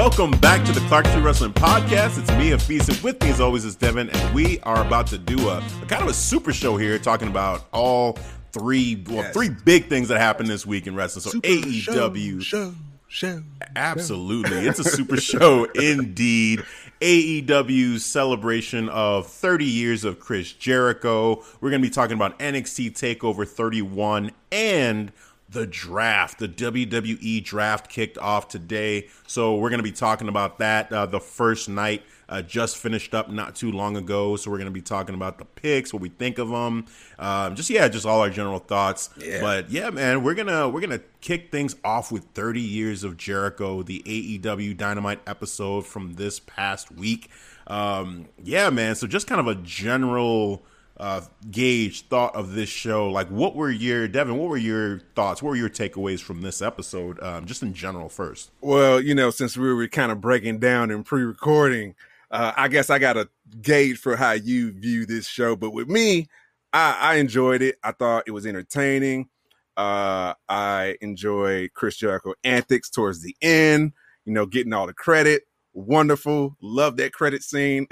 Welcome 0.00 0.30
back 0.30 0.64
to 0.64 0.72
the 0.72 0.80
Clark 0.88 1.04
Street 1.08 1.20
Wrestling 1.20 1.52
Podcast. 1.52 2.18
It's 2.18 2.30
me, 2.30 2.52
Afis, 2.52 2.88
and 2.88 2.98
with 3.04 3.22
me 3.22 3.28
as 3.28 3.38
always 3.38 3.66
is 3.66 3.76
Devin, 3.76 4.08
and 4.08 4.34
we 4.34 4.58
are 4.60 4.80
about 4.80 5.06
to 5.08 5.18
do 5.18 5.50
a, 5.50 5.58
a 5.58 5.86
kind 5.88 6.02
of 6.02 6.08
a 6.08 6.14
super 6.14 6.54
show 6.54 6.78
here, 6.78 6.98
talking 6.98 7.28
about 7.28 7.66
all 7.70 8.14
three, 8.50 9.04
well, 9.06 9.16
Yes. 9.16 9.34
three 9.34 9.50
big 9.50 9.90
things 9.90 10.08
that 10.08 10.18
happened 10.18 10.48
this 10.48 10.64
week 10.64 10.86
in 10.86 10.94
wrestling. 10.94 11.24
So 11.24 11.30
Super 11.32 11.46
AEW, 11.46 12.40
show, 12.40 12.74
show. 13.08 13.42
Absolutely. 13.76 14.66
It's 14.66 14.78
a 14.78 14.84
super 14.84 15.18
show 15.18 15.64
indeed. 15.74 16.64
AEW's 17.02 18.02
celebration 18.02 18.88
of 18.88 19.26
30 19.26 19.66
years 19.66 20.04
of 20.04 20.18
Chris 20.18 20.50
Jericho. 20.50 21.44
We're 21.60 21.68
going 21.68 21.82
to 21.82 21.86
be 21.86 21.92
talking 21.92 22.14
about 22.16 22.38
NXT 22.38 22.92
TakeOver 22.92 23.46
31 23.46 24.30
and 24.50 25.12
the 25.50 25.66
draft. 25.66 26.38
The 26.38 26.48
WWE 26.48 27.42
draft 27.42 27.88
kicked 27.88 28.18
off 28.18 28.48
today. 28.48 29.08
So 29.26 29.56
we're 29.56 29.70
going 29.70 29.78
to 29.78 29.84
be 29.84 29.92
talking 29.92 30.28
about 30.28 30.58
that. 30.58 30.92
Uh, 30.92 31.06
the 31.06 31.20
first 31.20 31.68
night 31.68 32.02
uh, 32.28 32.42
just 32.42 32.76
finished 32.76 33.14
up 33.14 33.28
not 33.28 33.56
too 33.56 33.72
long 33.72 33.96
ago. 33.96 34.36
So 34.36 34.50
we're 34.50 34.58
going 34.58 34.66
to 34.66 34.72
be 34.72 34.80
talking 34.80 35.14
about 35.14 35.38
the 35.38 35.44
picks, 35.44 35.92
what 35.92 36.00
we 36.00 36.08
think 36.08 36.38
of 36.38 36.48
them. 36.48 36.86
Um, 37.18 37.56
just, 37.56 37.68
yeah, 37.68 37.88
just 37.88 38.06
all 38.06 38.20
our 38.20 38.30
general 38.30 38.60
thoughts. 38.60 39.10
Yeah. 39.18 39.40
But 39.40 39.70
yeah, 39.70 39.90
man, 39.90 40.22
we're 40.22 40.34
gonna 40.34 40.68
we're 40.68 40.80
gonna 40.80 41.00
kick 41.20 41.50
things 41.50 41.74
off 41.84 42.12
with 42.12 42.24
30 42.34 42.60
years 42.60 43.02
of 43.02 43.16
Jericho, 43.16 43.82
the 43.82 44.02
AEW 44.06 44.76
Dynamite 44.76 45.20
episode 45.26 45.86
from 45.86 46.14
this 46.14 46.38
past 46.38 46.92
week. 46.92 47.28
Um, 47.66 48.28
yeah, 48.42 48.70
man. 48.70 48.94
So 48.94 49.06
just 49.06 49.26
kind 49.26 49.40
of 49.40 49.46
a 49.46 49.56
general 49.56 50.64
uh, 51.00 51.22
gauge 51.50 52.06
thought 52.08 52.36
of 52.36 52.52
this 52.52 52.68
show. 52.68 53.08
Like, 53.08 53.28
what 53.28 53.56
were 53.56 53.70
your 53.70 54.06
Devin? 54.06 54.36
What 54.36 54.50
were 54.50 54.58
your 54.58 55.00
thoughts? 55.16 55.42
What 55.42 55.50
were 55.50 55.56
your 55.56 55.70
takeaways 55.70 56.20
from 56.20 56.42
this 56.42 56.60
episode? 56.60 57.20
Um, 57.22 57.46
just 57.46 57.62
in 57.62 57.72
general, 57.72 58.10
first. 58.10 58.50
Well, 58.60 59.00
you 59.00 59.14
know, 59.14 59.30
since 59.30 59.56
we 59.56 59.72
were 59.72 59.88
kind 59.88 60.12
of 60.12 60.20
breaking 60.20 60.58
down 60.58 60.90
and 60.90 61.04
pre-recording, 61.04 61.94
uh, 62.30 62.52
I 62.54 62.68
guess 62.68 62.90
I 62.90 62.98
got 62.98 63.16
a 63.16 63.30
gauge 63.62 63.98
for 63.98 64.14
how 64.14 64.32
you 64.32 64.72
view 64.72 65.06
this 65.06 65.26
show. 65.26 65.56
But 65.56 65.70
with 65.70 65.88
me, 65.88 66.28
I, 66.72 66.96
I 67.00 67.14
enjoyed 67.14 67.62
it. 67.62 67.76
I 67.82 67.92
thought 67.92 68.24
it 68.26 68.32
was 68.32 68.44
entertaining. 68.44 69.30
Uh, 69.78 70.34
I 70.50 70.98
enjoyed 71.00 71.72
Chris 71.72 71.96
Jericho 71.96 72.34
antics 72.44 72.90
towards 72.90 73.22
the 73.22 73.34
end. 73.40 73.92
You 74.26 74.34
know, 74.34 74.44
getting 74.44 74.74
all 74.74 74.86
the 74.86 74.92
credit. 74.92 75.44
Wonderful. 75.80 76.56
Love 76.60 76.96
that 76.98 77.12
credit 77.12 77.42
scene. 77.42 77.86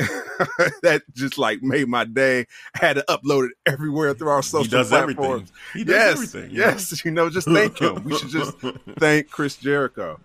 that 0.82 1.03
just 1.15 1.38
like 1.38 1.62
made 1.62 1.88
my 1.88 2.04
day. 2.04 2.47
I 2.75 2.87
had 2.87 2.97
to 2.97 3.04
upload 3.09 3.47
it 3.47 3.53
everywhere 3.66 4.15
through 4.15 4.28
our 4.28 4.43
social 4.43 4.65
he 4.65 4.69
does 4.69 4.88
platforms. 4.88 5.50
everything. 5.50 5.53
He 5.75 5.84
does 5.84 5.94
yes, 5.94 6.12
everything. 6.12 6.50
you 6.50 6.59
know? 6.59 6.66
yes. 6.66 7.04
You 7.04 7.10
know, 7.10 7.31
just 7.31 7.48
thank 7.48 7.81
him. 7.81 8.04
We 8.04 8.16
should 8.16 8.28
just 8.28 8.56
thank 8.98 9.31
Chris 9.31 9.56
Jericho. 9.56 10.21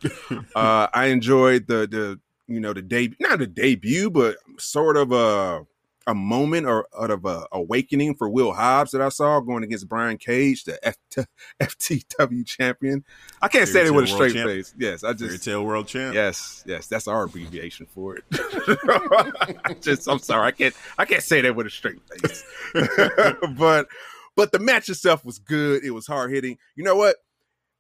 Uh, 0.56 0.88
I 0.94 1.06
enjoyed 1.06 1.68
the 1.68 1.88
the 1.88 2.19
you 2.47 2.59
know 2.59 2.73
the 2.73 2.81
debut, 2.81 3.18
not 3.19 3.40
the 3.40 3.47
debut, 3.47 4.09
but 4.09 4.38
sort 4.59 4.97
of 4.97 5.12
a 5.12 5.66
a 6.06 6.14
moment 6.14 6.68
or 6.68 6.88
out 7.00 7.12
of 7.12 7.25
a 7.25 7.46
awakening 7.52 8.16
for 8.16 8.30
Will 8.30 8.53
Hobbs 8.53 8.91
that 8.91 9.02
I 9.02 9.09
saw 9.09 9.40
going 9.40 9.64
against 9.64 9.88
Brian 9.88 10.18
Cage, 10.18 10.66
the 10.66 10.80
F- 10.86 10.97
FTW 11.62 12.46
champion. 12.46 13.03
I 13.41 13.47
can't 13.47 13.68
say 13.68 13.74
Fairy 13.74 13.88
that 13.88 13.94
with 13.94 14.06
a 14.06 14.08
straight 14.08 14.34
Champ. 14.34 14.50
face. 14.50 14.74
Yes, 14.78 15.03
I 15.03 15.14
Fairy 15.14 15.31
just 15.31 15.46
Tale 15.46 15.64
World 15.64 15.88
Champ. 15.88 16.14
Yes, 16.14 16.64
yes, 16.68 16.88
that's 16.88 17.08
our 17.08 17.24
abbreviation 17.24 17.86
for 17.86 18.18
it. 18.18 18.24
Just, 19.81 20.08
I'm 20.08 20.19
sorry, 20.19 20.47
I 20.47 20.52
can't, 20.52 20.75
I 20.97 21.06
can't 21.06 21.24
say 21.24 21.41
that 21.41 21.56
with 21.56 21.68
a 21.68 21.69
straight 21.69 22.00
face. 22.09 22.44
but, 23.58 23.88
but 24.35 24.52
the 24.52 24.59
match 24.59 24.90
itself 24.90 25.24
was 25.25 25.40
good. 25.40 25.84
It 25.84 25.91
was 25.91 26.08
hard 26.08 26.31
hitting. 26.31 26.58
You 26.75 26.84
know 26.84 26.96
what? 26.96 27.18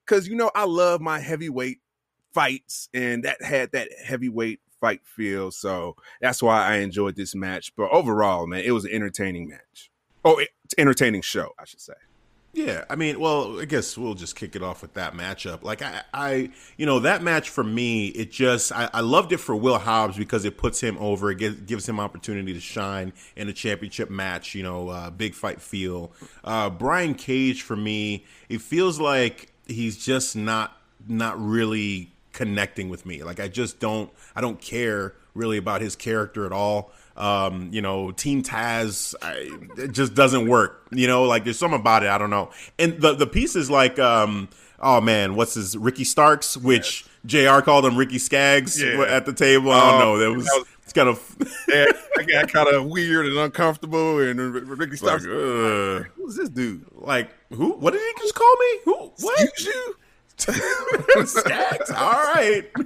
Because 0.05 0.27
you 0.27 0.35
know 0.35 0.51
I 0.53 0.65
love 0.65 1.01
my 1.01 1.19
heavyweight 1.19 1.79
fights, 2.33 2.89
and 2.93 3.23
that 3.23 3.41
had 3.41 3.71
that 3.71 3.89
heavyweight 4.03 4.59
fight 4.83 4.99
feel. 5.05 5.49
So 5.49 5.95
that's 6.19 6.43
why 6.43 6.67
I 6.67 6.75
enjoyed 6.79 7.15
this 7.15 7.33
match. 7.33 7.73
But 7.77 7.89
overall, 7.89 8.45
man, 8.47 8.65
it 8.65 8.71
was 8.71 8.83
an 8.83 8.91
entertaining 8.91 9.47
match. 9.47 9.89
Oh, 10.25 10.39
it's 10.39 10.75
entertaining 10.77 11.21
show, 11.21 11.51
I 11.57 11.63
should 11.63 11.79
say. 11.79 11.93
Yeah, 12.51 12.83
I 12.89 12.97
mean, 12.97 13.17
well, 13.19 13.61
I 13.61 13.65
guess 13.65 13.97
we'll 13.97 14.13
just 14.13 14.35
kick 14.35 14.57
it 14.57 14.61
off 14.61 14.81
with 14.81 14.93
that 14.95 15.13
matchup. 15.13 15.63
Like 15.63 15.81
I, 15.81 16.01
I 16.13 16.49
you 16.77 16.85
know, 16.85 16.99
that 16.99 17.23
match 17.23 17.49
for 17.49 17.63
me, 17.63 18.07
it 18.09 18.29
just 18.29 18.73
I, 18.73 18.89
I 18.93 18.99
loved 18.99 19.31
it 19.31 19.37
for 19.37 19.55
Will 19.55 19.79
Hobbs 19.79 20.17
because 20.17 20.43
it 20.43 20.57
puts 20.57 20.81
him 20.81 20.97
over, 20.99 21.31
it 21.31 21.39
gives, 21.39 21.61
gives 21.61 21.87
him 21.87 21.99
opportunity 21.99 22.53
to 22.53 22.59
shine 22.59 23.13
in 23.37 23.47
a 23.47 23.53
championship 23.53 24.09
match. 24.09 24.53
You 24.53 24.63
know, 24.63 24.89
uh, 24.89 25.09
big 25.09 25.33
fight 25.33 25.61
feel. 25.61 26.11
Uh, 26.43 26.69
Brian 26.69 27.15
Cage 27.15 27.63
for 27.63 27.77
me, 27.77 28.25
it 28.49 28.61
feels 28.61 28.99
like 28.99 29.51
he's 29.65 29.97
just 30.05 30.35
not 30.35 30.77
not 31.07 31.41
really 31.41 32.12
connecting 32.33 32.89
with 32.89 33.05
me. 33.05 33.23
Like 33.23 33.39
I 33.39 33.47
just 33.47 33.79
don't 33.79 34.11
I 34.35 34.41
don't 34.41 34.59
care 34.59 35.13
really 35.33 35.57
about 35.57 35.81
his 35.81 35.95
character 35.95 36.45
at 36.45 36.51
all. 36.51 36.91
Um, 37.15 37.69
you 37.71 37.81
know, 37.81 38.11
Team 38.11 38.41
Taz, 38.43 39.13
I, 39.21 39.49
it 39.81 39.91
just 39.91 40.15
doesn't 40.15 40.47
work. 40.47 40.87
You 40.91 41.07
know, 41.07 41.23
like 41.23 41.43
there's 41.43 41.59
something 41.59 41.79
about 41.79 42.03
it. 42.03 42.09
I 42.09 42.17
don't 42.17 42.29
know. 42.31 42.49
And 42.79 42.99
the 42.99 43.13
the 43.13 43.27
piece 43.27 43.55
is 43.55 43.69
like, 43.69 43.99
um, 43.99 44.49
oh 44.79 44.99
man, 44.99 45.35
what's 45.35 45.53
his 45.53 45.77
Ricky 45.77 46.03
Starks, 46.03 46.57
which 46.57 47.05
JR 47.25 47.59
called 47.61 47.85
him 47.85 47.95
Ricky 47.97 48.17
Skaggs 48.19 48.81
Yeah. 48.81 49.03
at 49.03 49.25
the 49.25 49.33
table. 49.33 49.71
I 49.71 49.91
don't 49.91 50.01
Oh, 50.01 50.05
know. 50.05 50.17
That 50.19 50.31
was, 50.35 50.45
was- 50.45 50.65
it's 50.83 50.91
kind 50.93 51.07
of 51.07 51.35
Yeah, 51.69 51.85
I 52.19 52.23
got 52.23 52.51
kind 52.51 52.67
of 52.67 52.87
weird 52.87 53.25
and 53.27 53.37
uncomfortable, 53.37 54.19
and 54.19 54.39
Ricky 54.67 54.91
like, 54.91 54.97
starts. 54.97 55.25
uh, 55.25 56.03
Who's 56.15 56.35
this 56.35 56.49
dude? 56.49 56.83
like 56.93 57.29
who? 57.51 57.73
What 57.73 57.93
did 57.93 58.01
he 58.01 58.21
just 58.21 58.33
call 58.35 58.55
me? 58.57 58.79
Who? 58.85 59.11
What? 59.21 59.39
Excuse 59.41 59.73
you? 59.73 59.95
Skaggs. 60.37 61.91
All 61.91 62.11
right. 62.11 62.63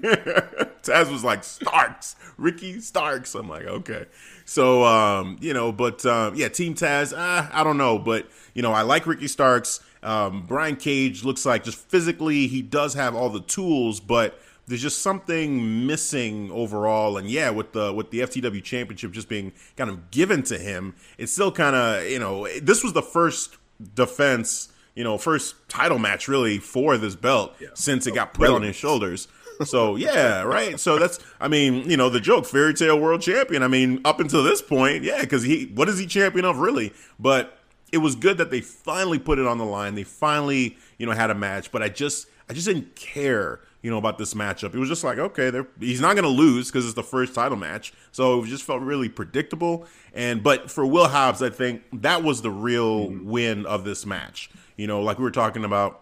Taz 0.84 1.12
was 1.12 1.24
like 1.24 1.44
Starks, 1.44 2.16
Ricky 2.38 2.80
Starks. 2.80 3.36
I'm 3.36 3.50
like, 3.50 3.66
okay. 3.66 4.06
So, 4.46 4.84
um, 4.84 5.38
you 5.42 5.54
know, 5.54 5.72
but 5.72 6.06
um, 6.06 6.36
yeah, 6.36 6.50
Team 6.50 6.76
Taz. 6.76 7.14
Uh, 7.14 7.50
I 7.52 7.64
don't 7.64 7.78
know, 7.78 8.00
but 8.00 8.28
you 8.54 8.62
know, 8.62 8.74
I 8.74 8.82
like 8.82 9.06
Ricky 9.08 9.28
Starks. 9.28 9.82
Um, 10.04 10.44
Brian 10.48 10.76
Cage 10.76 11.24
looks 11.24 11.46
like 11.46 11.64
just 11.64 11.78
physically, 11.78 12.48
he 12.48 12.62
does 12.62 12.94
have 12.94 13.16
all 13.16 13.30
the 13.30 13.42
tools, 13.42 14.00
but 14.00 14.40
there's 14.68 14.82
just 14.82 15.02
something 15.02 15.88
missing 15.88 16.52
overall. 16.52 17.18
And 17.18 17.30
yeah, 17.30 17.50
with 17.50 17.72
the 17.72 17.94
with 17.94 18.12
the 18.12 18.20
FTW 18.20 18.64
Championship 18.64 19.12
just 19.12 19.30
being 19.30 19.54
kind 19.76 19.90
of 19.90 20.12
given 20.12 20.44
to 20.44 20.58
him, 20.58 20.96
it's 21.18 21.32
still 21.32 21.52
kind 21.52 21.76
of 21.76 22.06
you 22.06 22.20
know, 22.20 22.48
this 22.62 22.84
was 22.84 22.94
the 22.94 23.02
first 23.02 23.58
defense 23.96 24.70
you 24.98 25.04
know, 25.04 25.20
first 25.20 25.56
title 25.70 26.00
match 26.00 26.28
really 26.28 26.58
for 26.58 26.98
this 26.98 27.16
belt 27.16 27.56
since 27.76 28.08
it 28.08 28.12
oh, 28.12 28.16
got 28.16 28.34
put 28.34 28.50
on 28.50 28.64
his 28.64 28.76
shoulders. 28.76 29.28
So 29.64 29.96
yeah, 29.96 30.42
right. 30.42 30.80
So 30.80 30.98
that's, 30.98 31.20
I 31.40 31.48
mean, 31.48 31.88
you 31.88 31.98
know, 31.98 32.10
the 32.10 32.20
joke, 32.20 32.48
fairy 32.48 32.74
tale 32.74 33.00
world 33.00 33.22
champion. 33.22 33.62
I 33.62 33.68
mean, 33.68 34.02
up 34.06 34.20
until 34.20 34.44
this 34.44 34.60
point, 34.60 35.04
yeah, 35.04 35.22
because 35.22 35.44
he, 35.44 35.66
what 35.76 35.88
is 35.88 36.00
he 36.00 36.08
champion 36.08 36.46
of 36.46 36.58
really? 36.58 36.94
But 37.20 37.60
it 37.92 38.00
was 38.00 38.16
good 38.16 38.40
that 38.40 38.50
they 38.50 38.60
finally 38.60 39.20
put 39.20 39.38
it 39.38 39.46
on 39.46 39.60
the 39.60 39.66
line. 39.66 39.94
They 39.94 40.04
finally, 40.04 40.76
you 40.98 41.06
know, 41.06 41.12
had 41.12 41.30
a 41.30 41.36
match. 41.36 41.72
But 41.72 41.84
I 41.84 41.90
just, 41.90 42.28
I 42.50 42.54
just 42.54 42.66
didn't 42.66 42.96
care, 42.96 43.60
you 43.84 43.92
know, 43.92 44.00
about 44.00 44.18
this 44.18 44.34
matchup. 44.34 44.74
It 44.74 44.80
was 44.80 44.90
just 44.90 45.04
like, 45.04 45.20
okay, 45.20 45.52
he's 45.80 46.02
not 46.02 46.16
going 46.16 46.24
to 46.24 46.30
lose 46.30 46.72
because 46.72 46.86
it's 46.86 46.96
the 46.96 47.04
first 47.04 47.36
title 47.36 47.56
match. 47.58 47.94
So 48.12 48.44
it 48.44 48.48
just 48.48 48.64
felt 48.64 48.82
really 48.82 49.10
predictable. 49.10 49.86
And 50.16 50.42
but 50.42 50.72
for 50.72 50.88
Will 50.88 51.08
Hobbs, 51.08 51.44
I 51.44 51.52
think 51.52 51.84
that 52.02 52.24
was 52.24 52.42
the 52.42 52.50
real 52.50 53.10
mm-hmm. 53.10 53.30
win 53.30 53.66
of 53.68 53.84
this 53.84 54.04
match. 54.04 54.50
You 54.78 54.88
know, 54.88 55.02
like 55.02 55.18
we 55.18 55.24
were 55.24 55.32
talking 55.32 55.66
about 55.66 56.02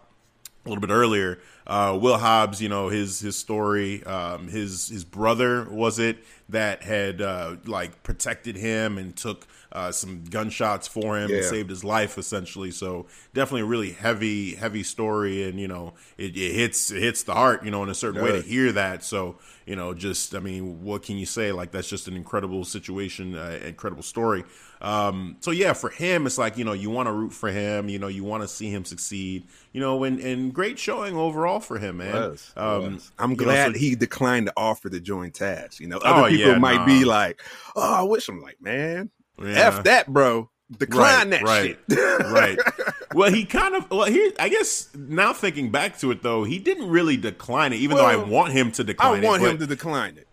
a 0.65 0.69
little 0.69 0.81
bit 0.81 0.91
earlier. 0.91 1.39
Uh, 1.67 1.97
Will 1.99 2.17
Hobbs, 2.17 2.61
you 2.61 2.69
know 2.69 2.89
his 2.89 3.19
his 3.19 3.35
story. 3.35 4.03
Um, 4.03 4.47
his 4.47 4.87
his 4.89 5.03
brother 5.03 5.67
was 5.69 5.97
it 5.99 6.17
that 6.49 6.83
had 6.83 7.21
uh, 7.21 7.55
like 7.65 8.03
protected 8.03 8.55
him 8.55 8.99
and 8.99 9.15
took 9.15 9.47
uh, 9.71 9.91
some 9.91 10.23
gunshots 10.25 10.87
for 10.87 11.17
him 11.17 11.31
Yeah. 11.31 11.37
and 11.37 11.45
saved 11.45 11.69
his 11.71 11.83
life 11.83 12.19
essentially. 12.19 12.69
So 12.69 13.07
definitely 13.33 13.61
a 13.61 13.65
really 13.65 13.91
heavy, 13.91 14.53
heavy 14.55 14.83
story, 14.83 15.43
and 15.49 15.59
you 15.59 15.67
know 15.67 15.93
it, 16.17 16.37
it 16.37 16.53
hits 16.53 16.91
it 16.91 17.01
hits 17.01 17.23
the 17.23 17.33
heart, 17.33 17.65
you 17.65 17.71
know, 17.71 17.81
in 17.83 17.89
a 17.89 17.95
certain 17.95 18.21
way 18.23 18.31
to 18.31 18.41
hear 18.41 18.71
that. 18.73 19.03
So 19.03 19.37
you 19.65 19.75
know, 19.75 19.95
just 19.95 20.35
I 20.35 20.39
mean, 20.39 20.83
what 20.83 21.01
can 21.01 21.17
you 21.17 21.25
say? 21.25 21.51
Like 21.51 21.71
that's 21.71 21.89
just 21.89 22.07
an 22.07 22.15
incredible 22.15 22.63
situation, 22.63 23.35
uh, 23.35 23.59
incredible 23.65 24.03
story. 24.03 24.43
Um, 24.81 25.37
so 25.39 25.49
yeah, 25.51 25.73
for 25.73 25.89
him, 25.89 26.27
it's 26.27 26.37
like 26.37 26.57
you 26.59 26.63
know 26.65 26.73
you 26.73 26.91
want 26.91 27.07
to 27.07 27.11
root 27.13 27.33
for 27.33 27.49
him, 27.49 27.89
you 27.89 27.97
know, 27.97 28.07
you 28.07 28.23
want 28.23 28.43
to 28.43 28.47
see 28.47 28.69
him 28.69 28.85
succeed, 28.85 29.47
you 29.73 29.81
know, 29.81 30.03
and 30.03 30.19
and 30.19 30.53
great 30.53 30.77
showing 30.77 31.15
overall 31.17 31.54
for 31.59 31.77
him, 31.79 31.97
man. 31.97 32.13
was. 32.13 32.53
Um, 32.57 32.93
was. 32.95 33.11
I'm 33.19 33.31
you 33.31 33.37
know, 33.37 33.43
glad 33.45 33.73
so- 33.73 33.79
he 33.79 33.95
declined 33.95 34.47
the 34.47 34.53
offer 34.57 34.89
to 34.89 34.99
join 34.99 35.31
Taz. 35.31 35.79
You 35.79 35.87
know, 35.87 35.99
Oh, 36.03 36.09
other 36.23 36.29
people 36.29 36.51
yeah, 36.53 36.57
might 36.57 36.85
be 36.85 37.05
like, 37.05 37.41
"Oh, 37.75 37.93
I 37.95 38.01
wish." 38.03 38.27
I'm 38.29 38.41
like, 38.41 38.61
man, 38.61 39.09
Yeah. 39.41 39.67
f 39.77 39.83
that, 39.83 40.07
bro. 40.07 40.49
Decline 40.79 41.29
Right, 41.29 41.29
that 41.29 41.41
right, 41.43 41.77
shit. 41.89 42.25
right. 42.31 42.57
Well, 43.13 43.31
he 43.31 43.45
kind 43.45 43.75
of 43.75 43.89
well 43.91 44.05
here. 44.07 44.31
I 44.39 44.49
guess 44.49 44.89
now 44.93 45.31
thinking 45.31 45.69
back 45.71 45.97
to 45.99 46.11
it 46.11 46.21
though, 46.21 46.43
he 46.43 46.59
didn't 46.59 46.89
really 46.89 47.15
decline 47.15 47.71
it, 47.71 47.77
even 47.77 47.95
though 47.95 48.05
I 48.05 48.17
want 48.17 48.51
him 48.51 48.71
to 48.73 48.83
decline. 48.83 49.23
I 49.23 49.25
want 49.27 49.41
it. 49.43 49.51
him 49.51 49.57
to 49.59 49.67
decline 49.67 50.17
it. 50.17 50.27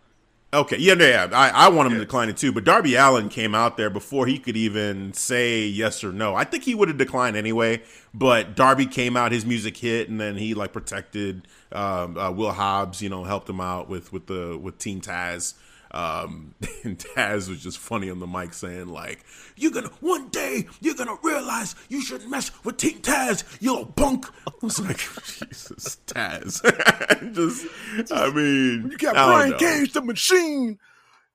Okay, 0.53 0.77
yeah, 0.77 0.93
yeah, 0.93 1.29
I, 1.33 1.49
I 1.49 1.69
want 1.69 1.87
him 1.87 1.93
to 1.95 1.99
decline 1.99 2.29
it 2.29 2.37
too. 2.37 2.51
But 2.51 2.63
Darby 2.63 2.93
Allin 2.93 3.27
came 3.27 3.55
out 3.55 3.75
there 3.75 3.89
before 3.89 4.27
he 4.27 4.37
could 4.37 4.55
even 4.55 5.11
say 5.13 5.65
yes 5.65 6.03
or 6.03 6.13
no. 6.13 6.35
I 6.35 6.43
think 6.43 6.63
he 6.63 6.75
would 6.75 6.89
have 6.89 6.97
declined 6.97 7.35
anyway. 7.35 7.81
But 8.13 8.55
Darby 8.55 8.85
came 8.85 9.17
out, 9.17 9.31
his 9.31 9.47
music 9.47 9.75
hit, 9.75 10.09
and 10.09 10.21
then 10.21 10.37
he 10.37 10.53
like 10.53 10.71
protected 10.71 11.47
um, 11.71 12.15
uh, 12.19 12.29
Will 12.29 12.51
Hobbs. 12.51 13.01
You 13.01 13.09
know, 13.09 13.23
helped 13.23 13.49
him 13.49 13.59
out 13.59 13.89
with 13.89 14.13
with 14.13 14.27
the 14.27 14.55
with 14.61 14.77
Team 14.77 15.01
Taz. 15.01 15.55
Um, 15.93 16.55
and 16.83 16.97
Taz 16.97 17.49
was 17.49 17.61
just 17.61 17.77
funny 17.77 18.09
on 18.09 18.19
the 18.19 18.27
mic 18.27 18.53
saying 18.53 18.87
like, 18.87 19.23
"You're 19.55 19.71
gonna 19.71 19.91
one 19.99 20.29
day 20.29 20.65
you're 20.81 20.95
gonna 20.95 21.17
realize 21.23 21.75
you 21.89 22.01
shouldn't 22.01 22.29
mess 22.29 22.51
with 22.63 22.77
Team 22.77 22.99
Taz, 23.01 23.43
you 23.61 23.71
little 23.71 23.85
punk." 23.87 24.25
I 24.47 24.51
was 24.61 24.79
like, 24.79 24.97
Jesus, 24.97 25.97
Taz. 26.07 26.61
just, 27.33 28.11
I 28.11 28.29
mean, 28.31 28.89
You 28.91 28.97
got 28.97 29.15
I 29.15 29.47
don't 29.49 29.57
Brian. 29.57 29.79
Cage, 29.85 29.93
the 29.93 30.01
machine. 30.01 30.79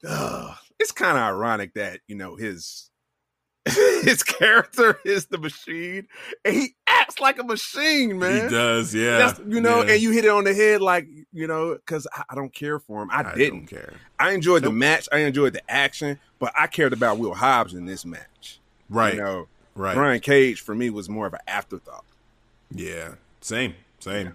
Ugh. 0.06 0.56
it's 0.78 0.92
kind 0.92 1.16
of 1.16 1.22
ironic 1.24 1.74
that 1.74 2.00
you 2.06 2.14
know 2.16 2.36
his 2.36 2.87
his 4.02 4.22
character 4.22 4.98
is 5.04 5.26
the 5.26 5.38
machine, 5.38 6.06
and 6.44 6.54
he 6.54 6.74
acts 6.86 7.20
like 7.20 7.38
a 7.38 7.44
machine, 7.44 8.18
man. 8.18 8.44
He 8.44 8.50
does, 8.50 8.94
yeah. 8.94 9.18
That's, 9.18 9.40
you 9.46 9.60
know, 9.60 9.82
yeah. 9.82 9.92
and 9.92 10.02
you 10.02 10.10
hit 10.10 10.24
it 10.24 10.30
on 10.30 10.44
the 10.44 10.54
head, 10.54 10.80
like 10.80 11.06
you 11.32 11.46
know, 11.46 11.74
because 11.74 12.06
I, 12.14 12.24
I 12.30 12.34
don't 12.34 12.52
care 12.52 12.78
for 12.78 13.02
him. 13.02 13.10
I, 13.10 13.22
I 13.22 13.34
didn't. 13.34 13.66
care. 13.66 13.94
I 14.18 14.32
enjoyed 14.32 14.62
the 14.62 14.72
match. 14.72 15.08
I 15.12 15.18
enjoyed 15.18 15.52
the 15.52 15.70
action, 15.70 16.18
but 16.38 16.52
I 16.58 16.66
cared 16.66 16.92
about 16.92 17.18
Will 17.18 17.34
Hobbs 17.34 17.74
in 17.74 17.86
this 17.86 18.04
match. 18.04 18.60
Right, 18.88 19.14
You 19.14 19.20
know, 19.20 19.48
right. 19.74 19.94
Brian 19.94 20.20
Cage 20.20 20.60
for 20.60 20.74
me 20.74 20.90
was 20.90 21.08
more 21.08 21.26
of 21.26 21.34
an 21.34 21.40
afterthought. 21.46 22.04
Yeah, 22.70 23.14
same, 23.40 23.74
same. 24.00 24.34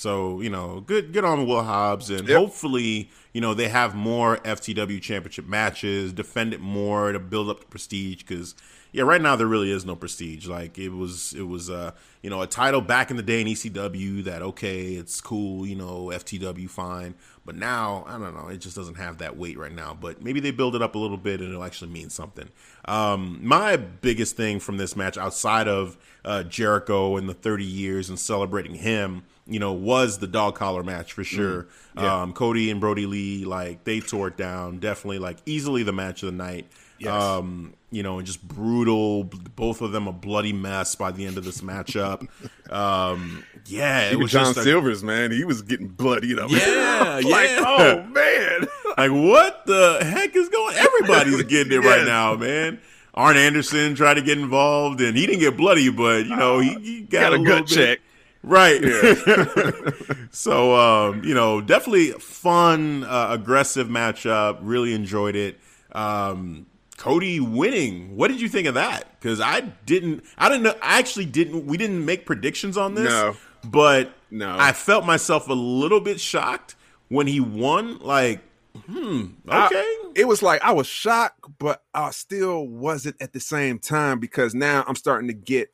So 0.00 0.40
you 0.40 0.48
know, 0.48 0.80
good, 0.80 1.12
good 1.12 1.24
on 1.24 1.46
Will 1.46 1.62
Hobbs, 1.62 2.08
and 2.08 2.26
Yep. 2.26 2.38
hopefully, 2.38 3.10
you 3.34 3.42
know, 3.42 3.52
they 3.52 3.68
have 3.68 3.94
more 3.94 4.38
FTW 4.38 4.98
Championship 5.02 5.46
matches, 5.46 6.14
defend 6.14 6.54
it 6.54 6.60
more 6.60 7.12
to 7.12 7.18
build 7.18 7.50
up 7.50 7.60
the 7.60 7.66
prestige. 7.66 8.20
Because 8.20 8.54
yeah, 8.92 9.02
right 9.02 9.20
now 9.20 9.36
there 9.36 9.46
really 9.46 9.70
is 9.70 9.84
no 9.84 9.94
prestige. 9.94 10.46
Like 10.46 10.78
it 10.78 10.88
was, 10.88 11.34
it 11.34 11.42
was, 11.42 11.68
uh, 11.68 11.90
you 12.22 12.30
know, 12.30 12.40
a 12.40 12.46
title 12.46 12.80
back 12.80 13.10
in 13.10 13.18
the 13.18 13.22
day 13.22 13.42
in 13.42 13.46
ECW 13.46 14.24
that 14.24 14.40
okay, 14.40 14.94
it's 14.94 15.20
cool, 15.20 15.66
you 15.66 15.76
know, 15.76 16.06
FTW 16.06 16.70
fine, 16.70 17.14
but 17.44 17.54
now 17.54 18.04
I 18.06 18.12
don't 18.12 18.34
know, 18.34 18.48
it 18.48 18.56
just 18.62 18.76
doesn't 18.76 18.94
have 18.96 19.18
that 19.18 19.36
weight 19.36 19.58
right 19.58 19.70
now. 19.70 19.94
But 20.00 20.22
maybe 20.22 20.40
they 20.40 20.50
build 20.50 20.74
it 20.74 20.80
up 20.80 20.94
a 20.94 20.98
little 20.98 21.18
bit 21.18 21.40
and 21.40 21.50
it'll 21.50 21.62
actually 21.62 21.90
mean 21.90 22.08
something. 22.08 22.48
Um, 22.86 23.38
my 23.42 23.76
biggest 23.76 24.34
thing 24.34 24.60
from 24.60 24.78
this 24.78 24.96
match, 24.96 25.18
outside 25.18 25.68
of 25.68 25.98
uh, 26.24 26.42
Jericho 26.44 27.18
and 27.18 27.28
the 27.28 27.34
30 27.34 27.64
years 27.64 28.08
and 28.08 28.18
celebrating 28.18 28.76
him, 28.76 29.24
you 29.50 29.58
know, 29.58 29.72
was 29.72 30.18
the 30.18 30.28
dog 30.28 30.54
collar 30.54 30.82
match 30.84 31.12
for 31.12 31.24
sure. 31.24 31.66
Yeah. 31.96 32.22
Um, 32.22 32.32
Cody 32.32 32.70
and 32.70 32.80
Brodie 32.80 33.06
Lee, 33.06 33.44
like 33.44 33.84
they 33.84 34.00
tore 34.00 34.28
it 34.28 34.36
down. 34.36 34.78
Definitely, 34.78 35.18
like 35.18 35.38
easily 35.44 35.82
the 35.82 35.92
match 35.92 36.22
of 36.22 36.26
the 36.26 36.36
night. 36.36 36.66
Yes. 36.98 37.10
Um, 37.10 37.74
you 37.90 38.02
know, 38.02 38.18
and 38.18 38.26
just 38.26 38.46
brutal. 38.46 39.24
Both 39.24 39.80
of 39.80 39.90
them 39.90 40.06
a 40.06 40.12
bloody 40.12 40.52
mess 40.52 40.94
by 40.94 41.10
the 41.10 41.26
end 41.26 41.36
of 41.36 41.44
this 41.44 41.62
matchup. 41.62 42.28
um, 42.72 43.44
yeah, 43.66 44.10
it 44.10 44.18
was 44.18 44.30
John 44.30 44.52
a, 44.52 44.54
Silver's 44.54 45.02
man, 45.02 45.32
he 45.32 45.44
was 45.44 45.62
getting 45.62 45.88
bloodied 45.88 46.38
up. 46.38 46.50
Yeah, 46.50 47.20
like 47.24 47.50
yeah. 47.50 47.64
oh 47.66 48.02
man, 48.04 48.68
like 48.96 49.10
what 49.10 49.66
the 49.66 49.98
heck 50.02 50.36
is 50.36 50.48
going? 50.48 50.76
Everybody's 50.76 51.42
getting 51.44 51.72
it 51.72 51.84
right 51.84 52.06
now, 52.06 52.36
man. 52.36 52.80
Arn 53.14 53.36
Anderson 53.36 53.96
tried 53.96 54.14
to 54.14 54.22
get 54.22 54.38
involved, 54.38 55.00
and 55.00 55.16
he 55.16 55.26
didn't 55.26 55.40
get 55.40 55.56
bloody, 55.56 55.90
but 55.90 56.26
you 56.26 56.36
know 56.36 56.60
he, 56.60 56.74
he 56.74 57.00
got, 57.00 57.20
got 57.20 57.32
a 57.32 57.36
little 57.38 57.44
gut 57.46 57.68
bit- 57.68 57.76
check. 57.76 58.00
Right. 58.42 58.80
so, 60.30 60.74
um, 60.74 61.22
you 61.24 61.34
know, 61.34 61.60
definitely 61.60 62.12
fun, 62.12 63.04
uh, 63.04 63.28
aggressive 63.30 63.88
matchup. 63.88 64.58
Really 64.62 64.94
enjoyed 64.94 65.36
it. 65.36 65.60
Um, 65.92 66.66
Cody 66.96 67.40
winning. 67.40 68.16
What 68.16 68.28
did 68.28 68.40
you 68.40 68.48
think 68.48 68.66
of 68.66 68.74
that? 68.74 69.18
Because 69.18 69.40
I 69.40 69.60
didn't, 69.60 70.24
I 70.38 70.48
didn't 70.48 70.62
know, 70.64 70.74
I 70.82 70.98
actually 70.98 71.26
didn't, 71.26 71.66
we 71.66 71.76
didn't 71.76 72.04
make 72.04 72.26
predictions 72.26 72.76
on 72.76 72.94
this. 72.94 73.08
No. 73.08 73.36
But 73.64 74.12
No. 74.30 74.56
I 74.58 74.72
felt 74.72 75.04
myself 75.04 75.48
a 75.48 75.54
little 75.54 76.00
bit 76.00 76.20
shocked 76.20 76.76
when 77.08 77.26
he 77.26 77.40
won. 77.40 77.98
Like, 77.98 78.40
hmm, 78.86 79.26
I- 79.48 79.66
okay. 79.66 79.94
it 80.14 80.26
was 80.26 80.42
like 80.42 80.62
I 80.62 80.72
was 80.72 80.86
shocked, 80.86 81.44
but 81.58 81.82
I 81.92 82.10
still 82.10 82.66
wasn't 82.66 83.16
at 83.20 83.32
the 83.34 83.40
same 83.40 83.78
time 83.78 84.18
because 84.18 84.54
now 84.54 84.84
I'm 84.86 84.94
starting 84.96 85.28
to 85.28 85.34
get 85.34 85.72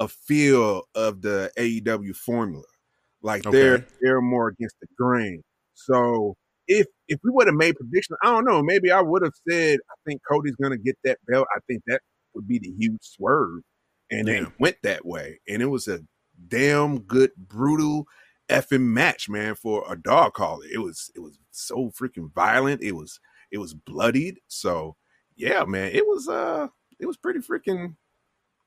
a 0.00 0.08
feel 0.08 0.82
of 0.94 1.22
the 1.22 1.50
AEW 1.58 2.14
formula. 2.16 2.64
Like 3.22 3.42
they're 3.44 3.86
they're 4.00 4.20
more 4.20 4.48
against 4.48 4.76
the 4.80 4.86
grain. 4.98 5.42
So 5.74 6.34
if 6.68 6.86
if 7.08 7.18
we 7.24 7.30
would 7.30 7.46
have 7.46 7.56
made 7.56 7.76
predictions, 7.76 8.18
I 8.22 8.26
don't 8.32 8.44
know, 8.44 8.62
maybe 8.62 8.90
I 8.90 9.00
would 9.00 9.22
have 9.22 9.32
said 9.48 9.78
I 9.90 9.94
think 10.06 10.20
Cody's 10.30 10.56
gonna 10.56 10.76
get 10.78 10.96
that 11.04 11.18
belt. 11.26 11.46
I 11.54 11.60
think 11.66 11.82
that 11.86 12.00
would 12.34 12.46
be 12.46 12.58
the 12.58 12.72
huge 12.78 13.00
swerve. 13.02 13.60
And 14.10 14.28
Yeah. 14.28 14.42
it 14.42 14.48
went 14.58 14.76
that 14.82 15.06
way. 15.06 15.40
And 15.48 15.62
it 15.62 15.66
was 15.66 15.88
a 15.88 16.00
damn 16.48 17.00
good, 17.00 17.30
brutal 17.36 18.06
effing 18.50 18.82
match, 18.82 19.28
man, 19.28 19.54
for 19.54 19.84
a 19.90 19.96
dog 19.96 20.34
collar. 20.34 20.66
It 20.70 20.78
was 20.78 21.10
it 21.14 21.20
was 21.20 21.38
so 21.50 21.90
freaking 21.90 22.30
violent. 22.34 22.82
It 22.82 22.92
was 22.92 23.20
it 23.50 23.58
was 23.58 23.72
bloodied. 23.72 24.38
So 24.48 24.96
yeah, 25.36 25.64
man, 25.64 25.92
it 25.92 26.06
was 26.06 26.28
uh 26.28 26.68
it 27.00 27.06
was 27.06 27.16
pretty 27.16 27.40
freaking 27.40 27.96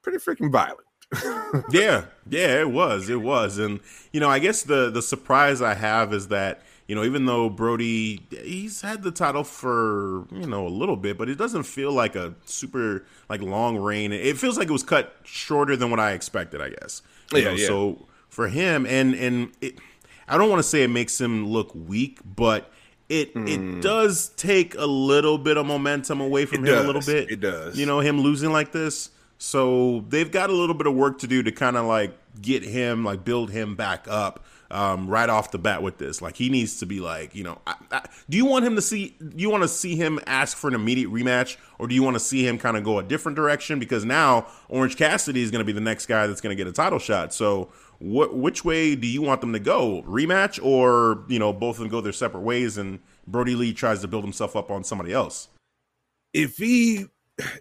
pretty 0.01 0.17
freaking 0.17 0.51
violent. 0.51 0.87
yeah, 1.70 2.06
yeah, 2.30 2.60
it 2.60 2.70
was, 2.70 3.10
it 3.10 3.22
was, 3.22 3.58
and 3.58 3.80
you 4.12 4.20
know, 4.20 4.30
I 4.30 4.40
guess 4.40 4.64
the 4.64 4.90
the 4.90 5.02
surprise 5.02 5.62
I 5.62 5.74
have 5.74 6.14
is 6.14 6.28
that 6.28 6.62
you 6.88 6.96
know, 6.96 7.04
even 7.04 7.26
though 7.26 7.50
Brodie 7.50 8.28
he's 8.30 8.82
had 8.82 9.04
the 9.04 9.12
title 9.12 9.44
for 9.46 10.26
you 10.32 10.48
know 10.48 10.68
a 10.68 10.70
little 10.70 10.98
bit, 10.98 11.18
but 11.18 11.30
it 11.30 11.36
doesn't 11.38 11.64
feel 11.64 11.92
like 11.94 12.16
a 12.16 12.36
super 12.46 13.06
like 13.30 13.42
long 13.42 13.78
reign. 13.78 14.12
It 14.12 14.38
feels 14.38 14.58
like 14.58 14.68
it 14.68 14.74
was 14.74 14.84
cut 14.84 15.16
shorter 15.24 15.78
than 15.78 15.90
what 15.92 16.00
I 16.00 16.12
expected. 16.12 16.62
I 16.62 16.70
guess. 16.70 17.02
You 17.32 17.40
Yeah, 17.40 17.44
know, 17.46 17.52
yeah. 17.56 17.68
So 17.68 18.08
for 18.28 18.50
him, 18.50 18.86
and 18.86 19.14
and 19.16 19.52
it, 19.62 19.80
I 20.28 20.38
don't 20.38 20.50
want 20.50 20.60
to 20.60 20.68
say 20.68 20.84
it 20.84 20.90
makes 20.90 21.20
him 21.20 21.48
look 21.48 21.72
weak, 21.74 22.20
but. 22.26 22.72
It 23.10 23.32
it 23.36 23.80
does 23.82 24.28
take 24.36 24.76
a 24.76 24.86
little 24.86 25.38
bit 25.38 25.56
of 25.56 25.66
momentum 25.66 26.20
away 26.20 26.46
from 26.46 26.58
Hmm. 26.60 26.66
It 26.66 26.74
him 26.74 26.84
a 26.84 26.88
little 26.88 27.02
bit. 27.02 27.32
It 27.32 27.40
does. 27.40 27.80
You 27.80 27.86
know, 27.86 28.02
him 28.02 28.20
losing 28.20 28.52
like 28.52 28.74
this. 28.74 29.12
So 29.38 30.06
they've 30.10 30.32
got 30.32 30.50
a 30.50 30.53
little 30.53 30.75
bit 30.75 30.88
of 30.88 30.96
work 30.96 31.20
to 31.20 31.27
do 31.27 31.44
to 31.44 31.51
kind 31.51 31.77
of 31.77 31.86
like 31.86 32.17
get 32.41 32.63
him, 32.63 33.03
like 33.06 33.24
build 33.24 33.51
him 33.51 33.75
back 33.75 34.08
up 34.10 34.44
um, 34.72 35.08
right 35.08 35.29
off 35.29 35.51
the 35.51 35.60
bat 35.60 35.82
with 35.84 35.98
this. 35.98 36.22
Like 36.22 36.36
he 36.36 36.50
needs 36.50 36.79
to 36.79 36.86
be 36.86 37.00
like, 37.00 37.36
you 37.36 37.44
know, 37.44 37.60
I, 37.67 37.75
I, 37.91 38.06
do 38.29 38.38
you 38.38 38.46
want 38.46 38.65
him 38.65 38.75
to 38.75 38.82
see? 38.82 39.15
Do 39.20 39.38
you 39.38 39.50
want 39.50 39.63
to 39.63 39.67
see 39.67 39.96
him 39.96 40.20
ask 40.25 40.58
for 40.58 40.67
an 40.67 40.74
immediate 40.74 41.10
rematch, 41.10 41.58
or 41.79 41.88
do 41.88 41.96
you 41.96 42.03
want 42.03 42.15
to 42.15 42.20
see 42.20 42.46
him 42.48 42.58
kind 42.58 42.77
of 42.77 42.84
go 42.84 43.00
a 43.00 43.03
different 43.03 43.36
direction? 43.36 43.79
Because 43.79 44.03
now 44.03 44.48
Orange 44.70 44.98
Cassidy 44.98 45.41
is 45.41 45.51
going 45.51 45.62
to 45.62 45.65
be 45.65 45.72
the 45.72 45.82
next 45.82 46.08
guy 46.08 46.27
that's 46.27 46.41
going 46.41 46.56
to 46.56 46.62
get 46.62 46.67
a 46.67 46.74
title 46.74 47.00
shot. 47.00 47.34
So 47.34 47.70
what? 48.00 48.36
Which 48.36 48.65
way 48.65 48.96
do 48.96 49.08
you 49.08 49.22
want 49.22 49.41
them 49.41 49.53
to 49.53 49.60
go? 49.60 50.01
Rematch, 50.03 50.60
or 50.63 51.24
you 51.27 51.39
know, 51.39 51.53
both 51.53 51.75
of 51.75 51.82
them 51.82 51.89
go 51.89 52.01
their 52.01 52.12
separate 52.12 52.41
ways, 52.41 52.77
and 52.77 53.00
Brodie 53.27 53.56
Lee 53.56 53.72
tries 53.72 54.01
to 54.01 54.08
build 54.08 54.24
himself 54.24 54.56
up 54.56 54.72
on 54.72 54.84
somebody 54.84 55.13
else. 55.13 55.48
if 56.34 56.58
he 56.58 57.06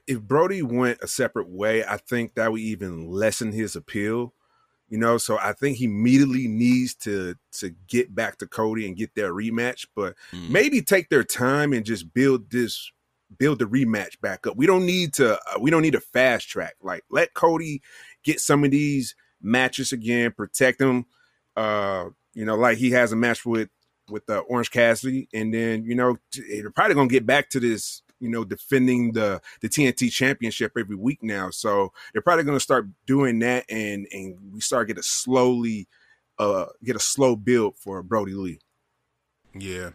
if 0.07 0.21
Brodie 0.23 0.63
went 0.63 0.99
a 1.03 1.07
separate 1.09 1.49
way, 1.49 1.85
I 1.85 1.97
think 1.97 2.35
that 2.35 2.51
would 2.53 2.61
even 2.61 3.11
lessen 3.11 3.53
his 3.53 3.77
appeal. 3.77 4.33
You 4.89 4.99
know, 4.99 5.19
so 5.19 5.37
I 5.37 5.53
think 5.53 5.79
he 5.79 5.87
immediately 5.87 6.47
needs 6.47 6.95
to 6.97 7.35
to 7.59 7.71
get 7.89 8.15
back 8.15 8.39
to 8.39 8.47
Cody 8.47 8.87
and 8.87 8.97
get 8.97 9.15
their 9.17 9.33
rematch, 9.33 9.87
but 9.97 10.15
Mm. 10.33 10.51
maybe 10.51 10.81
take 10.81 11.09
their 11.09 11.25
time 11.25 11.73
and 11.73 11.85
just 11.85 12.15
build 12.15 12.51
this 12.51 12.93
build 13.37 13.59
the 13.59 13.65
rematch 13.65 14.21
back 14.21 14.47
up. 14.47 14.57
We 14.57 14.67
don't 14.67 14.87
need 14.87 15.13
to 15.15 15.35
uh, 15.35 15.59
we 15.61 15.73
don't 15.73 15.83
need 15.83 15.97
a 15.97 16.01
fast 16.01 16.49
track. 16.49 16.77
Like 16.81 17.03
let 17.11 17.35
Cody 17.35 17.83
get 18.23 18.39
some 18.41 18.63
of 18.63 18.71
these 18.71 19.17
matches 19.43 19.91
again, 19.93 20.31
protect 20.31 20.81
him. 20.81 21.07
Uh, 21.57 22.11
you 22.35 22.45
know, 22.45 22.55
like 22.55 22.79
he 22.79 22.93
has 22.93 23.11
a 23.11 23.17
match 23.17 23.45
with 23.45 23.71
with 24.09 24.31
uh, 24.31 24.39
Orange 24.49 24.71
Cassidy, 24.71 25.29
and 25.35 25.53
then 25.53 25.85
you 25.85 25.97
know 25.97 26.17
they're 26.33 26.71
probably 26.71 26.95
gonna 26.95 27.09
get 27.09 27.27
back 27.27 27.51
to 27.51 27.59
this 27.59 28.03
you 28.21 28.29
know, 28.29 28.45
defending 28.45 29.13
the 29.13 29.41
the 29.61 29.69
TNT 29.69 30.11
championship 30.11 30.73
every 30.79 30.97
week 30.97 31.23
now. 31.23 31.51
So 31.51 31.93
they're 32.13 32.23
probably 32.23 32.45
going 32.45 32.57
to 32.57 32.63
start 32.63 32.87
doing 33.07 33.39
that, 33.41 33.65
and 33.69 34.07
and 34.13 34.37
we 34.53 34.61
start 34.61 34.89
get 34.89 34.99
a 34.99 35.03
slowly 35.03 35.89
uh 36.39 36.67
get 36.85 36.97
a 36.97 37.01
slow 37.01 37.37
build 37.37 37.77
for 37.77 38.03
Brodie 38.03 38.35
Lee. 38.35 38.61
Yeah, 39.55 39.91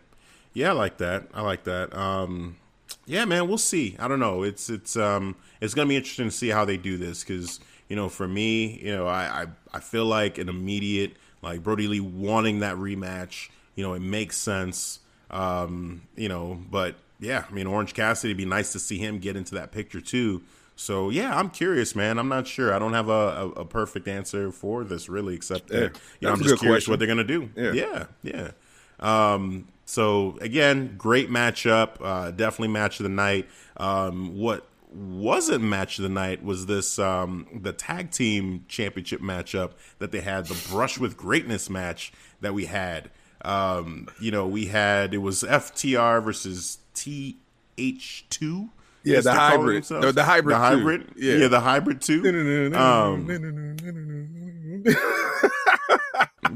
yeah, 0.53 0.69
I 0.69 0.73
like 0.73 0.97
that. 0.97 1.27
I 1.33 1.41
like 1.41 1.63
that. 1.65 1.95
Um, 1.95 2.57
yeah, 3.05 3.25
man, 3.25 3.47
we'll 3.47 3.57
see. 3.57 3.95
I 3.99 4.07
don't 4.07 4.19
know. 4.19 4.43
It's 4.43 4.69
it's 4.69 4.95
um 4.95 5.35
it's 5.59 5.73
gonna 5.73 5.89
be 5.89 5.95
interesting 5.95 6.27
to 6.27 6.31
see 6.31 6.49
how 6.49 6.65
they 6.65 6.77
do 6.77 6.97
this 6.97 7.23
because 7.23 7.59
you 7.89 7.95
know 7.95 8.09
for 8.09 8.27
me, 8.27 8.79
you 8.81 8.95
know, 8.95 9.07
I 9.07 9.43
I, 9.43 9.45
I 9.73 9.79
feel 9.79 10.05
like 10.05 10.37
an 10.37 10.49
immediate 10.49 11.13
like 11.41 11.63
Brodie 11.63 11.87
Lee 11.87 11.99
wanting 11.99 12.59
that 12.59 12.75
rematch. 12.75 13.49
You 13.75 13.83
know, 13.83 13.93
it 13.93 14.01
makes 14.01 14.37
sense. 14.37 14.99
Um, 15.29 16.01
you 16.15 16.27
know, 16.27 16.59
but 16.69 16.95
yeah, 17.21 17.45
I 17.49 17.53
mean 17.53 17.67
Orange 17.67 17.93
Cassidy, 17.93 18.31
it'd 18.31 18.37
be 18.37 18.45
nice 18.45 18.73
to 18.73 18.79
see 18.79 18.97
him 18.97 19.19
get 19.19 19.37
into 19.37 19.55
that 19.55 19.71
picture 19.71 20.01
too. 20.01 20.41
So 20.75 21.09
yeah, 21.09 21.37
I'm 21.37 21.49
curious, 21.49 21.95
man. 21.95 22.17
I'm 22.17 22.27
not 22.27 22.47
sure. 22.47 22.73
I 22.73 22.79
don't 22.79 22.93
have 22.93 23.07
a, 23.07 23.11
a, 23.11 23.49
a 23.49 23.65
perfect 23.65 24.07
answer 24.07 24.51
for 24.51 24.83
this 24.83 25.07
really, 25.07 25.35
except 25.35 25.67
that 25.67 25.75
yeah, 25.79 25.99
you 26.19 26.27
know, 26.27 26.33
I'm 26.33 26.41
just 26.41 26.59
curious 26.59 26.85
question. 26.85 26.91
what 26.91 26.99
they're 26.99 27.07
gonna 27.07 27.23
do. 27.23 27.49
Yeah, 27.55 27.71
yeah, 27.73 28.05
yeah. 28.23 28.51
Um, 28.99 29.67
so 29.85 30.37
again, 30.41 30.95
great 30.97 31.29
matchup. 31.29 31.97
Uh, 32.01 32.31
definitely 32.31 32.69
match 32.69 32.99
of 32.99 33.03
the 33.03 33.09
night. 33.09 33.47
Um, 33.77 34.37
what 34.37 34.67
wasn't 34.93 35.63
match 35.63 35.99
of 35.99 36.03
the 36.03 36.09
night 36.09 36.43
was 36.43 36.65
this 36.65 36.97
um, 36.99 37.47
the 37.61 37.73
tag 37.73 38.11
team 38.11 38.65
championship 38.67 39.21
matchup 39.21 39.71
that 39.99 40.11
they 40.11 40.21
had, 40.21 40.47
the 40.47 40.69
Brush 40.69 40.97
with 40.97 41.15
Greatness 41.15 41.69
match 41.69 42.11
that 42.41 42.53
we 42.53 42.65
had. 42.65 43.09
Um, 43.43 44.07
you 44.19 44.31
know, 44.31 44.47
we 44.47 44.67
had 44.67 45.13
it 45.13 45.19
was 45.19 45.43
FTR 45.43 46.23
versus 46.23 46.77
TH2. 46.95 48.69
Yeah, 49.03 49.21
the 49.21 49.33
hybrid. 49.33 49.89
No, 49.89 50.11
the 50.11 50.23
hybrid. 50.23 50.55
The 50.55 50.59
hybrid. 50.59 51.07
Yeah. 51.15 51.35
yeah, 51.35 51.47
the 51.47 51.59
hybrid 51.59 52.01
too. 52.01 52.21
um, 52.75 53.27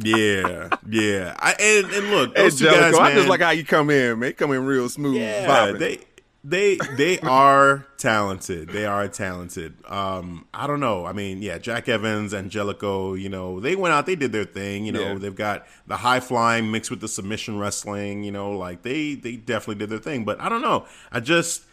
yeah, 0.04 0.70
yeah. 0.88 1.36
I, 1.40 1.56
and, 1.60 1.92
and 1.92 2.12
look, 2.12 2.36
those 2.36 2.60
hey, 2.60 2.68
two 2.68 2.72
guys, 2.72 2.94
man, 2.94 3.02
I 3.02 3.14
just 3.16 3.28
like 3.28 3.42
how 3.42 3.50
you 3.50 3.66
come 3.66 3.90
in, 3.90 4.20
man. 4.20 4.34
come 4.34 4.52
in 4.52 4.64
real 4.66 4.90
smooth. 4.90 5.16
Yeah, 5.18 5.72
they 5.72 6.00
they 6.48 6.78
they 6.96 7.20
are 7.22 7.88
talented. 7.98 8.70
They 8.70 8.86
are 8.86 9.08
talented. 9.08 9.74
Um, 9.86 10.46
I 10.54 10.68
don't 10.68 10.80
know. 10.80 11.06
I 11.06 11.12
mean, 11.12 11.42
yeah, 11.42 11.58
Jack 11.58 11.90
Evans, 11.90 12.36
Angelico, 12.36 13.16
you 13.16 13.30
know, 13.30 13.60
they 13.60 13.76
went 13.76 13.94
out, 13.94 14.06
they 14.06 14.16
did 14.16 14.32
their 14.32 14.46
thing. 14.46 14.86
You 14.86 14.92
know, 14.92 15.14
yeah. 15.14 15.16
they've 15.16 15.36
got 15.36 15.66
the 15.88 15.98
high 15.98 16.20
flying 16.20 16.72
mixed 16.72 16.92
with 16.92 17.02
the 17.02 17.08
submission 17.08 17.58
wrestling. 17.58 18.24
You 18.24 18.32
know, 18.32 18.52
like 18.52 18.84
they 18.84 19.16
they 19.16 19.38
definitely 19.38 19.80
did 19.80 19.90
their 19.90 20.00
thing. 20.00 20.24
But 20.24 20.40
I 20.40 20.48
don't 20.48 20.62
know. 20.62 20.86
I 21.12 21.20
just 21.20 21.64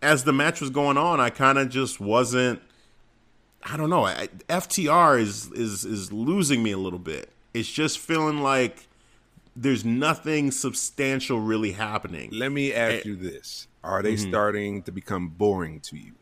as 0.00 0.22
the 0.22 0.32
match 0.32 0.60
was 0.60 0.70
going 0.70 0.96
on, 0.96 1.18
I 1.18 1.30
kind 1.30 1.58
of 1.58 1.68
just 1.68 2.00
wasn't. 2.00 2.62
I 3.64 3.76
don't 3.76 3.90
know. 3.90 4.06
I, 4.06 4.28
FTR 4.48 5.20
is 5.20 5.50
is 5.50 5.84
is 5.84 6.12
losing 6.12 6.62
me 6.62 6.70
a 6.70 6.78
little 6.78 7.00
bit. 7.00 7.30
It's 7.54 7.70
just 7.70 7.98
feeling 7.98 8.40
like 8.40 8.86
there's 9.56 9.84
nothing 9.84 10.52
substantial 10.52 11.40
really 11.40 11.72
happening. 11.72 12.30
Let 12.32 12.52
me 12.52 12.72
ask 12.72 13.04
and, 13.04 13.06
you 13.06 13.16
this 13.16 13.66
are 13.82 14.02
they 14.02 14.14
mm-hmm. 14.14 14.28
starting 14.28 14.82
to 14.82 14.92
become 14.92 15.28
boring 15.28 15.80
to 15.80 15.96
you? 15.96 16.12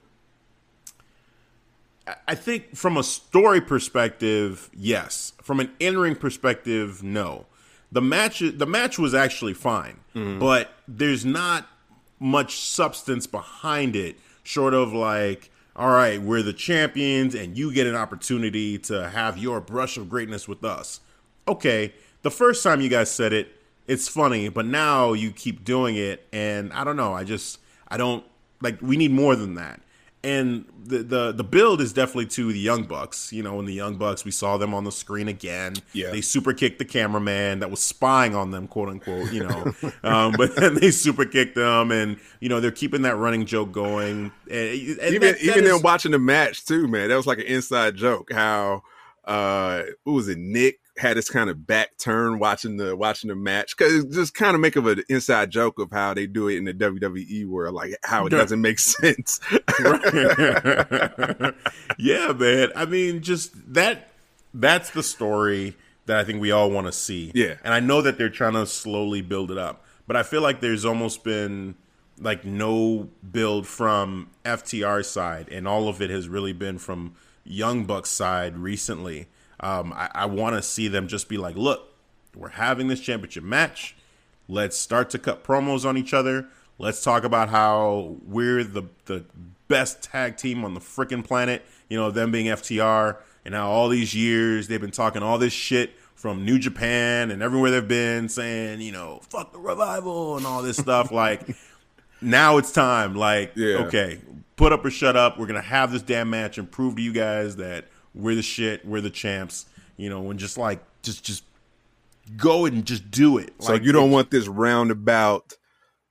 I 2.26 2.34
think 2.34 2.76
from 2.76 2.96
a 2.96 3.02
story 3.02 3.60
perspective, 3.60 4.70
yes. 4.74 5.32
From 5.42 5.60
an 5.60 5.70
in-ring 5.78 6.16
perspective, 6.16 7.02
no. 7.02 7.46
The 7.92 8.00
match 8.00 8.40
the 8.40 8.66
match 8.66 8.98
was 8.98 9.14
actually 9.14 9.54
fine, 9.54 10.00
mm-hmm. 10.14 10.38
but 10.38 10.72
there's 10.86 11.24
not 11.24 11.68
much 12.18 12.60
substance 12.60 13.26
behind 13.26 13.96
it 13.96 14.16
short 14.42 14.74
of 14.74 14.92
like 14.92 15.50
all 15.76 15.90
right, 15.90 16.20
we're 16.20 16.42
the 16.42 16.52
champions 16.52 17.34
and 17.34 17.56
you 17.56 17.72
get 17.72 17.86
an 17.86 17.94
opportunity 17.94 18.76
to 18.76 19.08
have 19.08 19.38
your 19.38 19.60
brush 19.60 19.96
of 19.96 20.08
greatness 20.08 20.46
with 20.46 20.62
us. 20.64 21.00
Okay, 21.48 21.94
the 22.22 22.30
first 22.30 22.62
time 22.62 22.80
you 22.80 22.88
guys 22.88 23.10
said 23.10 23.32
it, 23.32 23.56
it's 23.86 24.08
funny, 24.08 24.48
but 24.48 24.66
now 24.66 25.12
you 25.12 25.30
keep 25.30 25.64
doing 25.64 25.96
it, 25.96 26.26
and 26.32 26.72
I 26.72 26.84
don't 26.84 26.96
know. 26.96 27.12
I 27.12 27.24
just 27.24 27.58
I 27.88 27.96
don't 27.96 28.24
like. 28.60 28.80
We 28.80 28.96
need 28.96 29.10
more 29.10 29.34
than 29.36 29.54
that. 29.54 29.80
And 30.22 30.66
the 30.84 30.98
the 30.98 31.32
the 31.32 31.44
build 31.44 31.80
is 31.80 31.94
definitely 31.94 32.26
to 32.26 32.52
the 32.52 32.58
Young 32.58 32.84
Bucks. 32.84 33.32
You 33.32 33.42
know, 33.42 33.58
in 33.58 33.64
the 33.64 33.72
Young 33.72 33.96
Bucks, 33.96 34.24
we 34.24 34.30
saw 34.30 34.58
them 34.58 34.74
on 34.74 34.84
the 34.84 34.92
screen 34.92 35.28
again. 35.28 35.74
Yeah, 35.94 36.10
they 36.10 36.20
super 36.20 36.52
kicked 36.52 36.78
the 36.78 36.84
cameraman 36.84 37.60
that 37.60 37.70
was 37.70 37.80
spying 37.80 38.34
on 38.34 38.50
them, 38.50 38.68
quote 38.68 38.90
unquote. 38.90 39.32
You 39.32 39.48
know, 39.48 39.72
um, 40.04 40.34
but 40.36 40.56
then 40.56 40.74
they 40.74 40.90
super 40.90 41.24
kicked 41.24 41.54
them, 41.54 41.90
and 41.90 42.18
you 42.40 42.50
know 42.50 42.60
they're 42.60 42.70
keeping 42.70 43.02
that 43.02 43.16
running 43.16 43.46
joke 43.46 43.72
going. 43.72 44.30
And, 44.50 44.50
and 44.50 44.74
even 44.74 45.20
that, 45.22 45.38
that 45.38 45.42
even 45.42 45.64
is, 45.64 45.70
them 45.70 45.82
watching 45.82 46.12
the 46.12 46.18
match 46.18 46.66
too, 46.66 46.86
man. 46.86 47.08
That 47.08 47.16
was 47.16 47.26
like 47.26 47.38
an 47.38 47.46
inside 47.46 47.96
joke. 47.96 48.30
How 48.30 48.82
uh, 49.24 49.84
who 50.04 50.14
was 50.14 50.28
it? 50.28 50.38
Nick 50.38 50.80
had 51.00 51.16
this 51.16 51.30
kind 51.30 51.48
of 51.48 51.66
back 51.66 51.96
turn 51.96 52.38
watching 52.38 52.76
the 52.76 52.94
watching 52.94 53.28
the 53.28 53.34
match 53.34 53.74
because 53.76 54.04
it's 54.04 54.14
just 54.14 54.34
kind 54.34 54.54
of 54.54 54.60
make 54.60 54.76
of 54.76 54.86
an 54.86 55.02
inside 55.08 55.50
joke 55.50 55.78
of 55.78 55.90
how 55.90 56.12
they 56.12 56.26
do 56.26 56.46
it 56.48 56.58
in 56.58 56.64
the 56.64 56.74
WWE 56.74 57.46
world, 57.48 57.74
like 57.74 57.96
how 58.02 58.26
it 58.26 58.30
doesn't 58.30 58.60
make 58.60 58.78
sense. 58.80 59.40
yeah, 61.98 62.32
man. 62.32 62.68
I 62.76 62.84
mean, 62.86 63.22
just 63.22 63.52
that 63.72 64.10
that's 64.52 64.90
the 64.90 65.02
story 65.02 65.74
that 66.04 66.18
I 66.18 66.24
think 66.24 66.40
we 66.40 66.50
all 66.50 66.70
want 66.70 66.86
to 66.86 66.92
see. 66.92 67.32
Yeah, 67.34 67.54
and 67.64 67.72
I 67.72 67.80
know 67.80 68.02
that 68.02 68.18
they're 68.18 68.28
trying 68.28 68.52
to 68.52 68.66
slowly 68.66 69.22
build 69.22 69.50
it 69.50 69.58
up, 69.58 69.82
but 70.06 70.16
I 70.16 70.22
feel 70.22 70.42
like 70.42 70.60
there's 70.60 70.84
almost 70.84 71.24
been 71.24 71.76
like 72.18 72.44
no 72.44 73.08
build 73.32 73.66
from 73.66 74.28
FTR 74.44 75.02
side, 75.02 75.48
and 75.50 75.66
all 75.66 75.88
of 75.88 76.02
it 76.02 76.10
has 76.10 76.28
really 76.28 76.52
been 76.52 76.78
from 76.78 77.14
Young 77.42 77.86
Bucks 77.86 78.10
side 78.10 78.58
recently. 78.58 79.28
Um, 79.60 79.92
I, 79.92 80.10
I 80.14 80.26
want 80.26 80.56
to 80.56 80.62
see 80.62 80.88
them 80.88 81.06
just 81.06 81.28
be 81.28 81.36
like, 81.36 81.56
look, 81.56 81.94
we're 82.34 82.48
having 82.48 82.88
this 82.88 83.00
championship 83.00 83.44
match. 83.44 83.94
Let's 84.48 84.76
start 84.76 85.10
to 85.10 85.18
cut 85.18 85.44
promos 85.44 85.84
on 85.84 85.96
each 85.96 86.12
other. 86.14 86.48
Let's 86.78 87.02
talk 87.04 87.24
about 87.24 87.50
how 87.50 88.16
we're 88.24 88.64
the 88.64 88.84
the 89.04 89.24
best 89.68 90.02
tag 90.02 90.36
team 90.36 90.64
on 90.64 90.74
the 90.74 90.80
freaking 90.80 91.24
planet. 91.24 91.64
You 91.88 91.98
know, 91.98 92.10
them 92.10 92.30
being 92.32 92.46
FTR, 92.46 93.18
and 93.44 93.54
how 93.54 93.70
all 93.70 93.88
these 93.88 94.14
years 94.14 94.68
they've 94.68 94.80
been 94.80 94.90
talking 94.90 95.22
all 95.22 95.38
this 95.38 95.52
shit 95.52 95.92
from 96.14 96.44
New 96.44 96.58
Japan 96.58 97.30
and 97.30 97.42
everywhere 97.42 97.70
they've 97.70 97.86
been, 97.86 98.28
saying, 98.28 98.80
you 98.80 98.92
know, 98.92 99.20
fuck 99.28 99.52
the 99.52 99.58
revival 99.58 100.36
and 100.36 100.46
all 100.46 100.62
this 100.62 100.76
stuff. 100.76 101.10
like, 101.12 101.42
now 102.20 102.56
it's 102.56 102.72
time. 102.72 103.14
Like, 103.14 103.52
yeah. 103.56 103.76
okay, 103.78 104.20
put 104.56 104.72
up 104.72 104.84
or 104.84 104.90
shut 104.90 105.16
up. 105.16 105.38
We're 105.38 105.46
gonna 105.46 105.60
have 105.60 105.92
this 105.92 106.02
damn 106.02 106.30
match 106.30 106.58
and 106.58 106.70
prove 106.70 106.96
to 106.96 107.02
you 107.02 107.12
guys 107.12 107.56
that 107.56 107.86
we're 108.14 108.34
the 108.34 108.42
shit, 108.42 108.84
we're 108.84 109.00
the 109.00 109.10
champs, 109.10 109.66
you 109.96 110.08
know, 110.08 110.30
and 110.30 110.38
just 110.38 110.58
like 110.58 110.80
just 111.02 111.24
just 111.24 111.44
go 112.36 112.66
and 112.66 112.84
just 112.84 113.10
do 113.10 113.38
it. 113.38 113.52
So 113.60 113.72
like, 113.72 113.82
you 113.82 113.92
don't 113.92 114.10
want 114.10 114.30
this 114.30 114.48
roundabout, 114.48 115.54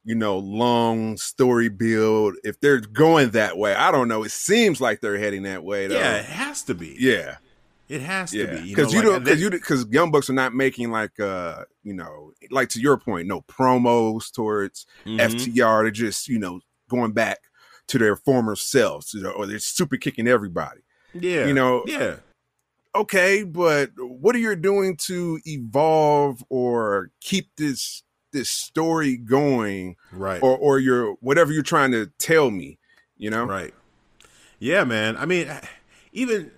you 0.03 0.15
know, 0.15 0.37
long 0.37 1.17
story 1.17 1.69
build. 1.69 2.35
If 2.43 2.59
they're 2.59 2.79
going 2.79 3.31
that 3.31 3.57
way, 3.57 3.73
I 3.73 3.91
don't 3.91 4.07
know. 4.07 4.23
It 4.23 4.31
seems 4.31 4.81
like 4.81 5.01
they're 5.01 5.17
heading 5.17 5.43
that 5.43 5.63
way. 5.63 5.87
Though. 5.87 5.99
Yeah, 5.99 6.17
it 6.17 6.25
has 6.25 6.63
to 6.63 6.75
be. 6.75 6.95
Yeah, 6.99 7.37
it 7.87 8.01
has 8.01 8.33
yeah. 8.33 8.45
to 8.45 8.61
be 8.61 8.69
because 8.69 8.93
you, 8.93 9.01
know, 9.01 9.09
you 9.09 9.13
like, 9.13 9.17
don't 9.17 9.23
because 9.23 9.41
you 9.41 9.49
because 9.49 9.85
Young 9.89 10.11
Bucks 10.11 10.29
are 10.29 10.33
not 10.33 10.53
making 10.53 10.91
like 10.91 11.19
uh 11.19 11.65
you 11.83 11.93
know 11.93 12.31
like 12.51 12.69
to 12.69 12.79
your 12.79 12.97
point, 12.97 13.27
no 13.27 13.41
promos 13.41 14.31
towards 14.31 14.85
mm-hmm. 15.05 15.19
FTR. 15.19 15.83
They're 15.83 15.91
just 15.91 16.27
you 16.27 16.39
know 16.39 16.61
going 16.89 17.11
back 17.11 17.39
to 17.87 17.97
their 17.97 18.15
former 18.15 18.55
selves, 18.55 19.13
you 19.13 19.21
know, 19.21 19.31
or 19.31 19.47
they're 19.47 19.59
super 19.59 19.97
kicking 19.97 20.27
everybody. 20.27 20.81
Yeah. 21.13 21.47
You 21.47 21.53
know, 21.53 21.83
yeah. 21.85 22.17
Okay, 22.95 23.43
but 23.43 23.91
what 23.97 24.35
are 24.35 24.39
you 24.39 24.55
doing 24.55 24.97
to 25.07 25.39
evolve 25.45 26.43
or 26.49 27.11
keep 27.21 27.55
this 27.55 28.03
this 28.31 28.49
story 28.49 29.15
going? 29.17 29.95
Right. 30.11 30.41
Or 30.41 30.57
or 30.57 30.79
your 30.79 31.13
whatever 31.21 31.51
you're 31.51 31.63
trying 31.63 31.91
to 31.91 32.07
tell 32.17 32.49
me, 32.51 32.79
you 33.17 33.29
know? 33.29 33.45
Right. 33.45 33.73
Yeah, 34.59 34.83
man. 34.83 35.17
I 35.17 35.25
mean, 35.25 35.49
even 36.13 36.51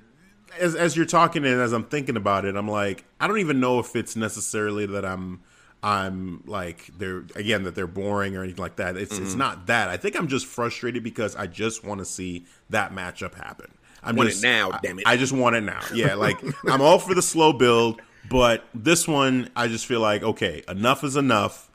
as 0.60 0.76
as 0.76 0.96
you're 0.96 1.06
talking 1.06 1.46
and 1.46 1.62
as 1.62 1.74
I'm 1.74 1.86
thinking 1.86 2.18
about 2.18 2.46
it, 2.46 2.56
I'm 2.56 2.68
like, 2.68 3.06
I 3.20 3.28
don't 3.28 3.40
even 3.40 3.60
know 3.60 3.80
if 3.80 3.96
it's 3.96 4.16
necessarily 4.16 4.86
that 4.86 5.06
I'm 5.06 5.42
I'm 5.84 6.44
like 6.46 6.92
they're 6.98 7.26
again 7.36 7.64
that 7.64 7.76
they're 7.76 7.88
boring 7.88 8.36
or 8.36 8.44
anything 8.44 8.62
like 8.62 8.76
that. 8.78 8.98
It's 8.98 9.14
mm-hmm. 9.14 9.24
it's 9.24 9.36
not 9.36 9.68
that. 9.68 9.90
I 9.90 9.98
think 9.98 10.16
I'm 10.16 10.28
just 10.28 10.46
frustrated 10.46 11.04
because 11.04 11.36
I 11.36 11.48
just 11.48 11.84
want 11.84 12.00
to 12.00 12.06
see 12.06 12.46
that 12.70 12.94
matchup 12.94 13.34
happen. 13.36 13.72
I'm 14.04 14.16
want 14.16 14.30
just, 14.30 14.44
it 14.44 14.48
now, 14.48 14.72
damn 14.84 15.00
it. 15.00 15.08
I, 15.08 15.14
I 15.14 15.18
just 15.18 15.34
want 15.34 15.56
it 15.56 15.62
now. 15.62 15.82
Yeah, 15.94 16.16
like 16.16 16.38
I'm 16.68 16.82
all 16.82 17.00
for 17.00 17.14
the 17.14 17.22
slow 17.22 17.54
build, 17.54 18.02
but 18.30 18.66
this 18.74 19.08
one 19.08 19.50
I 19.56 19.68
just 19.68 19.86
feel 19.86 20.00
like 20.00 20.24
okay, 20.24 20.64
enough 20.68 21.04
is 21.04 21.16
enough. 21.16 21.70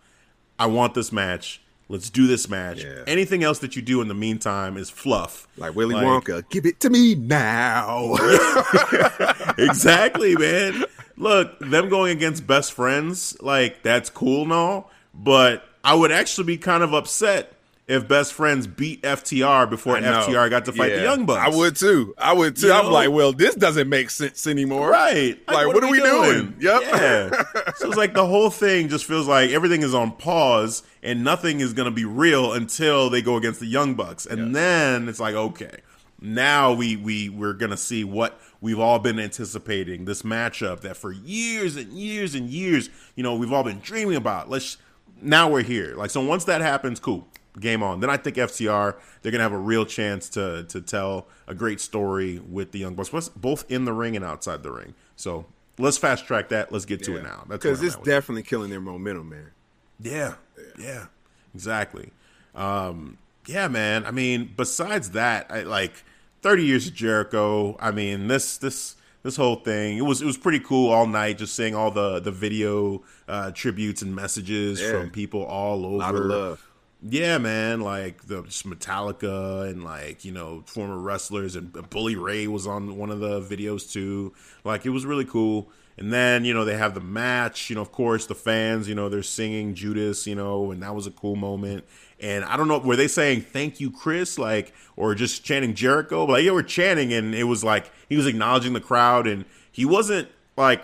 I 0.58 0.66
want 0.66 0.94
this 0.94 1.12
match. 1.12 1.60
Let's 1.88 2.10
do 2.10 2.26
this 2.26 2.48
match. 2.48 2.82
Yeah. 2.82 3.04
Anything 3.06 3.44
else 3.44 3.60
that 3.60 3.76
you 3.76 3.82
do 3.82 4.00
in 4.00 4.08
the 4.08 4.14
meantime 4.14 4.76
is 4.76 4.90
fluff. 4.90 5.46
Like 5.56 5.76
Willy 5.76 5.94
Wonka, 5.94 6.48
give 6.50 6.66
it 6.66 6.80
to 6.80 6.90
me 6.90 7.14
now. 7.14 8.16
exactly, 9.58 10.34
man. 10.36 10.84
Look, 11.16 11.58
them 11.60 11.88
going 11.88 12.16
against 12.16 12.44
best 12.46 12.72
friends, 12.72 13.40
like 13.40 13.82
that's 13.84 14.10
cool 14.10 14.42
and 14.42 14.52
all, 14.52 14.90
but 15.14 15.64
I 15.84 15.94
would 15.94 16.10
actually 16.10 16.44
be 16.44 16.58
kind 16.58 16.82
of 16.82 16.92
upset 16.92 17.55
if 17.88 18.08
best 18.08 18.32
friends 18.32 18.66
beat 18.66 19.02
FTR 19.02 19.70
before 19.70 19.96
FTR 19.96 20.50
got 20.50 20.64
to 20.64 20.72
fight 20.72 20.94
the 20.94 21.02
Young 21.02 21.24
Bucks. 21.24 21.40
I 21.40 21.56
would 21.56 21.76
too. 21.76 22.14
I 22.18 22.32
would 22.32 22.56
too. 22.56 22.66
You 22.66 22.72
I'm 22.72 22.86
know? 22.86 22.90
like, 22.90 23.10
well, 23.10 23.32
this 23.32 23.54
doesn't 23.54 23.88
make 23.88 24.10
sense 24.10 24.46
anymore. 24.46 24.90
Right. 24.90 25.38
Like, 25.48 25.68
what 25.68 25.84
are 25.84 25.90
we 25.90 26.00
doing? 26.00 26.56
Yep. 26.58 26.82
Yeah. 26.82 27.30
so 27.76 27.88
it's 27.88 27.96
like 27.96 28.12
the 28.12 28.26
whole 28.26 28.50
thing 28.50 28.88
just 28.88 29.04
feels 29.04 29.28
like 29.28 29.50
everything 29.50 29.82
is 29.82 29.94
on 29.94 30.12
pause 30.12 30.82
and 31.02 31.22
nothing 31.22 31.60
is 31.60 31.72
going 31.72 31.86
to 31.86 31.94
be 31.94 32.04
real 32.04 32.52
until 32.52 33.08
they 33.08 33.22
go 33.22 33.36
against 33.36 33.60
the 33.60 33.66
Young 33.66 33.94
Bucks. 33.94 34.26
And 34.26 34.54
then 34.54 35.08
it's 35.08 35.20
like, 35.20 35.34
okay, 35.34 35.78
now 36.20 36.72
we, 36.72 36.96
we, 36.96 37.28
we're 37.28 37.52
going 37.52 37.70
to 37.70 37.76
see 37.76 38.02
what 38.02 38.40
we've 38.60 38.80
all 38.80 38.98
been 38.98 39.20
anticipating 39.20 40.06
this 40.06 40.22
matchup 40.22 40.80
that 40.80 40.96
for 40.96 41.12
years 41.12 41.76
and 41.76 41.92
years 41.92 42.34
and 42.34 42.48
years, 42.50 42.90
you 43.14 43.22
know, 43.22 43.36
we've 43.36 43.52
all 43.52 43.62
been 43.62 43.78
dreaming 43.78 44.16
about. 44.16 44.50
Let's, 44.50 44.78
now 45.22 45.48
we're 45.48 45.62
here. 45.62 45.94
Like, 45.94 46.10
so 46.10 46.20
once 46.24 46.44
that 46.44 46.60
happens, 46.60 46.98
cool. 46.98 47.28
Game 47.58 47.82
on. 47.82 48.00
Then 48.00 48.10
I 48.10 48.16
think 48.18 48.36
FTR 48.36 48.96
they're 49.22 49.32
gonna 49.32 49.42
have 49.42 49.52
a 49.52 49.58
real 49.58 49.86
chance 49.86 50.28
to 50.30 50.64
to 50.64 50.80
tell 50.80 51.26
a 51.46 51.54
great 51.54 51.80
story 51.80 52.38
with 52.38 52.72
the 52.72 52.78
Young 52.80 52.94
Bucks, 52.94 53.08
both- 53.30 53.64
in 53.70 53.84
the 53.86 53.92
ring 53.94 54.14
and 54.14 54.24
outside 54.24 54.62
the 54.62 54.70
ring. 54.70 54.94
So 55.16 55.46
let's 55.78 55.96
fast 55.96 56.26
track 56.26 56.50
that. 56.50 56.70
Let's 56.70 56.84
get 56.84 57.02
to 57.04 57.16
it 57.16 57.22
now. 57.22 57.44
Because 57.48 57.82
it's 57.82 57.96
with 57.96 58.06
it. 58.06 58.10
definitely 58.10 58.42
killing 58.42 58.68
their 58.70 58.80
momentum, 58.80 59.30
man. 59.30 59.50
Yeah, 59.98 60.34
yeah, 60.78 61.06
exactly. 61.54 62.10
Um, 62.54 63.18
yeah, 63.46 63.68
man. 63.68 64.04
I 64.04 64.10
mean, 64.10 64.52
besides 64.56 65.10
that, 65.12 65.46
I 65.50 65.62
like 65.62 66.04
thirty 66.42 66.64
years 66.64 66.86
of 66.88 66.94
Jericho. 66.94 67.76
I 67.80 67.90
mean, 67.90 68.28
this 68.28 68.58
this 68.58 68.96
this 69.22 69.36
whole 69.36 69.56
thing 69.56 69.98
it 69.98 70.02
was 70.02 70.20
it 70.22 70.26
was 70.26 70.36
pretty 70.36 70.60
cool 70.60 70.90
all 70.92 71.06
night, 71.06 71.38
just 71.38 71.54
seeing 71.54 71.74
all 71.74 71.90
the 71.90 72.20
the 72.20 72.30
video 72.30 73.02
uh, 73.28 73.50
tributes 73.52 74.02
and 74.02 74.14
messages 74.14 74.80
Yeah. 74.80 74.90
from 74.92 75.10
people 75.10 75.42
all 75.44 75.84
over. 76.02 76.58
A 77.02 77.04
lot 77.04 77.12
of 77.12 77.14
love. 77.14 77.22
Yeah, 77.22 77.38
man. 77.38 77.80
Like 77.80 78.26
the 78.26 78.42
Metallica 78.42 79.68
and 79.70 79.84
like 79.84 80.24
you 80.24 80.32
know 80.32 80.62
former 80.66 80.98
wrestlers 80.98 81.56
and 81.56 81.76
uh, 81.76 81.82
Bully 81.82 82.16
Ray 82.16 82.46
was 82.46 82.66
on 82.66 82.96
one 82.96 83.10
of 83.10 83.20
the 83.20 83.40
videos 83.40 83.90
too. 83.90 84.34
Like 84.64 84.86
it 84.86 84.90
was 84.90 85.04
really 85.06 85.24
cool. 85.24 85.70
And 85.98 86.12
then 86.12 86.44
you 86.44 86.52
know 86.52 86.64
they 86.64 86.76
have 86.76 86.94
the 86.94 87.00
match. 87.00 87.70
You 87.70 87.76
know, 87.76 87.82
of 87.82 87.92
course, 87.92 88.26
the 88.26 88.34
fans. 88.34 88.88
You 88.88 88.94
know, 88.94 89.08
they're 89.08 89.22
singing 89.22 89.74
Judas. 89.74 90.26
You 90.26 90.34
know, 90.34 90.70
and 90.70 90.82
that 90.82 90.94
was 90.94 91.06
a 91.06 91.10
cool 91.10 91.36
moment. 91.36 91.84
And 92.18 92.44
I 92.44 92.56
don't 92.56 92.68
know, 92.68 92.78
were 92.78 92.96
they 92.96 93.08
saying 93.08 93.42
"Thank 93.42 93.80
you, 93.80 93.90
Chris," 93.90 94.38
like, 94.38 94.74
or 94.96 95.14
just 95.14 95.44
chanting 95.44 95.74
Jericho? 95.74 96.26
But 96.26 96.32
like, 96.32 96.44
they 96.44 96.50
were 96.50 96.62
chanting, 96.62 97.12
and 97.12 97.34
it 97.34 97.44
was 97.44 97.62
like 97.64 97.90
he 98.08 98.16
was 98.16 98.26
acknowledging 98.26 98.72
the 98.72 98.80
crowd, 98.80 99.26
and 99.26 99.44
he 99.70 99.84
wasn't 99.84 100.28
like 100.56 100.82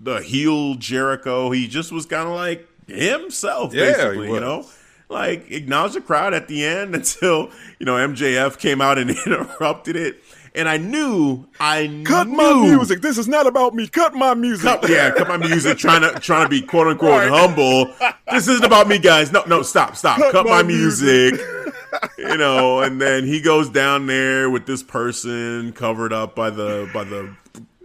the 0.00 0.18
heel 0.20 0.74
Jericho. 0.76 1.50
He 1.50 1.66
just 1.66 1.90
was 1.90 2.06
kind 2.06 2.28
of 2.28 2.34
like 2.34 2.68
himself, 2.86 3.74
Yeah, 3.74 3.92
basically. 3.92 4.28
You 4.32 4.40
know, 4.40 4.66
like 5.08 5.50
acknowledge 5.50 5.94
the 5.94 6.00
crowd 6.00 6.34
at 6.34 6.48
the 6.48 6.64
end 6.64 6.94
until 6.94 7.50
you 7.78 7.86
know 7.86 7.94
MJF 7.94 8.58
came 8.58 8.80
out 8.80 8.98
and 8.98 9.10
interrupted 9.26 9.96
it. 9.96 10.22
And 10.54 10.68
I 10.68 10.76
knew, 10.76 11.46
I 11.60 12.02
Cut 12.04 12.26
knew, 12.26 12.34
my 12.36 12.52
music. 12.54 13.00
This 13.00 13.16
is 13.16 13.28
not 13.28 13.46
about 13.46 13.74
me. 13.74 13.86
Cut 13.86 14.14
my 14.14 14.34
music. 14.34 14.64
Cut, 14.64 14.88
yeah, 14.88 15.10
cut 15.10 15.28
my 15.28 15.36
music. 15.36 15.78
Trying 15.78 16.00
to 16.00 16.18
trying 16.18 16.46
to 16.46 16.48
be 16.48 16.62
quote 16.62 16.88
unquote 16.88 17.10
Right. 17.10 17.28
humble. 17.30 17.84
This 18.32 18.48
isn't 18.48 18.64
about 18.64 18.88
me, 18.88 18.98
guys. 18.98 19.30
No, 19.30 19.44
no, 19.46 19.62
stop, 19.62 19.94
stop. 19.94 20.18
Cut, 20.18 20.32
Cut 20.32 20.46
my, 20.46 20.62
my 20.62 20.62
music. 20.64 21.38
you 22.18 22.36
know, 22.36 22.80
and 22.80 23.00
then 23.00 23.24
he 23.24 23.40
goes 23.40 23.68
down 23.68 24.06
there 24.06 24.50
with 24.50 24.66
this 24.66 24.82
person 24.82 25.72
covered 25.72 26.12
up 26.12 26.34
by 26.34 26.50
the 26.50 26.90
by 26.92 27.04
the 27.04 27.32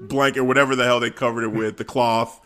blanket, 0.01 0.41
whatever 0.41 0.75
the 0.75 0.85
hell 0.85 0.99
they 0.99 1.11
covered 1.11 1.43
it 1.43 1.51
with, 1.51 1.77
the 1.77 1.85
cloth. 1.85 2.39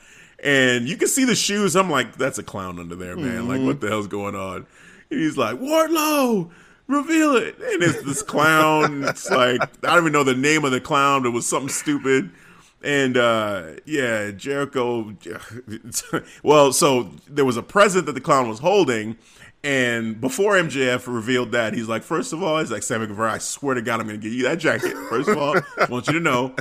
And 0.44 0.88
you 0.88 0.98
can 0.98 1.08
see 1.08 1.26
the 1.26 1.36
shoes. 1.36 1.76
I'm 1.76 1.90
like, 1.90 2.16
that's 2.16 2.38
a 2.38 2.44
clown 2.44 2.80
under 2.80 2.96
there, 2.96 3.16
man. 3.16 3.48
Like, 3.48 3.62
what 3.62 3.82
the 3.82 3.88
hell's 3.88 4.08
going 4.08 4.36
on? 4.36 4.68
And 5.10 5.20
he's 5.20 5.38
like, 5.38 5.60
Wardlow, 5.60 6.50
reveal 6.88 7.36
it. 7.36 7.56
And 7.58 7.84
it's 7.84 8.04
this 8.04 8.22
clown. 8.22 9.04
It's 9.04 9.30
like, 9.30 9.62
I 9.62 9.96
don't 9.96 10.04
even 10.04 10.14
know 10.14 10.24
the 10.24 10.36
name 10.36 10.64
of 10.64 10.72
the 10.72 10.82
clown, 10.82 11.24
but 11.24 11.30
it 11.30 11.34
was 11.34 11.48
something 11.48 11.70
stupid. 11.70 12.30
And 12.84 13.18
uh, 13.18 13.72
yeah, 13.86 14.32
Jericho. 14.32 15.16
well, 16.44 16.72
so 16.72 17.12
there 17.28 17.46
was 17.46 17.58
a 17.58 17.64
present 17.64 18.06
that 18.06 18.14
the 18.14 18.22
clown 18.22 18.48
was 18.48 18.60
holding. 18.60 19.18
And 19.64 20.22
before 20.22 20.54
MJF 20.54 21.12
revealed 21.14 21.52
that, 21.54 21.74
he's 21.74 21.90
like, 21.90 22.04
first 22.04 22.32
of 22.32 22.44
all, 22.44 22.60
he's 22.60 22.72
like, 22.72 22.84
Sammy 22.84 23.08
Guevara, 23.08 23.34
I 23.34 23.38
swear 23.40 23.74
to 23.74 23.82
God, 23.82 24.00
I'm 24.00 24.08
going 24.08 24.20
to 24.20 24.24
give 24.24 24.34
you 24.34 24.44
that 24.44 24.60
jacket. 24.60 24.94
First 25.10 25.30
of 25.30 25.38
all, 25.38 25.58
I 25.58 25.86
want 25.90 26.08
you 26.08 26.14
to 26.14 26.20
know. 26.20 26.56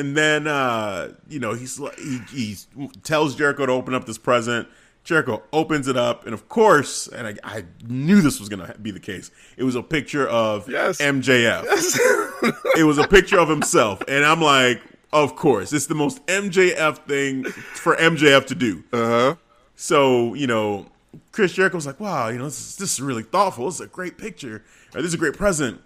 And 0.00 0.16
then, 0.16 0.46
uh, 0.46 1.12
you 1.28 1.38
know, 1.38 1.52
he's 1.52 1.76
he, 1.98 2.20
he 2.32 2.56
tells 3.02 3.34
Jericho 3.34 3.66
to 3.66 3.72
open 3.72 3.92
up 3.92 4.06
this 4.06 4.16
present. 4.16 4.66
Jericho 5.04 5.42
opens 5.52 5.88
it 5.88 5.96
up, 5.96 6.24
and 6.24 6.32
of 6.32 6.48
course, 6.48 7.06
and 7.06 7.26
I, 7.26 7.34
I 7.44 7.64
knew 7.86 8.22
this 8.22 8.40
was 8.40 8.48
going 8.48 8.66
to 8.66 8.78
be 8.78 8.90
the 8.90 9.00
case. 9.00 9.30
It 9.58 9.64
was 9.64 9.74
a 9.74 9.82
picture 9.82 10.26
of 10.26 10.68
Yes. 10.70 11.02
MJF. 11.02 11.64
it 12.78 12.84
was 12.84 12.96
a 12.96 13.06
picture 13.06 13.38
of 13.38 13.48
himself, 13.50 14.02
and 14.08 14.24
I'm 14.24 14.40
like, 14.40 14.80
of 15.12 15.36
course, 15.36 15.74
it's 15.74 15.86
the 15.86 15.94
most 15.94 16.24
MJF 16.26 16.98
thing 17.06 17.44
for 17.44 17.94
MJF 17.96 18.46
to 18.46 18.54
do. 18.54 18.84
Uh 18.92 19.06
huh. 19.06 19.34
So, 19.76 20.32
you 20.32 20.46
know, 20.46 20.86
Chris 21.32 21.52
Jericho 21.52 21.76
was 21.76 21.86
like, 21.86 22.00
wow, 22.00 22.28
you 22.28 22.38
know, 22.38 22.44
this 22.44 22.58
is, 22.60 22.76
this 22.76 22.92
is 22.94 23.02
really 23.02 23.22
thoughtful. 23.22 23.66
This 23.66 23.74
is 23.76 23.80
a 23.82 23.86
great 23.86 24.16
picture. 24.16 24.64
Or 24.94 25.02
this 25.02 25.08
is 25.08 25.14
a 25.14 25.18
great 25.18 25.34
present. 25.34 25.80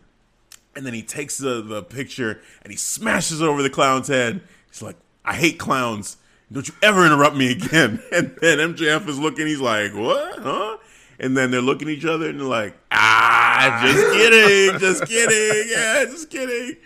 And 0.76 0.84
then 0.84 0.94
he 0.94 1.02
takes 1.02 1.38
the, 1.38 1.62
the 1.62 1.82
picture 1.82 2.40
and 2.62 2.70
he 2.70 2.76
smashes 2.76 3.40
it 3.40 3.46
over 3.46 3.62
the 3.62 3.70
clown's 3.70 4.08
head. 4.08 4.40
He's 4.70 4.82
like, 4.82 4.96
I 5.24 5.34
hate 5.34 5.58
clowns. 5.58 6.16
Don't 6.52 6.68
you 6.68 6.74
ever 6.82 7.04
interrupt 7.04 7.36
me 7.36 7.52
again. 7.52 8.02
And 8.12 8.36
then 8.40 8.58
MJF 8.58 9.08
is 9.08 9.18
looking, 9.18 9.46
he's 9.46 9.60
like, 9.60 9.94
what? 9.94 10.38
Huh? 10.38 10.78
And 11.18 11.36
then 11.36 11.50
they're 11.50 11.60
looking 11.60 11.88
at 11.88 11.94
each 11.94 12.04
other 12.04 12.28
and 12.28 12.40
they're 12.40 12.46
like, 12.46 12.76
ah, 12.90 13.80
just 13.82 14.12
kidding, 14.12 14.78
just 14.78 15.04
kidding. 15.08 15.70
Yeah, 15.70 16.04
just 16.04 16.30
kidding. 16.30 16.76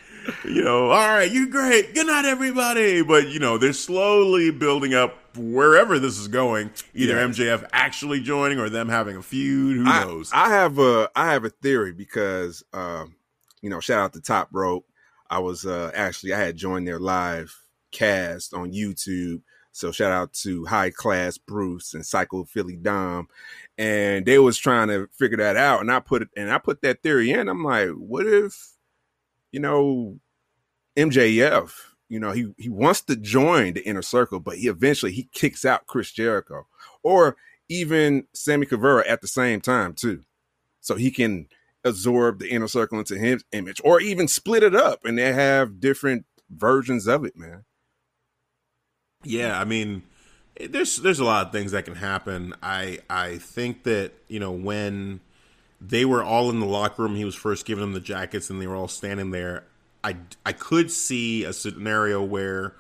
You 0.45 0.63
know, 0.63 0.91
all 0.91 1.09
right, 1.09 1.31
you're 1.31 1.47
great. 1.47 1.95
Good 1.95 2.07
night, 2.07 2.27
everybody. 2.27 3.03
But, 3.03 3.29
you 3.29 3.39
know, 3.39 3.57
they're 3.57 3.73
slowly 3.73 4.51
building 4.51 4.95
up 4.95 5.17
wherever 5.37 5.99
this 5.99 6.19
is 6.19 6.29
going. 6.29 6.71
Either. 6.95 7.15
MJF 7.15 7.69
actually 7.73 8.21
joining 8.21 8.59
or 8.59 8.69
them 8.69 8.89
having 8.89 9.17
a 9.17 9.23
feud. 9.23 9.79
Who 9.79 9.87
I, 9.87 10.05
knows? 10.05 10.31
I 10.33 10.51
have 10.51 10.79
a 10.79 11.11
I 11.17 11.33
have 11.33 11.45
a 11.45 11.51
theory 11.51 11.93
because 11.93 12.65
um, 12.73 13.15
you 13.63 13.71
know, 13.71 13.81
shout 13.81 14.01
out 14.01 14.13
to 14.15 14.21
Top 14.21 14.49
Rope. 14.53 14.87
I 15.31 15.39
was 15.39 15.67
uh 15.67 15.91
actually 15.95 16.33
I 16.35 16.39
had 16.39 16.57
joined 16.57 16.87
their 16.87 16.99
live 16.99 17.55
cast 17.93 18.55
on 18.55 18.73
YouTube. 18.73 19.43
So 19.73 19.93
shout 19.93 20.11
out 20.11 20.33
to 20.35 20.65
High 20.65 20.91
Class 20.91 21.39
Bruce 21.39 21.95
and 21.95 22.05
Psycho 22.05 22.45
Philly 22.45 22.77
Dom. 22.77 23.29
And 23.77 24.27
they 24.27 24.39
was 24.39 24.59
trying 24.59 24.89
to 24.89 25.09
figure 25.13 25.37
that 25.37 25.57
out. 25.57 25.81
And 25.81 25.93
I 25.93 26.01
put 26.01 26.23
it 26.23 26.29
and 26.37 26.51
I 26.51 26.59
put 26.59 26.83
that 26.83 27.03
theory 27.03 27.31
in. 27.31 27.49
I'm 27.49 27.63
like, 27.63 27.91
what 27.91 28.27
if, 28.27 28.73
you 29.53 29.61
know, 29.61 30.19
MJF, 30.97 31.73
you 32.09 32.19
know, 32.19 32.33
he 32.33 32.53
he 32.57 32.69
wants 32.69 33.03
to 33.03 33.17
join 33.17 33.75
the 33.75 33.87
inner 33.87 34.03
circle, 34.03 34.41
but 34.41 34.59
he 34.59 34.67
eventually 34.67 35.13
he 35.13 35.29
kicks 35.33 35.65
out 35.65 35.87
Chris 35.87 36.11
Jericho. 36.11 36.67
Or 37.03 37.37
even 37.69 38.27
Sammy 38.33 38.67
Guevara 38.67 39.07
at 39.07 39.21
the 39.21 39.29
same 39.29 39.61
time 39.61 39.93
too, 39.93 40.23
so 40.81 40.97
he 40.97 41.11
can 41.11 41.47
absorb 41.89 42.39
the 42.39 42.51
inner 42.51 42.69
circle 42.69 42.99
into 42.99 43.17
his 43.17 43.45
image, 43.53 43.81
or 43.85 44.01
even 44.01 44.29
split 44.29 44.63
it 44.63 44.75
up 44.75 45.05
and 45.05 45.19
they 45.19 45.33
have 45.33 45.81
different 45.81 46.27
versions 46.51 47.07
of 47.07 47.25
it, 47.25 47.37
man. 47.37 47.65
Yeah, 49.25 49.59
I 49.59 49.65
mean, 49.65 50.03
there's 50.61 50.97
there's 50.97 51.21
a 51.21 51.25
lot 51.25 51.47
of 51.47 51.53
things 51.53 51.73
that 51.73 51.85
can 51.85 51.97
happen. 51.97 52.55
I 52.63 52.99
I 53.11 53.39
think 53.39 53.85
that 53.85 54.13
you 54.29 54.41
know 54.41 54.53
when 54.53 55.21
they 55.81 56.05
were 56.05 56.23
all 56.23 56.51
in 56.51 56.61
the 56.61 56.67
locker 56.67 57.03
room, 57.03 57.17
he 57.17 57.25
was 57.25 57.35
first 57.35 57.67
giving 57.67 57.83
them 57.83 57.93
the 57.93 58.01
jackets, 58.01 58.51
and 58.51 58.61
they 58.61 58.67
were 58.67 58.77
all 58.77 58.89
standing 58.89 59.31
there. 59.31 59.65
I 60.05 60.17
I 60.47 60.53
could 60.53 60.91
see 60.91 61.45
a 61.45 61.53
scenario 61.53 62.23
where 62.23 62.75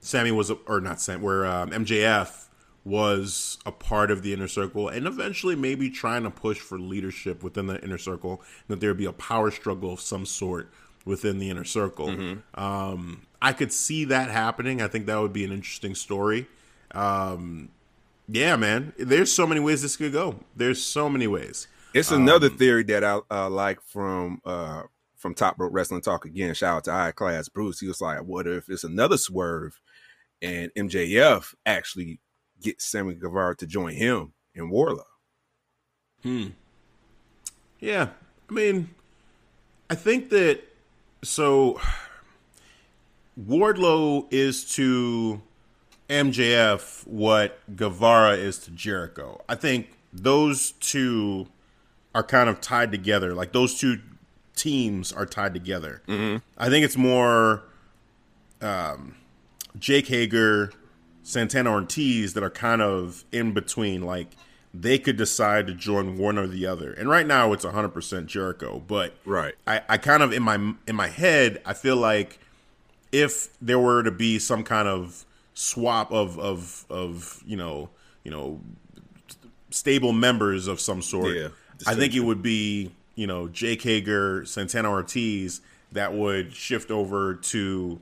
Sammy 0.00 0.32
was 0.32 0.50
or 0.66 0.80
not 0.80 1.00
Sam, 1.00 1.22
where 1.22 1.44
um, 1.44 1.70
MJF 1.70 2.46
was 2.90 3.56
a 3.64 3.70
part 3.70 4.10
of 4.10 4.22
the 4.22 4.32
inner 4.32 4.48
circle, 4.48 4.88
and 4.88 5.06
eventually 5.06 5.54
maybe 5.54 5.88
trying 5.88 6.24
to 6.24 6.30
push 6.30 6.58
for 6.58 6.78
leadership 6.78 7.42
within 7.42 7.68
the 7.68 7.80
inner 7.82 7.98
circle, 7.98 8.42
and 8.42 8.68
that 8.68 8.80
there 8.80 8.90
would 8.90 8.98
be 8.98 9.06
a 9.06 9.12
power 9.12 9.50
struggle 9.52 9.92
of 9.92 10.00
some 10.00 10.26
sort 10.26 10.72
within 11.04 11.38
the 11.38 11.48
inner 11.48 11.64
circle. 11.64 12.08
Um, 12.54 13.26
I 13.40 13.52
could 13.52 13.72
see 13.72 14.04
that 14.06 14.28
happening. 14.30 14.82
I 14.82 14.88
think 14.88 15.06
that 15.06 15.16
would 15.16 15.32
be 15.32 15.44
an 15.44 15.52
interesting 15.52 15.94
story. 15.94 16.48
Um, 16.90 17.70
yeah, 18.28 18.56
man. 18.56 18.92
There's 18.98 19.32
so 19.32 19.46
many 19.46 19.60
ways 19.60 19.82
this 19.82 19.96
could 19.96 20.12
go. 20.12 20.40
There's 20.56 20.82
so 20.82 21.08
many 21.08 21.28
ways. 21.28 21.68
It's 21.94 22.10
another 22.10 22.48
theory 22.48 22.82
that 22.84 23.04
I 23.04 23.20
uh, 23.30 23.48
like 23.48 23.80
from 23.82 24.40
uh, 24.44 24.82
from 25.16 25.34
Top 25.34 25.58
Rope 25.58 25.72
Wrestling 25.72 26.00
Talk 26.02 26.24
again. 26.24 26.54
Shout 26.54 26.76
out 26.76 26.84
to 26.84 26.92
High 26.92 27.12
Class 27.12 27.48
Bruce. 27.48 27.80
He 27.80 27.88
was 27.88 28.00
like, 28.00 28.20
"What 28.20 28.46
if 28.46 28.68
it's 28.68 28.84
another 28.84 29.16
swerve, 29.16 29.80
and 30.42 30.70
MJF 30.76 31.54
actually 31.66 32.20
gets 32.60 32.84
Sammy 32.84 33.14
Guevara 33.14 33.56
to 33.56 33.66
join 33.66 33.94
him 33.94 34.32
in 34.54 34.70
Wardlow?" 34.70 35.04
Hmm. 36.22 36.48
Yeah, 37.78 38.10
I 38.48 38.52
mean, 38.52 38.90
I 39.88 39.94
think 39.94 40.30
that 40.30 40.62
so 41.22 41.80
Wardlow 43.38 44.26
is 44.30 44.64
to 44.74 45.40
MJF 46.08 47.06
what 47.06 47.58
Guevara 47.74 48.32
is 48.32 48.58
to 48.58 48.70
Jericho. 48.70 49.42
I 49.48 49.54
think 49.54 49.96
those 50.12 50.72
two 50.72 51.46
are 52.14 52.22
kind 52.22 52.48
of 52.48 52.60
tied 52.60 52.90
together. 52.90 53.34
Like 53.34 53.52
those 53.52 53.78
two 53.78 54.00
teams 54.56 55.12
are 55.12 55.26
tied 55.26 55.54
together. 55.54 56.02
Mm-hmm. 56.08 56.38
I 56.58 56.68
think 56.68 56.84
it's 56.84 56.96
more 56.96 57.62
um, 58.60 59.14
Jake 59.78 60.08
Hager, 60.08 60.72
Santana 61.22 61.70
Ortiz 61.70 62.34
that 62.34 62.42
are 62.42 62.50
kind 62.50 62.82
of 62.82 63.24
in 63.32 63.52
between. 63.52 64.02
Like 64.02 64.36
they 64.72 64.98
could 64.98 65.16
decide 65.16 65.66
to 65.66 65.74
join 65.74 66.16
one 66.16 66.38
or 66.38 66.46
the 66.46 66.66
other. 66.66 66.92
And 66.92 67.08
right 67.08 67.26
now 67.26 67.52
it's 67.52 67.64
100% 67.64 68.26
Jericho, 68.26 68.82
but 68.86 69.14
right. 69.24 69.54
I, 69.66 69.82
I 69.88 69.98
kind 69.98 70.22
of 70.22 70.32
in 70.32 70.42
my 70.42 70.74
in 70.86 70.96
my 70.96 71.08
head 71.08 71.60
I 71.64 71.74
feel 71.74 71.96
like 71.96 72.38
if 73.12 73.48
there 73.60 73.78
were 73.78 74.02
to 74.02 74.10
be 74.10 74.38
some 74.38 74.62
kind 74.62 74.88
of 74.88 75.24
swap 75.54 76.12
of 76.12 76.38
of 76.38 76.86
of 76.88 77.42
you 77.44 77.56
know 77.56 77.90
you 78.24 78.30
know 78.30 78.60
stable 79.70 80.12
members 80.12 80.66
of 80.66 80.80
some 80.80 81.02
sort, 81.02 81.36
Yeah, 81.36 81.48
I 81.86 81.94
think 81.94 82.14
it 82.14 82.20
would 82.20 82.42
be 82.42 82.92
you 83.14 83.26
know 83.26 83.48
Jake 83.48 83.82
Hager, 83.82 84.44
Santana 84.44 84.90
Ortiz 84.90 85.60
that 85.92 86.14
would 86.14 86.54
shift 86.54 86.90
over 86.90 87.34
to 87.34 88.00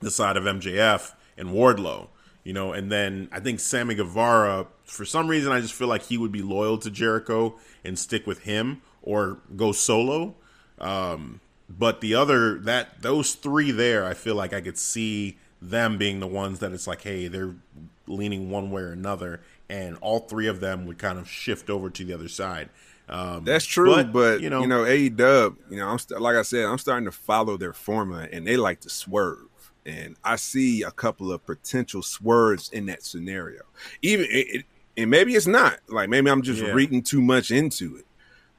the 0.00 0.10
side 0.10 0.38
of 0.38 0.44
MJF 0.44 1.12
and 1.36 1.50
Wardlow, 1.50 2.08
you 2.44 2.52
know, 2.52 2.72
and 2.72 2.90
then 2.90 3.28
I 3.32 3.40
think 3.40 3.60
Sammy 3.60 3.94
Guevara, 3.94 4.66
for 4.84 5.04
some 5.04 5.28
reason, 5.28 5.52
I 5.52 5.60
just 5.60 5.74
feel 5.74 5.88
like 5.88 6.04
he 6.04 6.18
would 6.18 6.32
be 6.32 6.42
loyal 6.42 6.78
to 6.78 6.90
Jericho 6.90 7.56
and 7.84 7.98
stick 7.98 8.26
with 8.26 8.40
him 8.40 8.82
or 9.02 9.38
go 9.56 9.72
solo. 9.72 10.34
Um, 10.78 11.40
but 11.68 12.00
the 12.00 12.14
other 12.14 12.58
that 12.60 13.02
those 13.02 13.34
three 13.34 13.70
there, 13.70 14.04
I 14.04 14.14
feel 14.14 14.34
like 14.34 14.52
I 14.52 14.60
could 14.60 14.78
see 14.78 15.38
them 15.62 15.98
being 15.98 16.20
the 16.20 16.26
ones 16.26 16.58
that 16.60 16.72
it's 16.72 16.86
like, 16.86 17.02
hey, 17.02 17.28
they're 17.28 17.54
leaning 18.06 18.50
one 18.50 18.70
way 18.70 18.82
or 18.82 18.92
another, 18.92 19.40
and 19.68 19.96
all 20.00 20.20
three 20.20 20.46
of 20.46 20.60
them 20.60 20.86
would 20.86 20.98
kind 20.98 21.18
of 21.18 21.28
shift 21.28 21.70
over 21.70 21.90
to 21.90 22.04
the 22.04 22.12
other 22.12 22.28
side. 22.28 22.70
Um, 23.08 23.44
That's 23.44 23.64
true, 23.64 23.94
but, 23.94 24.12
but, 24.12 24.40
you 24.40 24.50
know, 24.50 24.60
you 24.60 24.68
know, 24.68 24.84
A 24.84 25.08
Dub, 25.08 25.56
you 25.68 25.76
know, 25.76 25.88
I'm 25.88 25.98
st- 25.98 26.20
like 26.20 26.36
I 26.36 26.42
said, 26.42 26.64
I'm 26.64 26.78
starting 26.78 27.06
to 27.06 27.12
follow 27.12 27.56
their 27.56 27.72
formula, 27.72 28.28
and 28.32 28.46
they 28.46 28.56
like 28.56 28.80
to 28.80 28.88
swerve, 28.88 29.48
and 29.86 30.16
I 30.24 30.36
see 30.36 30.82
a 30.82 30.90
couple 30.90 31.32
of 31.32 31.44
potential 31.44 32.02
swerves 32.02 32.70
in 32.70 32.86
that 32.86 33.02
scenario. 33.02 33.62
Even 34.02 34.26
it, 34.30 34.64
and 34.96 35.10
maybe 35.10 35.34
it's 35.34 35.46
not 35.46 35.78
like 35.88 36.08
maybe 36.08 36.30
I'm 36.30 36.42
just 36.42 36.62
Yeah. 36.62 36.72
reading 36.72 37.02
too 37.02 37.22
much 37.22 37.50
into 37.50 37.96
it, 37.96 38.06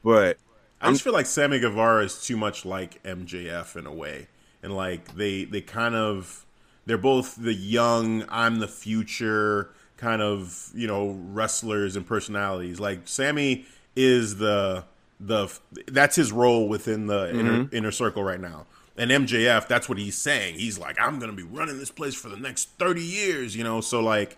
but 0.03 0.37
I 0.81 0.89
just 0.89 1.03
feel 1.03 1.13
like 1.13 1.27
Sammy 1.27 1.59
Guevara 1.59 2.03
is 2.03 2.21
too 2.21 2.37
much 2.37 2.65
like 2.65 3.01
MJF 3.03 3.75
in 3.75 3.85
a 3.85 3.93
way, 3.93 4.27
and 4.63 4.75
like 4.75 5.15
they 5.15 5.43
they 5.43 5.61
kind 5.61 5.95
of 5.95 6.45
they're 6.85 6.97
both 6.97 7.35
the 7.35 7.53
young 7.53 8.25
I'm 8.29 8.59
the 8.59 8.67
future 8.67 9.69
kind 9.97 10.21
of 10.21 10.71
you 10.73 10.87
know 10.87 11.17
wrestlers 11.29 11.95
and 11.95 12.05
personalities. 12.05 12.79
Like 12.79 13.01
Sammy 13.05 13.65
is 13.95 14.37
the 14.37 14.85
the 15.19 15.47
that's 15.87 16.15
his 16.15 16.31
role 16.31 16.67
within 16.67 17.07
the 17.07 17.27
mm-hmm. 17.27 17.39
inner, 17.39 17.69
inner 17.71 17.91
circle 17.91 18.23
right 18.23 18.41
now. 18.41 18.65
And 18.97 19.09
MJF, 19.09 19.67
that's 19.67 19.87
what 19.87 19.97
he's 19.97 20.17
saying. 20.17 20.55
He's 20.55 20.77
like, 20.77 20.99
I'm 20.99 21.19
gonna 21.19 21.33
be 21.33 21.43
running 21.43 21.79
this 21.79 21.91
place 21.91 22.15
for 22.15 22.29
the 22.29 22.37
next 22.37 22.69
thirty 22.77 23.03
years, 23.03 23.55
you 23.55 23.63
know. 23.63 23.81
So 23.81 24.01
like, 24.01 24.37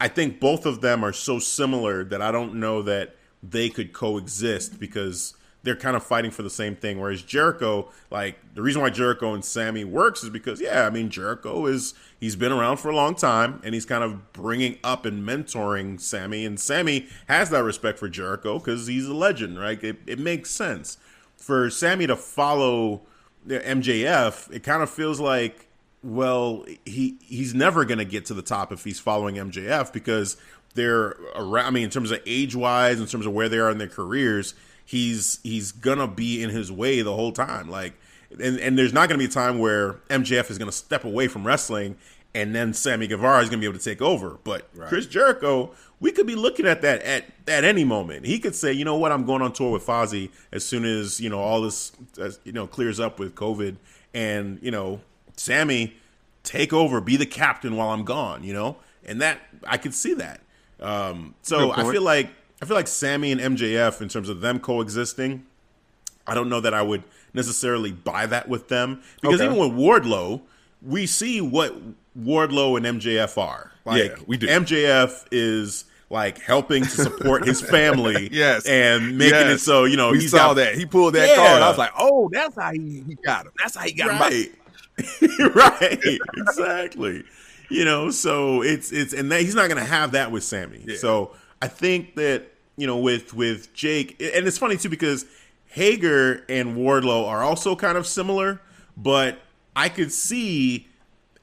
I 0.00 0.08
think 0.08 0.40
both 0.40 0.66
of 0.66 0.80
them 0.80 1.04
are 1.04 1.12
so 1.12 1.38
similar 1.38 2.04
that 2.04 2.20
I 2.20 2.32
don't 2.32 2.54
know 2.54 2.82
that 2.82 3.16
they 3.42 3.68
could 3.68 3.92
coexist 3.92 4.78
because 4.78 5.34
they're 5.62 5.76
kind 5.76 5.96
of 5.96 6.02
fighting 6.02 6.30
for 6.30 6.42
the 6.42 6.50
same 6.50 6.74
thing. 6.74 6.98
Whereas 6.98 7.22
Jericho, 7.22 7.90
like 8.10 8.38
the 8.54 8.62
reason 8.62 8.80
why 8.80 8.90
Jericho 8.90 9.34
and 9.34 9.44
Sammy 9.44 9.84
works 9.84 10.22
is 10.22 10.30
because 10.30 10.60
yeah, 10.60 10.86
I 10.86 10.90
mean 10.90 11.10
Jericho 11.10 11.66
is 11.66 11.94
he's 12.18 12.36
been 12.36 12.52
around 12.52 12.78
for 12.78 12.90
a 12.90 12.96
long 12.96 13.14
time 13.14 13.60
and 13.64 13.74
he's 13.74 13.84
kind 13.84 14.02
of 14.02 14.32
bringing 14.32 14.78
up 14.82 15.04
and 15.04 15.22
mentoring 15.26 16.00
Sammy, 16.00 16.44
and 16.46 16.58
Sammy 16.58 17.08
has 17.28 17.50
that 17.50 17.62
respect 17.62 17.98
for 17.98 18.08
Jericho 18.08 18.58
because 18.58 18.86
he's 18.86 19.06
a 19.06 19.14
legend, 19.14 19.58
right? 19.58 19.82
It, 19.82 19.98
it 20.06 20.18
makes 20.18 20.50
sense 20.50 20.98
for 21.36 21.70
Sammy 21.70 22.06
to 22.06 22.16
follow 22.16 23.02
the 23.44 23.60
MJF. 23.60 24.52
It 24.52 24.62
kind 24.62 24.82
of 24.82 24.90
feels 24.90 25.20
like 25.20 25.66
well, 26.02 26.64
he 26.84 27.16
he's 27.20 27.54
never 27.54 27.84
going 27.84 27.98
to 27.98 28.04
get 28.04 28.26
to 28.26 28.34
the 28.34 28.42
top 28.42 28.72
if 28.72 28.84
he's 28.84 28.98
following 28.98 29.36
MJF 29.36 29.92
because 29.92 30.36
they're 30.74 31.16
around. 31.34 31.66
I 31.66 31.70
mean, 31.70 31.84
in 31.84 31.90
terms 31.90 32.10
of 32.10 32.20
age 32.26 32.54
wise, 32.56 33.00
in 33.00 33.06
terms 33.06 33.26
of 33.26 33.32
where 33.32 33.48
they 33.48 33.58
are 33.58 33.70
in 33.70 33.78
their 33.78 33.88
careers, 33.88 34.54
he's 34.84 35.40
he's 35.42 35.72
gonna 35.72 36.08
be 36.08 36.42
in 36.42 36.50
his 36.50 36.72
way 36.72 37.02
the 37.02 37.14
whole 37.14 37.32
time. 37.32 37.68
Like, 37.68 37.94
and 38.30 38.58
and 38.58 38.78
there's 38.78 38.92
not 38.92 39.08
gonna 39.08 39.18
be 39.18 39.26
a 39.26 39.28
time 39.28 39.58
where 39.58 39.94
MJF 40.08 40.50
is 40.50 40.58
gonna 40.58 40.72
step 40.72 41.04
away 41.04 41.28
from 41.28 41.46
wrestling. 41.46 41.96
And 42.32 42.54
then 42.54 42.74
Sammy 42.74 43.08
Guevara 43.08 43.42
is 43.42 43.48
going 43.48 43.58
to 43.58 43.60
be 43.60 43.68
able 43.68 43.80
to 43.80 43.84
take 43.84 44.00
over, 44.00 44.38
but 44.44 44.72
Chris 44.86 45.06
Jericho, 45.06 45.72
we 46.00 46.12
could 46.12 46.26
be 46.26 46.34
looking 46.34 46.66
at 46.66 46.82
that 46.82 47.02
at 47.02 47.24
at 47.46 47.64
any 47.64 47.84
moment. 47.84 48.26
He 48.26 48.38
could 48.38 48.54
say, 48.54 48.72
you 48.72 48.84
know 48.84 48.96
what, 48.96 49.12
I'm 49.12 49.24
going 49.26 49.42
on 49.42 49.52
tour 49.52 49.70
with 49.72 49.86
Fozzy 49.86 50.30
as 50.52 50.64
soon 50.64 50.84
as 50.84 51.20
you 51.20 51.28
know 51.30 51.40
all 51.40 51.60
this, 51.62 51.92
as, 52.18 52.38
you 52.44 52.52
know, 52.52 52.66
clears 52.66 52.98
up 52.98 53.18
with 53.18 53.34
COVID, 53.34 53.76
and 54.14 54.58
you 54.62 54.70
know, 54.70 55.00
Sammy, 55.36 55.94
take 56.42 56.72
over, 56.72 57.00
be 57.00 57.16
the 57.16 57.26
captain 57.26 57.76
while 57.76 57.90
I'm 57.90 58.04
gone, 58.04 58.44
you 58.44 58.52
know? 58.52 58.76
And 59.04 59.20
that 59.20 59.40
I 59.66 59.76
could 59.76 59.94
see 59.94 60.14
that. 60.14 60.40
Um, 60.80 61.34
so 61.42 61.72
I 61.72 61.90
feel 61.90 62.02
like 62.02 62.30
I 62.62 62.66
feel 62.66 62.76
like 62.76 62.88
Sammy 62.88 63.32
and 63.32 63.40
MJF 63.40 64.00
in 64.00 64.08
terms 64.08 64.28
of 64.28 64.40
them 64.40 64.58
coexisting, 64.60 65.44
I 66.26 66.34
don't 66.34 66.48
know 66.48 66.60
that 66.60 66.74
I 66.74 66.82
would 66.82 67.02
necessarily 67.34 67.92
buy 67.92 68.26
that 68.26 68.48
with 68.48 68.68
them 68.68 69.02
because 69.20 69.40
Okay. 69.40 69.46
even 69.52 69.56
with 69.58 69.78
Wardlow, 69.78 70.40
we 70.82 71.06
see 71.06 71.40
what 71.40 71.74
Wardlow 72.18 72.76
and 72.76 73.00
MJF 73.00 73.36
are. 73.38 73.72
Like 73.84 74.10
Yeah, 74.10 74.16
we 74.26 74.36
do. 74.36 74.46
MJF 74.46 75.26
is 75.30 75.84
like 76.10 76.38
helping 76.40 76.82
to 76.82 76.90
support 76.90 77.46
his 77.46 77.60
family, 77.62 78.28
Yes. 78.32 78.66
and 78.66 79.16
making 79.16 79.46
it 79.48 79.58
so 79.58 79.84
you 79.84 79.96
know 79.96 80.12
he 80.12 80.26
saw 80.28 80.48
got 80.48 80.54
that 80.54 80.74
he 80.74 80.84
pulled 80.84 81.14
that 81.14 81.28
Yeah. 81.30 81.36
card. 81.36 81.62
I 81.62 81.68
was 81.68 81.78
like, 81.78 81.92
oh, 81.96 82.28
that's 82.32 82.56
how 82.56 82.72
he, 82.72 83.04
he 83.06 83.14
got 83.14 83.46
him. 83.46 83.52
That's 83.62 83.76
how 83.76 83.84
he 83.84 83.92
got 83.92 84.10
him. 84.10 84.18
right 84.20 84.52
right 85.54 86.18
exactly 86.36 87.24
you 87.70 87.84
know 87.84 88.10
so 88.10 88.62
it's 88.62 88.92
it's 88.92 89.12
and 89.14 89.30
that, 89.32 89.40
he's 89.40 89.54
not 89.54 89.68
gonna 89.68 89.84
have 89.84 90.12
that 90.12 90.30
with 90.30 90.44
sammy 90.44 90.82
Yeah. 90.86 90.96
so 90.98 91.30
i 91.62 91.68
think 91.68 92.16
that 92.16 92.48
you 92.76 92.86
know 92.86 92.98
with 92.98 93.32
with 93.32 93.72
jake 93.72 94.20
and 94.20 94.46
it's 94.46 94.58
funny 94.58 94.76
too 94.76 94.90
because 94.90 95.24
hager 95.66 96.44
and 96.50 96.76
wardlow 96.76 97.26
are 97.28 97.42
also 97.42 97.74
kind 97.76 97.96
of 97.96 98.06
similar 98.06 98.60
but 98.96 99.38
i 99.74 99.88
could 99.88 100.12
see 100.12 100.86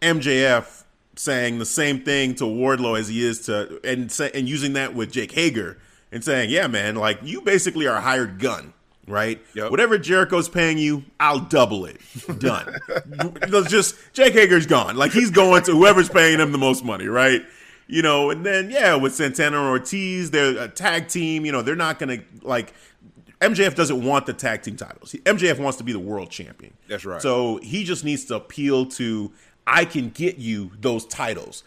mjf 0.02 0.84
saying 1.18 1.60
the 1.60 1.66
same 1.66 2.02
thing 2.02 2.36
to 2.36 2.44
wardlow 2.44 2.98
as 3.00 3.08
he 3.08 3.24
is 3.24 3.42
to 3.42 3.80
and 3.84 4.16
and 4.34 4.48
using 4.48 4.74
that 4.74 4.94
with 4.94 5.12
jake 5.12 5.32
hager 5.32 5.78
and 6.12 6.24
saying 6.24 6.50
yeah 6.50 6.68
man 6.68 6.96
like 6.96 7.20
you 7.24 7.42
basically 7.42 7.88
are 7.88 7.98
a 7.98 8.02
hired 8.02 8.40
gun 8.40 8.74
right? 9.08 9.42
Yep. 9.54 9.72
whatever 9.72 9.98
jericho's 9.98 10.50
paying 10.50 10.78
you 10.78 11.04
i'll 11.20 11.40
double 11.40 11.86
it. 11.86 12.00
Done. 12.40 12.76
Just 13.68 13.96
jake 14.14 14.34
hager's 14.34 14.66
gone. 14.66 14.98
Like 14.98 15.12
he's 15.12 15.32
going 15.32 15.64
to 15.64 15.72
whoever's 15.72 16.10
paying 16.10 16.40
him 16.40 16.52
the 16.52 16.58
most 16.58 16.84
money 16.84 17.08
right? 17.08 17.42
You 17.88 18.02
know 18.02 18.30
and 18.30 18.46
then 18.46 18.70
yeah 18.70 18.96
with 18.96 19.16
santana 19.16 19.58
and 19.60 19.68
ortiz 19.70 20.32
they're 20.32 20.62
a 20.62 20.68
tag 20.68 21.08
team 21.08 21.46
you 21.46 21.52
know 21.54 21.62
they're 21.62 21.76
not 21.76 22.00
gonna 22.00 22.18
like 22.42 22.74
mjf 23.40 23.76
doesn't 23.76 24.04
want 24.04 24.26
the 24.26 24.34
tag 24.34 24.62
team 24.64 24.76
titles. 24.76 25.14
Mjf 25.14 25.60
wants 25.60 25.78
to 25.78 25.84
be 25.84 25.94
the 25.94 26.00
world 26.00 26.30
champion. 26.30 26.74
That's 26.88 27.06
right. 27.06 27.22
so 27.22 27.58
he 27.64 27.84
just 27.84 28.04
needs 28.04 28.26
to 28.26 28.36
appeal 28.36 28.88
to 28.88 29.32
i 29.68 29.86
can 29.86 30.10
get 30.10 30.38
you 30.38 30.72
those 30.80 31.06
titles 31.06 31.64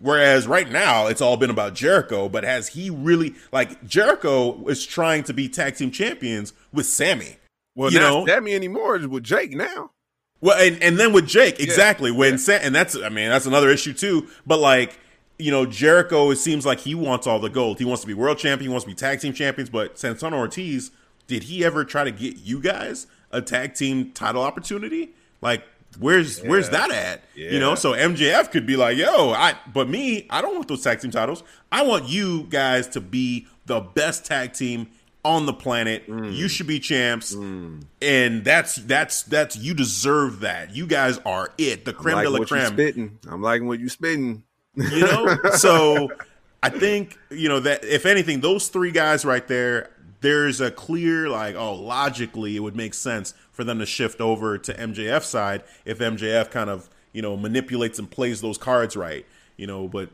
Whereas 0.00 0.46
right 0.46 0.70
now 0.70 1.06
it's 1.08 1.20
all 1.20 1.36
been 1.36 1.50
about 1.50 1.74
Jericho, 1.74 2.28
but 2.28 2.44
has 2.44 2.68
he 2.68 2.90
really 2.90 3.34
like 3.52 3.84
Jericho 3.84 4.66
is 4.68 4.84
trying 4.86 5.24
to 5.24 5.34
be 5.34 5.48
tag 5.48 5.76
team 5.76 5.90
champions 5.90 6.52
with 6.72 6.86
Sammy? 6.86 7.36
Well, 7.74 7.92
you 7.92 7.98
not 7.98 8.08
know, 8.08 8.26
Sammy 8.26 8.54
anymore 8.54 8.96
is 8.96 9.06
with 9.06 9.24
Jake 9.24 9.52
now. 9.52 9.90
well, 10.40 10.58
and, 10.58 10.82
and 10.82 10.98
then 10.98 11.12
with 11.12 11.26
Jake, 11.26 11.60
exactly. 11.60 12.10
When 12.10 12.38
Sa- 12.38 12.52
and 12.52 12.74
that's 12.74 12.96
I 12.96 13.08
mean 13.08 13.28
that's 13.28 13.46
another 13.46 13.68
issue 13.68 13.92
too. 13.92 14.28
But 14.46 14.58
like 14.58 14.98
you 15.38 15.50
know, 15.50 15.66
Jericho, 15.66 16.30
it 16.30 16.36
seems 16.36 16.64
like 16.64 16.80
he 16.80 16.94
wants 16.94 17.26
all 17.26 17.40
the 17.40 17.50
gold. 17.50 17.78
He 17.78 17.84
wants 17.84 18.02
to 18.02 18.06
be 18.06 18.14
world 18.14 18.38
champion. 18.38 18.70
He 18.70 18.72
wants 18.72 18.84
to 18.84 18.90
be 18.90 18.94
tag 18.94 19.20
team 19.20 19.34
champions. 19.34 19.68
But 19.68 19.98
Santana 19.98 20.36
Ortiz, 20.36 20.92
did 21.26 21.44
he 21.44 21.64
ever 21.64 21.84
try 21.84 22.04
to 22.04 22.12
get 22.12 22.36
you 22.38 22.60
guys 22.60 23.06
a 23.32 23.42
tag 23.42 23.74
team 23.74 24.12
title 24.12 24.42
opportunity? 24.42 25.10
Like, 25.42 25.64
where's 25.98 26.40
where's 26.42 26.70
that 26.70 26.90
at? 26.90 27.22
You 27.34 27.58
know, 27.58 27.74
so 27.74 27.92
MJF 27.92 28.50
could 28.50 28.66
be 28.66 28.76
like, 28.76 28.96
"Yo, 28.96 29.30
I," 29.30 29.54
but 29.72 29.88
me, 29.88 30.26
I 30.30 30.42
don't 30.42 30.54
want 30.54 30.68
those 30.68 30.82
tag 30.82 31.00
team 31.00 31.10
titles. 31.10 31.42
I 31.70 31.82
want 31.82 32.08
you 32.08 32.44
guys 32.44 32.88
to 32.88 33.00
be 33.00 33.46
the 33.66 33.80
best 33.80 34.24
tag 34.24 34.52
team 34.52 34.88
on 35.24 35.46
the 35.46 35.52
planet. 35.52 36.08
Mm. 36.08 36.34
You 36.34 36.48
should 36.48 36.66
be 36.66 36.78
champs, 36.78 37.32
and 37.32 38.44
that's 38.44 38.76
that's 38.76 39.22
that's 39.22 39.56
you 39.56 39.74
deserve 39.74 40.40
that. 40.40 40.74
You 40.76 40.86
guys 40.86 41.18
are 41.24 41.52
it, 41.58 41.84
the 41.84 41.92
creme 41.92 42.22
de 42.22 42.30
la 42.30 42.44
creme. 42.44 42.66
spitting. 42.66 43.18
I'm 43.28 43.42
liking 43.42 43.66
what 43.66 43.80
you're 43.80 43.88
spitting. 43.88 44.42
You 44.76 45.00
know, 45.00 45.36
so 45.56 46.10
I 46.62 46.68
think 46.68 47.18
you 47.30 47.48
know 47.48 47.60
that 47.60 47.84
if 47.84 48.06
anything, 48.06 48.40
those 48.40 48.68
three 48.68 48.90
guys 48.90 49.24
right 49.24 49.46
there, 49.48 49.90
there's 50.20 50.60
a 50.60 50.70
clear 50.70 51.28
like 51.28 51.54
oh 51.54 51.74
logically 51.74 52.56
it 52.56 52.60
would 52.60 52.76
make 52.76 52.94
sense 52.94 53.34
for 53.54 53.64
them 53.64 53.78
to 53.78 53.86
shift 53.86 54.20
over 54.20 54.58
to 54.58 54.74
MJF 54.74 55.22
side 55.22 55.62
if 55.86 55.98
MJF 55.98 56.50
kind 56.50 56.68
of 56.68 56.90
you 57.12 57.22
know 57.22 57.36
manipulates 57.36 57.98
and 57.98 58.10
plays 58.10 58.42
those 58.42 58.58
cards 58.58 58.96
right 58.96 59.24
you 59.56 59.66
know 59.66 59.88
but 59.88 60.10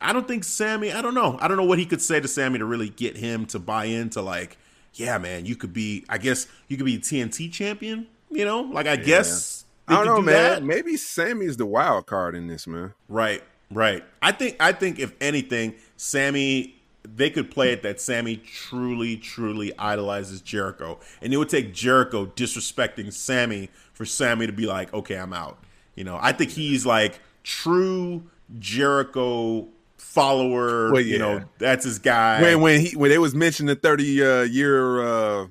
I 0.00 0.12
don't 0.12 0.26
think 0.26 0.44
Sammy 0.44 0.92
I 0.92 1.02
don't 1.02 1.14
know. 1.14 1.38
I 1.40 1.48
don't 1.48 1.56
know 1.56 1.64
what 1.64 1.78
he 1.78 1.84
could 1.84 2.00
say 2.00 2.20
to 2.20 2.28
Sammy 2.28 2.58
to 2.58 2.64
really 2.64 2.88
get 2.88 3.16
him 3.16 3.44
to 3.46 3.58
buy 3.58 3.86
into 3.86 4.22
like 4.22 4.56
yeah 4.94 5.18
man 5.18 5.44
you 5.44 5.56
could 5.56 5.72
be 5.72 6.04
I 6.08 6.18
guess 6.18 6.46
you 6.68 6.76
could 6.76 6.86
be 6.86 6.98
TNT 6.98 7.52
champion 7.52 8.06
you 8.30 8.44
know? 8.44 8.62
Like 8.62 8.86
I 8.86 8.94
yeah. 8.94 9.04
guess 9.04 9.64
I 9.86 9.96
don't 9.96 10.06
know 10.06 10.16
do 10.16 10.22
man. 10.22 10.34
that. 10.34 10.62
maybe 10.62 10.96
Sammy's 10.96 11.56
the 11.56 11.66
wild 11.66 12.06
card 12.06 12.34
in 12.34 12.46
this 12.46 12.66
man. 12.66 12.94
Right 13.08 13.42
right. 13.70 14.04
I 14.22 14.32
think 14.32 14.56
I 14.60 14.72
think 14.72 14.98
if 14.98 15.12
anything 15.20 15.74
Sammy 15.96 16.76
they 17.04 17.30
could 17.30 17.50
play 17.50 17.72
it 17.72 17.82
that 17.82 18.00
Sammy 18.00 18.36
truly, 18.36 19.16
truly 19.16 19.76
idolizes 19.78 20.40
Jericho, 20.40 20.98
and 21.20 21.32
it 21.32 21.36
would 21.36 21.48
take 21.48 21.74
Jericho 21.74 22.26
disrespecting 22.26 23.12
Sammy 23.12 23.70
for 23.92 24.04
Sammy 24.04 24.46
to 24.46 24.52
be 24.52 24.66
like, 24.66 24.92
"Okay, 24.94 25.16
I'm 25.16 25.32
out." 25.32 25.58
You 25.94 26.04
know, 26.04 26.18
I 26.20 26.32
think 26.32 26.50
he's 26.50 26.84
like 26.84 27.20
true 27.42 28.24
Jericho 28.58 29.68
follower. 29.96 30.92
Well, 30.92 31.00
yeah. 31.00 31.12
You 31.12 31.18
know, 31.18 31.44
that's 31.58 31.84
his 31.84 31.98
guy. 31.98 32.40
When 32.40 32.60
when 32.60 32.80
he 32.80 32.96
when 32.96 33.10
it 33.10 33.20
was 33.20 33.34
mentioned 33.34 33.68
the 33.68 33.76
thirty 33.76 34.24
uh, 34.24 34.42
year 34.42 35.02
uh, 35.02 35.46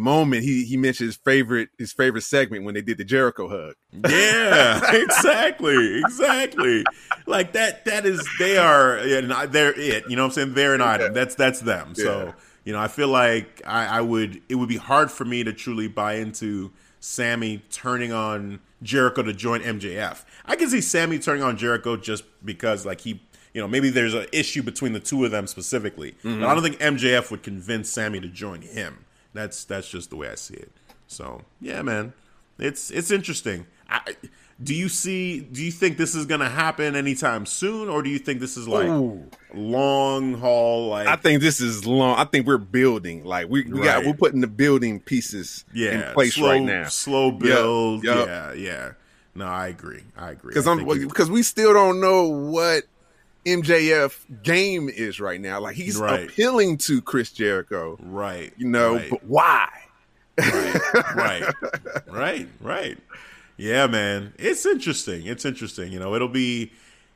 moment 0.00 0.42
he 0.42 0.64
he 0.64 0.76
mentioned 0.76 1.08
his 1.08 1.16
favorite 1.16 1.68
his 1.78 1.92
favorite 1.92 2.22
segment 2.22 2.64
when 2.64 2.74
they 2.74 2.82
did 2.82 2.98
the 2.98 3.04
Jericho 3.04 3.48
hug. 3.48 3.74
Yeah, 4.08 4.80
exactly, 4.94 6.00
exactly. 6.00 6.84
Like 7.26 7.52
that 7.52 7.84
that 7.84 8.06
is 8.06 8.26
they 8.38 8.56
are 8.58 8.98
yeah, 9.06 9.46
they're 9.46 9.78
it. 9.78 10.04
You 10.08 10.16
know 10.16 10.22
what 10.22 10.28
I'm 10.28 10.32
saying? 10.32 10.54
They're 10.54 10.74
an 10.74 10.80
item. 10.80 11.12
That's 11.12 11.34
that's 11.34 11.60
them. 11.60 11.94
Yeah. 11.96 12.04
So 12.04 12.34
you 12.64 12.72
know, 12.72 12.80
I 12.80 12.88
feel 12.88 13.08
like 13.08 13.62
I, 13.66 13.86
I 13.86 14.00
would 14.00 14.42
it 14.48 14.56
would 14.56 14.68
be 14.68 14.76
hard 14.76 15.10
for 15.10 15.24
me 15.24 15.44
to 15.44 15.52
truly 15.52 15.88
buy 15.88 16.14
into 16.14 16.72
Sammy 17.00 17.62
turning 17.70 18.12
on 18.12 18.60
Jericho 18.82 19.22
to 19.22 19.32
join 19.32 19.60
MJF. 19.60 20.24
I 20.46 20.56
can 20.56 20.68
see 20.68 20.80
Sammy 20.80 21.18
turning 21.18 21.42
on 21.42 21.56
Jericho 21.56 21.96
just 21.96 22.24
because 22.44 22.84
like 22.84 23.02
he 23.02 23.20
you 23.52 23.60
know, 23.60 23.66
maybe 23.66 23.90
there's 23.90 24.14
an 24.14 24.26
issue 24.32 24.62
between 24.62 24.92
the 24.92 25.00
two 25.00 25.24
of 25.24 25.30
them 25.30 25.46
specifically. 25.46 26.12
Mm-hmm. 26.22 26.40
But 26.40 26.48
I 26.48 26.54
don't 26.54 26.62
think 26.62 26.78
MJF 26.78 27.30
would 27.30 27.42
convince 27.42 27.90
Sammy 27.90 28.20
to 28.20 28.28
join 28.28 28.62
him. 28.62 29.04
That's 29.32 29.64
that's 29.64 29.88
just 29.88 30.10
the 30.10 30.16
way 30.16 30.28
I 30.28 30.34
see 30.34 30.54
it. 30.54 30.72
So 31.06 31.42
yeah, 31.60 31.82
man, 31.82 32.12
it's 32.58 32.90
it's 32.90 33.10
interesting. 33.10 33.66
I, 33.88 34.16
do 34.62 34.74
you 34.74 34.88
see? 34.88 35.40
Do 35.40 35.62
you 35.62 35.70
think 35.72 35.96
this 35.96 36.14
is 36.14 36.26
going 36.26 36.40
to 36.40 36.48
happen 36.48 36.94
anytime 36.94 37.46
soon, 37.46 37.88
or 37.88 38.02
do 38.02 38.10
you 38.10 38.18
think 38.18 38.40
this 38.40 38.56
is 38.56 38.68
like 38.68 38.88
Ooh. 38.88 39.24
long 39.54 40.34
haul? 40.34 40.88
Like 40.88 41.06
I 41.06 41.16
think 41.16 41.40
this 41.40 41.60
is 41.60 41.86
long. 41.86 42.18
I 42.18 42.24
think 42.24 42.46
we're 42.46 42.58
building. 42.58 43.24
Like 43.24 43.48
we, 43.48 43.64
we 43.64 43.80
right. 43.80 43.84
got 43.84 44.04
we're 44.04 44.14
putting 44.14 44.42
the 44.42 44.46
building 44.46 45.00
pieces 45.00 45.64
yeah, 45.72 46.08
in 46.08 46.14
place 46.14 46.34
slow, 46.34 46.48
right 46.48 46.62
now. 46.62 46.88
Slow 46.88 47.30
build. 47.30 48.04
Yep, 48.04 48.16
yep. 48.16 48.26
Yeah, 48.26 48.52
yeah. 48.52 48.92
No, 49.34 49.46
I 49.46 49.68
agree. 49.68 50.02
I 50.16 50.32
agree. 50.32 50.50
Because 50.50 50.66
I'm 50.66 50.84
because 50.84 51.30
we 51.30 51.42
still 51.42 51.72
don't 51.72 52.00
know 52.00 52.28
what 52.28 52.84
MJF 53.46 54.42
game 54.42 54.88
is 54.88 55.20
right 55.20 55.40
now. 55.40 55.60
Like 55.60 55.76
he's 55.76 55.96
right. 55.96 56.28
appealing 56.28 56.78
to 56.78 57.00
Chris 57.00 57.32
Jericho. 57.32 57.96
Right. 58.00 58.52
You 58.56 58.68
know, 58.68 58.96
right. 58.96 59.10
but 59.10 59.24
why? 59.24 59.68
Right. 60.38 60.80
right. 61.14 61.52
right. 62.06 62.48
Right. 62.60 62.98
Yeah, 63.56 63.86
man. 63.86 64.32
It's 64.38 64.64
interesting. 64.64 65.26
It's 65.26 65.44
interesting. 65.44 65.92
You 65.92 66.00
know, 66.00 66.14
it'll 66.14 66.28
be 66.28 66.72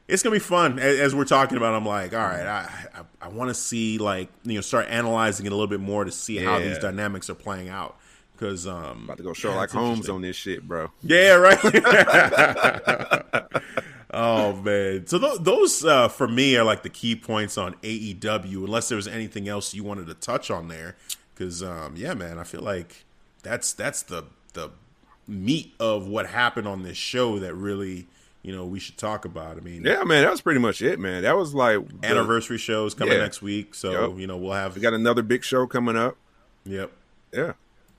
it's 0.08 0.22
gonna 0.22 0.34
be 0.34 0.40
fun 0.40 0.78
as, 0.78 0.98
as 0.98 1.14
we're 1.14 1.24
talking 1.24 1.56
about. 1.56 1.74
I'm 1.74 1.86
like, 1.86 2.12
all 2.12 2.20
right, 2.20 2.46
I 2.46 2.70
I, 2.94 3.02
I 3.22 3.28
want 3.28 3.48
to 3.48 3.54
see 3.54 3.98
like 3.98 4.28
you 4.44 4.54
know 4.54 4.60
start 4.60 4.86
analyzing 4.88 5.46
it 5.46 5.52
a 5.52 5.54
little 5.54 5.66
bit 5.66 5.80
more 5.80 6.04
to 6.04 6.10
see 6.10 6.40
yeah. 6.40 6.44
how 6.44 6.58
these 6.58 6.78
dynamics 6.78 7.30
are 7.30 7.34
playing 7.34 7.68
out. 7.68 7.96
Because 8.36 8.66
um, 8.66 9.04
about 9.04 9.16
to 9.18 9.22
go 9.22 9.32
Sherlock 9.32 9.72
yeah, 9.72 9.78
Holmes 9.78 10.08
on 10.08 10.20
this 10.20 10.34
shit, 10.36 10.66
bro. 10.66 10.90
Yeah, 11.02 11.34
right. 11.34 11.58
oh 14.14 14.56
man, 14.56 15.06
so 15.06 15.18
th- 15.18 15.40
those 15.40 15.84
uh, 15.84 16.08
for 16.08 16.28
me 16.28 16.56
are 16.56 16.64
like 16.64 16.82
the 16.82 16.90
key 16.90 17.16
points 17.16 17.58
on 17.58 17.74
AEW. 17.82 18.64
Unless 18.64 18.88
there 18.88 18.96
was 18.96 19.08
anything 19.08 19.48
else 19.48 19.74
you 19.74 19.84
wanted 19.84 20.06
to 20.06 20.14
touch 20.14 20.50
on 20.50 20.68
there, 20.68 20.96
because 21.34 21.62
um, 21.62 21.94
yeah, 21.96 22.14
man, 22.14 22.38
I 22.38 22.44
feel 22.44 22.62
like 22.62 23.04
that's 23.42 23.72
that's 23.72 24.02
the 24.02 24.24
the 24.52 24.70
meat 25.26 25.74
of 25.80 26.06
what 26.06 26.26
happened 26.26 26.68
on 26.68 26.82
this 26.82 26.96
show 26.96 27.38
that 27.38 27.54
really 27.54 28.06
you 28.42 28.54
know 28.54 28.64
we 28.64 28.78
should 28.78 28.96
talk 28.96 29.24
about. 29.24 29.56
I 29.56 29.60
mean, 29.60 29.84
yeah, 29.84 30.04
man, 30.04 30.22
that 30.22 30.30
was 30.30 30.40
pretty 30.40 30.60
much 30.60 30.82
it, 30.82 30.98
man. 30.98 31.22
That 31.22 31.36
was 31.36 31.54
like 31.54 32.00
the, 32.00 32.06
anniversary 32.06 32.58
shows 32.58 32.94
coming 32.94 33.14
yeah. 33.14 33.20
next 33.20 33.42
week, 33.42 33.74
so 33.74 34.08
yep. 34.08 34.18
you 34.18 34.26
know 34.26 34.36
we'll 34.36 34.52
have 34.52 34.76
we 34.76 34.80
got 34.80 34.94
another 34.94 35.22
big 35.22 35.44
show 35.44 35.66
coming 35.66 35.96
up. 35.96 36.16
Yep. 36.64 36.92
Yeah. 37.32 37.52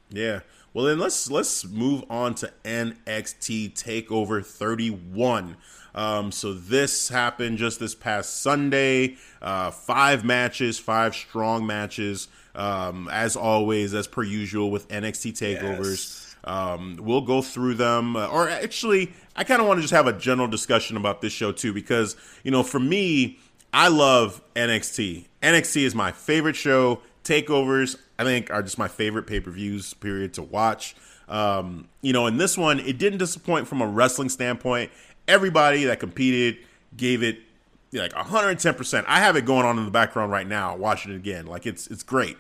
Yeah. 0.10 0.39
Well, 0.73 0.86
then 0.86 0.99
let's 0.99 1.32
let's 1.32 1.65
move 1.65 2.04
on 2.10 2.36
to 2.36 2.51
NXT 2.63 3.73
Takeover 3.73 4.45
31. 4.45 5.56
Um, 5.95 6.31
so 6.31 6.53
this 6.53 7.10
happened 7.10 7.58
just 7.58 7.79
this 7.79 7.95
past 7.95 8.41
Sunday. 8.41 9.15
Uh, 9.41 9.71
five 9.71 10.23
matches, 10.23 10.77
five 10.77 11.15
strong 11.15 11.65
matches. 11.65 12.27
Um, 12.53 13.10
as 13.12 13.36
always, 13.36 13.93
as 13.93 14.08
per 14.08 14.23
usual 14.23 14.71
with 14.71 14.88
NXT 14.89 15.34
takeovers. 15.34 15.89
Yes. 15.89 16.36
Um, 16.45 16.99
we'll 17.01 17.21
go 17.21 17.41
through 17.41 17.73
them, 17.73 18.15
uh, 18.15 18.27
or 18.27 18.47
actually, 18.47 19.12
I 19.36 19.43
kind 19.43 19.62
of 19.62 19.67
want 19.67 19.79
to 19.79 19.81
just 19.81 19.93
have 19.93 20.05
a 20.05 20.13
general 20.13 20.47
discussion 20.47 20.95
about 20.95 21.21
this 21.21 21.34
show 21.34 21.51
too, 21.51 21.73
because 21.73 22.15
you 22.43 22.51
know, 22.51 22.62
for 22.62 22.79
me, 22.79 23.39
I 23.73 23.88
love 23.88 24.41
NXT. 24.55 25.25
NXT 25.41 25.81
is 25.84 25.95
my 25.95 26.12
favorite 26.12 26.55
show. 26.55 27.01
Takeovers, 27.23 27.97
I 28.19 28.23
think, 28.23 28.51
are 28.51 28.62
just 28.62 28.77
my 28.77 28.88
favorite 28.88 29.25
pay 29.25 29.39
per 29.39 29.49
views. 29.49 29.95
Period 29.95 30.34
to 30.36 30.43
watch. 30.43 30.95
Um, 31.27 31.88
you 32.01 32.13
know, 32.13 32.27
in 32.27 32.38
this 32.38 32.58
one, 32.58 32.79
it 32.79 32.99
didn't 32.99 33.19
disappoint 33.19 33.67
from 33.67 33.81
a 33.81 33.88
wrestling 33.88 34.29
standpoint 34.29 34.91
everybody 35.27 35.85
that 35.85 35.99
competed 35.99 36.57
gave 36.95 37.23
it 37.23 37.39
like 37.93 38.13
110%. 38.13 39.05
I 39.07 39.19
have 39.19 39.35
it 39.35 39.45
going 39.45 39.65
on 39.65 39.77
in 39.77 39.85
the 39.85 39.91
background 39.91 40.31
right 40.31 40.47
now, 40.47 40.75
watching 40.75 41.13
it 41.13 41.15
again. 41.15 41.45
Like 41.45 41.65
it's 41.65 41.88
it's 41.88 42.03
great. 42.03 42.38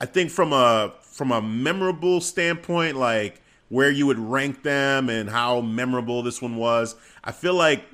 I 0.00 0.06
think 0.06 0.30
from 0.30 0.52
a 0.52 0.92
from 1.00 1.32
a 1.32 1.42
memorable 1.42 2.20
standpoint, 2.20 2.96
like 2.96 3.40
where 3.68 3.90
you 3.90 4.06
would 4.06 4.18
rank 4.18 4.62
them 4.62 5.08
and 5.08 5.30
how 5.30 5.60
memorable 5.60 6.22
this 6.22 6.42
one 6.42 6.56
was, 6.56 6.94
I 7.24 7.32
feel 7.32 7.54
like 7.54 7.84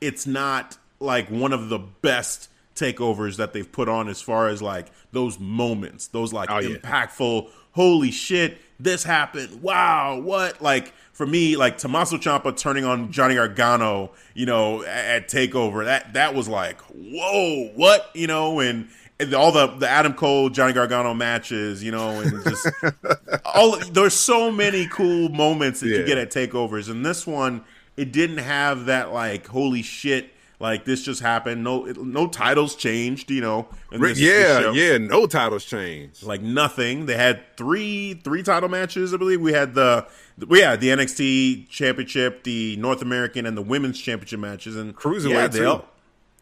it's 0.00 0.26
not 0.26 0.76
like 1.00 1.28
one 1.28 1.52
of 1.52 1.68
the 1.68 1.78
best 1.78 2.48
takeovers 2.74 3.36
that 3.36 3.52
they've 3.52 3.70
put 3.70 3.88
on 3.88 4.08
as 4.08 4.20
far 4.20 4.48
as 4.48 4.62
like 4.62 4.88
those 5.12 5.38
moments, 5.38 6.08
those 6.08 6.32
like 6.32 6.50
oh, 6.50 6.58
yeah. 6.58 6.76
impactful, 6.76 7.48
holy 7.72 8.10
shit, 8.10 8.58
this 8.80 9.02
happened. 9.04 9.62
Wow, 9.62 10.20
what? 10.20 10.62
Like 10.62 10.92
for 11.12 11.26
me, 11.26 11.56
like 11.56 11.78
Tommaso 11.78 12.16
Ciampa 12.16 12.56
turning 12.56 12.84
on 12.84 13.10
Johnny 13.10 13.34
Gargano, 13.34 14.12
you 14.34 14.46
know, 14.46 14.82
at, 14.82 15.04
at 15.04 15.28
Takeover, 15.28 15.84
that 15.84 16.14
that 16.14 16.34
was 16.34 16.48
like, 16.48 16.80
whoa, 16.82 17.70
what? 17.74 18.10
You 18.14 18.26
know, 18.26 18.60
and, 18.60 18.88
and 19.18 19.34
all 19.34 19.52
the 19.52 19.66
the 19.66 19.88
Adam 19.88 20.14
Cole 20.14 20.48
Johnny 20.48 20.72
Gargano 20.72 21.14
matches, 21.14 21.82
you 21.82 21.90
know, 21.90 22.20
and 22.20 22.44
just 22.44 22.68
all 23.44 23.78
there's 23.90 24.14
so 24.14 24.50
many 24.50 24.86
cool 24.86 25.28
moments 25.28 25.80
that 25.80 25.88
yeah. 25.88 25.98
you 25.98 26.04
get 26.04 26.18
at 26.18 26.30
takeovers, 26.30 26.90
and 26.90 27.04
this 27.04 27.26
one 27.26 27.64
it 27.96 28.12
didn't 28.12 28.38
have 28.38 28.86
that 28.86 29.12
like 29.12 29.46
holy 29.48 29.82
shit 29.82 30.30
like 30.60 30.84
this 30.84 31.02
just 31.02 31.20
happened. 31.20 31.62
No, 31.62 31.84
no 31.84 32.26
titles 32.26 32.74
changed. 32.74 33.30
You 33.30 33.40
know. 33.40 33.68
This, 33.90 34.18
yeah, 34.18 34.60
this 34.60 34.76
yeah. 34.76 34.98
No 34.98 35.26
titles 35.26 35.64
changed. 35.64 36.22
Like 36.24 36.42
nothing. 36.42 37.06
They 37.06 37.16
had 37.16 37.56
three 37.56 38.14
three 38.24 38.42
title 38.42 38.68
matches. 38.68 39.14
I 39.14 39.18
believe 39.18 39.40
we 39.40 39.52
had 39.52 39.74
the 39.74 40.06
we 40.46 40.60
had 40.60 40.80
the 40.80 40.88
NXT 40.88 41.68
Championship, 41.68 42.44
the 42.44 42.76
North 42.76 43.02
American, 43.02 43.46
and 43.46 43.56
the 43.56 43.62
Women's 43.62 44.00
Championship 44.00 44.40
matches, 44.40 44.76
and 44.76 44.96
cruiserweight 44.96 45.30
yeah, 45.30 45.46
they 45.48 45.64
all, 45.64 45.88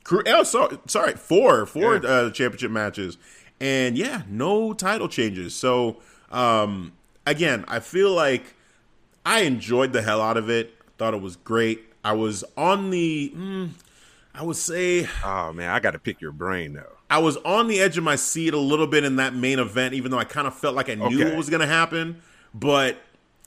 cru- 0.04 0.22
oh, 0.26 0.42
sorry, 0.42 0.78
sorry, 0.86 1.12
four 1.12 1.66
four 1.66 1.96
yeah. 1.96 2.08
uh, 2.08 2.30
championship 2.30 2.70
matches, 2.70 3.18
and 3.60 3.98
yeah, 3.98 4.22
no 4.28 4.72
title 4.72 5.08
changes. 5.08 5.54
So 5.54 5.98
um, 6.30 6.92
again, 7.26 7.64
I 7.68 7.80
feel 7.80 8.12
like 8.12 8.54
I 9.26 9.40
enjoyed 9.40 9.92
the 9.92 10.02
hell 10.02 10.22
out 10.22 10.36
of 10.36 10.48
it. 10.48 10.74
Thought 10.98 11.14
it 11.14 11.20
was 11.20 11.36
great. 11.36 11.82
I 12.02 12.12
was 12.12 12.44
on 12.56 12.90
the. 12.90 13.32
Mm, 13.36 13.70
I 14.36 14.42
would 14.42 14.56
say. 14.56 15.08
Oh 15.24 15.52
man, 15.52 15.70
I 15.70 15.80
got 15.80 15.92
to 15.92 15.98
pick 15.98 16.20
your 16.20 16.32
brain 16.32 16.74
though. 16.74 16.92
I 17.08 17.18
was 17.18 17.36
on 17.38 17.68
the 17.68 17.80
edge 17.80 17.96
of 17.96 18.04
my 18.04 18.16
seat 18.16 18.52
a 18.52 18.58
little 18.58 18.86
bit 18.86 19.04
in 19.04 19.16
that 19.16 19.34
main 19.34 19.58
event, 19.58 19.94
even 19.94 20.10
though 20.10 20.18
I 20.18 20.24
kind 20.24 20.46
of 20.46 20.54
felt 20.54 20.74
like 20.74 20.90
I 20.90 20.94
knew 20.94 21.20
okay. 21.20 21.24
what 21.24 21.36
was 21.36 21.48
going 21.48 21.60
to 21.60 21.66
happen. 21.66 22.20
But 22.52 22.98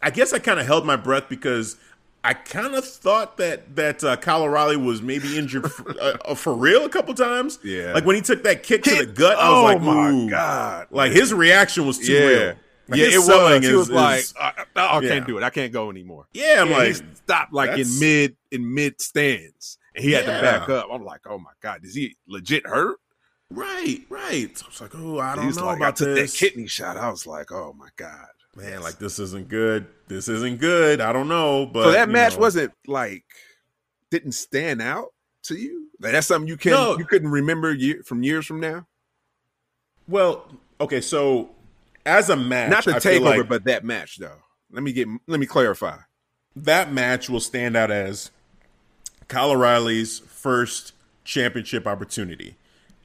I 0.02 0.12
guess 0.12 0.34
I 0.34 0.39
kind 0.39 0.60
of 0.60 0.65
held 0.65 0.86
my 0.86 0.95
breath 0.95 1.28
because 1.30 1.75
I 2.23 2.34
kind 2.34 2.75
of 2.75 2.86
thought 2.86 3.38
that 3.38 3.75
that 3.75 4.04
uh, 4.04 4.17
Kyle 4.17 4.43
O'Reilly 4.43 4.78
was 4.78 5.02
maybe 5.02 5.38
injured 5.38 5.71
for, 5.71 5.91
uh, 6.02 6.17
uh, 6.25 6.36
for, 6.36 6.54
real 6.54 6.86
a 6.86 6.89
couple 6.89 7.13
times. 7.13 7.60
Yeah, 7.63 7.93
like 7.93 8.06
when 8.06 8.15
he 8.15 8.21
took 8.21 8.43
that 8.43 8.63
kick 8.63 8.84
to 8.84 8.95
the 8.95 9.06
gut, 9.06 9.38
I 9.38 9.49
was 9.49 9.58
oh 9.58 9.63
like, 9.63 9.82
my 9.82 10.28
god!" 10.30 10.88
Like 10.89 11.12
his 11.12 11.34
reaction 11.34 11.86
was 11.86 11.97
too 11.97 12.13
yeah. 12.13 12.19
real. 12.19 12.56
Like 12.88 12.99
yeah, 12.99 13.08
it 13.12 13.19
was. 13.19 13.65
He 13.65 13.73
was 13.73 13.89
like, 13.91 14.25
I, 14.39 14.65
I, 14.75 14.99
can't 15.02 15.28
do 15.28 15.38
it. 15.38 15.43
I 15.43 15.49
can't 15.52 15.71
go 15.71 15.91
anymore." 15.91 16.25
Yeah, 16.34 16.62
I'm 16.62 16.69
yeah, 16.69 16.78
like, 16.78 16.88
he 16.88 16.93
stopped 16.93 17.54
like 17.54 17.78
in 17.78 17.99
mid 17.99 18.36
in 18.52 18.73
mid 18.73 18.99
stands. 19.02 19.78
He 20.00 20.12
had 20.12 20.26
yeah. 20.26 20.38
to 20.38 20.42
back 20.42 20.70
up. 20.70 20.88
I'm 20.92 21.04
like, 21.04 21.22
oh 21.28 21.38
my 21.40 21.52
god, 21.62 21.84
is 21.84 21.96
he 21.96 22.16
legit 22.28 22.66
hurt? 22.68 22.98
Right, 23.52 24.02
right. 24.10 24.56
So 24.58 24.66
I 24.66 24.70
was 24.70 24.82
like, 24.82 24.92
oh, 24.96 25.20
I 25.20 25.36
don't 25.36 25.46
He's 25.46 25.58
know 25.58 25.66
like, 25.66 25.78
about 25.78 25.88
I 26.02 26.06
took 26.06 26.16
this. 26.16 26.32
that 26.34 26.38
kidney 26.38 26.68
shot. 26.68 26.98
I 26.98 27.10
was 27.10 27.26
like, 27.26 27.52
oh 27.52 27.74
my 27.78 27.90
god, 27.96 28.28
Man, 28.56 28.82
like 28.82 28.98
this 29.00 29.18
isn't 29.20 29.48
good. 29.50 29.88
This 30.08 30.28
isn't 30.28 30.60
good. 30.60 31.02
I 31.02 31.12
don't 31.14 31.28
know, 31.28 31.66
but 31.66 31.84
so 31.86 31.92
that 31.92 32.10
match 32.10 32.34
know. 32.34 32.40
wasn't 32.42 32.74
like 32.88 33.24
didn't 34.12 34.34
stand 34.34 34.82
out 34.82 35.14
to 35.44 35.56
you. 35.56 35.90
Like 36.00 36.12
that's 36.14 36.28
something 36.28 36.48
you 36.48 36.58
can 36.58 36.72
No. 36.74 36.98
you 36.98 37.06
couldn't 37.06 37.30
remember 37.30 37.74
year, 37.74 38.02
from 38.04 38.24
years 38.24 38.46
from 38.46 38.60
now. 38.60 38.86
well. 40.08 40.46
Okay, 40.82 41.02
so 41.02 41.50
as 42.06 42.30
a 42.30 42.36
match, 42.38 42.70
Not 42.72 42.86
the 42.86 42.96
I 42.96 43.00
takeover, 43.00 43.40
like 43.40 43.50
but 43.50 43.66
that 43.66 43.84
match 43.84 44.18
though. 44.18 44.38
Let 44.72 44.82
me 44.84 44.94
get 44.94 45.08
let 45.28 45.40
me 45.40 45.46
clarify. 45.46 45.98
that 46.56 46.92
match 46.94 47.30
will 47.30 47.40
stand 47.42 47.76
out 47.76 47.92
as 47.92 48.32
Kyle 49.30 49.52
O'Reilly's 49.52 50.20
first 50.20 50.92
championship 51.24 51.88
opportunity. 51.88 52.58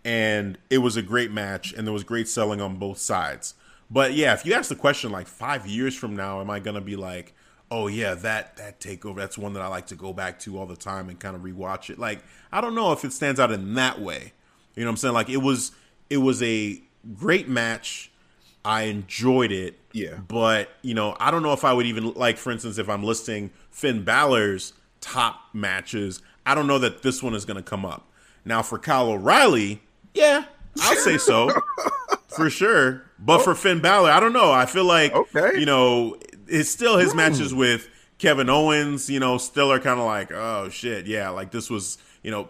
And 0.05 0.59
it 0.69 0.79
was 0.79 0.97
a 0.97 1.03
great 1.03 1.31
match, 1.31 1.73
and 1.73 1.87
there 1.87 1.95
was 1.95 2.05
great 2.05 2.29
selling 2.29 2.61
on 2.61 2.77
both 2.77 2.99
sides. 2.99 3.55
But 3.91 4.15
yeah, 4.15 4.35
if 4.35 4.45
you 4.45 4.53
ask 4.55 4.69
the 4.69 4.75
question 4.75 5.11
like 5.11 5.29
five 5.29 5.67
years 5.67 5.95
from 5.95 6.17
now, 6.17 6.41
am 6.41 6.51
I 6.51 6.59
gonna 6.59 6.81
be 6.81 6.97
like, 6.97 7.33
oh 7.71 7.87
yeah, 7.87 8.15
that 8.15 8.57
that 8.57 8.81
takeover, 8.81 9.17
that's 9.17 9.39
one 9.39 9.53
that 9.55 9.63
I 9.63 9.69
like 9.69 9.87
to 9.87 9.95
go 9.95 10.13
back 10.13 10.39
to 10.41 10.59
all 10.59 10.67
the 10.67 10.77
time 10.77 11.09
and 11.09 11.19
kind 11.19 11.37
of 11.37 11.43
rewatch 11.43 11.89
it. 11.89 11.99
Like, 11.99 12.21
I 12.53 12.61
don't 12.61 12.75
know 12.75 12.93
if 12.93 13.05
it 13.05 13.13
stands 13.13 13.41
out 13.41 13.51
in 13.51 13.75
that 13.75 14.01
way. 14.01 14.33
You 14.75 14.83
know 14.83 14.89
what 14.89 14.93
I'm 14.93 14.97
saying? 14.99 15.15
Like 15.15 15.31
it 15.31 15.39
was 15.39 15.73
it 16.11 16.19
was 16.19 16.43
a 16.43 16.83
great 17.15 17.49
match. 17.49 18.11
I 18.65 18.85
enjoyed 18.85 19.53
it. 19.53 19.79
Yeah. 19.93 20.17
But, 20.27 20.71
you 20.83 20.95
know, 20.95 21.17
I 21.21 21.31
don't 21.31 21.43
know 21.43 21.53
if 21.53 21.65
I 21.65 21.73
would 21.73 21.87
even 21.87 22.15
like, 22.15 22.39
for 22.39 22.51
instance, 22.51 22.79
if 22.79 22.89
I'm 22.89 23.03
listing 23.03 23.51
Finn 23.71 24.05
Balor's 24.05 24.73
top 25.05 25.41
matches, 25.53 26.23
I 26.47 26.55
don't 26.55 26.67
know 26.67 26.79
that 26.79 27.03
this 27.03 27.23
one 27.23 27.35
is 27.35 27.45
gonna 27.45 27.63
come 27.63 27.85
up. 27.85 28.11
Now 28.45 28.63
for 28.63 28.79
Kyle 28.79 29.11
O'Reilly, 29.11 29.83
yeah, 30.15 30.45
I'll 30.81 30.97
say 30.97 31.19
so. 31.19 31.51
for 32.29 32.51
sure. 32.51 33.03
But 33.19 33.43
for 33.43 33.53
oh. 33.53 33.55
Finn 33.55 33.81
Balor, 33.81 34.11
I 34.11 34.21
don't 34.21 34.33
know. 34.33 34.51
I 34.51 34.67
feel 34.67 34.85
like 34.85 35.13
Okay. 35.15 35.59
you 35.59 35.67
know, 35.67 36.17
it's 36.49 36.69
still 36.69 36.99
his 36.99 37.13
hmm. 37.13 37.19
matches 37.19 37.55
with 37.55 37.89
Kevin 38.19 38.49
Owens, 38.49 39.11
you 39.11 39.21
know, 39.21 39.39
still 39.39 39.71
are 39.71 39.79
kind 39.79 39.99
of 40.01 40.07
like, 40.07 40.33
oh 40.33 40.69
shit, 40.69 41.07
yeah, 41.07 41.31
like 41.31 41.51
this 41.51 41.71
was, 41.71 41.99
you 42.23 42.31
know, 42.31 42.49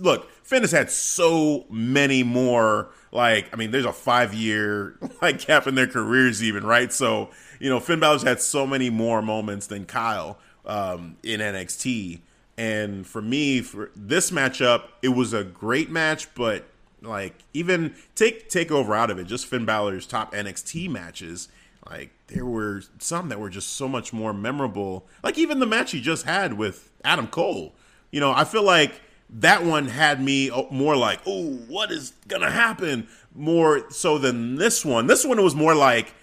look, 0.00 0.30
Finn 0.42 0.62
has 0.62 0.72
had 0.72 0.90
so 0.90 1.64
many 1.70 2.22
more. 2.22 2.90
Like, 3.12 3.48
I 3.52 3.56
mean, 3.56 3.70
there's 3.70 3.84
a 3.84 3.92
five 3.92 4.34
year 4.34 4.96
like 5.22 5.46
gap 5.46 5.66
in 5.66 5.74
their 5.74 5.86
careers, 5.86 6.42
even 6.42 6.64
right. 6.64 6.92
So, 6.92 7.30
you 7.60 7.68
know, 7.68 7.80
Finn 7.80 8.00
Balor's 8.00 8.22
had 8.22 8.40
so 8.40 8.66
many 8.66 8.90
more 8.90 9.22
moments 9.22 9.66
than 9.66 9.84
Kyle 9.84 10.38
um, 10.66 11.16
in 11.22 11.40
NXT. 11.40 12.20
And 12.56 13.06
for 13.06 13.22
me, 13.22 13.60
for 13.60 13.90
this 13.96 14.30
matchup, 14.30 14.84
it 15.02 15.08
was 15.08 15.32
a 15.32 15.42
great 15.42 15.90
match, 15.90 16.34
but 16.34 16.64
like 17.00 17.34
even 17.52 17.94
take 18.14 18.48
takeover 18.48 18.96
out 18.96 19.10
of 19.10 19.18
it, 19.18 19.24
just 19.24 19.46
Finn 19.46 19.64
Balor's 19.64 20.06
top 20.06 20.32
NXT 20.32 20.88
matches, 20.88 21.48
like 21.88 22.10
there 22.28 22.46
were 22.46 22.82
some 22.98 23.28
that 23.28 23.40
were 23.40 23.50
just 23.50 23.72
so 23.72 23.88
much 23.88 24.12
more 24.12 24.32
memorable. 24.32 25.06
Like 25.22 25.36
even 25.38 25.58
the 25.58 25.66
match 25.66 25.90
he 25.90 26.00
just 26.00 26.24
had 26.24 26.54
with 26.54 26.90
Adam 27.04 27.26
Cole. 27.26 27.74
You 28.10 28.20
know, 28.20 28.32
I 28.32 28.44
feel 28.44 28.62
like 28.62 29.00
that 29.30 29.64
one 29.64 29.88
had 29.88 30.22
me 30.22 30.50
uh, 30.50 30.64
more 30.70 30.96
like, 30.96 31.20
oh, 31.26 31.54
what 31.68 31.90
is 31.90 32.12
gonna 32.28 32.50
happen? 32.50 33.08
More 33.34 33.90
so 33.90 34.18
than 34.18 34.56
this 34.56 34.84
one. 34.84 35.06
This 35.06 35.24
one 35.24 35.42
was 35.42 35.54
more 35.54 35.74
like, 35.74 36.14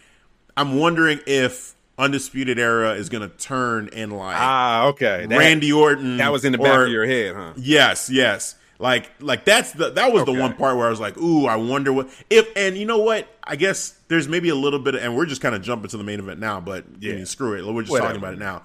I'm 0.56 0.78
wondering 0.78 1.20
if 1.26 1.76
Undisputed 2.00 2.58
Era 2.58 2.94
is 2.94 3.10
gonna 3.10 3.28
turn 3.30 3.90
in 3.90 4.10
like 4.12 4.36
Ah, 4.38 4.88
okay. 4.88 5.26
That, 5.28 5.38
Randy 5.38 5.72
Orton. 5.72 6.18
that 6.18 6.32
was 6.32 6.46
in 6.46 6.54
the 6.54 6.58
back 6.58 6.78
or- 6.78 6.86
of 6.86 6.92
your 6.92 7.06
head, 7.06 7.36
huh? 7.36 7.54
Yes, 7.58 8.10
yes. 8.10 8.56
Like 8.80 9.12
like 9.20 9.44
that's 9.44 9.74
the 9.74 9.90
that 9.92 10.14
was 10.14 10.24
the 10.24 10.32
one 10.32 10.56
part 10.56 10.78
where 10.78 10.88
I 10.88 10.90
was 10.90 11.02
like, 11.02 11.18
ooh, 11.18 11.46
I 11.48 11.58
wonder 11.58 11.92
what 11.92 12.10
if 12.30 12.48
and 12.56 12.78
you 12.78 12.86
know 12.86 13.00
what? 13.00 13.28
I 13.44 13.58
guess 13.58 13.96
there's 14.08 14.28
maybe 14.30 14.48
a 14.50 14.56
little 14.56 14.80
bit 14.80 14.96
of, 14.96 15.04
and 15.04 15.18
we're 15.18 15.26
just 15.26 15.42
kind 15.42 15.54
of 15.54 15.62
jumping 15.62 15.90
to 15.90 15.98
the 15.98 16.04
main 16.06 16.20
event 16.20 16.40
now, 16.40 16.62
but 16.62 16.86
yeah, 17.00 17.16
Yeah. 17.16 17.24
screw 17.26 17.54
it. 17.56 17.66
We're 17.66 17.82
just 17.82 17.92
Whatever. 17.92 18.08
talking 18.14 18.22
about 18.24 18.34
it 18.36 18.40
now. 18.40 18.64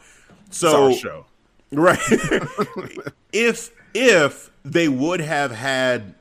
So 0.51 0.93
show. 0.95 1.27
Right. 1.73 1.99
if 3.33 3.71
if 3.93 4.51
they 4.65 4.87
would 4.89 5.21
have 5.21 5.51
had 5.51 6.15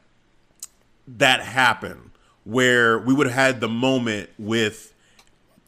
that 1.07 1.41
happen 1.41 2.11
where 2.45 2.97
we 2.97 3.13
would 3.13 3.27
have 3.27 3.35
had 3.35 3.61
the 3.61 3.69
moment 3.69 4.29
with 4.39 4.93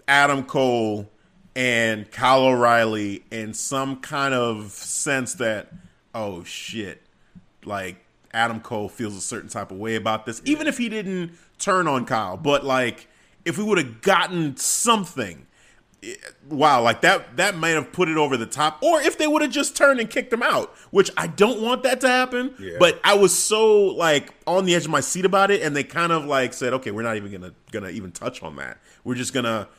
Adam 0.07 0.43
Cole 0.43 1.09
and 1.55 2.11
Kyle 2.11 2.45
O'Reilly 2.45 3.23
in 3.31 3.53
some 3.53 3.97
kind 4.01 4.33
of 4.33 4.71
sense 4.71 5.35
that 5.35 5.71
oh 6.13 6.43
shit 6.43 7.01
like 7.63 8.03
Adam 8.33 8.59
Cole 8.59 8.89
feels 8.89 9.15
a 9.15 9.21
certain 9.21 9.49
type 9.49 9.71
of 9.71 9.77
way 9.77 9.95
about 9.95 10.25
this 10.25 10.41
even 10.45 10.67
if 10.67 10.77
he 10.77 10.89
didn't 10.89 11.31
turn 11.57 11.87
on 11.87 12.05
Kyle 12.05 12.37
but 12.37 12.65
like 12.65 13.07
if 13.45 13.57
we 13.57 13.63
would 13.63 13.77
have 13.77 14.01
gotten 14.01 14.57
something 14.57 15.45
eh, 16.03 16.15
wow, 16.49 16.81
like 16.81 17.01
that 17.01 17.37
that 17.37 17.55
might 17.55 17.69
have 17.69 17.91
put 17.93 18.09
it 18.09 18.17
over 18.17 18.35
the 18.37 18.45
top. 18.45 18.81
Or 18.81 18.99
if 19.01 19.17
they 19.17 19.27
would 19.27 19.41
have 19.43 19.51
just 19.51 19.77
turned 19.77 19.99
and 19.99 20.09
kicked 20.09 20.33
him 20.33 20.43
out, 20.43 20.75
which 20.89 21.11
I 21.15 21.27
don't 21.27 21.61
want 21.61 21.83
that 21.83 22.01
to 22.01 22.07
happen. 22.07 22.55
Yeah. 22.59 22.77
But 22.79 22.99
I 23.03 23.13
was 23.15 23.37
so 23.37 23.85
like 23.85 24.33
on 24.47 24.65
the 24.65 24.75
edge 24.75 24.85
of 24.85 24.91
my 24.91 24.99
seat 24.99 25.25
about 25.25 25.51
it, 25.51 25.61
and 25.61 25.75
they 25.75 25.83
kind 25.83 26.11
of 26.11 26.25
like 26.25 26.53
said, 26.53 26.73
okay, 26.73 26.91
we're 26.91 27.03
not 27.03 27.17
even 27.17 27.31
gonna 27.31 27.53
gonna 27.71 27.89
even 27.89 28.11
touch 28.11 28.43
on 28.43 28.55
that. 28.57 28.79
We're 29.03 29.15
just 29.15 29.33
gonna 29.33 29.69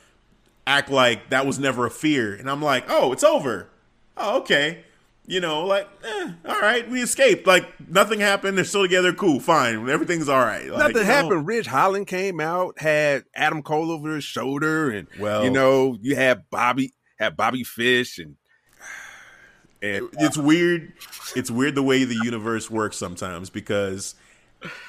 act 0.67 0.91
like 0.91 1.31
that 1.31 1.47
was 1.47 1.59
never 1.59 1.87
a 1.87 1.91
fear. 1.91 2.35
And 2.35 2.51
I'm 2.51 2.63
like, 2.63 2.85
oh, 2.89 3.13
it's 3.13 3.25
over. 3.25 3.69
Oh, 4.17 4.39
okay. 4.41 4.85
You 5.29 5.41
know, 5.41 5.65
like, 5.65 5.89
eh, 6.05 6.33
all 6.45 6.61
right, 6.61 6.89
we 6.89 7.03
escaped. 7.03 7.47
Like 7.47 7.67
nothing 7.91 8.21
happened. 8.21 8.57
They're 8.57 8.65
still 8.65 8.83
together. 8.83 9.13
Cool, 9.13 9.41
fine. 9.41 9.89
Everything's 9.89 10.29
all 10.29 10.41
right. 10.41 10.69
Like, 10.69 10.79
Nothing 10.79 10.97
know, 10.99 11.03
happened. 11.05 11.47
Ridge 11.49 11.67
Holland 11.67 12.07
came 12.07 12.41
out, 12.41 12.79
had 12.81 13.25
Adam 13.35 13.63
Cole 13.63 13.91
over 13.91 14.15
his 14.15 14.25
shoulder, 14.25 14.91
and 14.91 15.09
Well- 15.19 15.43
you 15.45 15.51
know, 15.51 15.99
you 16.01 16.15
had 16.15 16.49
Bobby, 16.51 16.95
had 17.19 17.37
Bobby 17.37 17.65
Fish, 17.65 18.19
and 18.19 18.37
and 19.83 20.09
it's 20.15 20.39
weird. 20.39 20.93
It's 21.35 21.51
weird 21.51 21.75
the 21.75 21.83
way 21.83 22.05
the 22.05 22.19
universe 22.25 22.71
works 22.71 22.97
sometimes 22.97 23.51
because 23.51 24.15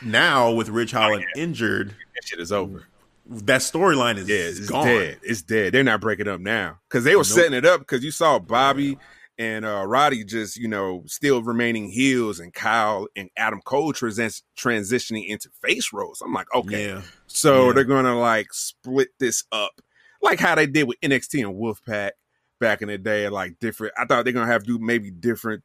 now 0.01 0.51
with 0.51 0.69
Ridge 0.69 0.91
Holland 0.91 1.25
injured, 1.35 1.89
that 1.89 2.23
shit 2.25 2.39
is 2.39 2.51
over. 2.51 2.86
That 3.29 3.61
storyline 3.61 4.17
is 4.17 4.27
Yeah, 4.29 4.35
it's 4.37 4.69
gone. 4.69 4.85
dead. 4.85 5.19
It's 5.23 5.41
dead. 5.41 5.73
They're 5.73 5.83
not 5.83 6.01
breaking 6.01 6.27
up 6.27 6.39
now 6.39 6.79
because 6.89 7.03
they 7.03 7.15
were 7.15 7.23
setting 7.23 7.53
it 7.53 7.65
up 7.65 7.79
because 7.81 8.03
you 8.03 8.11
saw 8.11 8.39
Bobby 8.39 8.97
and 9.37 9.65
uh, 9.65 9.83
Roddy 9.85 10.23
just 10.23 10.57
you 10.57 10.67
know 10.67 11.03
still 11.05 11.41
remaining 11.43 11.89
heels 11.89 12.39
and 12.39 12.53
Kyle 12.53 13.07
and 13.15 13.29
Adam 13.37 13.61
Cole 13.63 13.93
transi- 13.93 14.41
transitioning 14.57 15.27
into 15.27 15.49
face 15.61 15.91
roles. 15.93 16.21
I'm 16.21 16.33
like, 16.33 16.47
okay, 16.55 16.87
Yeah, 16.87 17.01
so 17.27 17.67
Yeah. 17.67 17.73
they're 17.73 17.83
gonna 17.83 18.17
like 18.19 18.53
split 18.53 19.09
this 19.19 19.43
up 19.51 19.81
like 20.21 20.39
how 20.39 20.55
they 20.55 20.65
did 20.65 20.87
with 20.87 20.99
NXT 21.01 21.45
and 21.47 21.55
Wolfpack 21.55 22.11
back 22.59 22.81
in 22.81 22.87
the 22.87 22.97
day. 22.97 23.29
Like 23.29 23.59
different. 23.59 23.93
I 23.97 24.05
thought 24.05 24.23
they're 24.23 24.33
gonna 24.33 24.51
have 24.51 24.63
to 24.63 24.77
do 24.77 24.83
maybe 24.83 25.11
different. 25.11 25.63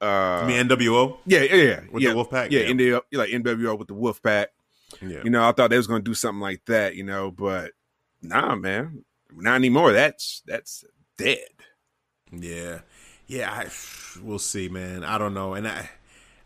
Uh, 0.00 0.40
I 0.42 0.46
mean 0.48 0.68
NWO 0.68 1.18
yeah, 1.26 1.40
yeah, 1.42 1.54
yeah, 1.54 1.80
with 1.92 2.02
yeah, 2.02 2.10
the 2.10 2.16
Wolfpack. 2.16 2.50
yeah, 2.50 2.62
NWO, 2.62 3.00
like 3.12 3.30
NWO 3.30 3.78
with 3.78 3.86
the 3.88 3.94
Wolfpack. 3.94 4.46
Yeah. 5.00 5.22
You 5.24 5.30
know, 5.30 5.48
I 5.48 5.52
thought 5.52 5.70
they 5.70 5.76
was 5.76 5.86
gonna 5.86 6.02
do 6.02 6.14
something 6.14 6.40
like 6.40 6.64
that, 6.66 6.94
you 6.96 7.04
know, 7.04 7.30
but 7.30 7.72
nah, 8.22 8.54
man, 8.54 9.04
not 9.34 9.54
anymore. 9.54 9.92
That's 9.92 10.42
that's 10.46 10.84
dead. 11.18 11.38
Yeah, 12.30 12.80
yeah. 13.26 13.52
I, 13.52 13.68
we'll 14.22 14.38
see, 14.38 14.68
man. 14.68 15.04
I 15.04 15.18
don't 15.18 15.34
know, 15.34 15.54
and 15.54 15.68
I, 15.68 15.90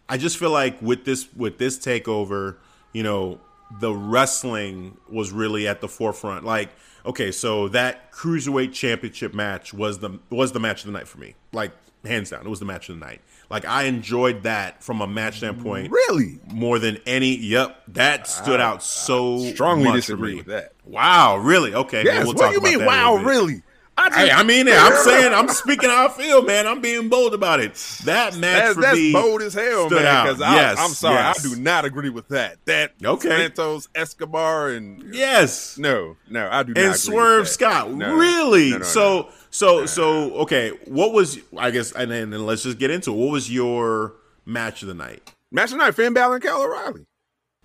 I 0.08 0.16
just 0.18 0.38
feel 0.38 0.50
like 0.50 0.80
with 0.82 1.04
this 1.04 1.32
with 1.34 1.58
this 1.58 1.78
takeover, 1.78 2.56
you 2.92 3.02
know, 3.02 3.40
the 3.80 3.92
wrestling 3.92 4.96
was 5.08 5.32
really 5.32 5.66
at 5.66 5.80
the 5.80 5.88
forefront. 5.88 6.44
Like, 6.44 6.70
okay, 7.04 7.32
so 7.32 7.68
that 7.68 8.12
cruiserweight 8.12 8.72
championship 8.72 9.34
match 9.34 9.74
was 9.74 9.98
the 9.98 10.18
was 10.30 10.52
the 10.52 10.60
match 10.60 10.82
of 10.82 10.92
the 10.92 10.98
night 10.98 11.08
for 11.08 11.18
me. 11.18 11.34
Like, 11.52 11.72
hands 12.04 12.30
down, 12.30 12.46
it 12.46 12.48
was 12.48 12.60
the 12.60 12.66
match 12.66 12.88
of 12.88 12.98
the 12.98 13.04
night. 13.04 13.20
Like, 13.48 13.64
I 13.64 13.84
enjoyed 13.84 14.42
that 14.42 14.82
from 14.82 15.00
a 15.00 15.06
match 15.06 15.36
standpoint 15.38 15.92
Really? 15.92 16.40
more 16.52 16.78
than 16.78 16.98
any. 17.06 17.36
Yep, 17.36 17.80
that 17.88 18.26
stood 18.26 18.60
out 18.60 18.82
so 18.82 19.38
Strongly 19.38 19.92
disagree 19.92 20.34
with 20.36 20.46
that. 20.46 20.72
Wow, 20.84 21.36
really? 21.36 21.72
Okay, 21.74 22.02
Yes. 22.04 22.24
well, 22.26 22.34
what 22.34 22.48
do 22.48 22.54
you 22.70 22.78
mean? 22.78 22.84
Wow, 22.86 23.16
really? 23.16 23.62
I 23.98 24.08
just, 24.10 24.18
Hey, 24.20 24.30
I 24.30 24.42
mean, 24.42 24.66
I'm 24.68 24.94
saying, 25.04 25.32
I'm 25.32 25.48
speaking 25.48 25.88
how 25.88 26.06
I 26.08 26.10
feel, 26.10 26.42
man. 26.42 26.66
I'm 26.66 26.82
being 26.82 27.08
bold 27.08 27.32
about 27.32 27.60
it. 27.60 27.74
That 28.04 28.36
match 28.36 28.58
that's, 28.58 28.74
for 28.74 28.80
that's 28.82 28.96
me, 28.98 29.12
bold 29.12 29.40
as 29.40 29.54
hell, 29.54 29.86
stood 29.86 30.02
man. 30.02 30.06
out. 30.06 30.24
Because 30.24 30.40
Yes, 30.40 30.76
I'm 30.78 30.90
sorry, 30.90 31.14
yes. 31.14 31.38
I 31.46 31.48
do 31.54 31.60
not 31.62 31.84
agree 31.86 32.10
with 32.10 32.28
that. 32.28 32.58
That 32.66 32.92
Okay. 33.02 33.28
Santos 33.28 33.88
Escobar 33.94 34.68
and 34.70 35.14
yes, 35.14 35.78
no, 35.78 36.16
no, 36.28 36.46
I 36.50 36.62
do 36.62 36.74
not. 36.74 36.84
and 36.84 36.94
Swerve 36.96 37.40
with 37.44 37.48
that. 37.48 37.52
Scott, 37.54 37.90
No. 37.92 38.14
really. 38.16 38.70
No, 38.72 38.78
no, 38.78 38.84
so, 38.84 39.20
no. 39.22 39.28
So, 39.50 39.86
so, 39.86 40.34
okay. 40.40 40.70
What 40.86 41.12
was? 41.12 41.38
I 41.56 41.70
guess, 41.70 41.92
and 41.92 42.10
then 42.10 42.32
and 42.32 42.46
let's 42.46 42.62
just 42.62 42.78
get 42.78 42.90
into 42.90 43.12
it. 43.12 43.16
What 43.16 43.30
was 43.30 43.50
your 43.50 44.14
match 44.44 44.82
of 44.82 44.88
the 44.88 44.94
night? 44.94 45.32
Match 45.50 45.66
of 45.72 45.78
the 45.78 45.84
night, 45.84 45.94
Finn 45.94 46.12
Balor 46.12 46.36
and 46.36 46.44
Kyle 46.44 46.62
O'Reilly. 46.62 47.06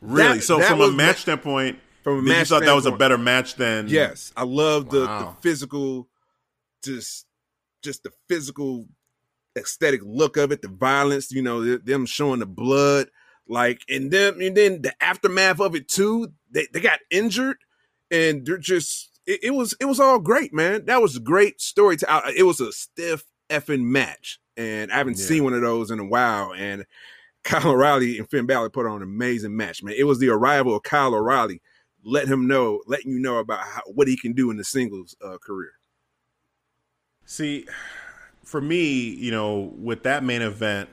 Really? 0.02 0.38
That- 0.38 0.44
so, 0.44 0.60
that 0.60 0.70
from 0.70 0.82
a 0.82 0.92
match 0.92 1.16
ma- 1.18 1.20
standpoint, 1.20 1.80
From 2.04 2.14
a 2.14 2.16
then 2.18 2.26
you 2.26 2.34
match 2.34 2.48
thought 2.50 2.64
that 2.64 2.74
was 2.74 2.86
a 2.86 2.92
better 2.92 3.18
match 3.18 3.56
than 3.56 3.88
Yes, 3.88 4.32
I 4.36 4.44
love 4.44 4.90
the, 4.90 5.02
the 5.02 5.34
physical, 5.42 6.08
just 6.84 7.26
just 7.84 8.04
the 8.04 8.12
physical 8.28 8.88
aesthetic 9.58 10.02
look 10.04 10.38
of 10.38 10.52
it, 10.52 10.62
the 10.62 10.68
violence. 10.70 11.32
You 11.32 11.42
know, 11.42 11.78
them 11.78 12.06
showing 12.06 12.40
the 12.40 12.46
blood. 12.46 13.10
Like, 13.48 13.82
and 13.90 14.12
then 14.12 14.42
and 14.42 14.56
then 14.56 14.82
the 14.82 14.94
aftermath 15.04 15.60
of 15.60 15.76
it 15.76 15.88
too. 15.88 16.32
They 16.50 16.68
they 16.72 16.80
got 16.80 17.00
injured, 17.10 17.58
and 18.10 18.46
they're 18.46 18.58
just 18.58 19.11
it, 19.26 19.44
it 19.44 19.52
was 19.52 19.76
it 19.80 19.86
was 19.86 20.00
all 20.00 20.20
great, 20.20 20.54
man. 20.54 20.86
That 20.86 21.02
was 21.02 21.16
a 21.16 21.20
great 21.20 21.62
story. 21.62 21.98
To 21.98 22.24
it 22.36 22.44
was 22.44 22.60
a 22.60 22.72
stiff 22.72 23.24
effing 23.50 23.84
match, 23.84 24.40
and 24.58 24.92
I 24.92 24.98
haven't 24.98 25.18
yeah. 25.18 25.26
seen 25.26 25.44
one 25.44 25.54
of 25.54 25.62
those 25.62 25.92
in 25.92 26.00
a 26.00 26.06
while. 26.06 26.54
And 26.54 26.86
Kyle 27.44 27.72
O'Reilly 27.72 28.20
and 28.20 28.30
Finn 28.30 28.46
Balor 28.46 28.70
put 28.70 28.86
on 28.86 28.98
an 28.98 29.04
amazing 29.04 29.56
match, 29.56 29.82
man. 29.82 29.96
It 29.98 30.04
was 30.04 30.20
the 30.20 30.30
arrival 30.30 30.76
of 30.76 30.84
Kyle 30.84 31.16
O'Reilly, 31.16 31.62
let 32.04 32.28
him 32.28 32.48
know, 32.48 32.82
letting 32.86 33.12
you 33.12 33.20
know 33.20 33.38
about 33.38 33.60
how, 33.60 33.82
what 33.88 34.08
he 34.08 34.16
can 34.16 34.34
do 34.34 34.52
in 34.52 34.58
the 34.58 34.64
singles 34.64 35.16
uh, 35.24 35.38
career. 35.40 35.72
See, 37.26 37.66
for 38.44 38.62
me, 38.62 39.10
you 39.10 39.32
know, 39.32 39.74
with 39.78 40.04
that 40.04 40.24
main 40.24 40.44
event, 40.44 40.90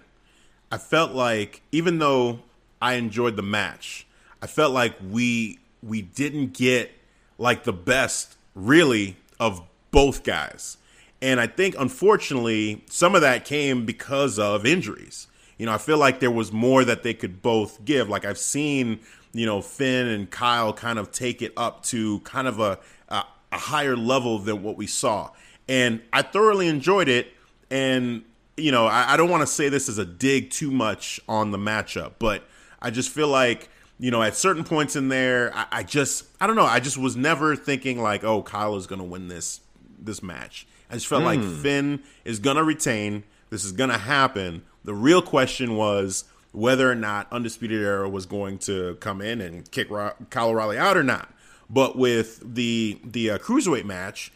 I 0.73 0.79
felt 0.79 1.13
like 1.13 1.61
even 1.73 1.99
though 1.99 2.41
I 2.81 2.95
enjoyed 2.95 3.37
the 3.37 3.43
match, 3.43 4.07
I 4.41 4.47
felt 4.47 4.73
like 4.73 4.95
we 5.11 5.59
we 5.83 6.03
didn't 6.03 6.55
get 6.55 6.93
like 7.39 7.65
the 7.65 7.73
best 7.73 8.37
really 8.55 9.17
of 9.41 9.63
both 9.91 10.25
guys. 10.25 10.77
And 11.23 11.41
I 11.41 11.47
think 11.47 11.75
unfortunately 11.79 12.85
some 12.91 13.15
of 13.15 13.23
that 13.23 13.45
came 13.45 13.87
because 13.87 14.39
of 14.39 14.67
injuries. 14.67 15.27
You 15.57 15.67
know, 15.67 15.73
I 15.73 15.79
feel 15.79 15.99
like 15.99 16.21
there 16.21 16.31
was 16.31 16.53
more 16.53 16.85
that 16.85 17.03
they 17.03 17.15
could 17.15 17.43
both 17.43 17.85
give. 17.85 18.09
Like 18.09 18.25
I've 18.25 18.39
seen, 18.39 19.01
you 19.33 19.47
know, 19.47 19.61
Finn 19.61 20.07
and 20.07 20.31
Kyle 20.31 20.73
kind 20.73 20.99
of 20.99 21.11
take 21.11 21.43
it 21.43 21.53
up 21.57 21.83
to 21.85 22.21
kind 22.21 22.47
of 22.47 22.61
a 22.61 22.79
a, 23.09 23.25
a 23.51 23.59
higher 23.59 23.97
level 23.97 24.39
than 24.39 24.63
what 24.63 24.77
we 24.77 24.87
saw. 24.87 25.31
And 25.69 26.01
I 26.13 26.23
thoroughly 26.23 26.69
enjoyed 26.69 27.09
it. 27.09 27.33
And 27.71 28.25
you 28.57 28.73
know, 28.73 28.87
I, 28.87 29.15
I 29.15 29.17
don't 29.17 29.31
want 29.31 29.43
to 29.43 29.47
say 29.47 29.69
this 29.69 29.89
as 29.89 29.99
a 29.99 30.05
dig 30.05 30.51
too 30.51 30.71
much 30.71 31.21
on 31.29 31.51
the 31.51 31.59
matchup, 31.59 32.15
but 32.19 32.45
I 32.81 32.91
just 32.91 33.11
feel 33.11 33.29
like 33.29 33.69
you 33.99 34.11
know, 34.11 34.23
at 34.23 34.37
certain 34.37 34.65
points 34.65 34.97
in 34.97 35.09
there, 35.09 35.53
I, 35.55 35.67
I, 35.73 35.83
just 35.83 36.27
I 36.41 36.47
don't 36.47 36.57
know. 36.57 36.65
I 36.65 36.81
just 36.81 36.99
was 36.99 37.17
never 37.17 37.57
thinking 37.57 38.01
like, 38.01 38.25
oh, 38.25 38.43
Kyle 38.43 38.77
is 38.77 38.87
gonna 38.87 39.05
win 39.05 39.29
this 39.29 39.61
this 39.99 40.23
match. 40.23 40.67
I 40.91 40.95
just 40.95 41.07
felt 41.07 41.23
mm. 41.23 41.27
like 41.27 41.41
hmm. 41.41 41.61
Finn 41.61 42.03
is 42.25 42.39
gonna 42.39 42.65
retain. 42.65 43.25
This 43.51 43.65
is 43.65 43.73
gonna 43.73 43.99
happen. 43.99 44.63
The 44.85 44.95
real 44.95 45.23
question 45.23 45.77
was 45.77 46.25
whether 46.53 46.91
or 46.91 46.95
not 46.95 47.31
Undisputed 47.33 47.83
Era 47.83 48.09
was 48.09 48.27
going 48.27 48.59
to 48.59 48.97
come 49.01 49.21
in 49.21 49.41
and 49.41 49.71
kick 49.71 49.89
Kyle 50.31 50.49
O'Reilly 50.49 50.79
out 50.79 50.97
or 50.97 51.03
not. 51.03 51.33
But 51.71 51.97
with 51.97 52.55
the 52.55 52.99
the 53.05 53.31
uh, 53.31 53.39
cruiserweight 53.39 53.85
match, 53.85 54.33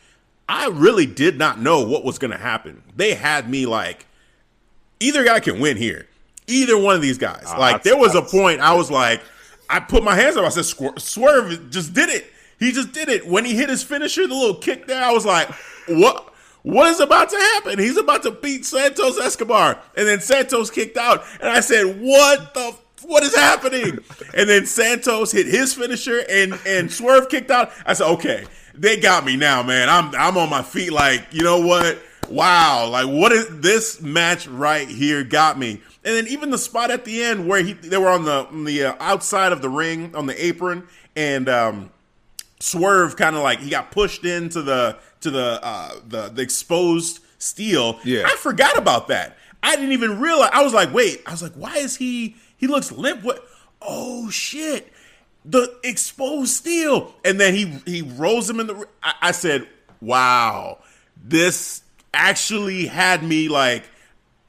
I 0.49 0.69
really 0.69 1.07
did 1.07 1.39
not 1.39 1.61
know 1.61 1.85
what 1.87 2.05
was 2.05 2.19
going 2.19 2.31
to 2.31 2.37
happen. 2.37 2.83
They 2.95 3.15
had 3.15 3.49
me 3.49 3.65
like, 3.65 4.07
either 5.01 5.25
guy 5.25 5.41
can 5.41 5.61
win 5.61 5.77
here. 5.77 6.07
Either 6.47 6.77
one 6.77 6.95
of 6.95 7.03
these 7.03 7.19
guys. 7.19 7.45
Uh, 7.47 7.59
like 7.59 7.83
there 7.83 7.97
was 7.97 8.15
a 8.15 8.23
point 8.23 8.61
I 8.61 8.75
was 8.75 8.91
like, 8.91 9.23
I 9.73 9.81
put 9.81 10.05
my 10.05 10.15
hands 10.15 10.37
up. 10.37 10.45
I 10.45 10.51
said, 10.51 10.67
Swerve 11.01 11.71
just 11.71 11.95
did 11.95 12.11
it. 12.11 12.27
He 12.59 12.73
just 12.73 12.93
did 12.93 13.09
it. 13.09 13.27
When 13.27 13.45
he 13.45 13.55
hit 13.55 13.71
his 13.71 13.83
finisher, 13.83 14.27
the 14.27 14.35
little 14.35 14.55
kick 14.55 14.87
there, 14.87 15.03
I 15.03 15.11
was 15.13 15.25
like, 15.25 15.49
what? 15.89 16.29
What 16.63 16.89
is 16.89 17.01
about 17.01 17.31
to 17.31 17.37
happen? 17.37 17.79
He's 17.79 17.97
about 17.97 18.23
to 18.23 18.31
beat 18.31 18.65
Santos 18.65 19.19
Escobar. 19.19 19.81
And 19.97 20.07
then 20.07 20.21
Santos 20.21 20.71
kicked 20.71 20.97
out. 20.97 21.25
And 21.41 21.49
I 21.49 21.61
said, 21.61 22.01
what 22.01 22.55
the 22.55 22.77
what 23.03 23.25
is 23.25 23.35
happening? 23.35 23.99
And 24.35 24.49
then 24.49 24.65
Santos 24.65 25.31
hit 25.33 25.47
his 25.47 25.75
finisher 25.75 26.25
and 26.31 26.59
and 26.67 26.91
Swerve 26.91 27.29
kicked 27.29 27.51
out. 27.51 27.71
I 27.85 27.95
said, 27.95 28.07
okay, 28.13 28.47
they 28.75 28.99
got 28.99 29.25
me 29.27 29.37
now, 29.37 29.63
man. 29.63 29.89
I'm 29.91 30.15
I'm 30.15 30.39
on 30.39 30.49
my 30.49 30.63
feet 30.63 30.93
like, 30.93 31.27
you 31.33 31.43
know 31.43 31.61
what? 31.61 31.99
Wow, 32.31 32.89
like 32.89 33.07
what 33.07 33.33
is 33.33 33.61
this 33.61 34.01
match 34.01 34.47
right 34.47 34.89
here 34.89 35.25
got 35.25 35.59
me? 35.59 35.83
And 36.05 36.17
then 36.17 36.27
even 36.27 36.51
the 36.51 36.59
spot 36.59 36.91
at 36.91 37.05
the 37.05 37.23
end 37.23 37.47
where 37.47 37.63
he 37.63 37.75
they 37.75 37.97
were 37.97 38.09
on 38.09 38.25
the 38.25 38.47
on 38.47 38.65
the 38.65 38.85
uh, 38.85 38.95
outside 38.99 39.53
of 39.53 39.63
the 39.63 39.69
ring 39.69 40.17
on 40.17 40.27
the 40.27 40.45
apron 40.45 40.89
and 41.15 41.49
um, 41.49 41.91
Swerve 42.59 43.17
kind 43.17 43.37
of 43.37 43.43
like 43.43 43.61
he 43.61 43.71
got 43.71 43.91
pushed 43.91 44.25
into 44.25 44.63
the 44.63 44.99
to 45.21 45.31
the 45.31 45.61
uh, 45.63 45.93
the 46.07 46.29
the 46.29 46.43
exposed 46.43 47.21
steel. 47.39 48.01
Yeah, 48.05 48.25
I 48.27 48.37
forgot 48.37 48.77
about 48.77 49.09
that. 49.09 49.37
I 49.63 49.77
didn't 49.77 49.93
even 49.93 50.21
realize. 50.21 50.51
I 50.53 50.63
was 50.63 50.75
like, 50.75 50.93
wait. 50.93 51.23
I 51.27 51.31
was 51.31 51.43
like, 51.43 51.55
why 51.55 51.77
is 51.77 51.97
he? 51.97 52.37
He 52.57 52.67
looks 52.67 52.91
limp. 52.91 53.23
What? 53.23 53.47
Oh 53.81 54.29
shit! 54.31 54.93
The 55.45 55.79
exposed 55.85 56.53
steel. 56.53 57.15
And 57.25 57.41
then 57.41 57.55
he 57.55 57.67
he 57.87 58.03
rolls 58.03 58.51
him 58.51 58.61
in 58.61 58.67
the. 58.67 58.87
I, 59.03 59.15
I 59.23 59.33
said, 59.33 59.69
wow, 60.01 60.79
this 61.17 61.83
actually 62.15 62.87
had 62.87 63.23
me 63.23 63.49
like 63.49 63.85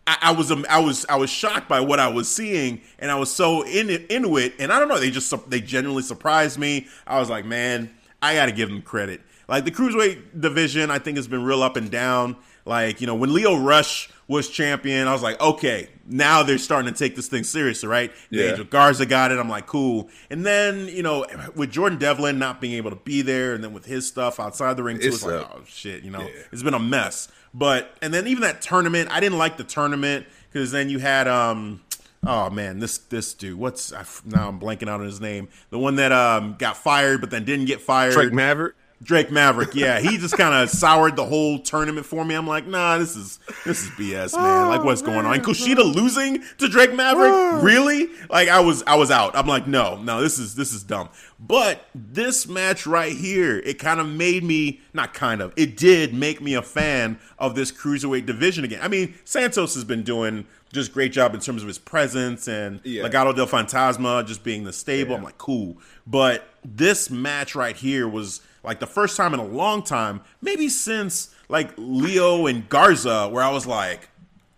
I, 0.06 0.18
I, 0.22 0.32
was 0.32 0.52
um, 0.52 0.66
I 0.70 0.80
was 0.80 1.06
I 1.08 1.16
was 1.16 1.30
shocked 1.30 1.70
by 1.70 1.80
what 1.80 2.00
I 2.00 2.08
was 2.08 2.30
seeing, 2.30 2.82
and 3.00 3.10
I 3.10 3.16
was 3.16 3.32
so 3.32 3.64
in 3.64 3.90
it, 3.90 4.10
into 4.12 4.38
it. 4.38 4.54
And 4.60 4.72
I 4.72 4.80
don't 4.80 4.90
know, 4.90 5.00
they 5.00 5.12
just 5.12 5.34
they 5.50 5.62
genuinely 5.62 6.04
surprised 6.04 6.60
me. 6.60 6.88
I 7.08 7.20
was 7.20 7.30
like, 7.30 7.46
man, 7.46 7.90
I 8.22 8.36
got 8.36 8.48
to 8.48 8.52
give 8.52 8.70
them 8.70 8.82
credit. 8.82 9.22
Like 9.48 9.66
the 9.66 9.72
cruiserweight 9.72 10.42
division, 10.42 10.92
I 10.92 11.00
think 11.00 11.18
has 11.18 11.28
been 11.28 11.44
real 11.44 11.64
up 11.64 11.78
and 11.78 11.90
down. 11.90 12.36
Like 12.66 13.02
you 13.02 13.08
know, 13.08 13.16
when 13.16 13.34
Lio 13.34 13.56
Rush 13.56 14.10
was 14.34 14.50
champion, 14.50 15.08
I 15.08 15.14
was 15.14 15.24
like, 15.24 15.40
okay, 15.40 15.90
now 16.06 16.44
they're 16.44 16.58
starting 16.58 16.92
to 16.94 16.98
take 16.98 17.16
this 17.16 17.28
thing 17.28 17.44
seriously, 17.44 17.88
right? 17.88 18.12
Yeah. 18.30 18.50
Angel 18.50 18.66
Garza 18.66 19.06
got 19.06 19.32
it. 19.32 19.40
I'm 19.40 19.50
like, 19.50 19.68
cool. 19.68 20.10
And 20.30 20.46
then 20.46 20.88
you 20.88 21.04
know, 21.04 21.26
with 21.56 21.72
Jordan 21.72 21.98
Devlin 21.98 22.40
not 22.40 22.60
being 22.60 22.74
able 22.74 22.90
to 22.90 22.98
be 22.98 23.22
there, 23.22 23.54
and 23.54 23.64
then 23.64 23.74
with 23.74 23.86
his 23.86 24.08
stuff 24.08 24.40
outside 24.40 24.76
the 24.76 24.84
ring 24.84 25.00
too, 25.00 25.08
it's, 25.08 25.16
it's 25.18 25.26
like, 25.26 25.50
oh 25.50 25.62
shit, 25.66 26.04
you 26.04 26.12
know, 26.12 26.22
yeah. 26.22 26.44
it's 26.52 26.64
been 26.64 26.74
a 26.74 26.80
mess. 26.80 27.30
But 27.54 27.96
and 28.02 28.14
then 28.14 28.28
even 28.28 28.42
that 28.42 28.62
tournament, 28.62 29.10
I 29.12 29.20
didn't 29.20 29.38
like 29.38 29.58
the 29.58 29.64
tournament 29.64 30.26
because 30.52 30.72
then 30.72 30.90
you 30.90 31.00
had 31.00 31.28
um 31.28 31.82
oh 32.26 32.50
man 32.50 32.80
this 32.80 33.00
this 33.00 33.34
dude 33.34 33.58
what's 33.58 33.92
I, 33.92 34.06
now 34.26 34.48
I'm 34.48 34.60
blanking 34.60 34.88
out 34.88 35.02
on 35.02 35.06
his 35.06 35.20
name 35.20 35.50
the 35.72 35.80
one 35.80 35.96
that 35.96 36.12
um 36.12 36.56
got 36.58 36.78
fired 36.78 37.20
but 37.20 37.32
then 37.32 37.44
didn't 37.44 37.66
get 37.66 37.82
fired 37.82 38.14
Drake 38.14 38.32
Maverick 38.32 38.76
Drake 39.04 39.30
Maverick, 39.30 39.76
yeah, 39.76 40.00
he 40.00 40.18
just 40.18 40.38
kind 40.38 40.54
of 40.54 40.70
soured 40.70 41.16
the 41.16 41.26
whole 41.26 41.60
tournament 41.60 42.06
for 42.06 42.24
me. 42.24 42.36
I'm 42.36 42.48
like, 42.48 42.66
nah, 42.66 42.98
this 42.98 43.16
is 43.16 43.40
this 43.66 43.84
is 43.84 43.90
BS, 43.92 44.36
man. 44.36 44.70
Like, 44.70 44.84
what's 44.84 45.02
going 45.02 45.26
on? 45.26 45.34
And 45.34 45.44
Kushida 45.44 45.94
losing 45.94 46.44
to 46.60 46.70
Drake 46.70 46.96
Maverick, 46.96 47.64
really? 47.64 48.08
Like, 48.30 48.50
I 48.50 48.62
was 48.62 48.84
I 48.88 48.96
was 48.96 49.12
out. 49.12 49.36
I'm 49.36 49.48
like, 49.48 49.68
no, 49.68 49.98
no, 50.02 50.22
this 50.22 50.40
is 50.40 50.56
this 50.56 50.74
is 50.74 50.84
dumb. 50.84 51.10
But 51.40 51.86
this 51.94 52.48
match 52.48 52.88
right 52.88 53.12
here, 53.12 53.60
it 53.60 53.78
kind 53.78 54.00
of 54.00 54.08
made 54.08 54.44
me 54.44 54.80
not 54.94 55.14
kind 55.14 55.42
of, 55.42 55.52
it 55.58 55.76
did 55.76 56.14
make 56.14 56.40
me 56.40 56.54
a 56.54 56.62
fan 56.62 57.20
of 57.38 57.56
this 57.56 57.70
cruiserweight 57.70 58.26
division 58.26 58.64
again. 58.64 58.80
I 58.82 58.88
mean, 58.88 59.16
Santos 59.26 59.74
has 59.76 59.84
been 59.84 60.04
doing 60.04 60.46
just 60.72 60.94
great 60.94 61.12
job 61.12 61.34
in 61.34 61.42
terms 61.42 61.62
of 61.62 61.68
his 61.68 61.78
presence 61.78 62.48
and 62.48 62.80
yeah. 62.86 63.04
Legado 63.04 63.36
del 63.36 63.46
Fantasma 63.46 64.26
just 64.26 64.44
being 64.44 64.64
the 64.64 64.72
stable. 64.72 65.12
Yeah. 65.12 65.18
I'm 65.18 65.24
like, 65.24 65.38
cool. 65.38 65.78
But 66.08 66.48
this 66.64 67.10
match 67.10 67.56
right 67.56 67.76
here 67.76 68.08
was 68.08 68.40
like 68.64 68.80
the 68.80 68.88
first 68.88 69.18
time 69.18 69.34
in 69.34 69.40
a 69.40 69.46
long 69.46 69.84
time, 69.84 70.22
maybe 70.42 70.70
since 70.70 71.34
like 71.50 71.72
Lio 71.78 72.48
and 72.48 72.68
Garza, 72.70 73.28
where 73.30 73.44
I 73.44 73.50
was 73.50 73.68
like, 73.68 74.10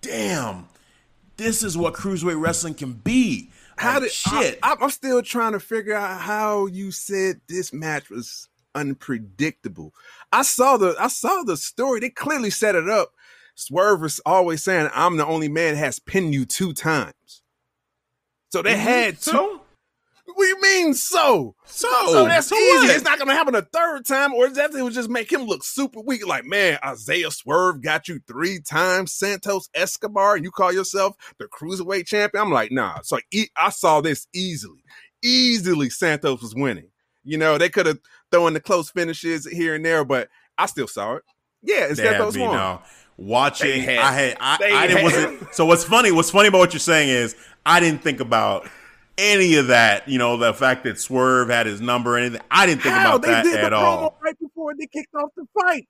damn, 0.01 0.67
this 1.37 1.63
is 1.63 1.77
what 1.77 1.93
cruiserweight 1.93 2.39
wrestling 2.39 2.75
can 2.75 2.93
be. 2.93 3.49
How 3.77 3.99
did 3.99 4.11
shit? 4.11 4.59
I, 4.63 4.75
I'm 4.79 4.89
still 4.89 5.21
trying 5.21 5.51
to 5.51 5.59
figure 5.59 5.95
out 5.95 6.21
how 6.21 6.67
you 6.67 6.91
said 6.91 7.41
this 7.47 7.73
match 7.73 8.09
was 8.09 8.47
unpredictable. 8.73 9.93
I 10.31 10.43
saw 10.43 10.77
the 10.77 10.95
I 10.99 11.07
saw 11.07 11.43
the 11.43 11.57
story. 11.57 11.99
They 11.99 12.09
clearly 12.09 12.49
set 12.49 12.75
it 12.75 12.87
up. 12.87 13.11
Swerve 13.55 14.03
is 14.03 14.21
always 14.25 14.63
saying, 14.63 14.89
"I'm 14.93 15.17
the 15.17 15.25
only 15.25 15.49
man 15.49 15.73
that 15.73 15.79
has 15.79 15.99
pinned 15.99 16.33
you 16.33 16.45
two 16.45 16.73
times." 16.73 17.41
So 18.49 18.61
they 18.61 18.73
mm-hmm. 18.73 18.81
had 18.81 19.21
two. 19.21 19.61
What 20.35 20.43
do 20.43 20.47
you 20.49 20.61
mean 20.61 20.93
so? 20.93 21.55
So, 21.65 21.87
so 22.07 22.25
that's 22.25 22.47
so 22.47 22.55
easy. 22.55 22.87
What? 22.87 22.95
It's 22.95 23.05
not 23.05 23.17
gonna 23.17 23.33
happen 23.33 23.55
a 23.55 23.61
third 23.61 24.05
time, 24.05 24.33
or 24.33 24.47
is 24.47 24.53
that 24.53 24.73
thing 24.73 24.83
would 24.83 24.93
just 24.93 25.09
make 25.09 25.31
him 25.31 25.43
look 25.43 25.63
super 25.63 26.01
weak. 26.01 26.27
Like, 26.27 26.45
man, 26.45 26.77
Isaiah 26.83 27.31
Swerve 27.31 27.81
got 27.81 28.09
you 28.09 28.19
three 28.27 28.59
times, 28.59 29.13
Santos 29.13 29.69
Escobar, 29.73 30.35
and 30.35 30.43
you 30.43 30.51
call 30.51 30.73
yourself 30.73 31.15
the 31.39 31.45
cruiserweight 31.45 32.05
champion. 32.05 32.43
I'm 32.43 32.51
like, 32.51 32.71
nah. 32.71 32.99
So 33.03 33.17
I 33.57 33.69
saw 33.69 34.01
this 34.01 34.27
easily. 34.33 34.83
Easily 35.23 35.89
Santos 35.89 36.41
was 36.41 36.53
winning. 36.53 36.89
You 37.23 37.37
know, 37.37 37.57
they 37.57 37.69
could 37.69 37.85
have 37.85 37.99
thrown 38.29 38.53
the 38.53 38.59
close 38.59 38.91
finishes 38.91 39.47
here 39.47 39.75
and 39.75 39.85
there, 39.85 40.03
but 40.03 40.29
I 40.57 40.65
still 40.65 40.87
saw 40.87 41.15
it. 41.15 41.23
Yeah, 41.63 41.85
it's 41.85 41.99
Santos 41.99 42.37
won. 42.37 42.51
Now. 42.51 42.83
Watching, 43.17 43.81
had, 43.81 43.97
I 43.99 44.11
had, 44.11 44.37
I, 44.41 44.57
I 44.61 44.87
didn't, 44.87 45.03
wasn't. 45.03 45.53
So 45.55 45.65
what's 45.65 45.85
funny? 45.85 46.11
What's 46.11 46.31
funny 46.31 46.49
about 46.49 46.57
what 46.57 46.73
you're 46.73 46.81
saying 46.81 47.07
is 47.07 47.33
I 47.65 47.79
didn't 47.79 48.03
think 48.03 48.19
about 48.19 48.67
any 49.17 49.55
of 49.55 49.67
that. 49.67 50.07
You 50.07 50.17
know, 50.17 50.37
the 50.37 50.53
fact 50.53 50.83
that 50.83 50.99
Swerve 50.99 51.49
had 51.49 51.65
his 51.65 51.81
number, 51.81 52.17
anything. 52.17 52.41
I 52.51 52.65
didn't 52.65 52.83
think 52.83 52.95
How? 52.95 53.15
about 53.15 53.21
they 53.21 53.31
that 53.31 53.43
did 53.43 53.55
at 53.55 53.69
the 53.69 53.75
all. 53.75 54.17
Right 54.21 54.39
before 54.39 54.73
they 54.77 54.87
kicked 54.87 55.13
off 55.15 55.31
the 55.35 55.45
fight. 55.53 55.87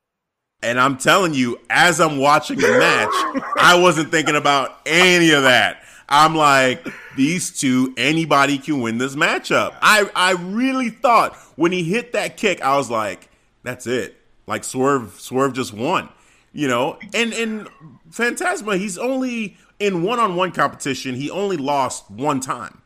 And 0.61 0.79
I'm 0.79 0.97
telling 0.97 1.33
you, 1.33 1.59
as 1.69 1.99
I'm 1.99 2.17
watching 2.17 2.57
the 2.57 2.79
match, 2.79 3.09
I 3.57 3.77
wasn't 3.79 4.09
thinking 4.09 4.35
about 4.35 4.79
any 4.85 5.31
of 5.31 5.43
that. 5.43 5.83
I'm 6.09 6.35
like, 6.35 6.85
these 7.15 7.51
two, 7.59 7.93
anybody 7.97 8.57
can 8.57 8.81
win 8.81 8.97
this 8.97 9.15
matchup. 9.15 9.75
I, 9.81 10.09
I 10.15 10.31
really 10.33 10.89
thought 10.89 11.35
when 11.55 11.71
he 11.71 11.83
hit 11.83 12.13
that 12.13 12.37
kick, 12.37 12.61
I 12.61 12.77
was 12.77 12.89
like, 12.89 13.29
that's 13.63 13.85
it. 13.87 14.15
Like 14.47 14.63
Swerve, 14.63 15.19
Swerve 15.19 15.53
just 15.53 15.73
won. 15.73 16.09
You 16.53 16.69
know, 16.69 16.97
and 17.13 17.33
and 17.33 17.67
Fantasma, 18.09 18.77
he's 18.77 18.97
only 18.97 19.57
in 19.77 20.03
one 20.03 20.19
on 20.19 20.35
one 20.35 20.51
competition, 20.51 21.15
he 21.15 21.29
only 21.29 21.57
lost 21.57 22.09
one 22.09 22.39
time. 22.39 22.81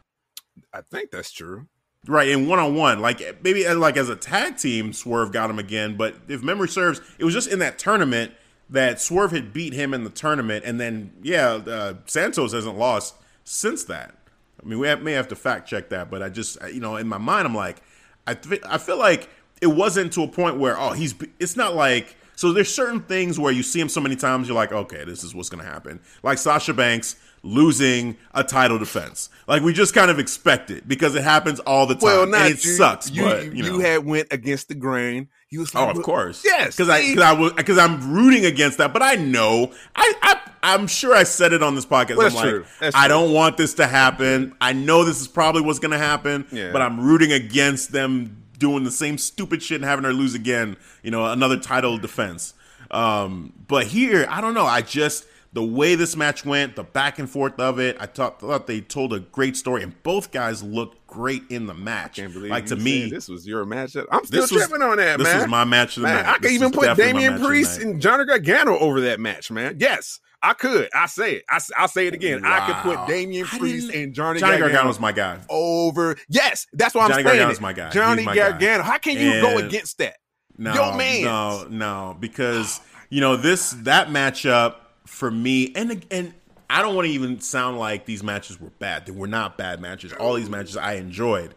I 0.74 0.82
think 0.82 1.12
that's 1.12 1.32
true. 1.32 1.68
Right, 2.08 2.30
in 2.30 2.48
one 2.48 2.60
on 2.60 2.76
one, 2.76 3.02
like 3.02 3.44
maybe 3.44 3.68
uh, 3.68 3.76
like 3.76 3.98
as 3.98 4.08
a 4.08 4.16
tag 4.16 4.56
team, 4.56 4.94
Swerve 4.94 5.34
got 5.34 5.50
him 5.50 5.60
again. 5.60 5.98
But 5.98 6.16
if 6.30 6.42
memory 6.42 6.70
serves, 6.70 7.02
it 7.18 7.26
was 7.26 7.34
just 7.34 7.50
in 7.50 7.60
that 7.60 7.78
tournament 7.78 8.32
that 8.70 9.02
Swerve 9.02 9.32
had 9.32 9.52
beat 9.52 9.74
him 9.74 9.94
in 9.94 10.06
the 10.06 10.10
tournament, 10.10 10.64
and 10.66 10.80
then 10.80 11.12
yeah, 11.22 11.56
uh, 11.56 11.96
Santos 12.06 12.54
hasn't 12.54 12.78
lost 12.78 13.16
since 13.44 13.84
that. 13.86 14.16
I 14.62 14.66
mean, 14.66 14.80
we 14.80 14.88
have, 14.88 15.02
may 15.02 15.12
have 15.14 15.28
to 15.30 15.36
fact 15.36 15.68
check 15.68 15.90
that, 15.90 16.10
but 16.10 16.24
I 16.24 16.30
just 16.30 16.58
you 16.72 16.80
know 16.80 16.96
in 16.96 17.08
my 17.08 17.18
mind 17.18 17.46
I'm 17.46 17.56
like, 17.56 17.82
I 18.26 18.34
th- 18.34 18.62
I 18.66 18.78
feel 18.78 18.98
like 18.98 19.30
it 19.62 19.68
wasn't 19.68 20.14
to 20.14 20.24
a 20.24 20.28
point 20.28 20.58
where 20.58 20.80
oh 20.80 20.92
he's 20.92 21.14
it's 21.40 21.56
not 21.56 21.76
like 21.76 22.16
so 22.36 22.54
there's 22.54 22.74
certain 22.74 23.02
things 23.02 23.38
where 23.38 23.52
you 23.52 23.64
see 23.64 23.80
him 23.80 23.90
so 23.90 24.00
many 24.00 24.16
times 24.16 24.48
you're 24.48 24.56
like 24.56 24.72
okay 24.72 25.04
this 25.04 25.24
is 25.24 25.36
what's 25.36 25.50
gonna 25.50 25.64
happen 25.64 26.00
like 26.24 26.38
Sasha 26.38 26.74
Banks 26.74 27.16
losing 27.44 28.18
a 28.34 28.44
title 28.44 28.78
defense. 28.78 29.30
Like 29.48 29.62
we 29.62 29.74
just 29.74 29.94
kind 29.94 30.12
of 30.12 30.20
expect 30.20 30.72
it 30.72 30.88
because 30.88 31.16
it 31.16 31.24
happens 31.24 31.60
all 31.62 31.86
the 31.86 31.96
time. 31.96 32.04
Well, 32.04 32.28
not 32.28 32.42
and 32.42 32.54
it 32.54 32.64
you, 32.64 32.72
sucks. 32.72 33.10
You, 33.10 33.24
but 33.24 33.56
you, 33.56 33.64
know. 33.64 33.70
you, 33.76 33.80
had 33.80 34.06
went 34.06 34.28
against 34.32 34.68
the 34.68 34.76
grain. 34.76 35.28
You 35.50 35.62
was 35.62 35.74
like, 35.74 35.88
oh, 35.88 35.98
of 35.98 36.04
course, 36.04 36.44
yes, 36.46 36.76
because 36.76 36.90
I 36.90 37.02
because 37.02 37.24
I 37.24 37.34
was 37.34 37.54
because 37.54 37.78
I'm 37.78 38.14
rooting 38.14 38.46
against 38.46 38.78
that. 38.78 38.94
But 38.94 39.02
I 39.02 39.16
know 39.16 39.72
I, 39.96 40.14
I 40.22 40.40
I'm 40.62 40.88
sure 40.88 41.16
I 41.16 41.24
said 41.24 41.54
it 41.54 41.64
on 41.64 41.76
this 41.76 41.86
podcast. 41.86 42.18
Well, 42.18 42.28
I'm 42.28 42.34
like, 42.34 42.50
true. 42.50 42.66
I 42.94 43.08
don't 43.08 43.34
want 43.34 43.58
this 43.58 43.76
to 43.76 43.88
happen. 43.88 44.56
I 44.62 44.74
know 44.74 45.04
this 45.04 45.22
is 45.22 45.28
probably 45.28 45.62
what's 45.62 45.80
going 45.80 45.92
to 45.92 45.98
happen. 45.98 46.46
Yeah. 46.52 46.72
But 46.72 46.82
I'm 46.82 47.00
rooting 47.00 47.32
against 47.32 47.92
them 47.92 48.44
doing 48.58 48.84
the 48.84 48.92
same 48.92 49.18
stupid 49.18 49.64
shit 49.64 49.78
and 49.78 49.86
having 49.86 50.06
her 50.06 50.14
lose 50.14 50.36
again. 50.36 50.78
You 51.02 51.12
know, 51.12 51.26
another 51.26 51.58
title 51.58 51.98
defense. 51.98 52.54
Um, 52.92 53.54
but 53.68 53.88
here, 53.88 54.26
I 54.30 54.42
don't 54.42 54.54
know. 54.54 54.66
I 54.66 54.82
just 54.82 55.26
the 55.52 55.64
way 55.64 55.96
this 55.96 56.16
match 56.16 56.46
went, 56.46 56.76
the 56.76 56.84
back 56.84 57.18
and 57.18 57.30
forth 57.30 57.60
of 57.60 57.80
it, 57.80 57.98
I 58.00 58.06
thought, 58.06 58.40
thought 58.40 58.68
they 58.68 58.82
told 58.82 59.14
a 59.14 59.20
great 59.20 59.58
story, 59.58 59.82
and 59.82 60.02
both 60.04 60.32
guys 60.32 60.62
looked 60.62 61.08
great 61.08 61.44
in 61.50 61.66
the 61.66 61.74
match. 61.74 62.20
I 62.20 62.24
can't 62.24 62.34
believe 62.34 62.52
like 62.52 62.68
to 62.68 62.76
me, 62.76 63.10
this 63.10 63.28
was 63.28 63.48
your 63.48 63.66
match. 63.66 63.96
I'm 64.12 64.26
still 64.26 64.48
tripping 64.48 64.82
on 64.82 64.98
that, 64.98 65.18
this 65.18 65.26
man. 65.26 65.34
This 65.34 65.44
was 65.44 65.50
my 65.50 65.64
match 65.64 65.98
of 65.98 66.04
the 66.04 66.10
man, 66.10 66.24
match. 66.24 66.36
I 66.36 66.38
could 66.38 66.52
even 66.52 66.72
put 66.72 66.96
Damian 66.96 67.40
Priest 67.40 67.82
and 67.82 68.00
Johnny 68.00 68.26
Gargano 68.26 68.78
over 68.78 69.02
that 69.02 69.20
match, 69.20 69.50
man. 69.50 69.78
Yes. 69.80 70.20
I 70.42 70.54
could. 70.54 70.88
I 70.96 71.08
say 71.08 71.34
it. 71.34 71.44
I, 71.50 71.60
will 71.82 71.88
say 71.90 72.08
it 72.08 72.14
again. 72.14 72.44
Wow. 72.44 72.60
I 72.62 72.66
could 72.66 72.76
put 72.78 73.08
Damian 73.08 73.46
Priest 73.46 73.94
and 73.94 74.14
Johnny, 74.14 74.40
Johnny 74.40 74.58
Gargano 74.58 74.74
Gargano's 74.74 75.00
my 75.00 75.12
guy. 75.12 75.38
Over. 75.50 76.16
Yes, 76.30 76.66
that's 76.72 76.96
what 76.96 77.06
I'm 77.06 77.12
saying. 77.12 77.26
Gargano's 77.26 77.60
my 77.60 77.74
guy. 77.74 77.90
Johnny 77.90 78.24
my 78.24 78.34
Gargano. 78.34 78.84
Guy. 78.84 78.90
How 78.90 78.98
can 79.00 79.18
you 79.18 79.34
and 79.34 79.42
go 79.42 79.58
against 79.58 79.98
that? 79.98 80.16
No, 80.58 80.74
Yo, 80.74 80.96
man. 80.96 81.24
no, 81.24 81.68
no. 81.70 82.18
Because 82.20 82.80
you 83.10 83.20
know 83.20 83.36
this 83.36 83.72
that 83.84 84.08
matchup 84.08 84.76
for 85.06 85.30
me, 85.32 85.74
and 85.76 86.06
and 86.12 86.34
I 86.70 86.82
don't 86.82 86.96
want 86.96 87.08
to 87.08 87.12
even 87.14 87.42
sound 87.42 87.80
like 87.80 88.06
these 88.06 88.24
matches 88.24 88.60
were 88.60 88.70
bad. 88.80 89.06
They 89.06 89.12
were 89.12 89.28
not 89.28 89.58
bad 89.58 89.82
matches. 89.82 90.14
All 90.14 90.36
these 90.36 90.50
matches 90.50 90.78
I 90.78 90.94
enjoyed. 90.94 91.56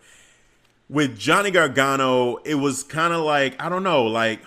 With 0.88 1.18
Johnny 1.18 1.50
Gargano, 1.50 2.36
it 2.38 2.54
was 2.54 2.82
kind 2.82 3.12
of 3.12 3.20
like 3.22 3.60
I 3.62 3.68
don't 3.68 3.82
know, 3.82 4.04
like 4.04 4.40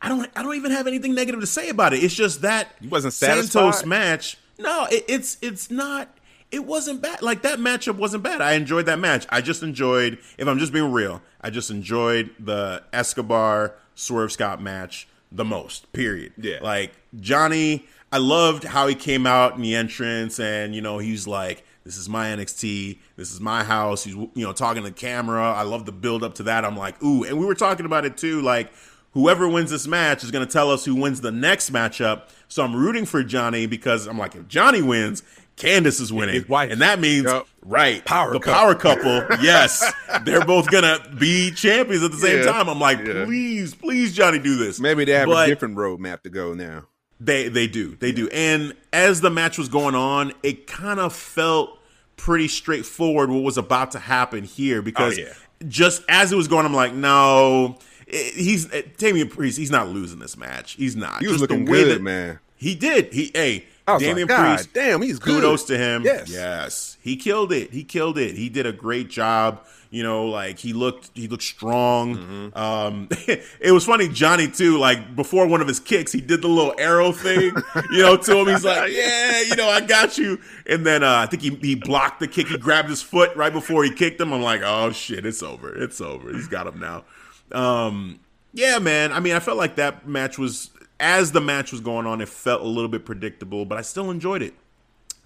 I 0.00 0.08
don't 0.08 0.30
I 0.36 0.42
don't 0.42 0.56
even 0.56 0.70
have 0.70 0.86
anything 0.86 1.14
negative 1.14 1.40
to 1.40 1.46
say 1.46 1.68
about 1.68 1.92
it. 1.92 2.02
It's 2.02 2.14
just 2.14 2.42
that 2.42 2.74
you 2.80 2.88
wasn't 2.88 3.14
satisfied? 3.14 3.50
Santos 3.50 3.84
match. 3.84 4.38
No, 4.58 4.86
it, 4.90 5.04
it's 5.08 5.38
it's 5.40 5.70
not. 5.70 6.14
It 6.50 6.64
wasn't 6.64 7.02
bad. 7.02 7.20
Like 7.20 7.42
that 7.42 7.58
matchup 7.58 7.96
wasn't 7.96 8.22
bad. 8.22 8.40
I 8.40 8.52
enjoyed 8.52 8.86
that 8.86 8.98
match. 8.98 9.26
I 9.28 9.40
just 9.40 9.62
enjoyed. 9.62 10.18
If 10.38 10.48
I'm 10.48 10.58
just 10.58 10.72
being 10.72 10.92
real, 10.92 11.20
I 11.40 11.50
just 11.50 11.70
enjoyed 11.70 12.30
the 12.38 12.82
Escobar 12.92 13.74
Swerve 13.94 14.32
Scott 14.32 14.62
match 14.62 15.08
the 15.30 15.44
most. 15.44 15.92
Period. 15.92 16.32
Yeah. 16.38 16.58
Like 16.62 16.92
Johnny, 17.18 17.86
I 18.12 18.18
loved 18.18 18.64
how 18.64 18.86
he 18.86 18.94
came 18.94 19.26
out 19.26 19.54
in 19.54 19.62
the 19.62 19.74
entrance, 19.74 20.40
and 20.40 20.74
you 20.74 20.80
know 20.80 20.98
he's 20.98 21.26
like, 21.26 21.64
"This 21.84 21.96
is 21.96 22.08
my 22.08 22.28
NXT. 22.28 22.98
This 23.16 23.32
is 23.32 23.40
my 23.40 23.64
house." 23.64 24.04
He's 24.04 24.14
you 24.14 24.30
know 24.36 24.52
talking 24.52 24.82
to 24.82 24.88
the 24.88 24.94
camera. 24.94 25.52
I 25.52 25.62
love 25.62 25.86
the 25.86 25.92
build 25.92 26.22
up 26.22 26.34
to 26.36 26.42
that. 26.44 26.64
I'm 26.64 26.76
like, 26.76 27.02
ooh, 27.02 27.24
and 27.24 27.38
we 27.38 27.46
were 27.46 27.54
talking 27.54 27.86
about 27.86 28.04
it 28.04 28.16
too. 28.16 28.40
Like 28.40 28.70
whoever 29.12 29.48
wins 29.48 29.70
this 29.70 29.86
match 29.86 30.22
is 30.22 30.30
going 30.30 30.46
to 30.46 30.52
tell 30.52 30.70
us 30.70 30.84
who 30.84 30.94
wins 30.94 31.20
the 31.20 31.32
next 31.32 31.72
matchup. 31.72 32.28
So 32.48 32.62
I'm 32.64 32.74
rooting 32.74 33.04
for 33.04 33.22
Johnny 33.22 33.66
because 33.66 34.06
I'm 34.06 34.18
like, 34.18 34.34
if 34.34 34.48
Johnny 34.48 34.82
wins, 34.82 35.22
Candice 35.56 36.00
is 36.00 36.12
winning, 36.12 36.44
and 36.48 36.80
that 36.80 37.00
means 37.00 37.24
yep. 37.24 37.46
right 37.62 38.04
power 38.04 38.32
the 38.32 38.38
couple. 38.38 38.54
power 38.54 38.74
couple. 38.76 39.44
yes, 39.44 39.92
they're 40.24 40.44
both 40.44 40.70
gonna 40.70 41.00
be 41.18 41.50
champions 41.50 42.04
at 42.04 42.12
the 42.12 42.16
same 42.16 42.38
yeah. 42.38 42.52
time. 42.52 42.68
I'm 42.68 42.78
like, 42.78 42.98
yeah. 43.00 43.24
please, 43.24 43.74
please, 43.74 44.14
Johnny, 44.14 44.38
do 44.38 44.56
this. 44.56 44.78
Maybe 44.78 45.04
they 45.04 45.12
have 45.12 45.26
but 45.26 45.48
a 45.48 45.50
different 45.50 45.76
roadmap 45.76 46.22
to 46.22 46.30
go 46.30 46.54
now. 46.54 46.86
They 47.20 47.48
they 47.48 47.66
do 47.66 47.96
they 47.96 48.12
do. 48.12 48.28
And 48.28 48.74
as 48.92 49.20
the 49.20 49.30
match 49.30 49.58
was 49.58 49.68
going 49.68 49.94
on, 49.94 50.32
it 50.42 50.66
kind 50.66 51.00
of 51.00 51.12
felt 51.12 51.78
pretty 52.16 52.48
straightforward 52.48 53.30
what 53.30 53.42
was 53.42 53.58
about 53.58 53.92
to 53.92 53.98
happen 53.98 54.44
here 54.44 54.82
because 54.82 55.18
oh, 55.18 55.22
yeah. 55.22 55.32
just 55.68 56.02
as 56.08 56.32
it 56.32 56.36
was 56.36 56.48
going, 56.48 56.66
I'm 56.66 56.74
like, 56.74 56.94
no 56.94 57.78
he's 58.08 58.72
uh, 58.72 58.82
Damian 58.96 59.28
Priest. 59.28 59.58
He's 59.58 59.70
not 59.70 59.88
losing 59.88 60.18
this 60.18 60.36
match. 60.36 60.72
He's 60.72 60.96
not. 60.96 61.20
He 61.20 61.26
was 61.26 61.38
Just 61.38 61.42
looking 61.42 61.64
good, 61.64 61.96
that, 61.96 62.02
man. 62.02 62.38
He 62.56 62.74
did. 62.74 63.12
He 63.12 63.30
hey. 63.34 63.66
Damian 63.86 64.28
like, 64.28 64.38
Priest, 64.38 64.74
damn, 64.74 65.00
he's 65.00 65.18
kudos 65.18 65.62
good. 65.64 65.78
to 65.78 65.82
him. 65.82 66.02
Yes, 66.04 66.28
yes, 66.28 66.97
he 67.08 67.16
killed 67.16 67.52
it. 67.52 67.72
He 67.72 67.84
killed 67.84 68.18
it. 68.18 68.36
He 68.36 68.48
did 68.48 68.66
a 68.66 68.72
great 68.72 69.08
job. 69.08 69.64
You 69.90 70.02
know, 70.02 70.26
like 70.26 70.58
he 70.58 70.74
looked, 70.74 71.10
he 71.14 71.28
looked 71.28 71.42
strong. 71.42 72.16
Mm-hmm. 72.16 72.58
Um, 72.58 73.08
it 73.60 73.72
was 73.72 73.86
funny, 73.86 74.08
Johnny 74.08 74.46
too. 74.46 74.76
Like 74.76 75.16
before 75.16 75.46
one 75.46 75.62
of 75.62 75.68
his 75.68 75.80
kicks, 75.80 76.12
he 76.12 76.20
did 76.20 76.42
the 76.42 76.48
little 76.48 76.74
arrow 76.78 77.10
thing. 77.10 77.54
you 77.90 78.02
know, 78.02 78.16
to 78.16 78.38
him, 78.38 78.48
he's 78.48 78.64
like, 78.64 78.92
"Yeah, 78.92 79.40
you 79.40 79.56
know, 79.56 79.68
I 79.68 79.80
got 79.80 80.18
you." 80.18 80.38
And 80.66 80.84
then 80.84 81.02
uh, 81.02 81.16
I 81.16 81.26
think 81.26 81.42
he 81.42 81.54
he 81.56 81.74
blocked 81.74 82.20
the 82.20 82.28
kick. 82.28 82.48
He 82.48 82.58
grabbed 82.58 82.90
his 82.90 83.00
foot 83.00 83.34
right 83.34 83.52
before 83.52 83.82
he 83.82 83.90
kicked 83.90 84.20
him. 84.20 84.32
I'm 84.34 84.42
like, 84.42 84.60
"Oh 84.62 84.92
shit, 84.92 85.24
it's 85.24 85.42
over. 85.42 85.74
It's 85.74 86.02
over. 86.02 86.32
He's 86.32 86.48
got 86.48 86.66
him 86.66 86.78
now." 86.78 87.04
Um, 87.50 88.20
yeah, 88.52 88.78
man. 88.78 89.12
I 89.12 89.20
mean, 89.20 89.34
I 89.34 89.40
felt 89.40 89.56
like 89.56 89.76
that 89.76 90.06
match 90.06 90.36
was 90.36 90.70
as 91.00 91.32
the 91.32 91.40
match 91.40 91.72
was 91.72 91.80
going 91.80 92.06
on, 92.06 92.20
it 92.20 92.28
felt 92.28 92.60
a 92.60 92.66
little 92.66 92.88
bit 92.88 93.04
predictable, 93.04 93.64
but 93.64 93.78
I 93.78 93.82
still 93.82 94.10
enjoyed 94.10 94.42
it. 94.42 94.54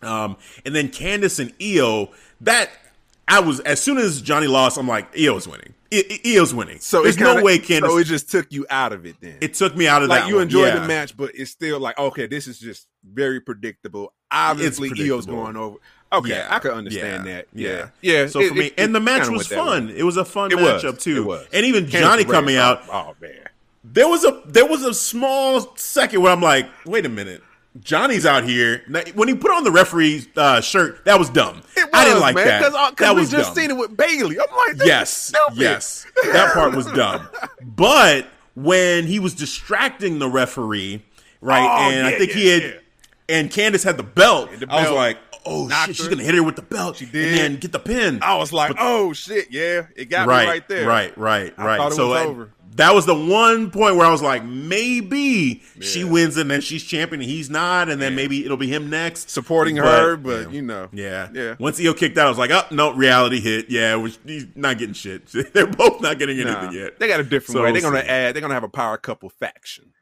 Um, 0.03 0.36
and 0.64 0.74
then 0.74 0.88
Candice 0.88 1.38
and 1.38 1.53
Io, 1.61 2.11
that 2.42 2.70
I 3.28 3.40
was 3.40 3.61
as 3.61 3.80
soon 3.80 3.98
as 3.98 4.20
Johnny 4.20 4.46
lost, 4.46 4.78
I'm 4.78 4.88
like, 4.88 5.16
Io's 5.18 5.46
winning. 5.46 5.74
I, 5.92 6.20
Io's 6.24 6.55
winning. 6.55 6.78
So 6.78 7.03
there's 7.03 7.16
kinda, 7.16 7.36
no 7.36 7.42
way 7.42 7.59
Candice. 7.59 7.88
So 7.88 7.98
it 7.98 8.05
just 8.05 8.30
took 8.30 8.53
you 8.53 8.66
out 8.70 8.92
of 8.92 9.07
it. 9.07 9.16
Then 9.20 9.36
it 9.40 9.55
took 9.55 9.76
me 9.76 9.86
out 9.86 10.03
of 10.03 10.09
like 10.09 10.22
that. 10.22 10.28
you 10.28 10.38
enjoyed 10.38 10.74
yeah. 10.74 10.80
the 10.80 10.88
match, 10.88 11.16
but 11.16 11.32
it's 11.34 11.50
still 11.50 11.78
like 11.80 11.98
okay, 11.98 12.26
this 12.26 12.46
is 12.46 12.59
just 12.59 12.88
very 13.05 13.40
predictable. 13.40 14.12
Obviously, 14.30 14.88
predictable. 14.88 15.16
Io's 15.16 15.26
going 15.26 15.57
over. 15.57 15.76
Okay, 16.12 16.30
yeah. 16.30 16.48
I 16.50 16.59
could 16.59 16.72
understand 16.72 17.26
yeah. 17.26 17.32
that. 17.32 17.46
Yeah, 17.55 17.88
yeah. 18.03 18.26
So 18.26 18.40
it, 18.40 18.48
for 18.48 18.55
me, 18.55 18.66
it, 18.66 18.74
and 18.76 18.94
the 18.94 19.00
match 19.00 19.28
was 19.28 19.46
fun. 19.46 19.88
It 19.88 20.03
was 20.03 20.18
a 20.18 20.24
fun 20.24 20.53
it 20.53 20.59
matchup 20.59 20.94
was. 20.94 21.05
too. 21.05 21.32
And 21.53 21.64
even 21.64 21.86
Johnny 21.86 22.24
coming 22.24 22.57
out. 22.57 22.82
Oh 22.90 23.14
man 23.20 23.48
there 23.84 24.09
was 24.09 24.24
a 24.24 24.42
there 24.46 24.66
was 24.66 24.84
a 24.84 24.94
small 24.94 25.76
second 25.76 26.22
where 26.22 26.32
I'm 26.32 26.40
like, 26.40 26.68
wait 26.86 27.07
a 27.07 27.09
minute. 27.09 27.42
Johnny's 27.81 28.27
out 28.27 28.45
here. 28.45 28.83
When 29.14 29.29
he 29.29 29.35
put 29.35 29.51
on 29.51 29.64
the 29.64 29.70
referee 29.70 30.27
uh, 30.37 30.61
shirt, 30.61 31.05
that 31.07 31.18
was 31.18 31.31
dumb. 31.31 31.62
Was, 31.77 31.87
I 31.93 32.05
didn't 32.05 32.20
like 32.20 32.35
man, 32.35 32.47
that. 32.47 32.62
Cause, 32.62 32.75
uh, 32.75 32.91
cause 32.91 32.95
that 32.99 33.14
we 33.14 33.20
was 33.23 33.31
just 33.31 33.55
dumb. 33.55 33.57
seen 33.57 33.70
it 33.70 33.77
with 33.77 33.97
Bayley. 33.97 34.39
I'm 34.39 34.77
like, 34.77 34.87
yes, 34.87 35.33
yes, 35.55 36.07
that 36.33 36.53
part 36.53 36.75
was 36.75 36.87
dumb. 36.87 37.29
But 37.62 38.27
when 38.55 39.07
he 39.07 39.18
was 39.18 39.35
distracting 39.35 40.18
the 40.18 40.29
referee, 40.29 41.03
right, 41.41 41.62
oh, 41.62 41.91
and 41.91 41.97
yeah, 41.97 42.07
I 42.07 42.18
think 42.18 42.31
yeah, 42.31 42.37
he 42.37 42.49
had, 42.49 42.62
yeah. 42.62 42.70
and 43.31 43.51
Candice 43.51 43.83
had 43.85 43.97
the 43.97 44.03
belt, 44.03 44.51
the 44.59 44.66
I 44.68 44.83
was 44.83 44.93
like, 44.93 45.18
oh 45.47 45.66
Knocked 45.68 45.87
shit, 45.89 45.97
she's 45.97 46.09
gonna 46.09 46.23
hit 46.23 46.35
her 46.35 46.43
with 46.43 46.57
the 46.57 46.62
belt, 46.62 46.97
She 46.97 47.07
did. 47.07 47.29
and 47.29 47.37
then 47.37 47.57
get 47.61 47.73
the 47.73 47.79
pin. 47.79 48.18
I 48.23 48.37
was 48.37 48.53
like, 48.53 48.68
But- 48.77 48.79
oh 48.81 49.12
shit, 49.14 49.51
yeah, 49.51 49.87
it 49.97 50.11
got 50.11 50.29
right, 50.29 50.45
me 50.45 50.51
right 50.51 50.68
there. 50.68 50.87
Right, 50.87 51.16
right, 51.16 51.57
right. 51.59 51.79
thought 51.79 51.93
it 51.93 51.95
so 51.95 52.09
was 52.11 52.18
I- 52.18 52.25
over. 52.27 52.51
That 52.77 52.95
was 52.95 53.05
the 53.05 53.14
one 53.14 53.70
point 53.70 53.97
where 53.97 54.07
I 54.07 54.11
was 54.11 54.23
like, 54.23 54.45
maybe 54.45 55.62
she 55.81 56.05
wins 56.05 56.37
and 56.39 56.51
then 56.51 56.61
she's 56.62 56.83
champion 56.83 57.20
and 57.20 57.29
he's 57.31 57.51
not, 57.51 57.89
and 57.91 58.01
then 58.01 58.14
maybe 58.14 58.45
it'll 58.45 58.57
be 58.57 58.66
him 58.68 58.89
next. 58.89 59.29
Supporting 59.31 59.77
her, 59.77 60.16
but, 60.16 60.53
you 60.53 60.62
know. 60.62 60.89
yeah, 60.93 61.29
Yeah. 61.35 61.55
Once 61.59 61.79
Io 61.81 61.93
kicked 61.93 62.16
out, 62.16 62.27
I 62.27 62.29
was 62.31 62.39
like, 62.39 62.51
oh 62.51 62.62
no, 62.70 62.93
reality 62.95 63.41
hit. 63.41 63.68
Yeah, 63.68 63.97
we're- 63.97 64.14
he's 64.25 64.47
not 64.55 64.79
getting 64.79 64.95
shit. 64.95 65.27
They're 65.53 65.66
both 65.66 66.01
not 66.01 66.18
getting 66.18 66.41
anything 66.41 66.64
Nah, 66.64 66.70
yet. 66.70 66.99
they 66.99 67.09
got 67.09 67.20
a 67.20 67.25
different 67.25 67.57
So 67.59 67.62
way. 67.62 67.73
They're 67.73 67.83
we'll 67.83 67.91
gonna 67.93 68.05
add. 68.11 68.35
They're 68.35 68.41
gonna 68.41 68.55
have 68.55 68.64
a 68.64 68.68
power 68.70 68.97
couple 68.97 69.29
faction. 69.29 69.93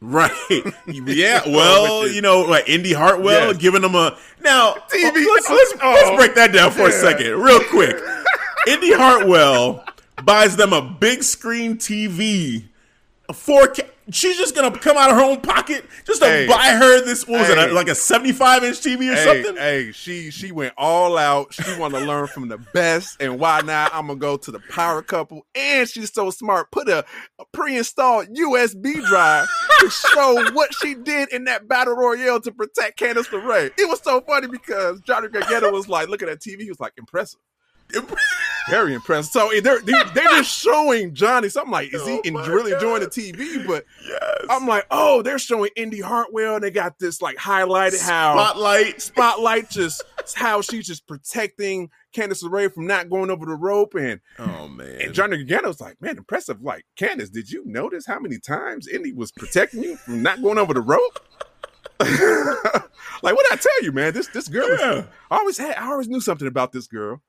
Right. 0.00 0.30
Yeah. 0.86 1.42
Well, 1.46 2.06
you. 2.08 2.14
you 2.14 2.20
know, 2.22 2.40
like 2.42 2.68
Indi 2.68 2.92
Hartwell 2.92 3.48
Yes. 3.52 3.58
giving 3.58 3.82
them 3.82 3.94
a 3.94 4.16
now. 4.42 4.72
TV 4.90 5.14
Let's 5.26 5.48
let's, 5.50 5.74
oh. 5.82 5.92
let's 5.92 6.16
break 6.16 6.34
that 6.36 6.52
down 6.52 6.70
for 6.72 6.88
a 6.88 6.92
second, 6.92 7.38
real 7.40 7.60
quick. 7.64 7.96
Indi 8.66 8.92
Hartwell 8.92 9.84
buys 10.24 10.56
them 10.56 10.72
a 10.72 10.82
big 10.82 11.22
screen 11.22 11.76
TV, 11.76 12.64
a 13.28 13.32
4K. 13.32 13.88
she's 14.10 14.36
just 14.36 14.54
gonna 14.54 14.70
come 14.78 14.98
out 14.98 15.10
of 15.10 15.16
her 15.16 15.22
own 15.24 15.40
pocket 15.40 15.82
just 16.06 16.20
to 16.20 16.28
Hey. 16.28 16.46
buy 16.46 16.68
her 16.78 17.02
this. 17.04 17.26
What 17.26 17.40
was 17.40 17.48
it? 17.48 17.56
Hey. 17.56 17.70
Like 17.70 17.88
a 17.88 17.94
seventy-five 17.94 18.62
inch 18.62 18.80
TV 18.82 19.10
or 19.10 19.14
Hey, 19.14 19.24
something? 19.42 19.56
hey, 19.56 19.92
she 19.92 20.30
she 20.30 20.52
went 20.52 20.74
all 20.76 21.16
out. 21.16 21.54
She 21.54 21.62
wanted 21.78 22.00
to 22.00 22.04
learn 22.04 22.26
from 22.26 22.48
the 22.48 22.58
best, 22.74 23.16
and 23.20 23.38
why 23.40 23.62
not? 23.62 23.94
I'm 23.94 24.06
gonna 24.08 24.18
go 24.18 24.36
to 24.36 24.50
the 24.50 24.60
power 24.70 25.00
couple, 25.00 25.46
and 25.54 25.88
she's 25.88 26.12
so 26.12 26.28
smart. 26.30 26.70
Put 26.70 26.90
a, 26.90 26.98
a 27.38 27.44
pre-installed 27.54 28.26
USB 28.36 29.02
drive 29.06 29.48
to 29.80 29.88
show 29.90 30.50
what 30.52 30.74
she 30.74 30.94
did 30.94 31.32
in 31.32 31.44
that 31.44 31.66
battle 31.66 31.96
royale 31.96 32.40
to 32.42 32.52
protect 32.52 32.98
Candice 33.00 33.28
LeRae. 33.28 33.70
It 33.78 33.88
was 33.88 34.00
so 34.02 34.20
funny 34.20 34.48
because 34.48 35.00
Johnny 35.00 35.28
Gargano 35.28 35.70
was 35.70 35.88
like 35.88 36.08
looking 36.10 36.28
at 36.28 36.40
TV. 36.40 36.60
He 36.60 36.68
was 36.68 36.78
like 36.80 36.92
impressive, 36.98 37.40
very 38.70 38.94
impressed. 38.94 39.32
So 39.32 39.50
eh, 39.50 39.60
they're 39.60 39.80
they're, 39.82 40.04
they're 40.14 40.24
just 40.28 40.50
showing 40.62 41.14
Johnny. 41.14 41.48
So 41.48 41.62
I'm 41.62 41.70
like, 41.70 41.92
is 41.94 42.06
he 42.06 42.20
Oh 42.24 42.48
really 42.48 42.72
enjoying 42.72 43.00
the 43.00 43.06
TV? 43.08 43.66
But 43.66 43.84
yes. 44.06 44.46
I'm 44.50 44.66
like, 44.66 44.86
oh, 44.90 45.22
they're 45.22 45.38
showing 45.38 45.70
Indi 45.76 46.00
Hartwell, 46.00 46.56
and 46.56 46.64
they 46.64 46.70
got 46.70 46.98
this 46.98 47.20
like 47.22 47.36
highlighted 47.36 48.02
how 48.02 48.34
Spotlight. 48.34 49.00
spotlight 49.00 49.70
just 49.70 50.02
how 50.34 50.60
she's 50.62 50.86
just 50.86 51.06
protecting 51.06 51.90
Candice 52.14 52.42
LeRae 52.42 52.72
from 52.72 52.86
not 52.86 53.10
going 53.10 53.30
over 53.30 53.44
the 53.44 53.54
rope 53.54 53.94
and 53.94 54.20
Oh 54.38 54.68
man. 54.68 55.00
and 55.02 55.12
Johnny 55.14 55.44
Gargano's 55.44 55.80
like, 55.80 56.00
man, 56.00 56.16
impressive. 56.16 56.62
Like, 56.62 56.84
Candice, 56.98 57.30
did 57.30 57.50
you 57.50 57.62
notice 57.66 58.06
how 58.06 58.18
many 58.18 58.38
times 58.38 58.88
Indi 58.88 59.12
was 59.12 59.30
protecting 59.32 59.82
you 59.82 59.96
from 59.96 60.22
not 60.22 60.40
going 60.42 60.58
over 60.58 60.72
the 60.74 60.80
rope? 60.80 61.20
like, 62.00 63.34
what 63.34 63.52
I 63.52 63.56
tell 63.56 63.82
you, 63.82 63.92
man? 63.92 64.12
This 64.12 64.26
this 64.28 64.48
girl, 64.48 64.68
Yeah. 64.78 65.04
I 65.30 65.36
always 65.38 65.58
had, 65.58 65.76
I 65.76 65.90
always 65.90 66.08
knew 66.08 66.20
something 66.20 66.48
about 66.48 66.72
this 66.72 66.86
girl. 66.86 67.22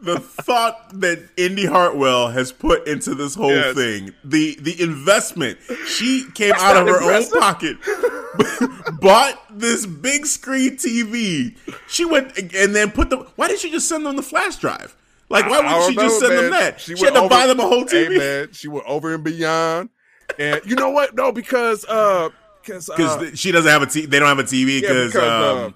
The 0.00 0.18
thought 0.20 1.00
that 1.00 1.18
Indi 1.36 1.66
Hartwell 1.66 2.28
has 2.28 2.50
put 2.50 2.86
into 2.88 3.14
this 3.14 3.34
whole 3.34 3.50
Yes. 3.50 3.74
thing, 3.74 4.14
the 4.24 4.56
the 4.60 4.80
investment, 4.82 5.58
she 5.86 6.26
came 6.34 6.50
That's 6.50 6.62
out 6.62 6.76
of 6.76 6.88
her 6.88 7.02
own 7.12 7.28
pocket, 7.38 7.76
bought 9.00 9.38
this 9.50 9.84
big 9.86 10.26
screen 10.26 10.76
TV. 10.76 11.56
She 11.88 12.04
went 12.04 12.36
and 12.38 12.74
then 12.74 12.90
put 12.90 13.10
the. 13.10 13.18
Why 13.36 13.48
didn't 13.48 13.60
she 13.60 13.70
just 13.70 13.88
send 13.88 14.06
them 14.06 14.16
the 14.16 14.22
flash 14.22 14.56
drive? 14.56 14.96
Like, 15.28 15.44
why 15.44 15.56
wouldn't 15.58 15.68
don't 15.74 15.90
she 15.90 15.96
just 15.96 16.20
know, 16.22 16.28
send 16.28 16.38
them 16.38 16.50
that? 16.52 16.80
She, 16.80 16.94
went 16.94 17.14
had 17.14 17.22
to 17.22 17.28
buy 17.28 17.44
over- 17.44 17.48
them 17.48 17.60
a 17.60 17.62
whole 17.68 17.86
Hey, 17.86 18.06
TV. 18.06 18.18
man, 18.18 18.48
she 18.52 18.68
went 18.68 18.86
over 18.86 19.12
and 19.14 19.24
beyond. 19.24 19.90
And 20.38 20.60
you 20.64 20.76
know 20.76 20.90
what? 20.90 21.14
No, 21.14 21.32
because 21.32 21.84
uh, 21.88 22.30
because 22.62 22.88
uh, 22.90 23.30
she 23.34 23.52
doesn't 23.52 23.70
have 23.70 23.82
a 23.82 23.86
t- 23.86 24.06
they 24.06 24.18
don't 24.18 24.28
have 24.28 24.38
a 24.38 24.44
TV 24.44 24.80
yeah, 24.80 24.88
because 24.88 25.12
because, 25.12 25.56
um, 25.56 25.58
uh, 25.58 25.70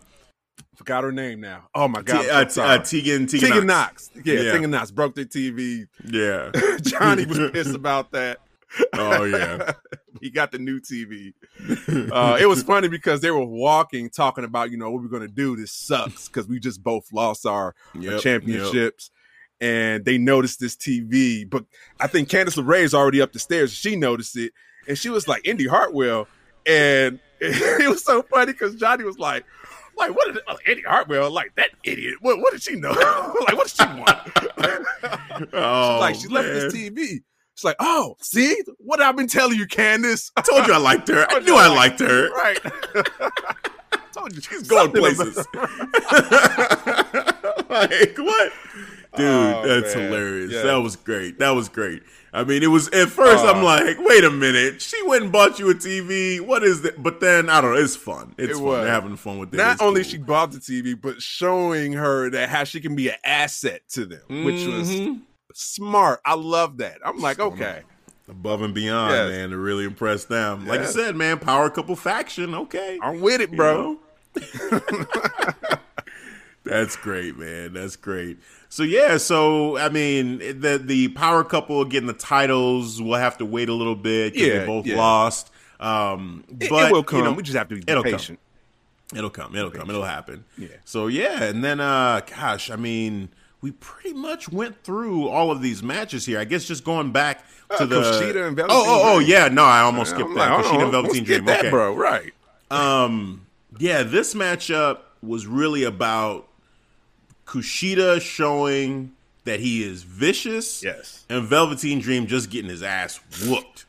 forgot 0.81 1.05
her 1.05 1.13
name 1.13 1.43
now. 1.43 1.69
Oh 1.75 1.89
my 1.89 2.01
T- 2.01 2.07
god, 2.07 2.27
uh, 2.31 2.45
T- 2.47 2.59
uh. 2.63 2.79
Tegan 2.79 3.27
Tegan, 3.27 3.49
Tegan 3.51 3.67
Knox. 3.67 4.11
Knox. 4.15 4.27
Yeah, 4.27 4.41
Yeah. 4.41 4.53
Tegan 4.53 4.71
Knox 4.71 4.91
broke 4.91 5.15
their 5.15 5.27
TV. 5.27 5.87
Yeah. 6.07 6.51
Johnny 6.83 7.27
was 7.27 7.39
pissed 7.53 7.75
about 7.75 8.13
that. 8.13 8.39
Oh 8.95 9.25
yeah. 9.25 9.73
he 10.23 10.31
got 10.31 10.53
the 10.53 10.59
new 10.59 10.81
TV. 10.81 11.35
Uh, 12.11 12.39
it 12.41 12.47
was 12.47 12.63
funny 12.63 12.89
because 12.89 13.21
they 13.21 13.31
were 13.31 13.45
walking, 13.45 14.09
talking 14.09 14.45
about, 14.45 14.71
you 14.71 14.79
know, 14.79 14.91
what 14.91 15.03
we're 15.03 15.09
going 15.09 15.21
to 15.21 15.29
do. 15.29 15.55
This 15.55 15.71
sucks 15.71 16.29
because 16.29 16.49
we 16.49 16.59
just 16.59 16.83
both 16.83 17.13
lost 17.13 17.45
our, 17.45 17.75
our 17.95 18.01
Yep, 18.01 18.21
championships. 18.23 19.11
And 19.61 20.07
they 20.07 20.17
noticed 20.17 20.61
this 20.61 20.77
TV. 20.77 21.49
But 21.49 21.67
I 22.01 22.07
think 22.07 22.31
Candice 22.31 22.57
LeRae 22.57 22.81
is 22.85 22.95
already 22.95 23.21
up 23.21 23.35
the 23.35 23.39
stairs. 23.39 23.71
She 23.71 23.97
noticed 23.97 24.35
it. 24.39 24.53
And 24.89 24.97
she 24.97 25.11
was 25.11 25.29
like, 25.29 25.47
Indi 25.47 25.67
Hartwell. 25.67 26.27
And 26.67 27.21
it 27.41 27.89
was 27.89 28.05
so 28.05 28.23
funny 28.23 28.53
because 28.53 28.75
Johnny 28.77 29.05
was 29.05 29.19
like, 29.19 29.45
like, 30.01 30.17
what 30.17 30.35
did 30.35 30.43
oh, 30.49 30.57
Indi 30.67 30.83
Hartwell, 30.83 31.31
like 31.31 31.55
that 31.57 31.71
idiot? 31.85 32.15
What, 32.21 32.39
what 32.41 32.53
did 32.53 32.63
she 32.63 32.75
know? 32.77 32.91
like, 33.47 33.57
what 33.57 33.69
did 33.69 33.77
she 33.77 33.85
want? 33.99 34.19
Oh, 35.55 35.97
like, 36.01 36.17
she 36.17 36.27
oh, 36.29 36.33
left 36.33 36.49
this. 36.49 36.75
TV. 36.75 37.21
She's 37.55 37.65
like, 37.65 37.77
oh, 37.81 38.15
see 38.21 38.57
what 38.79 39.01
I've 39.01 39.17
been 39.17 39.27
telling 39.27 39.57
you, 39.59 39.67
Candice. 39.67 40.31
I 40.37 40.43
told 40.43 40.67
you 40.67 40.73
I 40.75 40.77
liked 40.79 41.09
her. 41.09 41.27
I 41.31 41.39
knew 41.41 41.57
I 41.57 41.65
I 41.65 41.69
liked 41.75 42.01
her. 42.01 42.31
right. 42.33 42.59
I 42.65 43.99
told 44.13 44.35
you 44.35 44.41
she's 44.43 44.69
Going 44.69 44.93
places. 44.93 45.37
like 47.69 48.19
what? 48.19 48.53
Dude, 49.17 49.27
Oh, 49.27 49.63
that's 49.67 49.95
man. 49.95 50.05
hilarious. 50.11 50.53
Yeah. 50.53 50.63
That 50.63 50.77
was 50.77 50.97
great. 50.97 51.39
That 51.39 51.51
was 51.51 51.69
great. 51.69 52.03
I 52.33 52.45
mean, 52.45 52.63
it 52.63 52.69
was 52.69 52.89
at 52.89 53.09
first 53.09 53.45
I'm 53.45 53.59
Uh. 53.59 53.65
like, 53.65 53.97
wait 54.01 54.23
a 54.25 54.31
minute, 54.31 54.81
she 54.81 55.01
went 55.07 55.25
and 55.25 55.33
bought 55.33 55.59
you 55.59 55.69
a 55.71 55.75
TV. 55.75 56.41
What 56.41 56.63
is 56.63 56.83
that? 56.83 57.03
But 57.03 57.21
then 57.21 57.51
I 57.51 57.61
don't 57.61 57.75
know. 57.75 57.81
It's 57.81 57.97
fun. 57.97 58.35
It's 58.39 58.53
It 58.53 58.55
fun. 58.55 58.65
was. 58.65 58.85
They're 58.85 58.93
having 58.93 59.17
fun 59.17 59.39
with 59.39 59.53
it. 59.53 59.57
Not 59.57 59.73
It's 59.75 59.83
only 59.83 60.03
cool. 60.03 60.11
she 60.11 60.19
bought 60.19 60.53
the 60.53 60.59
TV, 60.59 60.95
but 61.01 61.21
showing 61.21 61.93
her 61.95 62.31
that 62.31 62.49
how 62.49 62.65
she 62.65 62.81
can 62.81 62.95
be 62.95 63.09
an 63.09 63.17
asset 63.25 63.83
to 63.91 64.07
them, 64.07 64.45
which 64.45 64.65
was 64.67 64.89
Mhm. 64.91 65.21
smart. 65.55 66.21
I 66.25 66.35
love 66.35 66.77
that. 66.79 66.99
I'm 67.05 67.19
like, 67.21 67.41
okay, 67.41 67.81
above 68.29 68.63
and 68.63 68.73
beyond, 68.75 69.13
Yes. 69.13 69.29
man, 69.31 69.51
to 69.51 69.57
really 69.59 69.85
impress 69.85 70.25
them. 70.25 70.67
Like 70.69 70.81
Yes. 70.81 70.95
you 70.95 71.03
said, 71.03 71.17
man, 71.17 71.39
power 71.41 71.69
couple 71.69 71.97
faction. 71.97 72.55
Okay, 72.55 72.99
I'm 73.03 73.21
with 73.21 73.41
it, 73.41 73.51
You 73.51 73.57
bro. 73.57 73.83
know? 73.83 74.01
That's 76.65 76.95
great, 76.97 77.37
man. 77.39 77.73
That's 77.73 77.97
great. 77.97 78.39
So 78.69 78.83
yeah, 78.83 79.17
so 79.17 79.77
I 79.79 79.89
mean, 79.89 80.39
the 80.61 80.81
the 80.83 81.09
power 81.09 81.43
couple 81.43 81.85
getting 81.87 82.07
the 82.07 82.13
titles. 82.13 83.01
We'll 83.01 83.19
have 83.19 83.39
to 83.39 83.47
wait 83.47 83.69
a 83.69 83.75
little 83.75 83.97
bit 83.97 84.35
Yeah, 84.37 84.61
they 84.61 84.67
both 84.67 84.87
yeah. 84.87 84.97
lost. 84.97 85.51
Um, 85.81 86.45
but 86.49 86.91
it 86.91 86.93
will 86.93 87.03
come. 87.03 87.19
You 87.21 87.25
know, 87.25 87.33
we 87.33 87.43
just 87.43 87.57
have 87.57 87.69
to 87.69 87.77
be 87.77 87.83
it'll 87.87 88.03
come. 88.03 88.13
patient. 88.13 88.39
It'll 89.17 89.31
come. 89.31 89.57
It'll 89.57 89.71
come. 89.71 89.89
It'll 89.89 90.05
happen. 90.05 90.45
Yeah. 90.59 90.69
So 90.85 91.07
yeah, 91.07 91.45
and 91.45 91.65
then 91.65 91.81
uh, 91.81 92.21
gosh, 92.37 92.71
I 92.71 92.77
mean, 92.77 93.31
we 93.63 93.73
pretty 93.73 94.13
much 94.13 94.49
went 94.53 94.85
through 94.85 95.29
all 95.29 95.51
of 95.51 95.63
these 95.63 95.83
matches 95.83 96.27
here. 96.27 96.39
I 96.39 96.45
guess 96.45 96.65
just 96.65 96.85
going 96.85 97.11
back 97.11 97.43
to 97.71 97.83
Uh, 97.83 97.87
the 97.87 98.03
Kushida 98.03 98.47
and 98.49 98.61
Oh, 98.61 98.67
Velveteen 98.67 98.71
oh, 98.71 99.01
oh, 99.05 99.17
Dream. 99.19 99.31
yeah. 99.31 99.49
No, 99.49 99.65
I 99.65 99.81
almost 99.81 100.11
skipped 100.11 100.29
I'm 100.29 100.35
that. 100.37 100.51
like, 100.53 100.65
Kushida 100.67 100.75
oh, 100.79 100.83
and 100.83 100.93
Velveteen 100.93 101.25
Dream. 101.25 101.45
that, 101.47 101.59
okay, 101.61 101.71
bro. 101.71 101.95
Right. 101.97 102.33
um, 102.71 103.47
yeah, 103.79 104.03
this 104.03 104.35
matchup 104.35 104.99
was 105.23 105.47
really 105.47 105.83
about 105.85 106.47
Kushida 107.51 108.21
showing 108.21 109.11
that 109.45 109.59
he 109.59 109.83
is 109.83 110.05
vicious. 110.05 110.85
Yes. 110.85 111.25
And 111.29 111.49
Velveteen 111.49 111.99
Dream 111.99 112.29
just 112.29 112.49
getting 112.49 112.71
his 112.71 112.81
ass 112.81 113.19
whooped. 113.45 113.87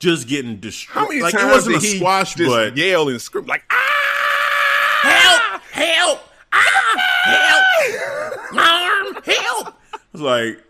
Just 0.00 0.26
getting 0.26 0.56
destroyed. 0.56 0.94
How 0.94 1.08
many 1.08 1.22
like 1.22 1.32
times 1.32 1.44
it 1.44 1.52
wasn't 1.52 1.80
did 1.80 1.84
a 1.84 1.92
he 1.92 1.98
squash, 1.98 2.34
just 2.34 2.50
but 2.50 2.76
yell 2.76 3.08
and 3.08 3.20
scream 3.22 3.46
like, 3.46 3.62
ah, 3.70 5.62
help, 5.62 5.62
help, 5.70 6.20
ah, 6.52 6.96
help, 7.22 8.52
arm, 8.52 9.22
help. 9.22 9.74
I 9.94 9.98
was 10.10 10.20
like, 10.20 10.64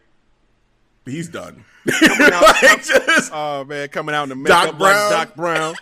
he's 1.06 1.28
done. 1.30 1.64
like, 1.86 2.84
just, 2.84 3.30
Oh 3.32 3.64
man, 3.66 3.88
coming 3.88 4.14
out 4.14 4.30
in 4.30 4.42
the 4.42 4.48
Doc 4.48 4.76
Brown. 4.76 5.10
like 5.10 5.28
Doc 5.28 5.36
Brown. 5.36 5.74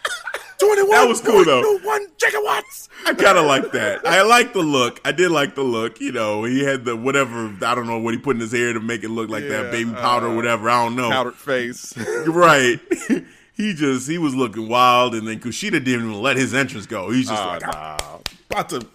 Twenty-one. 0.66 0.90
That 0.90 1.08
was 1.08 1.20
cool, 1.20 1.44
though. 1.44 1.78
One 1.78 2.06
gigawatts. 2.18 2.88
I 3.06 3.14
kind 3.14 3.36
of 3.38 3.46
like 3.46 3.72
that. 3.72 4.06
I 4.06 4.22
like 4.22 4.52
the 4.52 4.60
look. 4.60 5.00
I 5.04 5.12
did 5.12 5.30
like 5.30 5.54
the 5.54 5.62
look. 5.62 6.00
You 6.00 6.12
know, 6.12 6.44
he 6.44 6.62
had 6.64 6.84
the 6.84 6.96
whatever. 6.96 7.52
I 7.62 7.74
don't 7.74 7.86
know 7.86 7.98
what 7.98 8.14
he 8.14 8.20
put 8.20 8.36
in 8.36 8.40
his 8.40 8.52
hair 8.52 8.72
to 8.72 8.80
make 8.80 9.02
it 9.02 9.08
look 9.08 9.28
like 9.28 9.42
Yeah, 9.44 9.62
that 9.62 9.72
baby 9.72 9.90
powder 9.92 10.26
or 10.26 10.30
uh, 10.30 10.36
whatever. 10.36 10.70
I 10.70 10.84
don't 10.84 10.96
know. 10.96 11.10
Powdered 11.10 11.34
face. 11.34 11.94
Right. 12.26 12.78
he 13.54 13.74
just 13.74 14.08
he 14.08 14.18
was 14.18 14.34
looking 14.34 14.68
wild, 14.68 15.14
and 15.14 15.26
then 15.26 15.40
Kushida 15.40 15.72
didn't 15.72 16.06
even 16.08 16.22
let 16.22 16.36
his 16.36 16.54
entrance 16.54 16.86
go. 16.86 17.10
He's 17.10 17.28
just 17.28 17.42
Oh, 17.42 17.46
like, 17.46 17.62
nah. 17.62 17.98
About 18.50 18.68
to 18.70 18.86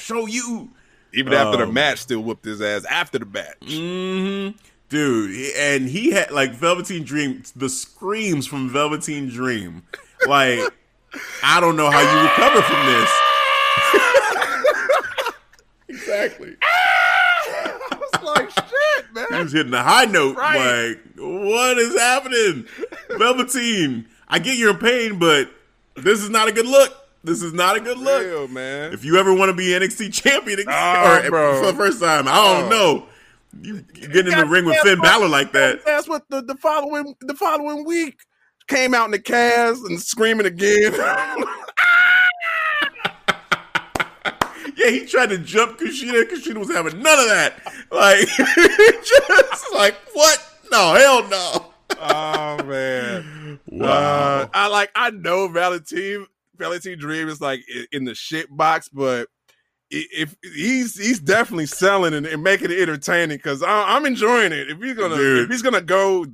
show 0.00 0.26
you. 0.26 0.70
Even 1.12 1.32
after 1.32 1.58
the 1.58 1.64
Um, 1.64 1.72
match, 1.74 2.00
still 2.00 2.20
whooped 2.22 2.44
his 2.44 2.60
ass 2.60 2.84
after 2.86 3.18
the 3.20 3.26
match. 3.26 3.56
hmm 3.72 4.48
Dude, 4.88 5.52
and 5.56 5.88
he 5.88 6.10
had 6.10 6.30
like 6.30 6.52
Velveteen 6.54 7.04
Dream, 7.04 7.42
the 7.56 7.68
screams 7.68 8.46
from 8.46 8.68
Velveteen 8.68 9.28
Dream. 9.28 9.82
Like, 10.26 10.60
I 11.42 11.60
don't 11.60 11.76
know 11.76 11.90
how 11.90 12.00
you 12.00 12.22
recover 12.22 12.62
from 12.62 12.86
this. 12.86 13.10
exactly. 15.88 16.56
I 16.62 17.96
was 17.98 18.22
like, 18.22 18.50
shit, 18.50 19.14
man. 19.14 19.26
He 19.30 19.42
was 19.42 19.52
hitting 19.52 19.70
the 19.72 19.82
high 19.82 20.04
note. 20.06 20.36
Right. 20.36 20.88
Like, 20.90 21.00
what 21.16 21.78
is 21.78 21.98
happening? 21.98 22.66
Velveteen, 23.10 24.06
I 24.28 24.38
get 24.38 24.56
you're 24.58 24.70
in 24.70 24.78
pain, 24.78 25.18
but 25.18 25.50
this 25.96 26.22
is 26.22 26.30
not 26.30 26.48
a 26.48 26.52
good 26.52 26.66
look. 26.66 26.92
This 27.22 27.42
is 27.42 27.52
not 27.54 27.76
a 27.76 27.80
good 27.80 27.96
look. 27.98 28.22
Real, 28.22 28.48
man. 28.48 28.92
If 28.92 29.04
you 29.04 29.16
ever 29.16 29.32
want 29.32 29.48
to 29.50 29.54
be 29.56 29.68
NXT 29.68 30.12
champion 30.12 30.60
again, 30.60 30.74
Oh, 30.76 31.22
or 31.26 31.30
bro. 31.30 31.60
for 31.60 31.66
the 31.72 31.78
first 31.78 32.00
time, 32.00 32.28
I 32.28 32.34
don't 32.34 32.64
Oh. 32.64 32.68
know. 32.68 33.06
You 33.62 33.82
get 33.82 34.26
in 34.26 34.36
the 34.36 34.46
ring 34.46 34.64
with 34.64 34.76
Finn 34.78 35.00
Balor 35.00 35.28
like 35.28 35.52
that. 35.52 35.84
That's 35.86 36.08
what 36.08 36.28
the, 36.28 36.42
the 36.42 36.56
following 36.56 37.14
the 37.20 37.34
following 37.34 37.84
week 37.84 38.18
came 38.68 38.94
out 38.94 39.06
in 39.06 39.10
the 39.10 39.18
cast 39.18 39.82
and 39.84 40.00
screaming 40.00 40.46
again. 40.46 40.94
Yeah, 44.76 44.90
he 44.90 45.06
tried 45.06 45.30
to 45.30 45.38
jump 45.38 45.78
Kushida. 45.78 46.24
Kushida 46.24 46.56
was 46.56 46.70
having 46.70 47.00
none 47.00 47.18
of 47.18 47.26
that. 47.26 47.60
Like, 47.90 48.26
just 49.04 49.72
like, 49.72 49.94
what? 50.12 50.38
No, 50.70 50.94
hell 50.94 51.28
no. 51.28 51.72
oh 52.00 52.64
man. 52.64 53.60
Wow. 53.68 53.88
Uh, 53.88 54.48
I 54.52 54.66
like 54.68 54.90
I 54.94 55.10
know 55.10 55.48
Velveteen 55.48 56.26
Velveteen 56.56 56.98
Dream 56.98 57.28
is 57.28 57.40
like 57.40 57.60
in 57.92 58.04
the 58.04 58.14
shit 58.14 58.54
box, 58.54 58.88
but 58.88 59.28
if 59.90 60.34
he's 60.42 60.98
he's 60.98 61.20
definitely 61.20 61.66
selling 61.66 62.14
and, 62.14 62.26
and 62.26 62.42
making 62.42 62.70
it 62.70 62.78
entertaining 62.80 63.36
because 63.36 63.62
I'm 63.62 64.06
enjoying 64.06 64.52
it. 64.52 64.70
If 64.70 64.82
he's 64.82 64.94
gonna 64.94 65.16
Dude. 65.16 65.44
if 65.44 65.50
he's 65.50 65.62
gonna 65.62 65.82
go 65.82 66.26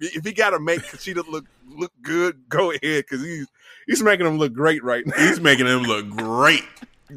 if 0.00 0.24
he 0.24 0.32
got 0.32 0.50
to 0.50 0.60
make 0.60 0.80
Kushida 0.80 1.26
look 1.28 1.46
look 1.68 1.92
good, 2.02 2.48
go 2.48 2.70
ahead 2.70 3.04
because 3.04 3.22
he's 3.22 3.46
he's 3.86 4.02
making 4.02 4.26
him 4.26 4.38
look 4.38 4.52
great 4.52 4.82
right 4.84 5.06
now. 5.06 5.16
He's 5.16 5.40
making 5.40 5.66
him 5.66 5.82
look 5.82 6.08
great, 6.10 6.64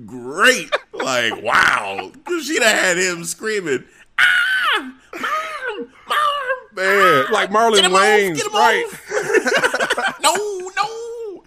great. 0.05 0.69
Like 0.93 1.41
wow, 1.41 2.11
Kushida 2.23 2.63
had 2.63 2.97
him 2.97 3.23
screaming, 3.23 3.83
ah, 4.19 4.93
mom, 5.13 5.91
mom, 6.07 6.57
man, 6.73 7.25
ah, 7.27 7.31
like 7.31 7.49
Marlon 7.49 7.75
get 7.75 7.85
him 7.85 7.91
Wayans, 7.91 8.35
get 8.35 8.45
him 8.45 8.53
right? 8.53 8.85
no, 10.21 10.33
no. 10.75 11.43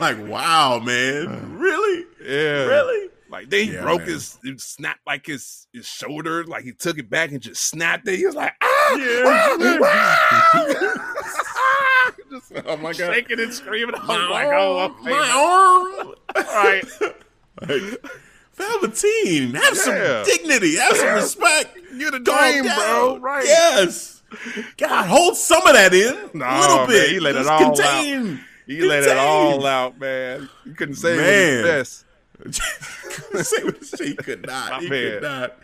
like 0.00 0.18
wow, 0.28 0.78
man, 0.78 1.58
really, 1.58 2.04
Yeah, 2.22 2.64
really. 2.66 3.10
Like 3.28 3.50
then 3.50 3.64
he 3.66 3.72
Yeah, 3.74 3.82
broke 3.82 4.00
man. 4.00 4.08
his, 4.08 4.38
he 4.44 4.56
snapped 4.58 5.04
like 5.06 5.26
his 5.26 5.66
his 5.72 5.86
shoulder, 5.86 6.44
like 6.44 6.62
he 6.64 6.72
took 6.72 6.98
it 6.98 7.10
back 7.10 7.30
and 7.32 7.40
just 7.40 7.64
snapped 7.68 8.06
it. 8.08 8.16
He 8.18 8.26
was 8.26 8.34
like, 8.36 8.52
ah, 8.60 8.96
Yeah. 8.96 9.76
ah, 9.84 11.06
just 12.30 12.52
Oh 12.66 12.76
my 12.76 12.92
god, 12.92 13.14
shaking 13.14 13.40
and 13.40 13.52
screaming. 13.52 13.94
My 14.06 14.28
like, 14.28 14.46
arm, 14.46 14.56
oh, 14.56 14.78
okay. 15.00 15.10
my 15.10 16.04
arm. 16.04 16.14
right. 16.54 16.84
Like, 17.62 18.04
Velveteen, 18.52 19.54
have 19.54 19.74
Yeah. 19.86 20.22
some 20.22 20.24
dignity, 20.24 20.76
have 20.76 20.94
some 20.96 21.14
respect. 21.14 21.78
You're 21.94 22.10
the 22.10 22.20
Calm 22.20 22.62
bro. 22.64 23.18
Right. 23.18 23.44
Yes. 23.46 24.22
God, 24.76 25.06
hold 25.06 25.36
some 25.38 25.66
of 25.66 25.72
that 25.72 25.94
in. 25.94 26.14
No, 26.38 26.44
a 26.46 26.60
little 26.60 26.76
man, 26.78 26.88
bit. 26.88 27.10
he 27.10 27.18
let 27.20 27.36
it 27.36 27.46
all 27.46 27.74
contain. 27.74 28.40
He 28.66 28.82
let 28.82 29.04
it 29.04 29.16
all 29.16 29.64
out, 29.66 29.98
man. 29.98 30.50
You 30.66 30.74
couldn't 30.74 30.96
say 30.96 31.14
it 31.14 31.16
Man. 31.16 31.26
was 31.26 31.56
his 31.56 31.64
best. 31.64 32.04
Say 32.52 33.64
what 33.64 33.76
he 34.00 34.14
could 34.16 34.46
not. 34.46 34.70
My 34.72 34.78
he 34.80 34.88
bad. 34.88 35.12
could 35.12 35.22
not. 35.22 35.56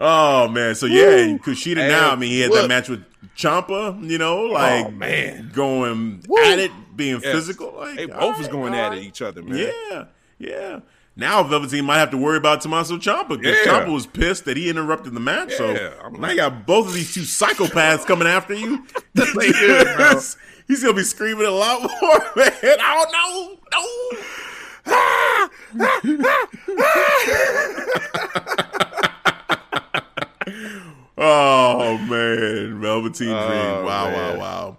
Oh 0.00 0.48
man, 0.48 0.74
so 0.76 0.86
yeah, 0.86 1.36
Kushida 1.38 1.78
Hey, 1.78 1.88
now. 1.88 2.10
I 2.10 2.16
mean, 2.16 2.30
he 2.30 2.40
had 2.40 2.50
look. 2.50 2.62
that 2.62 2.68
match 2.68 2.88
with 2.88 3.04
Ciampa. 3.36 4.08
You 4.08 4.18
know, 4.18 4.46
oh, 4.48 4.52
like 4.52 4.86
Oh, 4.86 4.90
man. 4.92 5.50
going 5.52 6.22
Woo. 6.28 6.38
at 6.44 6.58
it, 6.60 6.70
being 6.94 7.18
physical. 7.20 7.74
Like 7.76 7.96
They 7.96 8.06
both 8.06 8.38
was 8.38 8.46
going 8.48 8.74
at 8.74 8.90
right. 8.90 8.98
it 8.98 9.04
each 9.04 9.22
other, 9.22 9.42
man. 9.42 9.72
Yeah, 9.90 10.04
yeah. 10.38 10.80
Now 11.16 11.42
Velveteen 11.42 11.84
might 11.84 11.98
have 11.98 12.12
to 12.12 12.16
worry 12.16 12.36
about 12.36 12.60
Tommaso 12.60 12.96
Ciampa 12.96 13.30
because 13.40 13.56
Yeah. 13.66 13.72
Ciampa 13.72 13.92
was 13.92 14.06
pissed 14.06 14.44
that 14.44 14.56
he 14.56 14.70
interrupted 14.70 15.14
the 15.14 15.20
match. 15.20 15.50
Yeah, 15.50 15.56
so 15.56 15.94
I'm 16.04 16.12
now 16.12 16.20
like- 16.20 16.30
you 16.30 16.36
got 16.36 16.64
both 16.64 16.86
of 16.86 16.94
these 16.94 17.12
two 17.12 17.22
psychopaths 17.22 18.06
coming 18.06 18.28
after 18.28 18.54
you. 18.54 18.86
They 19.14 19.50
good, 19.50 19.96
bro. 19.96 20.20
He's 20.68 20.82
gonna 20.82 20.94
be 20.94 21.02
screaming 21.02 21.46
a 21.46 21.50
lot 21.50 21.80
more, 21.82 22.20
man. 22.36 22.52
Oh 22.80 23.06
no, 23.12 23.58
no. 23.72 24.18
Man, 33.20 33.34
Velveteen 33.34 33.50
Dream. 33.50 33.66
Oh, 33.66 33.84
Wow, 33.84 34.10
man. 34.10 34.38
wow, 34.38 34.40
wow. 34.40 34.76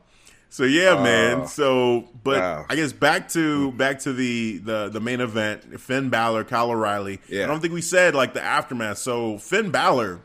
So 0.52 0.64
yeah, 0.64 0.96
man. 1.04 1.46
So, 1.48 2.10
but 2.24 2.40
wow. 2.40 2.66
I 2.70 2.76
guess 2.76 2.92
back 2.92 3.30
to 3.30 3.72
back 3.74 4.00
to 4.00 4.14
the 4.14 4.58
the 4.58 4.90
the 4.90 5.00
main 5.00 5.22
event: 5.22 5.80
Finn 5.80 6.10
Balor, 6.10 6.44
Kyle 6.46 6.72
O'Reilly. 6.72 7.20
Yeah. 7.30 7.44
I 7.44 7.48
don't 7.48 7.60
think 7.60 7.74
we 7.74 7.82
said 7.82 8.16
like 8.16 8.34
the 8.34 8.42
aftermath. 8.42 8.98
So 8.98 9.38
Finn 9.38 9.70
Balor, 9.70 10.20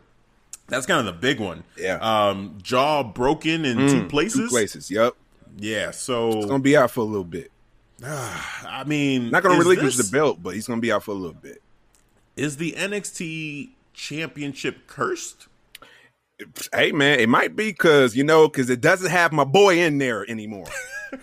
that's 0.68 0.86
kind 0.86 1.00
of 1.00 1.06
the 1.06 1.20
big 1.20 1.40
one. 1.40 1.62
Yeah. 1.76 1.98
Um, 2.00 2.56
jaw 2.62 3.02
broken 3.02 3.64
in 3.66 3.86
two 3.88 4.06
places. 4.08 4.40
Two 4.40 4.48
places. 4.48 4.90
Yep. 4.90 5.12
Yeah. 5.58 5.86
He's 5.88 5.96
So 5.96 6.42
gonna 6.46 6.58
be 6.60 6.74
out 6.76 6.90
for 6.90 7.00
a 7.00 7.04
little 7.04 7.22
bit. 7.24 7.50
I 8.04 8.82
mean, 8.86 9.30
Not 9.30 9.42
gonna 9.42 9.54
is 9.58 9.60
relinquish 9.64 9.96
this- 9.96 10.08
the 10.10 10.16
belt, 10.16 10.42
but 10.42 10.54
he's 10.54 10.66
gonna 10.66 10.80
be 10.80 10.90
out 10.90 11.02
for 11.04 11.10
a 11.10 11.14
little 11.14 11.36
bit. 11.36 11.60
Is 12.34 12.56
the 12.56 12.72
NXT 12.72 13.70
Championship 13.92 14.86
cursed? 14.86 15.48
Hey 16.72 16.91
man, 16.93 17.20
it 17.20 17.28
might 17.28 17.55
be 17.55 17.70
because 17.70 18.16
you 18.16 18.24
know 18.24 18.49
because 18.49 18.68
it 18.70 18.80
doesn't 18.80 19.11
have 19.11 19.32
my 19.32 19.45
boy 19.45 19.78
in 19.78 19.99
there 19.99 20.28
anymore. 20.30 20.66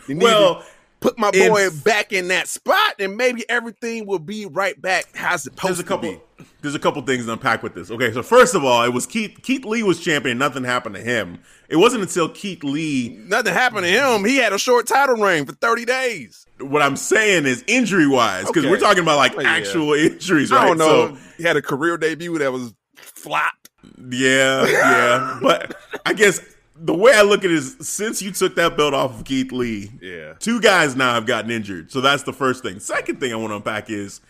Well, 0.07 0.63
put 1.01 1.19
my 1.19 1.31
boy 1.31 1.69
back 1.83 2.13
in 2.13 2.29
that 2.29 2.47
spot, 2.47 2.95
and 2.99 3.17
maybe 3.17 3.43
everything 3.49 4.05
will 4.05 4.19
be 4.19 4.45
right 4.45 4.81
back 4.81 5.03
how 5.13 5.33
it's 5.33 5.43
supposed 5.43 5.65
there's 5.67 5.79
a 5.79 5.83
couple. 5.83 6.13
to 6.13 6.17
be. 6.17 6.45
There's 6.61 6.75
a 6.75 6.79
couple 6.79 7.01
things 7.01 7.25
to 7.25 7.33
unpack 7.33 7.61
with 7.61 7.75
this. 7.75 7.91
Okay, 7.91 8.13
so 8.13 8.23
first 8.23 8.55
of 8.55 8.63
all, 8.63 8.83
it 8.85 8.93
was 8.93 9.05
Keith. 9.05 9.39
Keith 9.43 9.65
Lee 9.65 9.83
was 9.83 9.99
champion. 9.99 10.37
Nothing 10.37 10.63
happened 10.63 10.95
to 10.95 11.01
him. 11.01 11.39
It 11.67 11.75
wasn't 11.75 12.03
until 12.03 12.29
Keith 12.29 12.63
Lee. 12.63 13.09
Nothing 13.27 13.51
happened 13.53 13.83
to 13.83 13.89
him. 13.91 14.23
He 14.23 14.37
had 14.37 14.53
a 14.53 14.57
short 14.57 14.87
title 14.87 15.17
reign 15.17 15.45
for 15.45 15.51
thirty 15.53 15.83
days. 15.83 16.45
What 16.61 16.81
I'm 16.81 16.95
saying 16.95 17.45
is 17.45 17.65
injury 17.67 18.07
wise, 18.07 18.45
because 18.45 18.63
Okay. 18.63 18.69
we're 18.71 18.79
talking 18.79 19.03
about 19.03 19.17
like 19.17 19.33
Oh, 19.37 19.41
yeah. 19.41 19.49
actual 19.49 19.91
injuries, 19.93 20.51
right? 20.51 20.61
I 20.61 20.67
don't 20.67 20.77
know. 20.77 21.15
So, 21.15 21.21
he 21.35 21.43
had 21.43 21.57
a 21.57 21.61
career 21.61 21.97
debut 21.97 22.37
that 22.37 22.53
was 22.53 22.73
flopped. 22.95 23.60
Yeah, 24.09 24.65
yeah. 24.67 25.39
but 25.41 25.75
I 26.05 26.13
guess 26.13 26.39
the 26.75 26.93
way 26.95 27.13
I 27.13 27.21
look 27.21 27.39
at 27.39 27.51
it 27.51 27.51
is, 27.51 27.77
since 27.81 28.21
you 28.21 28.31
took 28.31 28.55
that 28.55 28.75
belt 28.77 28.93
off 28.93 29.19
of 29.19 29.25
Keith 29.25 29.51
Lee, 29.51 29.91
Yeah. 30.01 30.33
two 30.39 30.59
guys 30.61 30.95
now 30.95 31.13
have 31.13 31.25
gotten 31.25 31.51
injured. 31.51 31.91
So 31.91 32.01
that's 32.01 32.23
the 32.23 32.33
first 32.33 32.63
thing. 32.63 32.79
Second 32.79 33.19
thing 33.19 33.31
I 33.31 33.35
want 33.35 33.51
to 33.51 33.55
unpack 33.57 33.89
is, 33.89 34.21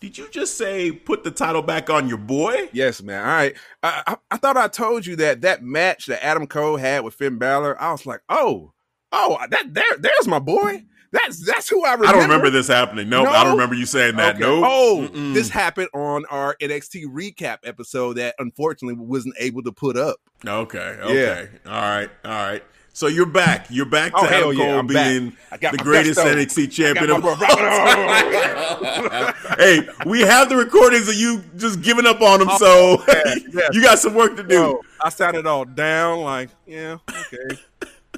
did 0.00 0.18
you 0.18 0.28
just 0.30 0.58
say 0.58 0.90
put 0.90 1.22
the 1.22 1.30
title 1.30 1.62
back 1.62 1.88
on 1.88 2.08
your 2.08 2.18
boy? 2.18 2.68
Yes, 2.72 3.00
man. 3.02 3.20
All 3.20 3.26
right. 3.26 3.54
I, 3.84 4.02
I, 4.06 4.16
I 4.32 4.36
thought 4.36 4.56
I 4.56 4.66
told 4.66 5.06
you 5.06 5.14
that 5.16 5.42
that 5.42 5.62
match 5.62 6.06
that 6.06 6.24
Adam 6.24 6.48
Cole 6.48 6.76
had 6.76 7.04
with 7.04 7.14
Finn 7.14 7.38
Balor. 7.38 7.80
I 7.80 7.92
was 7.92 8.04
like, 8.04 8.20
oh, 8.28 8.72
oh, 9.12 9.38
that 9.50 9.72
there, 9.72 9.96
there's 10.00 10.26
my 10.26 10.40
boy. 10.40 10.84
That's 11.12 11.44
that's 11.44 11.68
who 11.68 11.84
I 11.84 11.92
remember. 11.92 12.08
I 12.08 12.12
don't 12.12 12.22
remember 12.22 12.50
this 12.50 12.68
happening. 12.68 13.10
Nope, 13.10 13.28
I 13.28 13.44
don't 13.44 13.52
remember 13.52 13.74
you 13.74 13.84
saying 13.84 14.16
that. 14.16 14.36
Okay. 14.36 14.44
Nope. 14.44 14.64
Oh, 14.66 15.08
Mm-mm. 15.10 15.34
this 15.34 15.50
happened 15.50 15.88
on 15.94 16.24
our 16.30 16.56
NXT 16.60 17.04
recap 17.04 17.58
episode 17.64 18.14
that 18.14 18.34
unfortunately 18.38 18.94
wasn't 18.98 19.34
able 19.38 19.62
to 19.62 19.72
put 19.72 19.98
up. 19.98 20.16
Okay. 20.46 20.78
Okay. 20.78 21.48
All 21.66 21.72
right. 21.72 22.10
All 22.24 22.30
right. 22.30 22.62
So 22.94 23.06
you're 23.06 23.26
back. 23.26 23.66
You're 23.70 23.86
back 23.86 24.12
oh, 24.14 24.22
to 24.22 24.26
Oh, 24.26 24.28
hell 24.28 24.50
Adam 24.50 24.58
yeah, 24.58 24.74
Cole 24.74 24.82
being 24.82 25.36
the 25.50 25.78
greatest. 25.78 26.20
NXT 26.20 26.70
champion 26.72 27.10
of 27.10 27.24
all 27.24 27.36
bro- 27.36 27.46
time. 27.46 29.34
hey, 29.58 29.88
we 30.04 30.20
have 30.20 30.48
the 30.50 30.56
recordings 30.56 31.08
of 31.08 31.14
you 31.14 31.42
just 31.56 31.80
giving 31.80 32.06
up 32.06 32.20
on 32.20 32.42
him, 32.42 32.48
oh, 32.50 32.58
so 32.58 33.04
yeah, 33.24 33.34
yeah. 33.50 33.68
you 33.72 33.82
got 33.82 33.98
some 33.98 34.14
work 34.14 34.36
to 34.36 34.42
do. 34.42 34.54
Yo, 34.54 34.80
I 35.00 35.10
it 35.34 35.46
all 35.46 35.64
down, 35.64 36.20
like, 36.20 36.50
yeah, 36.66 36.98
okay, 37.08 37.58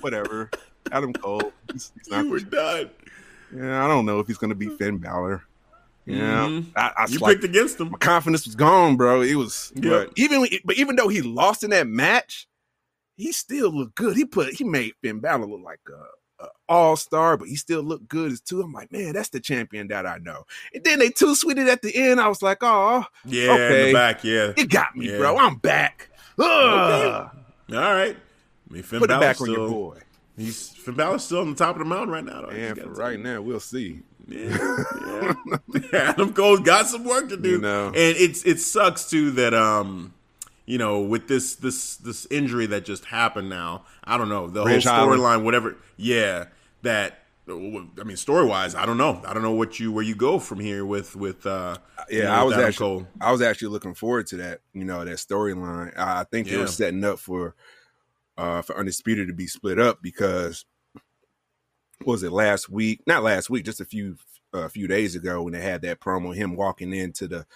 whatever. 0.01 0.51
Adam 0.95 1.13
Cole, 1.13 1.53
he's, 1.73 1.93
he's 1.97 2.11
not. 2.11 2.51
done. 2.51 2.91
Yeah, 3.55 3.85
I 3.85 3.89
don't 3.89 4.07
know 4.07 4.21
if 4.21 4.27
he's 4.27 4.39
gonna 4.39 4.55
beat 4.55 4.79
Finn 4.79 4.99
Balor. 4.99 5.43
Yeah, 6.07 6.47
Mhm. 6.49 6.67
I, 6.77 6.93
I 6.99 7.07
You 7.09 7.19
like, 7.19 7.35
picked 7.41 7.45
against 7.45 7.81
him. 7.81 7.91
my 7.91 7.99
confidence 7.99 8.45
was 8.47 8.55
gone, 8.55 8.97
bro. 8.97 9.23
It 9.23 9.35
was, 9.37 9.73
Yeah. 9.75 9.91
but 9.91 10.13
even 10.17 10.47
but 10.65 10.77
even 10.77 10.97
though 10.97 11.09
he 11.09 11.23
lost 11.23 11.65
in 11.65 11.71
that 11.71 11.87
match, 11.89 12.47
he 13.17 13.33
still 13.33 13.71
looked 13.71 13.95
good. 13.95 14.17
He 14.17 14.25
put 14.25 14.53
he 14.55 14.65
made 14.65 14.93
Finn 15.03 15.21
Balor 15.21 15.47
look 15.47 15.63
like 15.65 15.81
a, 15.89 16.45
a 16.45 16.49
all 16.69 16.97
star, 16.97 17.37
but 17.37 17.49
he 17.49 17.57
still 17.57 17.83
looked 17.83 18.07
good 18.09 18.33
as 18.33 18.41
too. 18.41 18.61
I'm 18.61 18.73
like, 18.73 18.93
man, 18.93 19.15
that's 19.15 19.31
the 19.31 19.41
champion 19.41 19.89
that 19.89 20.05
I 20.07 20.19
know. 20.19 20.45
And 20.75 20.85
then 20.85 20.99
they 20.99 21.09
two 21.11 21.35
sweeted 21.35 21.69
at 21.69 21.81
the 21.83 21.95
end. 21.97 22.21
I 22.21 22.29
was 22.29 22.43
like, 22.43 22.59
oh, 22.63 23.05
Yeah, 23.25 23.45
in 23.45 23.51
Okay. 23.63 23.87
the 23.87 23.93
back. 23.95 24.25
Yeah. 24.25 24.53
it 24.57 24.69
got 24.71 24.95
me, 24.97 25.11
Yeah. 25.11 25.19
bro. 25.19 25.39
I'm 25.39 25.57
back. 25.57 26.11
Ugh. 26.39 27.31
All 27.73 27.77
right. 27.77 28.17
I 28.17 28.73
mean, 28.73 28.83
Finn 28.83 28.99
Put 28.99 29.11
it 29.11 29.15
Balor's 29.15 29.39
back 29.39 29.41
on 29.41 29.51
your 29.51 29.69
boy. 29.69 29.99
He's 30.37 30.69
Finn 30.71 30.95
Balor's 30.95 31.25
still 31.25 31.41
on 31.41 31.51
the 31.51 31.57
top 31.57 31.77
of 31.77 31.79
the 31.79 31.85
mountain 31.85 32.11
right 32.11 32.25
now. 32.25 32.43
Though. 32.43 32.49
And 32.49 32.77
for 32.79 32.89
right 32.91 33.19
now, 33.21 33.41
we'll 33.41 33.61
see. 33.61 34.01
Yeah, 34.27 34.57
yeah. 35.07 35.35
Adam 35.93 36.33
Cole's 36.33 36.61
got 36.61 36.87
some 36.87 37.05
work 37.05 37.29
to 37.29 37.37
do. 37.37 37.51
You 37.51 37.59
know. 37.61 37.87
And 37.89 37.97
it's 38.17 38.45
it 38.45 38.59
sucks 38.59 39.09
too 39.09 39.31
that 39.33 39.55
um 39.55 40.15
you 40.67 40.79
know 40.79 41.01
with 41.01 41.29
this 41.29 41.55
this 41.57 41.97
this 41.97 42.27
injury 42.31 42.67
that 42.67 42.85
just 42.85 43.05
happened 43.07 43.49
now. 43.51 43.85
I 44.03 44.17
don't 44.17 44.29
know 44.29 44.49
the 44.49 44.61
whole 44.63 44.71
storyline, 44.79 45.45
whatever. 45.45 45.77
Yeah, 45.97 46.47
that. 46.83 47.21
I 47.47 47.53
mean, 48.05 48.17
story 48.17 48.47
wise, 48.47 48.75
I 48.75 48.87
don't 48.87 48.97
know. 48.97 49.21
I 49.27 49.35
don't 49.35 49.43
know 49.43 49.53
what 49.53 49.79
you 49.79 49.93
where 49.93 50.03
you 50.03 50.15
go 50.15 50.39
from 50.39 50.61
here 50.61 50.87
with 50.87 51.15
with. 51.15 51.45
uh 51.45 51.77
you 52.09 52.21
Yeah, 52.21 52.25
know, 52.25 52.33
I 52.33 52.43
was 52.43 52.55
Adam 52.55 52.67
actually 52.67 52.87
Cole. 53.01 53.07
I 53.21 53.33
was 53.33 53.43
actually 53.43 53.69
looking 53.69 53.93
forward 53.93 54.27
to 54.29 54.37
that. 54.39 54.61
You 54.73 54.85
know, 54.85 55.05
that 55.05 55.17
storyline. 55.19 55.93
I 55.99 56.25
think 56.25 56.47
it 56.49 56.53
Yeah. 56.55 56.63
was 56.63 56.75
setting 56.75 57.05
up 57.05 57.19
for 57.19 57.55
uh 58.37 58.63
for 58.63 58.77
Undisputed 58.79 59.29
to 59.29 59.35
be 59.35 59.47
split 59.47 59.79
up 59.79 60.01
because 60.03 60.65
was 62.05 62.23
it 62.23 62.33
last 62.33 62.69
week? 62.69 63.01
Not 63.07 63.23
last 63.23 63.51
week, 63.51 63.65
just 63.65 63.81
a 63.81 63.85
few 63.85 64.17
a 64.53 64.69
few 64.69 64.87
days 64.87 65.15
ago 65.17 65.43
when 65.43 65.53
they 65.53 65.61
had 65.61 65.83
that 65.83 66.01
promo, 66.01 66.35
him 66.35 66.57
walking 66.57 66.93
into 66.93 67.27
the 67.27 67.47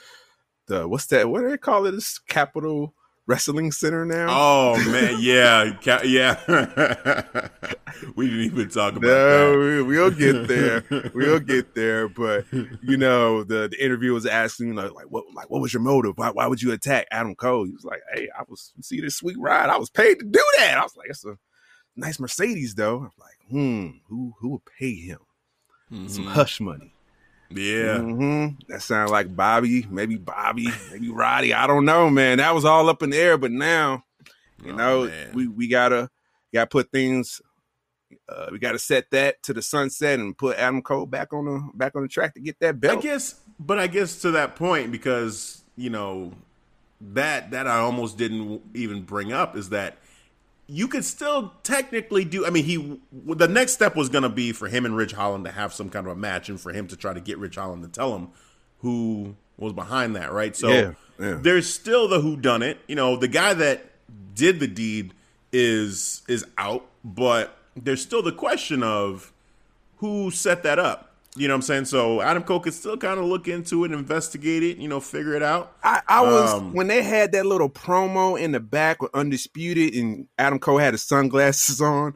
the 0.66 0.87
what's 0.89 1.07
that? 1.07 1.29
What 1.29 1.41
do 1.41 1.51
they 1.51 1.59
call 1.59 1.87
it? 1.87 1.93
This 1.93 2.18
Capitol 2.18 2.95
Wrestling 3.29 3.70
Center 3.72 4.05
now. 4.07 4.26
Oh 4.31 4.91
man, 4.91 5.16
yeah, 5.20 5.76
yeah. 6.03 6.41
we 8.16 8.26
didn't 8.26 8.41
even 8.47 8.68
talk 8.70 8.93
about 8.97 9.03
No, 9.03 9.51
that. 9.53 9.59
we, 9.59 9.83
we'll 9.83 10.11
get 10.11 10.49
there. 10.49 10.83
we'll 11.14 11.39
get 11.39 11.74
there. 11.74 12.09
But 12.09 12.47
you 12.83 12.97
know, 12.97 13.45
the, 13.45 13.68
the 13.68 13.85
interview 13.85 14.14
was 14.14 14.24
asking, 14.26 14.68
you 14.68 14.74
know, 14.74 14.91
like 14.95 15.07
what 15.11 15.24
like 15.35 15.51
what 15.51 15.61
was 15.61 15.72
your 15.74 15.83
motive? 15.83 16.14
Why, 16.16 16.31
why 16.31 16.47
would 16.47 16.62
you 16.62 16.72
attack 16.72 17.07
Adam 17.11 17.35
Cole? 17.35 17.66
He 17.66 17.72
was 17.72 17.85
like, 17.85 18.01
Hey, 18.14 18.29
I 18.37 18.43
was 18.49 18.72
see 18.81 19.01
this 19.01 19.16
sweet 19.16 19.37
ride. 19.39 19.68
I 19.68 19.76
was 19.76 19.91
paid 19.91 20.18
to 20.20 20.24
do 20.24 20.43
that. 20.59 20.79
I 20.79 20.83
was 20.83 20.97
like, 20.97 21.11
it's 21.11 21.24
a 21.26 21.37
nice 21.97 22.18
Mercedes 22.18 22.74
though. 22.74 22.97
I'm 23.01 23.11
like, 23.18 23.51
hmm, 23.51 23.89
who 24.09 24.33
who 24.41 24.49
would 24.53 24.64
pay 24.79 24.95
him 24.95 25.18
some 25.91 26.24
Mhm. 26.24 26.29
hush 26.33 26.61
money? 26.61 26.95
Yeah, 27.51 28.01
hmm 28.01 28.49
That 28.68 28.82
sounds 28.82 29.11
like 29.11 29.34
Bobby, 29.34 29.86
maybe 29.90 30.16
Bobby, 30.16 30.68
maybe 30.90 31.09
Roddy. 31.09 31.55
I 31.55 31.66
don't 31.66 31.84
know, 31.86 32.11
man. 32.11 32.38
That 32.38 32.55
was 32.55 32.64
all 32.64 32.88
up 32.88 33.03
in 33.03 33.11
the 33.11 33.16
air. 33.16 33.38
But 33.38 33.53
now, 33.53 34.05
you 34.62 34.72
Oh, 34.72 34.76
know, 34.76 35.05
man. 35.07 35.30
we 35.34 35.49
we 35.49 35.68
gotta 35.68 36.11
got 36.53 36.64
to 36.64 36.66
put 36.68 36.90
things. 36.92 37.40
Uh, 38.28 38.49
we 38.53 38.59
got 38.59 38.72
to 38.72 38.78
set 38.78 39.11
that 39.11 39.42
to 39.42 39.53
the 39.55 39.62
sunset 39.62 40.18
and 40.18 40.36
put 40.36 40.57
Adam 40.59 40.82
Cole 40.82 41.07
back 41.07 41.32
on 41.32 41.44
the 41.46 41.68
back 41.74 41.94
on 41.94 42.03
the 42.03 42.09
track 42.09 42.34
to 42.34 42.40
get 42.40 42.59
that 42.61 42.80
belt. 42.80 42.99
I 42.99 43.01
guess, 43.03 43.40
but 43.59 43.78
I 43.78 43.86
guess 43.86 44.20
to 44.22 44.30
that 44.32 44.57
point 44.57 44.92
because 44.92 45.62
you 45.76 45.90
know 45.90 46.32
that 47.01 47.51
that 47.53 47.66
I 47.66 47.78
almost 47.78 48.18
didn't 48.18 48.62
even 48.74 49.03
bring 49.03 49.32
up 49.32 49.57
is 49.57 49.70
that 49.70 49.99
you 50.69 50.87
could 50.87 51.05
still 51.05 51.55
technically 51.62 52.25
do. 52.25 52.47
I 52.47 52.51
mean, 52.51 52.64
he 52.64 53.01
the 53.12 53.49
next 53.49 53.73
step 53.73 53.97
was 53.97 54.09
going 54.11 54.23
to 54.23 54.29
be 54.29 54.53
for 54.53 54.69
him 54.69 54.85
and 54.85 54.97
Ridge 54.97 55.12
Holland 55.12 55.47
to 55.47 55.51
have 55.51 55.73
some 55.73 55.89
kind 55.89 56.07
of 56.07 56.12
a 56.12 56.16
match, 56.16 56.49
and 56.49 56.61
for 56.61 56.73
him 56.73 56.87
to 56.89 56.97
try 56.97 57.14
to 57.14 57.21
get 57.21 57.39
Ridge 57.39 57.57
Holland 57.57 57.83
to 57.83 57.89
tell 57.89 58.14
him 58.14 58.29
who 58.81 59.35
was 59.57 59.73
behind 59.73 60.14
that, 60.14 60.31
right? 60.33 60.55
So 60.55 60.69
Yeah, 60.69 60.93
yeah. 61.19 61.39
there's 61.41 61.73
still 61.73 62.07
the 62.07 62.21
who 62.21 62.37
done 62.37 62.62
it. 62.62 62.79
You 62.87 62.95
know, 62.95 63.16
the 63.16 63.29
guy 63.29 63.55
that 63.55 63.87
did 64.35 64.61
the 64.61 64.69
deed 64.69 65.14
is 65.53 66.23
is 66.29 66.45
out, 66.59 66.87
but 67.03 67.57
there's 67.75 68.03
still 68.03 68.23
the 68.23 68.33
question 68.33 68.83
of 68.83 69.33
who 69.97 70.31
set 70.31 70.62
that 70.64 70.79
up. 70.79 71.08
You 71.39 71.49
know 71.49 71.55
what 71.55 71.59
I'm 71.59 71.62
saying? 71.62 71.84
So 71.86 72.20
Adam 72.20 72.43
Cole 72.43 72.61
could 72.61 72.74
still 72.74 72.97
kind 72.97 73.18
of 73.18 73.26
look 73.26 73.49
into 73.49 73.84
it, 73.84 73.93
investigate 73.93 74.62
it, 74.62 74.78
you 74.78 74.89
know, 74.89 75.01
figure 75.01 75.34
it 75.34 75.43
out. 75.43 75.76
I, 75.82 76.03
I 76.09 76.22
was 76.22 76.55
Um, 76.55 76.72
when 76.72 76.89
they 76.89 77.03
had 77.03 77.32
that 77.32 77.47
little 77.47 77.70
promo 77.70 78.41
in 78.41 78.53
the 78.53 78.61
back 78.61 79.03
with 79.03 79.14
Undisputed 79.14 79.95
and 79.95 80.26
Adam 80.39 80.59
Cole 80.59 80.78
had 80.78 80.95
his 80.95 81.03
sunglasses 81.03 81.80
on 81.80 82.14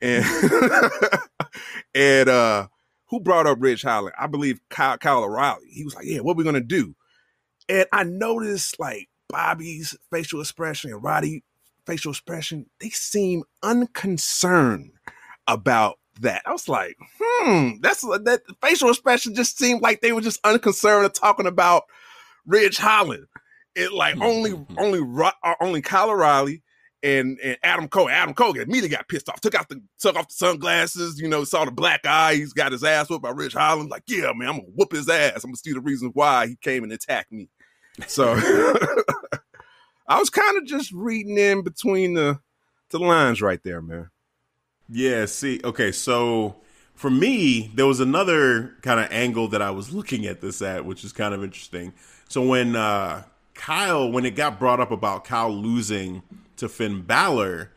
and 0.00 0.24
and 1.94 2.28
uh 2.28 2.68
who 3.06 3.20
brought 3.20 3.46
up 3.46 3.58
Ridge 3.60 3.82
Holland? 3.82 4.14
I 4.18 4.26
believe 4.26 4.60
Kyle, 4.70 4.98
Kyle 4.98 5.22
O'Reilly. 5.22 5.68
He 5.70 5.84
was 5.84 5.94
like, 5.94 6.06
Yeah, 6.06 6.20
what 6.20 6.36
we 6.36 6.44
gonna 6.44 6.60
do? 6.60 6.94
And 7.68 7.86
I 7.92 8.02
noticed 8.04 8.78
like 8.80 9.08
Bobby's 9.28 9.96
facial 10.10 10.40
expression 10.40 10.90
and 10.90 11.02
Roddy 11.02 11.44
facial 11.86 12.12
expression, 12.12 12.66
they 12.80 12.90
seem 12.90 13.44
unconcerned 13.62 14.92
about 15.46 15.98
that. 16.20 16.42
I 16.46 16.52
was 16.52 16.68
like, 16.68 16.96
hmm, 17.20 17.72
that's 17.80 18.02
that 18.02 18.42
facial 18.62 18.90
expression 18.90 19.34
just 19.34 19.58
seemed 19.58 19.82
like 19.82 20.00
they 20.00 20.12
were 20.12 20.20
just 20.20 20.40
unconcerned 20.44 21.06
of 21.06 21.12
talking 21.12 21.46
about 21.46 21.84
Ridge 22.46 22.76
Holland. 22.76 23.26
It 23.74 23.92
like 23.92 24.20
only 24.20 24.54
only 24.78 25.00
Ro- 25.00 25.30
uh, 25.42 25.54
only 25.60 25.82
Kyle 25.82 26.10
O'Reilly 26.10 26.62
and 27.02 27.38
and 27.40 27.58
Adam 27.62 27.88
Cole. 27.88 28.08
Adam 28.08 28.34
Cole 28.34 28.56
immediately 28.56 28.88
got 28.88 29.08
pissed 29.08 29.28
off. 29.28 29.40
Took 29.40 29.54
out 29.54 29.68
the 29.68 29.82
took 29.98 30.16
off 30.16 30.28
the 30.28 30.34
sunglasses. 30.34 31.20
You 31.20 31.28
know, 31.28 31.44
saw 31.44 31.64
the 31.64 31.72
black 31.72 32.06
eye. 32.06 32.34
He's 32.36 32.52
got 32.52 32.72
his 32.72 32.84
ass 32.84 33.10
whooped 33.10 33.22
by 33.22 33.30
Ridge 33.30 33.54
Holland. 33.54 33.90
Like, 33.90 34.04
yeah, 34.06 34.32
man, 34.34 34.48
I'm 34.48 34.56
gonna 34.58 34.72
whoop 34.74 34.92
his 34.92 35.08
ass. 35.08 35.44
I'm 35.44 35.50
gonna 35.50 35.56
see 35.56 35.72
the 35.72 35.80
reasons 35.80 36.12
why 36.14 36.46
he 36.46 36.56
came 36.56 36.84
and 36.84 36.92
attacked 36.92 37.32
me. 37.32 37.48
So 38.06 38.34
I 40.06 40.18
was 40.18 40.30
kind 40.30 40.56
of 40.56 40.66
just 40.66 40.92
reading 40.92 41.38
in 41.38 41.62
between 41.62 42.14
the 42.14 42.40
the 42.90 42.98
lines 42.98 43.42
right 43.42 43.60
there, 43.64 43.82
man. 43.82 44.10
Yeah, 44.88 45.26
see, 45.26 45.60
okay, 45.64 45.92
so 45.92 46.56
for 46.94 47.10
me, 47.10 47.70
there 47.74 47.86
was 47.86 48.00
another 48.00 48.74
kind 48.82 49.00
of 49.00 49.08
angle 49.10 49.48
that 49.48 49.62
I 49.62 49.70
was 49.70 49.92
looking 49.92 50.26
at 50.26 50.40
this 50.40 50.60
at, 50.62 50.84
which 50.84 51.04
is 51.04 51.12
kind 51.12 51.34
of 51.34 51.42
interesting. 51.42 51.92
So 52.28 52.46
when 52.46 52.76
uh 52.76 53.24
Kyle, 53.54 54.10
when 54.10 54.24
it 54.26 54.32
got 54.32 54.58
brought 54.58 54.80
up 54.80 54.90
about 54.90 55.24
Kyle 55.24 55.52
losing 55.54 56.22
to 56.56 56.68
Finn 56.68 57.02
Balor, 57.02 57.70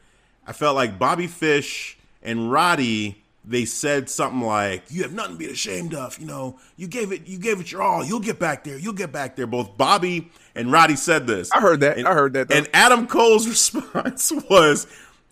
I 0.46 0.52
felt 0.54 0.76
like 0.76 0.98
Bobby 0.98 1.28
Fish 1.28 1.98
and 2.24 2.52
Roddy 2.52 3.24
they 3.50 3.64
said 3.64 4.10
something 4.10 4.42
like, 4.42 4.84
"You 4.90 5.04
have 5.04 5.14
nothing 5.14 5.34
to 5.34 5.38
be 5.38 5.46
ashamed 5.46 5.94
of. 5.94 6.20
You 6.20 6.26
know, 6.26 6.60
you 6.76 6.86
gave 6.88 7.14
it, 7.14 7.28
you 7.28 7.38
gave 7.38 7.62
it 7.62 7.72
your 7.72 7.82
all. 7.82 8.04
You'll 8.04 8.20
get 8.20 8.40
back 8.40 8.66
there. 8.66 8.78
You'll 8.78 8.92
get 8.92 9.14
back 9.14 9.38
there." 9.38 9.48
Both 9.48 9.78
Bobby 9.78 10.30
and 10.54 10.70
Roddy 10.70 10.98
said 10.98 11.28
this. 11.28 11.50
I 11.54 11.62
heard 11.62 11.80
that. 11.80 11.98
And- 11.98 12.08
I 12.08 12.14
heard 12.14 12.34
that. 12.34 12.50
though. 12.50 12.56
And 12.56 12.68
Adam 12.74 13.08
Cole's 13.08 13.48
response 13.48 14.34
was, 14.50 14.86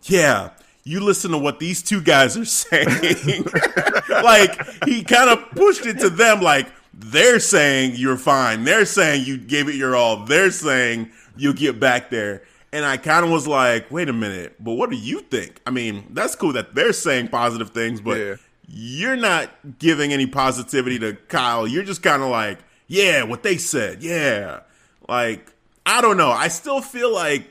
"Yeah, 0.03 0.51
you 0.85 1.01
listen 1.01 1.31
to 1.31 1.37
what 1.37 1.59
these 1.59 1.81
two 1.81 1.99
guys 2.01 2.37
are 2.37 2.45
saying." 2.45 2.87
like 4.09 4.83
he 4.85 5.03
kind 5.03 5.29
of 5.29 5.49
pushed 5.51 5.85
it 5.85 5.99
to 5.99 6.09
them, 6.09 6.41
like 6.41 6.71
they're 6.93 7.39
saying 7.39 7.93
you're 7.95 8.17
fine. 8.17 8.63
They're 8.63 8.85
saying 8.85 9.25
you 9.25 9.37
gave 9.37 9.67
it 9.67 9.75
your 9.75 9.95
all. 9.95 10.25
They're 10.25 10.51
saying 10.51 11.09
you'll 11.35 11.53
get 11.53 11.79
back 11.79 12.09
there. 12.09 12.43
And 12.71 12.85
I 12.85 12.97
kind 12.97 13.23
of 13.25 13.31
was 13.31 13.47
like, 13.47 13.89
wait 13.91 14.09
a 14.09 14.13
minute, 14.13 14.55
but 14.59 14.73
what 14.73 14.89
do 14.89 14.97
you 14.97 15.21
think? 15.21 15.61
I 15.65 15.71
mean, 15.71 16.07
that's 16.11 16.35
cool 16.35 16.53
that 16.53 16.75
they're 16.75 16.91
saying 16.93 17.29
positive 17.29 17.69
things, 17.69 18.01
but 18.01 18.17
Yeah. 18.17 18.35
you're 18.67 19.15
not 19.15 19.49
giving 19.79 20.11
any 20.11 20.25
positivity 20.25 20.99
to 20.99 21.13
Kyle. 21.29 21.65
You're 21.67 21.83
just 21.83 22.03
kind 22.03 22.21
of 22.21 22.29
like, 22.29 22.59
yeah, 22.87 23.23
what 23.23 23.43
they 23.43 23.57
said. 23.57 24.03
Yeah. 24.03 24.61
Like, 25.07 25.53
I 25.85 26.01
don't 26.01 26.17
know. 26.17 26.29
I 26.31 26.49
still 26.49 26.81
feel 26.81 27.13
like 27.13 27.47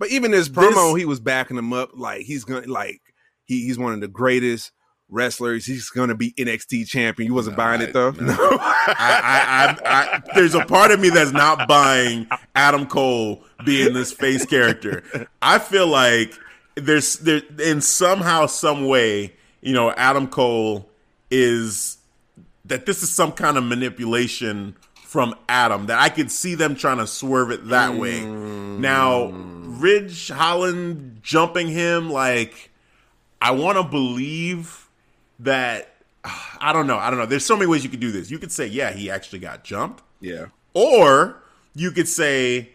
But 0.00 0.08
even 0.08 0.32
his 0.32 0.48
promo, 0.48 0.98
he 0.98 1.04
was 1.04 1.20
backing 1.20 1.58
him 1.58 1.74
up 1.74 1.90
like 1.94 2.22
he's 2.22 2.44
gonna 2.44 2.66
like 2.66 3.02
he, 3.44 3.66
he's 3.66 3.78
one 3.78 3.92
of 3.92 4.00
the 4.00 4.08
greatest 4.08 4.72
wrestlers. 5.10 5.66
He's 5.66 5.90
gonna 5.90 6.14
be 6.14 6.32
NXT 6.32 6.88
champion. 6.88 7.26
You 7.26 7.34
wasn't 7.34 7.58
buying 7.58 7.82
it 7.82 7.92
though. 7.92 8.12
No. 8.12 8.34
I, 8.34 8.96
I, 8.96 9.76
I, 9.84 10.02
I, 10.16 10.22
there's 10.34 10.54
a 10.54 10.64
part 10.64 10.90
of 10.90 11.00
me 11.00 11.10
that's 11.10 11.32
not 11.32 11.68
buying 11.68 12.26
Adam 12.54 12.86
Cole 12.86 13.44
being 13.66 13.92
this 13.92 14.10
face 14.10 14.46
character. 14.46 15.28
I 15.42 15.58
feel 15.58 15.86
like 15.86 16.32
there's 16.76 17.16
there 17.18 17.42
in 17.62 17.82
somehow, 17.82 18.46
some 18.46 18.86
way, 18.86 19.34
you 19.60 19.74
know, 19.74 19.90
Adam 19.92 20.28
Cole 20.28 20.88
is 21.30 21.98
that 22.64 22.86
this 22.86 23.02
is 23.02 23.10
some 23.10 23.32
kind 23.32 23.58
of 23.58 23.64
manipulation 23.64 24.76
from 25.10 25.34
Adam 25.48 25.86
that 25.86 25.98
I 25.98 26.08
could 26.08 26.30
see 26.30 26.54
them 26.54 26.76
trying 26.76 26.98
to 26.98 27.06
swerve 27.08 27.50
it 27.50 27.66
that 27.70 27.96
way. 27.96 28.24
Now, 28.24 29.32
Ridge 29.32 30.28
Holland 30.28 31.18
jumping 31.20 31.66
him, 31.66 32.10
like, 32.10 32.70
I 33.42 33.50
want 33.50 33.76
to 33.76 33.82
believe 33.82 34.88
that. 35.40 35.92
I 36.60 36.72
don't 36.72 36.86
know. 36.86 36.96
I 36.96 37.10
don't 37.10 37.18
know. 37.18 37.26
There's 37.26 37.44
so 37.44 37.56
many 37.56 37.66
ways 37.66 37.82
you 37.82 37.90
could 37.90 37.98
do 37.98 38.12
this. 38.12 38.30
You 38.30 38.38
could 38.38 38.52
say, 38.52 38.68
yeah, 38.68 38.92
he 38.92 39.10
actually 39.10 39.40
got 39.40 39.64
jumped. 39.64 40.04
yeah. 40.20 40.46
Or 40.74 41.42
you 41.74 41.90
could 41.90 42.06
say 42.06 42.70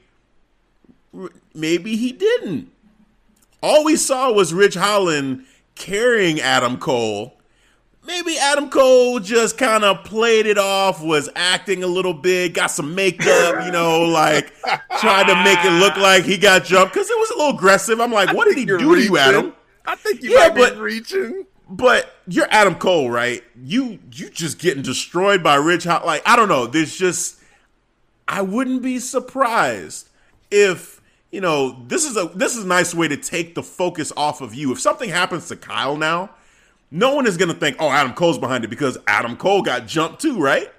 maybe 1.53 1.95
he 1.95 2.11
didn't. 2.11 2.69
All 3.63 3.85
we 3.85 3.95
saw 3.95 4.33
was 4.33 4.53
Ridge 4.53 4.73
Holland 4.73 5.45
carrying 5.75 6.41
Adam 6.41 6.77
Cole. 6.79 7.34
Maybe 8.05 8.37
Adam 8.37 8.69
Cole 8.69 9.19
just 9.19 9.57
kind 9.57 9.83
of 9.83 10.03
played 10.03 10.45
it 10.45 10.57
off, 10.57 11.01
was 11.03 11.29
acting 11.35 11.83
a 11.83 11.87
little 11.87 12.13
bit, 12.13 12.53
got 12.53 12.67
some 12.67 12.93
makeup, 12.93 13.65
you 13.65 13.71
know, 13.71 14.01
like 14.03 14.53
tried 14.99 15.27
to 15.27 15.35
make 15.43 15.57
it 15.65 15.79
look 15.79 15.97
like 15.97 16.23
he 16.23 16.37
got 16.37 16.63
jumped 16.65 16.93
because 16.93 17.09
it 17.09 17.17
was 17.17 17.31
a 17.31 17.37
little 17.37 17.55
aggressive. 17.55 17.99
I'm 17.99 18.11
like, 18.11 18.33
what 18.35 18.47
did 18.47 18.57
he 18.57 18.65
do 18.65 18.77
You're 18.79 18.95
to 18.95 19.01
you. 19.03 19.17
Adam? 19.17 19.53
I 19.87 19.95
think 19.95 20.21
you 20.23 20.31
Yeah, 20.31 20.47
might 20.49 20.55
but- 20.55 20.73
be 20.75 20.79
reaching. 20.81 21.45
But 21.67 22.13
you're 22.27 22.45
Adam 22.51 22.75
Cole, 22.75 23.09
right? 23.09 23.43
You 23.59 23.97
you 24.11 24.29
just 24.29 24.59
getting 24.59 24.83
destroyed 24.83 25.41
by 25.41 25.55
Rich 25.55 25.85
Hot. 25.85 26.05
Like 26.05 26.21
I 26.23 26.35
don't 26.35 26.47
know. 26.47 26.67
There's 26.67 26.95
just 26.95 27.39
I 28.27 28.43
wouldn't 28.43 28.83
be 28.83 28.99
surprised 28.99 30.09
if 30.51 31.01
you 31.31 31.41
know 31.41 31.83
this 31.87 32.05
is 32.05 32.17
a 32.17 32.25
this 32.35 32.55
is 32.55 32.65
a 32.65 32.67
nice 32.67 32.93
way 32.93 33.07
to 33.07 33.17
take 33.17 33.55
the 33.55 33.63
focus 33.63 34.13
off 34.15 34.41
of 34.41 34.53
you. 34.53 34.71
If 34.73 34.79
something 34.79 35.09
happens 35.09 35.47
to 35.47 35.55
Kyle 35.55 35.97
now, 35.97 36.29
no 36.95 37.13
one 37.13 37.27
is 37.27 37.35
gonna 37.37 37.53
think, 37.53 37.75
oh, 37.79 37.89
Adam 37.89 38.13
Cole's 38.13 38.37
behind 38.37 38.63
it 38.63 38.69
because 38.69 38.97
Adam 39.05 39.35
Cole 39.35 39.61
got 39.61 39.85
jumped 39.85 40.21
too, 40.21 40.39
right? 40.39 40.71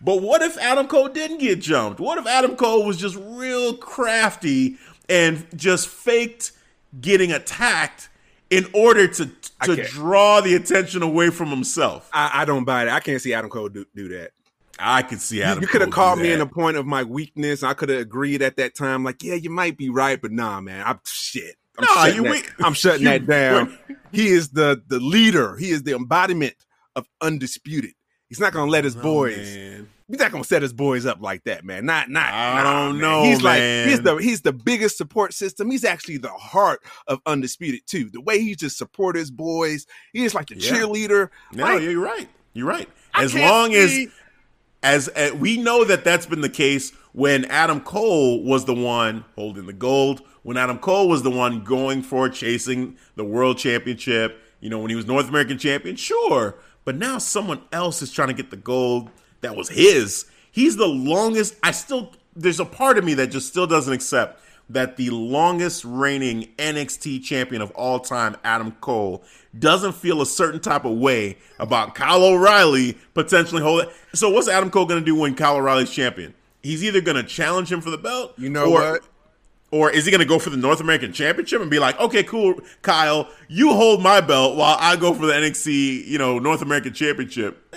But 0.00 0.20
what 0.22 0.42
if 0.42 0.58
Adam 0.58 0.88
Cole 0.88 1.08
didn't 1.08 1.38
get 1.38 1.60
jumped? 1.60 2.00
What 2.00 2.18
if 2.18 2.26
Adam 2.26 2.56
Cole 2.56 2.84
was 2.84 2.96
just 2.96 3.16
real 3.20 3.76
crafty 3.76 4.76
and 5.08 5.46
just 5.56 5.88
faked 5.88 6.52
getting 7.00 7.30
attacked 7.32 8.08
in 8.50 8.66
order 8.74 9.06
to 9.06 9.30
to 9.64 9.76
draw 9.84 10.40
the 10.40 10.54
attention 10.54 11.02
away 11.02 11.30
from 11.30 11.48
himself? 11.50 12.10
I, 12.12 12.30
I 12.42 12.44
don't 12.46 12.64
buy 12.64 12.86
that. 12.86 12.94
I 12.94 13.00
can't 13.00 13.20
see 13.20 13.32
Adam 13.34 13.50
Cole 13.50 13.68
do, 13.68 13.84
do 13.94 14.08
that. 14.08 14.32
I 14.78 15.02
could 15.02 15.20
see 15.20 15.36
You- 15.36 15.42
Adam. 15.44 15.62
you 15.62 15.68
could 15.68 15.82
have 15.82 15.90
called 15.90 16.18
me 16.18 16.32
in 16.32 16.40
a 16.40 16.46
point 16.46 16.78
of 16.78 16.86
my 16.86 17.04
weakness. 17.04 17.62
I 17.62 17.74
could 17.74 17.90
have 17.90 18.00
agreed 18.00 18.40
at 18.40 18.56
that 18.56 18.74
time, 18.74 19.04
like, 19.04 19.22
yeah, 19.22 19.34
you 19.34 19.50
might 19.50 19.76
be 19.76 19.90
right, 19.90 20.20
but 20.20 20.32
nah, 20.32 20.60
man, 20.62 20.82
I'm 20.86 20.98
shit. 21.04 21.56
I'm 21.88 21.94
Nah, 21.96 22.04
you 22.16 22.22
that. 22.24 22.44
I'm 22.64 22.74
shutting 22.74 23.04
that 23.04 23.26
down. 23.26 23.78
he 24.12 24.28
is 24.28 24.50
the 24.50 24.82
the 24.88 24.98
leader. 25.00 25.56
He 25.56 25.70
is 25.70 25.82
the 25.82 25.94
embodiment 25.94 26.54
of 26.96 27.06
undisputed. 27.20 27.92
He's 28.28 28.40
not 28.40 28.52
gonna 28.52 28.70
let 28.70 28.84
his 28.84 28.96
Oh, 28.96 29.00
boys. 29.02 29.36
man. 29.36 29.88
He's 30.08 30.18
not 30.18 30.32
gonna 30.32 30.42
set 30.44 30.62
his 30.62 30.72
boys 30.72 31.06
up 31.06 31.20
like 31.20 31.44
that, 31.44 31.64
man. 31.64 31.86
Not, 31.86 32.10
not. 32.10 32.32
I 32.34 32.62
nah, 32.64 32.72
don't 32.88 32.92
man. 32.94 33.00
know, 33.00 33.22
He's 33.22 33.42
man. 33.42 33.84
like 33.84 33.90
he's 33.90 34.02
the 34.02 34.16
he's 34.16 34.40
the 34.42 34.52
biggest 34.52 34.96
support 34.96 35.32
system. 35.34 35.70
He's 35.70 35.84
actually 35.84 36.16
the 36.18 36.30
heart 36.30 36.80
of 37.06 37.20
undisputed 37.26 37.82
too. 37.86 38.10
The 38.12 38.20
way 38.20 38.40
he 38.42 38.54
just 38.56 38.76
support 38.76 39.14
his 39.16 39.30
boys. 39.30 39.86
He 40.12 40.24
is 40.24 40.34
like 40.34 40.48
the 40.48 40.56
Yeah. 40.58 40.72
cheerleader. 40.72 41.28
No, 41.52 41.64
Like, 41.64 41.82
you're 41.82 42.00
right. 42.00 42.28
You're 42.54 42.66
right. 42.66 42.88
As 43.14 43.34
long 43.34 43.72
as 43.74 43.96
as 44.82 45.08
uh, 45.10 45.30
we 45.38 45.56
know 45.58 45.84
that 45.84 46.04
that's 46.04 46.26
been 46.26 46.40
the 46.40 46.48
case 46.48 46.92
when 47.12 47.44
Adam 47.46 47.80
Cole 47.80 48.42
was 48.44 48.64
the 48.64 48.74
one 48.74 49.24
holding 49.36 49.66
the 49.66 49.72
gold, 49.72 50.22
when 50.42 50.56
Adam 50.56 50.78
Cole 50.78 51.08
was 51.08 51.22
the 51.22 51.30
one 51.30 51.64
going 51.64 52.02
for 52.02 52.28
chasing 52.28 52.96
the 53.16 53.24
world 53.24 53.58
championship, 53.58 54.42
you 54.60 54.70
know, 54.70 54.78
when 54.78 54.90
he 54.90 54.96
was 54.96 55.06
North 55.06 55.28
American 55.28 55.58
champion, 55.58 55.96
sure. 55.96 56.56
But 56.84 56.96
now 56.96 57.18
someone 57.18 57.62
else 57.72 58.02
is 58.02 58.12
trying 58.12 58.28
to 58.28 58.34
get 58.34 58.50
the 58.50 58.56
gold 58.56 59.10
that 59.40 59.56
was 59.56 59.68
his. 59.68 60.26
He's 60.50 60.76
the 60.76 60.86
longest. 60.86 61.56
I 61.62 61.70
still, 61.70 62.12
there's 62.34 62.60
a 62.60 62.64
part 62.64 62.98
of 62.98 63.04
me 63.04 63.14
that 63.14 63.28
just 63.28 63.48
still 63.48 63.66
doesn't 63.66 63.92
accept 63.92 64.40
that 64.70 64.96
the 64.96 65.10
longest 65.10 65.84
reigning 65.84 66.48
NXT 66.56 67.24
champion 67.24 67.60
of 67.60 67.70
all 67.72 67.98
time, 67.98 68.36
Adam 68.44 68.72
Cole, 68.80 69.24
doesn't 69.58 69.94
feel 69.94 70.22
a 70.22 70.26
certain 70.26 70.60
type 70.60 70.84
of 70.84 70.96
way 70.96 71.38
about 71.58 71.96
Kyle 71.96 72.24
O'Reilly 72.24 72.96
potentially 73.12 73.62
holding. 73.62 73.90
So, 74.14 74.30
what's 74.30 74.48
Adam 74.48 74.70
Cole 74.70 74.86
going 74.86 75.00
to 75.00 75.04
do 75.04 75.16
when 75.16 75.34
Kyle 75.34 75.56
O'Reilly's 75.56 75.90
champion? 75.90 76.34
He's 76.62 76.84
either 76.84 77.00
going 77.00 77.16
to 77.16 77.24
challenge 77.24 77.72
him 77.72 77.80
for 77.80 77.90
the 77.90 77.98
belt, 77.98 78.34
You 78.38 78.48
know 78.48 78.66
or, 78.66 78.92
what? 78.92 79.02
Or 79.70 79.90
is 79.90 80.04
he 80.04 80.10
going 80.10 80.20
to 80.20 80.26
go 80.26 80.38
for 80.38 80.50
the 80.50 80.56
North 80.56 80.80
American 80.80 81.12
Championship 81.12 81.60
and 81.60 81.70
be 81.70 81.78
like, 81.78 81.98
okay, 82.00 82.22
cool, 82.22 82.60
Kyle, 82.82 83.28
you 83.48 83.72
hold 83.72 84.02
my 84.02 84.20
belt 84.20 84.56
while 84.56 84.76
I 84.80 84.96
go 84.96 85.14
for 85.14 85.26
the 85.26 85.32
NXT, 85.32 86.06
you 86.06 86.18
know, 86.18 86.38
North 86.38 86.62
American 86.62 86.92
Championship? 86.92 87.74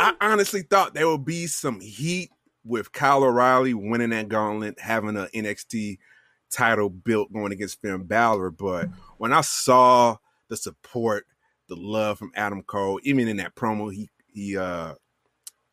I 0.00 0.14
honestly 0.20 0.62
thought 0.62 0.94
there 0.94 1.08
would 1.08 1.24
be 1.24 1.46
some 1.46 1.80
heat 1.80 2.30
with 2.64 2.92
Kyle 2.92 3.24
O'Reilly 3.24 3.74
winning 3.74 4.10
that 4.10 4.28
gauntlet, 4.28 4.78
having 4.80 5.16
an 5.16 5.28
NXT 5.34 5.98
title 6.50 6.88
built 6.88 7.32
going 7.32 7.52
against 7.52 7.80
Finn 7.80 8.04
Balor. 8.04 8.50
But 8.50 8.88
when 9.18 9.32
I 9.32 9.40
saw 9.40 10.16
the 10.48 10.56
support, 10.56 11.26
the 11.68 11.76
love 11.76 12.18
from 12.18 12.32
Adam 12.34 12.62
Cole, 12.62 13.00
even 13.02 13.28
in 13.28 13.38
that 13.38 13.54
promo 13.54 13.92
he 13.92 14.08
he 14.26 14.56
uh 14.56 14.94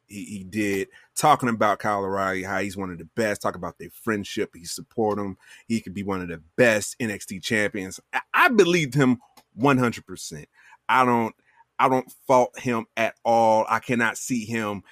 he, 0.07 0.25
he 0.25 0.43
did 0.43 0.87
talking 1.15 1.49
about 1.49 1.79
Kyle 1.79 2.03
O'Reilly, 2.03 2.43
how 2.43 2.59
he's 2.59 2.77
one 2.77 2.91
of 2.91 2.97
the 2.97 3.07
best, 3.15 3.41
talk 3.41 3.55
about 3.55 3.77
their 3.79 3.89
friendship, 3.89 4.51
he 4.53 4.65
support 4.65 5.17
him, 5.17 5.37
he 5.67 5.81
could 5.81 5.93
be 5.93 6.03
one 6.03 6.21
of 6.21 6.27
the 6.27 6.41
best 6.57 6.95
NXT 6.99 7.41
champions. 7.43 7.99
I, 8.13 8.21
I 8.33 8.47
believed 8.49 8.93
him 8.93 9.19
100%. 9.59 10.45
I 10.87 11.05
don't 11.05 11.35
I 11.77 11.89
don't 11.89 12.11
fault 12.25 12.57
him 12.57 12.85
at 12.95 13.15
all. 13.25 13.65
I 13.69 13.79
cannot 13.79 14.17
see 14.17 14.45
him 14.45 14.83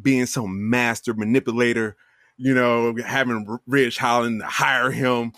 being 0.00 0.26
some 0.26 0.70
master 0.70 1.14
manipulator, 1.14 1.96
you 2.36 2.54
know, 2.54 2.94
having 3.04 3.58
Ridge 3.66 3.96
Holland 3.96 4.42
hire 4.42 4.90
him, 4.90 5.32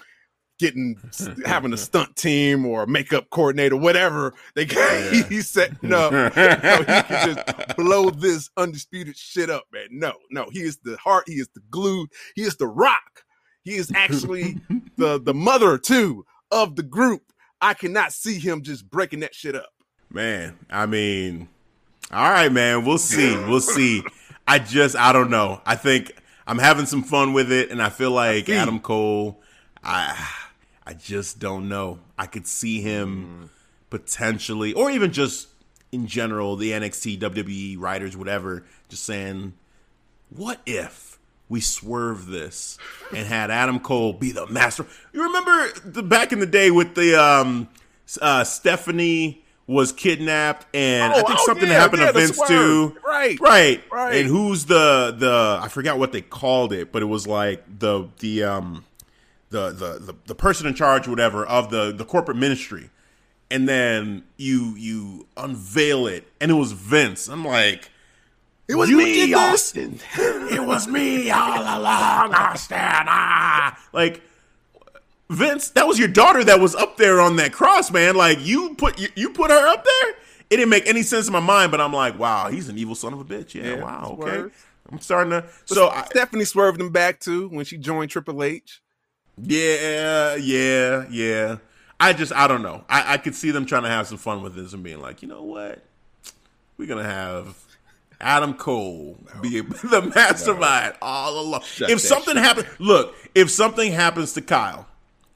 getting 0.59 0.96
having 1.46 1.72
a 1.72 1.76
stunt 1.76 2.14
team 2.16 2.66
or 2.66 2.82
a 2.82 2.86
makeup 2.86 3.28
coordinator, 3.30 3.76
whatever 3.76 4.34
they 4.54 4.64
Yeah. 4.70 5.22
he's 5.28 5.48
setting 5.48 5.92
up. 5.92 6.12
so 6.12 6.78
he 6.78 6.84
can 6.84 7.34
just 7.34 7.76
blow 7.76 8.11
this 8.11 8.50
undisputed 8.56 9.16
shit 9.16 9.50
up, 9.50 9.64
man. 9.72 9.88
No, 9.90 10.14
no, 10.30 10.48
he 10.50 10.61
is 10.61 10.78
the 10.78 10.96
heart, 10.96 11.24
he 11.26 11.34
is 11.34 11.48
the 11.54 11.61
glue, 11.70 12.06
he 12.34 12.42
is 12.42 12.56
the 12.56 12.66
rock. 12.66 13.24
He 13.64 13.74
is 13.74 13.92
actually 13.94 14.59
the 14.96 15.20
the 15.24 15.34
mother 15.34 15.76
too 15.78 16.24
of 16.50 16.76
the 16.76 16.82
group. 16.82 17.22
I 17.61 17.74
cannot 17.74 18.12
see 18.12 18.38
him 18.38 18.62
just 18.62 18.88
breaking 18.88 19.20
that 19.20 19.34
shit 19.34 19.54
up. 19.54 19.70
Man, 20.11 20.59
I 20.70 20.86
mean, 20.86 21.48
all 22.11 22.30
right, 22.30 22.50
man. 22.50 22.84
We'll 22.86 22.96
see. 22.98 23.34
We'll 23.44 23.61
see. 23.61 24.02
I 24.46 24.59
just, 24.59 24.96
I 24.96 25.12
don't 25.12 25.28
know. 25.28 25.61
I 25.66 25.76
think 25.76 26.12
I'm 26.46 26.59
having 26.59 26.86
some 26.86 27.02
fun 27.02 27.34
with 27.34 27.52
it, 27.52 27.70
and 27.70 27.82
I 27.82 27.90
feel 27.90 28.12
like. 28.12 28.48
Adam 28.48 28.80
Cole. 28.80 29.42
I, 29.84 30.16
I 30.89 30.95
just 30.95 31.39
don't 31.39 31.68
know. 31.68 31.99
I 32.18 32.24
could 32.26 32.47
see 32.47 32.78
Mm. 32.80 32.82
him 32.82 33.51
potentially, 33.91 34.72
or 34.72 34.91
even 34.91 35.12
just 35.12 35.49
in 35.93 36.07
general, 36.07 36.57
the 36.57 36.72
NXT, 36.72 37.18
WWE 37.18 37.76
writers, 37.78 38.16
whatever, 38.16 38.64
just 38.89 39.05
saying, 39.05 39.53
what 40.30 40.61
if 40.66 41.18
we 41.49 41.61
swerve 41.61 42.26
this 42.26 42.78
and 43.14 43.26
had 43.26 43.51
Adam 43.51 43.80
Cole 43.80 44.12
be 44.14 44.32
the 44.32 44.47
master? 44.47 44.86
You 45.12 45.24
remember 45.24 45.68
the 45.84 46.03
back 46.03 46.32
in 46.32 46.41
the 46.41 46.47
day 46.47 46.70
with 46.70 46.95
the 46.95 47.14
um, 47.22 47.68
uh, 48.22 48.45
Stephanie 48.45 49.45
was 49.66 49.93
kidnapped, 49.93 50.66
and 50.74 51.12
I 51.12 51.20
Oh, 51.20 51.26
think 51.26 51.39
oh, 51.41 51.47
something 51.47 51.68
yeah, 51.68 51.74
happened 51.74 52.01
yeah, 52.01 52.12
to 52.12 52.18
Vince 52.18 52.41
too. 52.49 52.97
Right. 53.07 53.39
right, 53.41 53.82
Right. 53.93 54.14
And 54.16 54.26
who's 54.26 54.64
the 54.64 55.14
the? 55.16 55.61
I 55.62 55.68
forgot 55.68 55.99
what 55.99 56.12
they 56.12 56.22
called 56.22 56.72
it, 56.72 56.91
but 56.93 57.03
it 57.03 57.07
was 57.07 57.26
like 57.26 57.62
the 57.78 58.09
the 58.20 58.45
um 58.45 58.84
the 59.51 59.70
the 59.70 59.99
the, 59.99 60.14
the 60.26 60.34
person 60.34 60.66
in 60.66 60.74
charge, 60.74 61.09
whatever, 61.09 61.44
of 61.46 61.70
the 61.70 61.92
the 61.92 62.05
corporate 62.05 62.36
ministry. 62.36 62.90
And 63.51 63.66
then 63.68 64.24
you 64.36 64.74
you 64.76 65.26
unveil 65.36 66.07
it, 66.07 66.26
and 66.40 66.51
it 66.51 66.55
was 66.55 66.72
Vince. 66.72 67.28
I'm 67.28 67.44
like, 67.46 67.90
It 68.68 68.74
was 68.74 68.90
You 68.90 68.99
me, 68.99 69.05
did 69.14 69.30
this? 69.30 69.38
Austin. 69.55 70.01
it 70.18 70.62
was 70.66 70.86
me 70.86 71.30
all 71.30 71.61
along, 71.62 72.34
Austin. 72.34 72.76
Ah. 72.78 73.78
Like 73.94 74.20
Vince, 75.30 75.70
that 75.70 75.86
was 75.86 75.99
your 75.99 76.09
daughter 76.09 76.42
that 76.44 76.61
was 76.61 76.74
up 76.74 76.96
there 76.99 77.20
on 77.20 77.36
that 77.36 77.53
cross, 77.53 77.90
man. 77.90 78.16
Like 78.16 78.38
you 78.44 78.74
put 78.74 78.99
you, 78.99 79.09
you 79.14 79.30
put 79.30 79.51
her 79.51 79.66
up 79.68 79.84
there. 79.84 80.11
It 80.51 80.57
didn't 80.57 80.70
make 80.70 80.86
any 80.86 81.03
sense 81.03 81.26
in 81.26 81.32
my 81.32 81.40
mind, 81.40 81.70
but 81.70 81.80
I'm 81.80 81.92
like, 81.92 82.18
wow, 82.18 82.49
he's 82.51 82.68
an 82.70 82.78
evil 82.78 82.94
son 82.94 83.12
of 83.12 83.20
a 83.20 83.24
bitch. 83.24 83.55
Yeah, 83.55 83.76
Yeah, 83.76 83.82
wow, 83.82 84.16
okay. 84.18 84.38
words. 84.42 84.55
I'm 84.90 85.01
starting 85.01 85.30
to. 85.32 85.44
So 85.66 85.88
I, 85.88 86.05
Stephanie 86.07 86.44
swerved 86.46 86.80
him 86.80 86.90
back 86.90 87.20
too 87.20 87.49
when 87.49 87.64
she 87.66 87.76
joined 87.78 88.11
Triple 88.11 88.42
H. 88.42 88.80
yeah, 89.43 90.34
yeah, 90.36 91.07
yeah. 91.11 91.57
I 92.01 92.12
just 92.12 92.32
I 92.32 92.47
don't 92.47 92.62
know. 92.62 92.84
I, 92.89 93.14
I 93.14 93.18
could 93.18 93.34
see 93.34 93.51
them 93.51 93.66
trying 93.66 93.82
to 93.82 93.89
have 93.89 94.07
some 94.07 94.18
fun 94.18 94.43
with 94.43 94.55
this 94.55 94.72
and 94.72 94.82
being 94.82 95.01
like, 95.01 95.22
you 95.22 95.28
know 95.28 95.43
what, 95.43 95.82
we're 96.76 96.86
gonna 96.86 97.03
have 97.03 97.57
Adam 98.20 98.55
Cole 98.55 99.16
be 99.41 99.61
the 99.61 100.12
mastermind 100.14 100.95
all 101.03 101.41
along. 101.41 101.62
Shut 101.62 101.91
if 101.91 102.01
something 102.01 102.36
happens, 102.36 102.66
look, 102.78 103.14
if 103.34 103.51
something 103.51 103.93
happens 103.93 104.32
to 104.34 104.43
Kyle, 104.43 104.86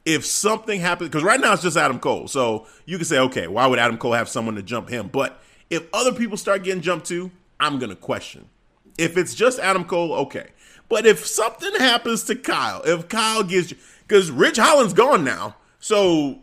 if 0.04 0.24
something 0.24 0.80
happens, 0.80 1.10
because 1.10 1.24
right 1.24 1.40
now 1.40 1.52
it's 1.52 1.62
just 1.62 1.76
Adam 1.76 1.98
Cole, 1.98 2.28
so 2.28 2.66
you 2.86 2.96
can 2.96 3.04
say, 3.04 3.18
okay, 3.18 3.46
why 3.46 3.66
would 3.66 3.78
Adam 3.78 3.98
Cole 3.98 4.12
have 4.12 4.28
someone 4.28 4.54
to 4.56 4.62
jump 4.62 4.88
him? 4.88 5.08
But 5.08 5.40
if 5.70 5.86
other 5.92 6.12
people 6.12 6.36
start 6.36 6.64
getting 6.64 6.82
jumped 6.82 7.06
too, 7.06 7.30
I'm 7.58 7.78
gonna 7.78 7.96
question. 7.96 8.48
If 8.98 9.16
it's 9.16 9.34
just 9.34 9.58
Adam 9.58 9.84
Cole, 9.84 10.12
okay. 10.14 10.48
But 10.92 11.06
if 11.06 11.26
something 11.26 11.72
happens 11.78 12.24
to 12.24 12.36
Kyle, 12.36 12.82
if 12.84 13.08
Kyle 13.08 13.42
gives, 13.42 13.72
because 14.06 14.30
Ridge 14.30 14.58
Holland's 14.58 14.92
gone 14.92 15.24
now, 15.24 15.56
so 15.78 16.40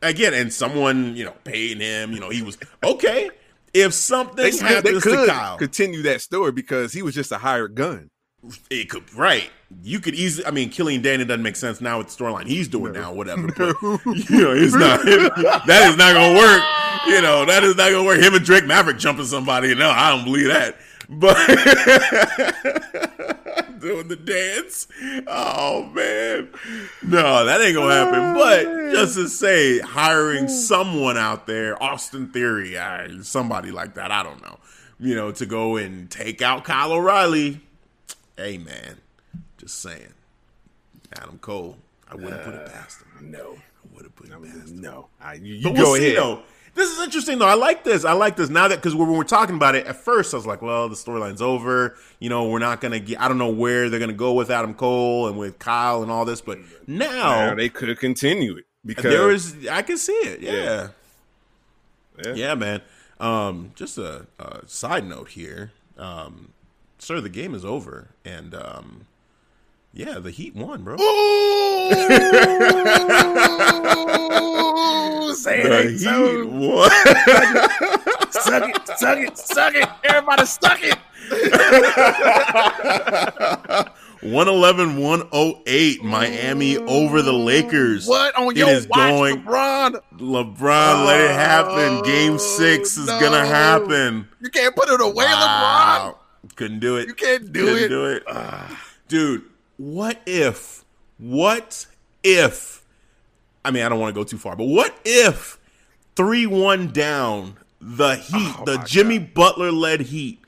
again, 0.00 0.32
and 0.32 0.50
someone 0.50 1.14
you 1.14 1.26
know 1.26 1.34
paying 1.44 1.80
him, 1.80 2.12
you 2.12 2.18
know, 2.18 2.30
he 2.30 2.40
was 2.40 2.56
okay. 2.82 3.28
If 3.74 3.92
something 3.92 4.36
They, 4.36 4.50
they 4.52 4.64
happens 4.64 5.02
could 5.02 5.26
to 5.26 5.30
Kyle, 5.30 5.58
continue 5.58 6.00
that 6.04 6.22
story 6.22 6.52
because 6.52 6.94
he 6.94 7.02
was 7.02 7.14
just 7.14 7.30
a 7.32 7.36
hired 7.36 7.74
gun. 7.74 8.08
it 8.70 8.88
could 8.88 9.12
right. 9.12 9.50
You 9.82 10.00
could 10.00 10.14
easily. 10.14 10.46
I 10.46 10.52
mean, 10.52 10.70
Killian 10.70 11.02
Dain 11.02 11.20
doesn't 11.26 11.42
make 11.42 11.56
sense 11.56 11.82
now 11.82 11.98
with 11.98 12.06
the 12.06 12.24
storyline 12.24 12.46
he's 12.46 12.68
doing 12.68 12.94
now. 12.94 13.12
Whatever, 13.12 13.48
but 13.58 13.76
you 13.82 14.40
know, 14.40 14.52
it's 14.54 14.72
not. 14.72 15.04
that 15.04 15.90
is 15.90 15.98
not 15.98 16.14
gonna 16.14 16.38
work. 16.38 16.62
You 17.08 17.20
know, 17.20 17.44
that 17.44 17.62
is 17.62 17.76
not 17.76 17.90
gonna 17.90 18.04
work. 18.04 18.20
Him 18.20 18.36
and 18.36 18.42
Drake 18.42 18.64
Maverick 18.64 18.96
jumping 18.96 19.26
somebody. 19.26 19.74
No, 19.74 19.90
I 19.90 20.16
don't 20.16 20.24
believe 20.24 20.46
that. 20.46 20.76
But 21.08 21.36
doing 23.80 24.08
the 24.08 24.16
dance. 24.16 24.88
Oh 25.26 25.84
man, 25.94 26.48
no, 27.02 27.44
that 27.44 27.60
ain't 27.60 27.74
gonna 27.76 27.94
happen. 27.94 28.34
But 28.34 28.92
just 28.92 29.14
to 29.14 29.28
say, 29.28 29.78
hiring 29.78 30.48
someone 30.48 31.16
out 31.16 31.46
there, 31.46 31.80
Austin 31.82 32.28
Theory, 32.28 32.76
uh, 32.76 33.22
somebody 33.22 33.70
like 33.70 33.94
that. 33.94 34.10
I 34.10 34.22
don't 34.22 34.42
know. 34.42 34.58
You 34.98 35.14
know, 35.14 35.30
to 35.32 35.46
go 35.46 35.76
and 35.76 36.10
take 36.10 36.42
out 36.42 36.64
Kyle 36.64 36.92
O'Reilly. 36.92 37.60
Hey 38.36 38.58
man, 38.58 38.98
just 39.58 39.80
saying. 39.80 40.12
Adam 41.12 41.38
Cole, 41.38 41.76
I 42.10 42.16
wouldn't 42.16 42.42
put 42.42 42.54
it 42.54 42.66
past 42.72 43.00
him. 43.20 43.30
No, 43.30 43.54
I 43.54 43.94
would 43.94 44.04
have 44.04 44.16
put 44.16 44.26
it 44.26 44.32
past 44.32 44.70
him. 44.70 44.80
no. 44.80 45.08
I, 45.20 45.34
you 45.34 45.54
you 45.54 45.62
go 45.64 45.72
we'll 45.72 45.96
see 45.96 46.06
ahead. 46.06 46.16
though. 46.18 46.42
This 46.76 46.90
is 46.90 47.02
interesting 47.02 47.38
though. 47.38 47.48
I 47.48 47.54
like 47.54 47.84
this. 47.84 48.04
I 48.04 48.12
like 48.12 48.36
this 48.36 48.50
now 48.50 48.68
that 48.68 48.76
because 48.76 48.94
when 48.94 49.08
we 49.10 49.16
were 49.16 49.24
talking 49.24 49.56
about 49.56 49.74
it 49.74 49.86
at 49.86 49.96
first, 49.96 50.34
I 50.34 50.36
was 50.36 50.46
like, 50.46 50.60
well, 50.60 50.88
the 50.90 50.94
storyline's 50.94 51.40
over. 51.40 51.96
You 52.20 52.28
know, 52.28 52.48
we're 52.50 52.58
not 52.58 52.82
gonna 52.82 53.00
get. 53.00 53.18
I 53.20 53.28
don't 53.28 53.38
know 53.38 53.48
where 53.50 53.88
they're 53.88 53.98
gonna 53.98 54.12
go 54.12 54.34
with 54.34 54.50
Adam 54.50 54.74
Cole 54.74 55.26
and 55.26 55.38
with 55.38 55.58
Kyle 55.58 56.02
and 56.02 56.10
all 56.12 56.26
this, 56.26 56.42
but 56.42 56.58
now 56.86 57.46
Now 57.48 57.54
they 57.54 57.70
could 57.70 57.98
continue 57.98 58.56
it 58.58 58.64
because 58.84 59.04
there 59.10 59.30
is. 59.30 59.66
I 59.68 59.80
can 59.80 59.96
see 59.96 60.12
it. 60.12 60.40
Yeah, 60.40 60.88
Yeah. 62.22 62.34
yeah, 62.34 62.54
man. 62.54 62.82
Um, 63.18 63.72
just 63.74 63.96
a, 63.96 64.26
a 64.38 64.60
side 64.66 65.06
note 65.06 65.30
here, 65.30 65.72
um, 65.96 66.52
sir. 66.98 67.22
The 67.22 67.30
game 67.30 67.54
is 67.54 67.64
over, 67.64 68.10
and 68.24 68.54
um, 68.54 69.06
yeah, 69.96 70.18
the 70.18 70.30
Heat 70.30 70.54
won, 70.54 70.82
bro. 70.84 70.94
Ooh, 70.94 70.98
say 75.34 75.62
The 75.62 75.80
it 75.80 75.86
ain't 75.90 76.00
so. 76.00 76.42
Heat 76.42 76.48
won. 76.48 76.90
Suck 78.30 78.68
it, 78.68 78.88
suck 78.98 79.18
it, 79.18 79.38
suck 79.38 79.74
it. 79.74 79.88
Everybody 80.04 80.46
suck 80.46 80.78
it. 80.82 80.98
111 84.22 84.96
108 84.96 86.04
Miami 86.04 86.76
over 86.78 87.22
the 87.22 87.32
Lakers. 87.32 88.06
What 88.06 88.34
on 88.36 88.52
It 88.52 88.56
your 88.58 88.68
is 88.70 88.86
watch, 88.88 89.10
going- 89.10 89.42
LeBron? 89.42 90.00
LeBron, 90.18 91.06
let 91.06 91.20
it 91.20 91.30
happen. 91.30 92.02
Game 92.04 92.38
six 92.38 92.96
is 92.96 93.08
oh, 93.08 93.14
no. 93.14 93.20
gonna 93.20 93.46
happen. 93.46 94.28
You 94.40 94.50
can't 94.50 94.74
put 94.74 94.88
it 94.88 95.00
away, 95.00 95.24
Wow. 95.24 96.18
Couldn't 96.56 96.80
do 96.80 96.96
it. 96.96 97.08
You 97.08 97.14
can't 97.14 97.52
do 97.52 97.66
Couldn't 97.66 97.84
it. 97.84 97.88
do 97.88 98.04
it. 98.06 98.22
Ah. 98.28 98.82
Dude, 99.08 99.42
what 99.76 100.20
if? 100.26 100.84
What 101.18 101.86
if? 102.22 102.84
I 103.64 103.70
mean, 103.70 103.82
I 103.82 103.88
don't 103.88 103.98
want 103.98 104.14
to 104.14 104.18
go 104.20 104.24
too 104.24 104.38
far, 104.38 104.56
but 104.56 104.64
what 104.66 104.96
if 105.04 105.58
three 106.14 106.46
one 106.46 106.88
down 106.88 107.56
the 107.80 108.16
Heat, 108.16 108.54
Oh, 108.58 108.64
the 108.64 108.78
my 108.78 108.84
Jimmy 108.84 109.18
Butler 109.18 109.72
led 109.72 110.00
Heat, 110.02 110.40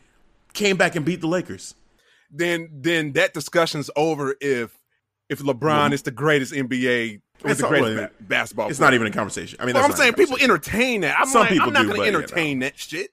came 0.53 0.77
back 0.77 0.95
and 0.97 1.05
beat 1.05 1.21
the 1.21 1.27
Lakers? 1.27 1.75
Then, 2.31 2.69
then 2.73 3.13
that 3.15 3.33
discussion's 3.35 3.91
over 3.97 4.35
if 4.41 4.79
if 5.29 5.41
LeBron 5.41 5.93
is 5.93 6.03
the 6.03 6.11
greatest 6.11 6.53
NBA 6.55 7.21
or 7.45 7.51
It's 7.51 7.61
the 7.61 7.69
greatest 7.69 7.95
really- 7.97 8.09
basketball. 8.21 8.69
It's 8.69 8.79
player. 8.79 8.91
not 8.91 8.95
even 8.95 9.07
a 9.07 9.11
conversation. 9.11 9.59
i 9.61 9.67
mean 9.67 9.75
that's 9.75 9.85
i'm 9.87 9.93
saying 9.93 10.15
people 10.15 10.39
entertain 10.41 11.03
that. 11.03 11.19
I'm 11.19 11.27
Some 11.27 11.41
like, 11.43 11.51
people 11.51 11.67
I'm 11.69 11.73
not 11.75 11.85
going 11.87 11.99
to 12.01 12.05
you 12.07 12.13
know. 12.13 12.19
entertain 12.19 12.61
that 12.61 12.79
shit. 12.79 13.11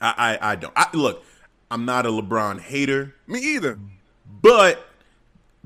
I, 0.00 0.38
I 0.40 0.52
I 0.52 0.56
don't. 0.56 0.72
I, 0.76 0.86
look, 0.92 1.24
I'm 1.70 1.84
not 1.86 2.04
a 2.06 2.10
LeBron 2.10 2.60
hater, 2.60 3.14
Me 3.26 3.38
either. 3.54 3.78
but 4.42 4.86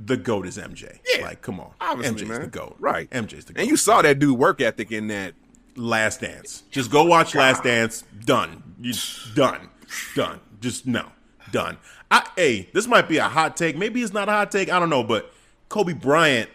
the 0.02 0.16
goat 0.16 0.46
is 0.46 0.56
MJ. 0.58 0.98
Yeah. 1.14 1.24
like 1.24 1.42
come 1.42 1.58
on, 1.60 1.72
Obviously, 1.80 2.22
MJ's 2.22 2.28
man. 2.28 2.40
the 2.42 2.46
goat. 2.46 2.76
Right. 2.78 3.10
MJ's 3.10 3.44
the 3.46 3.52
goat. 3.52 3.60
And 3.62 3.68
you 3.70 3.76
saw 3.76 4.00
that 4.02 4.18
dude 4.18 4.38
work 4.38 4.60
ethic 4.60 4.92
in 4.92 5.08
that. 5.08 5.34
Last 5.76 6.22
Dance. 6.22 6.64
Just 6.72 6.90
go 6.90 7.04
watch 7.04 7.36
Last 7.36 7.62
Dance. 7.62 8.02
Done. 8.24 8.64
You 8.80 8.92
done. 9.36 9.68
Done. 10.16 10.40
Just 10.60 10.86
no. 10.86 11.06
Done. 11.52 11.78
I, 12.10 12.28
hey, 12.34 12.68
this 12.72 12.88
might 12.88 13.08
be 13.08 13.18
a 13.18 13.28
hot 13.28 13.56
take. 13.56 13.76
Maybe 13.76 14.02
it's 14.02 14.12
not 14.12 14.28
a 14.28 14.32
hot 14.32 14.50
take. 14.50 14.70
I 14.72 14.80
don't 14.80 14.90
know. 14.90 15.04
But 15.04 15.32
Kobe 15.68 15.92
Bryant, 15.92 16.50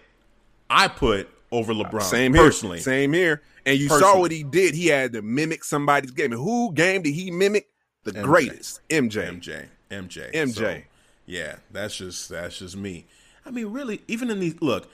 I 0.70 0.89
put 0.89 1.30
over 1.52 1.74
LeBron 1.74 2.02
Same 2.02 2.34
here. 2.34 2.44
personally. 2.44 2.80
Same 2.82 3.14
here. 3.14 3.41
And 3.66 3.80
you 3.80 3.88
saw 3.88 4.20
what 4.20 4.32
he 4.32 4.44
did. 4.44 4.76
He 4.76 4.88
had 4.88 5.14
to 5.14 5.22
mimic 5.22 5.64
somebody's 5.64 6.12
game. 6.12 6.34
And 6.34 6.41
who 6.41 6.74
game 6.74 7.02
did 7.02 7.14
he 7.14 7.32
mimic? 7.32 7.70
The 8.04 8.12
greatest. 8.12 8.82
MJ. 8.89 9.39
MJ. 9.39 9.68
MJ. 9.89 10.34
MJ. 10.34 10.54
So, 10.54 10.82
yeah, 11.26 11.56
that's 11.72 11.96
just 11.96 12.28
that's 12.28 12.60
just 12.60 12.76
me. 12.76 13.06
I 13.46 13.52
mean, 13.52 13.68
really, 13.68 14.02
even 14.08 14.30
in 14.30 14.39
these 14.39 14.62
look, 14.62 14.89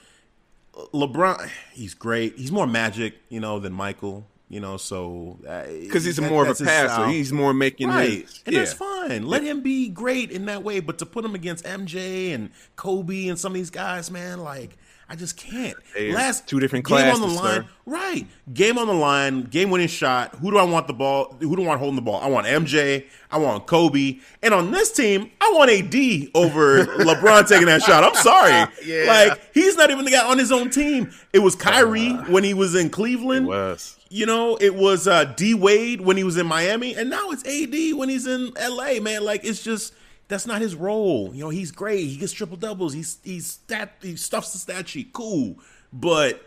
LeBron, 0.92 1.48
he's 1.72 1.94
great. 1.94 2.36
He's 2.36 2.52
more 2.52 2.66
magic, 2.66 3.14
you 3.28 3.40
know, 3.40 3.58
than 3.58 3.72
Michael. 3.72 4.26
You 4.48 4.58
know, 4.58 4.78
so 4.78 5.38
uh, 5.48 5.62
Because 5.66 6.04
he's 6.04 6.20
more 6.20 6.44
of 6.44 6.60
a 6.60 6.64
passer. 6.64 7.06
He's 7.06 7.32
more 7.32 7.54
making 7.54 7.88
right, 7.88 8.22
his. 8.22 8.42
and 8.44 8.52
yeah. 8.52 8.60
that's 8.60 8.72
fine. 8.72 9.24
Let 9.24 9.44
him 9.44 9.60
be 9.60 9.88
great 9.88 10.32
in 10.32 10.46
that 10.46 10.64
way. 10.64 10.80
But 10.80 10.98
to 10.98 11.06
put 11.06 11.24
him 11.24 11.36
against 11.36 11.64
MJ 11.64 12.34
and 12.34 12.50
Kobe 12.74 13.28
and 13.28 13.38
some 13.38 13.52
of 13.52 13.54
these 13.54 13.70
guys, 13.70 14.10
man, 14.10 14.40
like 14.40 14.76
I 15.12 15.16
just 15.16 15.36
can't. 15.36 15.76
Last 16.12 16.46
two 16.46 16.60
different 16.60 16.86
game 16.86 16.96
on 16.98 17.20
the 17.20 17.26
classes, 17.26 17.36
line, 17.40 17.62
sir. 17.62 17.68
right? 17.84 18.26
Game 18.54 18.78
on 18.78 18.86
the 18.86 18.92
line, 18.94 19.42
game 19.42 19.68
winning 19.70 19.88
shot. 19.88 20.36
Who 20.36 20.52
do 20.52 20.56
I 20.56 20.62
want 20.62 20.86
the 20.86 20.92
ball? 20.92 21.36
Who 21.40 21.56
do 21.56 21.64
I 21.64 21.66
want 21.66 21.80
holding 21.80 21.96
the 21.96 22.02
ball? 22.02 22.20
I 22.22 22.28
want 22.28 22.46
MJ. 22.46 23.06
I 23.28 23.38
want 23.38 23.66
Kobe. 23.66 24.20
And 24.40 24.54
on 24.54 24.70
this 24.70 24.92
team, 24.92 25.30
I 25.40 25.52
want 25.56 25.68
AD 25.68 26.30
over 26.34 26.84
LeBron 27.04 27.48
taking 27.48 27.66
that 27.66 27.82
shot. 27.82 28.04
I'm 28.04 28.14
sorry, 28.14 28.72
Yeah. 28.84 29.06
like 29.08 29.40
he's 29.52 29.76
not 29.76 29.90
even 29.90 30.04
the 30.04 30.12
guy 30.12 30.24
on 30.24 30.38
his 30.38 30.52
own 30.52 30.70
team. 30.70 31.10
It 31.32 31.40
was 31.40 31.56
Kyrie 31.56 32.12
when 32.12 32.44
he 32.44 32.54
was 32.54 32.76
in 32.76 32.88
Cleveland. 32.88 33.48
was. 33.48 33.96
You 34.12 34.26
know, 34.26 34.56
it 34.60 34.74
was 34.76 35.06
uh, 35.08 35.24
D 35.24 35.54
Wade 35.54 36.00
when 36.00 36.16
he 36.16 36.24
was 36.24 36.36
in 36.36 36.46
Miami, 36.46 36.94
and 36.94 37.10
now 37.10 37.30
it's 37.30 37.44
AD 37.46 37.96
when 37.98 38.08
he's 38.08 38.26
in 38.26 38.52
LA. 38.60 39.00
Man, 39.00 39.24
like 39.24 39.44
it's 39.44 39.62
just 39.62 39.92
that's 40.30 40.46
not 40.46 40.62
his 40.62 40.74
role. 40.74 41.30
You 41.34 41.40
know, 41.44 41.50
he's 41.50 41.70
great. 41.72 42.06
He 42.06 42.16
gets 42.16 42.32
triple 42.32 42.56
doubles. 42.56 42.94
He's 42.94 43.18
he's 43.22 43.46
stat 43.46 43.96
he 44.00 44.16
stuffs 44.16 44.52
the 44.52 44.58
stat 44.58 44.88
sheet. 44.88 45.12
Cool, 45.12 45.58
but 45.92 46.42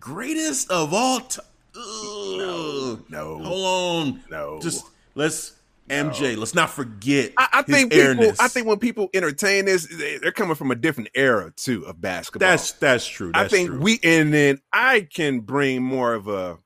greatest 0.00 0.70
of 0.70 0.92
all 0.92 1.20
time. 1.20 1.44
No, 1.74 2.98
no. 3.08 3.38
hold 3.38 3.66
on. 4.08 4.24
No. 4.30 4.60
just 4.60 4.84
let's 5.14 5.52
MJ. 5.88 6.36
Let's 6.36 6.54
not 6.54 6.70
forget. 6.70 7.32
I, 7.36 7.48
I 7.52 7.62
think 7.62 7.92
people. 7.92 8.04
airness. 8.06 8.40
I 8.40 8.48
think 8.48 8.66
when 8.66 8.78
people 8.78 9.08
entertain 9.14 9.66
this, 9.66 9.86
they- 9.86 10.18
they're 10.18 10.32
coming 10.32 10.54
from 10.56 10.70
a 10.70 10.74
different 10.74 11.10
era 11.14 11.52
too 11.56 11.84
of 11.86 12.00
basketball. 12.00 12.48
that's 12.48 12.72
that's 12.72 13.06
true. 13.06 13.30
I 13.34 13.46
think 13.48 13.70
true. 13.70 13.80
we 13.80 14.00
and 14.02 14.32
then 14.32 14.58
I 14.72 15.02
can 15.02 15.40
bring 15.40 15.82
more 15.82 16.14
of 16.14 16.28
a 16.28 16.58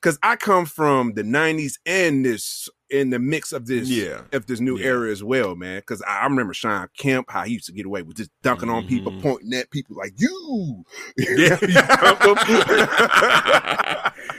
because 0.00 0.18
I 0.22 0.36
come 0.36 0.66
from 0.66 1.14
the 1.14 1.22
'90s 1.22 1.74
and 1.86 2.24
this 2.24 2.68
in 2.92 3.10
the 3.10 3.18
mix 3.18 3.52
of 3.52 3.66
this 3.66 3.88
Yeah. 3.88 4.20
of 4.32 4.46
this 4.46 4.60
new 4.60 4.78
Yeah. 4.78 4.86
era 4.86 5.10
as 5.10 5.22
well, 5.24 5.54
man. 5.56 5.78
Because 5.78 6.02
I, 6.02 6.20
I 6.20 6.24
remember 6.24 6.52
Shawn 6.54 6.88
Kemp 6.96 7.30
how 7.30 7.42
he 7.44 7.54
used 7.54 7.66
to 7.66 7.72
get 7.72 7.86
away 7.86 8.02
with 8.02 8.16
just 8.18 8.30
dunking 8.42 8.68
on 8.70 8.86
people, 8.86 9.12
Mhm. 9.12 9.22
pointing 9.22 9.54
at 9.54 9.70
people 9.70 9.96
like 9.96 10.12
you. 10.18 10.84
Yeah. 11.16 11.56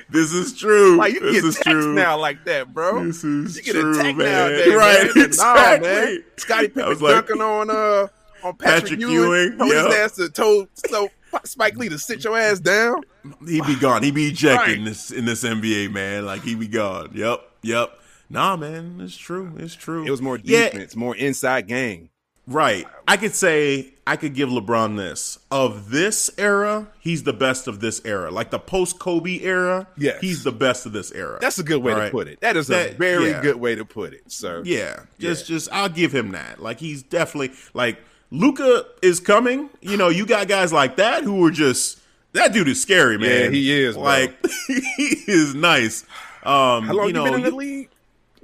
this 0.10 0.34
is 0.34 0.58
true. 0.58 0.97
Like 0.97 1.14
you 1.14 1.20
this 1.20 1.34
get 1.41 1.45
is 1.45 1.60
true. 1.60 1.93
now 1.93 2.18
like 2.18 2.43
that, 2.45 2.74
bro. 2.74 3.04
This 3.06 3.24
is 3.24 3.58
You 3.58 3.64
get 3.64 3.72
true, 3.74 3.99
a 3.99 4.04
tech 4.04 4.16
man. 4.16 4.32
nowadays, 4.32 4.76
right? 4.76 5.16
man. 5.16 5.26
Exactly. 5.26 5.89
Nah, 5.89 5.95
man. 5.95 6.24
Scottie 6.38 6.68
Pippen 6.70 6.99
like- 6.99 7.16
dunking 7.28 7.41
on 7.41 7.70
uh 7.70 8.08
on 8.43 8.56
Patrick, 8.58 8.84
Patrick 8.84 8.99
Ewing. 8.99 9.14
Ewing, 9.14 9.58
Told 9.58 9.72
his 9.74 9.95
ass 9.95 10.12
to 10.18 10.30
told 10.30 10.68
so 10.76 11.10
Spike 11.45 11.78
Lee 11.78 11.89
to 11.89 11.97
sit 11.97 12.24
your 12.24 12.38
ass 12.38 12.60
down. 12.60 13.01
He 13.47 13.62
be 13.62 13.76
gone. 13.76 14.04
He 14.04 14.12
be 14.12 14.28
ejected 14.28 14.68
Right. 14.68 14.78
in 14.78 14.86
this 14.86 15.12
in 15.12 15.26
this 15.26 15.43
NBA, 15.43 15.91
man. 15.91 16.26
Like 16.26 16.43
he 16.43 16.56
be 16.56 16.68
gone. 16.68 17.10
Yep, 17.14 17.39
yep. 17.64 17.99
Nah, 18.34 18.55
man, 18.57 18.99
it's 18.99 19.15
true. 19.15 19.53
It's 19.57 19.75
true. 19.75 20.05
It 20.05 20.09
was 20.11 20.21
more 20.21 20.39
Yeah, 20.43 20.69
defense, 20.69 20.95
more 20.95 21.15
inside 21.15 21.67
game. 21.67 22.09
right. 22.47 22.86
I 23.07 23.15
could 23.17 23.36
say 23.36 23.93
I 24.07 24.15
could 24.17 24.34
give 24.34 24.49
LeBron 24.49 24.97
this 24.97 25.39
of 25.51 25.91
this 25.91 26.29
era. 26.38 26.88
He's 26.99 27.23
the 27.23 27.31
best 27.34 27.67
of 27.67 27.79
this 27.79 28.01
era, 28.03 28.31
like 28.31 28.49
the 28.49 28.59
post 28.59 28.97
Kobe 28.99 29.39
era. 29.41 29.88
Yes. 29.97 30.19
he's 30.19 30.43
the 30.43 30.51
best 30.51 30.86
of 30.86 30.91
this 30.93 31.11
era. 31.11 31.38
That's 31.39 31.59
a 31.59 31.63
good 31.63 31.81
way 31.84 31.93
All 31.93 31.99
to 32.01 32.09
put 32.09 32.27
it. 32.27 32.41
That 32.41 32.57
is 32.57 32.69
a 32.69 32.93
very 32.93 33.29
yeah. 33.29 33.41
good 33.41 33.57
way 33.57 33.75
to 33.75 33.86
put 33.86 34.13
it. 34.13 34.23
So 34.31 34.61
Yeah, 34.65 35.01
just 35.19 35.45
just 35.47 35.69
I'll 35.71 35.88
give 35.89 36.13
him 36.13 36.31
that. 36.31 36.61
Like 36.61 36.79
he's 36.79 37.03
definitely 37.03 37.51
like 37.73 37.99
Luka 38.31 38.86
is 39.01 39.19
coming. 39.19 39.69
You 39.81 39.95
know, 39.95 40.09
you 40.09 40.25
got 40.25 40.47
guys 40.47 40.73
like 40.73 40.95
that 40.97 41.23
who 41.23 41.45
are 41.45 41.51
just 41.51 41.99
that 42.34 42.51
dude 42.51 42.67
is 42.67 42.81
scary, 42.81 43.17
man. 43.19 43.43
Yeah, 43.43 43.49
he 43.51 43.71
is, 43.84 43.93
bro. 43.95 44.03
Like 44.03 44.36
he 44.67 45.15
is 45.27 45.53
nice. 45.55 46.03
Um, 46.43 46.88
how 46.88 46.93
long 46.93 47.03
you 47.03 47.07
you, 47.07 47.13
know, 47.13 47.23
been 47.25 47.36
in 47.36 47.41
the 47.43 47.51
league? 47.51 47.89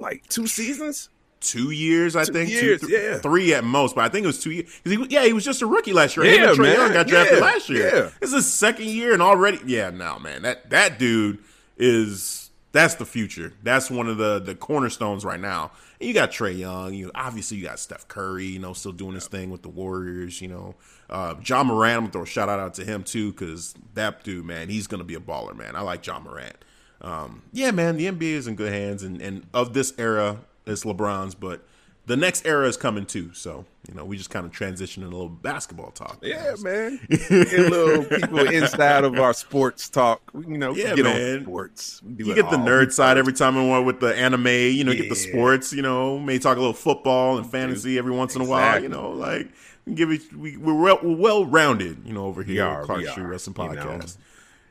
Like 0.00 0.26
two 0.28 0.46
seasons? 0.46 1.08
Two 1.40 1.70
years, 1.70 2.16
I 2.16 2.24
think. 2.24 2.50
years, 2.50 2.80
two, 2.80 2.88
th- 2.88 3.00
yeah. 3.00 3.18
three 3.18 3.54
at 3.54 3.64
most, 3.64 3.94
but 3.94 4.04
I 4.04 4.08
think 4.10 4.24
it 4.24 4.26
was 4.26 4.42
two 4.42 4.50
years. 4.50 4.80
He, 4.84 5.06
yeah, 5.08 5.24
he 5.24 5.32
was 5.32 5.44
just 5.44 5.62
a 5.62 5.66
rookie 5.66 5.92
last 5.94 6.16
year. 6.16 6.26
Yeah, 6.26 6.52
man. 6.52 6.74
Young 6.74 6.92
got 6.92 7.06
drafted 7.06 7.38
Yeah, 7.38 7.44
last 7.44 7.68
year. 7.70 7.86
yeah. 7.86 8.10
This 8.20 8.30
is 8.30 8.34
his 8.44 8.52
second 8.52 8.86
year, 8.88 9.14
and 9.14 9.22
already, 9.22 9.58
yeah, 9.64 9.88
no, 9.90 10.18
man, 10.18 10.42
that 10.42 10.68
that 10.70 10.98
dude 10.98 11.38
is 11.78 12.50
that's 12.72 12.96
the 12.96 13.06
future. 13.06 13.52
That's 13.62 13.90
one 13.90 14.06
of 14.06 14.18
the 14.18 14.38
the 14.38 14.54
cornerstones 14.54 15.24
right 15.24 15.40
now. 15.40 15.72
And 15.98 16.08
you 16.08 16.14
got 16.14 16.30
Trae 16.30 16.56
Young. 16.58 16.92
You 16.94 17.10
obviously 17.14 17.56
you 17.56 17.64
got 17.64 17.78
Steph 17.78 18.06
Curry. 18.06 18.44
You 18.44 18.58
know, 18.58 18.74
still 18.74 18.92
doing 18.92 19.14
his 19.14 19.26
thing 19.26 19.50
with 19.50 19.62
the 19.62 19.68
Warriors. 19.70 20.40
You 20.42 20.48
know, 20.48 20.74
uh, 21.08 21.34
Ja 21.44 21.64
Morant. 21.64 21.96
I'm 21.96 22.00
gonna 22.02 22.12
throw 22.12 22.22
a 22.22 22.26
shout 22.26 22.48
out 22.50 22.74
to 22.74 22.84
him 22.84 23.02
too 23.02 23.32
because 23.32 23.74
that 23.94 24.22
dude, 24.24 24.44
man, 24.44 24.68
he's 24.68 24.86
gonna 24.86 25.04
be 25.04 25.14
a 25.14 25.20
baller, 25.20 25.56
man. 25.56 25.74
I 25.74 25.80
like 25.80 26.06
Ja 26.06 26.18
Morant. 26.20 26.56
Um, 27.00 27.42
yeah, 27.52 27.70
man, 27.70 27.96
the 27.96 28.06
NBA 28.06 28.32
is 28.34 28.46
in 28.46 28.56
good 28.56 28.72
hands, 28.72 29.02
and 29.02 29.20
and 29.20 29.46
of 29.54 29.72
this 29.74 29.92
era, 29.98 30.38
it's 30.66 30.84
LeBron's, 30.84 31.34
but. 31.34 31.64
The 32.06 32.16
next 32.16 32.44
era 32.44 32.66
is 32.66 32.76
coming 32.76 33.06
too, 33.06 33.32
so 33.34 33.66
you 33.86 33.94
know 33.94 34.04
we 34.04 34.16
just 34.16 34.30
kind 34.30 34.44
of 34.44 34.50
transitioning 34.50 35.02
a 35.02 35.10
little 35.10 35.28
basketball 35.28 35.92
talk. 35.92 36.18
Yeah, 36.22 36.56
man. 36.60 36.98
Get 37.08 37.30
a 37.30 37.68
little 37.70 38.04
people 38.04 38.48
inside 38.48 39.04
of 39.04 39.16
our 39.20 39.32
sports 39.32 39.88
talk. 39.88 40.20
You 40.34 40.58
know, 40.58 40.74
Yeah, 40.74 40.96
get 40.96 41.04
man. 41.04 41.36
on 41.36 41.42
sports. 41.44 42.02
We 42.02 42.24
You 42.24 42.34
get 42.34 42.50
the 42.50 42.56
nerd 42.56 42.90
side 42.90 43.16
every 43.16 43.34
time 43.34 43.54
we 43.54 43.68
want 43.68 43.86
with 43.86 44.00
the 44.00 44.12
anime, 44.16 44.46
you 44.48 44.82
know, 44.82 44.92
get 44.92 45.08
the 45.08 45.14
sports, 45.14 45.72
you 45.72 45.82
know, 45.82 46.18
may 46.18 46.40
talk 46.40 46.56
a 46.56 46.60
little 46.60 46.72
football 46.72 47.38
and 47.38 47.48
fantasy 47.48 47.96
every 47.96 48.12
once 48.12 48.34
in 48.34 48.42
a 48.42 48.46
while, 48.46 48.82
you 48.82 48.88
know, 48.88 49.10
like 49.10 49.48
we 49.86 49.94
give 49.94 50.10
it, 50.10 50.32
we, 50.34 50.56
we're 50.56 50.74
well, 50.74 50.98
we're 51.02 51.16
well 51.16 51.44
rounded, 51.44 51.98
you 52.04 52.12
know, 52.12 52.24
over 52.24 52.42
here 52.42 52.64
are, 52.64 52.80
at 52.80 52.86
Clark 52.86 53.00
we 53.02 53.06
Street 53.06 53.24
are, 53.24 53.28
Wrestling 53.28 53.70
you 53.70 53.76
know. 53.76 54.00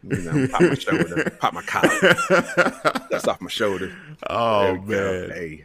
You 0.04 0.18
know, 0.18 0.48
pop 0.48 0.62
my 0.62 0.74
shoulder, 0.76 1.38
pop 1.40 1.54
my 1.54 1.62
collar. 1.64 1.90
That's 3.10 3.28
off 3.28 3.42
my 3.42 3.50
shoulder. 3.50 3.94
Oh 4.30 4.76
go. 4.76 4.82
man. 4.82 5.30
Hey. 5.32 5.64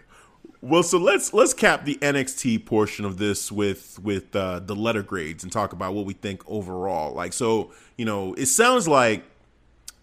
Well, 0.61 0.83
so 0.83 0.99
let's 0.99 1.35
let's 1.35 1.53
cap 1.53 1.85
the 1.85 1.97
NXT 1.97 2.65
portion 2.65 3.05
of 3.05 3.19
this 3.19 3.53
with 3.53 3.99
with 4.03 4.35
uh, 4.35 4.61
the 4.61 4.75
letter 4.75 5.03
grades 5.03 5.45
and 5.45 5.53
talk 5.53 5.73
about 5.73 5.95
what 5.95 6.07
we 6.07 6.15
think 6.15 6.43
overall. 6.47 7.13
Like, 7.15 7.33
so 7.33 7.73
you 7.99 8.05
know, 8.05 8.33
it 8.35 8.47
sounds 8.47 8.89
like 8.89 9.25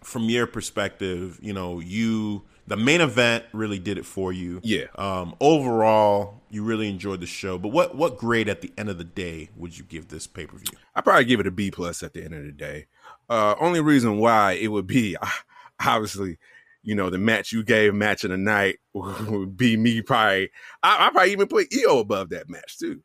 from 0.04 0.30
your 0.30 0.48
perspective, 0.48 1.40
you 1.42 1.54
know, 1.54 1.80
you 1.80 2.44
the 2.68 2.78
main 2.78 3.02
event 3.02 3.44
really 3.54 3.80
did 3.80 3.98
it 3.98 4.06
for 4.06 4.32
you. 4.32 4.62
Yeah. 4.64 4.86
Um, 4.96 5.36
overall, 5.42 6.42
you 6.50 6.64
really 6.64 6.90
enjoyed 6.90 7.22
the 7.22 7.26
show. 7.26 7.58
But 7.58 7.70
what 7.70 7.96
what 7.96 8.18
grade 8.18 8.48
at 8.48 8.62
the 8.62 8.72
end 8.78 8.90
of 8.90 8.98
the 8.98 9.04
day 9.04 9.50
would 9.56 9.78
you 9.78 9.84
give 9.84 10.10
this 10.10 10.28
pay 10.28 10.46
per 10.46 10.58
view? 10.58 10.78
I 10.96 11.02
probably 11.02 11.26
give 11.26 11.40
it 11.40 11.48
a 11.48 11.52
B 11.52 11.72
plus 11.72 12.04
at 12.04 12.14
the 12.14 12.24
end 12.24 12.34
of 12.34 12.44
the 12.44 12.52
day. 12.52 12.86
Uh, 13.32 13.56
only 13.62 13.80
reason 13.80 14.18
why 14.18 14.52
it 14.54 14.68
would 14.68 14.86
be 14.88 15.16
obviously, 15.86 16.38
you 16.84 16.94
know, 16.96 17.10
the 17.10 17.18
match 17.18 17.52
you 17.54 17.64
gave 17.64 17.94
match 17.94 18.24
of 18.26 18.32
the 18.32 18.38
night 18.38 18.80
would 18.94 19.56
be 19.56 19.78
me 19.78 20.02
probably. 20.02 20.50
I, 20.84 21.08
I 21.08 21.10
probably 21.12 21.32
even 21.32 21.48
put 21.48 21.68
Io 21.74 22.00
above 22.00 22.30
that 22.32 22.50
match 22.50 22.78
too. 22.78 23.02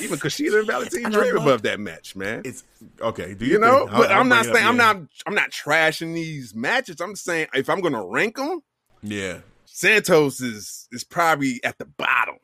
Even 0.00 0.18
Kushida 0.18 0.58
and 0.58 0.66
Valentine 0.66 1.06
and 1.06 1.14
Dream 1.14 1.36
above 1.38 1.62
that 1.62 1.80
match, 1.80 2.14
man. 2.14 2.42
It's 2.44 2.62
okay. 3.00 3.32
Do 3.32 3.46
you 3.46 3.52
you, 3.52 3.58
know, 3.58 3.78
think? 3.80 3.92
I'll- 3.92 4.00
but 4.02 4.12
I'll 4.12 4.20
I'm 4.20 4.28
not 4.28 4.42
bring 4.42 4.50
up, 4.50 4.56
saying 4.56 4.68
I'm 4.68 4.76
yeah. 4.76 4.92
not 4.92 5.02
I'm 5.26 5.34
not 5.34 5.50
trashing 5.50 6.12
these 6.14 6.54
matches. 6.54 7.00
I'm 7.00 7.16
saying 7.16 7.46
if 7.54 7.70
I'm 7.70 7.80
gonna 7.80 8.04
rank 8.04 8.36
them, 8.36 8.60
Yeah. 9.02 9.38
Santos 9.64 10.42
is 10.42 10.88
is 10.92 11.04
probably 11.04 11.58
at 11.64 11.78
the 11.78 11.86
bottom, 11.86 12.36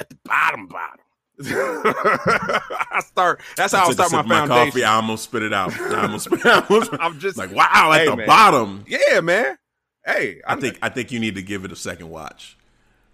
at 0.00 0.08
the 0.08 0.16
bottom 0.24 0.68
bottom. 0.68 1.04
I 1.44 3.00
start. 3.04 3.40
That's 3.56 3.74
how 3.74 3.86
I 3.86 3.90
a 3.90 3.92
start 3.92 4.12
my 4.26 4.36
foundation. 4.38 4.66
coffee. 4.70 4.84
I 4.84 4.94
almost 4.94 5.24
spit 5.24 5.42
it 5.42 5.52
out. 5.52 5.78
I 5.78 6.02
almost. 6.02 6.24
Spit, 6.26 6.46
I 6.46 6.60
almost 6.68 6.90
I'm 7.00 7.18
just 7.18 7.36
like, 7.36 7.52
wow, 7.52 7.92
at 7.92 8.00
Hey, 8.00 8.06
the 8.06 8.16
man. 8.16 8.26
bottom. 8.26 8.84
Yeah, 8.88 9.20
man. 9.20 9.58
Hey, 10.04 10.40
I 10.46 10.52
I'm- 10.52 10.60
think 10.60 10.78
I 10.82 10.88
think 10.88 11.12
you 11.12 11.20
need 11.20 11.34
to 11.34 11.42
give 11.42 11.64
it 11.64 11.72
a 11.72 11.76
second 11.76 12.08
watch. 12.10 12.56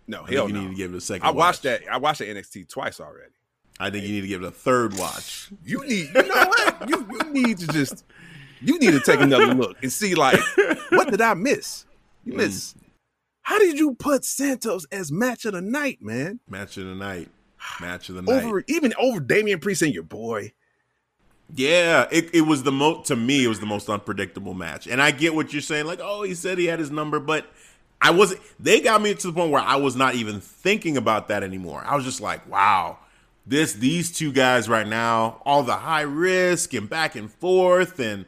no, 0.07 0.19
I 0.19 0.27
think 0.27 0.37
hell 0.37 0.49
you 0.49 0.55
no. 0.55 0.61
need 0.63 0.71
to 0.71 0.75
give 0.77 0.95
it 0.95 0.97
a 0.97 1.01
second. 1.01 1.27
I 1.27 1.31
watched 1.31 1.65
watch. 1.65 1.81
that. 1.81 1.93
I 1.93 1.97
watched 1.99 2.21
the 2.21 2.27
NXT 2.27 2.69
twice 2.69 3.01
already. 3.01 3.33
I 3.81 3.91
think 3.91 4.05
you 4.05 4.13
need 4.13 4.21
to 4.21 4.29
give 4.29 4.43
it 4.43 4.47
a 4.47 4.51
third 4.53 4.97
watch. 4.97 5.49
You 5.65 5.85
need, 5.87 6.11
you 6.15 6.23
know 6.23 6.45
what? 6.47 6.89
you, 6.89 7.09
you 7.11 7.33
need 7.33 7.59
to 7.59 7.67
just, 7.69 8.05
you 8.61 8.79
need 8.79 8.93
to 8.93 9.01
take 9.01 9.19
another 9.21 9.55
look 9.55 9.83
and 9.83 9.91
see, 9.91 10.15
like, 10.15 10.39
what 10.91 11.11
did 11.11 11.21
I 11.21 11.35
miss? 11.35 11.85
You 12.25 12.35
mm. 12.35 12.37
miss. 12.37 12.75
How 13.41 13.59
did 13.59 13.79
you 13.81 13.95
put 13.95 14.25
Santos 14.25 14.85
as 14.93 15.11
match 15.11 15.47
of 15.47 15.55
the 15.55 15.63
night, 15.63 15.99
man? 16.01 16.39
Match 16.49 16.77
of 16.77 16.85
the 16.85 16.95
night. 16.95 17.29
Match 17.81 18.09
of 18.09 18.17
the 18.17 18.23
night. 18.23 18.45
Over 18.45 18.65
even 18.69 18.95
over 18.99 19.21
Damian 19.21 19.61
Priest 19.61 19.83
and 19.83 19.95
your 19.95 20.03
boy. 20.03 20.53
Yeah, 21.55 22.07
it, 22.11 22.35
it 22.35 22.43
was 22.43 22.63
the 22.63 22.73
most 22.73 23.09
to 23.09 23.17
me. 23.17 23.45
It 23.45 23.49
was 23.49 23.61
the 23.61 23.67
most 23.67 23.89
unpredictable 23.89 24.55
match, 24.55 24.87
and 24.87 25.03
I 25.03 25.11
get 25.11 25.35
what 25.35 25.53
you're 25.53 25.61
saying. 25.61 25.87
Like, 25.87 26.01
oh, 26.03 26.23
he 26.23 26.35
said 26.35 26.59
he 26.59 26.67
had 26.67 26.79
his 26.79 26.91
number, 26.91 27.21
but 27.21 27.47
I 28.01 28.11
wasn't. 28.11 28.41
They 28.59 28.81
got 28.81 29.03
me 29.03 29.15
to 29.15 29.27
the 29.27 29.33
point 29.33 29.51
where 29.51 29.61
I 29.61 29.77
was 29.77 29.95
not 29.95 30.15
even 30.15 30.41
thinking 30.41 30.97
about 30.97 31.29
that 31.29 31.43
anymore. 31.43 31.83
I 31.87 31.95
was 31.95 32.05
just 32.05 32.21
like, 32.21 32.49
wow, 32.51 32.99
this 33.47 33.75
these 33.75 34.11
two 34.11 34.33
guys 34.33 34.69
right 34.69 34.87
now, 34.87 35.43
all 35.45 35.63
the 35.63 35.77
high 35.77 36.03
risk 36.03 36.73
and 36.73 36.89
back 36.89 37.17
and 37.17 37.31
forth, 37.31 38.01
and 38.01 38.25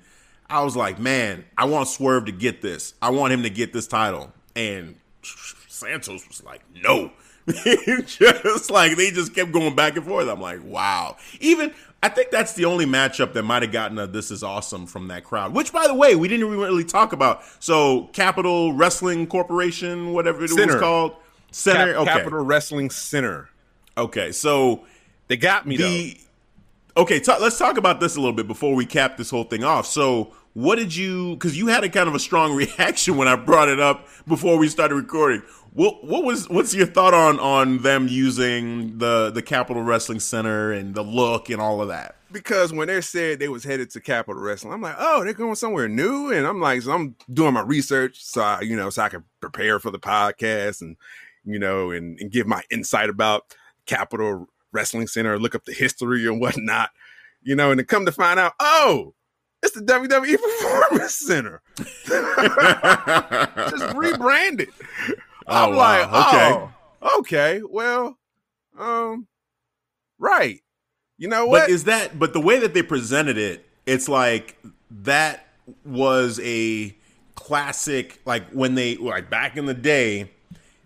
I 0.50 0.62
was 0.62 0.76
like, 0.76 0.98
man, 0.98 1.44
I 1.56 1.64
want 1.64 1.88
Swerve 1.88 2.26
to 2.26 2.32
get 2.32 2.60
this. 2.60 2.92
I 3.00 3.10
want 3.10 3.32
him 3.32 3.42
to 3.44 3.50
get 3.50 3.72
this 3.72 3.86
title, 3.86 4.32
and 4.54 4.96
Santos 5.22 6.28
was 6.28 6.44
like, 6.44 6.60
no. 6.74 7.10
just 8.06 8.70
like 8.70 8.96
they 8.96 9.10
just 9.10 9.34
kept 9.34 9.52
going 9.52 9.74
back 9.76 9.96
and 9.96 10.04
forth. 10.06 10.28
I'm 10.28 10.40
like, 10.40 10.64
wow. 10.64 11.16
Even 11.40 11.72
I 12.02 12.08
think 12.08 12.30
that's 12.30 12.52
the 12.54 12.64
only 12.66 12.86
matchup 12.86 13.32
that 13.34 13.42
might 13.44 13.62
have 13.62 13.72
gotten 13.72 13.98
a 13.98 14.06
"This 14.06 14.30
is 14.30 14.42
awesome" 14.42 14.86
from 14.86 15.08
that 15.08 15.24
crowd. 15.24 15.54
Which, 15.54 15.72
by 15.72 15.86
the 15.86 15.94
way, 15.94 16.14
we 16.16 16.28
didn't 16.28 16.48
really 16.50 16.84
talk 16.84 17.12
about. 17.12 17.42
So, 17.60 18.08
Capitol 18.12 18.72
Wrestling 18.74 19.26
Corporation, 19.26 20.12
whatever 20.12 20.44
it 20.44 20.48
Center. 20.50 20.74
was 20.74 20.82
called, 20.82 21.16
Center. 21.50 21.92
Cap- 21.92 22.02
okay, 22.02 22.12
Capitol 22.18 22.44
Wrestling 22.44 22.90
Center. 22.90 23.48
okay. 23.96 24.32
So 24.32 24.84
They 25.28 25.36
got 25.38 25.66
me 25.66 25.76
the 25.76 26.16
okay. 26.96 27.20
ta- 27.20 27.38
let's 27.40 27.58
talk 27.58 27.78
about 27.78 28.00
this 28.00 28.16
a 28.16 28.20
little 28.20 28.34
bit 28.34 28.46
before 28.46 28.74
we 28.74 28.84
cap 28.86 29.16
this 29.16 29.30
whole 29.30 29.44
thing 29.44 29.64
off. 29.64 29.86
So, 29.86 30.34
what 30.52 30.76
did 30.76 30.94
you? 30.94 31.34
Because 31.34 31.56
you 31.58 31.68
had 31.68 31.84
a 31.84 31.88
kind 31.88 32.06
of 32.08 32.14
a 32.14 32.18
strong 32.20 32.54
reaction 32.56 33.16
when 33.16 33.28
I 33.28 33.36
brought 33.36 33.68
it 33.70 33.80
up 33.80 34.06
before 34.28 34.58
we 34.58 34.68
started 34.68 34.94
recording. 34.96 35.42
What 35.74 36.04
what 36.04 36.24
was 36.24 36.48
what's 36.48 36.74
your 36.74 36.86
thought 36.86 37.14
on 37.14 37.38
on 37.38 37.78
them 37.78 38.08
using 38.08 38.98
the 38.98 39.30
the 39.30 39.42
Capitol 39.42 39.82
Wrestling 39.82 40.20
Center 40.20 40.72
and 40.72 40.94
the 40.94 41.02
look 41.02 41.50
and 41.50 41.60
all 41.60 41.82
of 41.82 41.88
that? 41.88 42.16
because 42.34 42.72
when 42.72 42.88
they 42.88 43.00
said 43.00 43.38
they 43.38 43.48
was 43.48 43.62
headed 43.64 43.88
to 43.90 44.00
Capitol 44.00 44.42
Wrestling, 44.42 44.74
I'm 44.74 44.82
like, 44.82 44.96
oh, 44.98 45.22
they're 45.24 45.32
going 45.32 45.54
somewhere 45.54 45.88
new, 45.88 46.32
and 46.32 46.46
I'm 46.46 46.60
like, 46.60 46.82
so 46.82 46.92
I'm 46.92 47.14
doing 47.32 47.54
my 47.54 47.62
research, 47.62 48.22
so 48.22 48.42
I, 48.42 48.60
you 48.60 48.76
know, 48.76 48.90
so 48.90 49.02
I 49.02 49.08
can 49.08 49.24
prepare 49.40 49.78
for 49.78 49.90
the 49.90 50.00
podcast 50.00 50.82
and 50.82 50.96
you 51.46 51.58
know, 51.58 51.90
and, 51.90 52.18
and 52.20 52.30
give 52.30 52.46
my 52.46 52.62
insight 52.70 53.08
about 53.08 53.54
Capitol 53.86 54.48
Wrestling 54.72 55.06
Center, 55.06 55.38
look 55.38 55.54
up 55.54 55.64
the 55.64 55.72
history 55.72 56.26
and 56.26 56.40
whatnot, 56.40 56.90
you 57.42 57.54
know, 57.54 57.70
and 57.70 57.78
to 57.78 57.84
come 57.84 58.04
to 58.06 58.12
find 58.12 58.40
out, 58.40 58.54
oh, 58.60 59.14
it's 59.62 59.74
the 59.74 59.80
WWE 59.80 60.36
Performance 60.42 61.14
Center, 61.14 61.62
just 63.70 63.94
rebranded. 63.94 64.70
Oh, 65.46 65.54
I'm 65.70 65.76
wow. 65.76 66.10
like, 66.10 66.26
Okay. 66.26 66.70
oh, 67.02 67.18
okay, 67.18 67.62
well, 67.68 68.18
um, 68.78 69.26
right. 70.18 70.60
You 71.18 71.28
know 71.28 71.46
what? 71.46 71.62
But 71.62 71.70
is 71.70 71.84
that 71.84 72.18
but 72.18 72.32
the 72.32 72.40
way 72.40 72.58
that 72.60 72.74
they 72.74 72.82
presented 72.82 73.38
it, 73.38 73.66
it's 73.86 74.08
like 74.08 74.56
that 74.90 75.46
was 75.84 76.40
a 76.42 76.94
classic 77.34 78.20
like 78.24 78.48
when 78.50 78.74
they 78.74 78.96
like 78.96 79.30
back 79.30 79.56
in 79.56 79.66
the 79.66 79.74
day 79.74 80.30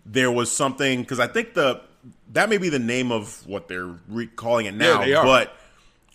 there 0.05 0.31
was 0.31 0.51
something 0.51 1.03
cuz 1.05 1.19
I 1.19 1.27
think 1.27 1.53
the 1.53 1.81
that 2.31 2.49
may 2.49 2.57
be 2.57 2.69
the 2.69 2.79
name 2.79 3.11
of 3.11 3.45
what 3.47 3.67
they're 3.67 3.95
re- 4.07 4.27
calling 4.27 4.65
it 4.65 4.73
now, 4.73 5.01
they 5.03 5.13
are. 5.13 5.25
but 5.25 5.55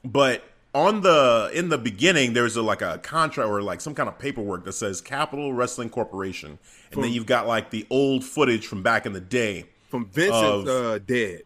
but 0.04 0.42
on 0.74 1.02
the 1.02 1.50
in 1.54 1.68
the 1.68 1.78
beginning 1.78 2.32
there's 2.32 2.56
a 2.56 2.62
like 2.62 2.82
a 2.82 2.98
contract 2.98 3.48
or 3.48 3.62
like 3.62 3.80
some 3.80 3.94
kind 3.94 4.08
of 4.08 4.18
paperwork 4.18 4.64
that 4.64 4.72
says 4.72 5.00
Capitol 5.00 5.52
Wrestling 5.52 5.88
Corporation 5.88 6.58
and 6.92 7.04
then 7.04 7.12
you've 7.12 7.26
got 7.26 7.46
like 7.46 7.70
the 7.70 7.86
old 7.90 8.24
footage 8.24 8.66
from 8.66 8.82
back 8.82 9.06
in 9.06 9.12
the 9.12 9.20
day. 9.20 9.66
From 9.88 10.06
Vincent 10.06 10.44
of- 10.44 10.68
uh, 10.68 10.98
dead. 10.98 11.42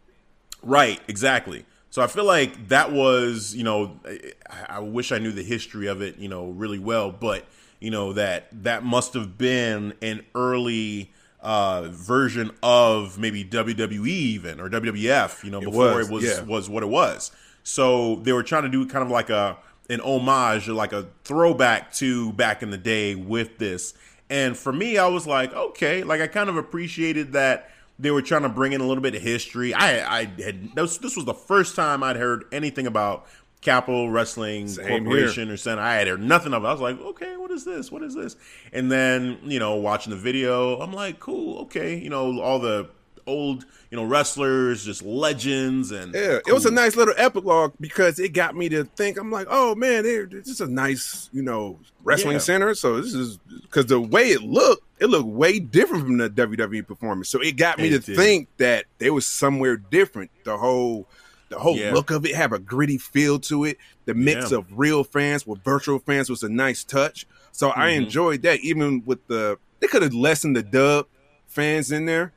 Right, 0.62 1.00
exactly. 1.06 1.64
So 1.90 2.02
I 2.02 2.06
feel 2.06 2.24
like 2.24 2.68
that 2.68 2.92
was, 2.92 3.54
you 3.54 3.64
know, 3.64 3.98
I, 4.04 4.76
I 4.76 4.78
wish 4.80 5.12
I 5.12 5.18
knew 5.18 5.32
the 5.32 5.42
history 5.42 5.86
of 5.86 6.02
it, 6.02 6.18
you 6.18 6.28
know, 6.28 6.48
really 6.50 6.78
well, 6.78 7.10
but 7.10 7.46
you 7.80 7.90
know 7.90 8.12
that 8.14 8.48
that 8.64 8.84
must 8.84 9.14
have 9.14 9.38
been 9.38 9.94
an 10.02 10.24
early 10.34 11.12
uh 11.40 11.88
version 11.90 12.50
of 12.62 13.18
maybe 13.18 13.44
WWE 13.44 14.06
even 14.06 14.60
or 14.60 14.68
WWF, 14.68 15.44
you 15.44 15.50
know, 15.50 15.60
before 15.60 15.96
was, 15.96 16.08
it 16.08 16.12
was 16.12 16.24
yeah. 16.24 16.42
was 16.42 16.68
what 16.68 16.82
it 16.82 16.88
was. 16.88 17.30
So 17.68 18.16
they 18.16 18.32
were 18.32 18.42
trying 18.42 18.62
to 18.62 18.70
do 18.70 18.86
kind 18.86 19.04
of 19.04 19.10
like 19.10 19.28
a 19.28 19.58
an 19.90 20.00
homage 20.00 20.68
or 20.68 20.72
like 20.72 20.92
a 20.92 21.06
throwback 21.24 21.92
to 21.92 22.32
back 22.32 22.62
in 22.62 22.70
the 22.70 22.78
day 22.78 23.14
with 23.14 23.58
this. 23.58 23.94
And 24.30 24.56
for 24.56 24.72
me, 24.72 24.98
I 24.98 25.06
was 25.06 25.26
like, 25.26 25.52
okay, 25.54 26.02
like 26.02 26.20
I 26.20 26.28
kind 26.28 26.48
of 26.48 26.56
appreciated 26.56 27.32
that 27.32 27.70
they 27.98 28.10
were 28.10 28.22
trying 28.22 28.42
to 28.42 28.48
bring 28.48 28.72
in 28.72 28.80
a 28.80 28.86
little 28.86 29.02
bit 29.02 29.14
of 29.14 29.20
history. 29.20 29.74
I 29.74 30.20
I 30.20 30.24
had 30.42 30.74
this, 30.74 30.96
this 30.96 31.14
was 31.14 31.26
the 31.26 31.34
first 31.34 31.76
time 31.76 32.02
I'd 32.02 32.16
heard 32.16 32.46
anything 32.52 32.86
about 32.86 33.26
Capitol 33.60 34.10
Wrestling 34.10 34.68
Same 34.68 35.04
Corporation 35.04 35.50
or 35.50 35.58
Center. 35.58 35.82
I 35.82 35.96
had 35.96 36.08
heard 36.08 36.22
nothing 36.22 36.54
of 36.54 36.64
it. 36.64 36.66
I 36.66 36.72
was 36.72 36.80
like, 36.80 36.98
okay, 36.98 37.36
what 37.36 37.50
is 37.50 37.66
this? 37.66 37.92
What 37.92 38.02
is 38.02 38.14
this? 38.14 38.36
And 38.72 38.90
then 38.90 39.40
you 39.44 39.58
know, 39.58 39.76
watching 39.76 40.10
the 40.10 40.18
video, 40.18 40.80
I'm 40.80 40.92
like, 40.92 41.20
cool, 41.20 41.58
okay, 41.62 41.98
you 41.98 42.08
know, 42.08 42.40
all 42.40 42.58
the 42.60 42.88
old 43.28 43.64
you 43.90 43.96
know 43.96 44.04
wrestlers, 44.04 44.84
just 44.84 45.02
legends, 45.02 45.90
and 45.92 46.12
Yeah, 46.14 46.38
it 46.46 46.52
was 46.52 46.66
a 46.66 46.70
nice 46.70 46.96
little 46.96 47.14
epilogue 47.16 47.72
because 47.80 48.18
it 48.18 48.30
got 48.34 48.54
me 48.56 48.68
to 48.70 48.84
think. 48.84 49.18
I'm 49.18 49.30
like, 49.30 49.46
oh 49.48 49.74
man, 49.74 50.02
this 50.04 50.48
is 50.48 50.60
a 50.60 50.66
nice, 50.66 51.30
you 51.32 51.42
know, 51.42 51.78
wrestling 52.04 52.34
Yeah. 52.34 52.38
center. 52.40 52.74
So 52.74 53.00
this 53.00 53.14
is 53.14 53.38
because 53.62 53.86
the 53.86 54.00
way 54.00 54.30
it 54.30 54.42
looked, 54.42 54.82
it 55.00 55.06
looked 55.06 55.28
way 55.28 55.58
different 55.58 56.04
from 56.04 56.18
the 56.18 56.28
WWE 56.28 56.86
performance. 56.86 57.28
So 57.28 57.40
it 57.40 57.56
got 57.56 57.78
me 57.78 57.88
It 57.88 57.90
to 57.90 57.98
did. 58.00 58.16
think 58.16 58.48
that 58.58 58.84
there 58.98 59.12
was 59.14 59.26
somewhere 59.26 59.76
different. 59.78 60.30
The 60.44 60.58
whole, 60.58 61.06
the 61.48 61.58
whole 61.58 61.76
Yeah. 61.78 61.94
look 61.94 62.10
of 62.10 62.26
it 62.26 62.34
have 62.34 62.52
a 62.52 62.58
gritty 62.58 62.98
feel 62.98 63.38
to 63.40 63.64
it. 63.64 63.78
The 64.04 64.12
mix 64.14 64.50
Yeah. 64.50 64.58
of 64.58 64.66
real 64.78 65.02
fans 65.04 65.46
with 65.46 65.62
virtual 65.64 65.98
fans 65.98 66.28
was 66.28 66.42
a 66.42 66.48
nice 66.50 66.84
touch. 66.84 67.26
So 67.52 67.70
I 67.70 67.90
Mm-hmm. 67.92 68.02
enjoyed 68.04 68.42
that. 68.42 68.60
Even 68.60 69.02
with 69.06 69.26
the, 69.28 69.56
they 69.80 69.86
could 69.86 70.02
have 70.02 70.12
lessened 70.14 70.56
the 70.56 70.62
dub 70.62 71.06
fans 71.46 71.90
in 71.90 72.04
there. 72.04 72.32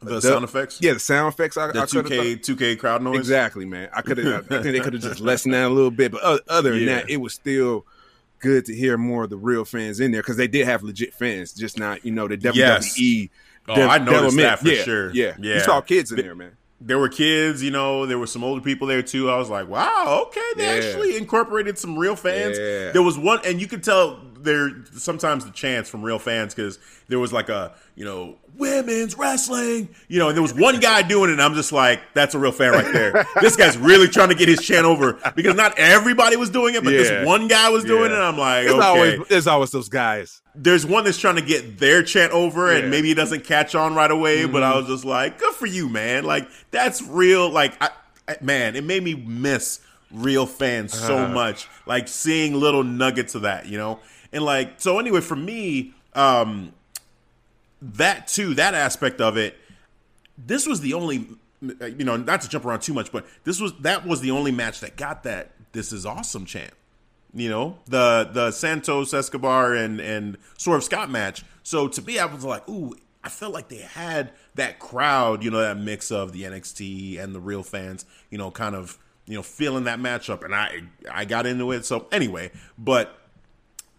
The 0.00 0.14
The- 0.14 0.20
sound 0.22 0.44
effects. 0.44 0.78
Yeah, 0.80 0.94
the 0.94 0.98
sound 1.00 1.32
effects. 1.32 1.56
I, 1.56 1.68
the 1.72 1.86
two 1.86 2.02
K 2.02 2.36
two 2.36 2.56
K 2.56 2.76
crowd 2.76 3.02
noise. 3.02 3.18
Exactly, 3.18 3.64
man. 3.66 3.88
I 3.94 4.02
could 4.02 4.18
have. 4.18 4.44
I 4.46 4.48
think 4.62 4.76
they 4.76 4.80
could 4.80 4.94
have 4.94 5.02
just 5.02 5.20
lessened 5.20 5.54
that 5.54 5.66
a 5.66 5.68
little 5.68 5.90
bit, 5.90 6.12
but 6.12 6.22
other, 6.48 6.70
than 6.72 6.80
Yeah. 6.80 6.94
that, 6.96 7.10
it 7.10 7.18
was 7.18 7.34
still 7.34 7.86
good 8.38 8.64
to 8.66 8.74
hear 8.74 8.96
more 8.96 9.24
of 9.24 9.30
the 9.30 9.36
real 9.36 9.64
fans 9.66 10.00
in 10.00 10.12
there 10.12 10.22
because 10.22 10.36
they 10.38 10.48
did 10.48 10.64
have 10.66 10.82
legit 10.82 11.12
fans, 11.14 11.52
just 11.52 11.78
not 11.78 12.04
you 12.04 12.10
know 12.12 12.26
the 12.28 12.36
Yes. 12.54 12.96
WWE. 12.98 13.30
Oh, 13.68 13.74
dev- 13.76 13.90
I 13.90 13.98
noticed 13.98 14.36
that 14.38 14.58
for 14.60 14.68
yeah, 14.68 14.82
sure. 14.82 15.10
Yeah, 15.12 15.34
Yeah. 15.38 15.54
you 15.54 15.60
saw 15.60 15.80
kids 15.82 16.10
in 16.10 16.16
there, 16.16 16.34
man. 16.34 16.52
there 16.80 16.98
were 16.98 17.10
kids, 17.10 17.62
you 17.62 17.70
know, 17.70 18.06
there 18.06 18.18
were 18.18 18.26
some 18.26 18.42
older 18.42 18.62
people 18.62 18.86
there 18.86 19.02
too. 19.02 19.30
I 19.30 19.36
was 19.36 19.50
like, 19.50 19.68
wow, 19.68 20.24
okay, 20.28 20.40
they 20.56 20.64
Yeah. 20.64 20.86
actually 20.86 21.18
incorporated 21.18 21.78
some 21.78 21.98
real 21.98 22.16
fans. 22.16 22.58
Yeah. 22.58 22.90
There 22.92 23.02
was 23.02 23.18
one, 23.18 23.38
and 23.44 23.60
you 23.60 23.66
could 23.68 23.84
tell 23.84 24.18
there 24.40 24.70
sometimes 24.94 25.44
the 25.44 25.50
chants 25.50 25.90
from 25.90 26.00
real 26.02 26.18
fans 26.18 26.54
because 26.54 26.78
there 27.08 27.18
was 27.18 27.34
like 27.34 27.50
a, 27.50 27.74
you 27.96 28.06
know, 28.06 28.38
women's 28.56 29.16
wrestling, 29.16 29.88
you 30.08 30.18
know, 30.18 30.28
and 30.28 30.36
there 30.36 30.42
was 30.42 30.54
one 30.54 30.80
guy 30.80 31.02
doing 31.02 31.30
it, 31.30 31.34
and 31.34 31.42
I'm 31.42 31.54
just 31.54 31.72
like, 31.72 32.00
that's 32.14 32.34
a 32.34 32.38
real 32.38 32.52
fan 32.52 32.72
right 32.72 32.92
there. 32.92 33.26
this 33.40 33.56
guy's 33.56 33.76
really 33.78 34.08
trying 34.08 34.28
to 34.28 34.34
get 34.34 34.48
his 34.48 34.60
chant 34.60 34.84
over 34.86 35.18
because 35.34 35.54
not 35.54 35.78
everybody 35.78 36.36
was 36.36 36.50
doing 36.50 36.74
it, 36.74 36.84
but 36.84 36.92
Yeah. 36.92 36.98
this 37.02 37.26
one 37.26 37.48
guy 37.48 37.68
was 37.70 37.84
doing 37.84 38.10
Yeah. 38.10 38.16
it. 38.18 38.20
And 38.20 38.22
I'm 38.22 38.38
like, 38.38 38.64
There's 38.66 38.74
okay 38.76 38.84
always 38.86 39.28
there's 39.28 39.46
always 39.46 39.70
those 39.70 39.88
guys. 39.88 40.42
there's 40.54 40.84
one 40.84 41.04
that's 41.04 41.18
trying 41.18 41.36
to 41.36 41.42
get 41.42 41.78
their 41.78 42.02
chant 42.02 42.32
over 42.32 42.66
Yeah. 42.66 42.74
Mm-hmm. 42.74 42.82
and 42.82 42.90
maybe 42.90 43.10
it 43.10 43.14
doesn't 43.14 43.44
catch 43.44 43.74
on 43.74 43.94
right 43.94 44.10
away 44.10 44.44
but 44.46 44.62
i 44.64 44.76
was 44.76 44.86
just 44.88 45.04
like 45.04 45.38
good 45.38 45.54
for 45.54 45.66
you 45.66 45.88
man 45.88 46.24
like 46.24 46.48
that's 46.72 47.00
real 47.02 47.48
like 47.48 47.72
I, 47.80 47.90
I- 48.28 48.36
man 48.40 48.74
it 48.74 48.82
made 48.84 49.04
me 49.04 49.14
miss 49.14 49.78
real 50.10 50.46
fans 50.46 50.92
so 50.92 51.16
Uh-huh. 51.18 51.32
much 51.32 51.68
like 51.86 52.08
seeing 52.08 52.54
little 52.54 52.82
nuggets 52.82 53.36
of 53.36 53.42
that 53.42 53.66
you 53.66 53.78
know 53.78 54.00
and 54.32 54.42
like 54.44 54.74
so 54.80 54.98
anyway 54.98 55.20
for 55.20 55.36
me 55.36 55.94
um 56.14 56.72
that 57.80 58.26
too 58.26 58.54
that 58.54 58.74
aspect 58.74 59.20
of 59.20 59.36
it 59.36 59.56
this 60.36 60.66
was 60.66 60.80
the 60.80 60.94
only 60.94 61.26
you 61.60 62.04
know 62.04 62.16
not 62.16 62.40
to 62.40 62.48
jump 62.48 62.64
around 62.64 62.80
too 62.80 62.94
much 62.94 63.10
but 63.12 63.26
this 63.44 63.60
was 63.60 63.72
that 63.80 64.06
was 64.06 64.20
the 64.20 64.30
only 64.30 64.52
match 64.52 64.80
that 64.80 64.96
got 64.96 65.22
that 65.22 65.52
this 65.72 65.92
is 65.92 66.04
awesome 66.04 66.44
chant 66.44 66.72
you 67.34 67.48
know 67.48 67.78
the 67.86 68.28
the 68.32 68.50
Santos 68.50 69.14
Escobar 69.14 69.74
and 69.74 70.00
and 70.00 70.36
Swerve 70.58 70.84
Scott 70.84 71.10
match. 71.10 71.44
So 71.62 71.88
to 71.88 72.02
me, 72.02 72.18
I 72.18 72.26
was 72.26 72.44
like, 72.44 72.68
ooh, 72.68 72.94
I 73.22 73.28
felt 73.28 73.52
like 73.52 73.68
they 73.68 73.78
had 73.78 74.32
that 74.54 74.78
crowd, 74.78 75.44
you 75.44 75.50
know, 75.50 75.60
that 75.60 75.78
mix 75.78 76.10
of 76.10 76.32
the 76.32 76.42
NXT 76.42 77.20
and 77.20 77.34
the 77.34 77.40
real 77.40 77.62
fans, 77.62 78.04
you 78.30 78.38
know, 78.38 78.50
kind 78.50 78.74
of 78.74 78.98
you 79.26 79.34
know 79.36 79.42
feeling 79.42 79.84
that 79.84 79.98
matchup, 79.98 80.44
and 80.44 80.54
I 80.54 80.82
I 81.10 81.24
got 81.24 81.46
into 81.46 81.70
it. 81.72 81.84
So 81.84 82.06
anyway, 82.10 82.50
but 82.78 83.16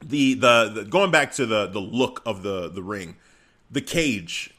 the 0.03 0.33
the, 0.33 0.71
the 0.73 0.85
going 0.85 1.11
back 1.11 1.33
to 1.33 1.45
the 1.45 1.67
the 1.67 1.79
look 1.79 2.21
of 2.25 2.43
the 2.43 2.69
the 2.69 2.83
ring, 2.83 3.15
the 3.71 3.81
cage. 3.81 4.53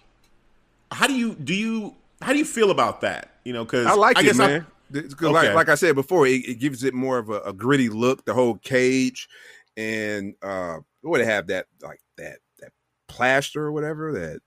How 0.90 1.06
do 1.06 1.14
you 1.14 1.34
do 1.34 1.54
you 1.54 1.94
how 2.20 2.32
do 2.32 2.38
you 2.38 2.44
feel 2.44 2.70
about 2.70 3.00
that? 3.02 3.30
You 3.44 3.52
know, 3.52 3.64
because 3.64 3.86
I 3.86 3.94
like 3.94 4.18
it, 4.18 4.24
guess 4.24 4.38
man. 4.38 4.66
Okay. 4.94 5.26
Like, 5.26 5.54
like 5.54 5.68
I 5.70 5.74
said 5.74 5.94
before, 5.94 6.26
it, 6.26 6.46
it 6.46 6.58
gives 6.58 6.84
it 6.84 6.92
more 6.92 7.16
of 7.16 7.30
a, 7.30 7.40
a, 7.40 7.52
gritty 7.54 7.88
look. 7.88 8.26
The 8.26 8.34
whole 8.34 8.56
cage, 8.56 9.26
and 9.74 10.34
uh, 10.42 10.80
would 11.02 11.22
it 11.22 11.24
have 11.24 11.46
that 11.46 11.66
like 11.80 12.00
that 12.18 12.38
that 12.58 12.72
plaster 13.08 13.62
or 13.62 13.72
whatever 13.72 14.12
that 14.12 14.40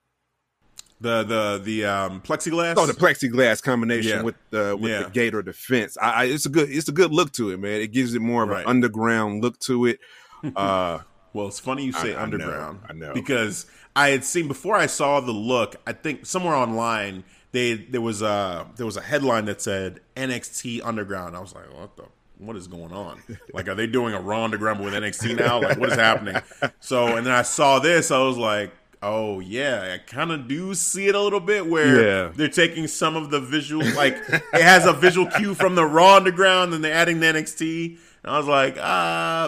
the 1.01 1.23
the 1.23 1.61
the 1.63 1.85
um, 1.85 2.21
plexiglass. 2.21 2.75
Oh, 2.77 2.85
the 2.85 2.93
plexiglass 2.93 3.61
combination 3.61 4.17
yeah. 4.17 4.21
with 4.21 4.35
the 4.49 4.77
with 4.79 4.91
yeah. 4.91 5.03
the 5.03 5.09
Gator 5.09 5.41
defense. 5.41 5.97
I, 6.01 6.09
I, 6.09 6.23
it's 6.25 6.45
a 6.45 6.49
good 6.49 6.69
it's 6.69 6.87
a 6.87 6.93
good 6.93 7.11
look 7.11 7.31
to 7.33 7.51
it, 7.51 7.59
man. 7.59 7.81
It 7.81 7.91
gives 7.91 8.13
it 8.13 8.21
more 8.21 8.43
of 8.43 8.49
right. 8.49 8.61
an 8.61 8.67
underground 8.67 9.43
look 9.43 9.59
to 9.61 9.85
it. 9.85 9.99
Uh, 10.55 10.99
well, 11.33 11.47
it's 11.47 11.59
funny 11.59 11.83
you 11.83 11.91
say 11.91 12.13
I, 12.13 12.21
underground. 12.21 12.81
I 12.87 12.93
know, 12.93 13.05
I 13.05 13.07
know 13.07 13.13
because 13.15 13.65
I 13.95 14.09
had 14.09 14.23
seen 14.23 14.47
before 14.47 14.75
I 14.75 14.87
saw 14.87 15.19
the 15.19 15.31
look. 15.31 15.75
I 15.87 15.93
think 15.93 16.25
somewhere 16.25 16.55
online 16.55 17.23
they 17.55 17.73
there 17.73 18.01
was 18.01 18.21
a 18.21 18.67
there 18.75 18.85
was 18.85 18.97
a 18.97 19.01
headline 19.01 19.45
that 19.45 19.61
said 19.61 20.01
NXT 20.15 20.81
Underground. 20.83 21.35
I 21.35 21.39
was 21.39 21.55
like, 21.55 21.73
what 21.73 21.95
the 21.95 22.03
what 22.37 22.57
is 22.57 22.67
going 22.67 22.91
on? 22.91 23.21
Like, 23.53 23.69
are 23.69 23.75
they 23.75 23.87
doing 23.87 24.13
a 24.13 24.19
Raw 24.19 24.43
Underground 24.43 24.83
with 24.83 24.93
NXT 24.93 25.37
now? 25.39 25.61
Like, 25.61 25.79
what 25.79 25.89
is 25.89 25.95
happening? 25.95 26.35
So, 26.81 27.15
and 27.15 27.25
then 27.25 27.33
I 27.33 27.43
saw 27.43 27.79
this, 27.79 28.11
I 28.11 28.21
was 28.21 28.37
like, 28.37 28.71
oh 29.01 29.39
yeah, 29.39 29.93
I 29.93 29.97
kind 29.99 30.31
of 30.31 30.47
do 30.47 30.73
see 30.73 31.07
it 31.07 31.15
a 31.15 31.21
little 31.21 31.39
bit 31.39 31.65
where 31.65 32.01
yeah. 32.01 32.31
they're 32.35 32.49
taking 32.49 32.87
some 32.87 33.15
of 33.15 33.29
the 33.29 33.39
visual, 33.39 33.85
like 33.93 34.17
it 34.29 34.61
has 34.61 34.85
a 34.85 34.93
visual 34.93 35.27
cue 35.31 35.53
from 35.53 35.75
the 35.75 35.85
Raw 35.85 36.17
Underground, 36.17 36.73
and 36.73 36.83
they're 36.83 36.93
adding 36.93 37.21
the 37.21 37.27
NXT. 37.27 37.97
And 38.23 38.33
I 38.33 38.37
was 38.37 38.47
like, 38.47 38.77
uh, 38.77 38.81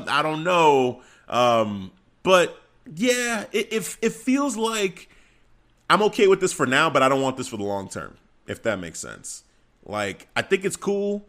I 0.07 0.21
don't 0.23 0.43
know, 0.43 1.01
um, 1.27 1.91
but 2.23 2.57
yeah, 2.95 3.45
it, 3.51 3.73
it 3.73 3.97
it 4.01 4.13
feels 4.13 4.57
like 4.57 5.09
I'm 5.89 6.01
okay 6.03 6.27
with 6.27 6.41
this 6.41 6.53
for 6.53 6.65
now, 6.65 6.89
but 6.89 7.03
I 7.03 7.09
don't 7.09 7.21
want 7.21 7.37
this 7.37 7.47
for 7.47 7.57
the 7.57 7.63
long 7.63 7.89
term. 7.89 8.17
If 8.47 8.63
that 8.63 8.79
makes 8.79 8.99
sense. 8.99 9.43
Like, 9.85 10.27
I 10.35 10.41
think 10.41 10.65
it's 10.65 10.75
cool, 10.75 11.25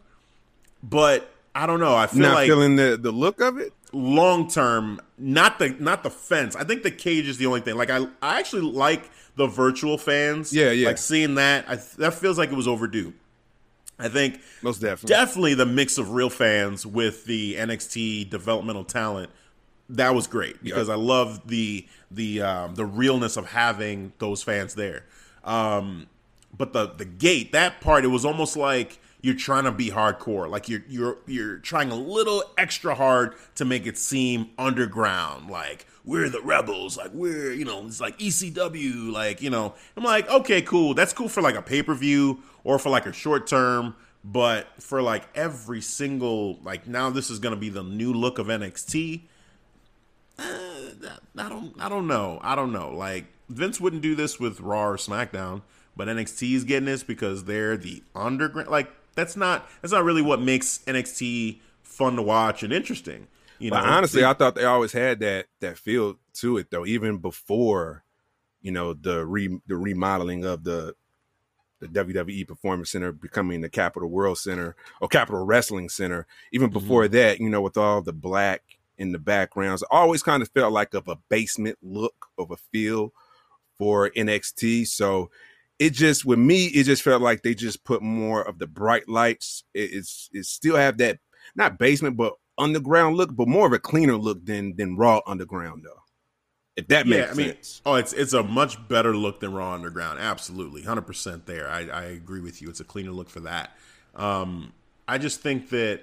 but 0.81 1.29
I 1.53 1.65
don't 1.65 1.79
know. 1.79 1.95
I 1.95 2.07
feel 2.07 2.21
not 2.21 2.35
like 2.35 2.47
feeling 2.47 2.75
the 2.75 2.97
the 3.01 3.11
look 3.11 3.41
of 3.41 3.57
it 3.57 3.73
long 3.91 4.49
term. 4.49 4.99
Not 5.17 5.59
the 5.59 5.69
not 5.79 6.03
the 6.03 6.09
fence. 6.09 6.55
I 6.55 6.63
think 6.63 6.83
the 6.83 6.91
cage 6.91 7.27
is 7.27 7.37
the 7.37 7.45
only 7.45 7.61
thing. 7.61 7.75
Like 7.75 7.89
I 7.89 8.05
I 8.21 8.39
actually 8.39 8.63
like 8.63 9.09
the 9.35 9.47
virtual 9.47 9.97
fans. 9.97 10.53
Yeah, 10.53 10.71
yeah. 10.71 10.87
Like 10.87 10.97
seeing 10.97 11.35
that, 11.35 11.65
I, 11.67 11.75
that 11.97 12.13
feels 12.13 12.37
like 12.37 12.51
it 12.51 12.55
was 12.55 12.67
overdue. 12.67 13.13
I 13.97 14.07
think 14.07 14.39
most 14.61 14.79
definitely, 14.79 15.13
definitely 15.13 15.53
the 15.55 15.65
mix 15.65 15.97
of 15.97 16.11
real 16.11 16.29
fans 16.29 16.85
with 16.85 17.25
the 17.25 17.55
NXT 17.55 18.29
developmental 18.29 18.85
talent. 18.85 19.29
That 19.89 20.13
was 20.13 20.27
great 20.27 20.63
because. 20.63 20.89
I 20.89 20.95
love 20.95 21.47
the 21.47 21.87
the 22.11 22.41
um, 22.41 22.75
the 22.75 22.85
realness 22.85 23.37
of 23.37 23.47
having 23.47 24.13
those 24.19 24.43
fans 24.43 24.75
there. 24.75 25.03
Um, 25.43 26.07
but 26.55 26.73
the 26.73 26.87
the 26.87 27.05
gate 27.05 27.51
that 27.53 27.81
part, 27.81 28.03
it 28.03 28.09
was 28.09 28.25
almost 28.25 28.55
like 28.55 28.99
you're 29.21 29.35
trying 29.35 29.65
to 29.65 29.71
be 29.71 29.89
hardcore. 29.89 30.49
Like 30.49 30.69
you're 30.69 30.83
you're 30.87 31.17
you're 31.25 31.57
trying 31.57 31.91
a 31.91 31.95
little 31.95 32.43
extra 32.57 32.95
hard 32.95 33.35
to 33.55 33.65
make 33.65 33.85
it 33.85 33.97
seem 33.97 34.49
underground. 34.57 35.49
Like 35.49 35.85
we're 36.05 36.29
the 36.29 36.41
rebels. 36.41 36.97
Like 36.97 37.11
we're 37.13 37.51
you 37.51 37.65
know 37.65 37.85
it's 37.85 38.01
like 38.01 38.17
ECW. 38.19 39.11
Like 39.11 39.41
you 39.41 39.49
know 39.49 39.73
I'm 39.97 40.03
like 40.03 40.29
okay 40.29 40.61
cool. 40.61 40.93
That's 40.93 41.13
cool 41.13 41.29
for 41.29 41.41
like 41.41 41.55
a 41.55 41.61
pay 41.61 41.83
per 41.83 41.93
view 41.93 42.39
or 42.63 42.79
for 42.79 42.89
like 42.89 43.05
a 43.05 43.13
short 43.13 43.47
term. 43.47 43.95
But 44.23 44.67
for 44.79 45.01
like 45.01 45.27
every 45.35 45.81
single 45.81 46.59
like 46.63 46.87
now 46.87 47.09
this 47.09 47.29
is 47.29 47.39
gonna 47.39 47.55
be 47.55 47.69
the 47.69 47.83
new 47.83 48.13
look 48.13 48.39
of 48.39 48.47
NXT. 48.47 49.21
I 51.37 51.49
don't 51.49 51.73
I 51.79 51.89
don't 51.89 52.07
know 52.07 52.39
I 52.41 52.55
don't 52.55 52.71
know. 52.71 52.91
Like 52.91 53.25
Vince 53.49 53.79
wouldn't 53.79 54.01
do 54.01 54.15
this 54.15 54.39
with 54.39 54.59
Raw 54.59 54.89
or 54.89 54.97
SmackDown, 54.97 55.61
but 55.95 56.07
NXT 56.07 56.53
is 56.53 56.63
getting 56.63 56.85
this 56.85 57.03
because 57.03 57.45
they're 57.45 57.77
the 57.77 58.03
underground. 58.15 58.69
Like 58.69 58.91
that's 59.15 59.35
not 59.35 59.69
that's 59.81 59.93
not 59.93 60.03
really 60.03 60.21
what 60.21 60.41
makes 60.41 60.79
NXT 60.87 61.59
fun 61.83 62.15
to 62.15 62.21
watch 62.21 62.63
and 62.63 62.71
interesting. 62.71 63.27
You 63.59 63.71
know, 63.71 63.77
but 63.77 63.85
honestly, 63.85 64.23
I 64.23 64.33
thought 64.33 64.55
they 64.55 64.65
always 64.65 64.93
had 64.93 65.19
that 65.19 65.47
that 65.59 65.77
feel 65.77 66.17
to 66.35 66.57
it 66.57 66.71
though, 66.71 66.85
even 66.85 67.17
before 67.17 68.03
you 68.61 68.71
know 68.71 68.93
the 68.93 69.25
re 69.25 69.59
the 69.67 69.75
remodeling 69.75 70.45
of 70.45 70.63
the 70.63 70.95
the 71.79 71.87
WWE 71.87 72.47
Performance 72.47 72.91
Center 72.91 73.11
becoming 73.11 73.61
the 73.61 73.69
Capitol 73.69 74.09
World 74.09 74.37
Center 74.37 74.75
or 75.01 75.07
Capitol 75.07 75.45
Wrestling 75.45 75.89
Center. 75.89 76.27
Even 76.51 76.69
before 76.69 77.03
mm-hmm. 77.05 77.13
that, 77.13 77.39
you 77.39 77.49
know, 77.49 77.61
with 77.61 77.77
all 77.77 78.01
the 78.01 78.13
black 78.13 78.61
in 78.99 79.11
the 79.11 79.19
backgrounds, 79.19 79.83
always 79.89 80.21
kind 80.21 80.43
of 80.43 80.49
felt 80.49 80.71
like 80.71 80.93
of 80.93 81.07
a 81.07 81.17
basement 81.29 81.79
look 81.81 82.27
of 82.37 82.51
a 82.51 82.57
feel 82.71 83.11
for 83.79 84.11
NXT. 84.11 84.87
So 84.87 85.31
it 85.79 85.91
just 85.91 86.25
with 86.25 86.37
me, 86.37 86.65
it 86.65 86.83
just 86.83 87.01
felt 87.01 87.21
like 87.21 87.41
they 87.41 87.55
just 87.55 87.83
put 87.83 88.03
more 88.03 88.43
of 88.43 88.59
the 88.59 88.67
bright 88.67 89.07
lights. 89.09 89.63
It, 89.73 89.91
it's 89.93 90.29
it 90.33 90.45
still 90.45 90.75
have 90.75 90.97
that 90.97 91.19
not 91.55 91.79
basement 91.79 92.17
but 92.17 92.33
underground 92.57 93.15
look, 93.15 93.35
but 93.35 93.47
more 93.47 93.65
of 93.65 93.73
a 93.73 93.79
cleaner 93.79 94.17
look 94.17 94.45
than 94.45 94.75
than 94.75 94.97
Raw 94.97 95.21
Underground 95.25 95.83
though. 95.85 96.03
If 96.75 96.87
that 96.89 97.05
yeah, 97.05 97.21
makes 97.21 97.31
I 97.31 97.33
mean, 97.35 97.47
sense. 97.47 97.81
Oh, 97.85 97.95
it's 97.95 98.13
it's 98.13 98.33
a 98.33 98.43
much 98.43 98.87
better 98.87 99.15
look 99.15 99.39
than 99.39 99.53
Raw 99.53 99.73
Underground. 99.73 100.19
Absolutely, 100.19 100.83
hundred 100.83 101.07
percent. 101.07 101.45
There, 101.45 101.69
I, 101.69 101.87
I 101.87 102.03
agree 102.03 102.41
with 102.41 102.61
you. 102.61 102.69
It's 102.69 102.81
a 102.81 102.85
cleaner 102.85 103.11
look 103.11 103.29
for 103.29 103.39
that. 103.41 103.71
Um, 104.15 104.73
I 105.07 105.17
just 105.17 105.41
think 105.41 105.69
that. 105.69 106.01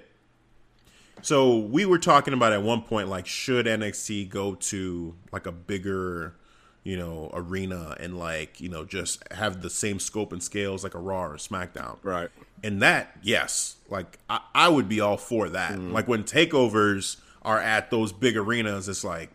So 1.21 1.57
we 1.57 1.85
were 1.85 1.99
talking 1.99 2.33
about 2.33 2.53
at 2.53 2.61
one 2.61 2.81
point, 2.81 3.09
like, 3.09 3.25
should 3.25 3.65
NXT 3.65 4.29
go 4.29 4.55
to 4.55 5.15
like 5.31 5.45
a 5.45 5.51
bigger 5.51 6.35
you 6.87 6.95
know, 6.95 7.29
arena 7.33 7.97
and 7.99 8.17
like, 8.17 8.61
you 8.61 8.69
know, 8.69 8.85
just 8.85 9.21
have 9.33 9.61
the 9.61 9.69
same 9.69 9.99
scope 9.99 10.31
and 10.31 10.41
scales 10.41 10.85
like 10.85 10.93
a 10.93 10.97
Raw 10.97 11.25
or 11.25 11.33
a 11.33 11.37
SmackDown. 11.37 11.97
Right. 12.01 12.29
And 12.63 12.81
that, 12.81 13.17
yes, 13.21 13.75
like 13.89 14.17
I, 14.29 14.39
I 14.55 14.69
would 14.69 14.87
be 14.87 15.01
all 15.01 15.17
for 15.17 15.49
that. 15.49 15.73
Mm. 15.73 15.91
Like 15.91 16.07
when 16.07 16.23
takeovers 16.23 17.17
are 17.41 17.59
at 17.59 17.91
those 17.91 18.13
big 18.13 18.37
arenas, 18.37 18.87
it's 18.87 19.03
like, 19.03 19.31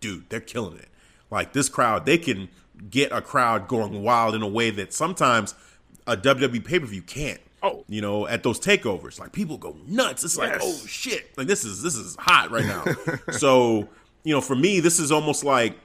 dude, 0.00 0.30
they're 0.30 0.40
killing 0.40 0.78
it. 0.78 0.88
Like 1.30 1.52
this 1.52 1.68
crowd, 1.68 2.06
they 2.06 2.16
can 2.16 2.48
get 2.88 3.12
a 3.12 3.20
crowd 3.20 3.68
going 3.68 4.02
wild 4.02 4.34
in 4.34 4.40
a 4.40 4.48
way 4.48 4.70
that 4.70 4.94
sometimes 4.94 5.54
a 6.06 6.16
WWE 6.16 6.64
pay 6.64 6.78
per 6.78 6.86
view 6.86 7.02
can't. 7.02 7.40
Oh, 7.64 7.82
you 7.88 8.02
know, 8.02 8.26
at 8.26 8.42
those 8.42 8.60
takeovers, 8.60 9.18
like 9.18 9.32
people 9.32 9.56
go 9.56 9.74
nuts. 9.86 10.22
It's 10.22 10.36
yes. 10.36 10.50
like, 10.50 10.60
oh 10.62 10.86
shit, 10.86 11.36
like 11.38 11.46
this 11.46 11.64
is 11.64 11.82
this 11.82 11.94
is 11.94 12.14
hot 12.16 12.50
right 12.50 12.66
now. 12.66 12.84
so, 13.32 13.88
you 14.22 14.34
know, 14.34 14.42
for 14.42 14.54
me, 14.54 14.80
this 14.80 15.00
is 15.00 15.10
almost 15.10 15.44
like 15.44 15.78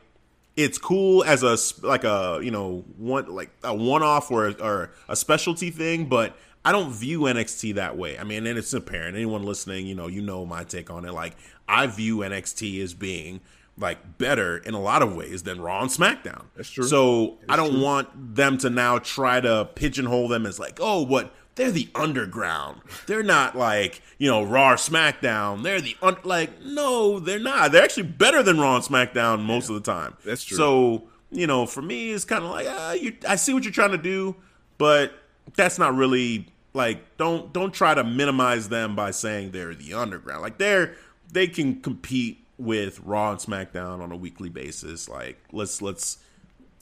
it's 0.58 0.78
cool 0.78 1.24
as 1.24 1.42
a 1.42 1.58
like 1.88 2.04
a 2.04 2.42
you 2.44 2.52
know 2.52 2.84
one 2.98 3.34
like 3.34 3.50
a 3.64 3.74
one 3.74 4.04
off 4.04 4.30
or 4.30 4.54
or 4.62 4.92
a 5.08 5.16
specialty 5.16 5.70
thing, 5.72 6.08
but 6.08 6.36
I 6.66 6.74
don't 6.74 6.92
view 6.92 7.22
NXT 7.22 7.76
that 7.76 7.98
way. 7.98 8.20
I 8.20 8.26
mean, 8.26 8.46
and 8.46 8.58
it's 8.58 8.74
apparent. 8.74 9.16
Anyone 9.16 9.44
listening, 9.44 9.88
you 9.88 9.96
know, 9.96 10.08
you 10.08 10.22
know 10.22 10.46
my 10.46 10.66
take 10.66 10.90
on 10.90 11.06
it. 11.06 11.14
Like 11.14 11.38
I 11.70 11.88
view 11.88 12.18
NXT 12.18 12.84
as 12.84 12.94
being 12.94 13.40
like 13.78 14.18
better 14.18 14.58
in 14.58 14.74
a 14.74 14.82
lot 14.82 15.02
of 15.02 15.16
ways 15.16 15.44
than 15.44 15.62
Raw 15.62 15.82
and 15.82 15.90
SmackDown. 15.90 16.44
That's 16.56 16.70
true. 16.70 16.84
So 16.84 17.38
That's 17.40 17.54
I 17.54 17.56
don't 17.56 17.72
true. 17.72 17.82
want 17.82 18.36
them 18.36 18.58
to 18.60 18.70
now 18.70 19.00
try 19.00 19.40
to 19.40 19.70
pigeonhole 19.76 20.28
them 20.28 20.46
as 20.46 20.60
like, 20.60 20.80
oh, 20.82 21.02
what 21.04 21.34
they're 21.60 21.72
the 21.72 21.90
underground. 21.94 22.80
They're 23.06 23.22
not 23.22 23.54
like 23.54 24.02
you 24.18 24.30
know 24.30 24.44
Raw 24.44 24.72
or 24.72 24.76
SmackDown. 24.76 25.62
They're 25.62 25.82
the 25.82 25.98
un- 26.02 26.16
like 26.24 26.62
no, 26.62 27.20
they're 27.20 27.38
not. 27.38 27.74
They're 27.74 27.84
actually 27.84 28.04
better 28.04 28.42
than 28.42 28.62
Raw 28.62 28.78
and 28.78 28.86
SmackDown 28.86 29.44
most 29.44 29.70
yeah, 29.70 29.76
of 29.76 29.84
the 29.84 29.92
time. 29.92 30.16
That's 30.24 30.46
true. 30.46 30.56
So 30.56 31.04
you 31.32 31.48
know, 31.48 31.66
for 31.66 31.82
me, 31.82 32.12
it's 32.12 32.24
kind 32.24 32.46
of 32.46 32.52
like 32.52 32.66
uh, 32.66 32.96
you. 33.00 33.18
I 33.28 33.36
see 33.36 33.54
what 33.54 33.64
you're 33.64 33.74
trying 33.74 33.92
to 33.92 33.98
do, 33.98 34.38
but 34.78 35.12
that's 35.58 35.78
not 35.78 35.96
really 35.96 36.48
like 36.74 37.18
don't 37.18 37.52
don't 37.52 37.74
try 37.74 37.94
to 37.94 38.06
minimize 38.06 38.70
them 38.70 38.96
by 38.96 39.12
saying 39.12 39.52
they're 39.52 39.76
the 39.76 39.94
underground. 39.94 40.42
Like 40.42 40.60
they're 40.60 40.96
they 41.30 41.48
can 41.48 41.82
compete 41.82 42.42
with 42.58 43.02
Raw 43.02 43.32
and 43.32 43.40
SmackDown 43.40 44.00
on 44.00 44.14
a 44.14 44.16
weekly 44.16 44.48
basis. 44.48 45.10
Like 45.10 45.38
let's 45.52 45.82
let's 45.82 46.20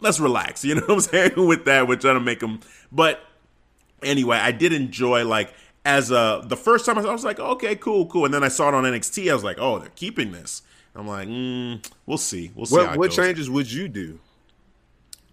let's 0.02 0.20
relax. 0.20 0.64
You 0.64 0.76
know 0.76 0.82
what 0.82 0.92
I'm 0.92 1.00
saying 1.00 1.48
with 1.48 1.66
that. 1.66 1.88
We're 1.88 1.96
trying 1.96 2.14
to 2.14 2.20
make 2.20 2.42
them, 2.42 2.60
but 2.92 3.22
anyway, 4.04 4.38
I 4.38 4.52
did 4.52 4.74
enjoy 4.74 5.26
like 5.26 5.54
as 5.86 6.12
a 6.12 6.42
the 6.46 6.58
first 6.58 6.86
time 6.86 6.98
I 6.98 7.12
was 7.12 7.24
like, 7.24 7.40
okay, 7.40 7.76
cool, 7.76 8.08
cool, 8.08 8.26
and 8.26 8.34
then 8.34 8.44
I 8.44 8.50
saw 8.50 8.70
it 8.70 8.76
on 8.76 8.84
NXT. 8.84 9.32
I 9.32 9.34
was 9.34 9.44
like, 9.44 9.58
oh, 9.60 9.80
they're 9.80 9.90
keeping 9.90 10.32
this. 10.32 10.62
I'm 10.96 11.08
like, 11.08 11.28
mm, 11.28 11.86
we'll 12.06 12.18
see, 12.18 12.52
we'll 12.56 12.66
see. 12.66 12.76
What, 12.76 12.98
what 12.98 13.12
changes 13.12 13.50
would 13.50 13.72
you 13.72 13.88
do? 13.88 14.20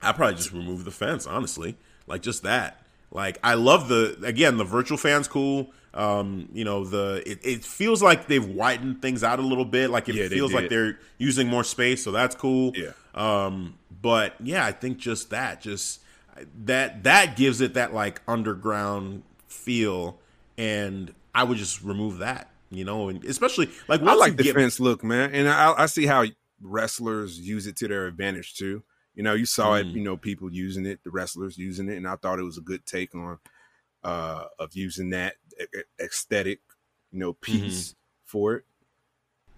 I 0.02 0.12
probably 0.12 0.36
just 0.36 0.52
remove 0.52 0.84
the 0.84 0.90
fence, 0.90 1.26
honestly, 1.26 1.76
like 2.06 2.22
just 2.22 2.42
that. 2.42 2.84
Like 3.10 3.38
I 3.42 3.54
love 3.54 3.88
the 3.88 4.18
again 4.22 4.56
the 4.56 4.64
virtual 4.64 4.98
fans 4.98 5.28
cool. 5.28 5.70
Um, 5.94 6.48
you 6.52 6.64
know 6.64 6.84
the 6.84 7.22
it, 7.24 7.38
it 7.42 7.64
feels 7.64 8.02
like 8.02 8.26
they've 8.26 8.44
widened 8.44 9.00
things 9.00 9.22
out 9.22 9.38
a 9.38 9.42
little 9.42 9.64
bit. 9.64 9.90
Like 9.90 10.08
it 10.08 10.16
yeah, 10.16 10.28
feels 10.28 10.52
like 10.52 10.68
they're 10.68 10.98
using 11.18 11.46
more 11.48 11.64
space, 11.64 12.02
so 12.04 12.10
that's 12.10 12.34
cool. 12.34 12.72
Yeah. 12.74 12.90
Um, 13.14 13.78
but 14.02 14.34
yeah, 14.40 14.66
I 14.66 14.72
think 14.72 14.98
just 14.98 15.30
that, 15.30 15.60
just 15.60 16.00
that 16.64 17.04
that 17.04 17.36
gives 17.36 17.60
it 17.60 17.74
that 17.74 17.94
like 17.94 18.20
underground 18.26 19.22
feel, 19.48 20.18
and 20.58 21.14
I 21.34 21.44
would 21.44 21.58
just 21.58 21.82
remove 21.82 22.18
that, 22.18 22.50
you 22.70 22.84
know, 22.84 23.08
and 23.08 23.24
especially 23.24 23.70
like 23.88 24.02
I 24.02 24.14
like 24.14 24.36
the 24.36 24.44
get... 24.44 24.54
fence 24.54 24.80
look, 24.80 25.04
man, 25.04 25.32
and 25.32 25.48
I, 25.48 25.74
I, 25.76 25.86
see 25.86 26.06
how 26.06 26.24
wrestlers 26.60 27.38
use 27.38 27.66
it 27.66 27.76
to 27.76 27.88
their 27.88 28.06
advantage 28.06 28.54
too. 28.54 28.82
You 29.14 29.22
know, 29.22 29.34
you 29.34 29.46
saw 29.46 29.72
mm. 29.72 29.80
it, 29.80 29.86
you 29.86 30.02
know, 30.02 30.16
people 30.16 30.52
using 30.52 30.86
it, 30.86 31.00
the 31.04 31.10
wrestlers 31.10 31.56
using 31.56 31.88
it, 31.88 31.96
and 31.96 32.08
I 32.08 32.16
thought 32.16 32.38
it 32.38 32.44
was 32.44 32.58
a 32.58 32.62
good 32.62 32.84
take 32.86 33.14
on 33.14 33.38
uh 34.02 34.44
of 34.58 34.74
using 34.74 35.10
that 35.10 35.34
aesthetic, 36.00 36.60
you 37.10 37.20
know, 37.20 37.32
piece 37.32 37.90
mm-hmm. 37.90 37.96
for 38.24 38.56
it. 38.56 38.64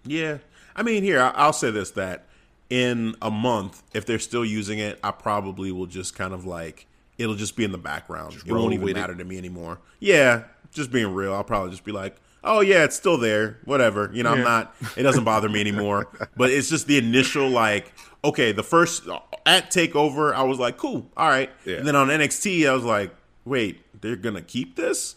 Yeah, 0.04 0.38
I 0.76 0.82
mean, 0.82 1.02
here 1.02 1.20
I'll 1.20 1.52
say 1.52 1.70
this: 1.70 1.92
that 1.92 2.25
in 2.70 3.14
a 3.22 3.30
month, 3.30 3.82
if 3.94 4.06
they're 4.06 4.18
still 4.18 4.44
using 4.44 4.78
it, 4.78 4.98
I 5.02 5.10
probably 5.10 5.72
will 5.72 5.86
just 5.86 6.16
kind 6.16 6.34
of 6.34 6.44
like 6.44 6.86
it'll 7.18 7.34
just 7.34 7.56
be 7.56 7.64
in 7.64 7.72
the 7.72 7.78
background. 7.78 8.32
Just 8.32 8.46
it 8.46 8.52
won't 8.52 8.74
even 8.74 8.92
matter 8.92 9.12
it. 9.12 9.16
to 9.18 9.24
me 9.24 9.38
anymore. 9.38 9.80
Yeah, 10.00 10.44
just 10.72 10.90
being 10.90 11.14
real, 11.14 11.32
I'll 11.32 11.44
probably 11.44 11.70
just 11.70 11.84
be 11.84 11.92
like, 11.92 12.16
oh 12.44 12.60
yeah, 12.60 12.84
it's 12.84 12.96
still 12.96 13.18
there. 13.18 13.58
Whatever. 13.64 14.10
You 14.12 14.22
know, 14.22 14.32
yeah. 14.32 14.38
I'm 14.38 14.44
not. 14.44 14.76
It 14.96 15.02
doesn't 15.02 15.24
bother 15.24 15.48
me 15.48 15.60
anymore. 15.60 16.08
But 16.36 16.50
it's 16.50 16.68
just 16.68 16.86
the 16.86 16.98
initial 16.98 17.48
like, 17.48 17.94
okay, 18.22 18.52
the 18.52 18.62
first 18.62 19.08
at 19.46 19.70
Takeover, 19.70 20.34
I 20.34 20.42
was 20.42 20.58
like, 20.58 20.76
cool, 20.76 21.10
all 21.16 21.28
right. 21.28 21.50
Yeah. 21.64 21.76
And 21.76 21.86
then 21.86 21.96
on 21.96 22.08
NXT, 22.08 22.68
I 22.68 22.74
was 22.74 22.84
like, 22.84 23.14
wait, 23.44 23.80
they're 24.02 24.16
gonna 24.16 24.42
keep 24.42 24.76
this? 24.76 25.14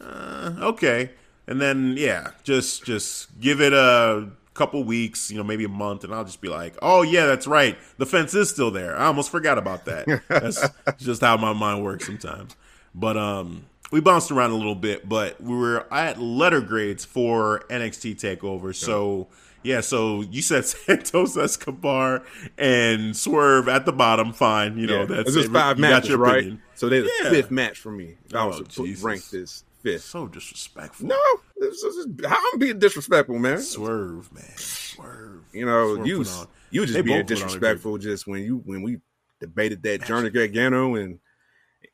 Uh, 0.00 0.54
okay. 0.60 1.10
And 1.46 1.60
then 1.60 1.94
yeah, 1.96 2.32
just 2.42 2.84
just 2.84 3.38
give 3.40 3.60
it 3.60 3.72
a 3.72 4.30
couple 4.56 4.82
weeks, 4.84 5.30
you 5.30 5.36
know, 5.36 5.44
maybe 5.44 5.64
a 5.64 5.68
month, 5.68 6.04
and 6.04 6.14
I'll 6.14 6.24
just 6.24 6.40
be 6.40 6.48
like, 6.48 6.76
"Oh 6.82 7.02
yeah, 7.02 7.26
that's 7.26 7.46
right. 7.46 7.78
The 7.98 8.06
fence 8.06 8.34
is 8.34 8.50
still 8.50 8.70
there. 8.70 8.96
I 8.96 9.06
almost 9.06 9.30
forgot 9.30 9.58
about 9.58 9.84
that." 9.84 10.22
That's 10.28 10.68
just 10.98 11.20
how 11.20 11.36
my 11.36 11.52
mind 11.52 11.84
works 11.84 12.06
sometimes. 12.06 12.56
But 12.94 13.16
um, 13.16 13.66
we 13.90 14.00
bounced 14.00 14.30
around 14.30 14.50
a 14.50 14.56
little 14.56 14.74
bit, 14.74 15.08
but 15.08 15.40
we 15.40 15.54
were 15.54 15.92
at 15.92 16.20
letter 16.20 16.60
grades 16.60 17.04
for 17.04 17.64
NXT 17.70 18.16
Takeover. 18.16 18.74
So 18.74 19.28
yeah, 19.62 19.80
so 19.80 20.22
you 20.22 20.42
said 20.42 20.64
Santos 20.64 21.36
Escobar 21.36 22.22
and 22.56 23.16
Swerve 23.16 23.68
at 23.68 23.84
the 23.84 23.92
bottom. 23.92 24.32
Fine, 24.32 24.78
you 24.78 24.86
know 24.86 25.00
yeah. 25.00 25.06
that's 25.06 25.34
just 25.34 25.52
five 25.52 25.78
matches, 25.78 26.14
right? 26.14 26.58
So 26.74 26.88
there's 26.88 27.08
yeah. 27.20 27.30
fifth 27.30 27.50
match 27.50 27.78
for 27.78 27.90
me. 27.90 28.14
I 28.34 28.44
was 28.44 28.62
oh, 28.78 28.86
rank 29.02 29.28
this 29.30 29.64
fifth. 29.86 30.04
So 30.04 30.26
disrespectful. 30.26 31.06
No, 31.06 31.18
this 31.58 31.82
is, 31.82 32.06
how 32.24 32.36
I'm 32.52 32.58
being 32.58 32.78
disrespectful, 32.78 33.38
man. 33.38 33.60
Swerve, 33.60 34.32
man, 34.32 34.44
swerve. 34.56 35.42
You 35.52 35.66
know, 35.66 35.94
Swerve 35.94 36.06
you 36.06 36.24
you 36.70 36.86
just 36.86 37.04
being 37.04 37.26
disrespectful 37.26 37.98
just 37.98 38.26
when 38.26 38.42
you 38.42 38.62
when 38.64 38.82
we 38.82 38.98
debated 39.40 39.82
that 39.84 40.04
Johnny 40.04 40.30
Gargano 40.30 40.96
and 40.96 41.20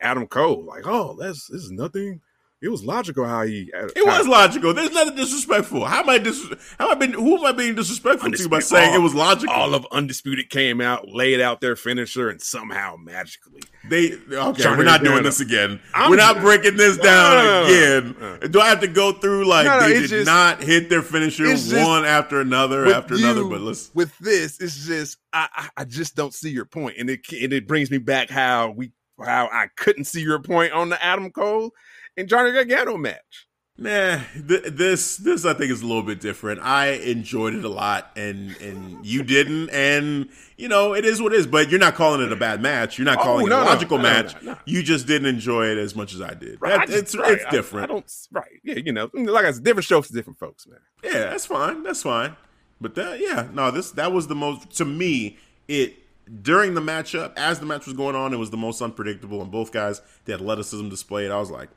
Adam 0.00 0.26
Cole. 0.26 0.64
Like, 0.64 0.86
oh, 0.86 1.16
that's 1.18 1.46
this 1.48 1.62
is 1.62 1.70
nothing. 1.70 2.20
It 2.62 2.68
was 2.68 2.84
logical 2.84 3.26
how 3.26 3.42
he. 3.42 3.72
Uh, 3.76 3.86
it 3.86 4.06
how, 4.06 4.18
was 4.18 4.28
logical. 4.28 4.72
There's 4.72 4.92
nothing 4.92 5.16
disrespectful. 5.16 5.84
How 5.84 6.04
am 6.04 6.08
I 6.08 6.18
dis? 6.18 6.46
How 6.78 6.86
am 6.86 6.92
I 6.92 6.94
been? 6.94 7.12
Who 7.12 7.36
am 7.36 7.44
I 7.44 7.50
being 7.50 7.74
disrespectful 7.74 8.30
to 8.30 8.48
by 8.48 8.60
saying 8.60 8.90
all, 8.90 9.00
it 9.00 9.00
was 9.00 9.16
logical? 9.16 9.52
All 9.52 9.74
of 9.74 9.84
Undisputed 9.90 10.48
came 10.48 10.80
out, 10.80 11.08
laid 11.08 11.40
out 11.40 11.60
their 11.60 11.74
finisher, 11.74 12.30
and 12.30 12.40
somehow 12.40 12.94
magically 12.96 13.62
they. 13.88 14.12
Okay, 14.30 14.64
we're 14.76 14.84
not 14.84 15.02
doing 15.02 15.24
this 15.24 15.40
again. 15.40 15.80
I'm 15.92 16.10
we're 16.10 16.16
not 16.18 16.38
breaking 16.40 16.76
this 16.76 16.98
down 16.98 17.34
no, 17.34 17.42
no, 17.42 18.00
no, 18.20 18.34
again. 18.34 18.50
Do 18.52 18.60
I 18.60 18.68
have 18.68 18.80
to 18.82 18.88
go 18.88 19.10
through 19.10 19.44
like 19.46 19.66
they 19.80 19.94
did 19.94 20.08
just, 20.08 20.26
not 20.26 20.62
hit 20.62 20.88
their 20.88 21.02
finisher 21.02 21.46
one 21.46 21.56
just, 21.56 21.74
after 21.74 22.40
another 22.40 22.86
after 22.94 23.16
you, 23.16 23.24
another? 23.24 23.44
But 23.44 23.62
let's 23.62 23.92
with 23.92 24.16
this, 24.18 24.60
it's 24.60 24.86
just 24.86 25.18
I 25.32 25.68
I 25.76 25.84
just 25.84 26.14
don't 26.14 26.32
see 26.32 26.50
your 26.50 26.66
point, 26.66 26.96
and 26.96 27.10
it 27.10 27.22
and 27.32 27.52
it 27.52 27.66
brings 27.66 27.90
me 27.90 27.98
back 27.98 28.30
how 28.30 28.70
we 28.70 28.92
how 29.20 29.48
I 29.52 29.66
couldn't 29.76 30.04
see 30.04 30.22
your 30.22 30.38
point 30.38 30.72
on 30.72 30.90
the 30.90 31.04
Adam 31.04 31.32
Cole 31.32 31.72
and 32.16 32.28
Johnny 32.28 32.52
Gargano 32.52 32.96
match. 32.96 33.46
Nah, 33.78 34.20
th- 34.46 34.64
this 34.64 35.16
this 35.16 35.46
I 35.46 35.54
think 35.54 35.72
is 35.72 35.80
a 35.80 35.86
little 35.86 36.02
bit 36.02 36.20
different. 36.20 36.60
I 36.60 36.88
enjoyed 36.88 37.54
it 37.54 37.64
a 37.64 37.70
lot, 37.70 38.12
and 38.16 38.54
and 38.60 39.04
you 39.04 39.22
didn't, 39.22 39.70
and 39.70 40.28
you 40.58 40.68
know 40.68 40.94
it 40.94 41.06
is 41.06 41.22
what 41.22 41.32
it 41.32 41.38
is. 41.38 41.46
But 41.46 41.70
you're 41.70 41.80
not 41.80 41.94
calling 41.94 42.20
it 42.20 42.30
a 42.30 42.36
bad 42.36 42.60
match. 42.60 42.98
You're 42.98 43.06
not 43.06 43.18
oh, 43.18 43.22
calling 43.22 43.48
no, 43.48 43.60
it 43.60 43.62
a 43.62 43.64
logical 43.64 43.96
no, 43.96 44.02
match. 44.02 44.40
No, 44.42 44.58
you 44.66 44.82
just 44.82 45.06
didn't 45.06 45.26
enjoy 45.26 45.66
it 45.66 45.78
as 45.78 45.96
much 45.96 46.12
as 46.12 46.20
I 46.20 46.34
did. 46.34 46.58
Right, 46.60 46.72
that, 46.72 46.80
I 46.80 46.86
just, 46.86 46.98
it's 46.98 47.16
right, 47.16 47.32
it's 47.32 47.44
different. 47.50 47.90
I, 47.90 47.94
I, 47.94 47.96
don't 47.96 48.12
right. 48.30 48.60
Yeah, 48.62 48.76
you 48.76 48.92
know, 48.92 49.10
like 49.14 49.46
I 49.46 49.50
said, 49.52 49.64
different 49.64 49.86
shows 49.86 50.06
for 50.06 50.12
different 50.12 50.38
folks, 50.38 50.66
man. 50.66 50.80
Yeah, 51.02 51.30
that's 51.30 51.46
fine. 51.46 51.82
That's 51.82 52.02
fine. 52.02 52.36
But 52.78 52.94
that, 52.96 53.20
yeah, 53.20 53.48
no, 53.54 53.70
this 53.70 53.90
that 53.92 54.12
was 54.12 54.26
the 54.26 54.34
most 54.34 54.70
to 54.76 54.84
me. 54.84 55.38
It 55.66 55.96
during 56.40 56.74
the 56.74 56.80
matchup, 56.80 57.32
as 57.36 57.60
the 57.60 57.66
match 57.66 57.86
was 57.86 57.94
going 57.94 58.16
on, 58.16 58.32
it 58.32 58.38
was 58.38 58.50
the 58.50 58.56
most 58.56 58.80
unpredictable, 58.80 59.42
and 59.42 59.50
both 59.50 59.72
guys 59.72 60.00
the 60.24 60.34
athleticism 60.34 60.88
displayed. 60.88 61.30
I 61.30 61.38
was 61.38 61.50
like, 61.50 61.68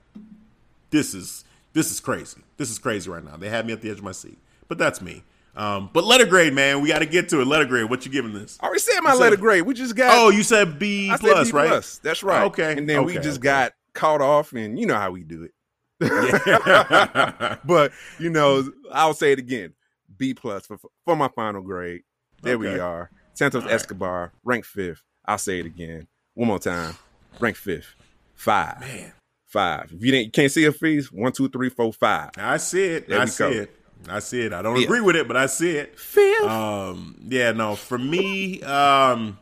this 0.92 1.14
is 1.14 1.44
this 1.74 1.92
is 1.92 2.00
crazy. 2.00 2.42
This 2.58 2.70
is 2.70 2.80
crazy 2.80 3.10
right 3.10 3.24
now. 3.24 3.36
They 3.36 3.50
had 3.50 3.66
me 3.66 3.74
at 3.74 3.82
the 3.82 3.90
edge 3.90 3.98
of 3.98 4.04
my 4.04 4.14
seat, 4.14 4.38
but 4.68 4.78
that's 4.78 5.02
me. 5.02 5.24
Um, 5.56 5.90
but 5.94 6.04
letter 6.04 6.26
grade, 6.26 6.54
man, 6.54 6.82
we 6.82 6.90
got 6.90 7.00
to 7.00 7.06
get 7.06 7.30
to 7.30 7.40
it. 7.40 7.48
Letter 7.48 7.66
grade, 7.66 7.90
what 7.90 8.06
you 8.06 8.12
giving 8.12 8.34
this? 8.34 8.58
I 8.62 8.66
already 8.66 8.82
said 8.82 9.00
my 9.02 9.14
letter 9.14 9.38
grade. 9.38 9.64
We 9.64 9.74
just 9.74 9.96
got. 9.96 10.18
Oh, 10.18 10.30
you 10.30 10.44
said 10.44 10.80
B 10.80 11.10
I 11.10 11.18
plus, 11.18 11.48
said 11.48 11.54
B 11.54 11.58
right? 11.58 11.68
Plus. 11.70 11.98
That's 12.00 12.24
right. 12.24 12.44
okay, 12.44 12.78
and 12.78 12.88
then 12.90 13.00
okay, 13.00 13.06
we 13.06 13.14
just 13.16 13.40
okay. 13.40 13.44
got 13.44 13.74
caught 13.94 14.22
off, 14.22 14.54
and 14.54 14.78
you 14.80 14.86
know 14.86 14.96
how 14.96 15.12
we 15.12 15.24
do 15.24 15.44
it. 15.44 15.52
but 17.66 17.94
you 18.20 18.30
know, 18.30 18.70
I'll 18.92 19.14
say 19.14 19.32
it 19.32 19.40
again: 19.40 19.74
B 20.18 20.34
plus 20.34 20.68
for 20.68 20.78
for 21.06 21.16
my 21.16 21.30
final 21.30 21.62
grade. 21.62 22.02
There 22.42 22.56
okay. 22.56 22.74
we 22.74 22.80
are. 22.80 23.10
Santos 23.36 23.64
All 23.64 23.70
Escobar, 23.70 24.32
ranked 24.44 24.68
fifth. 24.68 25.04
I'll 25.26 25.38
say 25.38 25.60
it 25.60 25.66
again. 25.66 26.08
One 26.34 26.48
more 26.48 26.60
time. 26.60 26.96
Ranked 27.40 27.60
fifth. 27.60 27.94
Five. 28.34 28.80
Man. 28.80 29.14
Five. 29.46 29.92
If 29.94 30.04
you 30.04 30.12
didn't 30.12 30.26
you 30.26 30.32
can't 30.32 30.52
see 30.52 30.66
a 30.66 30.72
freeze, 30.72 31.12
one, 31.12 31.32
two, 31.32 31.50
three, 31.50 31.70
four, 31.70 31.94
five. 31.94 32.32
I 32.38 32.58
see 32.58 32.84
it. 32.84 33.08
There 33.08 33.20
I 33.20 33.26
see 33.26 33.44
go. 33.44 33.50
it. 33.52 33.76
I 34.08 34.20
see 34.20 34.42
it. 34.42 34.54
I 34.54 34.62
don't 34.62 34.82
agree 34.82 35.02
with 35.02 35.16
it, 35.16 35.28
but 35.28 35.38
I 35.38 35.48
see 35.48 35.78
it. 35.78 36.00
Fifth. 36.00 36.44
Um, 36.44 37.16
yeah, 37.28 37.52
no, 37.52 37.76
for 37.76 37.98
me, 37.98 38.62
um, 38.62 39.40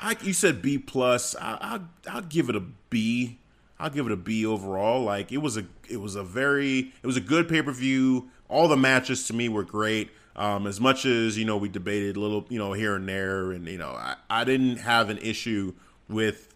I, 0.00 0.16
you 0.22 0.32
said 0.32 0.62
B 0.62 0.78
plus. 0.78 1.34
I, 1.36 1.80
I, 2.06 2.10
I'll 2.10 2.22
give 2.22 2.48
it 2.48 2.56
a 2.56 2.62
B. 2.88 3.38
I'll 3.78 3.90
give 3.90 4.06
it 4.06 4.12
a 4.12 4.16
B 4.16 4.46
overall. 4.46 5.02
Like 5.02 5.32
it 5.32 5.38
was 5.38 5.56
a, 5.56 5.64
it 5.88 5.96
was 5.96 6.14
a 6.14 6.22
very, 6.22 6.92
it 7.02 7.06
was 7.06 7.16
a 7.16 7.20
good 7.20 7.48
pay 7.48 7.62
per 7.62 7.72
view. 7.72 8.30
All 8.48 8.68
the 8.68 8.76
matches 8.76 9.26
to 9.28 9.32
me 9.32 9.48
were 9.48 9.64
great. 9.64 10.10
Um, 10.40 10.66
as 10.66 10.80
much 10.80 11.04
as 11.04 11.36
you 11.36 11.44
know, 11.44 11.58
we 11.58 11.68
debated 11.68 12.16
a 12.16 12.20
little, 12.20 12.46
you 12.48 12.58
know, 12.58 12.72
here 12.72 12.96
and 12.96 13.06
there, 13.06 13.52
and 13.52 13.68
you 13.68 13.76
know, 13.76 13.90
I, 13.90 14.16
I 14.30 14.44
didn't 14.44 14.78
have 14.78 15.10
an 15.10 15.18
issue 15.18 15.74
with 16.08 16.54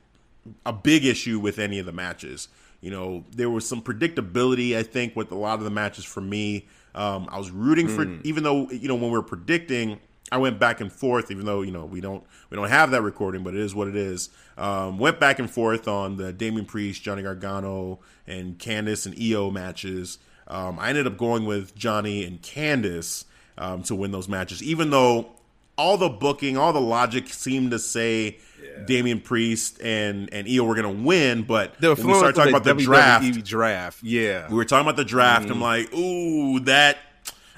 a 0.65 0.73
big 0.73 1.05
issue 1.05 1.39
with 1.39 1.59
any 1.59 1.79
of 1.79 1.85
the 1.85 1.93
matches. 1.93 2.49
You 2.81 2.91
know, 2.91 3.25
there 3.31 3.51
was 3.51 3.69
some 3.69 3.83
predictability, 3.83 4.75
I 4.75 4.85
think, 4.85 5.15
with 5.15 5.31
a 5.33 5.35
lot 5.35 5.59
of 5.59 5.65
the 5.65 5.71
matches 5.71 6.07
for 6.07 6.23
me. 6.23 6.67
Um, 6.95 7.29
I 7.31 7.37
was 7.37 7.51
rooting 7.51 7.87
for, 7.89 8.07
mm. 8.07 8.25
even 8.25 8.43
though 8.43 8.71
you 8.71 8.89
know 8.89 8.95
when 8.95 9.11
we 9.11 9.19
are 9.19 9.23
predicting, 9.23 10.01
I 10.33 10.39
went 10.39 10.59
back 10.59 10.81
and 10.81 10.91
forth. 10.91 11.31
Even 11.31 11.45
though 11.45 11.61
you 11.61 11.71
know 11.71 11.85
we 11.85 12.01
don't 12.01 12.25
we 12.49 12.57
don't 12.57 12.71
have 12.71 12.91
that 12.93 13.03
recording, 13.03 13.45
but 13.45 13.53
it 13.53 13.61
is 13.61 13.75
what 13.75 13.87
it 13.87 13.97
is. 13.97 14.31
Um, 14.57 14.99
went 14.99 15.21
back 15.21 15.39
and 15.39 15.51
forth 15.51 15.89
on 15.89 16.17
the 16.17 16.33
Damian 16.33 16.65
Priest, 16.65 17.03
Johnny 17.03 17.23
Gargano, 17.23 17.99
and 18.27 18.59
Candice 18.59 19.05
and 19.05 19.15
Io 19.21 19.51
matches. 19.51 20.17
Um, 20.49 20.79
I 20.79 20.89
ended 20.89 21.07
up 21.07 21.19
going 21.19 21.45
with 21.45 21.75
Johnny 21.75 22.25
and 22.25 22.41
Candice 22.41 23.25
um, 23.59 23.83
to 23.85 23.95
win 23.95 24.11
those 24.11 24.29
matches, 24.29 24.63
even 24.63 24.91
though 24.91 25.31
all 25.77 25.97
the 25.97 26.09
booking, 26.09 26.57
all 26.57 26.73
the 26.73 26.81
logic 26.81 27.29
seemed 27.29 27.71
to 27.73 27.79
say 27.79 28.39
yeah. 28.63 28.85
Damian 28.87 29.21
Priest 29.21 29.81
and 29.83 30.33
and 30.33 30.49
Io 30.49 30.65
were 30.65 30.75
going 30.75 30.97
to 30.97 31.03
win. 31.03 31.43
But 31.43 31.81
when 31.81 31.97
we 31.97 32.15
started 32.15 32.35
talking 32.35 32.55
about 32.55 32.65
the 32.65 32.75
WWE 32.75 32.85
draft, 32.85 33.45
draft, 33.45 34.03
yeah, 34.03 34.49
we 34.49 34.55
were 34.55 34.65
talking 34.65 34.87
about 34.87 34.97
the 34.97 35.05
draft. 35.05 35.49
Mm. 35.49 35.53
I'm 35.53 35.61
like, 35.61 35.95
ooh, 35.95 36.61
that 36.61 36.99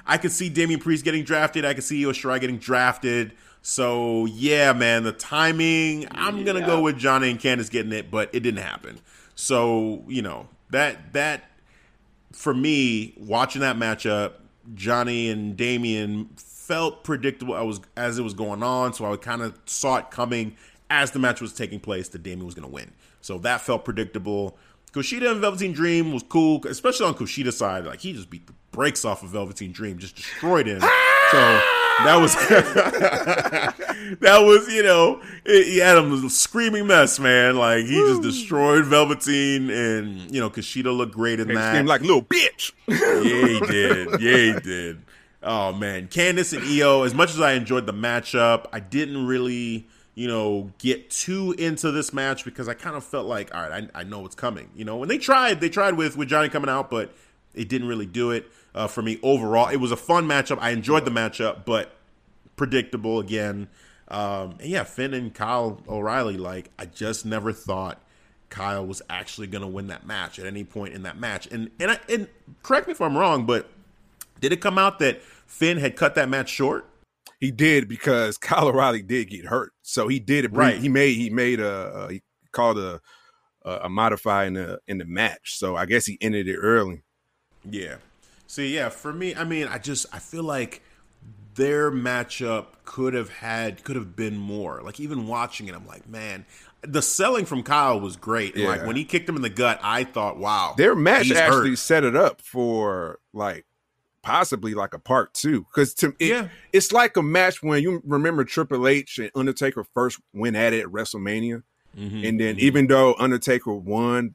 I 0.06 0.18
could 0.18 0.32
see 0.32 0.48
Damian 0.48 0.80
Priest 0.80 1.04
getting 1.04 1.24
drafted. 1.24 1.64
I 1.64 1.74
could 1.74 1.84
see 1.84 2.04
Io 2.04 2.12
Shirai 2.12 2.40
getting 2.40 2.58
drafted. 2.58 3.32
So 3.62 4.26
yeah, 4.26 4.72
man, 4.72 5.02
the 5.02 5.12
timing. 5.12 6.06
I'm 6.12 6.44
gonna 6.44 6.64
go 6.64 6.80
with 6.80 6.98
Johnny 6.98 7.30
and 7.30 7.40
Candice 7.40 7.70
getting 7.70 7.92
it, 7.92 8.10
but 8.10 8.30
it 8.32 8.40
didn't 8.40 8.62
happen. 8.62 9.00
So 9.34 10.04
you 10.06 10.22
know 10.22 10.48
that 10.70 11.12
that 11.12 11.50
for 12.32 12.54
me, 12.54 13.14
watching 13.16 13.62
that 13.62 13.76
matchup, 13.76 14.34
Johnny 14.74 15.28
and 15.28 15.56
Damian 15.56 16.30
felt 16.36 17.04
predictable 17.04 17.54
I 17.54 17.62
was 17.62 17.80
as 17.96 18.18
it 18.18 18.22
was 18.22 18.34
going 18.34 18.62
on, 18.62 18.92
so 18.92 19.12
I 19.12 19.16
kind 19.16 19.42
of 19.42 19.58
saw 19.66 19.96
it 19.96 20.10
coming 20.10 20.56
as 20.90 21.12
the 21.12 21.18
match 21.18 21.40
was 21.40 21.52
taking 21.52 21.80
place 21.80 22.08
that 22.08 22.22
Damian 22.22 22.46
was 22.46 22.54
going 22.54 22.68
to 22.68 22.72
win. 22.72 22.92
So 23.20 23.38
that 23.38 23.60
felt 23.60 23.84
predictable. 23.84 24.56
Kushida 24.92 25.30
and 25.30 25.40
Velveteen 25.40 25.72
Dream 25.72 26.12
was 26.12 26.22
cool, 26.22 26.64
especially 26.66 27.06
on 27.06 27.14
Kushida's 27.14 27.56
side. 27.56 27.84
Like 27.84 28.00
he 28.00 28.12
just 28.12 28.30
beat 28.30 28.46
the 28.46 28.54
brakes 28.72 29.04
off 29.04 29.22
of 29.22 29.30
Velveteen 29.30 29.72
Dream, 29.72 29.98
just 29.98 30.16
destroyed 30.16 30.66
him. 30.66 30.82
So 31.30 31.60
that 32.04 32.16
was 32.20 32.34
that 34.20 34.38
was 34.42 34.72
you 34.72 34.82
know 34.82 35.22
it, 35.44 35.66
he 35.66 35.78
had 35.78 35.96
him 35.96 36.12
a 36.12 36.30
screaming 36.30 36.86
mess, 36.86 37.18
man. 37.18 37.56
Like 37.56 37.86
he 37.86 37.94
just 37.94 38.22
destroyed 38.22 38.84
Velveteen, 38.84 39.70
and 39.70 40.32
you 40.34 40.40
know 40.40 40.50
Kushida 40.50 40.94
looked 40.96 41.14
great 41.14 41.40
in 41.40 41.48
that. 41.48 41.74
Seemed 41.74 41.88
like 41.88 42.02
little 42.02 42.22
bitch. 42.22 42.72
yeah, 42.86 43.48
he 43.48 43.60
did. 43.72 44.20
Yeah, 44.20 44.54
he 44.54 44.60
did. 44.60 45.02
Oh 45.42 45.72
man, 45.72 46.08
Candice 46.08 46.56
and 46.56 46.64
Io. 46.64 47.02
As 47.02 47.14
much 47.14 47.30
as 47.30 47.40
I 47.40 47.52
enjoyed 47.52 47.86
the 47.86 47.94
matchup, 47.94 48.66
I 48.72 48.80
didn't 48.80 49.26
really 49.26 49.86
you 50.18 50.26
know, 50.26 50.72
get 50.78 51.10
too 51.10 51.54
into 51.58 51.90
this 51.90 52.10
match 52.10 52.42
because 52.42 52.70
I 52.70 52.74
kind 52.74 52.96
of 52.96 53.04
felt 53.04 53.26
like, 53.26 53.54
all 53.54 53.68
right, 53.68 53.90
I, 53.94 54.00
I 54.00 54.02
know 54.02 54.20
what's 54.20 54.34
coming. 54.34 54.70
You 54.74 54.86
know, 54.86 54.96
when 54.96 55.10
they 55.10 55.18
tried, 55.18 55.60
they 55.60 55.68
tried 55.68 55.92
with 55.92 56.16
with 56.16 56.28
Johnny 56.28 56.48
coming 56.48 56.70
out, 56.70 56.90
but 56.90 57.14
it 57.54 57.68
didn't 57.68 57.86
really 57.86 58.06
do 58.06 58.30
it 58.30 58.50
uh, 58.76 58.86
for 58.86 59.02
me 59.02 59.18
overall. 59.22 59.68
It 59.68 59.78
was 59.78 59.90
a 59.90 59.96
fun 59.96 60.26
matchup. 60.28 60.58
I 60.60 60.70
enjoyed 60.70 61.04
the 61.04 61.10
matchup, 61.10 61.64
but 61.64 61.96
predictable 62.56 63.18
again. 63.18 63.68
Um, 64.08 64.56
and 64.60 64.68
yeah, 64.68 64.84
Finn 64.84 65.14
and 65.14 65.34
Kyle 65.34 65.80
O'Reilly, 65.88 66.36
like 66.36 66.70
I 66.78 66.84
just 66.84 67.26
never 67.26 67.52
thought 67.52 68.00
Kyle 68.50 68.86
was 68.86 69.02
actually 69.10 69.48
going 69.48 69.62
to 69.62 69.68
win 69.68 69.88
that 69.88 70.06
match 70.06 70.38
at 70.38 70.46
any 70.46 70.62
point 70.62 70.94
in 70.94 71.02
that 71.02 71.18
match. 71.18 71.46
And 71.48 71.70
and 71.80 71.92
I, 71.92 71.98
and 72.08 72.28
correct 72.62 72.86
me 72.86 72.92
if 72.92 73.00
I'm 73.00 73.16
wrong, 73.16 73.46
but 73.46 73.68
did 74.40 74.52
it 74.52 74.60
come 74.60 74.78
out 74.78 74.98
that 75.00 75.22
Finn 75.22 75.78
had 75.78 75.96
cut 75.96 76.14
that 76.14 76.28
match 76.28 76.50
short? 76.50 76.86
He 77.40 77.50
did 77.50 77.88
because 77.88 78.38
Kyle 78.38 78.68
O'Reilly 78.68 79.02
did 79.02 79.30
get 79.30 79.46
hurt, 79.46 79.72
so 79.82 80.06
he 80.06 80.20
did 80.20 80.44
it. 80.44 80.52
Right. 80.52 80.76
He 80.76 80.88
made 80.88 81.16
he 81.16 81.30
made 81.30 81.60
a, 81.60 82.06
a 82.06 82.12
he 82.12 82.22
called 82.52 82.78
a 82.78 83.00
a, 83.64 83.80
a 83.84 83.88
modifier 83.88 84.46
in 84.46 84.54
the 84.54 84.78
in 84.86 84.98
the 84.98 85.06
match. 85.06 85.58
So 85.58 85.76
I 85.76 85.86
guess 85.86 86.04
he 86.04 86.18
ended 86.20 86.46
it 86.46 86.56
early. 86.56 87.02
Yeah. 87.68 87.96
See, 88.46 88.74
yeah, 88.74 88.88
for 88.88 89.12
me, 89.12 89.34
I 89.34 89.44
mean, 89.44 89.66
I 89.68 89.78
just 89.78 90.06
I 90.12 90.18
feel 90.18 90.42
like 90.44 90.82
their 91.54 91.90
matchup 91.90 92.66
could 92.84 93.14
have 93.14 93.28
had 93.30 93.82
could 93.84 93.96
have 93.96 94.14
been 94.14 94.36
more. 94.36 94.82
Like 94.82 95.00
even 95.00 95.26
watching 95.26 95.68
it, 95.68 95.74
I'm 95.74 95.86
like, 95.86 96.08
man, 96.08 96.44
the 96.82 97.02
selling 97.02 97.44
from 97.44 97.62
Kyle 97.62 97.98
was 98.00 98.16
great. 98.16 98.54
And, 98.54 98.64
Like 98.64 98.86
when 98.86 98.94
he 98.96 99.04
kicked 99.04 99.28
him 99.28 99.36
in 99.36 99.42
the 99.42 99.48
gut, 99.50 99.80
I 99.82 100.04
thought, 100.04 100.36
wow, 100.38 100.74
Their 100.76 100.94
match 100.94 101.30
actually 101.32 101.70
hurt. 101.70 101.78
set 101.78 102.04
it 102.04 102.14
up 102.14 102.40
for 102.40 103.18
like 103.32 103.64
possibly 104.22 104.74
like 104.74 104.92
a 104.94 104.98
part 104.98 105.32
two 105.34 105.60
because 105.72 105.94
to 105.94 106.14
it, 106.18 106.28
Yeah. 106.28 106.48
it's 106.72 106.92
like 106.92 107.16
a 107.16 107.22
match 107.22 107.62
when 107.62 107.82
you 107.82 108.02
remember 108.04 108.44
Triple 108.44 108.86
H 108.86 109.18
and 109.18 109.30
Undertaker 109.34 109.84
first 109.94 110.20
went 110.32 110.56
at 110.56 110.72
it 110.72 110.80
at 110.82 110.86
WrestleMania, 110.86 111.62
Mm-hmm. 111.98 112.24
and 112.26 112.38
then 112.40 112.58
even 112.58 112.86
though 112.86 113.14
Undertaker 113.18 113.72
won. 113.72 114.34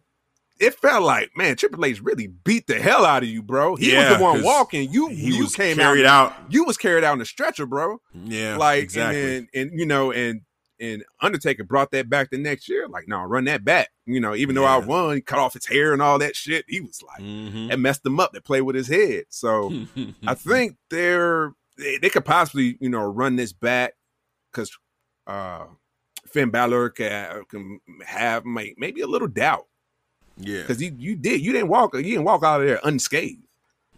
It 0.61 0.75
felt 0.75 1.03
like, 1.03 1.31
man, 1.35 1.55
Triple 1.57 1.83
H 1.83 2.01
really 2.01 2.27
beat 2.27 2.67
the 2.67 2.79
hell 2.79 3.03
out 3.05 3.23
of 3.23 3.29
you, 3.29 3.41
bro. 3.41 3.75
He 3.75 3.91
Yeah, 3.91 4.09
was 4.11 4.17
the 4.17 4.23
one 4.23 4.43
walking. 4.43 4.91
You 4.91 5.09
you 5.09 5.43
was 5.43 5.55
came 5.55 5.77
carried 5.77 6.05
out, 6.05 6.31
out. 6.33 6.37
You 6.49 6.63
was 6.65 6.77
carried 6.77 7.03
out 7.03 7.13
in 7.13 7.19
the 7.19 7.25
stretcher, 7.25 7.65
bro. 7.65 7.99
Yeah, 8.13 8.57
like 8.57 8.83
exactly. 8.83 9.37
and, 9.37 9.47
and 9.53 9.79
you 9.79 9.85
know 9.85 10.11
and 10.11 10.41
and 10.79 11.03
Undertaker 11.19 11.63
brought 11.63 11.91
that 11.91 12.09
back 12.09 12.29
the 12.31 12.37
next 12.39 12.67
year. 12.69 12.87
Like, 12.87 13.07
no, 13.07 13.21
run 13.23 13.43
that 13.45 13.63
back. 13.65 13.89
You 14.05 14.19
know, 14.19 14.33
even 14.35 14.55
though 14.55 14.65
I 14.65 14.79
Yeah. 14.79 14.85
won, 14.85 15.21
cut 15.21 15.37
off 15.39 15.53
his 15.53 15.65
hair 15.67 15.93
and 15.93 16.01
all 16.01 16.17
that 16.19 16.35
shit. 16.35 16.65
He 16.67 16.79
was 16.81 17.01
like, 17.03 17.21
Mhm. 17.21 17.71
it 17.71 17.77
messed 17.77 18.03
him 18.05 18.19
up. 18.19 18.31
They 18.33 18.39
play 18.39 18.61
with 18.61 18.75
his 18.75 18.87
head. 18.87 19.25
So 19.29 19.71
I 20.27 20.33
think 20.35 20.77
they're 20.89 21.53
they, 21.77 21.97
they 21.97 22.09
could 22.09 22.25
possibly 22.25 22.77
you 22.79 22.89
know 22.89 23.03
run 23.03 23.35
this 23.35 23.53
back 23.53 23.93
because 24.51 24.75
uh 25.27 25.65
Finn 26.27 26.49
Balor 26.49 26.91
can, 26.91 27.43
can 27.49 27.79
have 28.05 28.45
may, 28.45 28.73
maybe 28.77 29.01
a 29.01 29.07
little 29.07 29.27
doubt 29.27 29.65
yeah. 30.37 30.61
because 30.61 30.81
you 30.81 30.95
you 30.97 31.15
did 31.15 31.41
you 31.41 31.51
didn't 31.51 31.67
walk 31.67 31.93
you 31.95 32.03
didn't 32.03 32.23
walk 32.23 32.43
out 32.43 32.61
of 32.61 32.67
there 32.67 32.79
unscathed. 32.83 33.43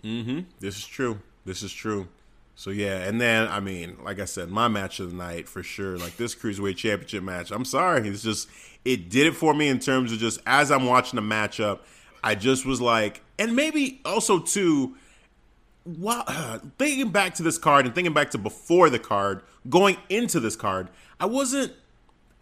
Mm-hmm. 0.03 0.41
This 0.60 0.77
is 0.77 0.85
true. 0.85 1.19
This 1.45 1.64
is 1.64 1.72
true. 1.72 2.07
So 2.55 2.69
yeah, 2.69 2.99
and 2.99 3.19
then 3.19 3.47
I 3.47 3.60
mean, 3.60 3.97
like 4.03 4.19
I 4.19 4.26
said, 4.26 4.49
my 4.49 4.68
match 4.68 4.99
of 4.99 5.11
the 5.11 5.18
night 5.18 5.47
for 5.47 5.64
sure. 5.64 5.97
Like 5.97 6.18
this 6.18 6.35
cruiserweight 6.35 6.77
championship 6.77 7.23
match. 7.23 7.51
I'm 7.51 7.65
sorry, 7.65 8.07
it's 8.07 8.23
just 8.23 8.47
it 8.85 9.10
did 9.10 9.27
it 9.27 9.35
for 9.35 9.53
me 9.53 9.68
in 9.68 9.80
terms 9.80 10.11
of 10.11 10.19
just 10.19 10.39
as 10.45 10.72
I'm 10.72 10.85
watching 10.85 11.18
the 11.18 11.23
matchup, 11.23 11.80
I 12.23 12.35
just 12.35 12.65
was 12.65 12.80
like, 12.80 13.22
and 13.39 13.55
maybe 13.55 14.01
also 14.05 14.39
too. 14.39 14.95
Wow, 15.85 16.61
thinking 16.77 17.11
back 17.11 17.34
to 17.35 17.43
this 17.43 17.57
card 17.57 17.85
and 17.85 17.93
thinking 17.93 18.14
back 18.14 18.31
to 18.31 18.38
before 18.38 18.89
the 18.89 18.99
card, 18.99 19.41
going 19.69 19.97
into 20.07 20.39
this 20.39 20.55
card, 20.55 20.89
I 21.19 21.26
wasn't. 21.26 21.73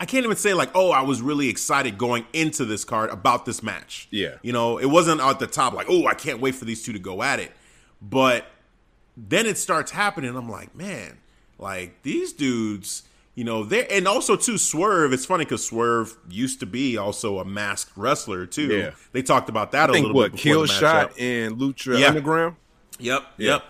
I 0.02 0.06
can't 0.06 0.26
even 0.26 0.36
say 0.36 0.56
like, 0.56 0.72
oh, 0.74 0.90
I 0.90 1.02
was 1.04 1.22
really 1.22 1.48
excited 1.48 1.96
going 2.00 2.26
into 2.34 2.66
this 2.66 2.84
card 2.84 3.12
about 3.12 3.46
this 3.46 3.62
match. 3.62 4.08
Yeah. 4.10 4.38
You 4.42 4.52
know, 4.52 4.80
it 4.80 4.88
wasn't 4.88 5.22
at 5.22 5.38
the 5.38 5.46
top 5.46 5.74
like, 5.74 5.86
oh, 5.88 6.08
I 6.08 6.16
can't 6.16 6.42
wait 6.42 6.56
for 6.56 6.66
these 6.66 6.82
two 6.82 6.92
to 6.94 6.98
go 6.98 7.22
at 7.22 7.40
it. 7.40 7.52
But 8.02 8.48
then 9.16 9.46
it 9.46 9.60
starts 9.60 9.92
happening. 9.92 10.36
I'm 10.36 10.50
like, 10.50 10.74
man, 10.76 11.20
like 11.60 12.02
these 12.02 12.34
dudes, 12.34 13.04
you 13.36 13.44
know, 13.44 13.64
they're 13.64 13.86
and 13.92 14.08
also 14.08 14.36
too 14.36 14.58
Swerve. 14.58 15.14
It's 15.14 15.28
funny 15.28 15.46
because 15.46 15.64
Swerve 15.64 16.18
used 16.28 16.60
to 16.62 16.66
be 16.66 16.98
also 16.98 17.38
a 17.38 17.46
masked 17.46 17.96
wrestler 17.96 18.48
too. 18.48 18.76
Yeah. 18.76 18.92
They 19.12 19.22
talked 19.22 19.50
about 19.50 19.72
that 19.74 19.90
a 19.90 19.92
I 19.92 19.94
think 19.98 20.08
little 20.08 20.20
what 20.20 20.32
bit. 20.32 20.42
kill 20.42 20.64
before 20.64 20.74
the 20.74 20.80
shot 20.80 21.20
and 21.20 21.58
Lucha 21.58 22.00
Yeah. 22.00 22.08
Underground. 22.08 22.56
Yep, 22.98 23.22
Yeah. 23.38 23.52
yep. 23.54 23.64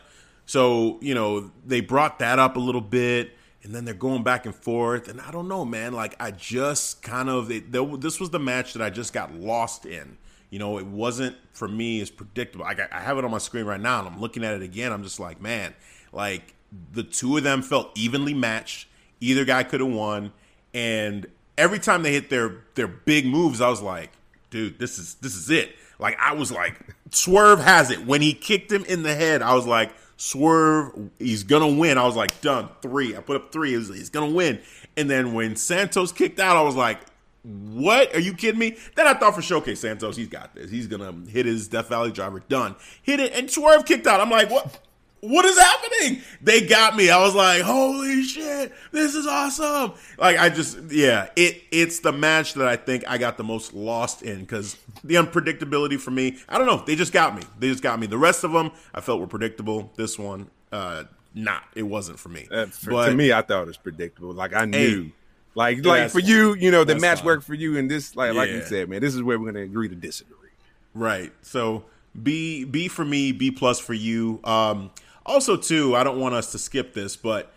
So 0.46 0.98
you 1.02 1.14
know 1.14 1.52
they 1.66 1.82
brought 1.82 2.20
that 2.20 2.40
up 2.40 2.56
a 2.56 2.60
little 2.60 2.80
bit, 2.80 3.36
and 3.64 3.76
then 3.76 3.86
they're 3.86 3.94
going 3.94 4.24
back 4.24 4.46
and 4.46 4.56
forth, 4.56 5.08
and 5.08 5.22
I 5.22 5.32
don't 5.32 5.48
know, 5.48 5.66
man. 5.66 5.94
Like 5.94 6.16
I 6.20 6.32
just 6.32 7.02
kind 7.02 7.30
of 7.30 7.52
it, 7.52 7.72
there, 7.72 7.86
this 7.98 8.20
was 8.20 8.30
the 8.30 8.40
match 8.40 8.74
that 8.74 8.82
I 8.82 8.90
just 8.90 9.14
got 9.14 9.34
lost 9.36 9.86
in. 9.86 10.18
You 10.50 10.60
know, 10.60 10.78
it 10.78 10.86
wasn't 10.86 11.38
for 11.54 11.68
me 11.68 12.02
as 12.02 12.10
predictable. 12.10 12.66
I, 12.66 12.74
got, 12.74 12.92
I 12.92 13.00
have 13.00 13.18
it 13.18 13.24
on 13.24 13.32
my 13.32 13.38
screen 13.38 13.66
right 13.66 13.80
now, 13.80 14.00
and 14.00 14.08
I'm 14.08 14.20
looking 14.20 14.44
at 14.44 14.54
it 14.54 14.62
again. 14.62 14.92
I'm 14.92 15.04
just 15.04 15.20
like, 15.20 15.42
man, 15.42 15.74
like 16.12 16.56
the 16.92 17.04
two 17.04 17.38
of 17.38 17.44
them 17.44 17.62
felt 17.62 17.92
evenly 17.96 18.34
matched. 18.34 18.88
Either 19.20 19.46
guy 19.46 19.64
could 19.64 19.80
have 19.80 19.92
won, 19.92 20.34
and 20.74 21.28
every 21.58 21.80
time 21.80 22.04
they 22.04 22.12
hit 22.12 22.30
their 22.30 22.64
their 22.76 22.88
big 22.88 23.26
moves, 23.26 23.62
I 23.62 23.70
was 23.70 23.82
like, 23.82 24.12
dude, 24.50 24.80
this 24.80 24.98
is 24.98 25.16
this 25.16 25.36
is 25.36 25.50
it. 25.50 25.76
Like 26.00 26.18
I 26.20 26.34
was 26.34 26.52
like, 26.52 26.80
Swerve 27.12 27.60
has 27.60 27.92
it. 27.92 28.06
When 28.06 28.22
he 28.22 28.34
kicked 28.34 28.72
him 28.72 28.84
in 28.86 29.04
the 29.04 29.14
head, 29.14 29.42
I 29.42 29.54
was 29.54 29.68
like, 29.68 29.94
Swerve, 30.22 31.10
he's 31.18 31.42
gonna 31.42 31.68
win. 31.68 31.98
I 31.98 32.06
was 32.06 32.16
like, 32.16 32.42
done, 32.42 32.70
three. 32.84 33.18
I 33.18 33.22
put 33.22 33.36
up 33.38 33.52
three. 33.52 33.76
Was, 33.76 33.88
he's 33.88 34.12
gonna 34.12 34.32
win. 34.32 34.62
And 34.96 35.10
then 35.10 35.34
when 35.34 35.56
Santos 35.56 36.12
kicked 36.12 36.40
out, 36.40 36.56
I 36.56 36.62
was 36.62 36.76
like, 36.76 37.00
what? 37.42 38.14
Are 38.16 38.20
you 38.20 38.36
kidding 38.36 38.60
me? 38.60 38.78
Then 38.96 39.08
I 39.08 39.16
thought 39.16 39.34
for 39.34 39.42
Showcase 39.42 39.80
Santos, 39.80 40.16
he's 40.16 40.28
got 40.28 40.54
this. 40.54 40.70
He's 40.70 40.86
gonna 40.86 41.12
hit 41.28 41.48
his 41.48 41.68
Death 41.68 41.90
Valley 41.90 42.12
driver. 42.12 42.40
Done. 42.40 42.76
Hit 43.02 43.20
it, 43.20 43.34
and 43.34 43.50
Swerve 43.50 43.84
kicked 43.84 44.06
out. 44.06 44.22
I'm 44.22 44.30
like, 44.30 44.52
what? 44.52 44.80
What 45.22 45.46
is 45.46 45.58
happening? 45.58 46.22
They 46.42 46.62
got 46.62 46.96
me. 46.96 47.12
I 47.12 47.20
was 47.24 47.36
like, 47.36 47.62
holy 47.62 48.24
shit, 48.24 48.74
this 48.92 49.14
is 49.14 49.28
awesome. 49.28 49.94
Like 50.18 50.40
I 50.40 50.50
just 50.50 50.80
yeah, 50.90 51.30
it 51.36 51.62
it's 51.72 52.00
the 52.00 52.12
match 52.12 52.56
that 52.56 52.68
I 52.68 52.76
think 52.76 53.04
I 53.08 53.20
got 53.20 53.38
the 53.38 53.44
most 53.44 53.74
lost 53.74 54.24
in 54.24 54.40
because 54.42 54.78
the 55.04 55.16
unpredictability 55.16 56.00
for 56.00 56.10
me, 56.12 56.38
I 56.50 56.58
don't 56.58 56.66
know, 56.66 56.84
they 56.86 56.96
just 56.96 57.14
got 57.14 57.36
me. 57.36 57.44
They 57.60 57.70
just 57.70 57.84
got 57.84 58.00
me. 58.00 58.08
The 58.08 58.18
rest 58.18 58.44
of 58.44 58.52
them 58.52 58.72
I 58.96 59.02
felt 59.02 59.20
were 59.22 59.28
predictable. 59.28 59.92
This 59.96 60.18
one, 60.18 60.50
uh 60.72 61.04
not. 61.36 61.64
It 61.76 61.84
wasn't 61.84 62.18
for 62.20 62.30
me. 62.30 62.48
Uh, 62.52 62.66
for, 62.66 62.90
but 62.90 63.10
to 63.10 63.16
me, 63.16 63.32
I 63.32 63.42
thought 63.44 63.62
it 63.62 63.68
was 63.68 63.78
predictable. 63.78 64.34
Like 64.34 64.54
I 64.54 64.62
Hey, 64.62 64.66
knew, 64.66 65.12
like 65.54 65.86
like 65.86 66.02
that's 66.02 66.14
for 66.14 66.20
you, 66.20 66.56
you 66.56 66.72
know, 66.72 66.84
the 66.84 66.94
That's 66.94 67.02
match 67.02 67.18
fine. 67.20 67.26
worked 67.28 67.44
for 67.46 67.54
you, 67.54 67.78
and 67.78 67.90
this, 67.92 68.16
like 68.16 68.34
like 68.34 68.50
you 68.50 68.62
said, 68.64 68.90
man, 68.90 69.02
this 69.02 69.14
is 69.14 69.22
where 69.22 69.38
we're 69.40 69.52
gonna 69.52 69.64
agree 69.64 69.88
to 69.88 69.96
disagree. 69.96 70.50
Right. 70.96 71.32
So 71.42 71.86
B 72.22 72.66
B 72.66 72.88
for 72.88 73.06
me, 73.06 73.32
B 73.32 73.52
plus 73.52 73.80
for 73.80 73.94
you. 73.94 74.40
Um 74.44 74.90
also 75.26 75.58
too, 75.58 75.96
I 75.96 76.04
don't 76.04 76.20
want 76.20 76.36
us 76.36 76.52
to 76.54 76.58
skip 76.58 76.94
this, 76.94 77.16
but 77.16 77.52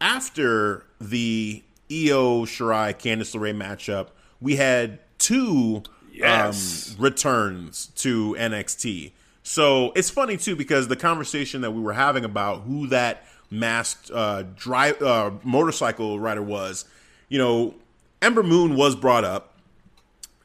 after 0.00 0.84
the 1.00 1.62
Io 1.90 2.44
Shirai 2.44 2.94
Candice 2.94 3.34
LeRae 3.34 3.54
matchup, 3.56 4.08
we 4.40 4.56
had 4.56 4.98
two 5.18 5.82
Yes. 6.12 6.94
um, 6.96 7.02
returns 7.04 7.86
to 7.96 8.36
NXT. 8.38 9.10
So 9.42 9.92
it's 9.96 10.10
funny 10.10 10.36
too 10.36 10.54
because 10.56 10.86
the 10.88 10.96
conversation 10.96 11.60
that 11.62 11.72
we 11.72 11.80
were 11.82 11.92
having 11.92 12.24
about 12.24 12.62
who 12.62 12.86
that 12.88 13.26
masked 13.50 14.10
uh, 14.12 14.44
drive 14.54 15.00
uh, 15.02 15.32
motorcycle 15.42 16.18
rider 16.20 16.42
was, 16.42 16.84
you 17.28 17.38
know, 17.38 17.74
Ember 18.22 18.42
Moon 18.42 18.76
was 18.76 18.94
brought 18.96 19.24
up. 19.24 19.58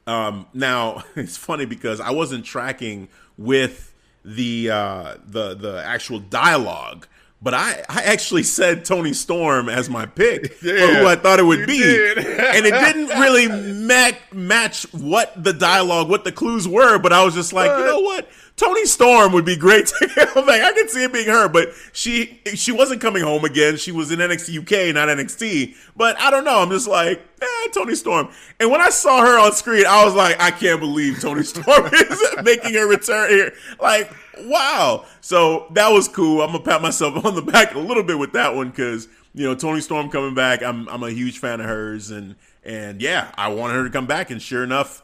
Um, 0.06 0.46
now 0.52 1.04
it's 1.16 1.36
funny 1.36 1.66
because 1.66 2.00
I 2.00 2.10
wasn't 2.10 2.44
tracking 2.44 3.08
with 3.38 3.89
the 4.24 4.70
uh, 4.70 5.14
the 5.26 5.54
the 5.54 5.82
actual 5.84 6.18
dialogue, 6.18 7.06
but 7.42 7.54
I, 7.54 7.82
I 7.88 8.02
actually 8.02 8.42
said 8.42 8.84
Toni 8.84 9.12
Storm 9.12 9.68
as 9.68 9.88
my 9.88 10.06
pick 10.06 10.52
for 10.54 10.66
who 10.66 11.06
I 11.06 11.16
thought 11.16 11.38
it 11.38 11.44
would 11.44 11.66
be, 11.66 11.82
and 11.82 12.66
it 12.66 12.72
didn't 12.72 13.08
really 13.20 13.48
ma- 13.48 14.16
match 14.32 14.82
what 14.92 15.42
the 15.42 15.52
dialogue, 15.52 16.08
what 16.08 16.24
the 16.24 16.32
clues 16.32 16.68
were. 16.68 16.98
But 16.98 17.12
I 17.12 17.24
was 17.24 17.34
just 17.34 17.52
like, 17.52 17.70
you 17.70 17.84
know 17.84 18.00
what? 18.00 18.28
Toni 18.56 18.84
Storm 18.84 19.32
would 19.32 19.46
be 19.46 19.56
great 19.56 19.86
to 19.86 20.08
come 20.34 20.44
back. 20.44 20.60
I 20.60 20.72
could 20.74 20.90
see 20.90 21.02
it 21.02 21.14
being 21.14 21.28
her, 21.28 21.48
but 21.48 21.70
she 21.94 22.42
she 22.54 22.72
wasn't 22.72 23.00
coming 23.00 23.22
home 23.22 23.42
again. 23.46 23.78
She 23.78 23.90
was 23.90 24.10
in 24.10 24.18
NXT 24.18 24.58
UK, 24.58 24.94
not 24.94 25.08
NXT. 25.08 25.74
But 25.96 26.20
I 26.20 26.30
don't 26.30 26.44
know. 26.44 26.58
I'm 26.58 26.68
just 26.68 26.86
like, 26.86 27.22
eh, 27.40 27.68
Toni 27.72 27.94
Storm. 27.94 28.28
And 28.58 28.70
when 28.70 28.82
I 28.82 28.90
saw 28.90 29.22
her 29.22 29.38
on 29.38 29.52
screen, 29.52 29.86
I 29.86 30.04
was 30.04 30.14
like, 30.14 30.38
I 30.42 30.50
can't 30.50 30.78
believe 30.78 31.20
Toni 31.20 31.42
Storm 31.42 31.86
is 31.86 32.22
making 32.42 32.74
her 32.74 32.86
return 32.86 33.30
here. 33.30 33.54
Like, 33.80 34.12
wow. 34.48 35.04
So 35.20 35.66
that 35.72 35.90
was 35.90 36.08
cool. 36.08 36.42
I'm 36.42 36.52
gonna 36.52 36.64
pat 36.64 36.82
myself 36.82 37.24
on 37.24 37.34
the 37.34 37.42
back 37.42 37.74
a 37.74 37.78
little 37.78 38.02
bit 38.02 38.18
with 38.18 38.32
that 38.32 38.54
one 38.54 38.70
because 38.70 39.08
you 39.34 39.46
know 39.46 39.54
Toni 39.54 39.80
Storm 39.80 40.10
coming 40.10 40.34
back. 40.34 40.62
I'm 40.62 40.88
I'm 40.88 41.02
a 41.02 41.10
huge 41.10 41.38
fan 41.38 41.60
of 41.60 41.66
hers, 41.66 42.10
and 42.10 42.36
and 42.64 43.00
yeah, 43.00 43.32
I 43.36 43.48
wanted 43.48 43.74
her 43.74 43.84
to 43.84 43.90
come 43.90 44.06
back, 44.06 44.30
and 44.30 44.40
sure 44.40 44.64
enough, 44.64 45.02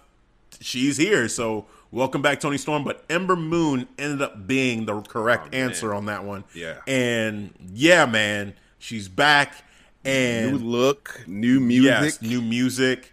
she's 0.61 0.97
here. 0.97 1.29
So 1.29 1.67
welcome 1.91 2.23
back, 2.23 2.41
Toni 2.41 2.59
Storm. 2.59 2.85
But 2.85 3.05
Ember 3.09 3.37
Moon 3.37 3.89
ended 3.99 4.23
up 4.23 4.47
being 4.47 4.87
the 4.87 5.01
correct 5.03 5.49
oh, 5.53 5.57
answer 5.57 5.95
on 5.95 6.07
that 6.07 6.25
one. 6.25 6.45
Yeah. 6.55 6.81
And 6.87 7.53
yeah, 7.73 8.07
man, 8.07 8.55
she's 8.79 9.09
back. 9.09 9.65
And 10.05 10.53
New 10.53 10.59
look, 10.59 11.25
new 11.27 11.59
music. 11.59 11.91
yes, 11.91 12.23
new 12.23 12.41
music. 12.41 13.13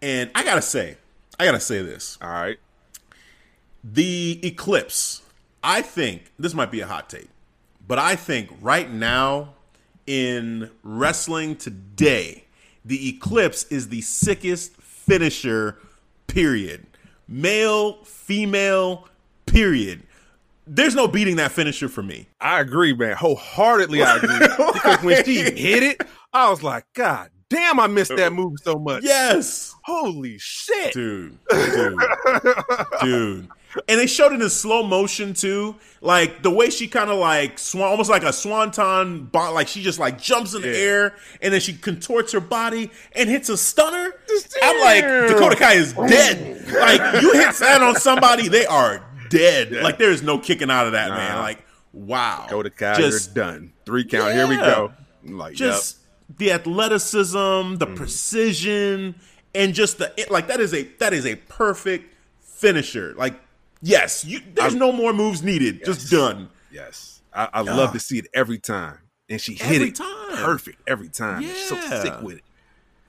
And 0.00 0.30
I 0.34 0.44
gotta 0.44 0.62
say, 0.62 0.96
I 1.40 1.44
gotta 1.44 1.58
say 1.58 1.82
this. 1.82 2.18
All 2.22 2.28
right, 2.28 2.58
The 3.82 4.38
Eclipse, 4.44 5.22
I 5.64 5.80
think 5.80 6.30
this 6.38 6.52
might 6.52 6.70
be 6.70 6.80
a 6.80 6.86
hot 6.86 7.08
take, 7.08 7.28
but 7.88 7.98
I 7.98 8.16
think 8.16 8.50
right 8.60 8.90
now 8.90 9.54
in 10.06 10.70
wrestling 10.82 11.56
today, 11.56 12.44
the 12.84 13.08
Eclipse 13.08 13.64
is 13.64 13.88
the 13.88 14.02
sickest 14.02 14.76
finisher, 14.76 15.78
period. 16.26 16.86
Male, 17.26 18.04
female, 18.04 19.08
period. 19.46 20.02
There's 20.66 20.94
no 20.94 21.08
beating 21.08 21.36
that 21.36 21.50
finisher 21.50 21.88
for 21.88 22.02
me. 22.02 22.26
I 22.42 22.60
agree, 22.60 22.92
man. 22.92 23.16
Wholeheartedly, 23.16 24.02
I 24.02 24.16
agree. 24.16 24.38
because 24.74 25.02
when 25.02 25.24
she 25.24 25.36
hit 25.36 25.82
it, 25.82 26.02
I 26.34 26.50
was 26.50 26.62
like, 26.62 26.84
God 26.92 27.30
damn, 27.48 27.80
I 27.80 27.86
missed 27.86 28.14
that 28.16 28.28
uh, 28.28 28.30
move 28.30 28.56
so 28.62 28.78
much. 28.78 29.02
Yes. 29.02 29.74
Holy 29.84 30.36
shit. 30.38 30.92
Dude. 30.92 31.38
Dude. 31.50 31.98
dude. 33.00 33.48
And 33.88 33.98
they 34.00 34.06
showed 34.06 34.32
it 34.32 34.40
in 34.40 34.48
slow 34.50 34.82
motion 34.84 35.34
too. 35.34 35.76
Like 36.00 36.42
the 36.42 36.50
way 36.50 36.70
she 36.70 36.86
kind 36.86 37.10
of 37.10 37.18
like 37.18 37.58
swan, 37.58 37.88
almost 37.90 38.08
like 38.10 38.22
a 38.22 38.32
swanton, 38.32 39.24
bo- 39.24 39.52
like 39.52 39.68
she 39.68 39.82
just 39.82 39.98
like 39.98 40.20
jumps 40.20 40.54
in 40.54 40.62
the 40.62 40.68
Yeah. 40.68 40.76
air 40.76 41.14
and 41.42 41.52
then 41.52 41.60
she 41.60 41.72
contorts 41.74 42.32
her 42.32 42.40
body 42.40 42.90
and 43.12 43.28
hits 43.28 43.48
a 43.48 43.56
stunner. 43.56 44.12
I'm 44.62 44.80
like, 44.80 45.04
Dakota 45.28 45.56
Kai 45.56 45.72
is 45.74 45.92
dead. 45.92 46.68
like 46.72 47.22
you 47.22 47.32
hit 47.32 47.54
that 47.56 47.82
on 47.82 47.96
somebody, 47.96 48.48
they 48.48 48.66
are 48.66 49.04
dead. 49.30 49.72
Like 49.72 49.98
there 49.98 50.10
is 50.10 50.22
no 50.22 50.38
kicking 50.38 50.70
out 50.70 50.86
of 50.86 50.92
that, 50.92 51.10
man. 51.10 51.38
Like 51.40 51.64
wow. 51.92 52.44
Dakota 52.48 52.70
Kai, 52.70 52.96
Just 52.96 53.34
you're 53.34 53.44
done. 53.44 53.72
Three 53.86 54.04
count. 54.04 54.34
Here 54.34 54.46
we 54.46 54.56
go. 54.56 54.92
I'm 55.26 55.38
like, 55.38 55.54
just 55.54 55.98
the 56.38 56.52
athleticism, 56.52 57.36
Mm. 57.38 57.78
the 57.78 57.86
precision, 57.86 59.14
and 59.54 59.74
just 59.74 59.98
the 59.98 60.12
like 60.30 60.48
that 60.48 60.60
is 60.60 60.72
a 60.74 60.82
that 60.98 61.12
is 61.12 61.26
a 61.26 61.34
perfect 61.36 62.14
finisher. 62.40 63.14
Like 63.16 63.34
yes, 63.84 64.24
you, 64.24 64.40
there's 64.54 64.74
no 64.74 64.90
more 64.92 65.12
moves 65.12 65.42
needed. 65.42 65.84
Just 65.84 66.10
done. 66.10 66.48
Yes. 66.72 67.22
I, 67.32 67.48
I 67.52 67.60
love 67.62 67.92
to 67.92 68.00
see 68.00 68.18
it 68.18 68.26
every 68.34 68.58
time. 68.58 68.98
And 69.28 69.40
she 69.40 69.54
hit 69.54 69.76
Every 69.76 69.88
it 69.88 69.94
time. 69.94 70.36
perfect 70.36 70.82
every 70.86 71.08
time. 71.08 71.42
She's 71.42 71.68
so 71.68 71.76
sick 71.80 72.20
with 72.20 72.38
it. 72.38 72.44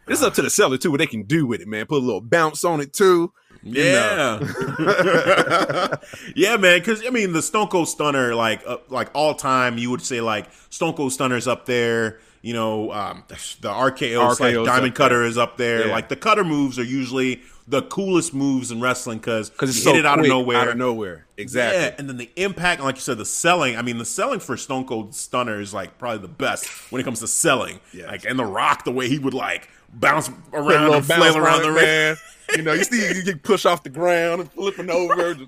It's 0.07 0.21
up 0.21 0.33
to 0.35 0.41
the 0.41 0.49
seller 0.49 0.77
too, 0.77 0.91
what 0.91 0.99
they 0.99 1.07
can 1.07 1.23
do 1.23 1.45
with 1.45 1.61
it, 1.61 1.67
man. 1.67 1.85
Put 1.87 1.97
a 1.97 2.05
little 2.05 2.21
bounce 2.21 2.63
on 2.63 2.79
it 2.79 2.93
too. 2.93 3.33
Yeah, 3.63 4.39
yeah, 6.35 6.57
man. 6.57 6.79
Because 6.79 7.03
I 7.05 7.09
mean, 7.09 7.33
the 7.33 7.41
Stone 7.41 7.69
Cold 7.69 7.89
Stunner, 7.89 8.35
like 8.35 8.61
uh, 8.67 8.77
like 8.89 9.09
all 9.15 9.33
time, 9.33 9.79
you 9.79 9.89
would 9.89 10.03
say 10.03 10.21
like 10.21 10.47
Stone 10.69 10.93
Cold 10.93 11.11
Stunner's 11.11 11.47
up 11.47 11.65
there. 11.65 12.19
You 12.43 12.53
know, 12.53 12.91
um, 12.91 13.23
the 13.27 13.35
RKO, 13.35 14.19
RKO's 14.19 14.39
like 14.39 14.53
Diamond 14.53 14.83
there. 14.83 14.91
Cutter 14.91 15.23
is 15.23 15.37
up 15.39 15.57
there. 15.57 15.87
Yeah. 15.87 15.93
Like 15.93 16.09
the 16.09 16.15
cutter 16.15 16.43
moves 16.43 16.77
are 16.77 16.83
usually 16.83 17.41
the 17.67 17.81
coolest 17.83 18.33
moves 18.33 18.71
in 18.71 18.79
wrestling 18.79 19.17
because 19.17 19.49
Because 19.49 19.69
it's 19.71 19.83
so 19.83 19.91
hit 19.93 20.01
it 20.01 20.05
out 20.05 20.19
of 20.19 20.27
nowhere. 20.27 20.57
Out 20.57 20.67
of 20.67 20.77
nowhere. 20.77 21.25
Exactly. 21.37 21.81
Yeah, 21.81 21.95
and 21.97 22.07
then 22.07 22.17
the 22.17 22.29
impact, 22.35 22.81
like 22.81 22.95
you 22.95 23.01
said, 23.01 23.17
the 23.17 23.25
selling. 23.25 23.75
I 23.75 23.81
mean, 23.81 23.97
the 23.97 24.05
selling 24.05 24.39
for 24.39 24.55
Stone 24.55 24.85
Cold 24.85 25.15
Stunner 25.15 25.59
is 25.59 25.73
like 25.73 25.97
probably 25.97 26.19
the 26.19 26.27
best 26.27 26.67
when 26.91 27.01
it 27.01 27.03
comes 27.03 27.19
to 27.21 27.27
selling. 27.27 27.79
Yes. 27.93 28.07
Like, 28.07 28.25
and 28.25 28.37
The 28.37 28.45
Rock, 28.45 28.83
the 28.85 28.91
way 28.91 29.09
he 29.09 29.17
would 29.19 29.33
like 29.33 29.67
bounce 29.93 30.29
around 30.53 30.93
and 30.93 31.07
bounce 31.07 31.07
flail 31.07 31.37
around 31.37 31.63
the 31.63 31.71
ring. 31.71 32.15
You 32.55 32.61
know, 32.63 32.73
you 32.73 32.83
see 32.83 33.05
you 33.17 33.23
get 33.23 33.41
pushed 33.41 33.65
off 33.65 33.81
the 33.83 33.89
ground 33.89 34.41
and 34.41 34.51
flipping 34.51 34.89
over. 34.89 35.35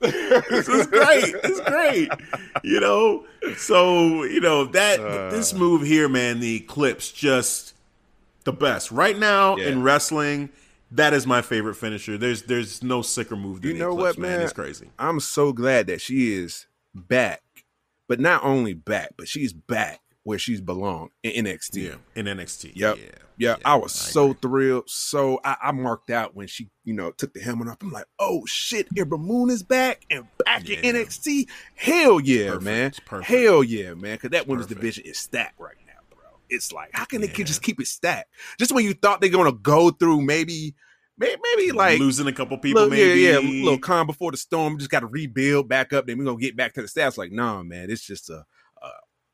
This 0.00 0.68
is 0.68 0.86
great. 0.88 1.32
It's 1.44 1.60
great. 1.60 2.10
You 2.64 2.80
know, 2.80 3.24
so 3.56 4.24
you 4.24 4.40
know 4.40 4.64
that 4.64 4.98
Uh. 4.98 5.30
this 5.30 5.54
move 5.54 5.82
here, 5.82 6.08
man, 6.08 6.40
the 6.40 6.56
Eclipse, 6.56 7.12
just 7.12 7.74
the 8.42 8.52
best 8.52 8.90
right 8.90 9.16
now 9.16 9.56
Yeah. 9.56 9.68
in 9.68 9.82
wrestling. 9.84 10.48
That 10.92 11.14
is 11.14 11.26
my 11.26 11.42
favorite 11.42 11.74
finisher. 11.74 12.18
There's 12.18 12.42
there's 12.42 12.82
no 12.82 13.02
sicker 13.02 13.36
move 13.36 13.62
than 13.62 13.72
You 13.72 13.78
know 13.78 13.92
Eclipse, 13.92 14.18
what, 14.18 14.22
man? 14.22 14.40
It's 14.42 14.52
crazy. 14.52 14.90
I'm 14.98 15.20
so 15.20 15.52
glad 15.52 15.86
that 15.86 16.00
she 16.00 16.34
is 16.34 16.66
back, 16.94 17.42
but 18.08 18.20
not 18.20 18.44
only 18.44 18.74
back, 18.74 19.14
but 19.16 19.26
she's 19.28 19.52
back 19.52 20.00
where 20.24 20.38
she's 20.38 20.60
belong 20.60 21.10
in 21.22 21.44
NXT. 21.46 21.82
Yeah, 21.88 21.94
in 22.14 22.26
NXT. 22.26 22.72
Yep. 22.74 22.98
Yeah. 22.98 23.04
Yeah, 23.38 23.56
I 23.64 23.74
was 23.74 23.92
I 23.92 24.10
so 24.10 24.34
thrilled. 24.34 24.84
So 24.88 25.40
I, 25.42 25.56
I 25.62 25.72
marked 25.72 26.10
out 26.10 26.36
when 26.36 26.46
she, 26.46 26.68
you 26.84 26.92
know, 26.92 27.10
took 27.10 27.32
the 27.34 27.40
helmet 27.40 27.66
off. 27.66 27.78
I'm 27.80 27.90
like, 27.90 28.04
oh 28.20 28.44
shit, 28.46 28.86
Ember 28.96 29.18
Moon 29.18 29.50
is 29.50 29.64
back 29.64 30.04
and 30.10 30.26
back 30.44 30.68
Yeah. 30.68 30.76
in 30.80 30.94
NXT. 30.94 31.48
Hell 31.74 32.20
yeah, 32.20 32.48
Perfect. 32.50 32.64
man. 32.64 32.92
Perfect. 33.06 33.30
Hell 33.30 33.64
yeah, 33.64 33.94
man. 33.94 34.14
Because 34.16 34.30
that 34.30 34.46
women's 34.46 34.68
division 34.68 35.04
is 35.06 35.18
stacked 35.18 35.58
right 35.58 35.74
now. 35.86 35.91
It's 36.52 36.72
like, 36.72 36.90
how 36.92 37.04
can 37.04 37.20
they 37.20 37.26
Yeah. 37.28 37.32
keep- 37.34 37.46
just 37.46 37.62
keep 37.62 37.80
it 37.80 37.86
stacked? 37.86 38.30
Just 38.58 38.72
when 38.72 38.84
you 38.84 38.94
thought 38.94 39.20
they're 39.20 39.30
gonna 39.30 39.52
go 39.52 39.90
through 39.90 40.22
maybe, 40.22 40.74
maybe, 41.18 41.40
maybe 41.56 41.72
like 41.72 41.98
losing 41.98 42.26
a 42.26 42.32
couple 42.32 42.56
people, 42.58 42.82
little, 42.82 42.96
maybe. 42.96 43.20
yeah, 43.20 43.38
yeah, 43.38 43.62
little 43.64 43.78
calm 43.78 44.06
before 44.06 44.30
the 44.30 44.36
storm. 44.36 44.78
Just 44.78 44.90
got 44.90 45.00
to 45.00 45.06
rebuild 45.06 45.68
back 45.68 45.92
up. 45.92 46.06
Then 46.06 46.18
we're 46.18 46.24
gonna 46.24 46.38
get 46.38 46.56
back 46.56 46.74
to 46.74 46.82
the 46.82 46.88
stats. 46.88 47.16
Like, 47.18 47.32
nah, 47.32 47.62
man, 47.62 47.90
it's 47.90 48.06
just 48.06 48.30
a, 48.30 48.44
a 48.82 48.88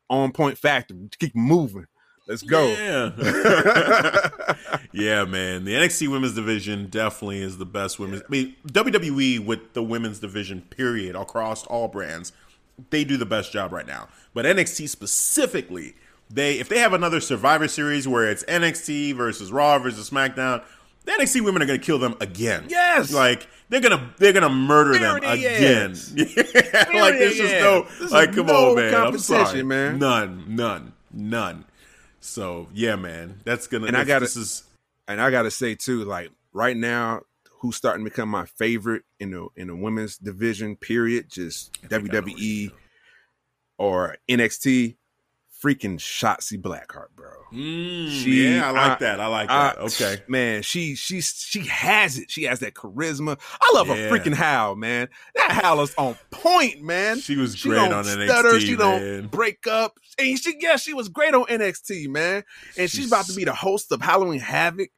on 0.09 0.31
point 0.31 0.57
factor. 0.57 0.95
Keep 1.19 1.35
moving. 1.35 1.85
Let's 2.27 2.43
go. 2.43 2.67
Yeah. 2.67 3.11
yeah, 4.91 5.25
man. 5.25 5.65
The 5.65 5.73
NXT 5.73 6.09
women's 6.11 6.35
division 6.35 6.87
definitely 6.89 7.41
is 7.41 7.57
the 7.57 7.65
best 7.65 7.97
women's. 7.97 8.21
I 8.21 8.25
mean, 8.29 8.55
WWE 8.67 9.43
with 9.43 9.73
the 9.73 9.81
women's 9.83 10.19
division, 10.19 10.61
period, 10.61 11.15
across 11.15 11.65
all 11.65 11.87
brands, 11.87 12.31
they 12.91 13.03
do 13.03 13.17
the 13.17 13.25
best 13.25 13.51
job 13.51 13.71
right 13.73 13.87
now. 13.87 14.09
But 14.35 14.45
NXT 14.45 14.87
specifically, 14.89 15.95
they 16.29 16.59
if 16.59 16.69
they 16.69 16.79
have 16.79 16.93
another 16.93 17.19
Survivor 17.19 17.67
Series 17.67 18.07
where 18.07 18.29
it's 18.29 18.43
NXT 18.45 19.15
versus 19.15 19.51
Raw 19.51 19.79
versus 19.79 20.09
SmackDown, 20.09 20.63
the 21.05 21.11
NXT 21.13 21.41
women 21.41 21.61
are 21.61 21.65
going 21.65 21.79
to 21.79 21.85
kill 21.85 21.99
them 21.99 22.15
again. 22.21 22.65
Yes. 22.69 23.11
like 23.13 23.47
they're 23.69 23.81
gonna 23.81 24.13
they're 24.17 24.33
gonna 24.33 24.49
murder 24.49 24.97
them 24.97 25.17
again. 25.17 25.95
Yeah, 26.15 27.01
like 27.01 27.13
there's 27.19 27.35
just 27.37 27.53
no. 27.55 27.83
This 27.99 28.11
like, 28.11 28.33
come 28.33 28.47
no 28.47 28.71
on, 28.71 28.75
man. 28.75 28.93
I'm 28.93 29.17
sorry, 29.19 29.63
man. 29.63 29.99
None, 29.99 30.55
none, 30.55 30.93
none. 31.11 31.65
So 32.19 32.67
yeah, 32.73 32.95
man, 32.95 33.41
that's 33.45 33.67
gonna. 33.67 33.87
And 33.87 33.95
I 33.97 34.03
gotta- 34.03 34.25
This 34.25 34.35
is 34.35 34.63
and 35.07 35.21
I 35.21 35.31
gotta 35.31 35.51
say 35.51 35.75
too, 35.75 36.03
like 36.03 36.31
right 36.53 36.75
now, 36.75 37.21
who's 37.59 37.75
starting 37.75 38.03
to 38.05 38.09
become 38.09 38.29
my 38.29 38.45
favorite 38.45 39.03
in 39.19 39.31
the 39.31 39.47
in 39.55 39.67
the 39.67 39.75
women's 39.75 40.17
division? 40.17 40.75
Period. 40.75 41.29
Just 41.29 41.75
think 41.77 41.93
I 41.93 41.97
know 41.97 42.03
where 42.11 42.21
WWE 42.23 42.71
or 43.77 44.17
NXT. 44.29 44.95
Freaking 45.63 45.97
Shotzi 45.99 46.61
Blackheart, 46.61 47.07
bro. 47.15 47.31
Mm, 47.51 48.09
She- 48.09 48.53
yeah, 48.55 48.67
I 48.67 48.71
like 48.71 48.91
I- 48.91 48.95
that. 48.99 49.19
I 49.19 49.27
like 49.27 49.49
I- 49.49 49.73
that. 49.73 49.77
okay. 49.79 50.17
man, 50.27 50.61
she 50.61 50.95
she 50.95 51.19
she 51.21 51.61
has 51.67 52.17
it. 52.17 52.29
She 52.31 52.43
has 52.43 52.59
that 52.59 52.75
charisma. 52.75 53.37
I 53.61 53.71
love 53.73 53.87
Yeah. 53.87 53.95
her 53.95 54.09
freaking 54.09 54.35
howl, 54.35 54.75
man. 54.75 55.09
That 55.35 55.51
howl 55.51 55.81
is 55.81 55.93
on 55.97 56.15
point, 56.31 56.81
man. 56.83 57.19
She 57.19 57.35
was 57.35 57.55
She 57.55 57.69
great 57.69 57.89
don't 57.89 58.03
stutter. 58.05 58.51
NXT, 58.53 58.59
she 58.61 58.75
man. 58.77 58.77
don't 59.21 59.31
break 59.31 59.67
up. 59.67 59.99
And 60.17 60.37
she, 60.39 60.55
yeah, 60.59 60.75
she 60.77 60.93
was 60.93 61.09
great 61.09 61.33
on 61.33 61.45
NXT, 61.47 62.07
man. 62.07 62.43
And 62.77 62.89
she's, 62.89 62.91
She's- 62.91 63.07
about 63.07 63.25
to 63.25 63.33
be 63.33 63.43
the 63.43 63.53
host 63.53 63.91
of 63.91 64.01
Halloween 64.01 64.39
Havoc. 64.39 64.89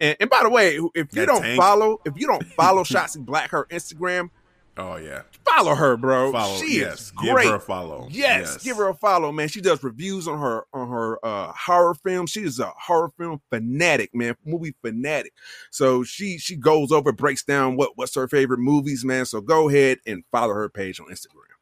And, 0.00 0.16
and 0.20 0.30
by 0.30 0.42
the 0.44 0.48
way, 0.50 0.78
if 0.94 1.08
you 1.14 1.26
don't 1.26 1.42
tank. 1.42 1.60
follow, 1.60 2.00
if 2.04 2.14
you 2.16 2.26
don't 2.26 2.44
follow 2.54 2.84
Shotzi 2.84 3.18
Black 3.24 3.50
her 3.50 3.66
Instagram, 3.70 4.30
Oh 4.78 4.94
yeah, 4.94 5.22
follow 5.44 5.74
her, 5.74 5.96
bro. 5.96 6.30
follow. 6.30 6.56
she 6.60 6.78
yes, 6.78 7.00
is 7.00 7.10
give 7.20 7.34
great. 7.34 7.48
her 7.48 7.56
a 7.56 7.60
follow. 7.60 8.06
Yes, 8.10 8.62
give 8.62 8.76
her 8.76 8.88
a 8.88 8.94
follow, 8.94 9.32
man. 9.32 9.48
She 9.48 9.60
does 9.60 9.82
reviews 9.82 10.28
on 10.28 10.38
her 10.38 10.66
on 10.72 10.88
her 10.88 11.18
uh 11.26 11.52
horror 11.52 11.94
film. 11.94 12.26
She 12.26 12.42
is 12.42 12.60
a 12.60 12.72
horror 12.78 13.10
film 13.18 13.40
fanatic, 13.50 14.14
man, 14.14 14.36
movie 14.44 14.76
fanatic. 14.80 15.32
So 15.70 16.04
she 16.04 16.38
she 16.38 16.54
goes 16.54 16.92
over, 16.92 17.10
breaks 17.10 17.42
down 17.42 17.76
what 17.76 17.92
what's 17.96 18.14
her 18.14 18.28
favorite 18.28 18.60
movies, 18.60 19.04
man. 19.04 19.26
So 19.26 19.40
go 19.40 19.68
ahead 19.68 19.98
and 20.06 20.22
follow 20.30 20.54
her 20.54 20.68
page 20.68 21.00
on 21.00 21.06
Instagram. 21.06 21.56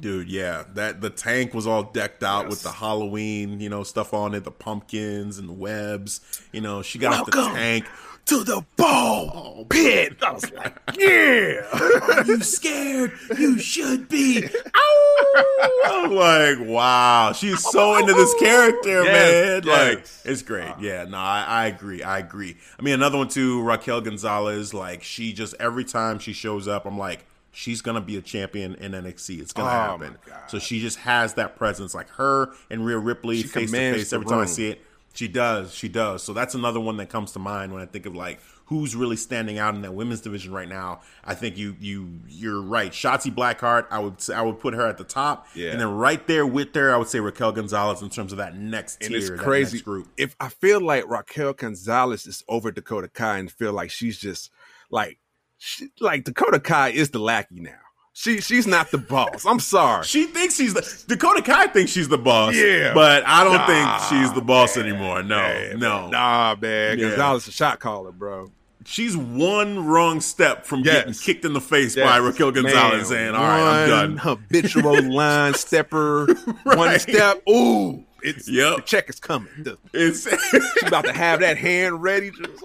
dude. 0.00 0.30
Yeah, 0.30 0.64
that 0.74 1.00
the 1.00 1.10
tank 1.10 1.54
was 1.54 1.66
all 1.66 1.82
decked 1.82 2.22
out 2.22 2.48
with 2.48 2.62
the 2.62 2.70
Halloween, 2.70 3.58
you 3.58 3.68
know, 3.68 3.82
stuff 3.82 4.14
on 4.14 4.34
it, 4.34 4.44
the 4.44 4.50
pumpkins 4.52 5.38
and 5.38 5.48
the 5.48 5.52
webs. 5.54 6.20
You 6.52 6.60
know, 6.60 6.82
she 6.82 7.00
got 7.00 7.26
the 7.26 7.32
tank. 7.32 7.86
To 8.26 8.44
the 8.44 8.64
ball 8.76 9.56
oh, 9.60 9.64
pit. 9.68 10.16
I 10.22 10.32
was 10.32 10.50
like, 10.52 10.78
yeah. 10.98 11.66
Are 11.72 12.24
you 12.24 12.40
scared? 12.40 13.12
You 13.36 13.58
should 13.58 14.08
be. 14.08 14.44
Ow! 14.76 15.44
I'm 15.86 16.12
like, 16.12 16.66
wow, 16.66 17.32
she's 17.32 17.62
so 17.62 17.96
into 17.98 18.14
this 18.14 18.32
character, 18.38 19.02
Yes, 19.04 19.64
man. 19.64 19.96
Like, 19.96 20.06
it's 20.24 20.42
great. 20.42 20.68
Uh. 20.68 20.76
Yeah, 20.80 21.04
no, 21.04 21.18
I, 21.18 21.44
I 21.46 21.66
agree. 21.66 22.02
I 22.02 22.18
agree. 22.20 22.56
I 22.78 22.82
mean, 22.82 22.94
another 22.94 23.18
one 23.18 23.28
too, 23.28 23.62
Raquel 23.62 24.00
Gonzalez. 24.00 24.72
Like, 24.72 25.02
she 25.02 25.32
just 25.32 25.54
every 25.58 25.84
time 25.84 26.18
she 26.18 26.32
shows 26.32 26.68
up, 26.68 26.86
I'm 26.86 26.98
like, 26.98 27.26
she's 27.50 27.82
gonna 27.82 28.00
be 28.00 28.16
a 28.16 28.22
champion 28.22 28.76
in 28.76 28.92
NXT. 28.92 29.40
It's 29.40 29.52
gonna 29.52 29.68
Oh, 29.68 29.98
happen. 29.98 30.18
So 30.48 30.58
she 30.58 30.80
just 30.80 30.98
has 30.98 31.34
that 31.34 31.56
presence, 31.56 31.94
like 31.94 32.08
her 32.10 32.52
and 32.70 32.86
Rhea 32.86 32.98
Ripley, 32.98 33.42
She 33.42 33.48
face 33.48 33.70
to 33.70 33.76
face. 33.76 34.12
Every 34.12 34.26
time 34.26 34.38
I 34.38 34.46
see 34.46 34.68
it, 34.70 34.80
she 35.14 35.28
does. 35.28 35.74
She 35.74 35.88
does. 35.88 36.22
So 36.22 36.32
that's 36.32 36.54
another 36.54 36.80
one 36.80 36.96
that 36.98 37.08
comes 37.10 37.32
to 37.32 37.38
mind 37.38 37.72
when 37.72 37.82
I 37.82 37.86
think 37.86 38.06
of 38.06 38.14
like 38.14 38.40
who's 38.66 38.96
really 38.96 39.16
standing 39.16 39.58
out 39.58 39.74
in 39.74 39.82
that 39.82 39.92
women's 39.92 40.22
division 40.22 40.52
right 40.52 40.68
now. 40.68 41.00
I 41.24 41.34
think 41.34 41.58
you 41.58 41.76
you 41.80 42.20
you're 42.28 42.60
right. 42.62 42.90
Shotzi 42.92 43.34
Blackheart, 43.34 43.86
I 43.90 43.98
would 43.98 44.20
say, 44.20 44.34
I 44.34 44.40
would 44.42 44.58
put 44.60 44.72
her 44.74 44.86
at 44.86 44.96
the 44.98 45.04
top, 45.04 45.46
Yeah. 45.54 45.72
and 45.72 45.80
then 45.80 45.90
right 45.90 46.26
there 46.26 46.46
with 46.46 46.74
her, 46.74 46.94
I 46.94 46.96
would 46.96 47.08
say 47.08 47.20
Raquel 47.20 47.52
Gonzalez 47.52 48.00
in 48.00 48.08
terms 48.08 48.32
of 48.32 48.38
that 48.38 48.56
next 48.56 49.02
And 49.02 49.10
tier, 49.10 49.18
it's 49.18 49.42
crazy. 49.42 49.80
group. 49.80 50.08
If 50.16 50.34
I 50.40 50.48
feel 50.48 50.80
like 50.80 51.06
Raquel 51.08 51.52
Gonzalez 51.52 52.26
is 52.26 52.42
over 52.48 52.70
Dakota 52.72 53.08
Kai 53.08 53.38
and 53.38 53.52
feel 53.52 53.72
like 53.74 53.90
she's 53.90 54.18
just 54.18 54.50
like 54.90 55.18
she, 55.58 55.88
like 56.00 56.24
Dakota 56.24 56.58
Kai 56.58 56.88
is 56.90 57.10
the 57.10 57.18
lackey 57.18 57.60
now. 57.60 57.72
She 58.14 58.40
she's 58.42 58.66
not 58.66 58.90
the 58.90 58.98
boss. 58.98 59.46
I'm 59.46 59.58
sorry. 59.58 60.04
She 60.04 60.26
thinks 60.26 60.56
she's 60.56 60.74
the 60.74 61.04
Dakota 61.08 61.40
Kai 61.42 61.68
thinks 61.68 61.90
she's 61.92 62.08
the 62.08 62.18
boss, 62.18 62.54
Yeah. 62.54 62.92
but 62.92 63.26
I 63.26 63.42
don't 63.42 63.54
Nah, 63.54 63.66
think 63.98 64.10
she's 64.20 64.32
the 64.34 64.42
boss 64.42 64.76
anymore. 64.76 65.22
No, 65.22 65.36
Man, 65.38 65.78
no, 65.78 66.08
Nah, 66.10 66.54
man. 66.60 66.98
Yeah. 66.98 67.08
Gonzalez 67.08 67.48
a 67.48 67.52
shot 67.52 67.80
caller, 67.80 68.12
bro. 68.12 68.50
she's 68.84 69.16
one 69.16 69.86
wrong 69.86 70.20
step 70.20 70.66
from 70.66 70.80
Yes. 70.80 70.94
getting 70.94 71.14
kicked 71.14 71.44
in 71.46 71.52
the 71.54 71.60
face 71.60 71.96
Yes. 71.96 72.06
by 72.06 72.18
Raquel 72.18 72.50
Gonzalez 72.50 72.98
Man, 72.98 73.04
saying, 73.06 73.34
"All 73.34 73.42
right, 73.46 73.82
I'm 73.84 73.88
done." 73.88 74.16
Habitual 74.18 75.02
line 75.10 75.54
stepper, 75.54 76.26
one 76.64 76.98
step. 76.98 77.42
Ooh, 77.48 78.04
it's 78.22 78.46
Yep. 78.46 78.76
the 78.76 78.82
check 78.82 79.08
is 79.08 79.20
coming. 79.20 79.48
The- 79.62 79.78
It's 79.94 80.28
She's 80.50 80.82
about 80.86 81.06
to 81.06 81.12
have 81.14 81.40
that 81.40 81.56
hand 81.56 82.02
ready. 82.02 82.30
Just, 82.30 82.62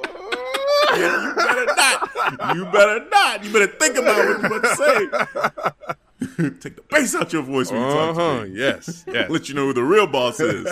you 0.95 1.33
better 1.35 1.65
not. 1.75 2.55
You 2.55 2.65
better 2.65 3.05
not. 3.09 3.43
You 3.43 3.53
better 3.53 3.67
think 3.67 3.97
about 3.97 4.17
what 4.17 4.25
you're 4.25 4.45
about 4.45 4.63
to 4.63 4.75
say. 4.75 5.93
Take 6.59 6.75
the 6.75 6.83
bass 6.89 7.15
out 7.15 7.31
your 7.31 7.43
voice 7.43 7.71
when 7.71 7.81
you 7.81 7.87
talk 7.87 8.15
to 8.15 8.21
uh-huh. 8.21 8.43
me. 8.45 8.51
Yes. 8.53 9.05
Yes. 9.07 9.29
Let 9.29 9.49
you 9.49 9.55
know 9.55 9.67
who 9.67 9.73
the 9.73 9.83
real 9.83 10.07
boss 10.07 10.39
is. 10.39 10.65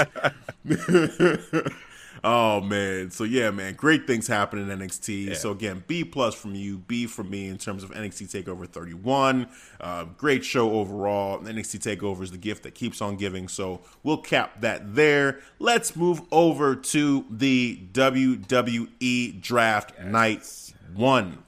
oh 2.25 2.59
man. 2.59 3.11
So 3.11 3.23
yeah, 3.23 3.51
man, 3.51 3.75
great 3.75 4.07
things 4.07 4.27
happen 4.27 4.59
in 4.59 4.79
NXT. 4.79 5.35
So 5.37 5.51
again, 5.51 5.83
B 5.87 6.03
plus 6.03 6.33
from 6.33 6.55
you, 6.55 6.79
B 6.79 7.05
from 7.05 7.29
me 7.29 7.47
in 7.47 7.57
terms 7.57 7.83
of 7.83 7.91
NXT 7.91 8.43
Takeover 8.43 8.67
31. 8.67 9.47
Uh, 9.79 10.05
great 10.17 10.43
show 10.43 10.71
overall. 10.71 11.39
NXT 11.39 11.97
Takeover 11.97 12.23
is 12.23 12.31
the 12.31 12.37
gift 12.37 12.63
that 12.63 12.75
keeps 12.75 13.01
on 13.01 13.15
giving. 13.15 13.47
So 13.47 13.81
we'll 14.03 14.17
cap 14.17 14.61
that 14.61 14.95
there. 14.95 15.39
Let's 15.59 15.95
move 15.95 16.21
over 16.31 16.75
to 16.75 17.25
the 17.29 17.79
WWE 17.93 19.41
Draft 19.41 19.99
Night 20.01 20.73
One. 20.93 21.43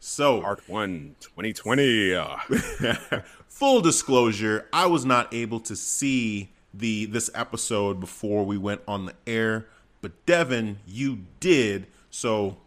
So 0.00 0.40
Part 0.40 0.68
one, 0.68 1.14
2020. 1.20 2.14
Uh, 2.14 2.36
full 3.48 3.80
disclosure, 3.80 4.66
I 4.72 4.86
was 4.86 5.04
not 5.04 5.32
able 5.32 5.60
to 5.60 5.76
see 5.76 6.50
the 6.74 7.04
this 7.04 7.30
episode 7.34 8.00
before 8.00 8.44
we 8.44 8.58
went 8.58 8.80
on 8.88 9.06
the 9.06 9.14
air, 9.26 9.66
but 10.02 10.26
Devin, 10.26 10.80
you 10.86 11.20
did. 11.40 11.86
So 12.10 12.58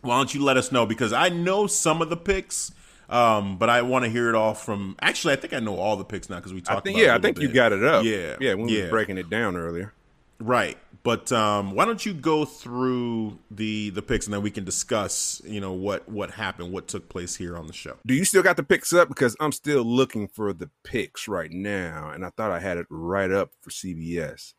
why 0.00 0.16
don't 0.16 0.34
you 0.34 0.42
let 0.42 0.56
us 0.56 0.72
know 0.72 0.86
because 0.86 1.12
I 1.12 1.28
know 1.28 1.68
some 1.68 2.02
of 2.02 2.10
the 2.10 2.16
picks, 2.16 2.72
um, 3.08 3.58
but 3.58 3.70
I 3.70 3.82
want 3.82 4.04
to 4.04 4.10
hear 4.10 4.28
it 4.28 4.34
all 4.34 4.54
from. 4.54 4.96
Actually, 5.00 5.34
I 5.34 5.36
think 5.36 5.52
I 5.52 5.60
know 5.60 5.76
all 5.76 5.96
the 5.96 6.04
picks 6.04 6.28
now 6.28 6.36
because 6.36 6.52
we 6.52 6.60
talked. 6.60 6.78
I 6.78 6.80
think, 6.80 6.98
yeah, 6.98 7.14
I 7.14 7.18
think 7.18 7.38
you 7.38 7.52
got 7.52 7.72
it 7.72 7.84
up. 7.84 8.04
Yeah, 8.04 8.36
Yeah. 8.40 8.54
When 8.54 8.66
we 8.66 8.82
were 8.82 8.88
breaking 8.88 9.18
it 9.18 9.30
down 9.30 9.56
earlier. 9.56 9.92
Right. 10.40 10.78
But 11.02 11.32
um, 11.32 11.74
why 11.74 11.86
don't 11.86 12.04
you 12.04 12.12
go 12.12 12.44
through 12.44 13.38
the 13.50 13.90
the 13.90 14.02
picks 14.02 14.26
and 14.26 14.34
then 14.34 14.42
we 14.42 14.50
can 14.50 14.64
discuss, 14.64 15.40
you 15.44 15.60
know, 15.60 15.72
what 15.72 16.08
what 16.08 16.32
happened, 16.32 16.72
what 16.72 16.88
took 16.88 17.08
place 17.08 17.36
here 17.36 17.56
on 17.56 17.66
the 17.66 17.72
show. 17.72 17.96
Do 18.06 18.14
you 18.14 18.24
still 18.24 18.42
got 18.42 18.56
the 18.56 18.62
picks 18.62 18.92
up? 18.92 19.08
Because 19.08 19.34
I'm 19.40 19.52
still 19.52 19.82
looking 19.82 20.28
for 20.28 20.52
the 20.52 20.70
picks 20.84 21.26
right 21.26 21.50
now, 21.50 22.10
and 22.10 22.24
I 22.24 22.30
thought 22.30 22.50
I 22.50 22.60
had 22.60 22.76
it 22.76 22.86
right 22.90 23.30
up 23.30 23.50
for 23.62 23.70
CBS. 23.70 24.52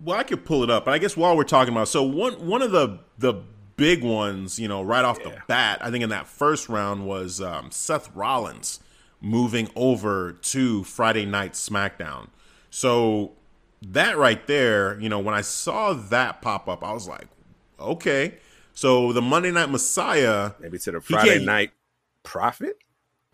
Well, 0.00 0.18
I 0.18 0.22
could 0.22 0.44
pull 0.44 0.62
it 0.62 0.70
up, 0.70 0.84
but 0.84 0.92
I 0.92 0.98
guess 0.98 1.16
while 1.16 1.36
we're 1.36 1.44
talking 1.44 1.72
about, 1.72 1.88
so 1.88 2.02
one 2.02 2.34
one 2.46 2.62
of 2.62 2.72
the 2.72 2.98
the 3.18 3.34
big 3.76 4.02
ones, 4.02 4.58
you 4.58 4.68
know, 4.68 4.82
right 4.82 5.04
off 5.04 5.22
the 5.22 5.36
bat, 5.48 5.78
I 5.82 5.90
think 5.90 6.04
in 6.04 6.10
that 6.10 6.26
first 6.26 6.68
round 6.68 7.06
was 7.06 7.40
um, 7.40 7.70
Seth 7.70 8.14
Rollins 8.14 8.80
moving 9.20 9.68
over 9.74 10.32
to 10.32 10.84
Friday 10.84 11.24
Night 11.24 11.52
SmackDown. 11.52 12.28
So 12.70 13.32
that 13.82 14.18
right 14.18 14.46
there, 14.46 14.98
you 15.00 15.08
know, 15.08 15.18
when 15.18 15.34
I 15.34 15.40
saw 15.40 15.92
that 15.94 16.42
pop 16.42 16.68
up, 16.68 16.84
I 16.84 16.92
was 16.92 17.08
like, 17.08 17.28
okay. 17.78 18.34
So 18.74 19.12
the 19.12 19.22
Monday 19.22 19.50
Night 19.50 19.70
Messiah, 19.70 20.52
Maybe 20.60 20.78
to 20.78 20.92
the 20.92 21.00
Friday 21.00 21.44
night 21.44 21.70
Prophet, 22.22 22.78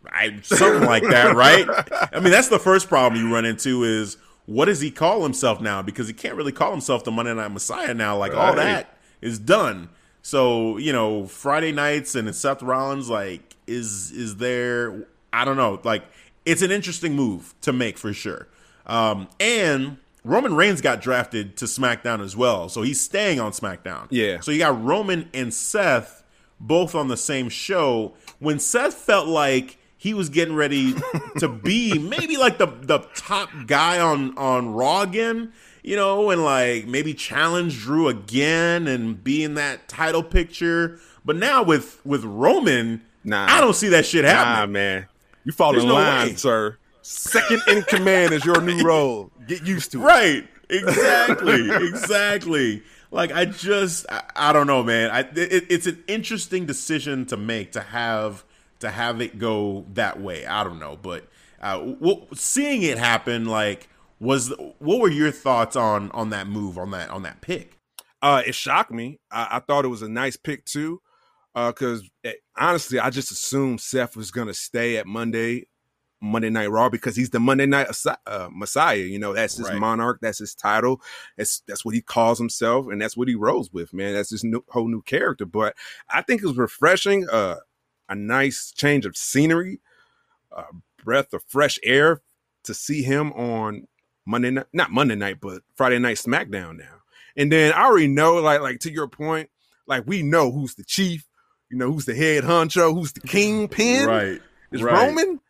I, 0.07 0.39
something 0.43 0.87
like 0.87 1.03
that, 1.05 1.35
right? 1.35 1.67
I 2.13 2.21
mean, 2.21 2.31
that's 2.31 2.49
the 2.49 2.59
first 2.59 2.89
problem 2.89 3.21
you 3.21 3.33
run 3.33 3.45
into 3.45 3.85
is 3.85 4.17
what 4.51 4.65
does 4.65 4.81
he 4.81 4.91
call 4.91 5.23
himself 5.23 5.61
now? 5.61 5.81
Because 5.81 6.09
he 6.09 6.13
can't 6.13 6.35
really 6.35 6.51
call 6.51 6.73
himself 6.73 7.05
the 7.05 7.13
Monday 7.13 7.33
Night 7.33 7.53
Messiah 7.53 7.95
now. 7.95 8.17
Like 8.17 8.35
all 8.35 8.57
that 8.57 8.97
is 9.21 9.39
done. 9.39 9.91
So 10.23 10.77
you 10.77 10.93
know, 10.93 11.27
Friday 11.27 11.71
nights 11.71 12.17
and 12.17 12.35
Seth 12.35 12.61
Rollins 12.61 13.09
like 13.09 13.55
is 13.69 14.11
is 14.11 14.39
there? 14.39 15.07
I 15.33 15.45
don't 15.45 15.57
know. 15.57 15.81
Like 15.85 16.03
it's 16.45 16.63
an 16.63 16.73
interesting 16.73 17.15
move 17.15 17.55
to 17.61 17.73
make 17.73 17.97
for 17.97 18.13
sure. 18.13 18.49
Um, 18.87 19.29
and 19.39 19.99
Roman 20.25 20.57
Reigns 20.57 20.81
got 20.81 21.01
drafted 21.01 21.57
to 21.59 21.67
SmackDown 21.67 22.21
as 22.21 22.37
well, 22.37 22.69
so 22.69 22.83
he's 22.83 23.01
staying 23.01 23.39
on 23.39 23.53
SmackDown. 23.53 24.09
Yeah. 24.11 24.41
So 24.41 24.51
you 24.51 24.59
got 24.59 24.83
Roman 24.83 25.31
and 25.33 25.55
Seth 25.55 26.25
both 26.59 26.97
on 26.97 27.07
the 27.07 27.17
same 27.17 27.51
show. 27.51 28.15
When 28.41 28.59
Seth 28.59 28.95
felt 28.95 29.29
like 29.29 29.79
he 30.03 30.15
was 30.15 30.31
getting 30.31 30.55
ready 30.55 30.95
to 31.41 31.47
be 31.47 31.99
maybe 31.99 32.39
like 32.39 32.57
the 32.57 32.67
the 32.67 33.01
top 33.15 33.51
guy 33.67 34.01
on 34.01 34.37
on 34.39 34.73
Raw 34.73 35.03
again, 35.03 35.53
you 35.83 35.95
know, 35.95 36.31
and 36.31 36.43
like 36.43 36.87
maybe 36.87 37.13
challenge 37.13 37.79
Drew 37.81 38.09
again 38.09 38.89
and 38.89 39.23
be 39.23 39.45
in 39.45 39.55
that 39.57 39.89
title 39.89 40.23
picture. 40.23 40.99
But 41.23 41.37
now 41.37 41.63
with 41.63 42.01
with 42.07 42.25
Roman, 42.25 43.03
Nah. 43.25 43.47
I 43.47 43.61
don't 43.61 43.75
see 43.77 43.89
that 43.89 44.07
shit 44.07 44.25
Nah, 44.25 44.31
happening. 44.31 44.73
man, 44.73 45.07
you 45.45 45.53
fall 45.53 45.73
There's 45.73 45.83
in 45.85 45.91
no 45.91 45.97
line, 45.97 46.29
way. 46.29 46.35
sir. 46.35 46.79
Second 47.03 47.61
in 47.69 47.83
command 47.83 48.33
is 48.33 48.43
your 48.47 48.63
new 48.63 48.83
role. 48.87 49.31
Get 49.47 49.67
used 49.67 49.93
to 49.93 50.01
it. 50.01 50.05
Right. 50.05 50.49
Exactly. 50.71 51.69
exactly. 51.71 52.83
Like 53.11 53.33
I 53.33 53.45
just 53.45 54.07
I, 54.11 54.23
I 54.35 54.53
don't 54.55 54.67
know, 54.67 54.83
man. 54.83 55.11
I 55.11 55.21
it, 55.21 55.67
it's 55.69 55.87
an 55.87 56.03
interesting 56.07 56.65
decision 56.65 57.27
to 57.27 57.37
make 57.37 57.73
to 57.73 57.81
have 57.81 58.45
to 58.81 58.91
have 58.91 59.21
it 59.21 59.39
go 59.39 59.85
that 59.95 60.21
way. 60.21 60.47
I 60.47 60.65
don't 60.65 60.79
know, 60.79 60.99
but 61.01 61.29
uh, 61.61 61.79
w- 61.79 62.27
seeing 62.35 62.83
it 62.83 62.99
happen, 62.99 63.45
like, 63.47 63.89
was 64.19 64.53
what 64.79 65.01
were 65.01 65.11
your 65.11 65.31
thoughts 65.31 65.77
on 65.77 66.11
on 66.11 66.31
that 66.31 66.47
move 66.47 66.77
on 66.79 66.91
that 66.91 67.11
on 67.11 67.23
that 67.23 67.41
pick? 67.41 67.77
Uh, 68.23 68.43
it 68.47 68.55
shocked 68.55 68.91
me. 68.91 69.19
I, 69.31 69.49
I 69.53 69.59
thought 69.61 69.85
it 69.85 69.89
was 69.89 70.03
a 70.03 70.09
nice 70.09 70.37
pick 70.37 70.65
too, 70.67 71.01
because 71.55 72.03
honestly, 72.59 72.99
I 72.99 73.09
just 73.11 73.31
assumed 73.31 73.81
Seth 73.81 74.17
was 74.17 74.31
gonna 74.31 74.53
stay 74.53 74.99
at 74.99 75.07
Monday, 75.07 75.69
Monday 76.21 76.51
Night 76.51 76.71
Raw 76.71 76.91
because 76.91 77.17
he's 77.17 77.31
the 77.31 77.41
Monday 77.41 77.65
Night 77.65 77.89
uh, 78.27 78.49
Messiah. 78.53 78.97
You 78.97 79.19
know, 79.19 79.33
that's 79.33 79.57
his 79.57 79.69
Right. 79.71 79.79
monarch. 79.79 80.19
That's 80.21 80.39
his 80.39 80.55
title. 80.55 81.01
That's 81.39 81.63
that's 81.67 81.83
what 81.85 81.95
he 81.95 82.03
calls 82.03 82.39
himself, 82.39 82.89
and 82.89 83.01
that's 83.01 83.17
what 83.17 83.29
he 83.29 83.35
rolls 83.35 83.73
with. 83.73 83.95
Man, 83.95 84.13
that's 84.13 84.31
his 84.31 84.45
new, 84.45 84.63
whole 84.69 84.89
new 84.89 85.01
character. 85.03 85.47
But 85.47 85.75
I 86.11 86.21
think 86.21 86.43
it 86.43 86.47
was 86.47 86.59
refreshing. 86.59 87.27
Uh, 87.31 87.57
a 88.11 88.15
nice 88.15 88.73
change 88.77 89.07
of 89.07 89.17
scenery, 89.17 89.81
a 90.53 90.65
breath 91.03 91.33
of 91.33 91.43
fresh 91.47 91.79
air 91.83 92.21
to 92.65 92.75
see 92.75 93.03
him 93.03 93.33
on 93.33 93.87
Monday 94.27 94.51
night, 94.51 94.67
not 94.73 94.91
Monday 94.91 95.15
night, 95.15 95.39
but 95.41 95.63
Friday 95.77 95.99
night 95.99 96.17
SmackDown 96.17 96.77
now. 96.77 96.97
And 97.37 97.51
then 97.51 97.73
I 97.73 97.85
already 97.85 98.09
know, 98.09 98.35
like, 98.35 98.61
like 98.61 98.81
to 98.81 98.93
your 98.93 99.09
point, 99.09 99.49
like 99.87 100.05
we 100.07 100.23
know 100.23 100.51
who's 100.53 100.75
the 100.75 100.85
chief, 100.85 101.27
you 101.71 101.79
know, 101.79 101.91
who's 101.91 102.05
the 102.05 102.15
head 102.15 102.45
honcho, 102.45 102.93
who's 102.93 103.13
the 103.13 103.21
kingpin, 103.21 104.07
right. 104.07 104.41
is 104.73 104.83
right. 104.83 105.07
Roman. 105.09 105.41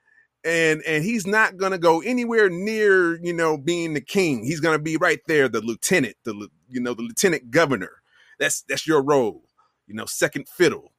And 0.43 0.83
and 0.87 1.05
he's 1.05 1.27
not 1.27 1.59
gonna 1.59 1.77
go 1.77 2.01
anywhere 2.01 2.49
near, 2.49 3.23
you 3.23 3.35
know, 3.35 3.59
being 3.59 3.93
the 3.93 4.01
king. 4.01 4.43
He's 4.43 4.61
gonna 4.61 4.79
be 4.79 4.97
right 4.97 5.21
there, 5.27 5.49
the 5.49 5.61
lieutenant, 5.61 6.17
the 6.25 6.49
you 6.69 6.81
know, 6.81 6.95
the 6.95 7.03
lieutenant 7.03 7.51
governor. 7.51 8.03
That's 8.39 8.63
that's 8.63 8.87
your 8.87 9.03
role, 9.03 9.45
you 9.87 9.95
know, 9.95 10.07
second 10.07 10.49
fiddle. 10.49 10.90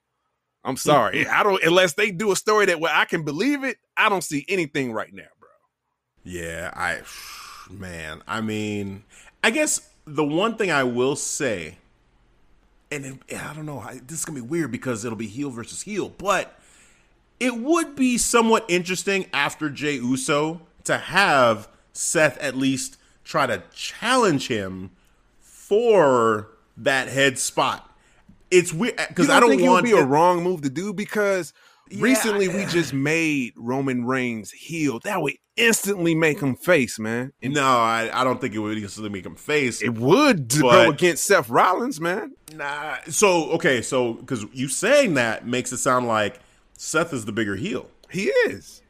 I'm 0.63 0.77
sorry, 0.77 1.27
I 1.29 1.43
don't 1.43 1.63
unless 1.63 1.93
they 1.93 2.11
do 2.11 2.31
a 2.31 2.35
story 2.35 2.65
that 2.67 2.79
where 2.79 2.93
I 2.93 3.05
can 3.05 3.23
believe 3.23 3.63
it. 3.63 3.77
I 3.97 4.09
don't 4.09 4.23
see 4.23 4.45
anything 4.47 4.93
right 4.93 5.13
now, 5.13 5.23
bro. 5.39 5.49
Yeah, 6.23 6.71
I 6.73 7.01
man, 7.69 8.21
I 8.27 8.41
mean, 8.41 9.03
I 9.43 9.51
guess 9.51 9.89
the 10.05 10.23
one 10.23 10.55
thing 10.55 10.71
I 10.71 10.83
will 10.83 11.15
say, 11.15 11.77
and 12.91 13.05
it, 13.05 13.37
I 13.37 13.53
don't 13.53 13.65
know, 13.65 13.79
I, 13.79 14.01
this 14.05 14.19
is 14.19 14.25
gonna 14.25 14.41
be 14.41 14.47
weird 14.47 14.71
because 14.71 15.05
it'll 15.05 15.17
be 15.17 15.27
heel 15.27 15.49
versus 15.49 15.81
heel, 15.81 16.09
but 16.09 16.59
it 17.39 17.57
would 17.57 17.95
be 17.95 18.17
somewhat 18.19 18.65
interesting 18.67 19.25
after 19.33 19.69
Jey 19.69 19.95
Uso 19.95 20.61
to 20.83 20.97
have 20.97 21.67
Seth 21.93 22.37
at 22.37 22.55
least 22.55 22.97
try 23.23 23.47
to 23.47 23.63
challenge 23.73 24.47
him 24.47 24.91
for 25.39 26.49
that 26.77 27.07
head 27.07 27.39
spot. 27.39 27.90
It's 28.51 28.73
weird 28.73 28.95
because 29.07 29.29
I 29.29 29.39
don't 29.39 29.49
think 29.49 29.61
want 29.63 29.87
it 29.87 29.93
would 29.93 29.97
be 29.97 30.01
a 30.03 30.05
wrong 30.05 30.43
move 30.43 30.61
to 30.61 30.69
do 30.69 30.93
because 30.93 31.53
Yeah, 31.89 32.03
recently 32.03 32.47
we 32.49 32.65
just 32.65 32.93
made 32.93 33.53
Roman 33.55 34.05
Reigns 34.05 34.51
heel. 34.51 34.99
That 35.03 35.21
would 35.21 35.33
instantly 35.57 36.15
make 36.15 36.39
him 36.39 36.55
face, 36.55 36.97
man. 36.99 37.31
And 37.41 37.53
No, 37.53 37.63
I, 37.65 38.09
I 38.13 38.23
don't 38.23 38.39
think 38.41 38.53
it 38.53 38.59
would 38.59 38.77
instantly 38.77 39.09
make 39.09 39.25
him 39.25 39.35
face. 39.35 39.81
it 39.81 39.93
would 39.95 40.47
But- 40.49 40.61
go 40.85 40.89
against 40.91 41.25
Seth 41.25 41.49
Rollins, 41.49 41.99
man. 42.01 42.33
Nah. 42.55 42.97
So 43.09 43.51
okay, 43.51 43.81
so 43.81 44.13
because 44.15 44.45
you 44.53 44.67
saying 44.67 45.13
that 45.15 45.47
makes 45.47 45.71
it 45.71 45.77
sound 45.77 46.07
like 46.07 46.39
Seth 46.77 47.13
is 47.13 47.25
the 47.25 47.31
bigger 47.31 47.55
heel. 47.55 47.89
He 48.09 48.25
is. 48.47 48.81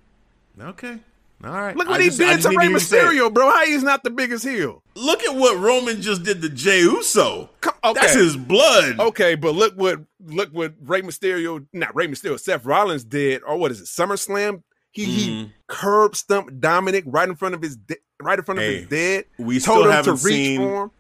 Okay. 0.59 0.97
All 1.43 1.51
right. 1.51 1.75
Look 1.75 1.88
what 1.88 1.99
I 1.99 2.03
he 2.03 2.09
just- 2.09 2.19
did 2.19 2.41
to 2.41 2.49
Rey 2.49 2.65
hear 2.65 2.71
you 2.71 2.79
say 2.79 2.99
it. 2.99 3.03
Mysterio, 3.03 3.33
bro. 3.33 3.49
How 3.49 3.65
he's 3.65 3.83
not 3.83 4.03
the 4.03 4.09
biggest 4.11 4.43
heel? 4.45 4.83
Look 4.95 5.23
at 5.23 5.35
what 5.35 5.57
Roman 5.59 6.01
just 6.01 6.23
did 6.23 6.41
to 6.43 6.49
Jey 6.49 6.81
Uso. 6.81 7.49
Okay. 7.84 7.99
That's 7.99 8.14
his 8.14 8.38
blood. 8.38 8.99
Okay, 8.99 9.36
but 9.36 9.56
look 9.56 9.74
what 9.76 10.02
look 10.24 10.49
what 10.52 10.74
Rey 10.82 11.02
Mysterio, 11.02 11.66
not 11.74 11.95
Rey 11.95 12.08
Mysterio, 12.08 12.40
Seth 12.40 12.64
Rollins 12.66 13.03
did, 13.03 13.41
or 13.44 13.58
what 13.58 13.72
is 13.72 13.82
it, 13.82 13.86
SummerSlam? 13.88 14.62
He 14.91 15.06
he 15.06 15.30
Mhm. 15.30 15.52
curb 15.68 16.16
stumped 16.16 16.60
Dominic 16.60 17.03
right 17.08 17.28
in 17.28 17.36
front 17.36 17.56
of 17.56 17.62
his 17.62 17.78
de- 17.78 17.95
right 18.22 18.38
in 18.38 18.45
front 18.45 18.60
of 18.60 18.66
Hey, 18.66 18.80
his 18.82 18.88
dead. 18.88 19.26
we 19.40 19.60
told 19.60 19.80
still 19.80 19.84
him 19.86 19.91
haven't 19.91 20.18
to 20.18 20.26
reach 20.26 20.34
seen- 20.36 20.60
for 20.60 20.84
him. 20.84 20.91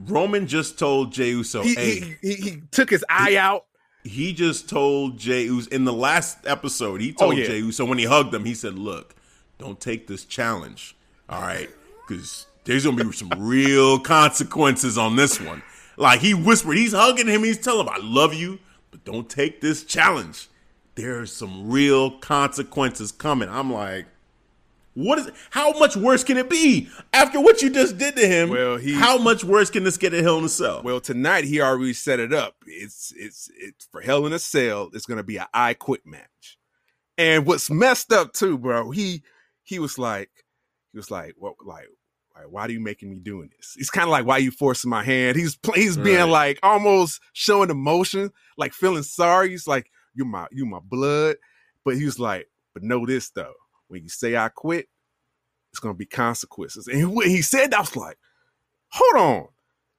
Roman 0.00 0.46
just 0.46 0.78
told 0.78 1.12
Jey 1.12 1.28
Uso, 1.30 1.62
he, 1.62 1.74
"Hey, 1.74 2.00
he, 2.00 2.16
he, 2.22 2.34
he 2.34 2.62
took 2.70 2.88
his 2.90 3.04
eye 3.10 3.36
out. 3.36 3.66
he 4.02 4.32
just 4.32 4.66
told 4.68 5.18
Jey 5.18 5.42
Uso 5.44 5.68
in 5.70 5.84
the 5.84 5.92
last 5.92 6.38
episode. 6.46 7.02
He 7.02 7.12
told 7.12 7.34
Oh, 7.34 7.36
yeah. 7.36 7.46
Jey 7.46 7.58
Uso 7.58 7.84
when 7.84 7.98
he 7.98 8.04
hugged 8.06 8.34
him. 8.34 8.46
He 8.46 8.54
said, 8.54 8.78
"Look, 8.78 9.14
don't 9.58 9.78
take 9.78 10.06
this 10.06 10.24
challenge, 10.24 10.96
all 11.28 11.42
right? 11.42 11.68
Because 12.08 12.46
there's 12.64 12.84
gonna 12.86 13.04
be 13.04 13.12
some 13.12 13.28
real 13.36 13.98
consequences 14.00 14.96
on 14.96 15.16
this 15.16 15.38
one." 15.38 15.62
Like 16.00 16.20
he 16.20 16.32
whispered, 16.34 16.76
he's 16.78 16.92
hugging 16.94 17.28
him. 17.28 17.44
He's 17.44 17.58
telling 17.58 17.86
him, 17.86 17.92
"I 17.92 17.98
love 18.02 18.32
you, 18.34 18.58
but 18.90 19.04
don't 19.04 19.28
take 19.28 19.60
this 19.60 19.84
challenge. 19.84 20.48
There's 20.94 21.32
some 21.32 21.70
real 21.70 22.18
consequences 22.18 23.12
coming." 23.12 23.48
I'm 23.48 23.72
like. 23.72 24.06
What 24.94 25.20
is? 25.20 25.30
How 25.50 25.78
much 25.78 25.96
worse 25.96 26.24
can 26.24 26.36
it 26.36 26.50
be 26.50 26.88
after 27.12 27.40
what 27.40 27.62
you 27.62 27.70
just 27.70 27.96
did 27.96 28.16
to 28.16 28.26
him? 28.26 28.50
Well, 28.50 28.76
he- 28.76 28.92
how 28.92 29.18
much 29.18 29.44
worse 29.44 29.70
can 29.70 29.84
this 29.84 29.96
get 29.96 30.12
at 30.12 30.24
Hell 30.24 30.38
in 30.38 30.44
a 30.44 30.48
Cell? 30.48 30.82
Well, 30.82 31.00
tonight 31.00 31.44
he 31.44 31.60
already 31.60 31.92
set 31.92 32.18
it 32.18 32.32
up. 32.32 32.56
It's 32.66 33.14
it's 33.16 33.48
it's 33.56 33.86
for 33.92 34.00
Hell 34.00 34.26
in 34.26 34.32
a 34.32 34.38
Cell. 34.40 34.90
It's 34.92 35.06
gonna 35.06 35.22
be 35.22 35.36
an 35.36 35.46
I 35.54 35.74
Quit 35.74 36.04
match. 36.04 36.58
And 37.16 37.46
what's 37.46 37.70
messed 37.70 38.12
up 38.12 38.32
too, 38.32 38.58
bro? 38.58 38.90
He 38.90 39.22
he 39.62 39.78
was 39.78 39.96
like 39.96 40.30
he 40.92 40.98
was 40.98 41.08
like 41.10 41.34
what 41.38 41.54
like. 41.64 41.86
Like, 42.44 42.50
Why 42.52 42.62
are 42.62 42.70
you 42.70 42.80
making 42.80 43.10
me 43.10 43.18
doing 43.18 43.50
this? 43.56 43.74
He's 43.76 43.90
kind 43.90 44.04
of 44.04 44.10
like, 44.10 44.24
why 44.26 44.38
you 44.38 44.50
forcing 44.50 44.90
my 44.90 45.02
hand? 45.02 45.36
He's 45.36 45.58
he's 45.74 45.96
being 45.96 46.18
Right. 46.18 46.28
like 46.28 46.58
almost 46.62 47.20
showing 47.32 47.70
emotion, 47.70 48.30
like 48.56 48.72
feeling 48.72 49.02
sorry. 49.02 49.50
He's 49.50 49.66
like, 49.66 49.90
you 50.14 50.24
my 50.24 50.46
you 50.50 50.66
my 50.66 50.80
blood, 50.82 51.36
but 51.84 51.96
he 51.96 52.04
was 52.04 52.18
like, 52.18 52.48
but 52.74 52.82
know 52.82 53.04
this 53.06 53.30
though, 53.30 53.54
when 53.88 54.02
you 54.02 54.08
say 54.08 54.36
I 54.36 54.48
quit, 54.48 54.88
it's 55.72 55.80
gonna 55.80 55.94
be 55.94 56.06
consequences. 56.06 56.86
And 56.88 57.14
when 57.14 57.28
he 57.28 57.42
said 57.42 57.70
that, 57.72 57.76
I 57.78 57.80
was 57.80 57.96
like, 57.96 58.18
hold 58.88 59.22
on, 59.24 59.48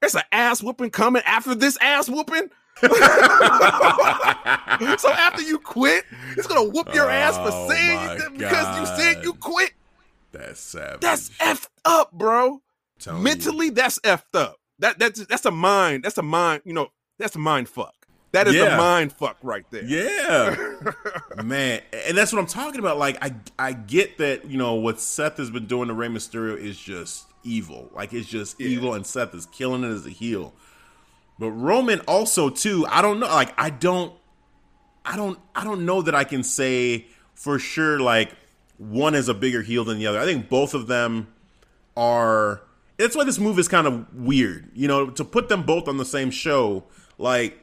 there's 0.01 0.15
an 0.15 0.23
ass 0.31 0.61
whooping 0.63 0.89
coming 0.91 1.21
after 1.25 1.55
this 1.55 1.77
ass 1.81 2.09
whooping. 2.09 2.49
so 2.81 2.89
after 5.11 5.41
you 5.41 5.59
quit, 5.59 6.03
it's 6.37 6.47
gonna 6.47 6.69
whoop 6.69 6.93
your 6.93 7.09
ass 7.09 7.35
Oh, 7.37 7.45
for 7.67 7.73
saying 7.73 8.19
you, 8.19 8.29
because 8.37 8.79
you 8.79 8.85
said 8.97 9.23
you 9.23 9.33
quit. 9.33 9.71
That's 10.31 10.59
savage. 10.59 11.01
That's 11.01 11.29
effed 11.39 11.67
up, 11.85 12.11
bro. 12.11 12.61
Telling 12.99 13.19
you. 13.19 13.23
Mentally, 13.23 13.69
that's 13.69 13.99
effed 13.99 14.33
up. 14.35 14.57
That 14.79 14.97
that's 14.99 15.25
that's 15.25 15.45
a 15.45 15.51
mind. 15.51 16.03
That's 16.03 16.17
a 16.17 16.23
mind. 16.23 16.61
You 16.65 16.73
know, 16.73 16.89
that's 17.19 17.35
a 17.35 17.39
mind 17.39 17.69
fuck. 17.69 17.93
That 18.31 18.47
is 18.47 18.55
Yeah. 18.55 18.75
a 18.75 18.77
mind 18.77 19.11
fuck 19.11 19.37
right 19.43 19.65
there. 19.71 19.83
Yeah, 19.83 20.55
man, 21.43 21.81
and 22.07 22.17
that's 22.17 22.31
what 22.31 22.39
I'm 22.39 22.45
talking 22.47 22.79
about. 22.79 22.97
Like, 22.97 23.17
I 23.21 23.33
I 23.59 23.73
get 23.73 24.17
that 24.19 24.45
you 24.45 24.57
know 24.57 24.75
what 24.75 24.99
Seth 25.01 25.37
has 25.37 25.49
been 25.49 25.65
doing 25.65 25.89
to 25.89 25.93
Rey 25.93 26.07
Mysterio 26.07 26.57
is 26.57 26.79
just 26.79 27.25
evil. 27.43 27.89
Like, 27.93 28.13
it's 28.13 28.27
just 28.29 28.59
Yeah. 28.59 28.67
evil, 28.69 28.93
and 28.93 29.05
Seth 29.05 29.35
is 29.35 29.45
killing 29.47 29.83
it 29.83 29.89
as 29.89 30.05
a 30.05 30.09
heel. 30.11 30.53
But 31.39 31.51
Roman 31.51 31.99
also 32.01 32.49
too. 32.49 32.85
I 32.89 33.01
don't 33.01 33.19
know. 33.19 33.27
Like, 33.27 33.53
I 33.59 33.69
don't, 33.69 34.13
I 35.03 35.17
don't, 35.17 35.37
I 35.55 35.63
don't 35.63 35.85
know 35.85 36.01
that 36.03 36.15
I 36.15 36.23
can 36.23 36.43
say 36.43 37.07
for 37.33 37.59
sure. 37.59 37.99
Like, 37.99 38.31
one 38.81 39.13
is 39.13 39.29
a 39.29 39.33
bigger 39.35 39.61
heel 39.61 39.83
than 39.83 39.99
the 39.99 40.07
other. 40.07 40.19
I 40.19 40.25
think 40.25 40.49
both 40.49 40.73
of 40.73 40.87
them 40.87 41.27
are. 41.95 42.61
That's 42.97 43.15
why 43.15 43.23
this 43.23 43.39
move 43.39 43.57
is 43.59 43.67
kind 43.67 43.87
of 43.87 44.13
weird. 44.13 44.69
You 44.73 44.87
know, 44.87 45.09
to 45.11 45.23
put 45.23 45.49
them 45.49 45.63
both 45.63 45.87
on 45.87 45.97
the 45.97 46.05
same 46.05 46.31
show, 46.31 46.83
like 47.17 47.59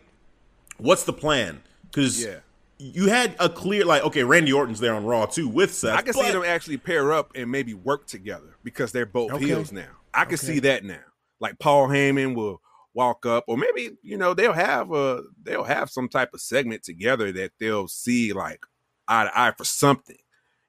what's 0.78 1.04
the 1.04 1.12
plan? 1.12 1.60
Because 1.90 2.22
Yeah. 2.24 2.40
you 2.78 3.08
had 3.08 3.34
a 3.40 3.48
clear 3.48 3.84
like, 3.84 4.02
okay, 4.04 4.22
Randy 4.24 4.52
Orton's 4.52 4.80
there 4.80 4.94
on 4.94 5.04
Raw 5.04 5.26
too 5.26 5.48
with 5.48 5.74
Seth. 5.74 5.96
I 5.98 6.02
can 6.02 6.14
see 6.14 6.30
them 6.30 6.44
actually 6.44 6.76
pair 6.76 7.12
up 7.12 7.32
and 7.34 7.50
maybe 7.50 7.74
work 7.74 8.06
together 8.06 8.56
because 8.62 8.92
they're 8.92 9.06
both 9.06 9.32
Okay. 9.32 9.46
heels 9.46 9.72
now. 9.72 9.88
I 10.14 10.24
can 10.24 10.34
Okay. 10.34 10.46
see 10.46 10.58
that 10.60 10.84
now. 10.84 11.00
Like 11.40 11.58
Paul 11.58 11.88
Heyman 11.88 12.34
will 12.34 12.60
walk 12.94 13.26
up, 13.26 13.44
or 13.48 13.56
maybe 13.56 13.90
you 14.02 14.16
know 14.16 14.34
they'll 14.34 14.52
have 14.52 14.92
a 14.92 15.22
they'll 15.42 15.64
have 15.64 15.90
some 15.90 16.08
type 16.08 16.30
of 16.34 16.40
segment 16.40 16.82
together 16.82 17.30
that 17.32 17.52
they'll 17.60 17.86
see 17.88 18.32
like 18.32 18.60
eye 19.08 19.24
to 19.24 19.38
eye 19.38 19.52
for 19.56 19.64
something. 19.64 20.16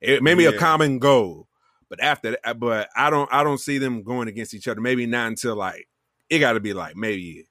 It, 0.02 0.24
maybe 0.24 0.46
a 0.46 0.52
Yeah. 0.52 0.58
common 0.58 1.00
goal. 1.00 1.48
But 1.90 2.02
after 2.02 2.38
that, 2.44 2.60
but 2.60 2.90
I 2.96 3.10
don't 3.10 3.28
I 3.34 3.44
don't 3.44 3.58
see 3.58 3.80
them 3.80 4.04
going 4.04 4.28
against 4.28 4.54
each 4.54 4.68
other. 4.68 4.80
Maybe 4.80 5.06
not 5.06 5.28
until 5.28 5.56
like 5.56 5.88
it 6.30 6.40
got 6.40 6.54
to 6.54 6.60
be 6.60 6.74
like 6.74 6.96
maybe 6.96 7.48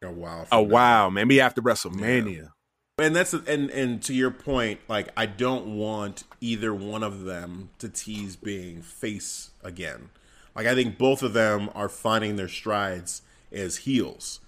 a 0.00 0.10
while. 0.10 0.46
a 0.52 0.62
while, 0.62 1.10
maybe 1.10 1.40
after 1.40 1.60
WrestleMania. 1.60 2.50
And 2.98 3.14
that's 3.14 3.32
and 3.32 3.70
and 3.70 4.02
to 4.04 4.14
your 4.14 4.30
point, 4.30 4.80
like 4.88 5.08
I 5.16 5.26
don't 5.26 5.76
want 5.76 6.24
either 6.40 6.72
one 6.72 7.02
of 7.02 7.24
them 7.24 7.70
to 7.78 7.88
tease 7.88 8.36
being 8.36 8.80
face 8.82 9.50
again. 9.62 10.10
Like 10.54 10.66
I 10.66 10.74
think 10.74 10.98
both 10.98 11.22
of 11.22 11.32
them 11.32 11.70
are 11.74 11.88
finding 11.88 12.36
their 12.36 12.48
strides 12.48 13.22
as 13.52 13.78
heels. 13.78 14.40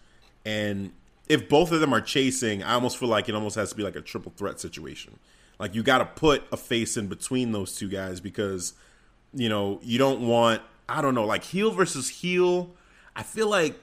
And 0.45 0.93
if 1.29 1.49
both 1.49 1.71
of 1.73 1.81
them 1.81 1.93
are 1.93 2.01
chasing, 2.01 2.63
I 2.63 2.75
almost 2.75 2.97
feel 2.99 3.09
like 3.09 3.29
it 3.29 3.35
almost 3.35 3.57
has 3.57 3.71
to 3.71 3.77
be 3.77 3.83
like 3.83 3.97
a 3.97 4.01
triple 4.01 4.33
threat 4.37 4.59
situation. 4.61 5.19
Like 5.61 5.75
you 5.77 5.83
got 5.85 5.99
to 5.99 6.07
put 6.07 6.43
a 6.51 6.57
face 6.57 6.97
in 6.97 7.07
between 7.07 7.53
those 7.53 7.77
two 7.77 7.89
guys 7.89 8.19
because 8.21 8.73
you 9.33 9.49
know, 9.49 9.79
you 9.83 9.99
don't 9.99 10.27
want 10.27 10.63
I 10.89 11.01
don't 11.03 11.15
know, 11.15 11.25
like 11.27 11.45
heel 11.45 11.71
versus 11.71 12.09
heel. 12.09 12.71
I 13.15 13.23
feel 13.23 13.49
like 13.49 13.79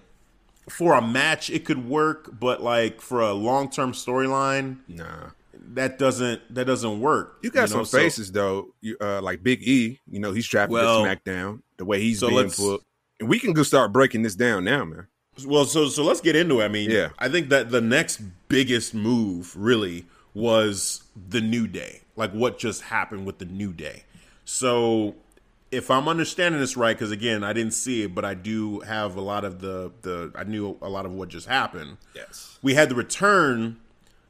for 0.70 0.94
a 0.96 1.02
match 1.02 1.50
it 1.50 1.64
could 1.64 1.88
work, 1.88 2.38
but 2.38 2.62
like 2.62 3.00
for 3.00 3.22
a 3.22 3.32
long 3.34 3.70
term 3.70 3.94
storyline, 3.94 4.78
Nah. 4.90 5.30
that 5.74 5.98
doesn't 6.00 6.42
that 6.54 6.66
doesn't 6.66 7.00
work. 7.00 7.38
You 7.44 7.52
got 7.52 7.62
know, 7.70 7.78
some 7.78 7.86
so- 7.86 7.98
faces 7.98 8.32
though, 8.32 8.74
you, 8.82 8.98
uh, 9.00 9.22
like 9.22 9.44
Big 9.44 9.62
E. 9.66 10.00
You 10.10 10.20
know 10.20 10.32
he's 10.34 10.48
drafted 10.48 10.74
Well, 10.74 11.06
to 11.06 11.10
SmackDown. 11.16 11.62
The 11.78 11.86
way 11.86 12.02
he's 12.02 12.20
so 12.20 12.30
being 12.30 12.50
put, 12.50 12.82
and 13.20 13.30
we 13.30 13.40
can 13.40 13.54
go 13.54 13.64
start 13.64 13.94
breaking 13.94 14.24
this 14.24 14.36
down 14.36 14.64
now, 14.66 14.84
man. 14.84 15.08
Well, 15.46 15.66
so 15.66 15.88
so 15.88 16.04
let's 16.04 16.20
get 16.22 16.36
into 16.36 16.60
it. 16.62 16.66
I 16.66 16.68
mean, 16.70 16.90
Yeah. 16.90 17.10
I 17.20 17.30
think 17.30 17.50
that 17.50 17.70
the 17.70 17.82
next 17.82 18.20
biggest 18.50 18.94
move 18.96 19.56
really 19.56 20.06
was 20.38 21.04
the 21.30 21.42
New 21.42 21.66
Day, 21.66 22.02
like 22.16 22.32
what 22.32 22.60
just 22.60 22.84
happened 22.84 23.26
with 23.26 23.40
the 23.40 23.46
New 23.46 23.74
Day. 23.74 24.04
So, 24.46 25.16
if 25.72 25.90
I'm 25.90 26.08
understanding 26.08 26.62
this 26.62 26.78
right, 26.78 26.96
because 26.96 27.12
again, 27.12 27.44
I 27.44 27.54
didn't 27.54 27.74
see 27.74 28.04
it, 28.04 28.14
but 28.14 28.24
I 28.24 28.36
do 28.36 28.82
have 28.82 29.16
a 29.16 29.22
lot 29.22 29.44
of 29.44 29.60
the 29.62 29.92
the 30.04 30.32
I 30.36 30.44
knew 30.44 30.78
a 30.80 30.90
lot 30.90 31.08
of 31.08 31.12
what 31.12 31.30
just 31.30 31.48
happened. 31.48 31.98
Yes, 32.14 32.60
We 32.62 32.76
had 32.76 32.88
the 32.90 32.96
return 32.96 33.78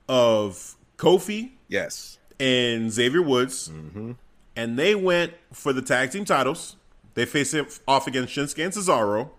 of 0.07 0.75
Kofi 0.97 1.51
yes, 1.67 2.17
and 2.39 2.89
Xavier 2.89 3.21
Woods, 3.21 3.67
mm-hmm. 3.67 4.13
and 4.55 4.79
they 4.79 4.95
went 4.95 5.33
for 5.51 5.73
the 5.73 5.81
tag 5.81 6.11
team 6.11 6.23
titles. 6.23 6.77
They 7.15 7.25
faced 7.25 7.53
it 7.53 7.79
off 7.85 8.07
against 8.07 8.33
Shinsuke 8.33 8.63
and 8.63 8.73
Cesaro, 8.73 9.31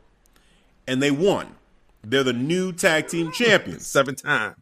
and 0.87 1.03
they 1.03 1.11
won. 1.11 1.55
They're 2.05 2.23
the 2.23 2.35
new 2.35 2.73
tag 2.73 3.09
team 3.09 3.33
champions 3.33 3.87
seven 3.97 4.15
times. 4.17 4.57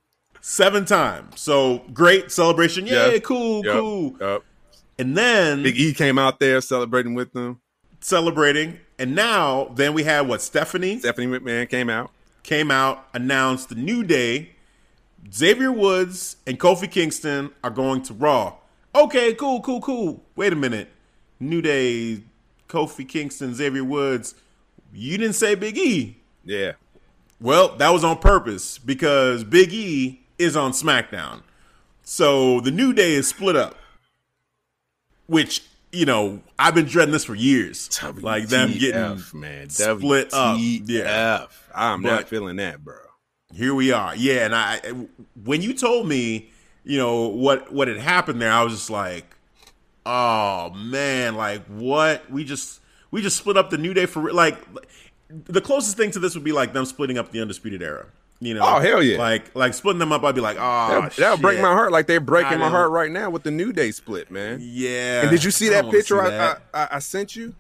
Seven 0.48 0.84
times. 0.84 1.40
So 1.40 1.82
great 1.92 2.30
celebration! 2.30 2.86
Yeah, 2.86 3.18
cool, 3.18 3.64
Yep, 3.64 3.74
cool. 3.74 4.16
yep. 4.20 4.42
And 4.98 5.16
then 5.16 5.62
Big 5.64 5.78
E 5.78 5.92
came 5.92 6.18
out 6.18 6.38
there 6.40 6.60
celebrating 6.60 7.14
with 7.14 7.32
them. 7.32 7.60
celebrating, 8.00 8.78
and 8.98 9.14
now 9.14 9.70
then 9.74 9.92
we 9.92 10.04
had 10.04 10.28
what 10.28 10.40
Stephanie 10.40 10.98
Stephanie 11.00 11.26
McMahon 11.26 11.68
came 11.68 11.90
out. 11.90 12.10
came 12.44 12.70
out 12.70 13.08
announced 13.12 13.68
the 13.70 13.74
new 13.74 14.02
day. 14.04 14.50
Xavier 15.32 15.72
Woods 15.72 16.36
and 16.46 16.58
Kofi 16.60 16.88
Kingston 16.88 17.50
are 17.64 17.70
going 17.70 18.02
to 18.02 18.14
Raw. 18.14 18.54
Okay, 18.94 19.34
cool, 19.34 19.60
cool, 19.60 19.80
cool. 19.80 20.22
Wait 20.36 20.52
a 20.52 20.56
minute. 20.56 20.88
New 21.40 21.60
Day, 21.60 22.22
Kofi 22.68 23.06
Kingston, 23.06 23.52
Xavier 23.52 23.82
Woods. 23.84 24.36
You 24.94 25.18
didn't 25.18 25.34
say 25.34 25.56
Big 25.56 25.76
E. 25.76 26.16
Yeah, 26.44 26.72
Well, 27.40 27.76
that 27.76 27.90
was 27.90 28.04
on 28.04 28.18
purpose 28.18 28.78
because 28.78 29.42
Big 29.42 29.72
E 29.72 30.22
is 30.38 30.56
on 30.56 30.72
SmackDown. 30.72 31.42
So 32.02 32.60
the 32.60 32.70
New 32.70 32.92
Day 32.92 33.12
is 33.14 33.28
split 33.28 33.56
up. 33.56 33.76
Which, 35.26 35.62
you 35.90 36.04
know, 36.06 36.40
I've 36.58 36.74
been 36.74 36.84
dreading 36.86 37.12
this 37.12 37.24
for 37.24 37.34
years. 37.34 37.90
like 38.20 38.46
them 38.48 38.70
getting 38.72 39.00
WTF, 39.00 39.34
man 39.34 39.70
split 39.70 40.32
up. 40.32 40.56
Yeah. 40.60 41.46
I'm 41.74 42.02
But- 42.02 42.08
not 42.10 42.28
feeling 42.28 42.56
that, 42.56 42.84
bro. 42.84 42.94
here 43.52 43.74
we 43.74 43.90
are. 43.92 44.14
Yeah, 44.14 44.44
and 44.44 44.54
I 44.54 44.80
when 45.44 45.62
you 45.62 45.72
told 45.74 46.06
me, 46.08 46.50
you 46.84 46.96
know, 46.98 47.26
what 47.28 47.72
what 47.72 47.88
had 47.88 47.96
happened 47.98 48.40
there, 48.40 48.52
I 48.52 48.62
was 48.62 48.72
just 48.74 48.90
like, 48.90 49.34
"Oh, 50.04 50.70
man, 50.70 51.34
like 51.36 51.64
what? 51.66 52.30
We 52.30 52.44
just 52.44 52.80
we 53.10 53.20
just 53.22 53.36
split 53.36 53.56
up 53.56 53.70
the 53.70 53.78
New 53.78 53.94
Day 53.94 54.06
for 54.06 54.32
like 54.32 54.58
the 55.28 55.60
closest 55.60 55.96
thing 55.96 56.10
to 56.12 56.18
this 56.20 56.34
would 56.34 56.44
be 56.44 56.52
like 56.52 56.72
them 56.72 56.84
splitting 56.84 57.18
up 57.18 57.30
the 57.32 57.40
Undisputed 57.40 57.82
Era." 57.82 58.06
You 58.38 58.52
know? 58.54 58.60
Oh, 58.64 58.80
hell 58.80 59.02
yeah. 59.02 59.18
Like 59.18 59.54
like 59.54 59.72
splitting 59.74 59.98
them 59.98 60.12
up, 60.12 60.22
I'd 60.22 60.34
be 60.34 60.40
like, 60.42 60.58
"Oh, 60.60 60.88
That'll, 60.88 61.10
that'll 61.10 61.38
break 61.38 61.60
my 61.60 61.72
heart 61.72 61.90
like 61.90 62.06
they're 62.06 62.20
breaking 62.20 62.58
my 62.58 62.68
heart 62.68 62.90
right 62.90 63.10
now 63.10 63.30
with 63.30 63.42
the 63.44 63.50
New 63.50 63.72
Day 63.72 63.90
split, 63.92 64.30
man. 64.30 64.58
Yeah. 64.62 65.22
And 65.22 65.30
did 65.30 65.42
you 65.42 65.50
see 65.50 65.68
I 65.68 65.80
that 65.82 65.90
picture 65.90 66.16
see 66.16 66.26
I, 66.26 66.30
that. 66.30 66.62
I, 66.74 66.82
I 66.82 66.88
I 66.92 66.98
sent 66.98 67.34
you? 67.34 67.54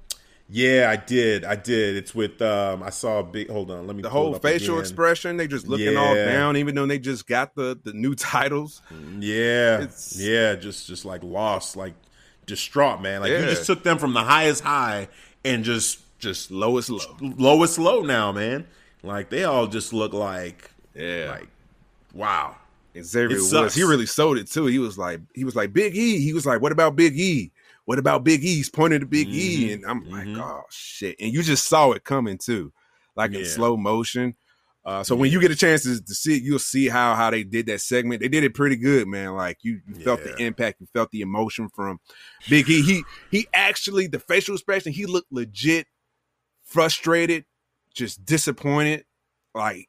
yeah, 0.50 0.88
I 0.92 0.96
did. 0.96 1.44
I 1.44 1.56
did. 1.56 1.96
It's 1.96 2.14
with 2.14 2.40
um 2.42 2.82
I 2.82 2.90
saw 2.90 3.20
a 3.20 3.24
big 3.24 3.48
hold 3.50 3.70
on, 3.70 3.86
let 3.86 3.96
me 3.96 4.02
The 4.02 4.10
pull 4.10 4.26
it 4.26 4.30
whole 4.32 4.38
facial 4.38 4.74
again. 4.74 4.80
expression, 4.82 5.36
they 5.38 5.48
just 5.48 5.66
looking 5.66 5.96
all 5.96 6.14
down, 6.14 6.56
even 6.58 6.74
though 6.74 6.86
they 6.86 6.98
just 6.98 7.26
got 7.26 7.54
the 7.54 7.78
the 7.82 7.92
new 7.94 8.14
titles. 8.32 8.82
Yeah, 9.18 9.76
It's- 9.82 10.16
yeah, 10.20 10.54
just 10.56 10.86
just 10.86 11.04
like 11.06 11.22
lost, 11.24 11.76
like 11.76 11.94
distraught, 12.44 13.00
man. 13.02 13.22
Like 13.22 13.30
you 13.32 13.38
just 13.46 13.66
took 13.66 13.82
them 13.82 13.98
from 13.98 14.12
the 14.12 14.22
highest 14.22 14.62
high 14.62 15.08
and 15.44 15.64
just 15.64 16.00
just 16.18 16.50
Lowest 16.50 16.90
low. 16.90 17.00
lowest 17.20 17.78
low 17.78 18.02
now, 18.02 18.30
man. 18.32 18.66
Like 19.02 19.30
they 19.30 19.44
all 19.44 19.66
just 19.66 19.92
look 19.92 20.12
like 20.12 20.70
Yeah. 20.94 21.36
like 21.38 21.48
wow. 22.14 22.56
And 22.94 23.04
Xavier 23.04 23.38
Woods, 23.38 23.74
he 23.74 23.82
really 23.84 24.06
sold 24.06 24.38
it 24.38 24.50
too. 24.50 24.66
He 24.66 24.78
was 24.78 24.96
like, 24.96 25.20
he 25.34 25.44
was 25.44 25.54
like 25.54 25.72
Big 25.72 25.94
E. 25.94 26.18
He 26.18 26.32
was 26.32 26.46
like, 26.46 26.62
what 26.62 26.72
about 26.72 26.96
Big 26.96 27.18
E? 27.18 27.52
What 27.86 27.98
about 27.98 28.24
Big 28.24 28.42
E? 28.42 28.56
He's 28.56 28.68
pointing 28.68 29.00
to 29.00 29.06
Big 29.06 29.28
mm-hmm. 29.28 29.36
E, 29.36 29.72
and 29.72 29.86
I'm 29.86 30.02
mm-hmm. 30.02 30.34
like, 30.34 30.44
oh 30.44 30.64
shit! 30.70 31.16
And 31.20 31.32
you 31.32 31.42
just 31.42 31.68
saw 31.68 31.92
it 31.92 32.04
coming 32.04 32.36
too, 32.36 32.72
like 33.14 33.32
yeah. 33.32 33.40
in 33.40 33.44
slow 33.46 33.76
motion. 33.76 34.34
Uh, 34.84 35.02
so 35.02 35.14
yeah. 35.14 35.20
when 35.20 35.32
you 35.32 35.40
get 35.40 35.50
a 35.50 35.56
chance 35.56 35.82
to, 35.82 36.00
to, 36.00 36.14
see 36.14 36.36
it, 36.36 36.42
you'll 36.42 36.58
see 36.58 36.88
how 36.88 37.14
how 37.14 37.30
they 37.30 37.44
did 37.44 37.66
that 37.66 37.80
segment. 37.80 38.20
They 38.20 38.28
did 38.28 38.44
it 38.44 38.54
pretty 38.54 38.76
good, 38.76 39.06
man. 39.06 39.34
Like 39.34 39.58
you, 39.62 39.80
you 39.86 39.94
felt 39.96 40.20
yeah. 40.20 40.32
the 40.32 40.44
impact, 40.44 40.80
you 40.80 40.88
felt 40.92 41.10
the 41.12 41.20
emotion 41.20 41.68
from 41.68 42.00
Big 42.48 42.68
E. 42.68 42.82
He 42.82 43.04
he 43.30 43.46
actually 43.54 44.08
the 44.08 44.18
facial 44.18 44.54
expression. 44.54 44.92
He 44.92 45.06
looked 45.06 45.32
legit 45.32 45.86
frustrated, 46.64 47.44
just 47.96 48.24
disappointed. 48.24 49.04
Like 49.54 49.88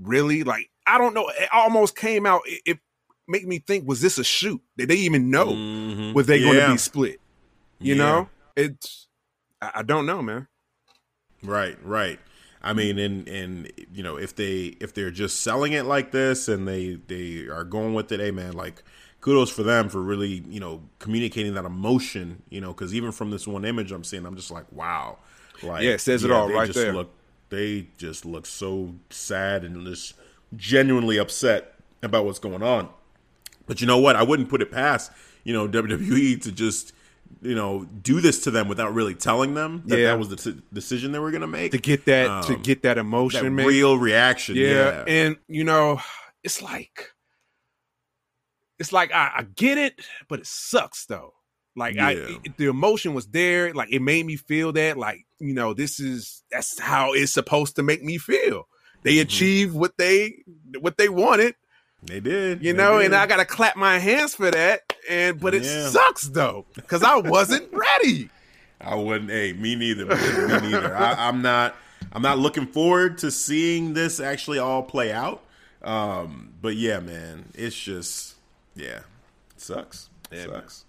really, 0.00 0.44
like 0.44 0.70
I 0.86 0.98
don't 0.98 1.14
know. 1.14 1.28
It 1.28 1.48
almost 1.52 1.96
came 1.96 2.26
out. 2.26 2.42
It, 2.44 2.62
it 2.66 2.78
made 3.26 3.46
me 3.46 3.60
think: 3.60 3.88
Was 3.88 4.00
this 4.00 4.18
a 4.18 4.24
shoot? 4.24 4.60
Did 4.76 4.88
they 4.88 4.96
even 4.96 5.30
know 5.30 5.46
mm-hmm. 5.46 6.12
was 6.12 6.26
they 6.26 6.38
yeah. 6.38 6.52
going 6.52 6.60
to 6.60 6.72
be 6.72 6.78
split? 6.78 7.20
You 7.78 7.94
yeah. 7.94 8.02
know, 8.02 8.28
it's 8.56 9.06
I, 9.62 9.70
I 9.76 9.82
don't 9.82 10.06
know, 10.06 10.20
man. 10.20 10.48
Right, 11.42 11.78
right. 11.84 12.18
I 12.60 12.72
mean, 12.72 12.98
and 12.98 13.28
and 13.28 13.72
you 13.92 14.02
know, 14.02 14.16
if 14.16 14.34
they 14.34 14.76
if 14.80 14.92
they're 14.92 15.12
just 15.12 15.42
selling 15.42 15.72
it 15.72 15.84
like 15.84 16.10
this 16.10 16.48
and 16.48 16.66
they 16.66 16.98
they 17.06 17.46
are 17.46 17.64
going 17.64 17.94
with 17.94 18.10
it, 18.10 18.18
hey 18.18 18.32
man, 18.32 18.52
like 18.52 18.82
kudos 19.20 19.50
for 19.50 19.62
them 19.62 19.88
for 19.88 20.02
really 20.02 20.42
you 20.48 20.58
know 20.58 20.82
communicating 20.98 21.54
that 21.54 21.64
emotion, 21.64 22.42
you 22.50 22.60
know, 22.60 22.72
because 22.72 22.94
even 22.94 23.12
from 23.12 23.30
this 23.30 23.46
one 23.46 23.64
image 23.64 23.92
I'm 23.92 24.02
seeing, 24.02 24.26
I'm 24.26 24.34
just 24.34 24.50
like, 24.50 24.70
wow, 24.72 25.18
like 25.62 25.84
yeah, 25.84 25.90
it 25.90 26.00
says 26.00 26.22
yeah, 26.24 26.30
it 26.30 26.32
all 26.32 26.50
right 26.50 26.72
there. 26.74 26.92
Look, 26.92 27.14
they 27.50 27.88
just 27.96 28.24
look 28.24 28.46
so 28.46 28.94
sad 29.10 29.64
and 29.64 29.86
just 29.86 30.14
genuinely 30.56 31.18
upset 31.18 31.74
about 32.02 32.24
what's 32.24 32.38
going 32.38 32.62
on. 32.62 32.88
But 33.66 33.80
you 33.80 33.86
know 33.86 33.98
what? 33.98 34.16
I 34.16 34.22
wouldn't 34.22 34.48
put 34.48 34.62
it 34.62 34.70
past 34.70 35.12
you 35.48 35.54
know 35.54 35.66
WWE 35.66 36.42
to 36.42 36.52
just 36.52 36.92
you 37.40 37.54
know 37.54 37.84
do 38.02 38.20
this 38.20 38.42
to 38.44 38.50
them 38.50 38.68
without 38.68 38.92
really 38.92 39.14
telling 39.14 39.54
them 39.54 39.82
that 39.86 39.98
yeah. 39.98 40.06
that 40.08 40.18
was 40.18 40.28
the 40.28 40.36
t- 40.36 40.60
decision 40.74 41.12
they 41.12 41.18
were 41.18 41.30
going 41.30 41.40
to 41.40 41.46
make 41.46 41.72
to 41.72 41.78
get 41.78 42.04
that 42.04 42.28
um, 42.28 42.44
to 42.44 42.56
get 42.56 42.82
that 42.82 42.98
emotion, 42.98 43.56
that 43.56 43.66
real 43.66 43.98
reaction. 43.98 44.56
Yeah. 44.56 44.66
yeah. 44.66 45.04
and 45.06 45.36
you 45.48 45.64
know 45.64 46.00
it's 46.44 46.60
like 46.60 47.12
it's 48.78 48.92
like 48.92 49.10
I, 49.12 49.30
I, 49.36 49.42
get 49.56 49.78
it, 49.78 50.00
but 50.28 50.38
it 50.40 50.46
sucks 50.46 51.06
though. 51.06 51.32
Like 51.78 51.94
yeah. 51.94 52.08
I, 52.08 52.12
it, 52.44 52.56
the 52.56 52.66
emotion 52.66 53.14
was 53.14 53.26
there. 53.28 53.72
Like 53.72 53.92
it 53.92 54.02
made 54.02 54.26
me 54.26 54.36
feel 54.36 54.72
that. 54.72 54.98
Like 54.98 55.24
you 55.38 55.54
know, 55.54 55.72
this 55.72 56.00
is 56.00 56.42
that's 56.50 56.78
how 56.78 57.12
it's 57.12 57.32
supposed 57.32 57.76
to 57.76 57.82
make 57.82 58.02
me 58.02 58.18
feel. 58.18 58.68
They 59.02 59.14
mm-hmm. 59.14 59.22
achieved 59.22 59.74
what 59.74 59.96
they 59.96 60.42
what 60.80 60.98
they 60.98 61.08
wanted. 61.08 61.54
They 62.02 62.20
did, 62.20 62.62
you 62.62 62.74
know, 62.74 62.98
did. 62.98 63.06
and 63.06 63.14
I 63.14 63.26
gotta 63.26 63.44
clap 63.44 63.76
my 63.76 63.98
hands 63.98 64.34
for 64.34 64.50
that. 64.50 64.92
And 65.08 65.40
but 65.40 65.54
it 65.54 65.62
yeah. 65.62 65.88
sucks 65.88 66.28
though, 66.28 66.66
because 66.74 67.02
I 67.02 67.16
wasn't 67.16 67.68
ready. 67.72 68.30
I 68.80 68.94
wouldn't. 68.94 69.30
Hey, 69.30 69.52
me 69.52 69.74
neither. 69.74 70.04
me 70.06 70.70
neither. 70.70 70.96
I, 70.96 71.28
am 71.28 71.42
not. 71.42 71.74
I'm 72.12 72.22
not 72.22 72.38
looking 72.38 72.66
forward 72.66 73.18
to 73.18 73.30
seeing 73.30 73.94
this 73.94 74.20
actually 74.20 74.58
all 74.58 74.82
play 74.82 75.12
out. 75.12 75.42
Um, 75.82 76.54
but 76.60 76.76
yeah, 76.76 77.00
man, 77.00 77.46
it's 77.54 77.76
just 77.76 78.36
yeah, 78.74 79.00
it 79.54 79.60
sucks. 79.60 80.10
It 80.30 80.36
yeah, 80.36 80.46
sucks. 80.46 80.84
Man. 80.84 80.87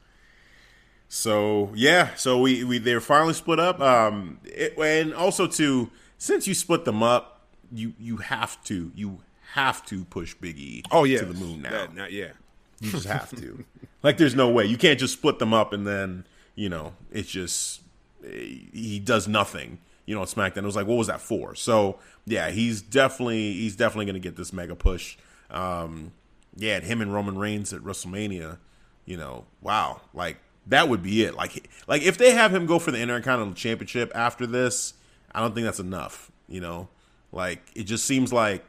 So 1.11 1.71
yeah, 1.73 2.13
so 2.15 2.39
we 2.39 2.63
we 2.63 2.77
they're 2.77 3.01
finally 3.01 3.33
split 3.33 3.59
up. 3.59 3.81
Um, 3.81 4.39
it, 4.43 4.77
and 4.77 5.13
also 5.13 5.47
too, 5.47 5.89
since 6.19 6.47
you 6.47 6.53
split 6.53 6.85
them 6.85 7.01
up, 7.01 7.41
you 7.71 7.93
you 7.99 8.17
have 8.17 8.63
to 8.65 8.91
you 8.95 9.19
have 9.53 9.83
to 9.87 10.05
push 10.05 10.35
Big 10.35 10.59
E. 10.59 10.83
Oh 10.91 11.05
yeah, 11.05 11.19
to 11.19 11.25
the 11.25 11.33
moon 11.33 11.63
now. 11.63 11.71
That, 11.71 11.95
not, 11.95 12.11
yeah, 12.11 12.33
you 12.79 12.91
just 12.91 13.07
have 13.07 13.31
to. 13.37 13.65
like, 14.03 14.17
there's 14.17 14.35
no 14.35 14.49
way 14.49 14.65
you 14.65 14.77
can't 14.77 14.99
just 14.99 15.13
split 15.13 15.39
them 15.39 15.51
up 15.51 15.73
and 15.73 15.85
then 15.85 16.25
you 16.53 16.69
know 16.69 16.93
it's 17.11 17.29
just 17.29 17.81
he 18.23 19.01
does 19.03 19.27
nothing. 19.27 19.79
You 20.05 20.15
know, 20.15 20.21
SmackDown. 20.21 20.57
It 20.57 20.65
was 20.65 20.75
like, 20.75 20.87
what 20.87 20.95
was 20.95 21.07
that 21.07 21.21
for? 21.21 21.55
So 21.55 21.97
yeah, 22.27 22.51
he's 22.51 22.83
definitely 22.83 23.53
he's 23.53 23.75
definitely 23.75 24.05
going 24.05 24.13
to 24.13 24.19
get 24.19 24.35
this 24.35 24.53
mega 24.53 24.75
push. 24.75 25.17
Um, 25.49 26.11
yeah, 26.55 26.79
him 26.81 27.01
and 27.01 27.11
Roman 27.11 27.37
Reigns 27.37 27.73
at 27.73 27.81
WrestleMania. 27.81 28.59
You 29.05 29.17
know, 29.17 29.45
wow, 29.61 30.01
like 30.13 30.37
that 30.67 30.89
would 30.89 31.03
be 31.03 31.23
it. 31.23 31.35
Like, 31.35 31.69
like 31.87 32.01
if 32.01 32.17
they 32.17 32.31
have 32.31 32.53
him 32.53 32.65
go 32.65 32.79
for 32.79 32.91
the 32.91 32.99
Intercontinental 32.99 33.55
Championship 33.55 34.11
after 34.15 34.45
this, 34.45 34.93
I 35.31 35.39
don't 35.41 35.53
think 35.53 35.65
that's 35.65 35.79
enough. 35.79 36.31
You 36.47 36.61
know, 36.61 36.89
like 37.31 37.61
it 37.75 37.83
just 37.83 38.05
seems 38.05 38.33
like 38.33 38.65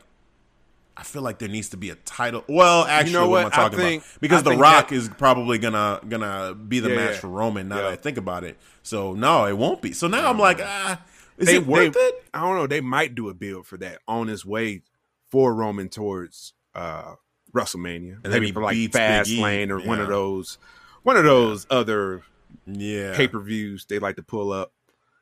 I 0.97 1.03
feel 1.03 1.23
like 1.23 1.39
there 1.39 1.49
needs 1.49 1.71
to 1.71 1.79
be 1.79 1.89
a 1.89 1.95
title. 1.95 2.45
Well, 2.47 2.85
actually, 2.85 3.13
you 3.13 3.19
know 3.19 3.29
what, 3.29 3.45
what 3.45 3.55
am 3.55 3.61
I 3.61 3.63
talking 3.65 3.79
I 3.79 3.83
think, 3.83 4.03
about? 4.03 4.21
Because 4.21 4.47
I 4.47 4.55
The 4.55 4.57
Rock 4.59 4.89
that, 4.89 4.95
is 4.95 5.09
probably 5.09 5.59
gonna 5.59 6.01
gonna 6.07 6.55
be 6.55 6.81
the 6.81 6.91
yeah, 6.91 6.97
match 6.97 7.17
for 7.17 7.29
Roman. 7.29 7.69
Now 7.69 7.77
yeah. 7.77 7.83
that 7.83 7.93
I 7.93 7.97
think 7.97 8.19
about 8.19 8.45
it, 8.45 8.59
so 8.83 9.15
no, 9.15 9.47
it 9.47 9.57
won't 9.57 9.81
be. 9.81 9.93
So 9.93 10.09
now 10.09 10.29
I'm 10.29 10.39
like, 10.39 10.61
ah, 10.61 11.01
is 11.39 11.47
they, 11.47 11.57
it 11.57 11.67
worth 11.67 11.95
they, 11.95 12.01
it? 12.01 12.25
I 12.35 12.43
don't 12.43 12.57
know. 12.57 12.67
They 12.67 12.83
might 12.83 13.15
do 13.15 13.31
a 13.31 13.35
build 13.35 13.67
for 13.67 13.79
that 13.79 14.01
on 14.07 14.29
his 14.29 14.45
way 14.45 14.83
for 15.31 15.55
Roman 15.55 15.89
towards 15.89 16.53
uh 16.75 17.15
WrestleMania, 17.55 18.19
and 18.23 18.33
maybe 18.33 18.53
for 18.53 18.63
like 18.63 18.77
Fastlane 18.77 19.71
or 19.71 19.81
one 19.81 20.01
of 20.01 20.09
those 20.09 20.59
one 21.03 21.17
of 21.17 21.25
those 21.25 21.67
yeah. 21.71 21.77
other 21.77 22.23
yeah 22.67 23.17
pay 23.17 23.29
per 23.29 23.41
views 23.41 23.85
they 23.87 23.99
like 23.99 24.17
to 24.17 24.23
pull 24.23 24.53
up. 24.53 24.73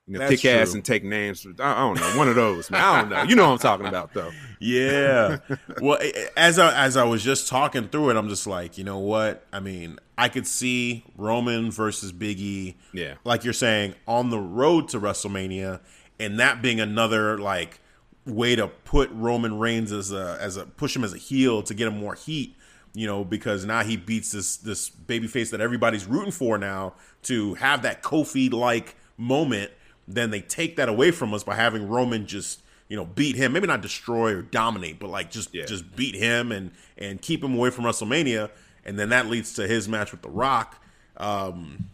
You 0.07 0.15
know, 0.15 0.21
That's 0.21 0.41
kick 0.41 0.51
ass 0.51 0.73
and 0.73 0.83
take 0.83 1.05
names. 1.05 1.47
I, 1.61 1.75
don't 1.75 2.01
know. 2.01 2.19
One 2.19 2.29
of 2.31 2.35
those. 2.35 2.71
Man. 2.71 2.81
I 2.81 3.01
don't 3.03 3.11
know. 3.11 3.23
You 3.25 3.37
know 3.37 3.45
what 3.45 3.53
I'm 3.53 3.59
talking 3.59 3.85
about, 3.85 4.15
though. 4.15 4.31
Yeah. 4.59 5.37
well, 5.83 5.99
as 6.35 6.59
I 6.59 6.87
as 6.87 6.97
I 6.97 7.05
was 7.05 7.23
just 7.23 7.47
talking 7.47 7.89
through 7.89 8.09
it, 8.09 8.17
I'm 8.17 8.31
just 8.31 8.47
like, 8.47 8.79
you 8.79 8.85
know 8.85 9.01
what? 9.01 9.45
I 9.53 9.61
mean, 9.61 9.99
I 10.17 10.31
could 10.31 10.47
see 10.47 11.05
Roman 11.15 11.71
versus 11.71 12.11
Big 12.11 12.41
E. 12.41 12.77
Yeah. 12.95 13.17
Like 13.25 13.45
you're 13.45 13.53
saying, 13.53 13.97
on 14.07 14.31
the 14.31 14.39
road 14.39 14.89
to 14.91 15.01
WrestleMania, 15.01 15.81
and 16.19 16.41
that 16.41 16.63
being 16.63 16.81
another 16.81 17.37
like 17.37 17.79
way 18.25 18.57
to 18.57 18.69
put 18.69 19.11
Roman 19.13 19.59
Reigns 19.59 19.93
as 19.93 20.11
a 20.11 20.39
as 20.41 20.57
a 20.57 20.65
push 20.65 20.97
him 20.97 21.05
as 21.05 21.13
a 21.13 21.19
heel 21.19 21.63
to 21.65 21.75
get 21.75 21.87
him 21.87 21.99
more 21.99 22.15
heat 22.15 22.57
you 22.95 23.07
know, 23.07 23.25
because 23.25 23.65
now 23.65 23.83
he 23.83 23.97
beats 23.97 24.33
this 24.33 24.57
this 24.57 24.89
baby 24.89 25.27
face 25.27 25.51
that 25.51 25.61
everybody's 25.61 26.07
rooting 26.07 26.33
for 26.33 26.59
now 26.59 26.95
to 27.23 27.55
have 27.55 27.83
that 27.83 28.03
Kofi 28.03 28.53
like 28.53 28.97
moment. 29.17 29.71
Then 30.07 30.31
they 30.31 30.41
take 30.41 30.77
that 30.77 30.89
away 30.89 31.11
from 31.11 31.35
us 31.35 31.45
by 31.45 31.55
having 31.55 31.89
Roman 31.89 32.27
just 32.27 32.63
you 32.89 32.97
know 32.97 33.05
beat 33.05 33.37
him, 33.37 33.53
maybe 33.53 33.67
not 33.67 33.83
destroy 33.83 34.35
or 34.35 34.43
dominate, 34.43 34.99
but 34.99 35.11
like 35.11 35.31
just 35.31 35.55
yeah. 35.55 35.67
just 35.67 35.95
beat 35.97 36.15
him 36.15 36.53
and 36.53 36.71
and 36.97 37.21
keep 37.21 37.43
him 37.43 37.55
away 37.55 37.71
from 37.71 37.85
WrestleMania, 37.85 38.51
and 38.85 38.99
then 38.99 39.11
that 39.11 39.27
leads 39.27 39.53
to 39.55 39.67
his 39.67 39.89
match 39.89 40.11
with 40.11 40.23
The 40.23 40.31
Rock. 40.31 40.83
Um, 41.17 41.91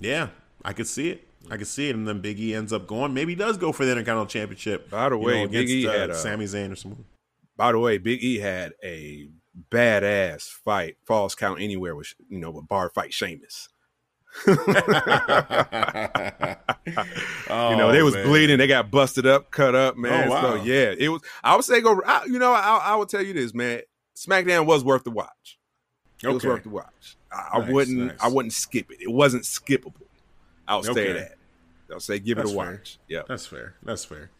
yeah, 0.00 0.28
I 0.64 0.72
could 0.72 0.86
see 0.86 1.10
it. 1.10 1.26
I 1.50 1.56
could 1.56 1.66
see 1.66 1.88
it, 1.88 1.96
and 1.96 2.06
then 2.06 2.20
Big 2.20 2.38
E 2.38 2.54
ends 2.54 2.72
up 2.72 2.86
going. 2.86 3.14
Maybe 3.14 3.32
he 3.32 3.36
does 3.36 3.56
go 3.56 3.72
for 3.72 3.84
the 3.84 3.92
Intercontinental 3.92 4.26
Championship. 4.26 4.90
By 4.90 5.08
the 5.08 5.16
way, 5.16 5.38
know, 5.38 5.44
against, 5.44 5.66
Big 5.66 5.70
E 5.70 5.86
uh, 5.86 5.92
had 5.92 6.10
a, 6.10 6.14
Sami 6.14 6.44
Zayn 6.44 6.72
or 6.72 6.76
someone. 6.76 7.04
By 7.56 7.72
the 7.72 7.78
way, 7.78 7.98
Big 7.98 8.22
E 8.22 8.38
had 8.38 8.74
a 8.84 9.28
badass 9.70 10.48
fight, 10.48 10.96
falls 11.04 11.34
count 11.34 11.60
anywhere 11.60 11.94
with 11.94 12.14
you 12.28 12.38
know, 12.38 12.56
a 12.56 12.62
bar 12.62 12.90
fight 12.90 13.12
Sheamus. 13.12 13.68
oh, 14.46 14.54
you 17.70 17.76
know, 17.76 17.90
they 17.90 18.02
was 18.02 18.14
man. 18.14 18.26
bleeding. 18.26 18.58
They 18.58 18.66
got 18.66 18.90
busted 18.90 19.26
up, 19.26 19.50
cut 19.50 19.74
up, 19.74 19.96
man. 19.96 20.28
Oh, 20.28 20.30
wow. 20.30 20.42
So 20.42 20.62
yeah, 20.62 20.94
it 20.96 21.08
was. 21.08 21.22
I 21.42 21.56
would 21.56 21.64
say 21.64 21.80
go. 21.80 22.00
I, 22.06 22.24
you 22.26 22.38
know, 22.38 22.52
I, 22.52 22.80
I 22.84 22.96
would 22.96 23.08
tell 23.08 23.22
you 23.22 23.32
this, 23.32 23.54
man. 23.54 23.80
SmackDown 24.16 24.66
was 24.66 24.84
worth 24.84 25.04
the 25.04 25.10
watch. 25.10 25.58
It 26.22 26.26
okay. 26.26 26.34
was 26.34 26.44
worth 26.44 26.62
the 26.64 26.68
watch. 26.68 27.16
I, 27.32 27.36
nice, 27.36 27.68
I 27.68 27.72
wouldn't. 27.72 27.98
Nice. 27.98 28.16
I 28.20 28.28
wouldn't 28.28 28.52
skip 28.52 28.90
it. 28.90 28.98
It 29.00 29.10
wasn't 29.10 29.44
skippable. 29.44 30.06
I'll 30.66 30.80
okay. 30.80 30.92
say 30.92 31.12
that. 31.14 31.36
I'll 31.90 32.00
say 32.00 32.18
give 32.18 32.36
That's 32.36 32.50
it 32.50 32.54
a 32.54 32.56
fair. 32.56 32.70
watch. 32.72 32.98
Yeah, 33.08 33.22
that's 33.26 33.46
fair. 33.46 33.74
That's 33.82 34.04
fair. 34.04 34.30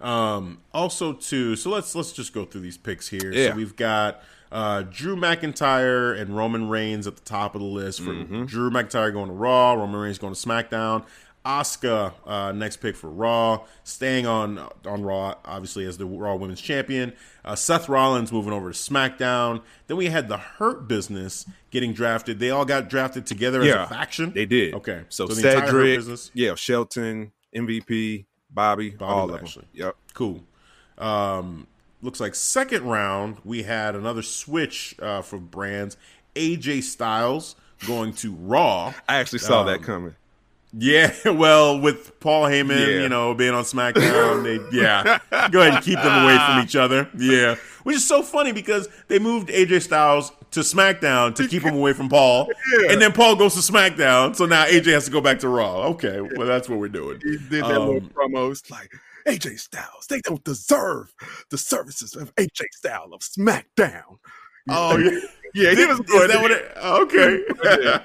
Um, 0.00 0.62
also, 0.72 1.12
too. 1.12 1.56
So 1.56 1.70
let's 1.70 1.94
let's 1.94 2.12
just 2.12 2.32
go 2.32 2.44
through 2.44 2.62
these 2.62 2.78
picks 2.78 3.08
here. 3.08 3.32
Yeah. 3.32 3.50
So 3.50 3.56
we've 3.56 3.76
got 3.76 4.22
uh, 4.52 4.82
Drew 4.82 5.16
McIntyre 5.16 6.18
and 6.18 6.36
Roman 6.36 6.68
Reigns 6.68 7.06
at 7.06 7.16
the 7.16 7.22
top 7.22 7.54
of 7.54 7.60
the 7.60 7.66
list 7.66 8.00
for 8.00 8.10
mm-hmm. 8.10 8.44
Drew 8.44 8.70
McIntyre 8.70 9.12
going 9.12 9.28
to 9.28 9.34
Raw, 9.34 9.74
Roman 9.74 10.00
Reigns 10.00 10.18
going 10.18 10.34
to 10.34 10.48
SmackDown. 10.48 11.04
Asuka, 11.44 12.12
uh, 12.26 12.52
next 12.52 12.78
pick 12.78 12.94
for 12.94 13.08
Raw, 13.08 13.64
staying 13.82 14.26
on 14.26 14.58
on 14.84 15.02
Raw, 15.02 15.36
obviously 15.44 15.86
as 15.86 15.96
the 15.96 16.04
Raw 16.04 16.34
Women's 16.34 16.60
Champion. 16.60 17.14
Uh, 17.44 17.54
Seth 17.54 17.88
Rollins 17.88 18.30
moving 18.30 18.52
over 18.52 18.70
to 18.70 18.76
SmackDown. 18.76 19.62
Then 19.86 19.96
we 19.96 20.06
had 20.06 20.28
the 20.28 20.36
Hurt 20.36 20.86
Business 20.86 21.46
getting 21.70 21.94
drafted. 21.94 22.40
They 22.40 22.50
all 22.50 22.66
got 22.66 22.90
drafted 22.90 23.24
together 23.24 23.64
yeah, 23.64 23.84
as 23.84 23.90
a 23.90 23.94
faction. 23.94 24.32
They 24.34 24.44
did. 24.44 24.74
Okay, 24.74 25.04
so, 25.08 25.28
so 25.28 25.34
Cedric, 25.34 26.30
yeah, 26.34 26.54
Shelton, 26.56 27.32
MVP, 27.56 28.26
Bobby, 28.50 28.90
Bobby 28.90 29.04
all 29.12 29.26
Lashley. 29.28 29.62
of 29.62 29.78
them. 29.78 29.86
Yep, 29.86 29.96
cool. 30.12 30.44
Um, 30.98 31.66
looks 32.02 32.20
like 32.20 32.34
second 32.34 32.84
round 32.84 33.38
we 33.44 33.62
had 33.64 33.94
another 33.94 34.22
switch 34.22 34.94
uh, 35.00 35.22
for 35.22 35.38
brands. 35.38 35.96
AJ 36.34 36.82
Styles 36.84 37.56
going 37.86 38.12
to 38.14 38.32
Raw. 38.32 38.94
I 39.08 39.16
actually 39.16 39.40
saw 39.40 39.60
um, 39.62 39.66
that 39.66 39.82
coming. 39.82 40.14
Yeah, 40.72 41.12
well, 41.24 41.80
with 41.80 42.18
Paul 42.20 42.44
Heyman, 42.44 42.78
Yeah. 42.78 43.02
you 43.02 43.08
know, 43.08 43.34
being 43.34 43.54
on 43.54 43.64
SmackDown, 43.64 44.44
they 44.44 44.76
yeah, 44.78 45.18
go 45.50 45.60
ahead 45.60 45.74
and 45.74 45.84
keep 45.84 45.98
them 46.00 46.22
away 46.24 46.36
from 46.46 46.62
each 46.62 46.76
other. 46.76 47.08
Yeah, 47.18 47.56
which 47.82 47.96
is 47.96 48.06
so 48.06 48.22
funny 48.22 48.52
because 48.52 48.88
they 49.08 49.18
moved 49.18 49.48
AJ 49.48 49.82
Styles 49.82 50.30
to 50.52 50.60
SmackDown 50.60 51.34
to 51.36 51.48
keep 51.48 51.62
him 51.62 51.74
away 51.74 51.92
from 51.92 52.08
Paul, 52.08 52.48
Yeah. 52.82 52.92
and 52.92 53.02
then 53.02 53.12
Paul 53.12 53.34
goes 53.34 53.54
to 53.54 53.72
SmackDown, 53.72 54.36
so 54.36 54.46
now 54.46 54.64
AJ 54.64 54.92
has 54.92 55.06
to 55.06 55.10
go 55.10 55.20
back 55.20 55.40
to 55.40 55.48
Raw. 55.48 55.88
Okay, 55.88 56.20
well, 56.20 56.46
that's 56.46 56.68
what 56.68 56.78
we're 56.78 56.88
doing. 56.88 57.20
He 57.24 57.36
did 57.36 57.50
that 57.50 57.64
Um, 57.64 57.86
little 57.88 58.08
promos 58.10 58.70
like 58.70 58.92
AJ 59.26 59.58
Styles. 59.60 60.06
They 60.08 60.20
don't 60.20 60.42
deserve 60.44 61.12
the 61.50 61.58
services 61.58 62.14
of 62.14 62.34
AJ 62.36 62.62
Styles 62.72 63.12
of 63.12 63.20
SmackDown. 63.20 64.18
Oh, 64.68 64.96
yeah. 64.98 65.18
yeah, 65.54 65.74
he 65.74 65.86
was 65.86 66.00
good. 66.00 66.30
that 66.30 66.40
what 66.42 66.50
it- 66.50 66.76
okay. 66.76 67.42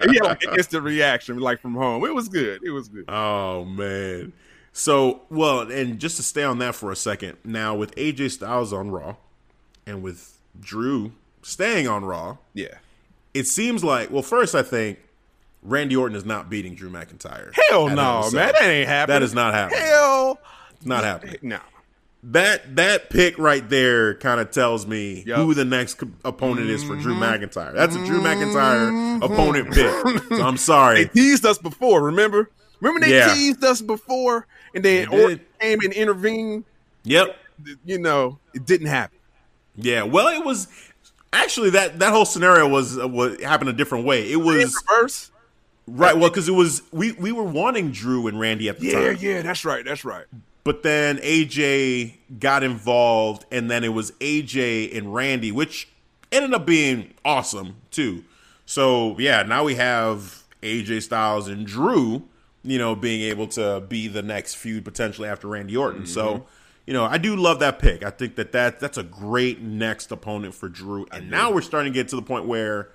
he 0.09 0.15
had 0.15 0.23
like 0.23 0.43
an 0.43 0.55
instant 0.57 0.83
reaction, 0.83 1.37
like 1.37 1.59
from 1.61 1.75
home. 1.75 2.03
It 2.05 2.13
was 2.13 2.29
good. 2.29 2.61
It 2.63 2.71
was 2.71 2.87
good. 2.87 3.05
Oh 3.09 3.65
man. 3.65 4.33
So 4.71 5.21
well, 5.29 5.69
and 5.71 5.99
just 5.99 6.17
to 6.17 6.23
stay 6.23 6.43
on 6.43 6.59
that 6.59 6.75
for 6.75 6.91
a 6.91 6.95
second, 6.95 7.37
now 7.43 7.75
with 7.75 7.93
AJ 7.95 8.31
Styles 8.31 8.73
on 8.73 8.89
Raw, 8.91 9.15
and 9.85 10.01
with 10.01 10.37
Drew 10.59 11.11
staying 11.43 11.87
on 11.87 12.03
Raw, 12.05 12.37
Yeah. 12.53 12.75
it 13.33 13.47
seems 13.47 13.83
like 13.83 14.09
well, 14.09 14.23
first 14.23 14.55
I 14.55 14.63
think 14.63 14.99
Randy 15.61 15.95
Orton 15.95 16.15
is 16.17 16.25
not 16.25 16.49
beating 16.49 16.73
Drew 16.73 16.89
McIntyre. 16.89 17.51
Hell 17.69 17.89
no, 17.89 17.95
Hell 17.95 18.27
in 18.27 18.33
a 18.33 18.35
man. 18.35 18.53
That 18.53 18.61
ain't 18.63 18.87
happening. 18.87 19.13
That 19.15 19.23
is 19.23 19.33
not 19.33 19.53
happening. 19.53 19.81
Hell 19.83 20.39
Not 20.84 21.03
happening. 21.03 21.38
no. 21.41 21.60
That 22.30 22.76
that 22.77 23.11
pick 23.11 23.38
right 23.38 23.68
there 23.69 24.15
kind 24.15 24.39
of 24.41 24.49
tells 24.49 24.88
me 24.88 25.23
Yup. 25.27 25.38
Mm-hmm. 25.38 25.45
who 25.45 25.53
the 25.53 25.64
next 25.65 25.93
co- 25.95 26.10
opponent 26.23 26.69
is 26.72 26.84
for 26.84 26.95
Drew 26.95 27.14
McIntyre. 27.14 27.72
That's 27.76 27.95
a 27.95 28.03
Drew 28.03 28.19
McIntyre 28.19 29.22
opponent 29.23 29.72
pick. 29.72 30.23
So 30.35 30.43
I'm 30.43 30.57
sorry. 30.57 30.95
They 30.95 31.03
sorry. 31.03 31.10
teased 31.14 31.45
us 31.45 31.60
before, 31.60 32.02
remember? 32.03 32.49
Remember 32.81 33.06
they 33.06 33.14
Yeah. 33.15 33.31
teased 33.31 33.64
us 33.64 33.80
before 33.80 34.47
and 34.73 34.84
then 34.84 35.07
They. 35.11 35.22
Orton 35.23 35.41
came 35.60 35.80
and 35.81 35.93
intervened? 35.93 36.64
Yep. 37.03 37.38
You 37.85 37.99
know, 37.99 38.39
it 38.56 38.65
didn't 38.65 38.88
happen. 38.88 39.19
Yeah. 39.76 40.02
Well, 40.03 40.27
it 40.30 40.43
was 40.43 40.68
actually 41.31 41.69
that 41.72 41.99
that 41.99 42.11
whole 42.11 42.26
scenario 42.26 42.68
was 42.68 42.97
uh, 42.97 43.07
was 43.07 43.39
happened 43.43 43.69
a 43.69 43.73
different 43.73 44.03
way. 44.06 44.31
It 44.31 44.38
In 44.39 44.43
was 44.43 44.84
reverse? 44.89 45.31
right. 45.85 46.18
Well, 46.18 46.30
because 46.30 46.49
it 46.49 46.53
was 46.53 46.81
we 46.91 47.11
we 47.11 47.31
were 47.31 47.43
wanting 47.43 47.91
Drew 47.91 48.26
and 48.26 48.39
Randy 48.39 48.68
at 48.68 48.80
the 48.80 48.88
Yeah, 48.88 48.93
time. 48.93 49.18
Yeah, 49.19 49.30
yeah, 49.35 49.41
that's 49.43 49.64
right. 49.64 49.85
That's 49.85 50.03
right. 50.03 50.26
But 50.65 50.81
then 50.81 51.19
AJ 51.19 52.15
got 52.39 52.63
involved, 52.63 53.45
and 53.51 53.69
then 53.69 53.83
it 53.83 53.93
was 53.93 54.11
AJ 54.13 54.97
and 54.97 55.13
Randy, 55.13 55.51
which 55.51 55.87
ended 56.31 56.55
up 56.55 56.65
being 56.65 57.13
awesome 57.23 57.75
too. 57.91 58.25
So 58.65 59.15
yeah, 59.19 59.43
now 59.43 59.63
we 59.63 59.75
have 59.75 60.43
AJ 60.63 61.03
Styles 61.03 61.47
and 61.47 61.67
Drew, 61.67 62.23
you 62.63 62.79
know, 62.79 62.95
being 62.95 63.21
able 63.21 63.47
to 63.49 63.85
be 63.87 64.07
the 64.07 64.23
next 64.23 64.55
feud 64.55 64.83
potentially 64.83 65.29
after 65.29 65.47
Randy 65.47 65.77
Orton. 65.77 66.07
So 66.07 66.33
mm-hmm. 66.33 66.43
you 66.87 66.93
know, 66.93 67.05
I 67.05 67.19
do 67.19 67.35
love 67.35 67.59
that 67.59 67.77
pick. 67.77 68.03
I 68.03 68.09
think 68.09 68.35
that, 68.35 68.51
that 68.53 68.79
that's 68.79 68.97
a 68.97 69.03
great 69.03 69.61
next 69.61 70.11
opponent 70.11 70.55
for 70.55 70.67
Drew. 70.67 71.05
And 71.11 71.29
now 71.29 71.51
we're 71.51 71.61
starting 71.61 71.93
to 71.93 71.99
get 71.99 72.07
to 72.07 72.15
the 72.15 72.23
point 72.23 72.45
where 72.45 72.89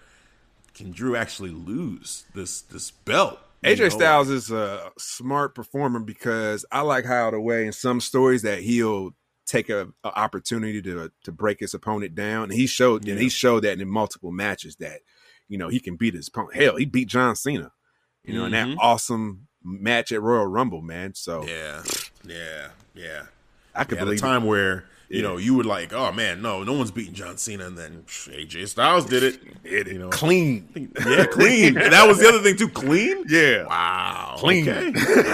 can 0.75 0.91
Drew 0.91 1.15
actually 1.15 1.51
lose 1.51 2.25
this 2.35 2.63
this 2.63 2.91
belt? 2.91 3.39
AJ? 3.65 3.93
Styles 3.93 4.31
is 4.31 4.51
a 4.51 4.91
smart 4.99 5.55
performer 5.55 6.01
because 6.01 6.65
I 6.73 6.81
like 6.81 7.05
how 7.05 7.31
the 7.31 7.41
way 7.41 7.67
in 7.67 7.73
some 7.73 8.01
stories 8.01 8.43
that 8.43 8.61
he'll 8.61 9.11
take 9.47 9.69
a, 9.69 9.89
a 10.05 10.19
opportunity 10.19 10.81
to 10.83 11.11
to 11.25 11.33
break 11.33 11.61
his 11.61 11.75
opponent 11.75 12.15
down. 12.15 12.45
And 12.45 12.53
he 12.53 12.67
showed 12.67 13.07
and 13.09 13.19
he 13.21 13.29
showed 13.29 13.65
that 13.65 13.81
in 13.81 13.89
multiple 13.91 14.31
matches 14.33 14.77
that 14.77 15.01
you 15.49 15.59
know 15.59 15.69
he 15.69 15.81
can 15.81 15.97
beat 15.97 16.15
his 16.15 16.29
opponent. 16.29 16.55
Hell, 16.57 16.77
he 16.77 16.85
beat 16.87 17.09
John 17.09 17.37
Cena. 17.37 17.73
You 18.25 18.35
know, 18.35 18.45
in 18.45 18.53
that 18.53 18.69
Mhm. 18.69 18.77
awesome 18.79 19.49
match 19.65 20.13
at 20.13 20.23
Royal 20.23 20.47
Rumble, 20.47 20.83
man. 20.83 21.15
So 21.15 21.47
Yeah, 21.47 21.83
yeah, 22.25 22.69
yeah. 22.95 23.23
I 23.75 23.85
could 23.85 23.99
at 23.99 24.03
a 24.03 24.05
believe 24.07 24.19
it. 24.19 24.23
time 24.23 24.45
where 24.45 24.85
you 25.11 25.19
Yeah. 25.19 25.23
know 25.29 25.37
you 25.37 25.55
were 25.55 25.65
like, 25.65 25.93
oh 25.93 26.11
man, 26.13 26.41
no, 26.41 26.63
no 26.63 26.73
one's 26.73 26.91
beating 26.91 27.13
John 27.13 27.37
Cena, 27.37 27.67
and 27.67 27.77
then 27.77 28.05
AJ 28.07 28.69
Styles 28.69 29.05
did 29.05 29.23
it. 29.23 29.63
Did 29.65 29.89
it 29.89 29.93
You 29.93 29.99
know, 29.99 30.09
clean. 30.11 30.91
yeah, 31.07 31.27
clean. 31.27 31.77
And 31.77 31.93
that 31.93 32.09
was 32.09 32.19
the 32.19 32.29
other 32.29 32.41
thing 32.41 32.57
too, 32.57 32.69
clean. 32.69 33.25
Yeah. 33.29 33.65
Wow, 33.67 34.37
Clean. 34.39 34.67
Okay. 34.69 34.87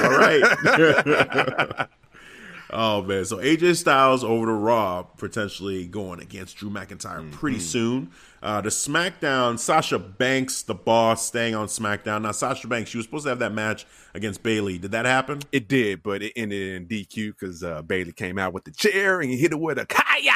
All 0.02 0.10
right. 0.18 1.88
oh 2.70 3.02
man, 3.02 3.24
so 3.24 3.36
AJ 3.38 3.76
Styles 3.76 4.24
over 4.24 4.46
to 4.46 4.52
Raw, 4.52 5.02
potentially 5.02 5.86
going 5.86 6.20
against 6.20 6.56
Drew 6.56 6.70
McIntyre 6.70 7.20
Mm-hmm. 7.20 7.30
pretty 7.30 7.60
soon. 7.60 8.10
Uh, 8.42 8.60
the 8.60 8.68
SmackDown, 8.68 9.58
Sasha 9.58 9.98
Banks, 9.98 10.62
the 10.62 10.74
boss, 10.74 11.26
staying 11.26 11.54
on 11.54 11.66
SmackDown. 11.66 12.22
Now, 12.22 12.32
Sasha 12.32 12.68
Banks, 12.68 12.90
she 12.90 12.96
was 12.98 13.06
supposed 13.06 13.24
to 13.24 13.30
have 13.30 13.38
that 13.40 13.52
match 13.52 13.86
against 14.14 14.42
Bayley. 14.42 14.78
Did 14.78 14.92
that 14.92 15.04
happen? 15.06 15.40
It 15.52 15.68
did, 15.68 16.02
but 16.02 16.22
it 16.22 16.32
ended 16.36 16.74
in 16.76 16.86
DQ 16.86 17.32
because 17.38 17.62
uh, 17.64 17.82
Bayley 17.82 18.12
came 18.12 18.38
out 18.38 18.52
with 18.52 18.64
the 18.64 18.70
chair 18.70 19.20
and 19.20 19.30
he 19.30 19.36
hit 19.36 19.52
it 19.52 19.58
with 19.60 19.78
a 19.78 19.86
kaya. 19.86 20.32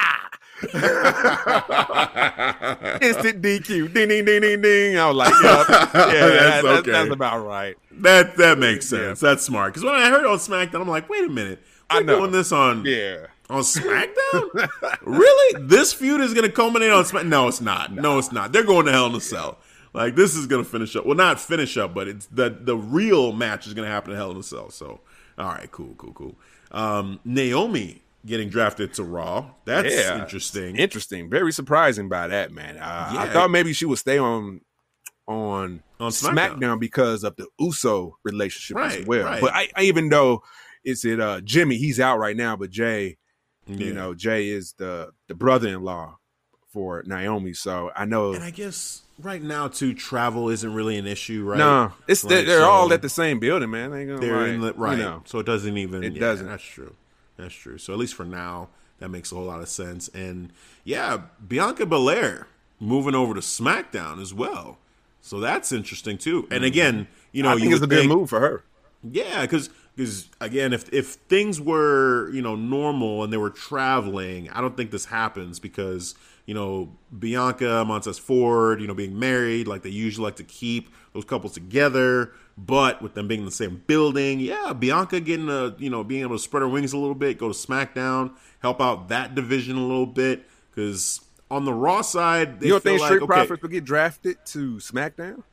Instant 3.01 3.41
DQ. 3.41 3.93
Ding, 3.93 4.07
ding, 4.09 4.25
ding, 4.25 4.41
ding, 4.41 4.61
ding. 4.61 4.97
I 4.97 5.07
was 5.07 5.15
like, 5.17 5.33
yeah, 5.43 5.51
yeah 5.53 5.91
That's 5.93 6.63
that- 6.63 6.65
okay. 6.79 6.91
that's 6.91 7.11
about 7.11 7.45
right. 7.45 7.75
That 7.91 8.35
that 8.37 8.57
makes 8.59 8.87
sense. 8.87 9.21
Yeah. 9.21 9.29
That's 9.29 9.43
smart. 9.43 9.73
Because 9.73 9.83
when 9.85 9.93
I 9.95 10.09
heard 10.09 10.25
on 10.25 10.37
SmackDown, 10.37 10.81
I'm 10.81 10.87
like, 10.87 11.09
wait 11.09 11.23
a 11.23 11.29
minute, 11.29 11.63
I 11.89 11.99
we're 11.99 12.03
know. 12.05 12.19
doing 12.19 12.31
this 12.31 12.51
on 12.51 12.85
Yeah. 12.85 13.27
On 13.51 13.61
SmackDown? 13.61 14.69
really? 15.01 15.63
This 15.67 15.93
feud 15.93 16.21
is 16.21 16.33
going 16.33 16.45
to 16.47 16.51
culminate 16.51 16.91
on 16.91 17.03
SmackDown? 17.03 17.27
No, 17.27 17.47
it's 17.47 17.61
not. 17.61 17.91
No, 17.93 18.17
it's 18.17 18.31
not. 18.31 18.51
They're 18.53 18.63
going 18.63 18.85
to 18.85 18.91
Hell 18.91 19.07
in 19.07 19.15
a 19.15 19.21
Cell. 19.21 19.57
Like 19.93 20.15
this 20.15 20.35
is 20.35 20.47
going 20.47 20.63
to 20.63 20.69
finish 20.69 20.95
up. 20.95 21.05
Well, 21.05 21.17
not 21.17 21.39
finish 21.39 21.75
up, 21.77 21.93
but 21.93 22.07
it's 22.07 22.25
the 22.27 22.49
the 22.49 22.77
real 22.77 23.33
match 23.33 23.67
is 23.67 23.73
going 23.73 23.85
to 23.85 23.91
happen 23.91 24.11
in 24.11 24.17
Hell 24.17 24.31
in 24.31 24.37
a 24.37 24.43
Cell. 24.43 24.69
So, 24.69 25.01
all 25.37 25.47
right, 25.49 25.69
cool, 25.71 25.93
cool, 25.97 26.13
cool. 26.13 26.35
Um, 26.71 27.19
Naomi 27.25 28.01
getting 28.25 28.47
drafted 28.49 28.93
to 28.93 29.03
Raw. 29.03 29.47
That's 29.65 29.93
Yeah. 29.93 30.21
interesting. 30.21 30.77
Interesting. 30.77 31.29
Very 31.29 31.51
surprising 31.51 32.07
by 32.07 32.27
that, 32.29 32.51
man. 32.53 32.77
Uh, 32.77 33.15
I 33.17 33.27
thought 33.33 33.51
maybe 33.51 33.73
she 33.73 33.85
would 33.85 33.97
stay 33.97 34.17
on 34.17 34.61
on, 35.27 35.83
On 35.99 36.11
SmackDown. 36.11 36.59
SmackDown. 36.59 36.79
because 36.79 37.23
of 37.25 37.35
the 37.35 37.47
Uso 37.59 38.17
relationship 38.23 38.77
Right, 38.77 38.99
as 39.01 39.05
well. 39.05 39.25
right. 39.25 39.41
But 39.41 39.53
I, 39.53 39.69
I 39.75 39.81
even 39.83 40.07
though 40.09 40.43
it's 40.85 41.03
it 41.03 41.19
uh 41.19 41.41
Jimmy, 41.41 41.75
he's 41.77 41.99
out 41.99 42.17
right 42.17 42.35
now, 42.37 42.55
but 42.55 42.69
Jey, 42.69 43.17
Yeah. 43.67 43.85
you 43.87 43.93
know, 43.93 44.13
Jey 44.13 44.49
is 44.49 44.73
the 44.77 45.11
the 45.27 45.35
brother 45.35 45.67
in 45.69 45.83
law 45.83 46.17
for 46.73 47.03
Naomi. 47.05 47.53
So 47.53 47.91
I 47.95 48.05
know 48.05 48.33
and 48.33 48.43
I 48.43 48.49
guess 48.51 49.01
right 49.19 49.41
now 49.41 49.67
too, 49.67 49.93
travel 49.93 50.49
isn't 50.49 50.73
really 50.73 50.97
an 50.97 51.05
issue, 51.07 51.43
right? 51.43 51.57
no, 51.59 51.93
it's 52.07 52.21
they're, 52.23 52.39
Like, 52.39 52.47
they're 52.47 52.65
all 52.65 52.91
at 52.93 53.01
the 53.01 53.09
same 53.09 53.39
building, 53.39 53.69
man. 53.69 53.91
they 53.91 54.05
they're 54.05 54.41
like, 54.41 54.49
in 54.51 54.61
the 54.61 54.73
right, 54.73 54.97
You 54.97 55.03
know, 55.03 55.23
so 55.25 55.39
it 55.39 55.45
doesn't 55.45 55.77
even. 55.77 56.03
It 56.03 56.13
yeah, 56.13 56.19
doesn't. 56.19 56.47
That's 56.47 56.63
true. 56.63 56.95
That's 57.37 57.53
true. 57.53 57.77
So 57.77 57.93
at 57.93 57.99
least 57.99 58.13
for 58.15 58.25
now, 58.25 58.69
that 58.99 59.09
makes 59.09 59.31
a 59.31 59.35
whole 59.35 59.45
lot 59.45 59.61
of 59.61 59.69
sense. 59.69 60.07
And 60.09 60.51
yeah, 60.83 61.21
Bianca 61.47 61.85
Belair 61.85 62.47
moving 62.79 63.15
over 63.15 63.33
to 63.33 63.41
SmackDown 63.41 64.21
as 64.21 64.33
well. 64.33 64.77
So 65.21 65.39
that's 65.39 65.71
interesting 65.71 66.17
too. 66.17 66.47
And 66.49 66.63
again, 66.63 67.07
you 67.31 67.43
know, 67.43 67.49
Mm-hmm. 67.49 67.57
I 67.57 67.59
think 67.59 67.69
you 67.69 67.75
it's 67.75 67.79
a 67.79 67.81
would 67.83 67.89
good 67.91 67.99
think, 67.99 68.11
move 68.11 68.29
for 68.29 68.39
her. 68.39 68.63
yeah, 69.03 69.41
because 69.41 69.69
again, 70.39 70.73
if 70.73 70.91
if 70.93 71.13
things 71.29 71.59
were 71.61 72.29
you 72.31 72.41
know 72.41 72.55
normal 72.55 73.23
and 73.23 73.31
they 73.31 73.37
were 73.37 73.49
traveling, 73.49 74.49
I 74.49 74.61
don't 74.61 74.75
think 74.75 74.91
this 74.91 75.05
happens 75.05 75.59
because 75.59 76.15
you 76.45 76.53
know 76.53 76.95
Bianca 77.17 77.83
Montez 77.85 78.17
Ford, 78.17 78.81
you 78.81 78.87
know, 78.87 78.93
being 78.93 79.17
married, 79.17 79.67
like 79.67 79.83
they 79.83 79.89
usually 79.89 80.25
like 80.25 80.37
to 80.37 80.43
keep 80.43 80.89
those 81.13 81.25
couples 81.25 81.53
together. 81.53 82.31
But 82.57 83.01
with 83.01 83.13
them 83.15 83.27
being 83.27 83.41
in 83.41 83.45
the 83.45 83.51
same 83.51 83.83
building, 83.87 84.39
yeah, 84.39 84.73
Bianca 84.73 85.19
getting 85.19 85.49
a 85.49 85.75
you 85.77 85.89
know 85.89 86.03
being 86.03 86.21
able 86.21 86.35
to 86.37 86.41
spread 86.41 86.61
her 86.61 86.67
wings 86.69 86.93
a 86.93 86.97
little 86.97 87.15
bit, 87.15 87.37
go 87.37 87.47
to 87.51 87.53
SmackDown, 87.53 88.31
help 88.59 88.81
out 88.81 89.09
that 89.09 89.35
division 89.35 89.77
a 89.77 89.85
little 89.85 90.05
bit 90.05 90.45
because. 90.73 91.21
On 91.49 91.65
the 91.65 91.73
Raw 91.73 92.01
side, 92.01 92.61
they 92.61 92.67
You 92.67 92.73
don't 92.73 92.83
think 92.83 93.01
like, 93.01 93.07
Street 93.09 93.23
okay, 93.23 93.27
Profits 93.27 93.61
will 93.61 93.69
get 93.69 93.83
drafted 93.83 94.37
to 94.45 94.75
SmackDown? 94.77 95.43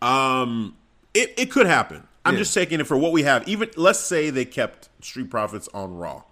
um, 0.00 0.76
it, 1.12 1.34
it 1.36 1.50
could 1.50 1.66
happen. 1.66 2.08
I'm 2.24 2.34
Yeah. 2.34 2.38
just 2.40 2.54
taking 2.54 2.80
it 2.80 2.86
for 2.86 2.96
what 2.96 3.12
we 3.12 3.22
have. 3.24 3.46
Even 3.48 3.70
let's 3.76 4.00
say 4.00 4.30
they 4.30 4.44
kept 4.44 4.88
Street 5.02 5.30
Profits 5.30 5.68
on 5.74 5.96
Raw. 5.96 6.22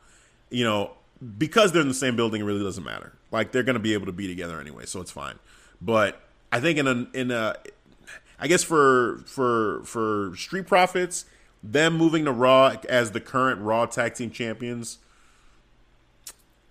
You 0.50 0.64
know, 0.64 0.92
because 1.38 1.72
they're 1.72 1.82
in 1.82 1.88
the 1.88 1.94
same 1.94 2.16
building, 2.16 2.40
it 2.40 2.44
really 2.44 2.62
doesn't 2.62 2.84
matter. 2.84 3.12
Like 3.30 3.52
they're 3.52 3.62
going 3.62 3.74
to 3.74 3.80
be 3.80 3.92
able 3.94 4.06
to 4.06 4.12
be 4.12 4.26
together 4.28 4.60
anyway, 4.60 4.84
so 4.86 5.00
it's 5.00 5.10
fine. 5.10 5.38
But 5.80 6.20
I 6.50 6.60
think 6.60 6.78
in 6.78 6.86
a 6.86 7.06
in 7.14 7.30
a, 7.30 7.56
I 8.38 8.46
guess 8.48 8.62
for 8.64 9.22
for 9.26 9.82
for 9.84 10.32
Street 10.36 10.66
Profits, 10.66 11.24
them 11.62 11.96
moving 11.96 12.24
to 12.26 12.32
Raw 12.32 12.76
as 12.88 13.12
the 13.12 13.20
current 13.20 13.60
Raw 13.60 13.86
Tag 13.86 14.14
Team 14.14 14.30
Champions. 14.30 14.98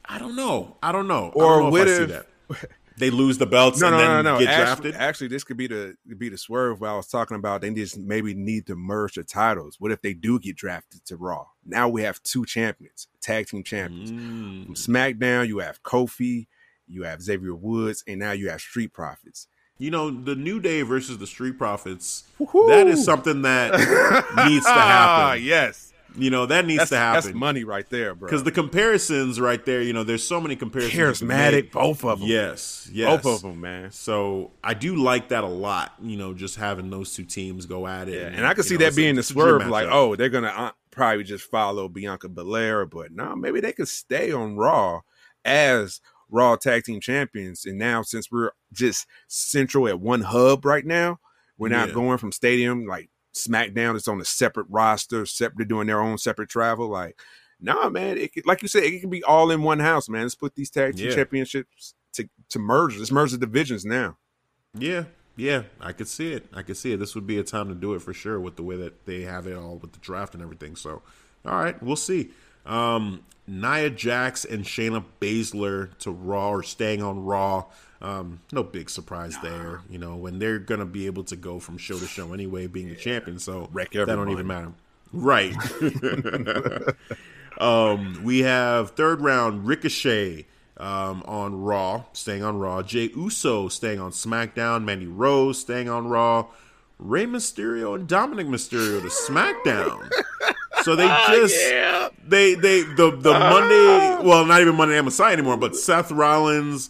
I 0.06 0.20
don't 0.20 0.36
know. 0.36 0.76
I 0.84 0.92
don't 0.92 1.08
know. 1.08 1.28
I 1.28 1.40
Or 1.40 1.60
don't 1.60 1.64
know 1.66 1.70
what 1.70 1.88
if 1.88 1.94
I 1.94 1.98
see 1.98 2.04
if- 2.04 2.10
that. 2.10 2.70
They 3.02 3.10
lose 3.10 3.38
the 3.38 3.46
belts 3.46 3.82
No, 3.82 3.88
and 3.88 3.98
no, 3.98 4.02
then 4.02 4.24
no, 4.24 4.34
no. 4.36 4.40
get 4.40 4.48
Actually, 4.48 4.92
drafted. 4.92 4.96
actually, 4.96 5.28
this 5.28 5.44
could 5.44 5.58
be 5.58 5.68
the 5.68 5.96
be 6.18 6.30
the 6.30 6.38
swerve 6.38 6.80
where 6.80 6.90
I 6.92 6.96
was 6.96 7.08
talking 7.08 7.36
about. 7.36 7.60
They 7.62 7.70
just 7.74 7.98
maybe 7.98 8.34
need 8.34 8.68
to 8.68 8.76
merge 8.76 9.16
the 9.16 9.24
titles. 9.26 9.76
What 9.80 9.92
if 9.92 10.02
they 10.02 10.14
do 10.14 10.40
get 10.40 10.56
drafted 10.56 11.04
to 11.08 11.18
Raw? 11.18 11.46
Now 11.66 11.90
we 11.90 12.04
have 12.04 12.24
two 12.24 12.46
champions, 12.46 13.08
tag 13.22 13.48
team 13.48 13.64
champions. 13.64 14.12
Mm. 14.12 14.66
From 14.68 14.76
SmackDown, 14.76 15.48
you 15.50 15.60
have 15.60 15.84
Kofi, 15.84 16.48
you 16.88 17.04
have 17.04 17.22
Xavier 17.22 17.56
Woods, 17.56 18.04
and 18.08 18.20
now 18.20 18.32
you 18.32 18.50
have 18.50 18.62
Street 18.62 18.94
Profits. 18.94 19.48
you 19.78 19.90
know, 19.92 20.12
the 20.12 20.36
New 20.36 20.60
Day 20.60 20.84
versus 20.84 21.18
the 21.18 21.26
Street 21.28 21.58
Profits, 21.58 22.24
Woo-hoo. 22.38 22.68
that 22.70 22.88
is 22.88 23.04
something 23.04 23.42
that 23.42 23.72
needs 24.48 24.64
to 24.66 24.72
happen. 24.72 25.44
yes. 25.44 25.91
You 26.16 26.30
know, 26.30 26.46
that 26.46 26.66
needs 26.66 26.80
that's, 26.80 26.90
to 26.90 26.98
happen. 26.98 27.24
That's 27.24 27.36
money 27.36 27.64
right 27.64 27.90
there, 27.90 28.14
bro. 28.16 28.28
Because 28.28 28.44
the 28.44 28.52
comparisons 28.52 29.40
right 29.40 29.64
there, 29.66 29.82
you 29.82 29.94
know, 29.94 30.04
there's 30.04 30.24
so 30.28 30.42
many 30.42 30.56
comparisons. 30.56 31.22
Charismatic, 31.22 31.72
both 31.72 32.04
of 32.04 32.20
them. 32.20 32.28
Yes, 32.28 32.90
yes. 32.92 33.24
Both 33.24 33.36
of 33.36 33.42
them, 33.44 33.62
man. 33.62 33.92
So 33.92 34.52
I 34.64 34.74
do 34.74 34.98
like 34.98 35.30
that 35.30 35.44
a 35.44 35.48
lot, 35.48 35.94
you 36.02 36.18
know, 36.18 36.34
just 36.34 36.58
having 36.58 36.90
those 36.90 37.14
two 37.14 37.24
teams 37.24 37.66
go 37.66 37.88
at 37.88 38.10
it. 38.10 38.16
Yeah, 38.16 38.28
and, 38.28 38.36
and 38.38 38.46
I 38.46 38.54
can 38.54 38.64
see 38.64 38.76
know, 38.76 38.86
that 38.86 38.96
being 38.96 39.16
the 39.16 39.24
swerve, 39.24 39.68
like, 39.68 39.88
oh, 39.90 40.16
they're 40.16 40.30
going 40.30 40.44
to 40.44 40.60
uh, 40.60 40.72
probably 40.92 41.24
just 41.24 41.46
follow 41.46 41.88
Bianca 41.88 42.28
Belair, 42.28 42.86
but 42.86 43.12
no, 43.12 43.36
maybe 43.36 43.62
they 43.62 43.72
could 43.72 43.88
stay 43.88 44.32
on 44.32 44.58
Raw 44.58 45.02
as 45.46 46.02
Raw 46.30 46.56
Tag 46.58 46.84
Team 46.84 47.00
Champions. 47.00 47.66
And 47.66 47.78
now, 47.78 48.02
since 48.02 48.30
we're 48.30 48.52
just 48.74 49.08
central 49.28 49.88
at 49.88 50.00
one 50.00 50.22
hub 50.22 50.66
right 50.66 50.86
now, 50.86 51.20
we're 51.58 51.70
not 51.70 51.90
yeah. 51.90 51.94
going 51.94 52.18
from 52.18 52.32
stadium 52.32 52.86
like 52.86 53.10
SmackDown 53.34 53.96
is 53.96 54.08
on 54.08 54.20
a 54.22 54.26
separate 54.26 54.68
roster, 54.70 55.26
separate 55.26 55.68
doing 55.68 55.88
their 55.88 56.02
own 56.02 56.18
separate 56.18 56.50
travel. 56.50 56.90
Like, 56.90 57.20
nah, 57.60 57.90
man, 57.90 58.18
it 58.18 58.34
could, 58.34 58.46
like 58.46 58.62
you 58.62 58.68
said, 58.68 58.84
it 58.84 59.00
can 59.00 59.10
be 59.10 59.24
all 59.24 59.52
in 59.52 59.64
one 59.64 59.80
house, 59.80 60.10
man. 60.10 60.24
Let's 60.24 60.36
put 60.36 60.56
these 60.56 60.70
tag 60.70 60.96
team 60.96 61.10
yeah. 61.10 61.16
championships 61.16 61.96
to 62.14 62.30
to 62.50 62.60
merge. 62.60 62.98
Let's 62.98 63.12
merge 63.12 63.32
the 63.32 63.38
divisions 63.38 63.86
now. 63.86 64.18
Yeah, 64.78 65.06
yeah, 65.36 65.64
I 65.80 65.94
could 65.94 66.08
see 66.08 66.34
it. 66.34 66.46
I 66.54 66.62
could 66.62 66.78
see 66.78 66.94
it. 66.94 66.98
This 66.98 67.16
would 67.16 67.28
be 67.28 67.40
a 67.40 67.44
time 67.44 67.70
to 67.70 67.76
do 67.76 67.94
it 67.94 68.02
for 68.02 68.14
sure 68.14 68.40
with 68.40 68.58
the 68.58 68.64
way 68.64 68.76
that 68.78 69.06
they 69.06 69.22
have 69.22 69.48
it 69.48 69.58
all 69.58 69.78
with 69.78 69.94
the 69.94 70.00
draft 70.00 70.34
and 70.34 70.44
everything. 70.44 70.76
So, 70.76 71.02
all 71.46 71.56
right, 71.56 71.82
we'll 71.82 71.96
see. 71.96 72.32
Um, 72.66 73.24
Nia 73.48 73.90
Jax 73.90 74.46
and 74.46 74.64
Shayna 74.64 75.04
Baszler 75.20 75.98
to 76.00 76.12
Raw 76.12 76.50
or 76.50 76.64
staying 76.64 77.02
on 77.02 77.24
Raw. 77.24 77.66
Um, 78.02 78.40
no 78.52 78.64
big 78.64 78.90
surprise 78.90 79.38
there, 79.44 79.82
you 79.90 80.00
know, 80.00 80.16
when 80.16 80.40
they're 80.40 80.58
gonna 80.58 80.86
be 80.86 81.06
able 81.06 81.24
to 81.26 81.36
go 81.36 81.60
from 81.60 81.78
show 81.78 82.00
to 82.00 82.08
show 82.08 82.34
anyway, 82.34 82.66
being 82.68 82.88
yeah. 82.88 82.96
the 82.96 83.00
champion. 83.00 83.38
So 83.38 83.70
Wreck 83.72 83.92
that 83.92 84.08
don't 84.08 84.32
even 84.32 84.48
matter, 84.48 84.72
right? 85.14 85.54
um, 87.60 88.24
we 88.24 88.40
have 88.40 88.92
third 88.92 89.22
round 89.22 89.68
Ricochet 89.68 90.48
um, 90.78 91.22
on 91.28 91.62
Raw, 91.62 92.06
staying 92.14 92.44
on 92.44 92.58
Raw. 92.58 92.82
Jey 92.82 93.12
Uso 93.16 93.68
staying 93.68 94.00
on 94.00 94.12
SmackDown. 94.12 94.84
Mandy 94.84 95.06
Rose 95.06 95.60
staying 95.60 95.88
on 95.88 96.08
Raw. 96.08 96.48
Rey 96.98 97.26
Mysterio 97.26 97.96
and 97.96 98.08
Dominic 98.08 98.48
Mysterio 98.48 99.02
to 99.02 99.08
SmackDown. 99.08 100.10
So 100.84 100.96
they 100.96 101.06
ah, 101.10 101.28
just 101.30 101.56
uh, 101.56 101.70
yeah. 101.70 102.10
they 102.28 102.56
they 102.56 102.82
the 102.82 103.16
the 103.16 103.32
uh, 103.32 103.50
Monday 103.50 104.28
well 104.28 104.46
not 104.46 104.62
even 104.62 104.76
Monday 104.76 104.96
Night 104.96 105.06
Messiah 105.06 105.34
anymore, 105.34 105.58
but 105.58 105.76
Seth 105.76 106.12
Rollins 106.12 106.90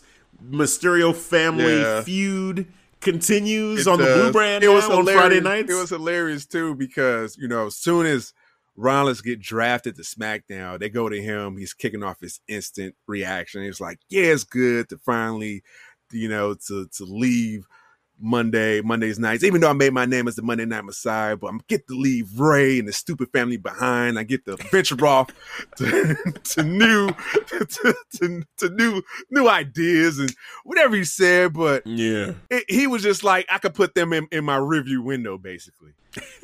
Mysterio 0.50 1.16
family 1.16 1.82
yeah. 1.82 2.02
feud 2.02 2.68
continues 3.02 3.88
it 3.88 3.90
on 3.90 4.00
does. 4.00 4.08
the 4.08 4.24
Blue 4.24 4.32
Brand. 4.32 4.64
It 4.64 4.70
was 4.70 4.86
on 4.86 5.06
Friday 5.06 5.42
nights. 5.42 5.72
It 5.72 5.76
was 5.76 5.90
hilarious 5.90 6.46
too 6.46 6.76
because 6.76 7.38
you 7.38 7.48
know 7.48 7.68
as 7.68 7.76
soon 7.76 8.06
as 8.06 8.34
Rollins 8.76 9.22
get 9.22 9.42
drafted 9.42 9.96
to 9.98 10.02
SmackDown, 10.04 10.80
they 10.80 10.90
go 10.90 11.10
to 11.10 11.22
him. 11.22 11.58
He's 11.58 11.74
kicking 11.74 12.04
off 12.04 12.22
his 12.22 12.40
instant 12.48 12.96
reaction. 13.08 13.64
He's 13.64 13.82
like, 13.82 14.00
"Yeah, 14.10 14.26
it's 14.26 14.44
good 14.44 14.90
to 14.90 14.98
finally, 14.98 15.64
you 16.12 16.30
know, 16.30 16.56
to 16.68 16.88
to 16.88 17.04
leave." 17.04 17.66
Monday, 18.22 18.82
Monday's 18.82 19.20
nights. 19.20 19.44
Even 19.44 19.62
though 19.62 19.70
I 19.70 19.74
made 19.74 19.94
my 19.94 20.06
name 20.06 20.28
as 20.28 20.36
the 20.36 20.42
Monday 20.42 20.66
Night 20.66 20.86
Messiah, 20.86 21.36
but 21.36 21.48
I'm 21.48 21.62
get 21.68 21.88
to 21.88 21.94
leave 21.94 22.40
Rey 22.40 22.80
and 22.80 22.88
the 22.88 22.94
stupid 22.94 23.30
family 23.32 23.58
behind. 23.58 24.18
I 24.20 24.24
get 24.24 24.46
to 24.46 24.58
venture 24.72 25.06
off 25.06 25.30
to, 25.78 26.16
to 26.44 26.64
new 26.64 27.08
to, 27.48 27.96
to, 28.14 28.46
to, 28.58 28.70
new 28.70 29.02
new 29.30 29.48
ideas 29.48 30.20
and 30.20 30.34
whatever 30.64 30.96
he 30.96 31.04
said. 31.04 31.54
But 31.54 31.86
yeah, 31.86 32.34
it, 32.50 32.66
he 32.70 32.88
was 32.88 33.04
just 33.04 33.24
like 33.24 33.46
I 33.50 33.58
could 33.58 33.74
put 33.74 33.96
them 33.96 34.14
in, 34.14 34.28
in 34.32 34.46
my 34.46 34.58
review 34.58 35.02
window 35.02 35.38
basically. 35.38 35.92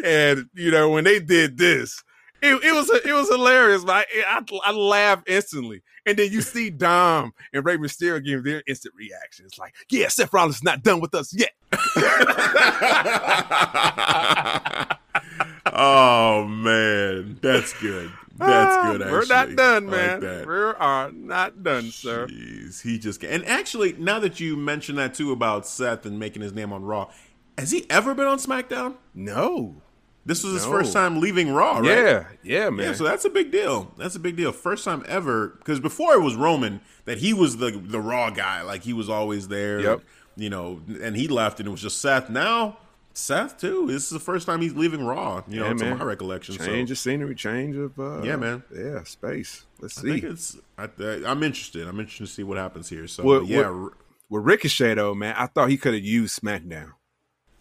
and 0.04 0.49
you 0.54 0.72
know 0.72 0.90
when 0.90 1.04
they 1.04 1.20
did 1.20 1.58
this, 1.58 2.04
it, 2.41 2.64
it 2.64 2.72
was 2.74 2.90
it 2.90 3.14
was 3.14 3.30
hilarious. 3.30 3.84
I, 3.88 4.06
I, 4.28 4.41
I 4.66 4.72
laughed 4.72 5.28
instantly, 5.28 5.82
and 6.06 6.18
then 6.18 6.32
you 6.32 6.41
see 6.41 6.70
Dom 6.70 7.34
and 7.52 7.66
Rey 7.66 7.78
Mysterio 7.78 8.24
giving 8.24 8.44
their 8.44 8.64
instant 8.68 8.94
reaction. 8.95 9.45
It's 9.45 9.58
like, 9.58 9.74
yeah, 9.90 10.08
Seth 10.08 10.34
Rollins 10.34 10.58
is 10.58 10.64
not 10.64 10.84
done 10.84 10.99
with 10.99 11.16
us 11.16 11.34
yet. 11.34 11.52
oh 15.74 16.45
man, 16.48 17.40
that's 17.41 17.74
good. 17.82 18.12
That's 18.38 18.76
ah, 18.76 18.91
good. 18.91 19.02
Actually. 19.02 19.12
We're 19.12 19.26
not 19.26 19.56
done, 19.56 19.90
man. 19.90 20.22
Like 20.22 20.48
we 20.48 20.56
are 20.56 21.12
not 21.12 21.64
done, 21.64 21.91
sir. 21.91 22.28
Jeez, 22.28 22.82
he 22.82 22.99
just 22.99 23.24
and 23.24 23.44
actually 23.45 23.94
now 23.94 24.20
that 24.20 24.40
you 24.40 24.56
mentioned 24.56 24.99
that 24.99 25.14
too 25.14 25.32
about 25.32 25.66
Seth 25.66 26.06
and 26.06 26.20
making 26.20 26.44
his 26.44 26.54
name 26.54 26.72
on 26.72 26.84
Raw, 26.84 27.10
has 27.58 27.72
he 27.72 27.90
ever 27.90 28.14
been 28.14 28.28
on 28.28 28.38
SmackDown? 28.38 28.95
No. 29.16 29.82
This 30.28 30.44
was 30.44 30.54
his 30.54 30.66
no. 30.66 30.72
first 30.72 30.91
time 30.91 31.22
leaving 31.22 31.52
Raw, 31.52 31.78
right? 31.78 31.86
Yeah, 31.86 32.26
yeah, 32.44 32.70
man. 32.70 32.88
Yeah, 32.88 32.94
so 32.94 33.06
that's 33.06 33.24
a 33.24 33.30
big 33.30 33.49
deal. 33.49 33.94
That's 33.98 34.18
a 34.18 34.20
big 34.20 34.36
deal. 34.36 34.52
First 34.52 34.84
time 34.84 35.06
ever, 35.08 35.56
because 35.60 35.80
before 35.80 36.16
it 36.16 36.22
was 36.22 36.36
Roman 36.36 36.82
that 37.06 37.20
he 37.20 37.34
was 37.34 37.58
the 37.58 37.72
the 37.72 38.02
Raw 38.02 38.30
guy, 38.30 38.62
like 38.62 38.84
he 38.84 38.91
was 38.91 39.10
always 39.10 39.48
there. 39.48 39.80
Yep. 39.80 40.02
You 40.38 40.50
know, 40.50 40.82
and 41.02 41.16
he 41.16 41.28
left, 41.28 41.60
and 41.60 41.68
it 41.68 41.72
was 41.72 41.82
just 41.82 42.00
Seth. 42.00 42.30
Now 42.30 42.78
Seth 43.18 43.58
too. 43.60 43.88
This 43.88 44.04
is 44.04 44.10
the 44.10 44.20
first 44.20 44.46
time 44.46 44.62
he's 44.62 44.76
leaving 44.76 45.04
Raw. 45.04 45.42
You 45.48 45.62
know, 45.62 45.68
yeah, 45.70 45.74
to 45.74 45.96
my 45.96 46.04
recollection. 46.04 46.56
Change 46.56 46.90
so. 46.90 46.92
of 46.92 46.98
scenery, 47.00 47.34
change 47.34 47.76
of 47.76 48.00
uh, 48.00 48.22
yeah, 48.22 48.36
man. 48.36 48.64
Yeah, 48.74 49.04
space. 49.04 49.66
Let's 49.80 49.98
I 49.98 50.02
see. 50.02 50.18
it's. 50.20 50.58
I, 50.78 50.88
am 51.26 51.42
interested. 51.42 51.88
I'm 51.88 52.00
interested 52.00 52.28
to 52.28 52.32
see 52.32 52.44
what 52.44 52.58
happens 52.58 52.90
here. 52.90 53.08
So 53.08 53.24
well, 53.24 53.44
yeah. 53.44 53.70
With, 53.70 53.94
with 54.30 54.44
Ricochet 54.44 54.94
though, 54.94 55.16
man, 55.16 55.34
I 55.36 55.48
thought 55.48 55.70
he 55.70 55.78
could 55.78 55.96
have 55.96 56.04
used 56.04 56.40
SmackDown. 56.40 56.92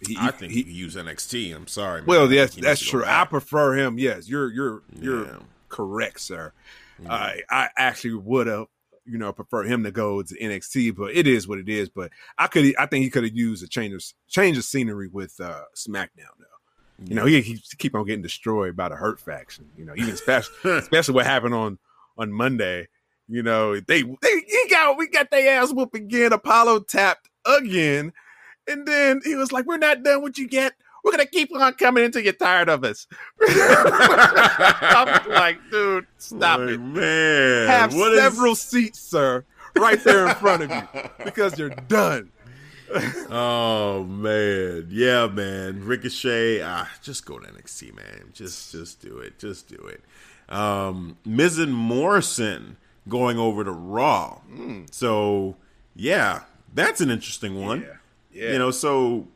He, 0.07 0.15
I 0.21 0.31
think 0.31 0.53
he, 0.53 0.63
he 0.63 0.73
use 0.73 0.95
NXT. 0.95 1.57
I'm 1.57 1.67
sorry. 1.67 2.03
Man. 2.03 2.07
Well, 2.07 2.31
yes, 2.31 2.55
that's 2.55 2.85
true. 2.85 3.05
I 3.07 3.25
prefer 3.25 3.77
him. 3.77 3.99
Yes, 3.99 4.29
you're 4.29 4.53
you're 4.53 4.83
you're 5.01 5.25
yeah. 5.25 5.39
correct, 5.71 6.21
sir. 6.21 6.53
Yeah. 7.03 7.13
I 7.13 7.41
I 7.49 7.69
actually 7.79 8.15
would 8.15 8.47
have 8.47 8.67
you 9.07 9.19
know 9.19 9.33
prefer 9.33 9.65
him 9.65 9.85
to 9.85 9.91
go 9.91 10.23
to 10.23 10.39
NXT, 10.39 10.97
but 10.97 11.15
it 11.15 11.27
is 11.27 11.47
what 11.47 11.59
it 11.59 11.69
is. 11.69 11.89
But 11.89 12.11
I 12.39 12.47
could 12.47 12.75
I 12.79 12.87
think 12.87 13.05
he 13.05 13.11
could 13.11 13.25
have 13.25 13.37
used 13.37 13.65
a 13.65 13.69
change 13.69 13.95
of 13.95 14.03
change 14.29 14.57
of 14.59 14.65
scenery 14.65 15.09
with 15.09 15.41
uh 15.41 15.63
SmackDown 15.75 16.35
though. 16.39 17.05
You 17.05 17.15
know, 17.15 17.27
he, 17.27 17.43
he 17.43 17.61
keep 17.77 17.95
on 17.95 18.07
getting 18.07 18.23
destroyed 18.23 18.75
by 18.75 18.89
the 18.89 18.97
Hurt 18.97 19.21
faction. 19.21 19.69
You 19.77 19.85
know, 19.85 19.93
even 19.97 20.15
especially 20.15 20.55
especially 20.79 21.15
what 21.15 21.27
happened 21.27 21.55
on 21.55 21.79
on 22.17 22.33
Monday. 22.33 22.89
You 23.29 23.43
know, 23.43 23.79
they 23.81 24.03
they 24.03 24.41
he 24.47 24.65
got 24.71 24.97
we 24.97 25.09
got 25.09 25.31
their 25.31 25.61
ass 25.61 25.73
whooped 25.73 25.97
again. 25.97 26.33
Apollo 26.33 26.81
tapped 26.81 27.29
again 27.45 28.13
and 28.67 28.87
then 28.87 29.21
he 29.25 29.35
was 29.35 29.53
like, 29.53 29.67
We're 29.67 29.79
not 29.79 30.03
done 30.03 30.23
with 30.23 30.39
you 30.39 30.49
yet. 30.51 30.75
We're 31.07 31.13
gonna 31.13 31.27
keep 31.27 31.55
on 31.55 31.73
coming 31.75 32.03
until 32.05 32.23
you're 32.23 32.33
tired 32.33 32.69
of 32.69 32.83
us. 32.83 33.07
I'm 33.49 35.31
like, 35.31 35.61
dude, 35.71 36.05
stop 36.19 36.59
like, 36.59 36.71
it. 36.71 36.79
Man. 36.79 37.69
Have 37.69 37.93
several 37.93 38.55
is... 38.55 38.61
seats, 38.61 38.99
sir, 38.99 39.45
right 39.77 40.03
there 40.03 40.27
in 40.27 40.35
front 40.35 40.65
of 40.65 40.71
you. 40.73 40.83
Because 41.25 41.57
you're 41.61 41.71
done. 41.71 42.33
oh 43.31 44.03
man. 44.03 44.89
Yeah, 44.91 45.29
man. 45.29 45.85
Ricochet, 45.85 46.61
ah, 46.63 46.91
just 47.03 47.25
go 47.25 47.39
to 47.39 47.53
NXT, 47.53 47.95
man. 47.95 48.31
Just 48.33 48.73
just 48.73 49.01
do 49.01 49.19
it. 49.19 49.39
Just 49.39 49.69
do 49.69 49.77
it. 49.77 50.03
Um 50.49 51.19
Miz 51.25 51.61
and 51.61 51.73
Morrison 51.73 52.79
going 53.09 53.39
over 53.39 53.63
to 53.63 53.71
Raw. 53.71 54.41
Mm. 54.53 54.93
So 54.93 55.55
yeah, 55.95 56.41
that's 56.75 57.01
an 57.01 57.13
interesting 57.13 57.65
one. 57.65 57.83
Yeah. 57.83 58.43
Yeah. 58.43 58.53
You 58.55 58.59
know, 58.59 58.73
so 58.73 59.29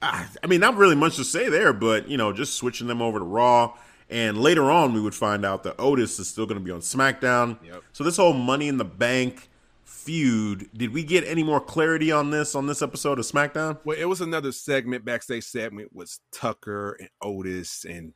I, 0.00 0.46
mean, 0.46 0.60
not 0.60 0.76
really 0.76 0.94
much 0.94 1.16
to 1.16 1.24
say 1.24 1.48
there, 1.48 1.72
but 1.72 2.08
you 2.08 2.16
know, 2.16 2.32
just 2.32 2.54
switching 2.54 2.86
them 2.86 3.02
over 3.02 3.18
to 3.18 3.24
Raw. 3.24 3.74
And 4.10 4.38
later 4.38 4.70
on, 4.70 4.94
we 4.94 5.00
would 5.00 5.14
find 5.14 5.44
out 5.44 5.64
that 5.64 5.74
Otis 5.78 6.18
is 6.18 6.28
still 6.28 6.46
going 6.46 6.58
to 6.58 6.64
be 6.64 6.70
on 6.70 6.80
SmackDown. 6.80 7.58
Yep. 7.62 7.82
So 7.92 8.04
this 8.04 8.16
whole 8.16 8.32
Money 8.32 8.68
in 8.68 8.78
the 8.78 8.84
Bank 8.84 9.50
feud, 9.84 10.70
did 10.74 10.92
we 10.92 11.02
get 11.02 11.26
any 11.26 11.42
more 11.42 11.60
clarity 11.60 12.10
on 12.10 12.30
this 12.30 12.54
on 12.54 12.66
this 12.66 12.80
episode 12.80 13.18
of 13.18 13.26
SmackDown? 13.26 13.78
Well, 13.84 13.98
it 13.98 14.06
was 14.06 14.20
another 14.20 14.52
segment, 14.52 15.04
backstage 15.04 15.44
segment 15.44 15.94
was 15.94 16.20
Tucker 16.32 16.96
and 16.98 17.10
Otis, 17.20 17.84
and 17.84 18.14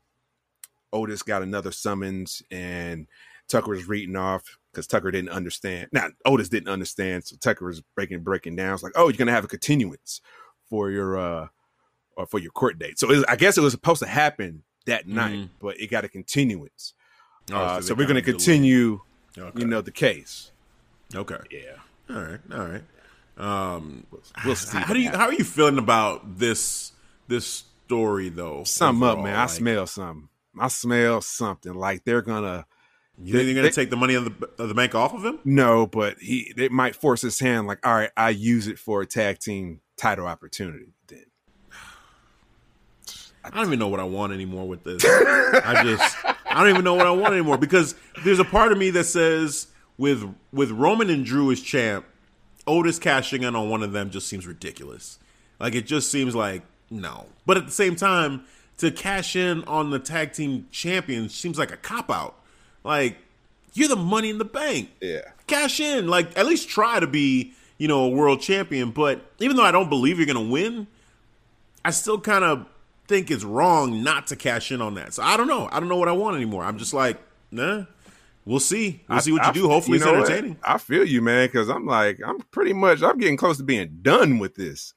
Otis 0.92 1.22
got 1.22 1.42
another 1.42 1.72
summons, 1.72 2.42
and 2.50 3.06
Tucker 3.48 3.70
was 3.70 3.88
reading 3.88 4.16
off 4.16 4.42
because 4.72 4.86
Tucker 4.86 5.10
didn't 5.10 5.30
understand. 5.30 5.88
Now 5.92 6.08
Otis 6.24 6.48
didn't 6.48 6.70
understand, 6.70 7.24
so 7.24 7.36
Tucker 7.36 7.66
was 7.66 7.82
breaking 7.94 8.20
breaking 8.20 8.56
down. 8.56 8.72
It's 8.72 8.82
like, 8.82 8.92
oh, 8.96 9.08
you're 9.08 9.18
gonna 9.18 9.32
have 9.32 9.44
a 9.44 9.48
continuance 9.48 10.22
for 10.70 10.90
your 10.90 11.18
uh 11.18 11.48
or 12.16 12.26
for 12.26 12.38
your 12.38 12.50
court 12.50 12.78
date. 12.78 12.98
So 12.98 13.08
was, 13.08 13.24
I 13.24 13.36
guess 13.36 13.58
it 13.58 13.60
was 13.60 13.72
supposed 13.72 14.02
to 14.02 14.08
happen 14.08 14.62
that 14.86 15.06
mm-hmm. 15.06 15.14
night, 15.14 15.48
but 15.60 15.80
it 15.80 15.88
got 15.88 16.04
a 16.04 16.08
continuance. 16.08 16.94
Oh, 17.50 17.56
uh, 17.56 17.80
so, 17.80 17.88
so 17.88 17.94
we're 17.94 18.06
gonna 18.06 18.22
continue, 18.22 19.00
okay. 19.36 19.60
you 19.60 19.66
know, 19.66 19.80
the 19.80 19.90
case. 19.90 20.52
Okay. 21.14 21.36
Yeah. 21.50 22.14
All 22.14 22.22
right. 22.22 22.40
All 22.52 22.66
right. 22.66 22.82
Um, 23.36 24.06
we'll 24.44 24.56
see. 24.56 24.78
How 24.78 24.94
do 24.94 25.00
you 25.00 25.10
how 25.10 25.26
are 25.26 25.32
you 25.32 25.44
feeling 25.44 25.78
about 25.78 26.38
this 26.38 26.92
this 27.28 27.64
story 27.86 28.28
though? 28.28 28.64
Something 28.64 29.02
overall? 29.02 29.18
up, 29.18 29.24
man. 29.24 29.36
I 29.36 29.46
smell 29.46 29.86
something. 29.86 30.28
I 30.58 30.68
smell 30.68 31.20
something 31.20 31.74
like 31.74 32.04
they're 32.04 32.22
gonna 32.22 32.66
you 33.20 33.34
think 33.34 33.46
they're 33.46 33.54
going 33.54 33.68
to 33.68 33.74
take 33.74 33.90
the 33.90 33.96
money 33.96 34.14
of 34.14 34.24
the, 34.24 34.48
of 34.58 34.68
the 34.68 34.74
bank 34.74 34.94
off 34.94 35.14
of 35.14 35.24
him? 35.24 35.38
No, 35.44 35.86
but 35.86 36.18
he 36.18 36.52
it 36.56 36.72
might 36.72 36.96
force 36.96 37.20
his 37.20 37.38
hand. 37.38 37.66
Like, 37.66 37.86
all 37.86 37.94
right, 37.94 38.10
I 38.16 38.30
use 38.30 38.66
it 38.66 38.78
for 38.78 39.02
a 39.02 39.06
tag 39.06 39.38
team 39.38 39.80
title 39.96 40.26
opportunity. 40.26 40.94
I 43.44 43.50
don't 43.50 43.66
even 43.66 43.78
know 43.78 43.88
what 43.88 44.00
I 44.00 44.04
want 44.04 44.32
anymore 44.32 44.68
with 44.68 44.84
this. 44.84 45.04
I 45.04 45.82
just 45.84 46.16
I 46.24 46.60
don't 46.60 46.68
even 46.68 46.84
know 46.84 46.94
what 46.94 47.06
I 47.06 47.10
want 47.10 47.34
anymore 47.34 47.58
because 47.58 47.94
there's 48.24 48.38
a 48.38 48.44
part 48.44 48.72
of 48.72 48.78
me 48.78 48.90
that 48.90 49.04
says 49.04 49.68
with 49.98 50.34
with 50.52 50.70
Roman 50.70 51.10
and 51.10 51.24
Drew 51.24 51.50
as 51.50 51.60
champ, 51.60 52.04
Otis 52.66 52.98
cashing 52.98 53.42
in 53.42 53.56
on 53.56 53.68
one 53.68 53.82
of 53.82 53.92
them 53.92 54.10
just 54.10 54.28
seems 54.28 54.46
ridiculous. 54.46 55.18
Like 55.58 55.74
it 55.74 55.86
just 55.86 56.10
seems 56.10 56.34
like 56.34 56.62
no. 56.90 57.26
But 57.46 57.56
at 57.56 57.66
the 57.66 57.72
same 57.72 57.96
time, 57.96 58.44
to 58.78 58.90
cash 58.90 59.36
in 59.36 59.64
on 59.64 59.90
the 59.90 59.98
tag 59.98 60.32
team 60.32 60.66
champions 60.70 61.34
seems 61.34 61.58
like 61.58 61.72
a 61.72 61.76
cop 61.76 62.10
out. 62.10 62.36
Like 62.84 63.16
you're 63.74 63.88
the 63.88 63.96
money 63.96 64.30
in 64.30 64.38
the 64.38 64.44
bank. 64.44 64.90
Yeah. 65.00 65.22
Cash 65.46 65.80
in. 65.80 66.08
Like 66.08 66.36
at 66.38 66.46
least 66.46 66.68
try 66.68 67.00
to 67.00 67.06
be, 67.06 67.52
you 67.78 67.88
know, 67.88 68.04
a 68.04 68.08
world 68.08 68.40
champion. 68.40 68.90
But 68.90 69.24
even 69.38 69.56
though 69.56 69.64
I 69.64 69.72
don't 69.72 69.88
believe 69.88 70.18
you're 70.18 70.26
gonna 70.26 70.40
win, 70.40 70.86
I 71.84 71.90
still 71.90 72.20
kind 72.20 72.44
of 72.44 72.66
think 73.08 73.30
it's 73.30 73.44
wrong 73.44 74.02
not 74.02 74.28
to 74.28 74.36
cash 74.36 74.72
in 74.72 74.80
on 74.80 74.94
that. 74.94 75.14
So 75.14 75.22
I 75.22 75.36
don't 75.36 75.46
know. 75.48 75.68
I 75.72 75.80
don't 75.80 75.88
know 75.88 75.96
what 75.96 76.08
I 76.08 76.12
want 76.12 76.36
anymore. 76.36 76.64
I'm 76.64 76.78
just 76.78 76.94
like, 76.94 77.18
nah. 77.50 77.84
We'll 78.44 78.58
see. 78.60 79.02
We'll 79.08 79.20
see 79.20 79.30
what 79.32 79.42
you 79.42 79.48
I- 79.48 79.52
do. 79.52 79.68
Hopefully, 79.68 79.98
you 79.98 80.04
know 80.04 80.12
it's 80.18 80.20
what? 80.22 80.30
entertaining. 80.32 80.56
I 80.64 80.78
feel 80.78 81.04
you, 81.06 81.22
man, 81.22 81.46
because 81.46 81.68
I'm 81.68 81.86
like, 81.86 82.18
I'm 82.26 82.40
pretty 82.50 82.72
much, 82.72 83.00
I'm 83.02 83.18
getting 83.18 83.36
close 83.36 83.56
to 83.58 83.62
being 83.62 83.98
done 84.02 84.38
with 84.40 84.56
this. 84.56 84.94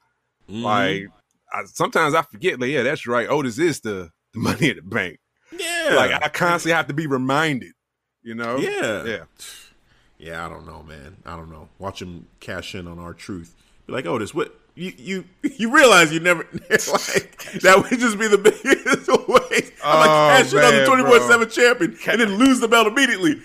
Mhm. 0.49 0.63
Like, 0.63 1.07
I, 1.53 1.63
sometimes 1.65 2.15
I 2.15 2.23
forget, 2.23 2.59
like, 2.59 2.71
yeah, 2.71 2.81
that's 2.83 3.05
right. 3.05 3.29
Otis 3.29 3.59
is 3.59 3.81
the, 3.81 4.09
the 4.33 4.39
money 4.39 4.71
in 4.71 4.77
the 4.77 4.81
bank. 4.81 5.19
yeah, 5.55 5.93
Like, 5.95 6.11
I 6.23 6.29
constantly 6.29 6.75
have 6.75 6.87
to 6.87 6.93
be 6.95 7.05
reminded, 7.05 7.73
you 8.23 8.33
know? 8.33 8.57
Yeah. 8.57 9.03
Yeah. 9.05 9.23
Yeah, 10.17 10.45
I 10.45 10.49
don't 10.49 10.65
know, 10.65 10.81
man. 10.81 11.17
I 11.25 11.35
don't 11.35 11.51
know. 11.51 11.69
Watch 11.77 12.01
him 12.01 12.27
cash 12.39 12.73
in 12.73 12.87
on 12.87 12.97
R-Truth. 12.97 13.53
Be 13.85 13.93
like, 13.93 14.05
Otis, 14.07 14.33
what 14.33 14.57
you 14.75 14.93
you 14.97 15.23
you 15.57 15.71
realize 15.73 16.11
you 16.13 16.19
never 16.19 16.43
like 16.53 17.61
that 17.61 17.87
would 17.89 17.99
just 17.99 18.19
be 18.19 18.27
the 18.27 18.37
biggest 18.37 19.07
waste. 19.07 19.73
I'm 19.83 19.99
like 19.99 20.09
Oh, 20.09 20.43
cash 20.43 20.51
in 20.53 20.59
on 20.59 20.65
the 20.65 20.71
man, 20.79 20.87
twenty 20.87 21.03
four 21.03 21.19
seven 21.21 21.49
champion 21.49 21.97
and 22.07 22.21
then 22.21 22.35
lose 22.35 22.59
the 22.59 22.67
belt 22.67 22.87
immediately. 22.87 23.41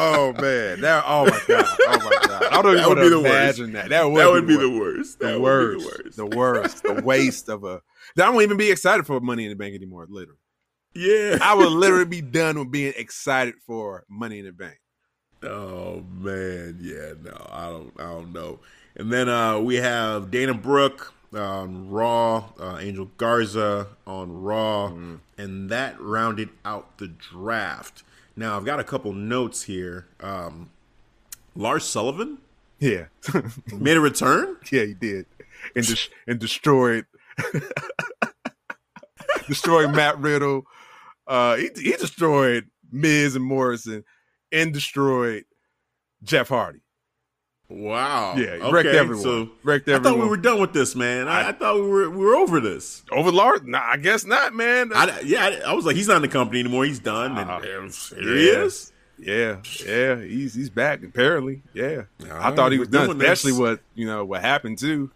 Oh, 0.00 0.32
man. 0.34 0.80
That, 0.82 1.02
oh, 1.06 1.24
my 1.24 1.40
God. 1.48 1.64
Oh, 1.80 1.98
my 2.04 2.26
God. 2.28 2.42
I 2.52 2.62
don't 2.62 2.76
even 2.76 2.82
That 2.82 2.88
would 2.88 2.94
be 2.96 3.02
to 3.04 3.10
the 3.10 3.20
worst. 3.20 3.26
imagine 3.58 3.72
that. 3.72 3.88
That 3.88 4.04
would, 4.10 4.20
that 4.20 4.30
would 4.30 4.46
be 4.46 4.56
the 4.56 4.70
worst. 4.70 5.18
the 5.18 5.26
That 5.26 5.40
worst, 5.40 5.84
the 5.84 5.86
worst. 5.86 6.16
the 6.16 6.26
worst, 6.26 6.82
the 6.84 6.94
waste 7.02 7.48
of 7.48 7.64
a. 7.64 7.80
I 8.20 8.30
won't 8.30 8.42
even 8.42 8.56
be 8.58 8.70
excited 8.70 9.06
for 9.06 9.18
Money 9.20 9.44
in 9.44 9.50
the 9.50 9.56
Bank 9.56 9.74
anymore. 9.74 10.06
Literally, 10.08 10.38
Yeah. 10.94 11.38
I 11.42 11.54
would 11.54 11.70
literally 11.72 12.04
be 12.04 12.20
done 12.20 12.58
with 12.58 12.70
being 12.70 12.92
excited 12.96 13.54
for 13.66 14.04
Money 14.08 14.38
in 14.40 14.44
the 14.44 14.52
Bank. 14.52 14.76
Oh 15.42 16.02
man, 16.10 16.78
yeah, 16.80 17.12
no, 17.22 17.46
I 17.50 17.68
don't, 17.68 17.92
I 17.98 18.02
don't 18.04 18.32
know. 18.32 18.60
And 18.96 19.12
then 19.12 19.28
uh, 19.28 19.60
we 19.60 19.76
have 19.76 20.30
Dana 20.30 20.54
Brooke 20.54 21.14
on 21.32 21.88
Raw, 21.90 22.50
uh, 22.58 22.78
Angel 22.80 23.10
Garza 23.18 23.88
on 24.06 24.42
Raw, 24.42 24.92
and 25.36 25.70
that 25.70 26.00
rounded 26.00 26.48
out 26.64 26.98
the 26.98 27.06
draft. 27.06 28.02
Now 28.34 28.56
I've 28.56 28.64
got 28.64 28.80
a 28.80 28.84
couple 28.84 29.12
notes 29.12 29.64
here. 29.64 30.06
Um, 30.20 30.70
Lars 31.54 31.84
Sullivan 31.84 32.38
Yeah, 32.80 33.06
made 33.72 33.96
a 33.96 34.00
return. 34.00 34.56
yeah, 34.72 34.84
he 34.84 34.94
did, 34.94 35.26
and 35.76 35.86
des- 35.86 36.08
and 36.26 36.40
destroyed, 36.40 37.04
destroyed 39.46 39.94
Matt 39.94 40.18
Riddle. 40.18 40.64
Uh, 41.26 41.56
he 41.56 41.70
he 41.76 41.92
destroyed 41.92 42.68
Miz 42.90 43.36
and 43.36 43.44
Morrison, 43.44 44.02
and 44.52 44.72
destroyed 44.72 45.44
Jeff 46.22 46.48
Hardy. 46.48 46.80
Wow. 47.70 48.34
Yeah, 48.36 48.46
okay, 48.52 48.70
wrecked 48.72 48.88
everyone. 48.88 49.22
So 49.22 49.50
wrecked 49.62 49.88
I 49.90 49.98
thought 49.98 50.18
we 50.18 50.26
were 50.26 50.38
done 50.38 50.58
with 50.58 50.72
this, 50.72 50.94
man. 50.96 51.28
I, 51.28 51.48
I 51.48 51.52
thought 51.52 51.74
we 51.74 51.82
were 51.82 52.08
we 52.08 52.24
were 52.24 52.34
over 52.34 52.60
this. 52.60 53.02
over 53.12 53.30
Lars. 53.30 53.60
Nah, 53.64 53.82
I 53.84 53.98
guess 53.98 54.24
not, 54.24 54.54
man. 54.54 54.90
I, 54.94 55.20
yeah, 55.20 55.44
I, 55.64 55.70
I 55.70 55.72
was 55.74 55.84
like, 55.84 55.94
he's 55.94 56.08
not 56.08 56.16
in 56.16 56.22
the 56.22 56.28
company 56.28 56.60
anymore. 56.60 56.86
He's 56.86 56.98
done. 56.98 57.36
And, 57.36 57.50
Uh, 57.50 57.56
and 57.62 57.92
here 58.24 58.36
he 58.36 58.46
yeah. 58.52 58.62
is. 58.62 58.92
Yeah, 59.20 59.56
yeah, 59.84 60.16
he's 60.22 60.54
he's 60.54 60.70
back 60.70 61.02
apparently. 61.02 61.62
Yeah, 61.74 62.02
I 62.30 62.52
thought 62.52 62.70
he 62.72 62.78
was 62.78 62.88
done, 62.88 63.06
doing 63.08 63.18
this. 63.18 63.28
especially 63.44 63.60
what 63.60 63.80
you 63.96 64.06
know 64.06 64.24
what 64.24 64.40
happened 64.42 64.78
to 64.78 65.10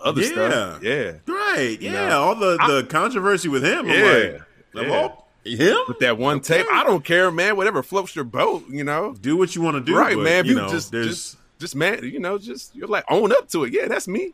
Other 0.00 0.22
Yeah. 0.22 0.28
stuff, 0.28 0.82
yeah, 0.84 1.12
Right. 1.26 1.76
Yeah. 1.80 2.08
know, 2.08 2.22
All 2.22 2.34
the, 2.36 2.56
the 2.56 2.86
controversy 2.88 3.48
with 3.48 3.64
him. 3.64 3.80
I'm 3.80 3.88
Yeah, 3.88 4.38
like, 4.74 4.86
yeah. 4.86 4.94
all- 4.94 5.27
him? 5.56 5.76
with 5.88 5.98
that 6.00 6.18
one 6.18 6.40
tape. 6.40 6.66
I 6.72 6.84
don't 6.84 7.04
care, 7.04 7.30
man. 7.30 7.56
Whatever 7.56 7.82
floats 7.82 8.14
your 8.14 8.24
boat, 8.24 8.64
you 8.68 8.84
know. 8.84 9.14
Do 9.20 9.36
what 9.36 9.54
you 9.54 9.62
want 9.62 9.76
to 9.76 9.80
do. 9.80 9.96
right, 9.96 10.16
but, 10.16 10.22
man. 10.24 10.44
You 10.44 10.52
You 10.52 10.56
know, 10.58 10.68
just 10.68 10.90
there's 10.92 11.06
just 11.06 11.36
just 11.58 11.74
man, 11.76 12.04
you 12.04 12.20
know, 12.20 12.38
just 12.38 12.74
you're 12.76 12.88
like 12.88 13.04
own 13.08 13.32
up 13.32 13.48
to 13.50 13.64
it. 13.64 13.72
Yeah, 13.72 13.88
that's 13.88 14.06
me. 14.08 14.32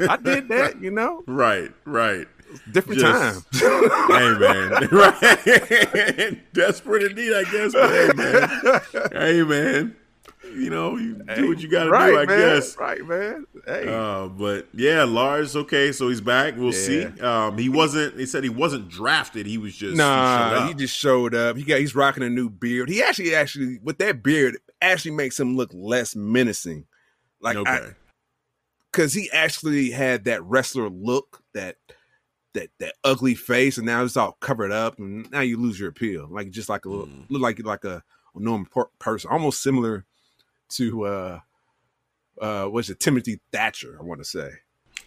I 0.00 0.16
did 0.16 0.48
that, 0.48 0.80
you 0.82 0.90
know. 0.90 1.22
right, 1.26 1.70
right. 1.84 2.26
Different 2.72 3.00
Just- 3.00 3.52
time. 3.52 3.78
hey 4.08 4.38
man, 4.38 4.88
right? 4.90 6.52
Desperate 6.52 7.04
indeed, 7.04 7.32
I 7.32 7.44
guess. 7.44 7.72
But 7.72 7.90
hey 7.90 8.10
man, 8.16 8.80
hey 9.12 9.42
man, 9.44 9.96
you 10.52 10.70
know, 10.70 10.96
you 10.96 11.22
do 11.36 11.48
what 11.48 11.60
you 11.60 11.68
got 11.68 11.84
to 11.84 11.90
right, 11.90 12.10
do, 12.10 12.18
I 12.18 12.26
man. 12.26 12.38
guess. 12.38 12.76
Right, 12.76 13.04
man. 13.06 13.46
Hey, 13.66 13.86
Uh, 13.88 14.28
but 14.28 14.68
yeah, 14.74 15.04
Lars. 15.04 15.54
Okay, 15.56 15.92
so 15.92 16.08
he's 16.08 16.20
back. 16.20 16.54
We'll 16.56 16.72
see. 16.72 17.04
Um, 17.04 17.56
he 17.58 17.68
wasn't. 17.68 18.18
He 18.18 18.26
said 18.26 18.42
he 18.44 18.50
wasn't 18.50 18.88
drafted. 18.88 19.46
He 19.46 19.58
was 19.58 19.74
just 19.74 19.92
he 19.92 19.96
Nah, 19.98 20.52
up. 20.56 20.68
he 20.68 20.74
just 20.74 20.96
showed 20.96 21.34
up. 21.34 21.56
He 21.56 21.64
got 21.64 21.78
he's 21.80 21.94
rocking 21.94 22.22
a 22.22 22.30
new 22.30 22.48
beard. 22.50 22.88
He 22.88 23.02
actually 23.02 23.34
actually 23.34 23.78
with 23.82 23.98
that 23.98 24.22
beard 24.22 24.58
actually 24.82 25.12
makes 25.12 25.38
him 25.38 25.56
look 25.56 25.70
less 25.74 26.14
menacing. 26.16 26.86
Like 27.40 27.56
okay. 27.56 27.92
because 28.92 29.12
he 29.14 29.30
actually 29.32 29.90
had 29.90 30.24
that 30.24 30.42
wrestler 30.44 30.88
look, 30.90 31.42
that 31.54 31.76
that 32.54 32.68
that 32.80 32.94
ugly 33.04 33.34
face, 33.34 33.76
and 33.78 33.86
now 33.86 34.02
it's 34.04 34.16
all 34.16 34.36
covered 34.40 34.72
up, 34.72 34.98
and 34.98 35.30
now 35.30 35.40
you 35.40 35.56
lose 35.56 35.78
your 35.78 35.88
appeal. 35.88 36.26
Like 36.30 36.50
just 36.50 36.68
like 36.68 36.84
a 36.84 36.88
little, 36.88 37.06
Mm. 37.06 37.26
look 37.30 37.40
like 37.42 37.64
like 37.64 37.84
a, 37.84 38.02
a 38.34 38.40
normal 38.40 38.66
per- 38.70 38.90
person, 38.98 39.30
almost 39.30 39.62
similar 39.62 40.04
to 40.70 41.04
uh 41.06 41.40
uh 42.40 42.64
what's 42.66 42.90
it 42.90 43.00
Timothy 43.00 43.40
Thatcher? 43.52 43.96
I 43.98 44.02
want 44.02 44.20
to 44.20 44.24
say, 44.24 44.50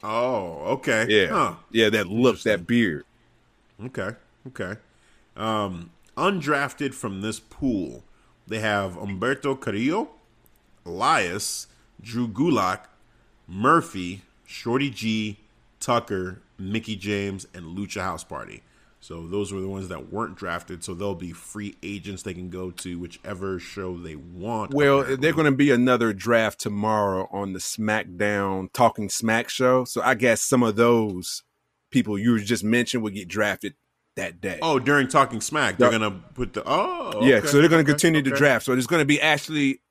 oh, 0.03 0.60
okay. 0.76 1.06
yeah, 1.10 1.27
Huh. 1.27 1.56
yeah, 1.72 1.90
that 1.90 2.07
look, 2.07 2.41
that 2.44 2.68
beard. 2.68 3.06
Okay. 3.84 4.11
Okay. 4.48 4.76
Um, 5.35 5.91
undrafted 6.15 6.94
from 6.94 7.22
this 7.22 7.40
pool, 7.40 8.03
they 8.48 8.60
have 8.60 8.94
Humberto 8.94 9.60
Carrillo, 9.60 10.10
Elias, 10.85 11.68
Drew 12.02 12.27
Gulak, 12.27 12.81
Murphy, 13.48 14.22
Shorty 14.45 14.90
G, 14.90 15.40
Tucker, 15.80 16.41
Mickie 16.60 16.95
James, 16.95 17.48
and 17.53 17.77
Lucha 17.77 18.02
House 18.02 18.23
Party. 18.23 18.61
So 19.03 19.27
those 19.27 19.51
were 19.51 19.59
the 19.59 19.67
ones 19.67 19.89
that 19.89 20.13
weren't 20.13 20.38
drafted. 20.38 20.81
So 20.81 20.93
they'll 20.93 21.13
be 21.13 21.34
free 21.34 21.75
agents 21.84 22.23
they 22.23 22.34
can 22.34 22.49
go 22.49 22.71
to 22.71 22.97
whichever 22.97 23.59
show 23.59 23.97
they 23.97 24.15
want. 24.15 24.73
Well, 24.73 25.01
apparently. 25.01 25.15
they're 25.21 25.34
going 25.34 25.51
to 25.51 25.57
be 25.57 25.71
another 25.71 26.13
draft 26.13 26.57
tomorrow 26.59 27.27
on 27.30 27.51
the 27.51 27.59
SmackDown 27.59 28.71
Talking 28.71 29.09
Smack 29.09 29.49
show. 29.49 29.84
So 29.84 30.01
I 30.01 30.13
guess 30.13 30.41
some 30.41 30.63
of 30.63 30.77
those 30.77 31.43
people 31.91 32.17
you 32.17 32.39
just 32.39 32.63
mentioned 32.63 33.03
would 33.03 33.13
get 33.13 33.27
drafted 33.27 33.75
that 34.15 34.39
day. 34.39 34.59
Oh, 34.61 34.80
during 34.80 35.09
Talking 35.09 35.41
Smack, 35.41 35.77
they're 35.77 35.91
Yeah. 35.91 35.97
gonna 35.99 36.23
put 36.34 36.53
the 36.53 36.63
oh 36.65 37.25
yeah, 37.25 37.41
so 37.41 37.59
they're 37.59 37.67
going 37.67 37.84
to 37.84 37.91
okay, 37.91 37.99
continue 37.99 38.21
to 38.21 38.31
draft. 38.31 38.63
So 38.63 38.71
there's 38.71 38.88
going 38.88 39.01
to 39.01 39.05
be 39.05 39.19
actually 39.19 39.81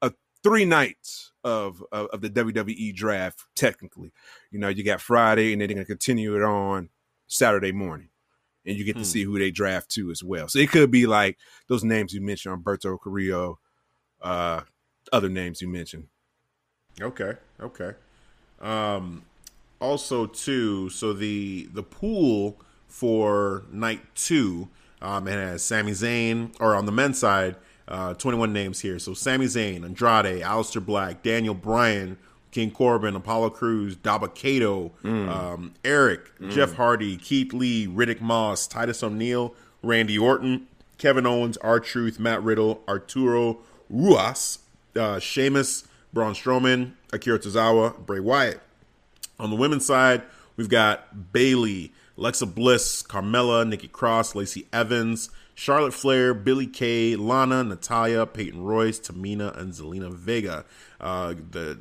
a 0.00 0.10
three 0.42 0.64
nights 0.64 1.32
of, 1.42 1.84
of 1.92 2.06
of 2.06 2.20
the 2.22 2.30
WWE 2.30 2.94
draft. 2.94 3.44
Technically, 3.54 4.10
you 4.50 4.58
know, 4.58 4.68
you 4.68 4.84
got 4.84 5.02
Friday, 5.02 5.52
and 5.52 5.60
then 5.60 5.68
they're 5.68 5.74
going 5.74 5.86
to 5.86 5.92
continue 5.92 6.34
it 6.34 6.42
on 6.42 6.88
Saturday 7.26 7.72
morning, 7.72 8.08
and 8.66 8.76
you 8.76 8.84
get 8.84 8.96
Hmm. 8.96 9.02
to 9.02 9.04
see 9.08 9.24
who 9.24 9.38
they 9.38 9.50
draft 9.50 9.90
to 9.92 10.10
as 10.10 10.22
well. 10.22 10.48
So 10.48 10.58
it 10.58 10.70
could 10.70 10.90
be 10.90 11.06
like 11.06 11.38
those 11.68 11.84
names 11.84 12.12
you 12.14 12.20
mentioned, 12.20 12.52
Alberto 12.52 12.96
Carrillo, 12.98 13.58
uh, 14.22 14.62
other 15.12 15.28
names 15.28 15.60
you 15.60 15.68
mentioned. 15.68 16.08
Okay, 17.00 17.32
okay. 17.60 17.92
Um, 18.60 19.24
also, 19.80 20.26
too, 20.26 20.88
so 20.90 21.12
the 21.12 21.68
the 21.72 21.82
pool 21.82 22.60
for 22.88 23.64
night 23.70 24.00
two, 24.14 24.68
um, 25.02 25.26
it 25.28 25.32
has 25.32 25.62
Sami 25.62 25.92
Zayn, 25.92 26.54
or 26.60 26.74
on 26.74 26.86
the 26.86 26.92
men's 26.92 27.18
side, 27.18 27.56
uh, 27.88 28.14
21 28.14 28.52
names 28.52 28.80
here. 28.80 28.98
So 28.98 29.12
Sami 29.12 29.46
Zayn, 29.46 29.84
Andrade, 29.84 30.40
Aleister 30.42 30.84
Black, 30.84 31.22
Daniel 31.22 31.54
Bryan, 31.54 32.16
King 32.54 32.70
Corbin, 32.70 33.16
Apollo 33.16 33.50
Crews, 33.50 33.96
Dabba-Kato, 33.96 34.92
um, 35.04 35.74
Eric, 35.84 36.30
Jeff 36.50 36.74
Hardy, 36.74 37.16
Keith 37.16 37.52
Lee, 37.52 37.88
Riddick 37.88 38.20
Moss, 38.20 38.68
Titus 38.68 39.02
O'Neil, 39.02 39.56
Randy 39.82 40.16
Orton, 40.16 40.68
Kevin 40.96 41.26
Owens, 41.26 41.56
R 41.56 41.80
Truth, 41.80 42.20
Matt 42.20 42.44
Riddle, 42.44 42.80
Arturo 42.88 43.58
Ruas, 43.90 44.60
uh, 44.94 45.18
Sheamus, 45.18 45.88
Braun 46.12 46.32
Strowman, 46.34 46.92
Akira 47.12 47.40
Tozawa, 47.40 47.98
Bray 48.06 48.20
Wyatt. 48.20 48.60
On 49.40 49.50
the 49.50 49.56
women's 49.56 49.84
side, 49.84 50.22
we've 50.56 50.68
got 50.68 51.32
Bayley, 51.32 51.92
Alexa 52.16 52.46
Bliss, 52.46 53.02
Carmella, 53.02 53.68
Nikki 53.68 53.88
Cross, 53.88 54.36
Lacey 54.36 54.68
Evans, 54.72 55.28
Charlotte 55.56 55.92
Flair, 55.92 56.34
Billie 56.34 56.68
Kay, 56.68 57.16
Lana, 57.16 57.64
Natalya, 57.64 58.26
Peyton 58.26 58.62
Royce, 58.62 59.00
Tamina, 59.00 59.56
and 59.58 59.72
Zelina 59.72 60.12
Vega. 60.12 60.64
Uh, 61.00 61.34
the 61.50 61.78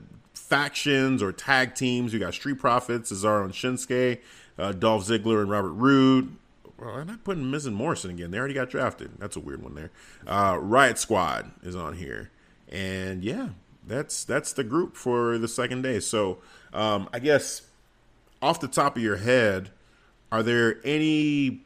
factions 0.54 1.24
or 1.24 1.32
tag 1.32 1.74
teams. 1.74 2.14
You 2.14 2.20
got 2.20 2.36
Street 2.36 2.60
Profits, 2.60 3.12
Cesaro 3.12 3.44
and 3.44 3.54
Shinsuke, 3.54 4.20
uh, 4.60 4.72
Dolph 4.72 5.08
Ziggler 5.08 5.42
and 5.42 5.50
Robert 5.50 5.72
Roode. 5.72 6.36
Well, 6.78 6.96
I'm 6.96 7.08
not 7.08 7.24
putting 7.24 7.50
Miz 7.50 7.66
and 7.66 7.76
Morrison 7.76 8.12
again. 8.12 8.30
They 8.30 8.38
already 8.38 8.54
got 8.54 8.70
drafted. 8.70 9.12
That's 9.18 9.36
a 9.36 9.40
weird 9.40 9.64
one 9.64 9.74
there. 9.74 9.90
Uh, 10.28 10.58
Riot 10.60 11.00
Squad 11.00 11.52
is 11.64 11.76
on 11.76 11.96
here, 11.96 12.30
and 12.70 13.24
yeah, 13.24 13.50
that's 13.88 14.24
that's 14.24 14.54
the 14.54 14.64
group 14.64 14.96
for 14.96 15.40
the 15.40 15.48
second 15.48 15.82
day. 15.82 16.00
So 16.00 16.38
um, 16.72 17.10
I 17.12 17.18
guess 17.20 17.64
off 18.42 18.60
the 18.60 18.68
top 18.68 18.96
of 18.96 19.02
your 19.02 19.18
head, 19.18 19.72
are 20.32 20.44
there 20.44 20.78
any 20.84 21.62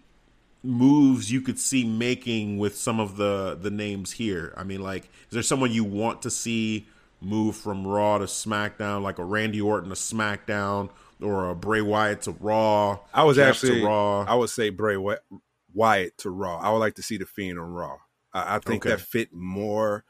moves 0.63 1.31
you 1.31 1.41
could 1.41 1.59
see 1.59 1.83
making 1.83 2.57
with 2.57 2.77
some 2.77 3.01
of 3.01 3.17
the 3.17 3.57
the 3.59 3.71
names 3.71 4.13
here? 4.13 4.53
I 4.55 4.63
mean, 4.63 4.81
like, 4.81 5.05
is 5.05 5.31
there 5.31 5.43
someone 5.43 5.71
you 5.71 5.83
want 5.83 6.21
to 6.21 6.29
see 6.29 6.87
move 7.21 7.55
from 7.55 7.85
Raw 7.87 8.17
to 8.19 8.25
SmackDown, 8.25 9.01
like 9.01 9.19
a 9.19 9.25
Randy 9.25 9.61
Orton 9.61 9.89
to 9.89 9.95
SmackDown, 9.95 10.89
or 11.21 11.49
a 11.49 11.55
Bray 11.55 11.81
Wyatt 11.81 12.21
to 12.23 12.31
Raw? 12.31 12.99
I 13.13 13.23
was 13.23 13.37
Jeff 13.37 13.49
actually 13.55 13.83
Raw. 13.83 14.21
I 14.21 14.35
would 14.35 14.49
say 14.49 14.69
Bray 14.69 14.97
Wy- 14.97 15.17
Wyatt 15.73 16.17
to 16.19 16.29
Raw. 16.29 16.59
I 16.59 16.71
would 16.71 16.79
like 16.79 16.95
to 16.95 17.03
see 17.03 17.17
the 17.17 17.25
Fiend 17.25 17.59
on 17.59 17.71
Raw. 17.71 17.97
I, 18.33 18.55
I 18.55 18.59
think 18.59 18.85
Okay. 18.85 18.95
that 18.95 19.01
fit 19.01 19.33
more 19.33 20.03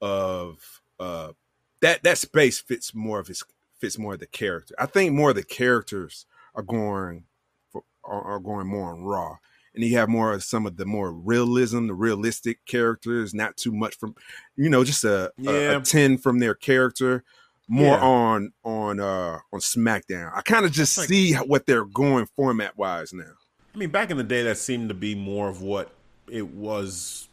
of 0.00 0.80
uh 1.00 1.32
that 1.80 2.02
that 2.04 2.18
space 2.18 2.60
fits 2.60 2.94
more 2.94 3.18
of 3.18 3.26
his 3.26 3.42
fits 3.80 3.98
more 3.98 4.14
of 4.14 4.20
the 4.20 4.26
character. 4.26 4.74
I 4.78 4.86
think 4.86 5.12
more 5.12 5.30
of 5.30 5.36
the 5.36 5.42
characters 5.44 6.26
are 6.54 6.62
going 6.62 7.24
for, 7.70 7.82
are, 8.04 8.22
are 8.22 8.40
going 8.40 8.66
more 8.66 8.90
on 8.92 9.02
Raw. 9.02 9.36
And 9.78 9.86
you 9.88 9.96
have 9.96 10.08
more 10.08 10.32
of 10.32 10.42
some 10.42 10.66
of 10.66 10.76
the 10.76 10.84
more 10.84 11.12
realism, 11.12 11.86
the 11.86 11.94
realistic 11.94 12.58
characters, 12.66 13.32
not 13.32 13.56
too 13.56 13.70
much 13.70 13.96
from, 13.96 14.16
you 14.56 14.68
know, 14.68 14.82
just 14.82 15.04
a, 15.04 15.26
a- 15.28 15.32
Yeah. 15.38 15.76
a, 15.76 15.80
ten 15.80 16.18
from 16.18 16.40
their 16.40 16.56
character, 16.56 17.22
more 17.68 17.96
Yeah. 17.96 18.02
on 18.02 18.52
on 18.64 18.98
uh 18.98 19.38
on 19.52 19.60
SmackDown. 19.60 20.32
I 20.34 20.40
kind 20.42 20.66
of 20.66 20.72
just 20.72 20.98
Like- 20.98 21.06
see 21.06 21.34
what 21.34 21.66
they're 21.66 21.84
going 21.84 22.26
format 22.34 22.76
wise 22.76 23.12
now. 23.12 23.34
I 23.72 23.78
mean, 23.78 23.90
back 23.90 24.10
in 24.10 24.16
the 24.16 24.24
day, 24.24 24.42
that 24.42 24.58
seemed 24.58 24.88
to 24.88 24.94
be 24.96 25.14
more 25.14 25.48
of 25.48 25.62
what 25.62 25.92
it 26.28 26.48
was 26.48 27.28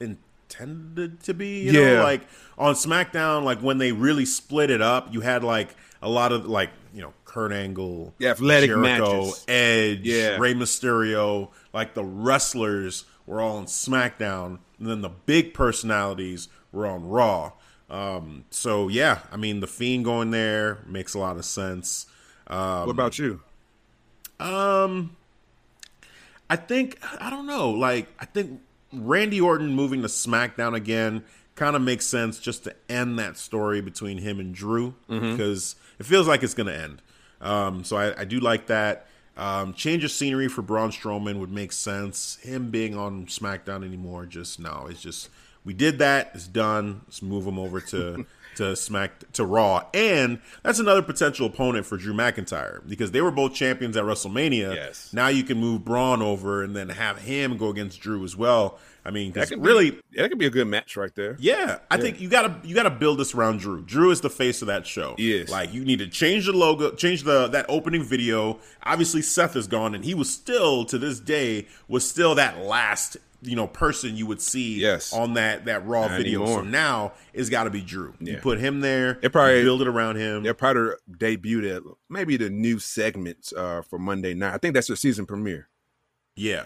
intended 0.00 1.22
to 1.22 1.34
be. 1.34 1.60
You 1.60 1.72
Yeah. 1.72 1.94
know, 1.98 2.02
like 2.02 2.22
on 2.58 2.74
SmackDown, 2.74 3.44
like 3.44 3.60
when 3.60 3.78
they 3.78 3.92
really 3.92 4.24
split 4.24 4.70
it 4.70 4.82
up, 4.82 5.14
you 5.14 5.20
had 5.20 5.44
like 5.44 5.76
a 6.02 6.08
lot 6.08 6.32
of 6.32 6.46
like 6.46 6.70
you 6.94 7.02
know 7.02 7.12
Kurt 7.24 7.52
Angle, 7.52 8.14
Yeah, 8.18 8.30
athletic 8.30 8.70
Jericho, 8.70 8.82
matches. 9.26 9.44
Edge, 9.48 10.00
Yeah. 10.04 10.38
Rey 10.38 10.54
Mysterio. 10.54 11.50
Like 11.76 11.94
the 11.94 12.04
wrestlers 12.04 13.04
were 13.26 13.40
all 13.40 13.58
on 13.58 13.66
SmackDown, 13.66 14.58
and 14.78 14.88
then 14.88 15.02
the 15.02 15.10
big 15.10 15.52
personalities 15.52 16.48
were 16.72 16.86
on 16.86 17.06
Raw. 17.06 17.52
Um, 17.90 18.44
so 18.50 18.88
yeah, 18.88 19.20
I 19.30 19.36
mean, 19.36 19.60
the 19.60 19.66
Fiend 19.66 20.04
going 20.04 20.30
there 20.30 20.78
makes 20.86 21.12
a 21.14 21.18
lot 21.18 21.36
of 21.36 21.44
sense. 21.44 22.06
Um, 22.46 22.86
What 22.86 22.90
about 22.90 23.18
you? 23.18 23.40
um, 24.40 25.16
I 26.48 26.56
think 26.56 26.98
I 27.20 27.30
don't 27.30 27.46
know. 27.46 27.70
Like 27.70 28.08
I 28.18 28.24
think 28.24 28.60
Randy 28.92 29.40
Orton 29.40 29.68
moving 29.74 30.02
to 30.02 30.08
SmackDown 30.08 30.74
again 30.74 31.24
kind 31.56 31.74
of 31.76 31.82
makes 31.82 32.06
sense 32.06 32.38
just 32.38 32.64
to 32.64 32.74
end 32.88 33.18
that 33.18 33.36
story 33.36 33.80
between 33.80 34.18
him 34.18 34.38
and 34.40 34.54
Drew 34.54 34.94
because 35.08 35.74
it 35.98 36.06
feels 36.06 36.28
like 36.28 36.42
it's 36.42 36.54
going 36.54 36.66
to 36.68 36.76
end. 36.78 37.02
Um, 37.40 37.82
so 37.84 37.96
I, 37.96 38.20
I 38.20 38.24
do 38.24 38.40
like 38.40 38.66
that. 38.66 39.08
Um, 39.36 39.74
change 39.74 40.02
of 40.02 40.10
scenery 40.10 40.48
for 40.48 40.62
Braun 40.62 40.90
Strowman 40.90 41.38
would 41.40 41.52
make 41.52 41.72
sense. 41.72 42.36
Him 42.36 42.70
being 42.70 42.96
on 42.96 43.26
SmackDown 43.26 43.84
anymore, 43.84 44.24
just 44.24 44.58
no. 44.58 44.86
It's 44.88 45.02
just 45.02 45.28
we 45.64 45.74
did 45.74 45.98
that. 45.98 46.30
It's 46.34 46.46
done. 46.46 47.02
Let's 47.06 47.20
move 47.20 47.46
him 47.46 47.58
over 47.58 47.80
to 47.80 48.24
to 48.56 48.74
Smack 48.74 49.30
to 49.32 49.44
Raw, 49.44 49.84
and 49.92 50.40
that's 50.62 50.78
another 50.78 51.02
potential 51.02 51.46
opponent 51.46 51.84
for 51.84 51.98
Drew 51.98 52.14
McIntyre 52.14 52.86
because 52.88 53.10
they 53.10 53.20
were 53.20 53.30
both 53.30 53.54
champions 53.54 53.96
at 53.96 54.04
WrestleMania. 54.04 54.74
Yes. 54.74 55.12
Now 55.12 55.28
you 55.28 55.44
can 55.44 55.58
move 55.58 55.84
Braun 55.84 56.22
over 56.22 56.62
and 56.62 56.74
then 56.74 56.88
have 56.88 57.18
him 57.18 57.58
go 57.58 57.68
against 57.68 58.00
Drew 58.00 58.24
as 58.24 58.36
well. 58.36 58.78
I 59.06 59.10
mean, 59.12 59.32
'cause 59.32 59.50
could 59.50 59.64
really, 59.64 59.92
be, 59.92 60.00
that 60.16 60.28
could 60.30 60.38
be 60.38 60.46
a 60.46 60.50
good 60.50 60.66
match 60.66 60.96
right 60.96 61.14
there. 61.14 61.36
yeah, 61.38 61.78
I 61.90 61.96
think 61.96 62.20
you 62.20 62.28
gotta 62.28 62.56
you 62.64 62.74
gotta 62.74 62.90
build 62.90 63.18
this 63.20 63.34
around 63.34 63.60
Drew. 63.60 63.82
Drew 63.82 64.10
is 64.10 64.20
the 64.20 64.30
face 64.30 64.62
of 64.62 64.66
that 64.68 64.86
show. 64.86 65.14
Yes. 65.16 65.48
like 65.48 65.72
you 65.72 65.84
need 65.84 66.00
to 66.00 66.08
change 66.08 66.46
the 66.46 66.52
logo, 66.52 66.90
change 66.92 67.22
the 67.22 67.46
that 67.48 67.66
opening 67.68 68.02
video. 68.02 68.58
Obviously, 68.82 69.22
Seth 69.22 69.54
is 69.54 69.68
gone, 69.68 69.94
and 69.94 70.04
he 70.04 70.12
was 70.14 70.28
still 70.28 70.84
to 70.86 70.98
this 70.98 71.20
day 71.20 71.68
was 71.86 72.08
still 72.08 72.34
that 72.34 72.58
last 72.64 73.16
you 73.42 73.54
know 73.54 73.66
person 73.68 74.16
you 74.16 74.26
would 74.26 74.40
see 74.40 74.80
Yes. 74.80 75.12
on 75.12 75.34
that 75.34 75.66
that 75.66 75.86
raw 75.86 76.08
Not 76.08 76.16
video. 76.16 76.40
anymore. 76.42 76.62
So 76.64 76.68
now 76.68 77.12
it's 77.32 77.48
got 77.50 77.64
to 77.64 77.70
be 77.70 77.82
Drew. 77.82 78.14
You 78.18 78.32
Yeah. 78.32 78.40
put 78.40 78.58
him 78.58 78.80
there. 78.80 79.18
It 79.22 79.30
probably- 79.30 79.62
build 79.62 79.82
it 79.82 79.88
around 79.88 80.16
him. 80.16 80.42
They're 80.42 80.54
probably 80.54 80.94
debuted 81.12 81.76
at 81.76 81.82
maybe 82.08 82.36
the 82.38 82.50
new 82.50 82.80
segments 82.80 83.52
uh, 83.52 83.82
for 83.88 83.98
Monday 84.00 84.34
night. 84.34 84.54
I 84.54 84.58
think 84.58 84.74
that's 84.74 84.88
their 84.88 84.96
season 84.96 85.26
premiere. 85.26 85.68
Yeah. 86.34 86.64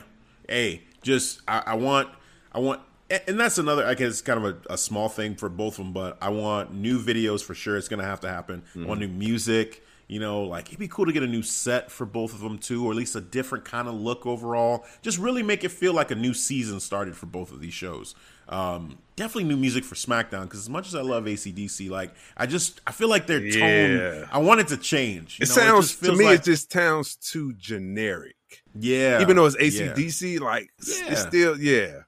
Hey, 0.49 0.83
just 1.03 1.43
I, 1.47 1.63
I 1.67 1.75
want 1.75 2.09
I 2.53 2.59
want 2.59 2.81
and 3.27 3.39
that's 3.41 3.59
another 3.59 3.85
I 3.87 3.95
guess 3.95 4.21
kind 4.23 4.45
of 4.45 4.65
a, 4.69 4.75
a 4.75 4.79
small 4.79 5.09
thing 5.09 5.35
for 5.35 5.49
both 5.49 5.79
of 5.79 5.85
them, 5.85 5.93
but 5.93 6.17
I 6.21 6.29
want 6.31 6.73
new 6.75 6.99
videos 7.03 7.43
for 7.45 7.55
sure. 7.55 7.77
It's 7.77 7.89
gonna 7.89 8.05
have 8.05 8.21
to 8.21 8.29
happen. 8.29 8.63
I 8.77 8.85
want 8.85 9.01
new 9.01 9.09
music. 9.09 9.85
You 10.09 10.19
know, 10.19 10.43
like 10.43 10.67
it'd 10.67 10.81
be 10.81 10.89
cool 10.89 11.07
to 11.07 11.13
get 11.13 11.23
a 11.23 11.27
new 11.29 11.43
set 11.43 11.89
for 11.89 12.05
both 12.05 12.33
of 12.35 12.41
them 12.41 12.59
too, 12.59 12.85
or 12.85 12.91
at 12.91 12.97
least 12.97 13.15
a 13.15 13.21
different 13.21 13.65
kind 13.65 13.87
of 13.87 13.95
look 13.95 14.27
overall. 14.27 14.85
Just 15.03 15.19
really 15.19 15.45
make 15.45 15.63
it 15.63 15.69
feel 15.71 15.93
like 15.95 16.11
a 16.11 16.17
new 16.17 16.35
season 16.35 16.81
started 16.81 17.17
for 17.17 17.27
both 17.27 17.53
of 17.53 17.61
these 17.61 17.73
shows. 17.75 18.17
Um, 18.49 18.99
definitely 19.15 19.45
new 19.45 19.57
music 19.57 19.85
for 19.85 19.95
SmackDown 19.95 20.43
because 20.43 20.59
as 20.59 20.69
much 20.69 20.89
as 20.89 20.97
I 20.97 21.03
love 21.03 21.27
ACDC, 21.27 21.89
like 21.91 22.13
I 22.37 22.47
just 22.47 22.81
I 22.89 22.91
feel 22.91 23.09
like 23.09 23.29
their 23.29 23.39
tone. 23.39 23.99
Yeah. 23.99 24.27
I 24.33 24.39
want 24.39 24.59
it 24.59 24.67
to 24.69 24.77
change. 24.77 25.39
You 25.39 25.45
It 25.45 25.49
know, 25.51 25.55
sounds 25.55 25.89
just 25.91 26.03
to 26.05 26.17
me, 26.17 26.25
like- 26.25 26.41
it 26.41 26.45
just 26.45 26.73
sounds 26.73 27.15
too 27.15 27.53
generic. 27.53 28.35
yeah, 28.75 29.21
Even 29.23 29.37
though 29.37 29.47
it's 29.47 29.57
yeah. 29.79 29.93
ACDC, 29.93 30.41
like 30.41 30.71
Yeah. 30.85 31.05
it's 31.13 31.23
still 31.23 31.57
yeah. 31.61 32.01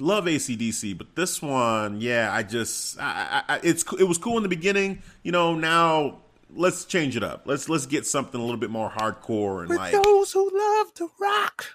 Love 0.00 0.24
ACDC, 0.24 0.96
but 0.98 1.14
this 1.16 1.40
one, 1.42 2.00
yeah, 2.00 2.30
I 2.32 2.42
just, 2.42 2.98
I, 3.00 3.42
I, 3.48 3.60
it's, 3.62 3.84
it 3.98 4.04
was 4.04 4.18
cool 4.18 4.36
in 4.36 4.42
the 4.42 4.48
beginning. 4.48 5.02
You 5.22 5.32
know, 5.32 5.54
now 5.54 6.18
let's 6.54 6.84
change 6.84 7.16
it 7.16 7.22
up. 7.22 7.42
Let's 7.46 7.68
let's 7.68 7.86
get 7.86 8.06
something 8.06 8.40
a 8.40 8.44
little 8.44 8.60
bit 8.60 8.70
more 8.70 8.90
hardcore 8.90 9.60
and 9.60 9.68
For 9.68 9.76
like, 9.76 9.92
those 10.02 10.32
who 10.32 10.50
love 10.56 10.94
to 10.94 11.10
rock, 11.20 11.66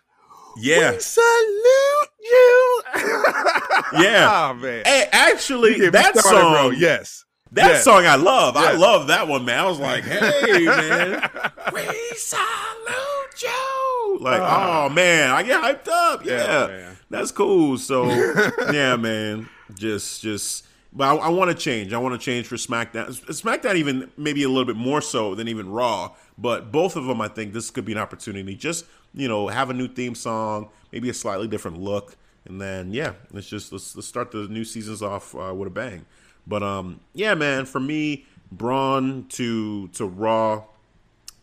yeah, 0.57 0.91
we 0.91 0.99
salute 0.99 2.09
you. 2.21 2.81
Yeah. 3.93 4.49
oh 4.49 4.53
man, 4.53 4.83
Hey, 4.85 5.07
actually, 5.11 5.71
You 5.71 5.75
get 5.77 5.85
me 5.85 5.89
that 5.99 6.17
started, 6.17 6.39
song, 6.39 6.53
bro. 6.53 6.69
yes, 6.71 7.25
that 7.53 7.67
Yes. 7.69 7.83
song, 7.83 8.05
I 8.05 8.15
love. 8.15 8.55
I 8.55 8.73
love 8.73 9.07
that 9.07 9.27
one, 9.27 9.45
man. 9.45 9.59
I 9.59 9.65
was 9.67 9.79
like, 9.79 10.03
hey, 10.03 10.65
man, 10.65 11.29
we 11.73 11.81
salute 12.15 13.18
you. 13.41 14.17
Like, 14.21 14.41
Ah. 14.41 14.85
oh 14.85 14.89
man, 14.89 15.29
I 15.31 15.43
get 15.43 15.61
hyped 15.61 15.87
up. 15.87 16.25
Yeah, 16.25 16.67
Yeah, 16.67 16.91
that's 17.09 17.31
cool. 17.31 17.77
So, 17.77 18.05
yeah, 18.71 18.95
man, 18.95 19.47
just, 19.73 20.21
just. 20.21 20.65
But 20.91 21.03
I, 21.03 21.15
I 21.15 21.29
want 21.29 21.51
to 21.51 21.55
change. 21.55 21.93
I 21.93 21.99
want 21.99 22.19
to 22.19 22.23
change 22.23 22.47
for 22.47 22.55
SmackDown. 22.55 23.09
SmackDown 23.27 23.75
even 23.75 24.09
maybe 24.17 24.41
a 24.43 24.49
little 24.49 24.65
bit 24.65 24.75
more 24.75 25.01
so 25.01 25.35
than 25.35 25.47
even 25.47 25.69
Raw. 25.69 26.15
But 26.37 26.71
both 26.71 26.95
of 26.95 27.05
them, 27.05 27.21
I 27.21 27.27
think 27.27 27.53
this 27.53 27.69
could 27.69 27.85
be 27.85 27.91
an 27.91 27.99
opportunity. 27.99 28.55
Just 28.55 28.85
you 29.13 29.27
know, 29.27 29.47
have 29.47 29.69
a 29.69 29.73
new 29.73 29.87
theme 29.87 30.15
song, 30.15 30.69
maybe 30.91 31.09
a 31.09 31.13
slightly 31.13 31.47
different 31.47 31.79
look, 31.79 32.15
and 32.45 32.59
then 32.59 32.91
yeah, 32.93 33.13
let's 33.31 33.47
just 33.47 33.71
let's, 33.71 33.95
let's 33.95 34.07
start 34.07 34.31
the 34.31 34.47
new 34.47 34.63
seasons 34.63 35.01
off 35.03 35.35
uh, 35.35 35.53
with 35.53 35.67
a 35.67 35.71
bang. 35.71 36.05
But 36.47 36.63
um, 36.63 36.99
yeah, 37.13 37.35
man, 37.35 37.65
for 37.65 37.79
me, 37.79 38.25
Braun 38.51 39.25
to 39.29 39.87
to 39.89 40.05
Raw, 40.05 40.63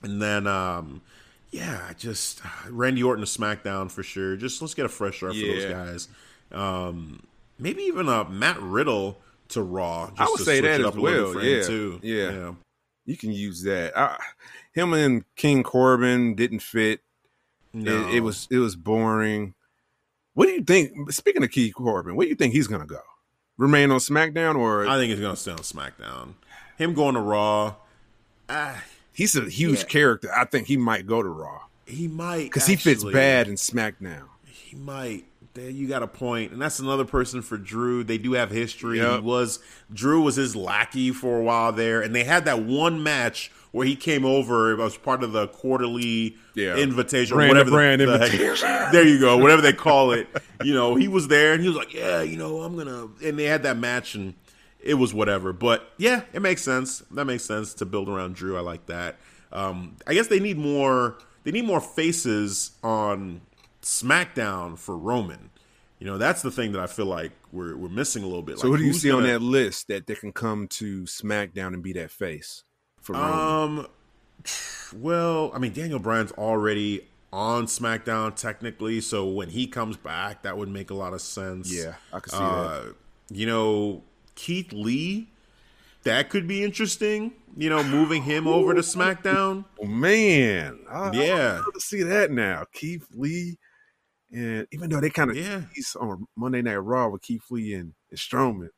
and 0.03 0.21
then 0.21 0.47
um, 0.49 1.03
yeah, 1.51 1.93
just 1.99 2.43
Randy 2.69 3.03
Orton 3.03 3.25
to 3.25 3.31
SmackDown 3.31 3.91
for 3.91 4.03
sure. 4.03 4.37
Just 4.37 4.61
let's 4.61 4.75
get 4.75 4.87
a 4.87 4.89
fresh 4.89 5.19
start 5.19 5.35
for 5.35 5.41
those 5.41 5.65
guys. 5.65 6.09
Um, 6.53 7.27
maybe 7.59 7.83
even 7.83 8.09
uh, 8.09 8.25
Matt 8.25 8.61
Riddle 8.61 9.19
to 9.49 9.63
Raw. 9.63 10.09
Just 10.11 10.21
I 10.21 10.25
would 10.27 10.39
to 10.39 10.45
say 10.45 10.61
that 10.61 10.81
as 10.81 10.87
up 10.87 10.97
a 10.97 11.01
well, 11.01 11.43
yeah, 11.43 11.63
too. 11.63 12.01
yeah. 12.03 12.53
you 13.05 13.17
can 13.17 13.33
use 13.33 13.63
that. 13.63 13.97
I, 13.97 14.19
him 14.73 14.93
and 14.93 15.25
King 15.37 15.63
Corbin 15.63 16.35
didn't 16.35 16.61
fit. 16.61 17.01
No. 17.73 18.09
It, 18.09 18.17
it 18.17 18.21
was 18.21 18.49
it 18.51 18.59
was 18.59 18.77
boring. 18.77 19.55
What 20.35 20.47
do 20.47 20.53
you 20.53 20.63
think? 20.63 21.11
Speaking 21.13 21.43
of 21.43 21.51
King 21.51 21.73
Corbin, 21.73 22.17
where 22.17 22.27
do 22.27 22.31
you 22.31 22.37
think 22.37 22.53
he's 22.53 22.67
gonna 22.67 22.87
go? 22.87 23.01
Remain 23.57 23.91
on 23.91 23.99
SmackDown 23.99 24.57
or 24.57 24.87
I 24.87 24.97
think 24.97 25.11
he's 25.11 25.21
gonna 25.21 25.37
stay 25.37 25.53
on 25.53 25.59
SmackDown. 25.59 26.35
Him 26.77 26.93
going 26.93 27.15
to 27.15 27.21
Raw, 27.21 27.77
ah, 28.51 28.85
he's 29.17 29.35
a 29.37 29.49
huge 29.49 29.81
Yeah. 29.81 29.85
character. 29.87 30.31
I 30.37 30.45
think 30.45 30.67
he 30.69 30.77
might 30.77 31.07
go 31.07 31.23
to 31.23 31.29
Raw 31.29 31.61
he 31.89 32.09
might 32.09 32.45
because 32.45 32.67
he 32.67 32.75
fits 32.77 33.03
bad 33.05 33.47
in 33.49 33.55
SmackDown. 33.55 34.25
He 34.45 34.77
might. 34.77 35.25
There 35.55 35.71
you 35.71 35.89
got 35.89 36.03
a 36.03 36.07
point. 36.09 36.53
and 36.53 36.61
that's 36.61 36.81
another 36.81 37.05
person 37.07 37.41
for 37.43 37.57
Drew. 37.57 38.05
They 38.05 38.19
do 38.19 38.33
have 38.35 38.51
history. 38.51 38.99
Yep. 38.99 39.13
He 39.13 39.19
was 39.21 39.59
Drew 39.93 40.21
was 40.21 40.37
his 40.37 40.55
lackey 40.57 41.13
for 41.13 41.39
a 41.39 41.43
while 41.43 41.73
there, 41.73 42.03
and 42.03 42.15
they 42.15 42.25
had 42.25 42.45
that 42.45 42.63
one 42.63 43.03
match 43.03 43.51
where 43.73 43.87
he 43.87 43.95
came 43.97 44.25
over. 44.27 44.73
It 44.73 44.79
was 44.79 44.97
part 44.99 45.23
of 45.23 45.33
the 45.33 45.47
quarterly 45.49 46.37
Yeah. 46.55 46.77
invitation, 46.77 47.37
Brand 47.37 47.49
whatever 47.51 47.71
the- 47.71 47.77
brand 47.77 48.01
the 48.03 48.13
invitation. 48.15 48.69
there 48.93 49.07
you 49.07 49.19
go, 49.21 49.37
whatever 49.39 49.63
they 49.63 49.73
call 49.73 50.11
it. 50.13 50.27
You 50.65 50.75
know, 50.75 50.95
he 50.97 51.09
was 51.09 51.29
there, 51.29 51.53
and 51.55 51.63
he 51.63 51.69
was 51.69 51.77
like, 51.77 51.95
"Yeah, 51.95 52.21
you 52.23 52.37
know, 52.37 52.61
I'm 52.63 52.77
gonna." 52.77 53.09
And 53.25 53.39
they 53.39 53.45
had 53.45 53.63
that 53.63 53.79
match, 53.79 54.15
and 54.15 54.35
it 54.87 54.95
was 54.95 55.13
whatever. 55.13 55.53
But 55.53 55.91
yeah, 55.99 56.23
it 56.33 56.41
makes 56.43 56.63
sense. 56.63 57.01
That 57.11 57.25
makes 57.27 57.45
sense 57.45 57.75
to 57.75 57.85
build 57.87 58.09
around 58.09 58.35
Drew. 58.37 58.57
I 58.57 58.61
like 58.61 58.87
that. 58.87 59.17
Um, 59.53 59.97
I 60.07 60.15
guess 60.15 60.29
they 60.29 60.41
need 60.41 60.59
more. 60.59 61.19
They 61.45 61.51
need 61.53 61.65
more 61.65 61.81
faces 61.81 62.73
on 62.83 63.41
SmackDown 63.83 64.79
for 64.79 64.97
Roman. 64.97 65.51
You 65.99 66.07
know, 66.07 66.19
that's 66.19 66.43
the 66.43 66.51
thing 66.51 66.73
that 66.73 66.81
I 66.81 66.87
feel 66.87 67.07
like 67.07 67.33
we're 67.53 67.77
we're 67.77 67.89
missing 67.89 68.23
a 68.23 68.27
little 68.27 68.43
bit. 68.43 68.59
So 68.59 68.69
like, 68.69 68.79
who 68.79 68.83
do 68.83 68.87
you 68.89 68.93
see 68.93 69.11
on 69.11 69.21
gonna- 69.21 69.33
that 69.35 69.43
list 69.43 69.89
that 69.89 70.07
they 70.07 70.15
can 70.15 70.33
come 70.33 70.69
to 70.69 71.05
SmackDown 71.05 71.69
and 71.69 71.83
be 71.83 71.93
that 71.95 72.11
face 72.11 72.65
for 73.01 73.15
Roman? 73.15 73.79
Um, 73.79 73.87
well, 74.95 75.51
I 75.55 75.59
mean, 75.59 75.73
Daniel 75.73 75.99
Bryan's 75.99 76.33
already 76.33 77.07
on 77.33 77.67
SmackDown 77.67 78.35
technically, 78.35 79.01
so 79.01 79.27
when 79.27 79.49
he 79.51 79.67
comes 79.67 79.97
back, 79.97 80.43
that 80.43 80.57
would 80.59 80.69
make 80.69 80.91
a 80.91 80.95
lot 80.95 81.13
of 81.15 81.21
sense. 81.21 81.73
yeah, 81.73 81.95
I 82.13 82.21
can 82.21 82.31
see 82.31 82.39
Uh, 82.39 82.69
that. 82.83 82.95
you 83.31 83.47
know, 83.47 84.03
Keith 84.37 84.73
Lee, 84.73 85.29
that 86.05 86.31
could 86.31 86.47
be 86.47 86.63
interesting. 86.63 87.33
You 87.57 87.71
know, 87.71 87.83
moving 87.83 88.23
him 88.23 88.47
over 88.47 88.73
to 88.75 88.81
SmackDown. 88.83 89.65
Oh, 89.83 89.87
man, 89.87 90.79
I, 90.89 91.11
Yeah. 91.13 91.63
I 91.67 91.71
to 91.75 91.81
see 91.81 92.03
that 92.05 92.31
now. 92.31 92.65
Keith 92.73 93.07
Lee, 93.15 93.59
and 94.33 94.67
even 94.73 94.91
though 94.91 95.01
they 95.01 95.11
kind 95.11 95.31
of 95.31 95.37
Yeah. 95.37 95.63
he's 95.75 95.97
on 95.99 96.27
Monday 96.37 96.63
Night 96.63 96.77
Raw 96.77 97.09
with 97.09 97.23
Keith 97.23 97.43
Lee 97.51 97.75
and, 97.75 97.95
and 98.11 98.19
Strowman. 98.19 98.69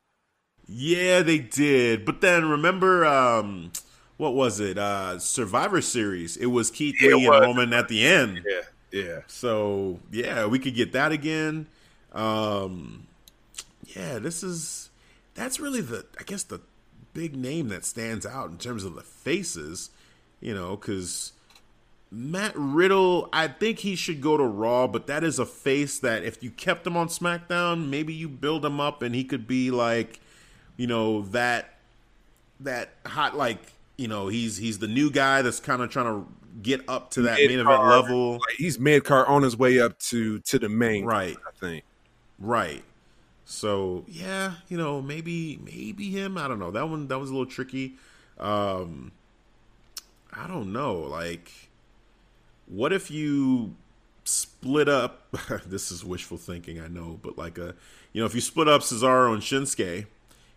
Yeah, 0.66 1.22
they 1.22 1.38
did. 1.38 2.04
But 2.04 2.20
then 2.20 2.48
remember, 2.48 3.04
um, 3.04 3.72
what 4.16 4.34
was 4.34 4.60
it? 4.60 4.78
Uh, 4.78 5.18
Survivor 5.18 5.80
Series. 5.80 6.36
It 6.36 6.46
was 6.46 6.70
Keith 6.70 6.96
Yeah, 7.00 7.14
Lee 7.16 7.26
was. 7.28 7.36
and 7.36 7.46
Roman 7.46 7.72
at 7.72 7.88
the 7.88 8.04
end. 8.06 8.44
Yeah, 8.46 8.60
yeah. 9.02 9.18
So 9.26 9.98
yeah, 10.12 10.46
we 10.46 10.58
could 10.58 10.74
get 10.74 10.92
that 10.92 11.10
again. 11.10 11.66
Um, 12.12 13.06
yeah, 13.96 14.18
this 14.18 14.42
is 14.42 14.87
that's 15.38 15.60
really 15.60 15.80
the 15.80 16.04
I 16.18 16.24
guess 16.24 16.42
the 16.42 16.60
big 17.14 17.36
name 17.36 17.68
that 17.68 17.84
stands 17.84 18.26
out 18.26 18.50
in 18.50 18.58
terms 18.58 18.84
of 18.84 18.94
the 18.94 19.02
faces. 19.02 19.90
You 20.40 20.54
know, 20.54 20.76
because 20.76 21.32
Matt 22.10 22.52
Riddle, 22.54 23.28
I 23.32 23.48
think 23.48 23.80
he 23.80 23.96
should 23.96 24.20
go 24.20 24.36
to 24.36 24.44
Raw, 24.44 24.86
but 24.86 25.06
that 25.08 25.24
is 25.24 25.38
a 25.38 25.46
face 25.46 25.98
that 26.00 26.24
if 26.24 26.42
you 26.42 26.50
kept 26.50 26.86
him 26.86 26.96
on 26.96 27.08
SmackDown, 27.08 27.88
maybe 27.88 28.14
you 28.14 28.28
build 28.28 28.64
him 28.64 28.80
up 28.80 29.02
and 29.02 29.14
he 29.14 29.24
could 29.24 29.46
be 29.46 29.70
like, 29.70 30.20
you 30.76 30.86
know, 30.86 31.22
that 31.22 31.74
that 32.60 32.94
hot 33.06 33.36
like 33.36 33.72
you 33.96 34.08
know 34.08 34.26
he's 34.28 34.56
he's 34.56 34.78
the 34.78 34.88
new 34.88 35.10
guy 35.10 35.42
that's 35.42 35.60
kind 35.60 35.82
of 35.82 35.90
trying 35.90 36.06
to 36.06 36.26
get 36.62 36.80
up 36.88 37.10
to 37.12 37.22
that 37.22 37.38
main 37.38 37.58
event 37.58 37.84
level. 37.84 38.32
Like 38.32 38.56
he's 38.56 38.78
mid 38.78 39.04
card 39.04 39.28
on 39.28 39.42
his 39.42 39.56
way 39.56 39.80
up 39.80 39.98
to 40.00 40.40
to 40.40 40.58
the 40.58 40.68
main. 40.68 41.04
Right. 41.04 41.36
I 41.46 41.50
think. 41.58 41.84
Right. 42.38 42.84
So 43.50 44.04
yeah, 44.06 44.56
you 44.68 44.76
know, 44.76 45.00
maybe 45.00 45.58
maybe 45.64 46.10
him. 46.10 46.36
I 46.36 46.48
don't 46.48 46.58
know. 46.58 46.70
That 46.70 46.86
one 46.86 47.08
that 47.08 47.18
was 47.18 47.30
a 47.30 47.32
little 47.32 47.50
tricky. 47.50 47.94
Um 48.38 49.10
I 50.30 50.46
don't 50.46 50.70
know. 50.70 50.96
Like 50.96 51.50
what 52.66 52.92
if 52.92 53.10
you 53.10 53.74
split 54.24 54.86
up 54.86 55.34
this 55.66 55.90
is 55.90 56.04
wishful 56.04 56.36
thinking, 56.36 56.78
I 56.78 56.88
know, 56.88 57.18
but 57.22 57.38
like 57.38 57.56
a 57.56 57.74
you 58.12 58.20
know, 58.20 58.26
if 58.26 58.34
you 58.34 58.42
split 58.42 58.68
up 58.68 58.82
Cesaro 58.82 59.32
and 59.32 59.42
Shinsuke, 59.42 60.04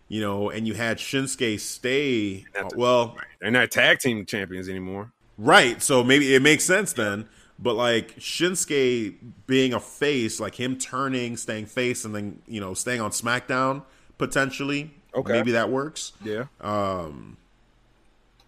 you 0.08 0.20
know, 0.20 0.50
and 0.50 0.66
you 0.66 0.74
had 0.74 0.98
Shinsuke 0.98 1.58
stay 1.60 2.44
uh, 2.60 2.68
well, 2.76 3.16
They're 3.40 3.50
not 3.50 3.70
tag 3.70 4.00
team 4.00 4.26
champions 4.26 4.68
anymore. 4.68 5.10
Right. 5.38 5.80
So 5.82 6.04
maybe 6.04 6.34
it 6.34 6.42
makes 6.42 6.64
sense 6.64 6.92
then. 6.92 7.26
But 7.58 7.74
like 7.74 8.16
Shinsuke 8.16 9.14
being 9.46 9.72
a 9.72 9.80
face, 9.80 10.40
like 10.40 10.56
him 10.56 10.76
turning, 10.78 11.36
staying 11.36 11.66
face, 11.66 12.04
and 12.04 12.14
then 12.14 12.42
you 12.46 12.60
know 12.60 12.74
staying 12.74 13.00
on 13.00 13.10
SmackDown 13.10 13.82
potentially. 14.18 14.90
Okay. 15.14 15.32
Maybe 15.32 15.52
that 15.52 15.70
works. 15.70 16.12
Yeah. 16.24 16.46
Um. 16.60 17.36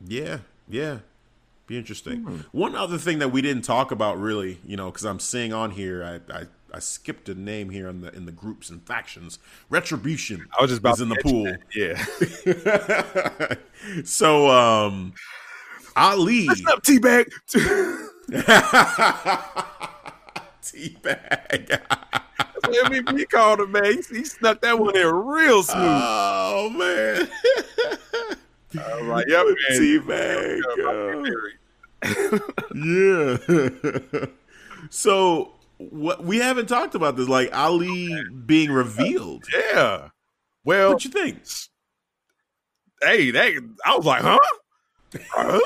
Yeah. 0.06 0.38
Yeah. 0.68 0.98
Be 1.66 1.78
interesting. 1.78 2.44
One 2.52 2.74
other 2.74 2.98
thing 2.98 3.20
that 3.20 3.30
we 3.30 3.40
didn't 3.40 3.62
talk 3.62 3.90
about 3.90 4.18
really, 4.18 4.60
you 4.66 4.76
know, 4.76 4.90
because 4.90 5.04
I'm 5.04 5.18
seeing 5.18 5.54
on 5.54 5.70
here, 5.70 6.04
I, 6.04 6.40
I 6.40 6.44
I 6.74 6.80
skipped 6.80 7.28
a 7.28 7.34
name 7.34 7.70
here 7.70 7.88
in 7.88 8.00
the 8.00 8.12
in 8.14 8.26
the 8.26 8.32
groups 8.32 8.68
and 8.68 8.82
factions. 8.82 9.38
Retribution. 9.70 10.46
I 10.58 10.62
was 10.62 10.70
just 10.70 10.80
about 10.80 10.94
is 10.94 11.00
in 11.00 11.08
the 11.08 11.16
pool. 11.22 11.44
that. 11.44 11.60
Yeah. 13.88 14.02
so 14.04 14.50
um, 14.50 15.14
Ali. 15.96 16.46
What's 16.46 16.66
up, 16.66 16.82
T-Bag? 16.82 17.32
Teabag. 20.62 21.80
MVP 22.64 23.28
called 23.28 23.60
him, 23.60 23.72
man. 23.72 23.84
He, 23.84 23.96
he 24.16 24.24
snuck 24.24 24.60
that 24.62 24.78
one 24.78 24.96
in 24.96 25.06
real 25.06 25.62
smooth. 25.62 25.82
Oh 25.84 26.70
man. 26.70 27.28
All 28.84 29.04
right, 29.04 29.24
yep, 29.28 29.46
man. 29.46 29.56
Teabag. 29.78 30.60
Yeah. 32.74 34.26
so 34.90 35.52
what 35.78 36.24
we 36.24 36.38
haven't 36.38 36.66
talked 36.66 36.94
about 36.94 37.16
this, 37.16 37.28
like 37.28 37.54
Ali 37.56 38.14
being 38.46 38.70
revealed. 38.72 39.44
Yeah. 39.52 40.08
Well, 40.64 40.92
What 40.92 41.04
you 41.04 41.10
think? 41.10 41.42
hey, 43.02 43.30
that 43.32 43.52
I 43.84 43.96
was 43.96 44.06
like, 44.06 44.22
huh? 44.22 44.38
Huh? 45.30 45.60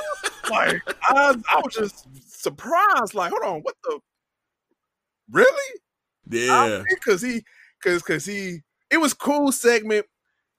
like 0.51 0.83
I, 1.05 1.37
I 1.51 1.61
was 1.65 1.75
just 1.75 2.07
surprised. 2.49 3.15
Like, 3.15 3.31
hold 3.31 3.45
on, 3.45 3.61
what 3.61 3.75
the? 3.85 4.01
Really? 5.31 5.81
Yeah. 6.31 6.83
Because 6.89 7.23
he, 7.23 7.43
because 7.83 8.03
because 8.03 8.25
he, 8.25 8.61
it 8.91 8.99
was 8.99 9.15
cool 9.15 9.53
segment. 9.53 10.07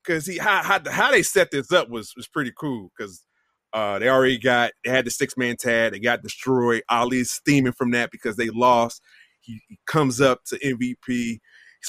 Because 0.04 0.26
he, 0.26 0.38
how, 0.38 0.64
how 0.64 0.80
how 0.90 1.12
they 1.12 1.24
set 1.24 1.52
this 1.52 1.72
up 1.72 1.90
was 1.90 2.14
was 2.16 2.28
pretty 2.28 2.52
cool. 2.58 2.92
Because 2.98 3.26
uh, 3.74 4.00
they 4.00 4.10
already 4.10 4.38
got 4.38 4.72
they 4.84 4.92
had 4.92 5.06
the 5.06 5.12
six 5.12 5.38
man 5.38 5.58
tag. 5.58 5.92
They 5.94 6.00
got 6.00 6.24
destroyed. 6.24 6.84
Ali's 6.90 7.32
steaming 7.32 7.74
from 7.74 7.92
that 7.92 8.12
because 8.12 8.36
they 8.36 8.50
lost. 8.50 9.02
He, 9.42 9.62
he 9.68 9.80
comes 9.88 10.22
up 10.22 10.44
to 10.46 10.60
MVP. 10.60 10.96
He's 11.08 11.40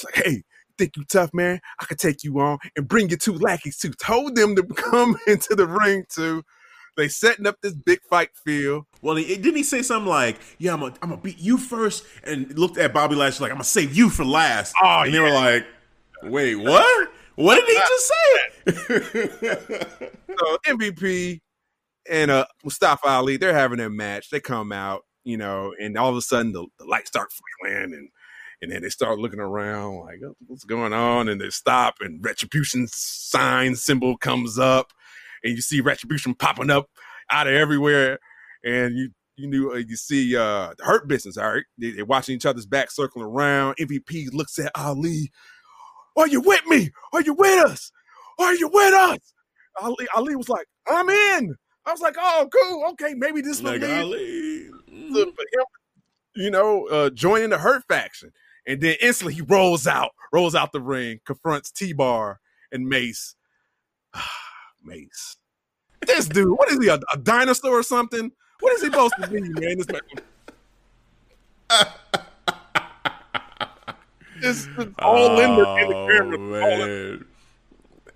like, 0.03 0.15
hey. 0.15 0.43
Think 0.77 0.95
you 0.95 1.03
tough, 1.03 1.31
man? 1.33 1.59
I 1.79 1.85
could 1.85 1.99
take 1.99 2.23
you 2.23 2.39
on 2.39 2.57
and 2.75 2.87
bring 2.87 3.09
your 3.09 3.17
two 3.17 3.33
lackeys 3.37 3.77
too. 3.77 3.91
Told 4.01 4.35
them 4.35 4.55
to 4.55 4.63
come 4.75 5.15
into 5.27 5.53
the 5.53 5.67
ring 5.67 6.05
too. 6.09 6.43
They 6.97 7.07
setting 7.07 7.47
up 7.47 7.55
this 7.61 7.73
big 7.73 8.01
fight 8.09 8.29
field. 8.35 8.85
Well, 9.01 9.15
he, 9.15 9.35
didn't 9.35 9.55
he 9.55 9.63
say 9.63 9.81
something 9.81 10.09
like, 10.09 10.39
"Yeah, 10.57 10.73
I'm 10.73 10.81
gonna 10.81 10.93
I'm 11.01 11.09
gonna 11.09 11.21
beat 11.21 11.39
you 11.39 11.57
first, 11.57 12.03
and 12.23 12.57
looked 12.57 12.77
at 12.77 12.93
Bobby 12.93 13.15
Lashley 13.15 13.45
like, 13.45 13.51
"I'm 13.51 13.57
gonna 13.57 13.63
save 13.63 13.95
you 13.95 14.09
for 14.09 14.25
last." 14.25 14.73
Oh, 14.81 15.03
and 15.03 15.13
they 15.13 15.19
were 15.19 15.31
like, 15.31 15.65
"Wait, 16.23 16.55
what? 16.55 17.09
What 17.35 17.55
did 17.55 17.67
he 17.67 17.73
just 17.73 18.11
say?" 18.11 20.09
So 20.39 20.57
MVP 20.65 21.39
and 22.09 22.31
uh 22.31 22.45
Mustafa 22.63 23.07
Ali, 23.07 23.37
they're 23.37 23.53
having 23.53 23.77
their 23.77 23.89
match. 23.89 24.29
They 24.29 24.39
come 24.39 24.71
out, 24.71 25.03
you 25.23 25.37
know, 25.37 25.73
and 25.79 25.97
all 25.97 26.09
of 26.09 26.15
a 26.15 26.21
sudden 26.21 26.51
the, 26.51 26.65
the 26.79 26.85
lights 26.85 27.09
start 27.09 27.29
flickering 27.31 27.93
and 27.93 28.09
and 28.61 28.71
then 28.71 28.81
they 28.81 28.89
start 28.89 29.19
looking 29.19 29.39
around 29.39 29.99
like 30.01 30.19
"Oh, 30.25 30.35
what's 30.47 30.63
going 30.63 30.93
on 30.93 31.29
and 31.29 31.39
they 31.41 31.49
stop 31.49 31.95
and 32.01 32.23
retribution 32.23 32.87
sign 32.87 33.75
symbol 33.75 34.17
comes 34.17 34.57
up 34.57 34.93
and 35.43 35.55
you 35.55 35.61
see 35.61 35.81
retribution 35.81 36.35
popping 36.35 36.69
up 36.69 36.87
out 37.31 37.47
of 37.47 37.53
everywhere 37.53 38.19
and 38.63 38.97
you 38.97 39.09
you 39.37 39.47
knew 39.47 39.71
uh, 39.71 39.77
you 39.77 39.95
see 39.95 40.35
uh 40.35 40.73
the 40.77 40.83
hurt 40.83 41.07
business 41.07 41.37
all 41.37 41.53
right? 41.53 41.63
They, 41.77 41.91
they're 41.91 42.05
watching 42.05 42.35
each 42.35 42.45
other's 42.45 42.65
back 42.65 42.91
circling 42.91 43.25
around. 43.25 43.75
Mvp 43.77 44.33
looks 44.33 44.59
at 44.59 44.71
ali. 44.75 45.31
Are 46.17 46.27
you 46.27 46.41
with 46.41 46.65
me? 46.67 46.91
Are 47.13 47.21
you 47.21 47.33
with 47.33 47.65
us? 47.65 47.91
Are 48.39 48.53
you 48.55 48.67
with 48.67 48.93
us? 48.93 49.33
Ali, 49.81 50.07
ali 50.15 50.35
was 50.35 50.49
like 50.49 50.67
i'm 50.87 51.09
in. 51.09 51.55
I 51.85 51.91
was 51.91 52.01
like 52.01 52.15
oh 52.19 52.47
cool. 52.51 52.89
Okay 52.91 53.13
maybe 53.15 53.41
this 53.41 53.61
will 53.61 53.71
like 53.71 53.81
lead 53.81 54.01
Ali. 54.01 54.69
to 54.89 55.13
for 55.13 55.21
him, 55.25 55.65
you 56.35 56.51
know, 56.51 56.87
uh, 56.87 57.09
joining 57.09 57.49
the 57.49 57.57
Hurt 57.57 57.83
faction. 57.87 58.31
And 58.67 58.79
then 58.79 58.95
instantly 59.01 59.33
he 59.33 59.41
rolls 59.41 59.87
out, 59.87 60.11
rolls 60.31 60.53
out 60.53 60.71
the 60.71 60.81
ring, 60.81 61.19
confronts 61.25 61.71
T 61.71 61.93
Bar 61.93 62.39
and 62.71 62.87
Mace. 62.87 63.35
Mace. 64.83 65.37
This 66.05 66.27
dude, 66.27 66.49
what 66.49 66.71
is 66.71 66.79
he, 66.79 66.87
a, 66.87 66.99
a 67.13 67.17
dinosaur 67.17 67.71
or 67.71 67.83
something? 67.83 68.31
What 68.59 68.73
is 68.73 68.81
he 68.81 68.87
supposed 68.87 69.13
to 69.21 69.27
be, 69.27 69.41
man? 69.41 69.77
This 69.77 69.87
man. 69.87 70.01
It's, 74.43 74.67
it's 74.77 74.93
all 74.99 75.39
in 75.39 75.55
the, 75.55 75.67
oh, 75.67 75.75
in 75.77 75.87
the 75.87 75.93
camera. 75.93 76.37
Oh, 76.37 76.39
man. 76.39 77.25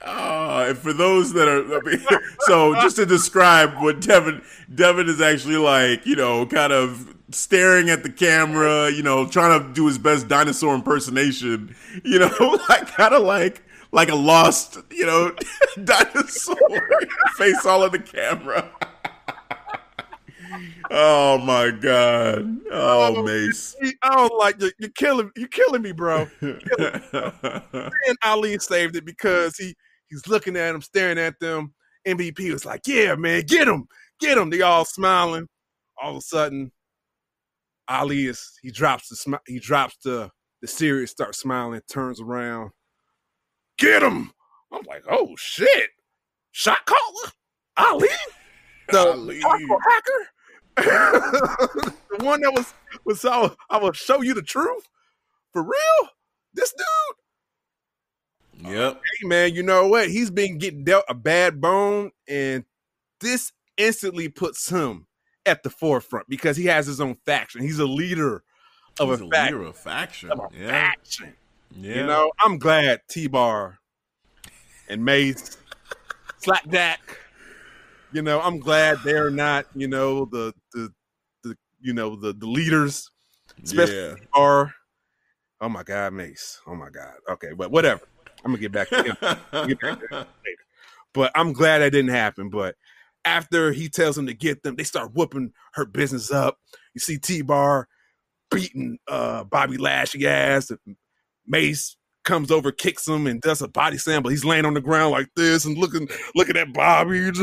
Oh, 0.07 0.69
and 0.69 0.77
for 0.77 0.93
those 0.93 1.33
that 1.33 1.47
are, 1.47 1.77
I 1.77 1.81
mean, 1.81 2.05
so 2.41 2.73
just 2.75 2.95
to 2.97 3.05
describe 3.05 3.75
what 3.81 4.01
Devin, 4.01 4.41
Devin 4.73 5.07
is 5.07 5.21
actually 5.21 5.57
like, 5.57 6.05
you 6.05 6.15
know, 6.15 6.45
kind 6.45 6.73
of 6.73 7.15
staring 7.31 7.89
at 7.89 8.03
the 8.03 8.11
camera, 8.11 8.91
you 8.91 9.03
know, 9.03 9.27
trying 9.27 9.61
to 9.61 9.73
do 9.73 9.87
his 9.87 9.97
best 9.97 10.27
dinosaur 10.27 10.75
impersonation, 10.75 11.75
you 12.03 12.19
know, 12.19 12.59
like 12.69 12.87
kind 12.87 13.13
of 13.13 13.23
like 13.23 13.63
like 13.91 14.09
a 14.09 14.15
lost, 14.15 14.77
you 14.91 15.05
know, 15.05 15.35
dinosaur 15.83 16.57
face 17.37 17.65
all 17.65 17.83
in 17.85 17.91
the 17.91 17.99
camera. 17.99 18.69
oh 20.91 21.39
my 21.39 21.71
god! 21.71 22.59
Oh, 22.71 23.15
oh 23.17 23.23
Mace. 23.23 23.75
I 24.03 24.21
was 24.21 24.29
oh, 24.31 24.37
like, 24.37 24.55
you're, 24.59 24.71
you're 24.79 24.89
killing, 24.91 25.31
you're 25.35 25.47
killing 25.47 25.81
me, 25.81 25.91
bro. 25.91 26.27
and 26.41 28.17
Ali 28.23 28.57
saved 28.59 28.95
it 28.95 29.05
because 29.05 29.57
he 29.57 29.75
He's 30.09 30.27
looking 30.27 30.55
at 30.55 30.71
them, 30.71 30.81
staring 30.81 31.17
at 31.17 31.39
them. 31.39 31.73
MVP 32.07 32.51
was 32.51 32.65
like, 32.65 32.81
"Yeah, 32.85 33.15
man, 33.15 33.43
get 33.47 33.67
him, 33.67 33.87
get 34.19 34.37
him." 34.37 34.49
They 34.49 34.61
all 34.61 34.85
smiling. 34.85 35.47
All 36.01 36.11
of 36.11 36.17
a 36.17 36.21
sudden, 36.21 36.71
Ali 37.87 38.27
is 38.27 38.59
he 38.61 38.71
drops 38.71 39.09
the 39.09 39.15
smi- 39.15 39.47
he 39.47 39.59
drops 39.59 39.97
the 40.03 40.29
the 40.61 40.67
serious, 40.67 41.11
starts 41.11 41.39
smiling, 41.39 41.81
turns 41.91 42.21
around, 42.21 42.71
get 43.77 44.03
him. 44.03 44.31
I'm 44.71 44.83
like, 44.87 45.03
oh 45.09 45.35
shit, 45.37 45.89
shot 46.51 46.85
caller, 46.85 47.31
Ali, 47.77 48.07
the 48.89 48.99
Ali. 48.99 49.39
hacker, 49.39 50.27
the 50.77 51.93
one 52.25 52.41
that 52.41 52.53
was 52.53 52.73
was 53.05 53.21
so 53.21 53.55
I 53.69 53.77
will 53.77 53.93
show 53.93 54.21
you 54.21 54.33
the 54.33 54.41
truth 54.41 54.89
for 55.53 55.63
real. 55.63 56.09
This 56.53 56.73
dude, 56.73 58.71
Yep. 58.71 58.93
hey 59.21 59.27
man, 59.27 59.53
you 59.53 59.63
know 59.63 59.87
what? 59.87 60.09
He's 60.09 60.31
been 60.31 60.57
getting 60.57 60.83
dealt 60.83 61.05
a 61.09 61.13
bad 61.13 61.59
bone, 61.61 62.11
and 62.27 62.63
this 63.19 63.51
instantly 63.77 64.29
puts 64.29 64.69
him 64.69 65.07
at 65.45 65.63
the 65.63 65.69
forefront 65.69 66.27
because 66.29 66.57
he 66.57 66.65
has 66.65 66.87
his 66.87 66.99
own 67.01 67.15
faction. 67.25 67.61
He's 67.61 67.79
a 67.79 67.85
leader 67.85 68.43
of 68.99 69.09
He's 69.09 69.21
a, 69.21 69.25
a 69.25 69.29
faction. 69.29 69.45
leader 69.57 69.63
of 69.67 69.77
faction. 69.77 70.31
Of 70.31 70.39
a 70.39 70.47
Yeah. 70.57 70.69
faction. 70.69 71.35
Yeah. 71.71 71.95
You 71.95 72.03
know, 72.05 72.31
I'm 72.39 72.57
glad 72.57 73.01
T 73.09 73.27
Bar 73.27 73.77
and 74.89 75.03
Mace, 75.03 75.57
Slapjack. 76.39 77.19
You 78.13 78.21
know, 78.21 78.39
I'm 78.41 78.59
glad 78.59 78.99
they're 79.03 79.31
not. 79.31 79.65
You 79.75 79.87
know, 79.87 80.25
the 80.25 80.53
the 80.73 80.91
the 81.43 81.57
you 81.81 81.93
know 81.93 82.15
the 82.15 82.33
the 82.33 82.47
leaders. 82.47 83.09
especially- 83.63 83.95
yeah. 83.95 84.15
Are 84.33 84.73
oh 85.61 85.69
my 85.69 85.83
god, 85.83 86.13
Mace. 86.13 86.61
Oh 86.67 86.75
my 86.75 86.89
god. 86.89 87.15
Okay, 87.29 87.51
but 87.57 87.71
whatever. 87.71 88.01
I'm 88.43 88.51
gonna 88.51 88.61
get 88.61 88.71
back 88.71 88.89
to 88.89 89.03
him. 89.03 89.67
Get 89.67 89.79
back 89.81 89.99
to 89.99 90.07
him 90.07 90.25
later. 90.45 90.63
But 91.13 91.31
I'm 91.35 91.51
glad 91.51 91.79
that 91.79 91.91
didn't 91.91 92.11
happen. 92.11 92.49
But 92.49 92.75
after 93.25 93.71
he 93.71 93.89
tells 93.89 94.15
them 94.15 94.27
to 94.27 94.33
get 94.35 94.61
them, 94.63 94.75
they 94.75 94.83
start 94.83 95.13
whooping 95.15 95.51
her 95.73 95.85
business 95.85 96.31
up. 96.31 96.57
You 96.93 96.99
see 96.99 97.17
T 97.17 97.41
Bar 97.41 97.87
beating 98.51 98.97
uh 99.07 99.43
Bobby 99.45 99.77
Lashley 99.77 100.27
ass. 100.27 100.71
Mace 101.47 101.97
comes 102.23 102.51
over, 102.51 102.71
kicks 102.71 103.07
him, 103.07 103.27
and 103.27 103.39
does 103.41 103.61
a 103.61 103.67
body 103.67 103.97
slam, 103.97 104.23
but 104.23 104.29
he's 104.29 104.43
laying 104.43 104.65
on 104.65 104.73
the 104.73 104.81
ground 104.81 105.11
like 105.11 105.29
this 105.35 105.65
and 105.65 105.77
looking 105.77 106.07
looking 106.35 106.57
at 106.57 106.73
Bobby. 106.73 107.31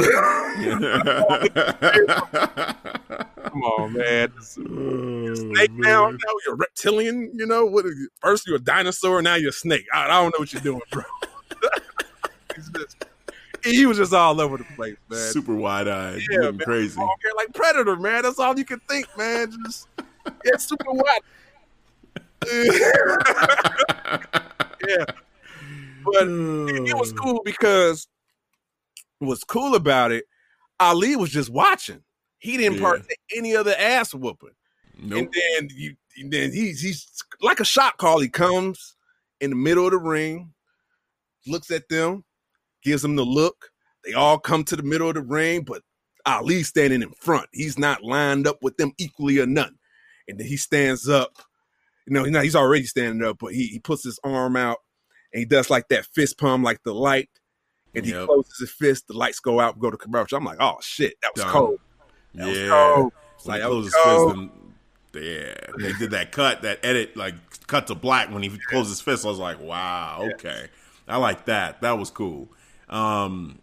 Come 3.42 3.62
on, 3.62 3.92
man. 3.92 4.32
Oh, 4.38 5.34
snake 5.34 5.72
now, 5.72 6.10
now 6.10 6.34
you're 6.44 6.54
a 6.54 6.56
reptilian, 6.56 7.30
you 7.34 7.46
know. 7.46 7.64
What 7.64 7.86
is 7.86 8.08
first 8.20 8.46
you're 8.46 8.56
a 8.56 8.60
dinosaur, 8.60 9.22
now 9.22 9.36
you're 9.36 9.50
a 9.50 9.52
snake. 9.52 9.86
I, 9.94 10.04
I 10.04 10.08
don't 10.08 10.30
know 10.30 10.38
what 10.38 10.52
you're 10.52 10.62
doing, 10.62 10.80
bro. 10.90 11.02
Just- 12.54 13.06
he 13.64 13.86
was 13.86 13.96
just 13.96 14.12
all 14.12 14.40
over 14.40 14.56
the 14.56 14.64
place, 14.74 14.96
man. 15.08 15.18
Super 15.30 15.54
wide 15.54 15.86
eyed. 15.86 16.20
Yeah, 16.30 16.50
man. 16.50 16.58
crazy. 16.58 16.98
Oh, 17.00 17.08
like 17.36 17.52
Predator, 17.54 17.96
man. 17.96 18.22
That's 18.22 18.38
all 18.40 18.58
you 18.58 18.64
can 18.64 18.80
think, 18.88 19.06
man. 19.16 19.52
Just 19.64 19.86
yeah, 20.44 20.56
super 20.56 20.90
wide. 20.90 21.20
yeah, 24.88 25.04
but 26.04 26.26
it, 26.26 26.88
it 26.88 26.96
was 26.96 27.10
hmm. 27.12 27.18
cool 27.18 27.42
because 27.44 28.08
what's 29.18 29.44
cool 29.44 29.74
about 29.74 30.12
it, 30.12 30.24
Ali 30.80 31.16
was 31.16 31.30
just 31.30 31.50
watching. 31.50 32.02
He 32.38 32.56
didn't 32.56 32.78
Yeah. 32.78 32.82
partake 32.82 33.20
any 33.36 33.54
other 33.54 33.74
ass 33.78 34.12
whooping. 34.12 34.50
Nope. 34.98 35.18
And 35.18 35.32
then 35.32 35.68
you, 35.74 35.96
and 36.18 36.32
then 36.32 36.52
he's 36.52 36.80
he's 36.80 37.06
like 37.40 37.60
a 37.60 37.64
shot 37.64 37.98
call. 37.98 38.20
He 38.20 38.28
comes 38.28 38.96
in 39.40 39.50
the 39.50 39.56
middle 39.56 39.86
of 39.86 39.92
the 39.92 39.98
ring, 39.98 40.52
looks 41.46 41.70
at 41.70 41.88
them, 41.88 42.24
gives 42.82 43.02
them 43.02 43.16
the 43.16 43.24
look. 43.24 43.70
They 44.04 44.14
all 44.14 44.38
come 44.38 44.64
to 44.64 44.76
the 44.76 44.82
middle 44.82 45.08
of 45.08 45.14
the 45.14 45.22
ring, 45.22 45.62
but 45.62 45.82
Ali 46.26 46.62
standing 46.62 47.02
in 47.02 47.10
front. 47.12 47.48
He's 47.52 47.78
not 47.78 48.02
lined 48.02 48.46
up 48.46 48.62
with 48.62 48.76
them 48.76 48.92
equally 48.98 49.38
or 49.38 49.46
none. 49.46 49.76
And 50.28 50.38
then 50.38 50.46
he 50.46 50.56
stands 50.56 51.08
up. 51.08 51.36
You 52.06 52.30
know, 52.30 52.40
he's 52.40 52.56
already 52.56 52.84
standing 52.84 53.26
up, 53.26 53.38
but 53.38 53.52
he, 53.52 53.66
he 53.66 53.78
puts 53.78 54.04
his 54.04 54.18
arm 54.24 54.56
out 54.56 54.78
and 55.32 55.38
he 55.38 55.44
does 55.44 55.70
like 55.70 55.88
that 55.88 56.06
fist 56.06 56.38
pump, 56.38 56.64
like 56.64 56.82
the 56.84 56.94
light. 56.94 57.30
And 57.94 58.06
he 58.06 58.12
closes 58.12 58.58
his 58.58 58.70
fist, 58.70 59.08
the 59.08 59.12
lights 59.12 59.38
go 59.38 59.60
out, 59.60 59.78
go 59.78 59.90
to 59.90 59.98
commercial. 59.98 60.38
I'm 60.38 60.44
like, 60.44 60.56
oh 60.60 60.78
shit, 60.80 61.14
that 61.22 61.32
was 61.34 61.44
Done. 61.44 61.52
cold. 61.52 61.80
That 62.34 62.48
was 62.48 62.58
yeah. 62.58 62.68
cold. 62.68 63.12
When 63.44 63.54
Like, 63.54 63.60
that 63.60 63.70
was 63.70 63.86
his 63.86 63.94
fist 63.94 64.36
and 64.36 64.50
yeah, 65.14 65.54
they 65.78 65.92
did 65.98 66.12
that 66.12 66.32
cut, 66.32 66.62
that 66.62 66.78
edit, 66.82 67.16
like 67.16 67.34
cut 67.66 67.86
to 67.88 67.94
black 67.94 68.30
when 68.30 68.42
he 68.42 68.48
closed 68.68 68.88
his 68.88 69.00
fist. 69.00 69.26
I 69.26 69.28
was 69.28 69.38
like, 69.38 69.60
wow, 69.60 70.26
okay, 70.34 70.68
I 71.06 71.18
like 71.18 71.44
that. 71.46 71.82
That 71.82 71.98
was 71.98 72.10
cool. 72.10 72.48
Um, 72.88 73.58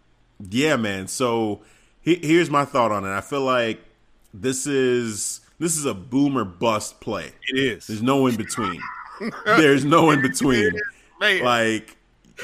yeah, 0.50 0.76
man. 0.76 1.08
So 1.08 1.62
he, 2.02 2.16
here's 2.16 2.50
my 2.50 2.66
thought 2.66 2.92
on 2.92 3.04
it. 3.04 3.10
I 3.10 3.22
feel 3.22 3.42
like 3.42 3.84
this 4.34 4.68
is 4.68 5.42
this 5.60 5.78
is 5.78 5.86
a 5.86 5.94
boomer 5.94 6.46
bust 6.46 7.00
play. 7.02 7.32
It 7.50 7.60
is. 7.60 7.88
There's 7.88 8.02
no 8.02 8.28
in 8.28 8.36
between. 8.36 8.82
There's 9.46 9.86
no 9.86 10.12
in 10.12 10.22
between. 10.22 10.72
Man. 11.20 11.44
Like 11.44 11.98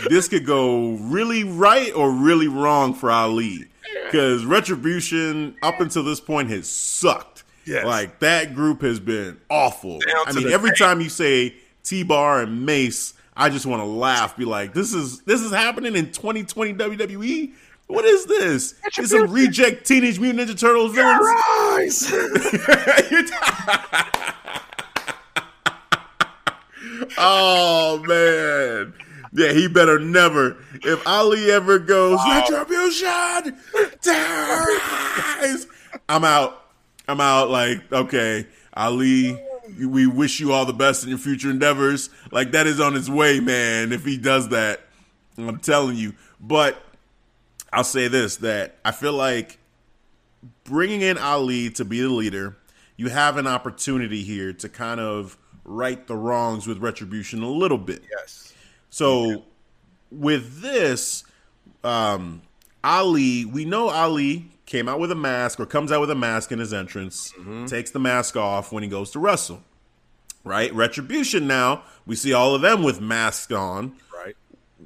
this 0.09 0.27
could 0.27 0.45
go 0.45 0.91
really 0.95 1.43
right 1.43 1.93
or 1.93 2.11
really 2.11 2.47
wrong 2.47 2.93
for 2.93 3.09
Ali. 3.09 3.67
Because 4.05 4.45
retribution 4.45 5.55
up 5.63 5.79
until 5.79 6.03
this 6.03 6.19
point 6.19 6.49
has 6.49 6.69
sucked. 6.69 7.43
Yes. 7.65 7.85
Like 7.85 8.19
that 8.19 8.53
group 8.53 8.81
has 8.81 8.99
been 8.99 9.39
awful. 9.49 9.99
I 10.25 10.33
mean, 10.33 10.51
every 10.51 10.75
time 10.75 11.01
you 11.01 11.09
say 11.09 11.55
T 11.83 12.03
Bar 12.03 12.41
and 12.41 12.65
Mace, 12.65 13.13
I 13.35 13.49
just 13.49 13.65
want 13.65 13.81
to 13.81 13.85
laugh. 13.85 14.37
Be 14.37 14.45
like, 14.45 14.73
this 14.73 14.93
is 14.93 15.21
this 15.21 15.41
is 15.41 15.51
happening 15.51 15.95
in 15.95 16.11
2020 16.11 16.73
WWE. 16.73 17.53
What 17.87 18.05
is 18.05 18.25
this? 18.25 18.73
It's 18.97 19.11
some 19.11 19.31
reject 19.31 19.85
Teenage 19.85 20.19
Mutant 20.19 20.49
Ninja 20.49 20.59
Turtles 20.59 20.93
villains. 20.95 22.11
oh 27.17 28.03
man. 28.07 28.93
Yeah, 29.33 29.51
he 29.51 29.67
better 29.67 29.99
never. 29.99 30.57
If 30.75 31.05
Ali 31.05 31.51
ever 31.51 31.77
goes, 31.77 32.19
retribution, 32.25 33.57
terrorize. 34.01 35.67
I'm 36.07 36.23
out. 36.23 36.65
I'm 37.07 37.19
out. 37.19 37.49
Like, 37.49 37.91
okay, 37.91 38.47
Ali, 38.73 39.37
we 39.77 40.07
wish 40.07 40.39
you 40.39 40.53
all 40.53 40.65
the 40.65 40.73
best 40.73 41.03
in 41.03 41.09
your 41.09 41.19
future 41.19 41.51
endeavors. 41.51 42.09
Like, 42.31 42.51
that 42.51 42.65
is 42.65 42.79
on 42.79 42.95
its 42.95 43.09
way, 43.09 43.41
man. 43.41 43.91
If 43.91 44.05
he 44.05 44.17
does 44.17 44.49
that, 44.49 44.81
I'm 45.37 45.59
telling 45.59 45.97
you. 45.97 46.13
But 46.39 46.81
I'll 47.75 47.83
say 47.83 48.07
this: 48.07 48.37
that 48.37 48.77
I 48.83 48.91
feel 48.91 49.13
like 49.13 49.59
bringing 50.63 51.01
in 51.01 51.17
Ali 51.17 51.69
to 51.71 51.85
be 51.85 52.01
the 52.01 52.09
leader, 52.09 52.57
you 52.97 53.09
have 53.09 53.37
an 53.37 53.47
opportunity 53.47 54.23
here 54.23 54.53
to 54.53 54.69
kind 54.69 54.99
of 54.99 55.37
right 55.63 56.05
the 56.07 56.15
wrongs 56.15 56.67
with 56.67 56.77
retribution 56.79 57.41
a 57.43 57.49
little 57.49 57.77
bit. 57.77 58.03
yes. 58.09 58.53
So 58.89 59.43
with 60.11 60.61
this, 60.61 61.23
um, 61.83 62.41
Ali, 62.83 63.45
we 63.45 63.65
know 63.65 63.89
Ali 63.89 64.49
came 64.65 64.87
out 64.87 64.99
with 64.99 65.11
a 65.11 65.15
mask 65.15 65.59
or 65.59 65.65
comes 65.65 65.91
out 65.91 66.01
with 66.01 66.11
a 66.11 66.15
mask 66.15 66.51
in 66.51 66.59
his 66.59 66.73
entrance, 66.73 67.33
takes 67.67 67.91
the 67.91 67.99
mask 67.99 68.37
off 68.37 68.71
when 68.71 68.83
he 68.83 68.89
goes 68.89 69.11
to 69.11 69.19
wrestle. 69.19 69.61
Right? 70.43 70.73
Retribution 70.73 71.47
now, 71.47 71.83
we 72.05 72.15
see 72.15 72.31
all 72.31 72.53
of 72.53 72.61
them 72.61 72.83
with 72.83 73.01
masks 73.01 73.51
on. 73.51 73.95
Right. 74.15 74.35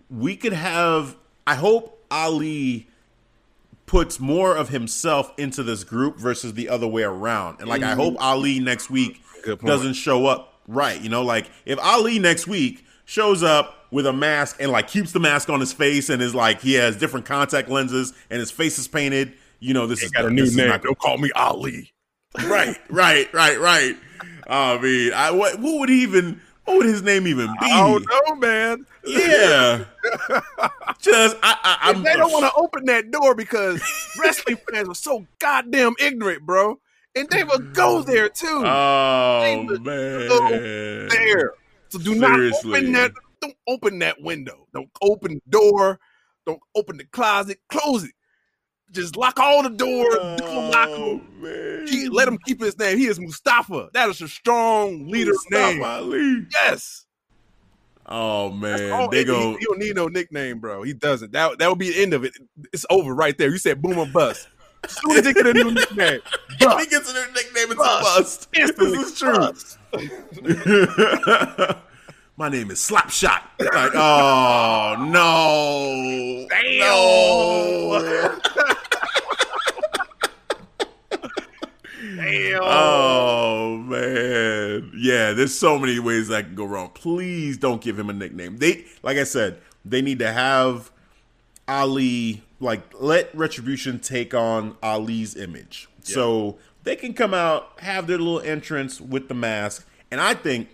We 0.09 0.37
could 0.37 0.53
have 0.53 1.17
I 1.45 1.55
hope 1.55 1.98
Ali 2.11 2.87
puts 3.85 4.19
more 4.19 4.55
of 4.55 4.69
himself 4.69 5.33
into 5.37 5.63
this 5.63 5.83
group 5.83 6.17
versus 6.17 6.53
the 6.53 6.69
other 6.69 6.87
way 6.87 7.03
around. 7.03 7.59
And 7.59 7.67
like 7.67 7.81
I 7.81 7.91
mm-hmm. 7.91 7.99
hope 7.99 8.15
Ali 8.19 8.59
next 8.59 8.89
week 8.89 9.21
doesn't 9.65 9.93
show 9.93 10.27
up 10.27 10.53
right. 10.67 11.01
You 11.01 11.09
know, 11.09 11.23
like 11.23 11.49
if 11.65 11.79
Ali 11.79 12.19
next 12.19 12.45
week 12.47 12.85
shows 13.05 13.41
up 13.41 13.87
with 13.91 14.05
a 14.05 14.13
mask 14.13 14.57
and 14.59 14.71
like 14.71 14.87
keeps 14.87 15.11
the 15.11 15.19
mask 15.19 15.49
on 15.49 15.59
his 15.59 15.73
face 15.73 16.09
and 16.09 16.21
is 16.21 16.35
like 16.35 16.61
he 16.61 16.75
has 16.75 16.95
different 16.97 17.25
contact 17.25 17.67
lenses 17.67 18.13
and 18.29 18.39
his 18.39 18.51
face 18.51 18.77
is 18.77 18.87
painted, 18.87 19.33
you 19.59 19.73
know, 19.73 19.87
this 19.87 20.03
is 20.03 20.11
Got 20.11 20.25
a 20.25 20.29
new 20.29 20.45
name. 20.55 20.69
not- 20.69 20.83
Don't 20.83 20.97
call 20.99 21.17
me 21.17 21.31
Ali. 21.35 21.91
right, 22.45 22.77
right, 22.89 23.33
right, 23.33 23.59
right. 23.59 23.97
I 24.47 24.77
mean, 24.79 25.13
I 25.13 25.31
what, 25.31 25.59
what 25.59 25.79
would 25.79 25.89
he 25.89 26.03
even 26.03 26.41
what 26.69 26.77
would 26.77 26.87
his 26.87 27.01
name 27.01 27.25
even 27.25 27.47
be? 27.47 27.65
I 27.65 27.87
don't 27.87 28.05
know, 28.07 28.35
man. 28.35 28.85
Yeah, 29.05 29.85
just 30.99 31.35
I, 31.41 31.57
I 31.63 31.77
I'm 31.81 32.03
they 32.03 32.13
don't 32.13 32.31
want 32.31 32.45
to 32.45 32.53
open 32.53 32.85
that 32.85 33.09
door 33.09 33.33
because 33.33 33.81
wrestling 34.19 34.57
fans 34.69 34.87
are 34.87 34.95
so 34.95 35.25
goddamn 35.39 35.95
ignorant, 35.99 36.45
bro. 36.45 36.79
And 37.15 37.27
they 37.29 37.43
will 37.43 37.59
go 37.59 38.03
mm. 38.03 38.05
there 38.05 38.29
too. 38.29 38.61
Oh 38.63 39.65
would 39.67 39.83
man, 39.83 41.07
there. 41.09 41.53
So 41.89 41.97
do 41.97 42.13
not 42.13 42.39
open 42.39 42.91
that. 42.93 43.13
Don't 43.41 43.57
open 43.67 43.99
that 43.99 44.21
window. 44.21 44.67
Don't 44.73 44.89
open 45.01 45.35
the 45.35 45.49
door. 45.49 45.99
Don't 46.45 46.61
open 46.75 46.97
the 46.97 47.05
closet. 47.05 47.59
Close 47.69 48.03
it. 48.03 48.11
Just 48.91 49.15
lock 49.15 49.39
all 49.39 49.63
the 49.63 49.69
doors. 49.69 50.17
Oh, 50.41 51.21
man. 51.39 51.87
He- 51.87 52.09
let 52.09 52.27
him 52.27 52.37
keep 52.45 52.59
his 52.61 52.77
name. 52.77 52.97
He 52.97 53.05
is 53.05 53.17
Mustafa. 53.19 53.87
That 53.93 54.09
is 54.09 54.19
a 54.21 54.27
strong 54.27 55.07
leader's 55.07 55.37
Mustafa 55.49 55.73
name. 55.73 55.83
Ali. 55.83 56.45
Yes. 56.51 57.05
Oh 58.11 58.49
man, 58.49 59.07
they 59.11 59.23
go. 59.23 59.51
He, 59.51 59.57
he 59.59 59.65
don't 59.65 59.77
need 59.77 59.95
no 59.95 60.07
nickname, 60.07 60.57
bro. 60.57 60.81
He 60.81 60.93
doesn't. 60.93 61.31
That 61.31 61.59
that 61.59 61.69
would 61.69 61.77
be 61.77 61.91
the 61.91 62.01
end 62.01 62.15
of 62.15 62.23
it. 62.23 62.33
It's 62.73 62.83
over 62.89 63.13
right 63.13 63.37
there. 63.37 63.51
You 63.51 63.59
said 63.59 63.83
boom 63.83 63.99
or 63.99 64.07
bust. 64.07 64.47
As 64.83 64.97
soon 64.97 65.11
as 65.17 65.23
they 65.25 65.31
get 65.33 65.45
a 65.45 65.53
new 65.53 65.69
nickname, 65.69 66.19
he 66.57 66.87
gets 66.87 67.11
a 67.11 67.13
new 67.13 67.27
nickname. 67.33 67.71
It's 67.71 67.75
Bust. 67.75 68.47
a 68.47 68.49
bust. 68.49 68.49
Instantly 68.55 68.97
This 68.97 69.11
is 69.11 69.19
true. 69.19 69.53
My 72.39 72.47
name 72.47 72.71
is 72.71 72.79
Slapshot. 72.79 73.41
Like, 73.59 73.91
oh 73.95 74.95
no, 75.09 76.47
no. 76.79 78.01
Damn. 82.15 82.61
Oh 82.63 83.77
man, 83.79 84.89
yeah. 84.95 85.33
There's 85.33 85.53
so 85.53 85.77
many 85.77 85.99
ways 85.99 86.29
that 86.29 86.45
can 86.45 86.55
go 86.55 86.63
wrong. 86.63 86.91
Please 86.93 87.57
don't 87.57 87.81
give 87.81 87.99
him 87.99 88.09
a 88.09 88.13
nickname. 88.13 88.55
They, 88.55 88.85
like 89.03 89.17
I 89.17 89.25
said, 89.25 89.59
they 89.83 90.01
need 90.01 90.19
to 90.19 90.31
have 90.31 90.91
Ali 91.67 92.41
like 92.61 92.83
let 93.01 93.35
Retribution 93.35 93.99
take 93.99 94.33
on 94.33 94.77
Ali's 94.81 95.35
image, 95.35 95.89
so 96.03 96.57
they 96.83 96.95
can 96.95 97.13
come 97.13 97.33
out 97.33 97.81
have 97.81 98.07
their 98.07 98.17
little 98.17 98.39
entrance 98.39 99.01
with 99.01 99.27
the 99.27 99.33
mask, 99.33 99.85
and 100.09 100.21
I 100.21 100.35
think 100.35 100.69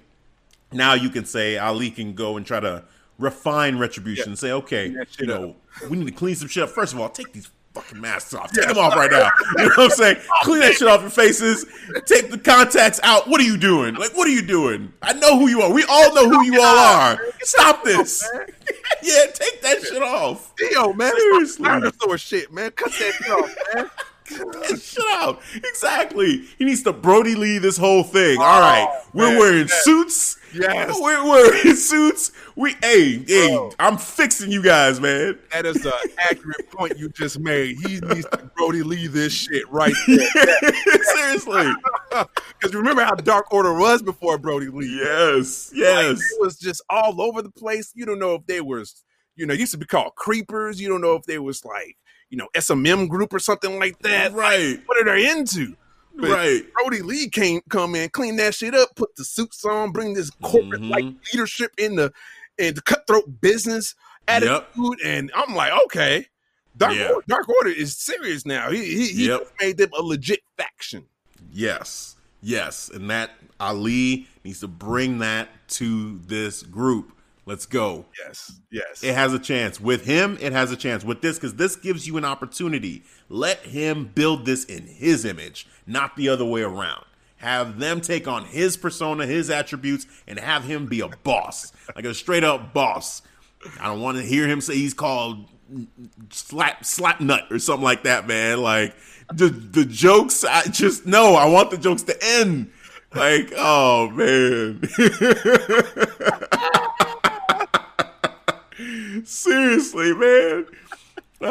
now 0.75 0.93
you 0.93 1.09
can 1.09 1.25
say 1.25 1.57
Ali 1.57 1.89
can 1.89 2.13
go 2.13 2.37
and 2.37 2.45
try 2.45 2.59
to 2.59 2.83
refine 3.17 3.77
Retribution. 3.77 4.29
and 4.29 4.39
Say, 4.39 4.51
okay, 4.51 4.93
you 5.19 5.25
know, 5.25 5.55
we 5.89 5.97
need 5.97 6.07
to 6.07 6.11
clean 6.13 6.35
some 6.35 6.47
shit 6.47 6.63
up. 6.63 6.69
First 6.69 6.93
of 6.93 6.99
all, 6.99 7.09
take 7.09 7.31
these 7.33 7.49
fucking 7.73 7.99
masks 7.99 8.33
off. 8.33 8.51
Take 8.53 8.67
them 8.67 8.77
off 8.77 8.95
right 8.95 9.11
now. 9.11 9.29
You 9.57 9.63
know 9.63 9.75
what 9.75 9.79
I'm 9.79 9.89
saying? 9.91 10.17
Clean 10.43 10.59
that 10.61 10.75
shit 10.75 10.87
off 10.87 11.01
your 11.01 11.09
faces. 11.09 11.65
Take 12.05 12.29
the 12.31 12.37
contacts 12.37 12.99
out. 13.03 13.27
What 13.27 13.41
are 13.41 13.45
you 13.45 13.57
doing? 13.57 13.95
Like, 13.95 14.15
what 14.15 14.27
are 14.27 14.31
you 14.31 14.41
doing? 14.45 14.93
I 15.01 15.13
know 15.13 15.37
who 15.39 15.47
you 15.49 15.61
are. 15.61 15.71
We 15.73 15.83
all 15.89 16.13
know 16.13 16.29
who 16.29 16.43
you 16.45 16.61
all 16.61 16.77
are. 16.77 17.19
Stop 17.41 17.83
this. 17.83 18.27
yeah, 19.03 19.25
take 19.33 19.61
that 19.61 19.81
shit 19.81 20.01
off. 20.01 20.53
Yo, 20.71 20.93
man, 20.93 21.11
Seriously. 21.15 21.65
dinosaur 21.65 22.17
shit, 22.17 22.51
man. 22.53 22.71
Cut 22.71 22.91
that 22.91 23.13
shit 23.13 23.29
off, 23.31 23.55
man. 23.75 23.89
Shit 24.79 25.05
out. 25.17 25.41
Exactly. 25.53 26.45
He 26.57 26.65
needs 26.65 26.81
to 26.83 26.93
Brodie 26.93 27.35
Lee 27.35 27.57
this 27.59 27.77
whole 27.77 28.03
thing. 28.03 28.37
All 28.39 28.59
right. 28.61 28.87
Oh, 28.89 29.05
We're 29.13 29.29
man. 29.29 29.37
wearing 29.39 29.67
Yes. 29.67 29.83
suits. 29.83 30.37
Yes. 30.61 30.95
We're 30.99 31.23
wearing 31.23 31.75
suits. 31.75 32.31
We 32.55 32.75
hey, 32.81 33.19
hey, 33.27 33.47
Bro. 33.55 33.71
I'm 33.79 33.97
fixing 33.97 34.51
you 34.51 34.61
guys, 34.61 34.99
man. 35.01 35.37
That 35.51 35.65
is 35.65 35.85
an 35.85 35.91
accurate 36.17 36.71
point 36.71 36.97
you 36.97 37.09
just 37.09 37.39
made. 37.39 37.75
He 37.85 37.99
needs 38.01 38.25
to 38.31 38.49
Brodie 38.55 38.83
Lee 38.83 39.07
this 39.07 39.33
shit 39.33 39.69
right 39.71 39.93
there. 40.07 41.03
Seriously. 41.03 41.71
Because 42.09 42.73
remember 42.73 43.03
how 43.03 43.15
Dark 43.15 43.51
Order 43.53 43.73
was 43.73 44.01
before 44.01 44.37
Brodie 44.37 44.67
Lee. 44.69 44.99
Yes. 45.03 45.71
Like, 45.71 45.79
Yes. 45.81 46.19
it 46.19 46.39
was 46.41 46.57
just 46.57 46.81
all 46.89 47.21
over 47.21 47.41
the 47.41 47.51
place. 47.51 47.91
You 47.95 48.05
don't 48.05 48.19
know 48.19 48.35
if 48.35 48.45
they 48.45 48.61
was, 48.61 49.03
you 49.35 49.45
know, 49.45 49.53
used 49.53 49.73
to 49.73 49.77
be 49.77 49.85
called 49.85 50.15
creepers. 50.15 50.79
You 50.79 50.87
don't 50.89 51.01
know 51.01 51.15
if 51.15 51.23
they 51.23 51.39
was 51.39 51.65
like, 51.65 51.97
you 52.29 52.37
know, 52.37 52.47
SMM 52.55 53.09
group 53.09 53.33
or 53.33 53.39
something 53.39 53.79
like 53.79 53.99
that. 53.99 54.31
Right. 54.33 54.79
What 54.85 54.99
are 54.99 55.03
they 55.15 55.29
into? 55.29 55.75
But 56.17 56.29
Right. 56.29 56.65
Brodie 56.73 57.01
Lee 57.01 57.29
came 57.29 57.61
come 57.69 57.95
in, 57.95 58.09
clean 58.09 58.35
that 58.37 58.55
shit 58.55 58.73
up, 58.73 58.95
put 58.95 59.15
the 59.15 59.25
suits 59.25 59.65
on, 59.65 59.91
bring 59.91 60.13
this 60.13 60.29
corporate 60.41 60.81
like 60.81 61.03
Mhm. 61.05 61.17
leadership 61.33 61.71
in 61.77 61.95
the 61.95 62.11
in 62.57 62.73
the 62.75 62.81
cutthroat 62.81 63.41
business 63.41 63.95
attitude, 64.29 64.99
and 65.03 65.29
I'm 65.35 65.53
like, 65.55 65.73
okay, 65.85 66.27
Dark 66.77 66.95
Yeah. 66.95 67.09
Order, 67.09 67.25
Dark 67.27 67.49
Order 67.49 67.69
is 67.69 67.97
serious 67.97 68.45
now. 68.45 68.71
He 68.71 68.83
he, 68.85 69.07
he 69.07 69.27
Yep. 69.27 69.51
made 69.59 69.77
them 69.77 69.89
a 69.97 70.01
legit 70.01 70.41
faction. 70.57 71.05
Yes. 71.51 72.15
Yes. 72.41 72.89
And 72.93 73.09
that 73.09 73.31
Ali 73.59 74.27
needs 74.43 74.59
to 74.61 74.67
bring 74.67 75.19
that 75.19 75.49
to 75.69 76.19
this 76.27 76.63
group. 76.63 77.11
Let's 77.47 77.67
go. 77.67 78.05
Yes, 78.25 78.59
yes. 78.71 79.03
It 79.03 79.13
has 79.13 79.33
a 79.33 79.39
chance. 79.39 79.79
With 79.79 80.05
him, 80.05 80.37
it 80.41 80.51
has 80.51 80.71
a 80.71 80.75
chance. 80.75 81.03
With 81.03 81.21
this, 81.21 81.37
because 81.37 81.53
this 81.55 81.75
gives 81.75 82.07
you 82.07 82.17
an 82.17 82.25
opportunity. 82.25 83.03
Let 83.29 83.59
him 83.59 84.11
build 84.15 84.45
this 84.45 84.65
in 84.65 84.87
his 84.87 85.25
image, 85.25 85.67
not 85.85 86.15
the 86.15 86.29
other 86.29 86.45
way 86.45 86.61
around. 86.63 87.05
Have 87.37 87.77
them 87.77 88.01
take 88.01 88.27
on 88.27 88.45
his 88.45 88.77
persona, 88.77 89.27
his 89.27 89.51
attributes, 89.51 90.07
and 90.25 90.39
have 90.39 90.63
him 90.63 90.87
be 90.87 91.01
a 91.01 91.07
boss, 91.07 91.71
like 91.95 92.05
a 92.05 92.15
straight 92.15 92.43
up 92.43 92.73
boss. 92.73 93.21
I 93.79 93.85
don't 93.87 94.01
want 94.01 94.17
to 94.17 94.23
hear 94.23 94.47
him 94.47 94.59
say 94.61 94.75
he's 94.75 94.95
called 94.95 95.47
slap 96.29 96.85
slap 96.85 97.21
nut 97.21 97.43
or 97.51 97.59
something 97.59 97.83
like 97.83 98.03
that, 98.03 98.27
man. 98.27 98.61
Like 98.61 98.95
the 99.31 99.49
the 99.49 99.85
jokes, 99.85 100.43
I 100.43 100.63
just 100.63 101.05
no. 101.05 101.35
I 101.35 101.45
want 101.45 101.69
the 101.69 101.77
jokes 101.77 102.03
to 102.03 102.17
end. 102.23 102.71
Like, 103.13 103.53
oh 103.55 104.09
man. 104.09 104.81
Seriously, 109.25 110.13
man. 110.13 110.65
Oh, 111.41 111.47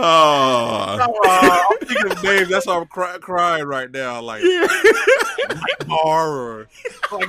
Uh, 1.27 1.63
I'm 1.71 1.79
thinking 1.87 2.13
of 2.13 2.23
names. 2.23 2.49
That's 2.49 2.67
why 2.67 2.77
I'm 2.79 2.87
cry- 2.87 3.19
crying 3.19 3.65
right 3.65 3.91
now. 3.91 4.23
Like 4.23 4.43
Bar 5.87 6.29
or 6.31 6.67
like, 7.13 7.29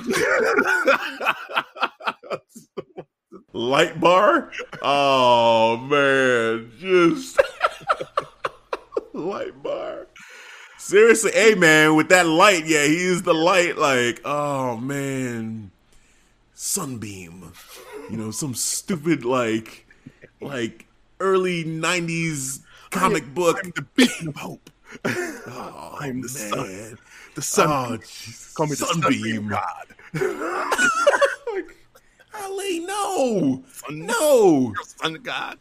light 3.54 4.00
bar. 4.00 4.52
Oh 4.82 5.78
man, 5.78 6.72
just 6.80 7.40
light 9.14 9.62
bar. 9.62 10.08
Seriously, 10.78 11.32
hey 11.34 11.56
man, 11.56 11.96
with 11.96 12.10
that 12.10 12.28
light, 12.28 12.66
yeah, 12.66 12.86
he 12.86 12.98
is 13.04 13.24
the 13.24 13.34
light. 13.34 13.78
Like, 13.78 14.22
oh 14.26 14.78
man, 14.78 15.72
sunbeam. 16.54 17.52
You 18.10 18.18
know, 18.18 18.32
some 18.32 18.54
stupid 18.54 19.26
like, 19.26 19.85
like 20.42 20.86
early 21.20 21.64
'90s 21.64 22.62
comic 22.92 23.26
book. 23.34 23.60
I'm 23.64 23.72
the 23.76 23.82
beacon 23.96 24.28
of 24.30 24.36
hope. 24.36 24.70
Oh, 25.06 25.98
I'm 26.00 26.22
the 26.22 26.30
sun. 26.30 26.60
man. 26.68 26.98
The 27.36 27.40
oh, 27.40 27.42
sun. 27.42 27.68
Oh, 27.94 27.98
Jesus. 27.98 28.54
Call 28.54 28.66
me 28.68 28.70
the 28.72 28.86
sunbeam 28.86 29.50
sunbeam. 29.50 29.50
god. 29.50 29.88
Like, 31.54 31.76
Ali, 32.44 32.80
no, 32.82 33.64
Sun- 33.72 34.06
no. 34.06 34.74
Sun 35.02 35.14
god. 35.24 35.58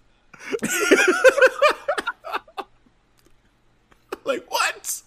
Like 4.24 4.50
what? 4.50 5.02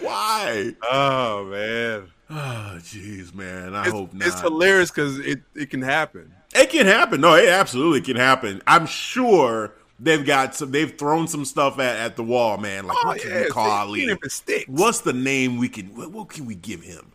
Why? 0.00 0.74
Oh 0.90 1.44
man, 1.46 2.08
Oh, 2.30 2.76
jeez, 2.78 3.34
man. 3.34 3.74
I 3.74 3.82
it's, 3.82 3.90
hope 3.90 4.14
not. 4.14 4.28
it's 4.28 4.40
hilarious 4.40 4.90
because 4.90 5.18
it 5.18 5.42
it 5.54 5.68
can 5.70 5.82
happen. 5.82 6.32
It 6.54 6.70
can 6.70 6.86
happen. 6.86 7.20
No, 7.20 7.34
it 7.34 7.48
absolutely 7.48 8.00
can 8.00 8.16
happen. 8.16 8.62
I'm 8.66 8.86
sure 8.86 9.72
they've 9.98 10.24
got 10.24 10.54
some. 10.54 10.70
They've 10.70 10.96
thrown 10.96 11.28
some 11.28 11.44
stuff 11.44 11.78
at, 11.78 11.96
at 11.96 12.16
the 12.16 12.24
wall, 12.24 12.58
man. 12.58 12.86
Like, 12.86 12.96
oh, 13.00 13.08
what 13.08 13.20
can 13.20 13.34
we 13.34 13.48
call? 13.48 13.94
It. 13.94 14.68
What's 14.68 15.00
the 15.00 15.12
name 15.12 15.58
we 15.58 15.68
can? 15.68 15.94
What, 15.94 16.10
what 16.12 16.28
can 16.28 16.46
we 16.46 16.54
give 16.54 16.82
him? 16.82 17.12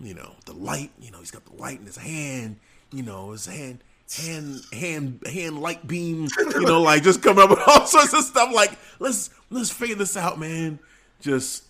You 0.00 0.14
know, 0.14 0.32
the 0.46 0.52
light. 0.52 0.90
You 1.00 1.10
know, 1.10 1.18
he's 1.18 1.30
got 1.30 1.44
the 1.44 1.54
light 1.54 1.80
in 1.80 1.86
his 1.86 1.96
hand. 1.96 2.56
You 2.92 3.02
know, 3.02 3.32
his 3.32 3.46
hand, 3.46 3.82
hand, 4.16 4.62
hand, 4.72 5.20
hand 5.26 5.60
light 5.60 5.86
beam. 5.86 6.28
You 6.38 6.60
know, 6.60 6.82
like 6.82 7.02
just 7.02 7.22
come 7.22 7.38
up 7.38 7.50
with 7.50 7.60
all 7.66 7.86
sorts 7.86 8.12
of 8.14 8.24
stuff. 8.24 8.52
Like, 8.52 8.78
let's 8.98 9.30
let's 9.50 9.70
figure 9.70 9.96
this 9.96 10.16
out, 10.16 10.38
man. 10.38 10.78
Just 11.20 11.64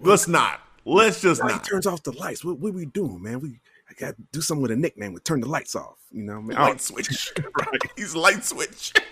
let's 0.00 0.28
not. 0.28 0.60
Let's 0.84 1.20
just 1.20 1.42
Why 1.42 1.52
he 1.52 1.58
turns 1.60 1.86
off 1.86 2.02
the 2.02 2.12
lights. 2.12 2.44
What, 2.44 2.58
what 2.58 2.74
we 2.74 2.86
doing, 2.86 3.22
man? 3.22 3.40
We 3.40 3.60
I 3.92 4.00
got 4.00 4.16
to 4.16 4.22
do 4.32 4.40
something 4.40 4.62
with 4.62 4.70
a 4.70 4.76
nickname. 4.76 5.12
We 5.12 5.20
turn 5.20 5.40
the 5.42 5.48
lights 5.48 5.76
off. 5.76 5.98
You 6.10 6.22
know, 6.22 6.40
man. 6.40 6.56
Light 6.56 6.80
switch. 6.80 7.32
right. 7.58 7.82
He's 7.96 8.14
light 8.14 8.44
switch. 8.44 8.92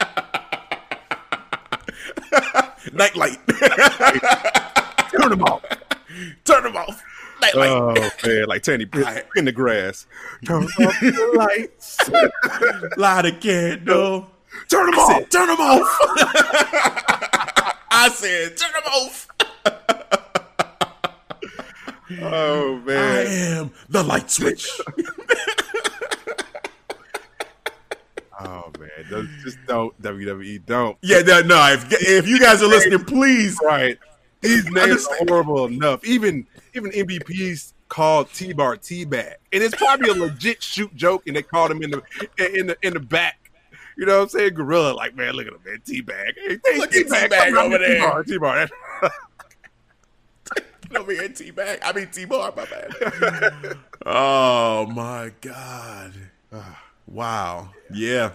Night 2.94 3.14
light. 3.14 3.38
Turn 5.10 5.28
them 5.30 5.42
off. 5.44 5.62
Turn 6.44 6.62
them 6.64 6.76
off. 6.76 7.02
Night 7.42 7.54
light. 7.54 7.68
Oh 7.70 7.92
man, 8.26 8.44
like 8.46 8.62
Tanny 8.62 8.86
Right. 8.92 9.24
in 9.36 9.44
the 9.44 9.52
grass. 9.52 10.06
Turn 10.46 10.64
off 10.64 10.70
the 10.76 11.32
lights. 11.36 11.98
Light 12.96 13.26
a 13.26 13.32
candle. 13.32 14.30
Turn 14.68 14.86
them 14.90 14.94
I 14.98 15.02
off. 15.02 15.12
said, 15.12 15.30
turn 15.30 15.46
them 15.48 15.60
off. 15.60 15.98
I 17.90 18.08
said, 18.14 18.56
turn 18.56 18.72
them 18.72 18.82
off. 18.92 19.28
Oh 22.22 22.76
man. 22.84 22.96
I 22.98 23.20
am 23.58 23.70
the 23.88 24.02
light 24.02 24.30
switch. 24.30 24.68
Oh 28.42 28.72
man. 28.78 28.88
Don't- 29.10 29.28
Just 29.42 29.58
don't 29.66 30.00
WWE. 30.02 30.64
Don't. 30.64 30.96
yeah, 31.02 31.20
no, 31.20 31.42
no. 31.42 31.72
If, 31.72 31.86
if 31.92 32.26
you 32.26 32.40
guys 32.40 32.62
are 32.62 32.68
listening, 32.68 33.04
please. 33.04 33.58
Right. 33.62 33.98
These 34.40 34.64
names 34.70 35.06
are 35.06 35.26
horrible 35.28 35.66
enough. 35.66 36.02
Even 36.06 36.46
even 36.72 36.90
MVPs 36.90 37.74
called 37.88 38.32
T 38.32 38.54
Bar 38.54 38.78
T 38.78 39.04
Bag, 39.04 39.36
and 39.52 39.62
it's 39.62 39.74
probably 39.76 40.08
a 40.08 40.14
legit 40.14 40.62
shoot 40.62 40.94
joke, 40.96 41.26
and 41.26 41.36
they 41.36 41.42
called 41.42 41.70
him 41.70 41.82
in 41.82 41.90
the 41.90 42.02
in 42.58 42.68
the 42.68 42.76
in 42.82 42.94
the 42.94 43.00
back. 43.00 43.50
You 43.98 44.06
know 44.06 44.16
what 44.16 44.22
I'm 44.22 44.28
saying? 44.30 44.54
Gorilla, 44.54 44.92
like 44.94 45.14
man, 45.14 45.34
look 45.34 45.46
at 45.46 45.52
him, 45.52 45.60
man, 45.66 45.82
T 45.84 46.00
Bag. 46.00 46.34
Hey, 46.42 46.58
Look 46.78 46.94
at 46.96 47.06
T-Bag 47.08 47.52
over 47.54 47.76
there. 47.76 48.22
T 48.24 48.38
Bar. 48.38 48.66
Over 50.96 51.12
and 51.12 51.34
T 51.36 51.50
bag. 51.50 51.78
I 51.82 51.92
mean 51.92 52.08
T 52.08 52.24
bar. 52.24 52.52
My 52.56 52.64
bad. 52.64 53.76
oh 54.06 54.86
my 54.86 55.32
god. 55.40 56.12
Wow. 57.06 57.70
Yeah. 57.92 58.32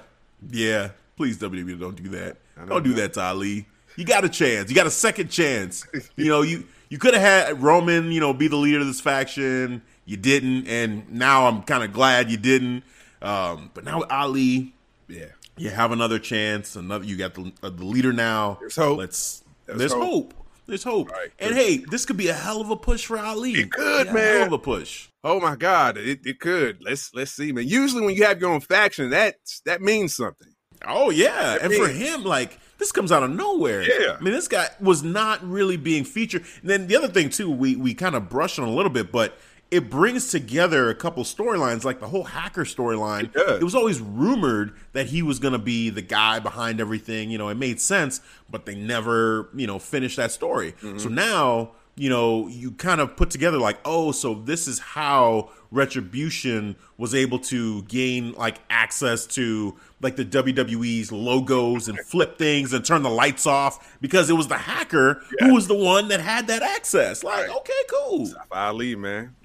Yeah. 0.51 0.89
Please, 1.15 1.37
WWE, 1.39 1.79
don't 1.79 1.95
do 2.01 2.09
that. 2.09 2.35
Don't 2.67 2.83
do 2.83 2.93
that 2.95 3.13
to 3.13 3.21
Ali. 3.21 3.65
You 3.95 4.03
got 4.03 4.25
a 4.25 4.29
chance. 4.29 4.69
You 4.69 4.75
got 4.75 4.85
a 4.85 4.91
second 4.91 5.29
chance. 5.29 5.87
You 6.17 6.25
know, 6.27 6.41
you 6.41 6.65
you 6.89 6.97
could 6.97 7.13
have 7.13 7.23
had 7.23 7.63
Roman, 7.63 8.11
you 8.11 8.19
know, 8.19 8.33
be 8.33 8.49
the 8.49 8.57
leader 8.57 8.81
of 8.81 8.87
this 8.87 8.99
faction. 8.99 9.81
You 10.03 10.17
didn't, 10.17 10.67
and 10.67 11.09
now 11.09 11.47
I'm 11.47 11.63
kind 11.63 11.83
of 11.85 11.93
glad 11.93 12.29
you 12.29 12.35
didn't. 12.37 12.83
Um, 13.21 13.71
but 13.73 13.85
now 13.85 13.99
with 13.99 14.11
Ali, 14.11 14.73
Yeah. 15.07 15.25
you 15.55 15.69
have 15.69 15.91
another 15.93 16.19
chance. 16.19 16.75
Another, 16.75 17.05
you 17.05 17.15
got 17.15 17.33
the, 17.33 17.53
uh, 17.63 17.69
the 17.69 17.85
leader 17.85 18.11
now. 18.11 18.57
There's 18.59 18.75
hope. 18.75 18.97
Let's. 18.99 19.41
There's 19.67 19.79
There's, 19.79 19.93
hope. 19.93 20.33
hope. 20.33 20.44
There's 20.67 20.83
hope. 20.83 21.11
Right. 21.11 21.31
And 21.39 21.55
hey, 21.55 21.77
this 21.77 22.05
could 22.05 22.17
be 22.17 22.27
a 22.27 22.33
hell 22.33 22.61
of 22.61 22.69
a 22.69 22.75
push 22.75 23.05
for 23.05 23.19
Ali. 23.19 23.53
It 23.53 23.71
could, 23.71 24.07
Yeah, 24.07 24.13
man. 24.13 24.37
Hell 24.37 24.47
of 24.47 24.53
a 24.53 24.59
push. 24.59 25.09
Oh 25.23 25.39
my 25.39 25.55
God, 25.55 25.97
it, 25.97 26.19
it 26.25 26.39
could. 26.39 26.83
Let's 26.83 27.13
let's 27.13 27.31
see, 27.31 27.51
man. 27.51 27.67
Usually 27.67 28.03
when 28.03 28.15
you 28.15 28.25
have 28.25 28.39
your 28.41 28.51
own 28.51 28.61
faction, 28.61 29.09
that 29.11 29.35
that 29.65 29.81
means 29.81 30.15
something. 30.15 30.49
Oh 30.87 31.09
yeah, 31.09 31.57
and 31.61 31.73
for 31.73 31.87
him, 31.87 32.23
like 32.23 32.59
this 32.77 32.91
comes 32.91 33.11
out 33.11 33.23
of 33.23 33.31
nowhere. 33.31 33.81
Yeah. 33.83 34.17
I 34.19 34.21
mean, 34.21 34.33
this 34.33 34.47
guy 34.47 34.67
was 34.79 35.03
not 35.03 35.43
really 35.47 35.77
being 35.77 36.03
featured. 36.03 36.43
And 36.61 36.69
then 36.69 36.87
the 36.87 36.95
other 36.95 37.07
thing 37.07 37.29
too, 37.29 37.49
we 37.49 37.75
we 37.75 37.93
kind 37.93 38.15
of 38.15 38.29
brushed 38.29 38.59
on 38.59 38.67
a 38.67 38.71
little 38.73 38.91
bit, 38.91 39.11
but 39.11 39.37
it 39.75 39.89
brings 39.89 40.29
together 40.29 40.89
a 40.89 40.95
couple 40.95 41.23
storylines, 41.23 41.83
like 41.83 41.99
the 41.99 42.07
whole 42.07 42.23
hacker 42.23 42.63
storyline. 42.63 43.35
It. 43.35 43.61
It 43.61 43.63
was 43.63 43.75
always 43.75 43.99
rumored 43.99 44.73
that 44.93 45.07
he 45.07 45.21
was 45.21 45.39
going 45.39 45.51
to 45.51 45.59
be 45.59 45.89
the 45.89 46.01
guy 46.01 46.39
behind 46.39 46.79
everything. 46.79 47.29
You 47.29 47.37
know, 47.37 47.49
it 47.49 47.55
made 47.55 47.81
sense, 47.81 48.21
but 48.49 48.65
they 48.65 48.75
never, 48.75 49.49
you 49.53 49.67
know, 49.67 49.77
finished 49.79 50.17
that 50.17 50.31
story. 50.31 50.71
Mm-hmm. 50.81 50.99
So 50.99 51.09
now, 51.09 51.71
you 51.95 52.09
know, 52.09 52.47
you 52.47 52.71
kind 52.71 53.01
of 53.01 53.15
put 53.15 53.29
together 53.29 53.57
like, 53.57 53.77
oh, 53.85 54.11
so 54.11 54.33
this 54.33 54.67
is 54.67 54.79
how 54.79 55.49
Retribution 55.71 56.75
was 56.97 57.13
able 57.13 57.39
to 57.39 57.83
gain 57.83 58.31
like 58.33 58.59
access 58.69 59.25
to 59.25 59.75
like 60.01 60.15
the 60.15 60.25
WWE's 60.25 61.11
logos 61.11 61.87
and 61.87 61.99
flip 61.99 62.37
things 62.37 62.71
and 62.71 62.85
turn 62.85 63.03
the 63.03 63.09
lights 63.09 63.45
off 63.45 63.97
because 63.99 64.29
it 64.29 64.33
was 64.33 64.47
the 64.47 64.57
hacker 64.57 65.21
who 65.39 65.53
was 65.53 65.67
the 65.67 65.75
one 65.75 66.07
that 66.09 66.21
had 66.21 66.47
that 66.47 66.61
access. 66.61 67.23
Like, 67.23 67.49
okay, 67.49 67.73
cool. 67.89 68.29
Ali, 68.51 68.95
man. 68.95 69.35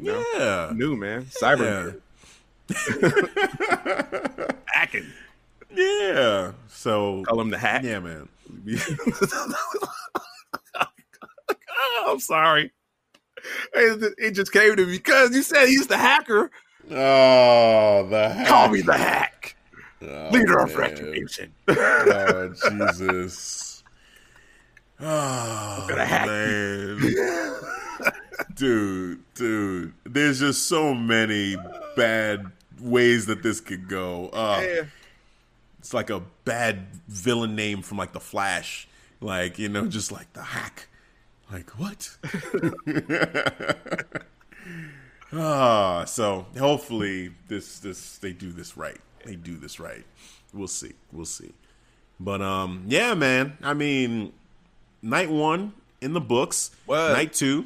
You 0.00 0.12
know, 0.12 0.24
Yeah. 0.36 0.72
new 0.74 0.96
man, 0.96 1.26
Cyber 1.26 2.00
hacking. 4.66 5.06
Yeah. 5.74 6.52
So 6.68 7.24
Call 7.26 7.40
him 7.40 7.50
the 7.50 7.58
hack. 7.58 7.82
yeah, 7.82 7.98
man. 8.00 8.28
I'm 12.06 12.20
sorry. 12.20 12.72
It, 13.74 14.32
just 14.32 14.52
came 14.52 14.74
to 14.76 14.84
me 14.86 14.92
because 14.92 15.34
you 15.34 15.42
said 15.42 15.66
he's 15.66 15.86
the 15.86 15.96
hacker. 15.96 16.50
Oh, 16.90 18.06
the 18.10 18.28
hack. 18.30 18.46
Call 18.48 18.68
me 18.68 18.80
the 18.80 18.96
hack, 18.96 19.56
Oh, 20.02 20.30
leader 20.32 20.58
of 20.58 20.74
retribution. 20.76 21.52
Oh, 21.68 22.52
Jesus. 22.70 23.82
Oh, 25.00 25.86
gonna 25.88 26.04
hack 26.06 26.26
man. 26.26 26.98
Dude, 28.54 29.20
dude. 29.34 29.92
There's 30.04 30.40
just 30.40 30.66
so 30.66 30.94
many 30.94 31.56
bad 31.96 32.46
ways 32.80 33.26
that 33.26 33.42
this 33.42 33.60
could 33.60 33.88
go. 33.88 34.28
Uh, 34.32 34.60
Yeah. 34.62 34.82
It's 35.78 35.94
like 35.94 36.10
a 36.10 36.20
bad 36.44 36.86
villain 37.06 37.54
name 37.54 37.82
from 37.82 37.98
like 37.98 38.12
The 38.12 38.20
Flash. 38.20 38.88
Like, 39.20 39.58
you 39.58 39.68
know, 39.68 39.86
just 39.86 40.12
like 40.12 40.32
the 40.32 40.42
hack. 40.42 40.88
Like, 41.50 41.70
what? 41.78 42.16
ah, 45.32 46.04
so 46.04 46.46
hopefully 46.58 47.30
this 47.48 47.78
this 47.78 48.18
they 48.18 48.32
do 48.32 48.52
this 48.52 48.76
right. 48.76 48.98
They 49.24 49.36
do 49.36 49.56
this 49.56 49.80
right. 49.80 50.04
We'll 50.52 50.68
see. 50.68 50.92
We'll 51.12 51.24
see. 51.26 51.52
But 52.20 52.42
um 52.42 52.84
yeah, 52.86 53.14
man. 53.14 53.56
I 53.62 53.74
mean, 53.74 54.32
night 55.02 55.30
1 55.30 55.72
in 56.00 56.12
the 56.12 56.20
books. 56.20 56.70
What? 56.86 57.12
Night 57.12 57.32
2, 57.32 57.64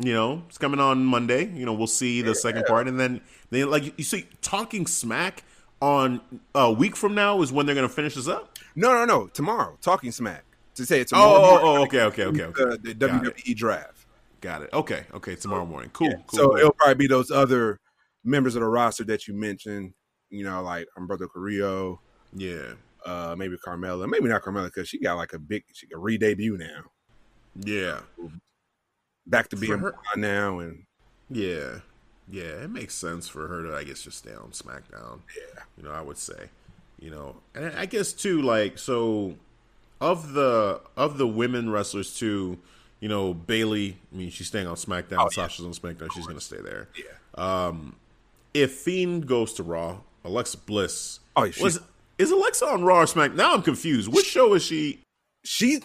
you 0.00 0.12
know, 0.12 0.42
it's 0.48 0.58
coming 0.58 0.80
on 0.80 1.04
Monday. 1.04 1.44
You 1.44 1.66
know, 1.66 1.72
we'll 1.72 1.86
see 1.86 2.22
the 2.22 2.34
second 2.34 2.64
part 2.66 2.88
and 2.88 2.98
then 2.98 3.20
they 3.50 3.64
like 3.64 3.96
you 3.98 4.04
see 4.04 4.26
talking 4.42 4.86
smack 4.86 5.44
on 5.80 6.20
a 6.54 6.72
week 6.72 6.96
from 6.96 7.14
now 7.14 7.40
is 7.42 7.52
when 7.52 7.66
they're 7.66 7.74
going 7.74 7.88
to 7.88 7.92
finish 7.94 8.14
this 8.14 8.28
up. 8.28 8.58
No, 8.76 8.92
no, 8.92 9.04
no. 9.04 9.26
Tomorrow, 9.28 9.78
talking 9.80 10.12
smack. 10.12 10.44
To 10.76 10.86
say 10.86 11.00
it's 11.00 11.12
Oh, 11.12 11.16
tomorrow. 11.16 11.42
oh, 11.42 11.50
morning, 11.50 11.78
oh, 11.80 11.82
okay, 11.84 12.02
okay, 12.02 12.24
okay, 12.24 12.44
okay. 12.44 12.76
The, 12.82 12.94
the 12.94 13.08
Got 13.08 13.26
it. 13.26 13.36
WWE 13.36 13.56
draft. 13.56 14.06
Got 14.40 14.62
it. 14.62 14.70
Okay, 14.72 15.04
okay. 15.14 15.34
Tomorrow 15.36 15.66
morning. 15.66 15.90
Cool. 15.92 16.12
cool 16.26 16.38
so 16.38 16.48
cool. 16.48 16.56
it'll 16.56 16.72
probably 16.72 16.94
be 16.94 17.06
those 17.06 17.30
other 17.30 17.80
members 18.24 18.54
of 18.54 18.60
the 18.60 18.68
roster 18.68 19.04
that 19.04 19.26
you 19.28 19.34
mentioned. 19.34 19.92
You 20.30 20.44
know, 20.44 20.62
like 20.62 20.86
Humberto 20.96 21.28
Carrillo, 21.30 22.00
yeah, 22.34 22.74
uh, 23.04 23.34
maybe 23.36 23.56
Carmella, 23.56 24.08
maybe 24.08 24.28
not 24.28 24.42
Carmella 24.42 24.66
because 24.66 24.88
she 24.88 24.98
got 25.00 25.14
like 25.16 25.32
a 25.32 25.38
big, 25.38 25.64
she 25.72 25.86
can 25.88 26.00
re-debut 26.00 26.56
now, 26.56 26.84
yeah, 27.56 28.00
back 29.30 29.48
to 29.50 29.56
being 29.56 29.78
her- 29.78 29.94
now, 30.16 30.58
and 30.58 30.84
yeah, 31.30 31.80
yeah. 32.30 32.62
It 32.64 32.70
makes 32.70 32.94
sense 32.94 33.28
for 33.28 33.46
her 33.48 33.62
to, 33.62 33.76
I 33.76 33.84
guess, 33.84 34.02
just 34.02 34.18
stay 34.18 34.34
on 34.34 34.50
SmackDown. 34.50 35.20
Yeah. 35.36 35.62
you 35.76 35.84
know, 35.84 35.92
I 35.92 36.00
would 36.00 36.18
say, 36.18 36.48
you 36.98 37.10
know, 37.10 37.36
and 37.54 37.74
I 37.76 37.86
guess 37.86 38.12
too, 38.12 38.42
like, 38.42 38.78
so 38.78 39.36
of 40.00 40.32
the 40.32 40.80
of 40.96 41.18
the 41.18 41.26
women 41.26 41.70
wrestlers 41.70 42.16
too, 42.18 42.58
you 43.00 43.08
know, 43.08 43.32
Bayley. 43.34 43.96
I 44.12 44.16
mean, 44.16 44.30
she's 44.30 44.46
staying 44.48 44.66
on 44.66 44.76
SmackDown. 44.76 45.18
Oh, 45.18 45.22
yeah. 45.24 45.46
Sasha's 45.46 45.64
on 45.64 45.72
SmackDown. 45.72 46.12
She's 46.12 46.26
gonna 46.26 46.40
stay 46.40 46.60
there. 46.60 46.88
yeah, 46.96 47.04
um 47.68 47.96
If 48.54 48.72
Fiend 48.72 49.26
goes 49.26 49.52
to 49.54 49.62
Raw, 49.62 49.98
Alexa 50.24 50.58
Bliss. 50.58 51.20
Oh, 51.36 51.44
yeah, 51.44 51.62
was 51.62 51.80
is 52.18 52.30
Alexa 52.30 52.66
on 52.66 52.82
Raw 52.84 52.98
or 53.00 53.06
Smack? 53.06 53.34
Now 53.34 53.54
I'm 53.54 53.62
confused. 53.62 54.12
Which 54.12 54.26
show 54.26 54.52
is 54.54 54.62
she? 54.62 55.00
she. 55.44 55.80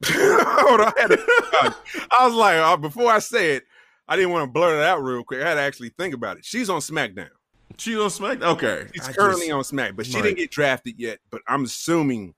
Hold 0.06 0.80
on, 0.80 0.92
I, 0.96 1.00
had 1.00 1.08
to- 1.08 1.76
I 2.12 2.26
was 2.26 2.34
like, 2.34 2.56
uh, 2.56 2.76
before 2.76 3.10
I 3.10 3.18
say 3.18 3.56
it, 3.56 3.64
I 4.06 4.16
didn't 4.16 4.30
want 4.32 4.44
to 4.48 4.52
blurt 4.52 4.76
it 4.78 4.84
out 4.84 5.02
real 5.02 5.24
quick. 5.24 5.42
I 5.42 5.48
had 5.48 5.54
to 5.56 5.60
actually 5.60 5.90
think 5.90 6.14
about 6.14 6.36
it. 6.38 6.44
She's 6.44 6.70
on 6.70 6.80
SmackDown. 6.80 7.28
She's 7.76 7.96
on 7.98 8.08
SmackDown. 8.08 8.42
Okay, 8.54 8.86
She's 8.94 9.08
I 9.08 9.12
currently 9.12 9.46
just- 9.48 9.52
on 9.56 9.64
Smack, 9.64 9.96
but 9.96 10.06
she 10.06 10.14
Right. 10.14 10.22
didn't 10.22 10.38
get 10.38 10.50
drafted 10.50 10.94
yet. 10.98 11.18
But 11.30 11.42
I'm 11.48 11.64
assuming, 11.64 12.34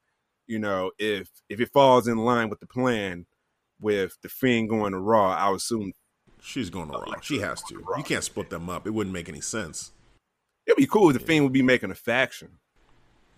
you 0.47 0.59
know, 0.59 0.91
if 0.99 1.29
if 1.49 1.61
it 1.61 1.71
falls 1.73 2.09
in 2.09 2.19
line 2.19 2.49
with 2.49 2.61
the 2.61 2.67
plan 2.67 3.27
with 3.81 4.17
the 4.23 4.29
Fiend 4.29 4.69
going 4.69 4.93
to 4.93 4.99
Raw, 4.99 5.33
I 5.35 5.49
would 5.51 5.57
assume 5.57 5.93
She's 6.43 6.71
going 6.71 6.91
to 6.91 6.97
Raw. 6.99 7.21
She 7.21 7.39
has 7.41 7.63
to. 7.65 7.79
Raw. 7.79 7.99
You 7.99 8.03
can't 8.03 8.25
split 8.25 8.49
them 8.49 8.71
up. 8.71 8.87
It 8.87 8.91
wouldn't 8.91 9.13
make 9.13 9.29
any 9.29 9.43
sense. 9.43 9.93
it'd 10.67 10.77
be 10.79 10.87
cool 10.87 11.11
if 11.11 11.19
the 11.19 11.25
Fiend 11.25 11.45
would 11.45 11.53
be 11.53 11.61
making 11.63 11.91
a 11.91 11.95
faction. 11.95 12.49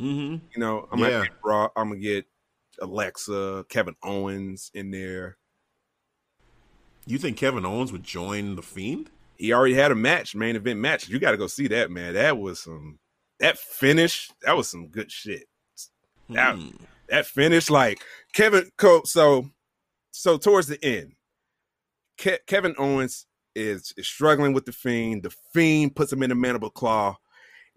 Mm-hmm. 0.01 0.35
You 0.55 0.59
know, 0.61 0.89
I'm 0.91 0.99
gonna 1.01 1.23
get 1.23 1.33
Raw. 1.45 1.69
I'm 1.77 1.89
gonna 1.89 2.01
get 2.01 2.25
Alexa, 2.81 3.67
Kevin 3.69 3.97
Owens 4.03 4.71
in 4.75 4.91
there. 4.91 5.37
You 7.07 7.19
think 7.19 7.37
Kevin 7.37 7.67
Owens 7.67 7.93
would 7.93 8.05
join 8.05 8.55
the 8.57 8.63
Fiend? 8.63 9.11
He 9.37 9.53
already 9.53 9.75
had 9.75 9.91
a 9.91 9.97
match, 9.97 10.35
main 10.37 10.55
event 10.57 10.79
match. 10.79 11.09
You 11.09 11.19
got 11.19 11.33
to 11.33 11.37
go 11.37 11.49
see 11.49 11.67
that, 11.69 11.91
man. 11.91 12.15
That 12.15 12.39
was 12.39 12.61
some 12.63 12.99
that 13.41 13.59
finish. 13.59 14.31
That 14.43 14.57
was 14.57 14.69
some 14.69 14.89
good 14.89 15.11
shit. 15.11 15.47
That- 16.29 16.55
Hmm. 16.55 16.69
that 17.09 17.27
finish 17.27 17.69
like 17.69 18.01
Kevin 18.33 18.71
so 19.05 19.51
so 20.13 20.39
towards 20.39 20.69
the 20.69 20.83
end 20.83 21.13
Ke- 22.17 22.47
Kevin 22.47 22.75
Owens 22.79 23.27
is, 23.55 23.93
is 23.99 24.07
struggling 24.07 24.55
with 24.55 24.65
the 24.65 24.73
fiend 24.73 25.25
the 25.25 25.35
fiend 25.53 25.95
puts 25.95 26.11
him 26.13 26.23
in 26.23 26.31
the 26.31 26.35
mandible 26.37 26.71
claw 26.71 27.17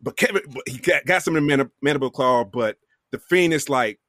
but 0.02 0.16
Kevin 0.16 0.44
but 0.54 0.64
he 0.68 0.78
got, 0.78 1.06
got 1.06 1.24
some 1.24 1.36
in 1.36 1.46
the 1.48 1.70
mandible 1.82 2.12
claw 2.12 2.46
but 2.46 2.78
the 3.12 3.20
fiend 3.20 3.54
is 3.54 3.68
like 3.68 4.00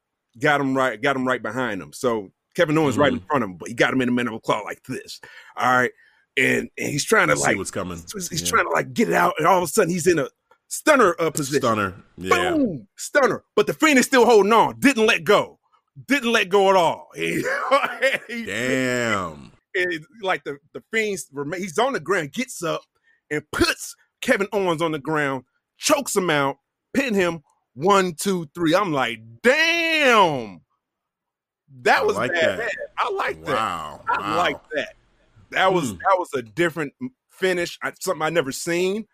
got 0.41 0.61
him 0.61 0.77
right 0.77 1.01
got 1.01 1.17
him 1.17 1.27
right 1.27 1.43
behind 1.43 1.81
him 1.81 1.93
so 1.93 2.31
Kevin 2.55 2.77
Owens 2.79 2.97
right 2.99 3.13
in 3.13 3.21
front 3.21 3.45
of 3.45 3.51
him 3.51 3.57
but 3.57 3.69
he 3.69 3.75
got 3.75 3.93
him 3.93 4.01
in 4.01 4.09
the 4.09 4.13
mandible 4.13 4.41
claw 4.41 4.61
like 4.61 4.83
this 4.89 5.21
all 5.57 5.71
right 5.79 5.91
and, 6.39 6.69
and 6.79 6.89
he's 6.91 7.05
trying 7.05 7.29
to 7.29 7.37
see 7.37 7.43
like 7.43 7.57
what's 7.57 7.71
coming. 7.71 7.99
he's, 8.13 8.29
he's 8.29 8.43
Yeah. 8.43 8.49
trying 8.49 8.65
to 8.67 8.71
like 8.71 8.93
get 8.93 9.09
it 9.09 9.15
out 9.15 9.35
and 9.39 9.47
all 9.47 9.57
of 9.59 9.65
a 9.65 9.67
sudden 9.67 9.91
he's 9.91 10.07
in 10.07 10.19
a 10.19 10.29
stunner 10.69 11.15
uh, 11.19 11.31
position 11.31 11.61
Stunner. 11.63 11.95
Yeah. 12.19 12.51
Boom! 12.53 12.89
Stunner. 12.97 13.45
But 13.55 13.67
the 13.67 13.73
Fiend 13.75 13.99
is 13.99 14.07
still 14.07 14.27
holding 14.27 14.53
on. 14.53 14.79
Didn't 14.81 15.07
let 15.07 15.23
go. 15.25 15.59
Didn't 16.09 16.33
let 16.33 16.49
go 16.49 16.69
at 16.71 16.77
all. 16.77 17.09
He, 17.15 17.43
he- 18.29 18.45
Damn. 18.47 19.53
he- 19.75 20.01
like 20.23 20.43
the 20.45 20.59
the 20.75 20.83
Fiend's 20.93 21.31
he's 21.57 21.79
on 21.79 21.93
the 21.93 22.01
ground, 22.01 22.33
gets 22.33 22.63
up 22.63 22.83
and 23.31 23.43
puts 23.53 23.95
Kevin 24.21 24.49
Owens 24.53 24.83
on 24.83 24.93
the 24.93 24.99
ground, 24.99 25.45
chokes 25.79 26.17
him 26.17 26.31
out, 26.31 26.57
pin 26.95 27.15
him. 27.15 27.43
One, 27.75 28.15
two, 28.15 28.49
three. 28.55 28.75
I'm 28.75 28.93
like, 28.93 29.21
damn. 29.43 29.86
That 31.83 32.01
I 32.01 32.05
was 32.05 32.17
like 32.17 32.33
bad. 32.33 32.59
that. 32.61 32.71
I 32.99 33.11
like 33.11 33.45
that. 33.45 33.55
Wow. 33.55 34.01
I 34.09 34.21
wow. 34.21 34.37
like 34.37 34.71
that. 34.75 34.95
That 35.51 35.73
was 35.73 35.91
Hmm. 35.91 35.97
that 35.99 36.17
was 36.19 36.29
a 36.35 36.43
different 36.43 36.93
finish. 37.31 37.79
I, 37.83 37.93
something 38.01 38.23
I 38.23 38.31
never 38.31 38.53
seen. 38.53 39.07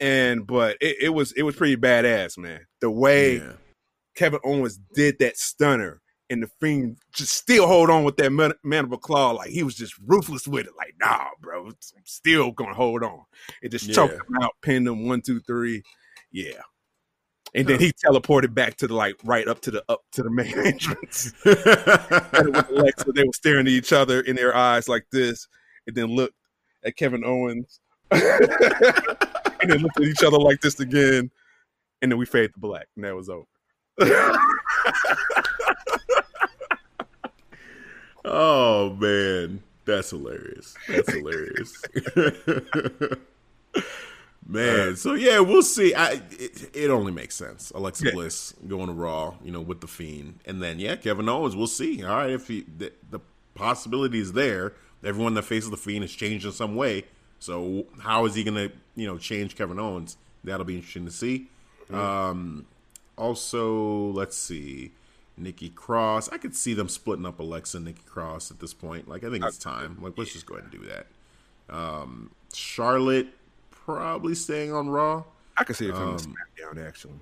And 0.00 0.46
but 0.46 0.76
it, 0.80 0.96
it 1.02 1.08
was 1.10 1.32
it 1.32 1.42
was 1.42 1.54
pretty 1.56 1.76
badass, 1.76 2.36
man. 2.38 2.66
The 2.80 2.90
way 2.90 3.36
Yeah. 3.36 3.52
Kevin 4.16 4.40
Owens 4.44 4.78
did 4.94 5.18
that 5.20 5.36
stunner 5.38 6.00
and 6.28 6.42
the 6.42 6.50
fiend 6.60 6.98
just 7.12 7.32
still 7.34 7.66
hold 7.66 7.88
on 7.90 8.04
with 8.04 8.16
that 8.16 8.32
man- 8.32 8.54
mandible 8.64 8.98
claw, 8.98 9.30
like 9.32 9.50
he 9.50 9.62
was 9.62 9.74
just 9.74 9.94
ruthless 10.06 10.48
with 10.48 10.66
it. 10.66 10.72
Like, 10.76 10.94
nah, 10.98 11.26
bro, 11.40 11.66
I'm 11.68 11.76
still 12.04 12.50
gonna 12.52 12.74
hold 12.74 13.02
on. 13.02 13.22
It 13.62 13.68
just 13.68 13.86
Yeah. 13.86 13.94
choked 13.94 14.14
him 14.14 14.36
out, 14.42 14.52
pinned 14.62 14.88
him 14.88 15.06
one, 15.06 15.20
two, 15.22 15.40
three. 15.40 15.82
Yeah. 16.30 16.62
And 17.54 17.66
then 17.66 17.78
he 17.78 17.92
teleported 17.92 18.54
back 18.54 18.76
to 18.76 18.86
the 18.86 18.94
like 18.94 19.16
right 19.24 19.46
up 19.46 19.60
to 19.62 19.70
the 19.70 19.84
up 19.88 20.00
to 20.12 20.22
the 20.22 20.30
main 20.30 20.58
entrance. 20.66 21.32
Alexa, 21.44 23.12
they 23.14 23.24
were 23.24 23.32
staring 23.34 23.66
at 23.66 23.72
each 23.72 23.92
other 23.92 24.22
in 24.22 24.36
their 24.36 24.56
eyes 24.56 24.88
like 24.88 25.04
this, 25.12 25.48
and 25.86 25.94
then 25.94 26.06
looked 26.06 26.34
at 26.84 26.96
Kevin 26.96 27.24
Owens, 27.24 27.80
and 28.10 28.20
then 29.66 29.80
looked 29.80 29.98
at 29.98 30.04
each 30.04 30.24
other 30.24 30.38
like 30.38 30.62
this 30.62 30.80
again, 30.80 31.30
and 32.00 32.10
then 32.10 32.18
we 32.18 32.24
fade 32.24 32.54
to 32.54 32.60
black, 32.60 32.86
and 32.96 33.04
that 33.04 33.14
was 33.14 33.28
over. 33.28 33.44
oh 38.24 38.94
man, 38.94 39.62
that's 39.84 40.08
hilarious. 40.08 40.74
That's 40.88 41.12
hilarious. 41.12 41.82
Man, 44.46 44.96
so 44.96 45.14
yeah, 45.14 45.40
we'll 45.40 45.62
see. 45.62 45.94
I 45.94 46.22
it, 46.30 46.74
it 46.74 46.90
only 46.90 47.12
makes 47.12 47.34
sense. 47.34 47.70
Alexa 47.74 48.06
Yeah. 48.06 48.12
Bliss 48.12 48.54
going 48.66 48.86
to 48.88 48.92
Raw, 48.92 49.34
you 49.44 49.52
know, 49.52 49.60
with 49.60 49.80
the 49.80 49.86
Fiend, 49.86 50.40
and 50.44 50.62
then 50.62 50.78
yeah, 50.78 50.96
Kevin 50.96 51.28
Owens. 51.28 51.56
We'll 51.56 51.66
see. 51.66 52.02
All 52.04 52.16
right, 52.16 52.30
if 52.30 52.48
he 52.48 52.64
the, 52.78 52.92
the 53.10 53.20
possibility 53.54 54.18
is 54.18 54.32
there, 54.32 54.72
everyone 55.04 55.34
that 55.34 55.42
faces 55.42 55.70
the 55.70 55.76
Fiend 55.76 56.02
has 56.02 56.12
changed 56.12 56.44
in 56.44 56.52
some 56.52 56.74
way. 56.74 57.04
So 57.38 57.86
how 58.00 58.24
is 58.24 58.34
he 58.34 58.44
going 58.44 58.68
to 58.68 58.74
you 58.96 59.06
know 59.06 59.18
change 59.18 59.56
Kevin 59.56 59.78
Owens? 59.78 60.16
That'll 60.44 60.64
be 60.66 60.76
interesting 60.76 61.04
to 61.06 61.12
see. 61.12 61.48
Um, 61.92 62.66
also, 63.16 64.10
let's 64.12 64.36
see. 64.36 64.92
Nikki 65.36 65.70
Cross. 65.70 66.28
I 66.30 66.38
could 66.38 66.54
see 66.54 66.74
them 66.74 66.88
splitting 66.88 67.26
up 67.26 67.38
Alexa 67.38 67.78
and 67.78 67.86
Nikki 67.86 68.02
Cross 68.06 68.50
at 68.50 68.60
this 68.60 68.74
point. 68.74 69.08
Like 69.08 69.24
I 69.24 69.30
think 69.30 69.44
it's 69.44 69.58
time. 69.58 69.98
Like 70.00 70.14
let's 70.16 70.32
just 70.32 70.46
go 70.46 70.54
ahead 70.54 70.70
and 70.70 70.80
do 70.82 70.88
that. 70.88 71.06
Um, 71.74 72.30
Charlotte 72.52 73.28
probably 73.84 74.34
staying 74.34 74.72
on 74.72 74.88
Raw. 74.88 75.24
I 75.56 75.64
could 75.64 75.76
see 75.76 75.88
it 75.88 75.92
coming 75.92 76.14
Um, 76.14 76.18
to 76.18 76.28
SmackDown 76.28 76.86
actually. 76.86 77.20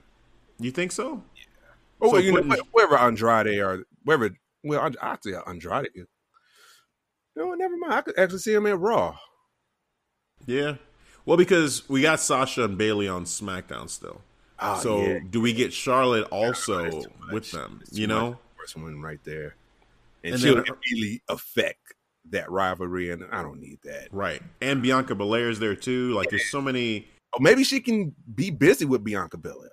You 0.58 0.70
think 0.70 0.92
so? 0.92 1.22
Yeah. 1.36 1.42
Oh, 2.00 2.06
so 2.08 2.12
well, 2.12 2.20
you 2.22 2.32
know, 2.32 2.42
putting- 2.42 2.64
wh- 2.64 2.74
wherever 2.74 2.96
Andrade 2.98 3.58
or 3.58 3.84
wherever, 4.04 4.30
well, 4.62 4.90
I- 5.00 5.18
say 5.22 5.34
Andrade. 5.46 6.06
No, 7.36 7.54
never 7.54 7.76
mind. 7.76 7.92
I 7.94 8.00
could 8.02 8.18
actually 8.18 8.38
see 8.40 8.54
him 8.54 8.66
at 8.66 8.78
Raw. 8.78 9.18
Yeah. 10.46 10.76
Well, 11.24 11.36
because 11.36 11.88
we 11.88 12.02
got 12.02 12.20
Sasha 12.20 12.64
and 12.64 12.76
Bayley 12.78 13.08
on 13.08 13.24
SmackDown 13.24 13.88
still. 13.88 14.22
Oh, 14.58 14.78
so 14.80 15.02
yeah. 15.02 15.18
do 15.28 15.40
we 15.40 15.52
get 15.52 15.72
Charlotte 15.72 16.24
also 16.30 17.02
with 17.30 17.50
them? 17.52 17.80
Too 17.90 18.00
You 18.00 18.06
know? 18.06 18.38
first 18.58 18.76
one 18.76 19.00
right 19.00 19.22
there, 19.24 19.54
and, 20.22 20.34
And 20.34 20.42
she'll 20.42 20.56
then- 20.56 20.64
immediately 20.66 21.22
affect 21.28 21.94
that 22.30 22.50
rivalry, 22.50 23.10
and 23.10 23.24
I 23.32 23.42
don't 23.42 23.60
need 23.60 23.78
that. 23.84 24.08
Right. 24.12 24.42
And 24.60 24.82
Bianca 24.82 25.14
Belair 25.14 25.48
is 25.48 25.58
there 25.58 25.74
too. 25.74 26.12
Like 26.12 26.30
there's 26.30 26.50
so 26.50 26.60
many 26.60 27.08
Oh, 27.32 27.38
maybe 27.40 27.62
she 27.62 27.80
can 27.80 28.12
be 28.34 28.50
busy 28.50 28.84
with 28.84 29.04
Bianca 29.04 29.36
Belair. 29.36 29.70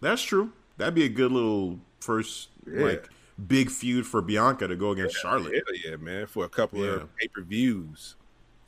That's 0.00 0.22
true. 0.22 0.52
That'd 0.78 0.94
be 0.96 1.04
a 1.04 1.08
good 1.08 1.30
little 1.32 1.78
first 2.00 2.48
Yeah. 2.66 2.82
like 2.84 3.08
big 3.46 3.70
feud 3.70 4.04
for 4.06 4.20
Bianca 4.20 4.66
to 4.66 4.74
go 4.76 4.90
against 4.90 5.16
Charlotte. 5.16 5.54
Yeah, 5.54 5.90
yeah, 5.90 5.96
man, 5.96 6.26
for 6.26 6.44
a 6.44 6.48
couple 6.48 6.84
Yeah. 6.84 6.92
of 7.02 7.16
pay 7.16 7.28
per 7.28 7.42
views. 7.42 8.16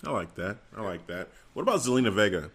I 0.05 0.11
like 0.13 0.35
that. 0.37 0.59
I 0.77 0.83
like 0.83 1.07
that. 1.09 1.29
What 1.55 1.63
about 1.63 1.81
Zelina 1.81 2.13
Vega? 2.13 2.53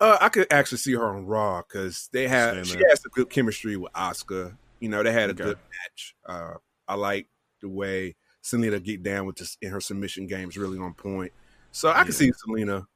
Uh, 0.00 0.18
I 0.20 0.28
could 0.30 0.52
actually 0.52 0.78
see 0.78 0.94
her 0.94 1.06
on 1.06 1.26
Raw 1.26 1.62
because 1.62 2.08
they 2.12 2.26
have 2.26 2.66
she 2.66 2.78
has 2.88 3.02
some 3.02 3.12
good 3.14 3.30
chemistry 3.30 3.76
with 3.76 3.92
Oscar. 3.94 4.56
You 4.80 4.88
know, 4.88 5.02
they 5.04 5.12
had 5.12 5.30
a 5.30 5.32
Okay. 5.32 5.44
good 5.44 5.58
match. 5.58 6.16
Uh, 6.26 6.54
I 6.88 6.96
like 6.96 7.28
the 7.60 7.68
way 7.68 8.16
Zelina 8.42 8.82
get 8.82 9.02
down 9.02 9.26
with 9.26 9.36
this 9.36 9.56
in 9.62 9.70
her 9.70 9.80
submission 9.80 10.26
games, 10.26 10.56
really 10.56 10.78
on 10.78 10.94
point. 10.94 11.32
So 11.70 11.88
I 11.90 11.98
can 12.04 12.06
Yeah. 12.06 12.12
see 12.12 12.32
Zelina, 12.32 12.86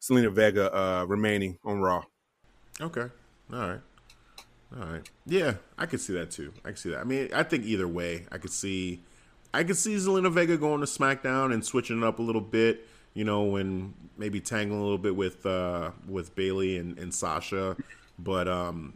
Zelina 0.00 0.32
Vega, 0.32 0.74
uh, 0.74 1.04
remaining 1.06 1.58
on 1.64 1.80
Raw. 1.80 2.04
Okay. 2.80 3.08
All 3.52 3.58
right. 3.68 3.80
All 4.76 4.86
right. 4.86 5.08
Yeah, 5.26 5.54
I 5.78 5.86
could 5.86 6.00
see 6.00 6.12
that 6.14 6.30
too. 6.30 6.52
I 6.64 6.68
could 6.68 6.78
see 6.78 6.90
that. 6.90 7.00
I 7.00 7.04
mean, 7.04 7.30
I 7.32 7.42
think 7.42 7.64
either 7.64 7.86
way, 7.88 8.26
I 8.32 8.38
could 8.38 8.50
see 8.52 9.02
I 9.54 9.64
could 9.64 9.76
see 9.76 9.94
Zelina 9.96 10.30
Vega 10.30 10.56
going 10.58 10.80
to 10.80 10.86
SmackDown 10.86 11.52
and 11.54 11.64
switching 11.64 11.98
it 11.98 12.04
up 12.04 12.18
a 12.18 12.22
little 12.22 12.40
bit, 12.42 12.86
you 13.14 13.24
know, 13.24 13.56
and 13.56 13.94
maybe 14.18 14.40
tangling 14.40 14.80
a 14.80 14.82
little 14.82 14.98
bit 14.98 15.16
with 15.16 15.46
uh 15.46 15.92
with 16.06 16.34
Bayley 16.34 16.76
and, 16.78 16.98
and 16.98 17.14
Sasha. 17.14 17.76
But 18.18 18.48
um 18.48 18.94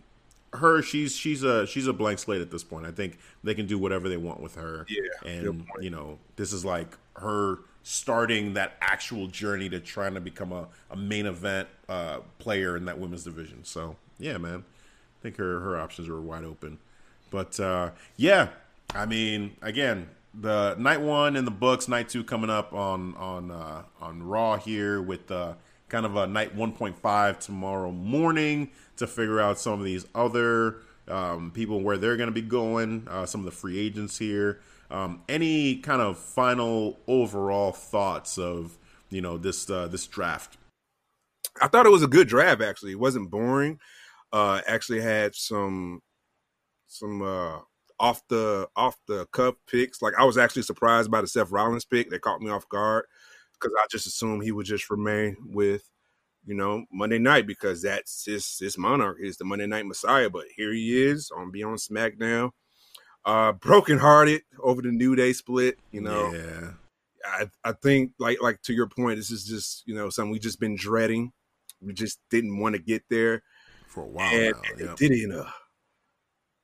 her 0.52 0.82
she's 0.82 1.14
she's 1.14 1.42
a 1.42 1.66
she's 1.66 1.86
a 1.86 1.92
blank 1.92 2.18
slate 2.18 2.40
at 2.40 2.50
this 2.50 2.64
point. 2.64 2.86
I 2.86 2.90
think 2.90 3.18
they 3.44 3.54
can 3.54 3.66
do 3.66 3.78
whatever 3.78 4.08
they 4.08 4.16
want 4.16 4.40
with 4.40 4.56
her. 4.56 4.86
Yeah, 4.88 5.30
And 5.30 5.66
you 5.80 5.90
know, 5.90 6.18
this 6.36 6.52
is 6.52 6.64
like 6.64 6.96
her 7.16 7.58
starting 7.82 8.54
that 8.54 8.74
actual 8.80 9.26
journey 9.26 9.68
to 9.68 9.80
trying 9.80 10.14
to 10.14 10.20
become 10.20 10.52
a, 10.52 10.68
a 10.90 10.96
main 10.96 11.26
event 11.26 11.68
uh, 11.88 12.18
player 12.38 12.76
in 12.76 12.84
that 12.86 12.98
women's 12.98 13.24
division. 13.24 13.64
So 13.64 13.96
yeah, 14.18 14.38
man, 14.38 14.64
I 14.64 15.22
think 15.22 15.36
her 15.36 15.60
her 15.60 15.78
options 15.78 16.08
are 16.08 16.20
wide 16.20 16.44
open. 16.44 16.78
But 17.30 17.58
uh, 17.60 17.90
yeah, 18.16 18.48
I 18.94 19.06
mean, 19.06 19.56
again, 19.62 20.08
the 20.34 20.74
night 20.78 21.00
one 21.00 21.36
in 21.36 21.44
the 21.44 21.50
books, 21.50 21.88
night 21.88 22.08
two 22.08 22.24
coming 22.24 22.50
up 22.50 22.72
on 22.72 23.14
on 23.16 23.50
uh, 23.50 23.82
on 24.00 24.22
Raw 24.22 24.56
here 24.56 25.00
with 25.00 25.30
uh, 25.30 25.54
kind 25.90 26.06
of 26.06 26.16
a 26.16 26.26
night 26.26 26.54
one 26.54 26.72
point 26.72 26.96
five 26.96 27.38
tomorrow 27.38 27.90
morning 27.90 28.70
to 28.96 29.06
figure 29.06 29.40
out 29.40 29.58
some 29.58 29.78
of 29.78 29.84
these 29.84 30.06
other 30.14 30.76
um, 31.08 31.50
people 31.50 31.80
where 31.80 31.98
they're 31.98 32.16
going 32.16 32.28
to 32.28 32.34
be 32.34 32.42
going, 32.42 33.06
uh, 33.10 33.26
some 33.26 33.40
of 33.40 33.44
the 33.44 33.50
free 33.50 33.78
agents 33.78 34.16
here. 34.16 34.60
Um, 34.90 35.22
any 35.28 35.76
kind 35.76 36.00
of 36.00 36.18
final 36.18 36.98
overall 37.06 37.72
thoughts 37.72 38.38
of 38.38 38.78
you 39.10 39.20
know 39.20 39.36
this 39.36 39.68
uh, 39.68 39.88
this 39.88 40.06
draft? 40.06 40.56
I 41.60 41.68
thought 41.68 41.86
it 41.86 41.90
was 41.90 42.02
a 42.02 42.08
good 42.08 42.28
draft. 42.28 42.62
Actually, 42.62 42.92
it 42.92 43.00
wasn't 43.00 43.30
boring. 43.30 43.78
Uh, 44.32 44.60
actually 44.66 45.00
had 45.00 45.34
some 45.34 46.00
some 46.86 47.22
uh 47.22 47.58
off 47.98 48.22
the 48.28 48.68
off 48.76 48.96
the 49.06 49.26
cuff 49.26 49.54
picks. 49.70 50.00
Like 50.02 50.14
I 50.18 50.24
was 50.24 50.38
actually 50.38 50.62
surprised 50.62 51.10
by 51.10 51.20
the 51.20 51.28
Seth 51.28 51.50
Rollins 51.50 51.84
pick. 51.84 52.10
That 52.10 52.22
caught 52.22 52.40
me 52.40 52.50
off 52.50 52.68
guard 52.68 53.04
because 53.60 53.74
I 53.78 53.86
just 53.90 54.06
assumed 54.06 54.42
he 54.42 54.52
would 54.52 54.66
just 54.66 54.90
remain 54.90 55.36
with 55.44 55.88
you 56.46 56.54
know 56.54 56.84
Monday 56.92 57.18
Night 57.18 57.46
because 57.46 57.82
that's 57.82 58.24
his 58.24 58.58
his 58.58 58.78
monarch 58.78 59.18
is 59.20 59.36
the 59.36 59.44
Monday 59.44 59.66
Night 59.66 59.86
Messiah. 59.86 60.30
But 60.30 60.46
here 60.56 60.72
he 60.72 61.02
is 61.02 61.30
on 61.36 61.50
Beyond 61.50 61.78
SmackDown. 61.78 62.50
Uh, 63.24 63.52
brokenhearted 63.52 64.42
over 64.60 64.80
the 64.80 64.92
New 64.92 65.14
Day 65.14 65.32
split. 65.32 65.78
You 65.90 66.00
know, 66.00 66.32
yeah, 66.32 66.70
I 67.24 67.50
I 67.64 67.72
think 67.72 68.12
like 68.18 68.40
like 68.40 68.62
to 68.62 68.72
your 68.72 68.88
point, 68.88 69.18
this 69.18 69.30
is 69.30 69.44
just 69.44 69.82
you 69.86 69.94
know 69.94 70.10
something 70.10 70.32
we 70.32 70.38
just 70.38 70.60
been 70.60 70.76
dreading. 70.76 71.32
We 71.82 71.92
just 71.92 72.18
didn't 72.30 72.58
want 72.58 72.74
to 72.76 72.80
get 72.80 73.04
there, 73.08 73.42
for 73.88 74.04
a 74.04 74.06
while 74.06 74.30
and, 74.30 74.54
now. 74.54 74.62
and 74.70 74.80
yeah. 74.80 74.86
they 74.86 74.94
did 74.94 75.12
it 75.12 75.24
in 75.24 75.32
a 75.32 75.52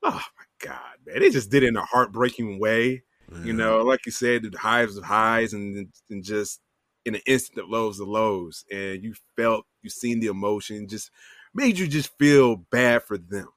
oh 0.03 0.23
my 0.37 0.45
god, 0.59 0.97
man! 1.05 1.19
They 1.19 1.29
just 1.29 1.51
did 1.51 1.63
it 1.63 1.67
in 1.67 1.77
a 1.77 1.85
heartbreaking 1.85 2.59
way. 2.59 3.03
You 3.43 3.51
know, 3.51 3.81
like 3.81 4.05
you 4.05 4.11
said, 4.13 4.43
the 4.43 4.57
highs 4.57 4.95
of 4.95 5.03
highs 5.03 5.53
and 5.53 5.91
and 6.09 6.23
just 6.23 6.61
in 7.07 7.15
an 7.15 7.21
instant 7.25 7.59
of 7.59 7.69
lows 7.69 8.01
of 8.01 8.07
lows, 8.09 8.65
and 8.69 9.01
you 9.01 9.13
felt 9.37 9.65
you 9.81 9.89
seen 9.89 10.19
the 10.19 10.27
emotion, 10.27 10.89
just 10.89 11.09
made 11.53 11.79
you 11.79 11.87
just 11.87 12.15
feel 12.19 12.57
bad 12.57 13.01
for 13.03 13.17
them. 13.17 13.47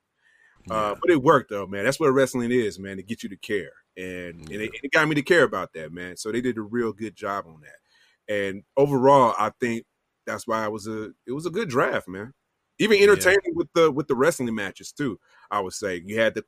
Uh, 0.70 0.94
but 1.00 1.10
it 1.10 1.20
worked 1.20 1.50
though, 1.50 1.66
man. 1.66 1.84
That's 1.84 1.98
what 1.98 2.12
wrestling 2.12 2.52
is, 2.52 2.78
man, 2.78 2.96
to 2.98 3.02
get 3.02 3.24
you 3.24 3.28
to 3.28 3.36
care. 3.36 3.72
And, 3.96 4.48
and, 4.50 4.62
it, 4.62 4.70
it 4.84 4.92
got 4.92 5.08
me 5.08 5.16
to 5.16 5.22
care 5.22 5.42
about 5.42 5.72
that, 5.72 5.92
man. 5.92 6.16
So 6.16 6.30
they 6.30 6.40
did 6.40 6.58
a 6.58 6.62
real 6.62 6.92
good 6.92 7.16
job 7.16 7.46
on 7.48 7.60
that. 7.62 8.32
And 8.32 8.62
overall, 8.76 9.34
I 9.36 9.50
think 9.58 9.84
that's 10.26 10.46
why 10.46 10.64
it 10.64 10.70
was 10.70 10.86
a 10.86 11.10
it 11.26 11.32
was 11.32 11.46
a 11.46 11.50
good 11.50 11.68
draft, 11.68 12.06
man. 12.06 12.32
Even 12.78 13.02
entertaining 13.02 13.54
with 13.54 13.68
the 13.74 13.90
with 13.90 14.06
the 14.06 14.14
wrestling 14.14 14.54
matches 14.54 14.92
too. 14.92 15.18
I 15.50 15.58
would 15.58 15.72
say 15.72 16.00
you 16.04 16.20
had 16.20 16.34
the 16.34 16.44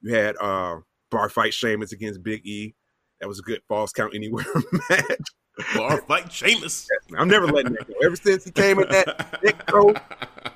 you 0.00 0.14
had 0.14 0.36
uh 0.40 0.78
bar 1.10 1.28
fight 1.28 1.52
Sheamus 1.52 1.92
against 1.92 2.22
Big 2.22 2.46
E. 2.46 2.74
That 3.20 3.28
was 3.28 3.40
a 3.40 3.42
good 3.42 3.60
falls 3.68 3.92
count 3.92 4.14
anywhere 4.14 4.46
match. 4.88 5.20
Bar 5.74 6.02
fight 6.08 6.30
Sheamus. 6.32 6.86
I'm 7.16 7.28
never 7.28 7.46
letting 7.46 7.72
that 7.74 7.88
go. 7.88 7.94
Ever 8.04 8.16
since 8.16 8.44
he 8.44 8.50
came 8.50 8.78
in 8.78 8.88
that 8.90 9.40
thick 9.40 9.64
coat, 9.66 9.96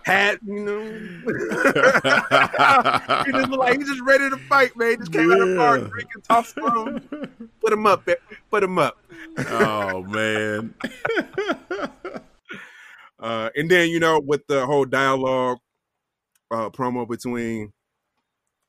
hat, 0.04 0.38
you 0.46 0.60
know. 0.64 0.82
he 3.24 3.32
just 3.32 3.50
like 3.50 3.78
he's 3.78 3.88
just 3.88 4.02
ready 4.02 4.28
to 4.28 4.36
fight, 4.48 4.76
man. 4.76 4.98
Just 4.98 5.12
came 5.12 5.32
out 5.32 5.40
of 5.40 5.48
the 5.48 5.56
bar 5.56 5.78
Yeah. 5.78 5.88
drinking 5.88 6.22
top 6.28 6.44
spoon. 6.46 7.50
Put 7.62 7.72
him 7.72 7.86
up. 7.86 8.06
Put 8.50 8.62
him 8.62 8.78
up. 8.78 8.98
oh 9.38 10.02
man. 10.02 10.74
Uh, 13.18 13.50
and 13.54 13.70
then 13.70 13.88
you 13.90 14.00
know, 14.00 14.18
with 14.20 14.46
the 14.48 14.66
whole 14.66 14.84
dialogue 14.84 15.58
uh, 16.50 16.68
promo 16.70 17.06
between 17.08 17.72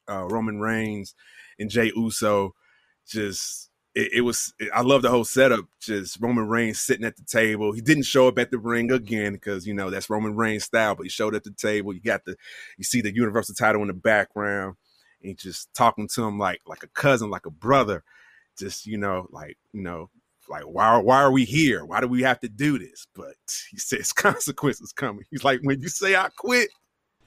uh, 0.09 0.25
Roman 0.27 0.59
Reigns 0.59 1.13
and 1.59 1.69
Jey 1.69 1.91
Uso, 1.95 2.53
just 3.07 3.69
it, 3.93 4.13
it 4.15 4.21
was. 4.21 4.53
I 4.73 4.81
love 4.81 5.01
the 5.01 5.09
whole 5.09 5.25
setup. 5.25 5.65
Just 5.79 6.19
Roman 6.21 6.47
Reigns 6.47 6.79
sitting 6.79 7.05
at 7.05 7.17
the 7.17 7.23
table. 7.23 7.73
He 7.73 7.81
didn't 7.81 8.03
show 8.03 8.27
up 8.27 8.39
at 8.39 8.51
the 8.51 8.57
ring 8.57 8.91
again 8.91 9.33
because 9.33 9.67
you 9.67 9.73
know 9.73 9.89
that's 9.89 10.09
Roman 10.09 10.35
Reigns 10.35 10.63
style. 10.63 10.95
But 10.95 11.03
he 11.03 11.09
showed 11.09 11.35
at 11.35 11.43
the 11.43 11.51
table. 11.51 11.93
You 11.93 12.01
got 12.01 12.25
the, 12.25 12.35
you 12.77 12.83
see 12.83 13.01
the 13.01 13.13
Universal 13.13 13.55
title 13.55 13.81
in 13.81 13.87
the 13.87 13.93
background, 13.93 14.75
and 15.23 15.37
just 15.37 15.73
talking 15.73 16.07
to 16.09 16.23
him 16.23 16.39
like 16.39 16.61
like 16.65 16.83
a 16.83 16.87
cousin, 16.87 17.29
like 17.29 17.45
a 17.45 17.51
brother. 17.51 18.03
Just 18.57 18.85
you 18.85 18.97
know, 18.97 19.27
like 19.31 19.57
you 19.73 19.81
know, 19.81 20.09
like 20.47 20.63
why 20.63 20.97
why 20.97 21.21
are 21.21 21.31
we 21.31 21.43
here? 21.43 21.83
Why 21.83 21.99
do 21.99 22.07
we 22.07 22.21
have 22.21 22.39
to 22.41 22.49
do 22.49 22.79
this? 22.79 23.07
But 23.13 23.35
he 23.71 23.77
says 23.77 24.13
consequences 24.13 24.93
coming. 24.93 25.25
He's 25.29 25.43
like, 25.43 25.59
when 25.63 25.81
you 25.81 25.89
say 25.89 26.15
I 26.15 26.29
quit, 26.37 26.69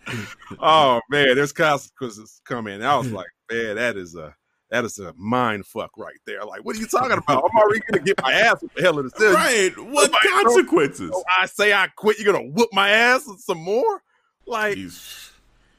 oh 0.60 1.00
man, 1.10 1.34
there's 1.34 1.52
consequences 1.52 2.40
coming. 2.44 2.74
And 2.74 2.86
I 2.86 2.96
was 2.96 3.10
like, 3.12 3.28
man, 3.50 3.76
that 3.76 3.96
is 3.96 4.14
a 4.14 4.34
that 4.74 4.84
is 4.84 4.98
a 4.98 5.14
mind 5.16 5.64
fuck 5.66 5.96
right 5.96 6.18
there. 6.26 6.44
Like, 6.44 6.64
what 6.64 6.74
are 6.74 6.80
you 6.80 6.88
talking 6.88 7.12
about? 7.12 7.44
I'm 7.52 7.56
already 7.56 7.80
gonna 7.88 8.02
get 8.02 8.20
my 8.20 8.32
ass 8.32 8.60
with 8.60 8.74
the 8.74 8.82
hell 8.82 8.98
of 8.98 9.04
the 9.04 9.10
city. 9.10 9.32
Right. 9.32 9.78
What 9.78 10.10
consequences? 10.12 11.10
So 11.12 11.22
I 11.40 11.46
say 11.46 11.72
I 11.72 11.86
quit, 11.94 12.18
you're 12.18 12.32
gonna 12.32 12.48
whoop 12.48 12.70
my 12.72 12.90
ass 12.90 13.24
some 13.38 13.58
more? 13.58 14.02
Like 14.46 14.76
Jeez. 14.76 15.30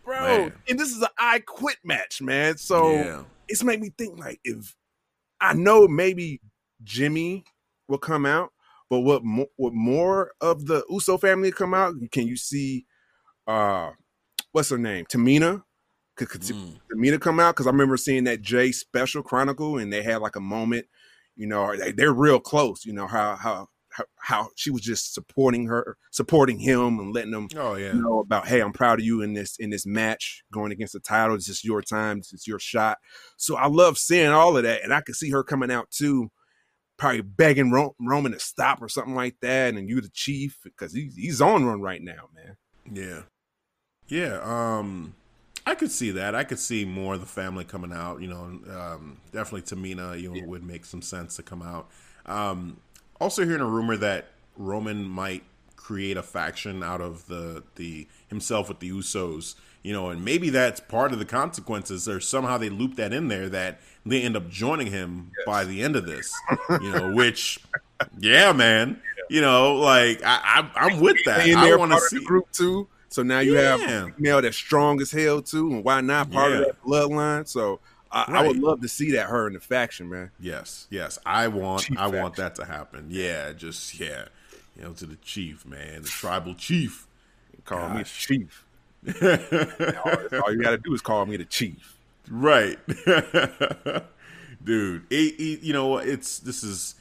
bro, 0.05 0.19
man. 0.21 0.53
and 0.69 0.79
this 0.79 0.91
is 0.91 1.01
an 1.01 1.09
I 1.17 1.39
quit 1.39 1.75
match, 1.83 2.21
man. 2.21 2.55
So 2.55 2.91
yeah. 2.93 3.23
it's 3.49 3.65
made 3.65 3.81
me 3.81 3.91
think 3.97 4.17
like 4.17 4.39
if 4.45 4.73
I 5.41 5.53
know 5.53 5.89
maybe 5.89 6.39
Jimmy 6.81 7.43
will 7.89 7.97
come 7.97 8.25
out, 8.25 8.53
but 8.89 9.01
what 9.01 9.25
mo- 9.25 9.51
what 9.57 9.73
more 9.73 10.31
of 10.39 10.67
the 10.67 10.85
Uso 10.89 11.17
family 11.17 11.51
come 11.51 11.73
out? 11.73 11.95
Can 12.13 12.27
you 12.27 12.37
see 12.37 12.85
uh 13.45 13.91
what's 14.53 14.69
her 14.69 14.77
name? 14.77 15.03
Tamina? 15.05 15.63
Could, 16.15 16.29
could 16.29 16.41
mm. 16.41 16.73
Tamina 16.93 17.19
come 17.19 17.39
out? 17.39 17.55
Because 17.55 17.67
I 17.67 17.71
remember 17.71 17.97
seeing 17.97 18.23
that 18.25 18.41
Jey 18.41 18.71
special 18.71 19.21
chronicle 19.21 19.77
and 19.77 19.91
they 19.91 20.01
had 20.01 20.21
like 20.21 20.35
a 20.35 20.41
moment, 20.41 20.85
you 21.35 21.47
know, 21.47 21.75
they, 21.75 21.91
they're 21.91 22.13
real 22.13 22.39
close, 22.39 22.85
you 22.85 22.93
know, 22.93 23.07
how 23.07 23.35
how 23.35 23.67
how, 24.17 24.49
she 24.55 24.71
was 24.71 24.81
just 24.81 25.13
supporting 25.13 25.67
her, 25.67 25.97
supporting 26.11 26.59
him, 26.59 26.99
and 26.99 27.13
letting 27.13 27.33
him 27.33 27.47
oh, 27.55 27.75
yeah. 27.75 27.93
know 27.93 28.19
about, 28.19 28.47
hey, 28.47 28.61
I'm 28.61 28.73
proud 28.73 28.99
of 28.99 29.05
you 29.05 29.21
in 29.21 29.33
this 29.33 29.57
in 29.57 29.69
this 29.69 29.85
match 29.85 30.43
going 30.51 30.71
against 30.71 30.93
the 30.93 30.99
title. 30.99 31.35
It's 31.35 31.45
just 31.45 31.63
your 31.63 31.81
time. 31.81 32.17
It's 32.17 32.47
your 32.47 32.59
shot. 32.59 32.97
So 33.37 33.55
I 33.55 33.67
love 33.67 33.97
seeing 33.97 34.29
all 34.29 34.57
of 34.57 34.63
that, 34.63 34.83
and 34.83 34.93
I 34.93 35.01
could 35.01 35.15
see 35.15 35.29
her 35.31 35.43
coming 35.43 35.71
out 35.71 35.91
too, 35.91 36.29
probably 36.97 37.21
begging 37.21 37.71
Roman 37.71 38.31
to 38.31 38.39
stop 38.39 38.81
or 38.81 38.89
something 38.89 39.15
like 39.15 39.37
that, 39.41 39.75
and 39.75 39.89
you 39.89 40.01
the 40.01 40.09
chief 40.09 40.59
because 40.63 40.93
he's 40.93 41.15
he's 41.15 41.41
on 41.41 41.65
run 41.65 41.81
right 41.81 42.01
now, 42.01 42.29
man. 42.33 42.57
Yeah, 42.91 43.21
yeah. 44.07 44.39
Um, 44.43 45.15
I 45.65 45.75
could 45.75 45.91
see 45.91 46.11
that. 46.11 46.35
I 46.35 46.43
could 46.43 46.59
see 46.59 46.85
more 46.85 47.15
of 47.15 47.21
the 47.21 47.25
family 47.25 47.65
coming 47.65 47.91
out. 47.91 48.21
You 48.21 48.27
know, 48.27 48.59
um, 48.75 49.17
definitely 49.31 49.63
Tamina. 49.63 50.19
You 50.19 50.29
know, 50.29 50.35
yeah. 50.35 50.45
would 50.45 50.63
make 50.63 50.85
some 50.85 51.01
sense 51.01 51.35
to 51.37 51.43
come 51.43 51.61
out. 51.61 51.89
Um, 52.25 52.77
also, 53.19 53.45
hearing 53.45 53.61
a 53.61 53.65
rumor 53.65 53.97
that 53.97 54.27
Roman 54.57 55.05
might 55.07 55.43
create 55.75 56.17
a 56.17 56.23
faction 56.23 56.83
out 56.83 57.01
of 57.01 57.27
the 57.27 57.63
the 57.75 58.07
himself 58.27 58.69
with 58.69 58.79
the 58.79 58.91
Usos. 58.91 59.55
You 59.81 59.93
know, 59.93 60.09
and 60.09 60.25
maybe 60.25 60.49
that's 60.49 60.79
part 60.79 61.13
of 61.13 61.19
the 61.19 61.25
consequences, 61.25 62.09
or 62.09 62.19
somehow 62.19 62.57
they 62.57 62.69
loop 62.69 62.95
that 62.95 63.13
in 63.13 63.27
there 63.27 63.49
that 63.49 63.79
they 64.05 64.21
end 64.21 64.35
up 64.35 64.49
joining 64.49 64.87
him 64.87 65.31
yes. 65.37 65.45
by 65.45 65.63
the 65.63 65.83
end 65.83 65.95
of 65.95 66.05
this. 66.07 66.33
You 66.81 66.91
know, 66.91 67.13
which, 67.15 67.59
yeah, 68.19 68.51
man. 68.51 68.99
You 69.29 69.41
know, 69.41 69.75
like 69.75 70.21
I, 70.23 70.67
I 70.75 70.87
am 70.91 70.99
with 70.99 71.17
that. 71.25 71.47
I 71.47 71.75
want 71.75 71.91
to 71.91 71.99
see 71.99 72.23
group 72.23 72.51
too. 72.51 72.87
So 73.15 73.23
now 73.23 73.39
you 73.39 73.55
yeah. 73.55 73.77
have 73.77 74.15
female 74.17 74.41
that's 74.41 74.57
strong 74.57 74.99
as 74.99 75.09
hell 75.09 75.41
too, 75.41 75.71
and 75.71 75.85
why 75.85 76.01
not 76.01 76.29
part 76.31 76.51
yeah. 76.51 76.57
of 76.57 76.65
that 76.65 76.83
bloodline? 76.83 77.47
So 77.47 77.79
I, 78.11 78.25
right. 78.29 78.43
I, 78.43 78.45
would 78.45 78.57
love 78.57 78.81
to 78.81 78.89
see 78.89 79.11
that 79.11 79.27
her 79.27 79.47
in 79.47 79.53
the 79.53 79.61
faction, 79.61 80.09
man. 80.09 80.31
Yes, 80.37 80.85
yes, 80.89 81.17
I 81.25 81.47
want 81.47 81.83
chief 81.83 81.97
I 81.97 82.07
faction. 82.07 82.21
want 82.21 82.35
that 82.35 82.55
to 82.55 82.65
happen. 82.65 83.07
Yeah, 83.09 83.53
just 83.53 83.97
yeah, 83.97 84.25
you 84.75 84.83
know, 84.83 84.91
to 84.91 85.05
the 85.05 85.15
chief, 85.15 85.65
man, 85.65 86.01
the 86.01 86.09
tribal 86.09 86.55
chief. 86.55 87.07
Call 87.63 87.87
Gosh. 87.87 88.29
me 88.29 88.43
chief. 88.43 88.65
all, 89.23 90.41
all 90.43 90.53
you 90.53 90.61
got 90.61 90.71
to 90.71 90.77
do 90.77 90.93
is 90.93 90.99
call 90.99 91.25
me 91.25 91.37
the 91.37 91.45
chief. 91.45 91.95
Right, 92.29 92.77
dude. 94.61 95.05
It, 95.09 95.39
it, 95.39 95.61
you 95.61 95.71
know, 95.71 95.99
it's 95.99 96.39
this 96.39 96.65
is 96.65 96.95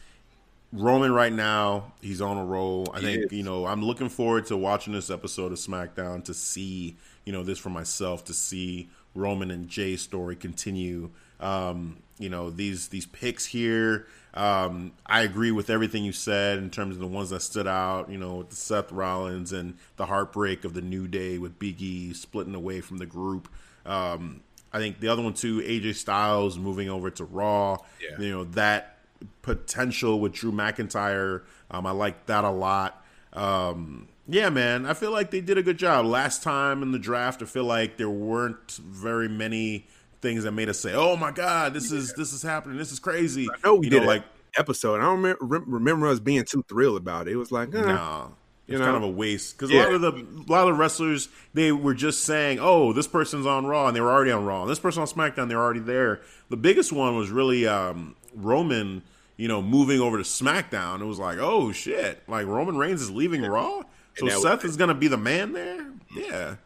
Roman 0.75 1.13
right 1.13 1.33
now. 1.33 1.93
He's 2.01 2.21
on 2.21 2.37
a 2.37 2.45
roll. 2.45 2.87
I 2.93 3.01
he 3.01 3.07
think 3.07 3.25
is. 3.27 3.33
you 3.33 3.43
know. 3.45 3.67
I'm 3.67 3.83
looking 3.83 4.09
forward 4.09 4.47
to 4.47 4.57
watching 4.57 4.93
this 4.93 5.09
episode 5.09 5.53
of 5.53 5.59
SmackDown 5.59 6.25
to 6.25 6.35
see 6.35 6.97
you 7.25 7.33
know 7.33 7.43
this 7.43 7.59
for 7.59 7.71
myself 7.71 8.25
to 8.27 8.35
see 8.35 8.91
Roman 9.15 9.51
and 9.51 9.69
Jey's 9.69 10.03
story 10.03 10.37
continue. 10.37 11.11
Um, 11.41 11.99
you 12.19 12.29
know 12.29 12.51
these 12.51 12.89
these 12.89 13.07
picks 13.07 13.47
here. 13.47 14.07
Um, 14.35 14.93
I 15.07 15.23
agree 15.23 15.53
with 15.53 15.71
everything 15.71 16.03
you 16.05 16.13
said 16.13 16.59
in 16.59 16.71
terms 16.71 16.97
of 16.97 17.01
the 17.01 17.07
ones 17.07 17.31
that 17.31 17.43
stood 17.43 17.69
out. 17.69 18.11
You 18.11 18.19
know, 18.19 18.43
the 18.43 18.57
Seth 18.57 18.91
Rollins 18.91 19.53
and 19.53 19.79
the 19.97 20.07
heartbreak 20.07 20.65
of 20.65 20.75
the 20.75 20.83
New 20.83 21.07
Day 21.07 21.39
with 21.39 21.59
Big 21.59 21.81
E 21.81 22.13
splitting 22.13 22.55
away 22.55 22.81
from 22.81 22.99
the 22.99 23.07
group. 23.07 23.49
Um, 23.87 24.43
I 24.73 24.79
think 24.79 24.99
the 24.99 25.07
other 25.09 25.23
one 25.23 25.35
too, 25.35 25.61
AJ 25.61 25.95
Styles 25.95 26.59
moving 26.59 26.91
over 26.91 27.11
to 27.11 27.25
Raw. 27.25 27.79
Yeah. 28.03 28.19
You 28.19 28.31
know 28.33 28.45
that 28.45 28.94
potential 29.43 30.21
with 30.21 30.33
Drew 30.33 30.53
McIntyre. 30.53 31.43
Um, 31.71 31.87
I 31.87 31.91
like 31.93 32.27
that 32.27 32.45
a 32.45 32.51
lot. 32.51 33.05
Um, 33.33 34.09
yeah, 34.27 34.49
man, 34.49 34.87
I 34.87 34.95
feel 34.95 35.11
like 35.11 35.31
they 35.31 35.41
did 35.41 35.59
a 35.59 35.63
good 35.63 35.79
job. 35.79 36.07
Last 36.07 36.43
time 36.43 36.83
in 36.83 36.93
the 36.93 36.99
draft, 36.99 37.43
I 37.43 37.45
feel 37.47 37.65
like 37.65 37.99
there 37.99 38.11
weren't 38.11 38.73
very 38.83 39.29
many 39.29 39.87
things 40.23 40.45
that 40.45 40.53
made 40.53 40.69
us 40.69 40.81
say, 40.81 40.95
"Oh 40.95 41.17
my 41.17 41.31
god, 41.31 41.75
this 41.75 41.93
yeah. 41.93 41.99
is 41.99 42.15
this 42.15 42.33
is 42.33 42.43
happening. 42.43 42.79
This 42.79 42.93
is 42.93 42.99
crazy." 42.99 43.49
I 43.51 43.57
know 43.67 43.75
we 43.75 43.87
you 43.87 43.91
did 43.91 44.03
know, 44.03 44.09
like 44.09 44.25
episode. 44.57 45.01
I 45.01 45.05
don't 45.05 45.23
remember, 45.23 45.71
remember 45.71 46.07
us 46.09 46.21
being 46.21 46.45
too 46.45 46.65
thrilled 46.69 46.97
about 46.97 47.29
it. 47.29 47.33
It 47.33 47.37
was 47.37 47.53
like, 47.53 47.75
eh, 47.75 47.81
nah. 47.81 48.29
It's 48.67 48.81
kind 48.81 48.97
of 48.97 49.03
a 49.03 49.11
waste 49.11 49.59
because 49.59 49.71
yeah. 49.71 49.83
a 49.83 49.85
lot 49.85 49.95
of 49.95 50.01
the 50.01 50.11
a 50.11 50.51
lot 50.51 50.69
of 50.69 50.79
wrestlers 50.79 51.29
they 51.53 51.71
were 51.71 51.93
just 51.93 52.25
saying, 52.25 52.59
"Oh, 52.61 52.95
this 52.95 53.07
person's 53.07 53.45
on 53.45 53.67
Raw," 53.67 53.89
and 53.89 53.97
they 53.97 54.01
were 54.01 54.11
already 54.11 54.31
on 54.31 54.47
Raw. 54.47 54.63
And 54.63 54.71
this 54.71 54.79
person 54.79 55.03
on 55.03 55.07
SmackDown, 55.07 55.49
they're 55.49 55.61
already 55.61 55.81
there. 55.81 56.23
The 56.49 56.57
biggest 56.57 56.91
one 56.91 57.15
was 57.15 57.29
really 57.29 57.67
um, 57.67 58.17
Roman 58.35 59.03
you 59.37 59.49
know, 59.49 59.61
moving 59.61 60.01
over 60.01 60.17
to 60.17 60.25
SmackDown, 60.25 61.01
it 61.01 61.07
was 61.07 61.19
like, 61.19 61.39
oh 61.39 61.73
shit, 61.73 62.23
like 62.29 62.47
Roman 62.47 62.77
Reigns 62.77 63.03
is 63.03 63.11
leaving 63.11 63.43
Raw, 63.43 63.83
so 64.17 64.29
Seth 64.29 64.63
was, 64.63 64.73
is 64.73 64.77
gonna 64.77 64.95
be 64.95 65.09
the 65.09 65.17
man 65.17 65.53
there. 65.53 65.87
Yeah, 66.15 66.57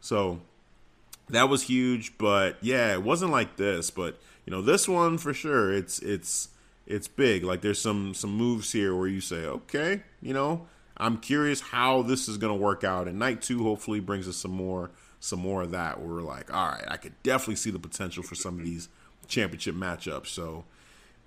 so 0.00 0.40
that 1.30 1.48
was 1.48 1.62
huge, 1.62 2.18
but 2.18 2.56
yeah, 2.60 2.92
it 2.92 3.02
wasn't 3.02 3.30
like 3.30 3.56
this, 3.56 3.90
but 3.90 4.18
you 4.44 4.50
know, 4.50 4.62
this 4.62 4.88
one 4.88 5.18
for 5.18 5.32
sure, 5.32 5.72
it's 5.72 5.98
it's 6.00 6.48
it's 6.86 7.06
big. 7.06 7.44
Like 7.44 7.60
there's 7.60 7.80
some 7.80 8.14
some 8.14 8.30
moves 8.30 8.72
here 8.72 8.96
where 8.96 9.08
you 9.08 9.20
say, 9.20 9.44
okay, 9.44 10.02
you 10.20 10.32
know, 10.32 10.66
I'm 10.96 11.18
curious 11.18 11.60
how 11.60 12.02
this 12.02 12.28
is 12.28 12.38
gonna 12.38 12.56
work 12.56 12.82
out, 12.82 13.06
and 13.06 13.18
night 13.18 13.42
two 13.42 13.62
hopefully 13.62 14.00
brings 14.00 14.26
us 14.26 14.36
some 14.36 14.52
more 14.52 14.90
some 15.20 15.40
more 15.40 15.62
of 15.62 15.70
that. 15.72 16.00
Where 16.00 16.08
we're 16.08 16.22
like, 16.22 16.52
all 16.52 16.68
right, 16.68 16.84
I 16.88 16.96
could 16.96 17.22
definitely 17.22 17.56
see 17.56 17.70
the 17.70 17.78
potential 17.78 18.22
for 18.22 18.34
some 18.34 18.58
of 18.58 18.64
these 18.64 18.88
championship 19.28 19.74
matchups. 19.74 20.28
So 20.28 20.64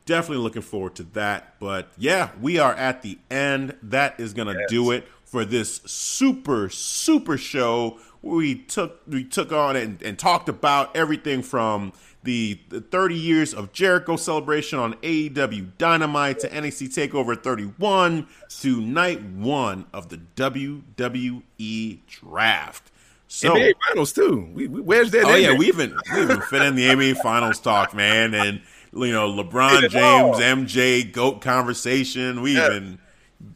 definitely 0.05 0.43
looking 0.43 0.61
forward 0.61 0.95
to 0.95 1.03
that. 1.03 1.59
But 1.59 1.89
yeah, 1.97 2.31
we 2.39 2.59
are 2.59 2.73
at 2.73 3.01
the 3.01 3.17
end. 3.29 3.75
That 3.83 4.19
is 4.19 4.33
gonna 4.33 4.53
yes. 4.53 4.69
do 4.69 4.91
it 4.91 5.07
for 5.23 5.45
this 5.45 5.81
super 5.85 6.69
super 6.69 7.37
show. 7.37 7.99
We 8.21 8.55
took 8.55 9.01
we 9.07 9.23
took 9.23 9.51
on 9.51 9.75
and, 9.75 10.01
and 10.01 10.17
talked 10.17 10.49
about 10.49 10.95
everything 10.95 11.41
from 11.41 11.93
the, 12.23 12.59
the 12.69 12.81
30 12.81 13.15
years 13.15 13.53
of 13.53 13.73
Jericho 13.73 14.15
celebration 14.15 14.77
on 14.77 14.93
AEW 14.95 15.71
Dynamite 15.77 16.39
to 16.39 16.49
NXT 16.49 17.09
Takeover 17.09 17.41
31 17.41 18.27
to 18.59 18.81
night 18.81 19.23
one 19.23 19.87
of 19.93 20.09
the 20.09 20.19
WWE 20.35 21.99
Draft. 22.07 22.91
So 23.27 23.55
NBA 23.55 23.73
Finals 23.87 24.11
too. 24.11 24.49
We, 24.53 24.67
we 24.67 24.81
where's 24.81 25.11
that? 25.11 25.23
Oh 25.23 25.35
yeah, 25.35 25.57
we 25.57 25.67
even 25.67 25.97
we 26.13 26.21
even 26.21 26.41
fit 26.41 26.61
in 26.63 26.75
the 26.75 26.87
NBA 26.87 27.17
Finals 27.21 27.59
talk, 27.59 27.93
man, 27.93 28.33
and 28.33 28.61
you 28.93 29.11
know, 29.11 29.31
LeBron 29.31 29.89
James, 29.89 30.37
MJ, 30.37 31.11
GOAT 31.11 31.41
conversation. 31.41 32.41
We 32.41 32.55
yeah. 32.55 32.67
even 32.67 32.99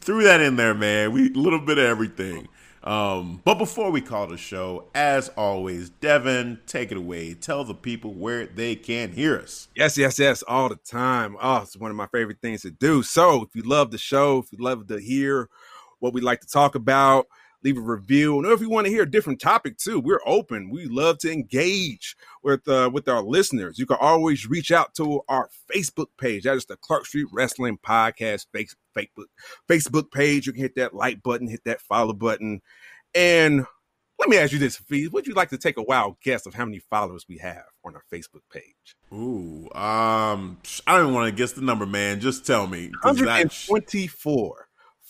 threw 0.02 0.24
that 0.24 0.42
in 0.42 0.56
there, 0.56 0.74
man. 0.74 1.12
We 1.12 1.32
a 1.32 1.38
little 1.38 1.60
bit 1.60 1.78
of 1.78 1.86
everything. 1.86 2.48
Um, 2.86 3.42
but 3.44 3.56
before 3.56 3.90
we 3.90 4.00
call 4.00 4.28
the 4.28 4.38
show, 4.38 4.86
as 4.94 5.30
always, 5.30 5.90
Devin, 5.90 6.60
take 6.68 6.92
it 6.92 6.98
away. 6.98 7.34
Tell 7.34 7.64
the 7.64 7.74
people 7.74 8.14
where 8.14 8.46
they 8.46 8.76
can 8.76 9.12
hear 9.12 9.40
us. 9.40 9.70
Yes, 9.76 9.98
yes, 9.98 10.20
yes, 10.20 10.44
all 10.44 10.70
the 10.70 10.76
time. 10.76 11.36
Oh, 11.42 11.58
it's 11.64 11.76
one 11.76 11.90
of 11.90 11.98
my 11.98 12.06
favorite 12.08 12.42
things 12.42 12.62
to 12.62 12.70
do. 12.70 13.02
So 13.02 13.42
if 13.42 13.56
you 13.56 13.64
love 13.64 13.90
the 13.90 13.98
show, 13.98 14.38
if 14.38 14.52
you 14.52 14.64
love 14.64 14.88
to 14.88 15.00
hear 15.00 15.50
what 16.00 16.14
we 16.14 16.22
like 16.22 16.42
to 16.42 16.48
talk 16.48 16.76
about, 16.76 17.26
leave 17.66 17.78
a 17.78 17.82
review. 17.82 18.38
And 18.38 18.46
if 18.46 18.62
you 18.62 18.70
want 18.70 18.86
to 18.86 18.92
hear 18.92 19.04
a 19.04 19.10
different 19.10 19.42
topic 19.42 19.78
too, 19.78 20.00
we're 20.00 20.22
open. 20.26 20.70
We 20.70 20.86
love 20.86 21.18
to 21.20 21.32
engage 21.32 22.16
with 22.44 22.66
uh, 22.68 22.92
with 22.94 23.10
our 23.10 23.24
listeners. 23.24 23.80
You 23.80 23.88
can 23.88 23.98
always 24.00 24.48
reach 24.48 24.72
out 24.72 24.94
to 24.96 25.22
our 25.28 25.50
Facebook 25.74 26.08
page. 26.18 26.44
That 26.44 26.56
is 26.56 26.68
the 26.68 26.78
Clark 26.78 27.08
Street 27.08 27.28
Wrestling 27.34 27.80
Podcast 27.84 28.46
Facebook 28.56 29.26
Facebook 29.68 30.12
page. 30.12 30.46
You 30.48 30.54
can 30.54 30.62
hit 30.62 30.76
that 30.76 30.94
like 30.94 31.24
button, 31.24 31.48
hit 31.48 31.64
that 31.66 31.82
follow 31.82 32.14
button, 32.14 32.62
and 33.16 33.66
let 34.20 34.30
me 34.30 34.38
ask 34.38 34.54
you 34.54 34.60
this, 34.60 34.78
Fee. 34.78 35.10
Would 35.10 35.28
you 35.28 35.34
like 35.34 35.50
to 35.50 35.58
take 35.58 35.78
a 35.78 35.84
wild 35.84 36.16
guess 36.24 36.46
of 36.46 36.54
how 36.54 36.64
many 36.64 36.80
followers 36.80 37.26
we 37.28 37.38
have 37.40 37.66
on 37.84 37.96
our 37.96 38.04
Facebook 38.14 38.44
page? 38.50 38.96
Ooh, 39.12 39.70
um, 39.74 40.58
I 40.88 40.98
don't 40.98 41.14
want 41.14 41.30
to 41.30 41.36
guess 41.36 41.52
the 41.52 41.62
number, 41.62 41.86
man. 41.86 42.22
Just 42.22 42.46
tell 42.46 42.68
me. 42.68 42.92
124 43.02 44.65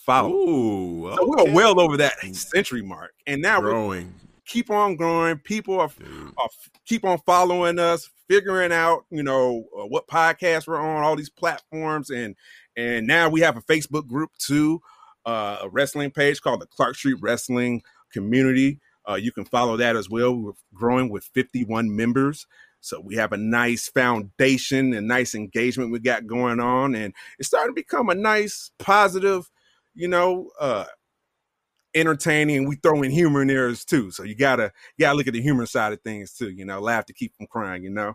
followers. 0.06 0.48
Ooh, 0.48 1.08
okay. 1.08 1.16
so 1.16 1.26
we're 1.26 1.52
well 1.52 1.80
over 1.80 1.96
that 1.98 2.18
century 2.34 2.82
mark, 2.82 3.12
and 3.26 3.42
now 3.42 3.60
we're 3.60 3.70
growing. 3.70 4.14
keep 4.46 4.70
on 4.70 4.96
growing. 4.96 5.38
People 5.38 5.78
are, 5.80 5.90
are 6.38 6.48
keep 6.86 7.04
on 7.04 7.18
following 7.26 7.78
us, 7.78 8.08
figuring 8.28 8.72
out, 8.72 9.04
you 9.10 9.22
know, 9.22 9.64
uh, 9.78 9.86
what 9.86 10.06
podcasts 10.06 10.66
we're 10.66 10.78
on, 10.78 11.02
all 11.02 11.16
these 11.16 11.30
platforms, 11.30 12.08
and 12.10 12.36
and 12.76 13.06
now 13.06 13.28
we 13.28 13.40
have 13.40 13.56
a 13.56 13.62
Facebook 13.62 14.06
group 14.06 14.30
too, 14.38 14.80
uh, 15.26 15.58
a 15.62 15.68
wrestling 15.68 16.10
page 16.10 16.40
called 16.40 16.60
the 16.60 16.66
Clark 16.66 16.94
Street 16.94 17.18
Wrestling 17.20 17.82
Community. 18.12 18.78
Uh, 19.08 19.14
you 19.14 19.32
can 19.32 19.44
follow 19.44 19.76
that 19.76 19.96
as 19.96 20.08
well. 20.08 20.34
We're 20.34 20.52
growing 20.74 21.10
with 21.10 21.24
51 21.32 21.94
members. 21.94 22.46
So 22.80 23.00
we 23.00 23.16
have 23.16 23.32
a 23.32 23.36
nice 23.36 23.88
foundation 23.88 24.92
and 24.94 25.08
nice 25.08 25.34
engagement 25.34 25.90
we 25.90 25.98
got 25.98 26.26
going 26.26 26.60
on. 26.60 26.94
And 26.94 27.14
it's 27.38 27.48
starting 27.48 27.74
to 27.74 27.80
become 27.80 28.10
a 28.10 28.14
nice, 28.14 28.70
positive, 28.78 29.50
you 29.96 30.08
know, 30.08 30.50
uh, 30.60 30.84
entertaining. 31.94 32.68
We 32.68 32.76
throw 32.76 33.02
in 33.02 33.10
humor 33.10 33.42
in 33.42 33.48
there 33.48 33.72
too. 33.74 34.10
So 34.10 34.22
you 34.22 34.36
gotta 34.36 34.70
you 34.96 35.04
gotta 35.04 35.16
look 35.16 35.26
at 35.26 35.32
the 35.32 35.42
humor 35.42 35.66
side 35.66 35.92
of 35.92 36.00
things 36.02 36.32
too, 36.32 36.50
you 36.50 36.64
know, 36.64 36.80
laugh 36.80 37.06
to 37.06 37.12
keep 37.12 37.34
from 37.36 37.46
crying, 37.46 37.82
you 37.82 37.90
know. 37.90 38.14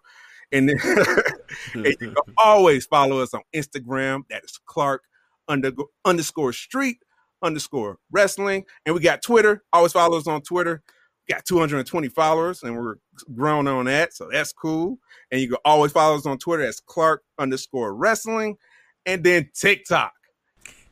And, 0.53 0.69
then, 0.69 0.77
and 1.73 1.85
you 1.85 1.95
can 1.99 2.15
always 2.37 2.85
follow 2.85 3.19
us 3.19 3.33
on 3.33 3.41
Instagram. 3.55 4.23
That 4.29 4.43
is 4.43 4.59
Clark 4.65 5.03
under, 5.47 5.71
underscore 6.05 6.53
street 6.53 6.97
underscore 7.41 7.97
wrestling. 8.11 8.65
And 8.85 8.95
we 8.95 9.01
got 9.01 9.21
Twitter. 9.21 9.63
Always 9.73 9.93
follow 9.93 10.17
us 10.17 10.27
on 10.27 10.41
Twitter. 10.41 10.83
We 11.27 11.33
got 11.33 11.45
220 11.45 12.09
followers 12.09 12.63
and 12.63 12.75
we're 12.75 12.95
growing 13.33 13.67
on 13.67 13.85
that. 13.85 14.13
So 14.13 14.29
that's 14.31 14.53
cool. 14.53 14.97
And 15.31 15.41
you 15.41 15.49
can 15.49 15.57
always 15.65 15.91
follow 15.91 16.15
us 16.15 16.25
on 16.25 16.37
Twitter 16.37 16.63
as 16.63 16.79
Clark 16.79 17.23
underscore 17.37 17.95
wrestling. 17.95 18.57
And 19.05 19.23
then 19.23 19.49
TikTok. 19.55 20.13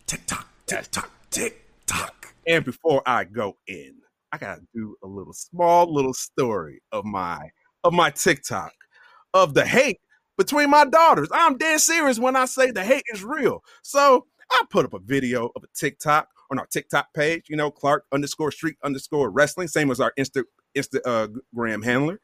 TikTok, 0.08 0.49
TikTok, 0.70 1.10
TikTok. 1.32 2.36
And 2.46 2.64
before 2.64 3.02
I 3.04 3.24
go 3.24 3.58
in, 3.66 3.96
I 4.32 4.38
gotta 4.38 4.62
do 4.76 4.96
a 5.04 5.08
little 5.08 5.34
small 5.34 5.92
little 5.92 6.14
story 6.14 6.84
of 6.92 7.06
my 7.06 7.50
of 7.84 7.92
my 7.92 8.12
TikTok 8.12 8.74
of 9.34 9.56
the 9.56 9.66
hate 9.66 10.00
between 10.38 10.70
my 10.70 10.86
daughters. 10.86 11.28
I'm 11.32 11.58
dead 11.58 11.82
serious 11.82 12.20
when 12.20 12.36
I 12.36 12.46
say 12.46 12.70
the 12.70 12.84
hate 12.84 13.02
is 13.12 13.24
real. 13.24 13.64
So 13.82 14.28
I 14.52 14.62
put 14.70 14.86
up 14.86 14.94
a 14.94 15.00
video 15.00 15.50
of 15.56 15.64
a 15.64 15.68
TikTok 15.74 16.28
on 16.52 16.60
our 16.60 16.68
TikTok 16.68 17.16
page, 17.16 17.46
you 17.50 17.56
know, 17.56 17.72
Clark 17.72 18.06
underscore 18.12 18.52
street 18.52 18.78
underscore 18.84 19.32
wrestling, 19.32 19.70
same 19.70 19.90
as 19.90 20.00
our 20.00 20.14
Insta 20.20 20.44
Instagram 20.78 21.82
uh, 21.82 21.84
handler. 21.84 22.20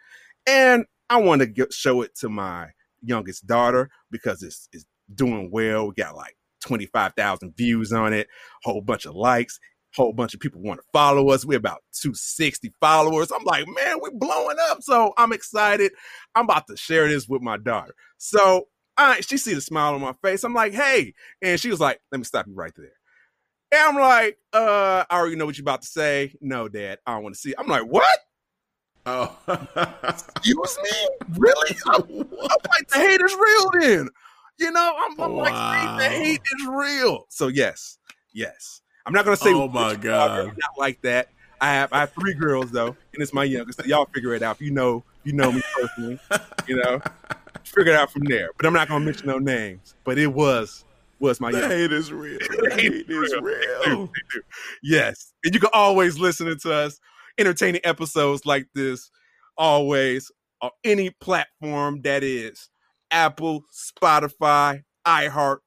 And 0.45 0.85
I 1.09 1.17
want 1.17 1.41
to 1.41 1.67
show 1.71 2.03
it 2.03 2.13
to 2.17 2.29
my 2.29 2.69
youngest 3.01 3.47
daughter 3.47 3.89
because 4.11 4.43
it's, 4.43 4.69
it's 4.71 4.85
doing 5.15 5.49
well. 5.49 5.87
We 5.87 5.95
got 5.95 6.15
like 6.15 6.37
25,000 6.65 7.55
views 7.55 7.93
on 7.93 8.13
it, 8.13 8.27
whole 8.63 8.81
bunch 8.81 9.05
of 9.05 9.15
likes 9.15 9.59
whole 9.95 10.13
bunch 10.13 10.33
of 10.33 10.39
people 10.39 10.61
want 10.61 10.79
to 10.79 10.85
follow 10.91 11.29
us. 11.29 11.45
We're 11.45 11.57
about 11.57 11.83
260 11.93 12.73
followers. 12.79 13.31
I'm 13.31 13.43
like, 13.43 13.65
man, 13.67 13.97
we're 14.01 14.11
blowing 14.11 14.57
up. 14.69 14.79
So 14.81 15.13
I'm 15.17 15.31
excited. 15.31 15.91
I'm 16.35 16.45
about 16.45 16.67
to 16.67 16.77
share 16.77 17.07
this 17.07 17.27
with 17.27 17.41
my 17.41 17.57
daughter. 17.57 17.95
So 18.17 18.67
I, 18.97 19.21
she 19.21 19.37
see 19.37 19.53
the 19.53 19.61
smile 19.61 19.95
on 19.95 20.01
my 20.01 20.13
face. 20.23 20.43
I'm 20.43 20.53
like, 20.53 20.73
hey. 20.73 21.13
And 21.41 21.59
she 21.59 21.69
was 21.69 21.79
like, 21.79 21.99
let 22.11 22.17
me 22.17 22.25
stop 22.25 22.47
you 22.47 22.53
right 22.53 22.73
there. 22.75 22.91
And 23.71 23.97
I'm 23.97 24.01
like, 24.01 24.37
uh, 24.53 25.05
I 25.09 25.17
already 25.17 25.35
know 25.35 25.45
what 25.45 25.57
you're 25.57 25.63
about 25.63 25.81
to 25.81 25.87
say. 25.87 26.33
No, 26.41 26.67
Dad, 26.67 26.99
I 27.05 27.13
don't 27.13 27.23
want 27.23 27.35
to 27.35 27.41
see. 27.41 27.49
It. 27.51 27.55
I'm 27.57 27.67
like, 27.67 27.83
what? 27.83 28.19
Oh, 29.07 29.37
excuse 30.03 30.79
me? 30.83 31.09
Really? 31.37 31.77
I'm, 31.85 32.01
I'm, 32.01 32.59
like, 32.69 32.87
the 32.89 32.97
hate 32.97 33.21
is 33.21 33.35
real 33.35 33.71
then. 33.79 34.09
You 34.57 34.71
know, 34.71 34.95
I'm, 34.97 35.19
I'm 35.19 35.33
wow. 35.33 35.43
like, 35.43 35.99
the 35.99 36.09
hate 36.09 36.41
is 36.41 36.67
real. 36.67 37.25
So 37.29 37.47
yes, 37.47 37.97
yes. 38.33 38.81
I'm 39.05 39.13
not 39.13 39.25
gonna 39.25 39.37
say. 39.37 39.53
Oh 39.53 39.67
my 39.67 39.95
god! 39.95 40.47
Not 40.47 40.77
like 40.77 41.01
that. 41.01 41.29
I 41.61 41.73
have 41.73 41.93
I 41.93 41.99
have 42.01 42.13
three 42.13 42.33
girls 42.33 42.71
though, 42.71 42.87
and 42.87 43.21
it's 43.21 43.33
my 43.33 43.43
youngest. 43.43 43.79
So 43.79 43.85
y'all 43.85 44.07
figure 44.13 44.33
it 44.33 44.41
out. 44.41 44.55
If 44.55 44.61
you 44.61 44.71
know, 44.71 45.03
you 45.23 45.33
know 45.33 45.51
me 45.51 45.61
personally. 45.75 46.19
You 46.67 46.77
know, 46.77 47.01
figure 47.63 47.93
it 47.93 47.97
out 47.97 48.11
from 48.11 48.23
there. 48.23 48.49
But 48.57 48.65
I'm 48.65 48.73
not 48.73 48.87
gonna 48.87 49.05
mention 49.05 49.27
no 49.27 49.37
names. 49.37 49.95
But 50.03 50.17
it 50.17 50.27
was 50.27 50.85
was 51.19 51.39
my 51.39 51.51
the 51.51 51.59
youngest. 51.59 51.79
hate 51.79 51.91
is 51.93 52.11
real. 52.11 52.39
The 52.49 52.75
hate 52.75 53.09
is 53.09 53.35
real. 53.41 54.11
Yes, 54.81 55.33
and 55.43 55.53
you 55.53 55.59
can 55.59 55.69
always 55.73 56.17
listen 56.17 56.57
to 56.57 56.73
us 56.73 56.99
entertaining 57.37 57.81
episodes 57.83 58.45
like 58.45 58.67
this. 58.73 59.11
Always 59.57 60.31
on 60.61 60.71
any 60.83 61.11
platform 61.11 62.01
that 62.01 62.23
is 62.23 62.69
Apple, 63.11 63.63
Spotify, 63.73 64.83
iHeart, 65.05 65.57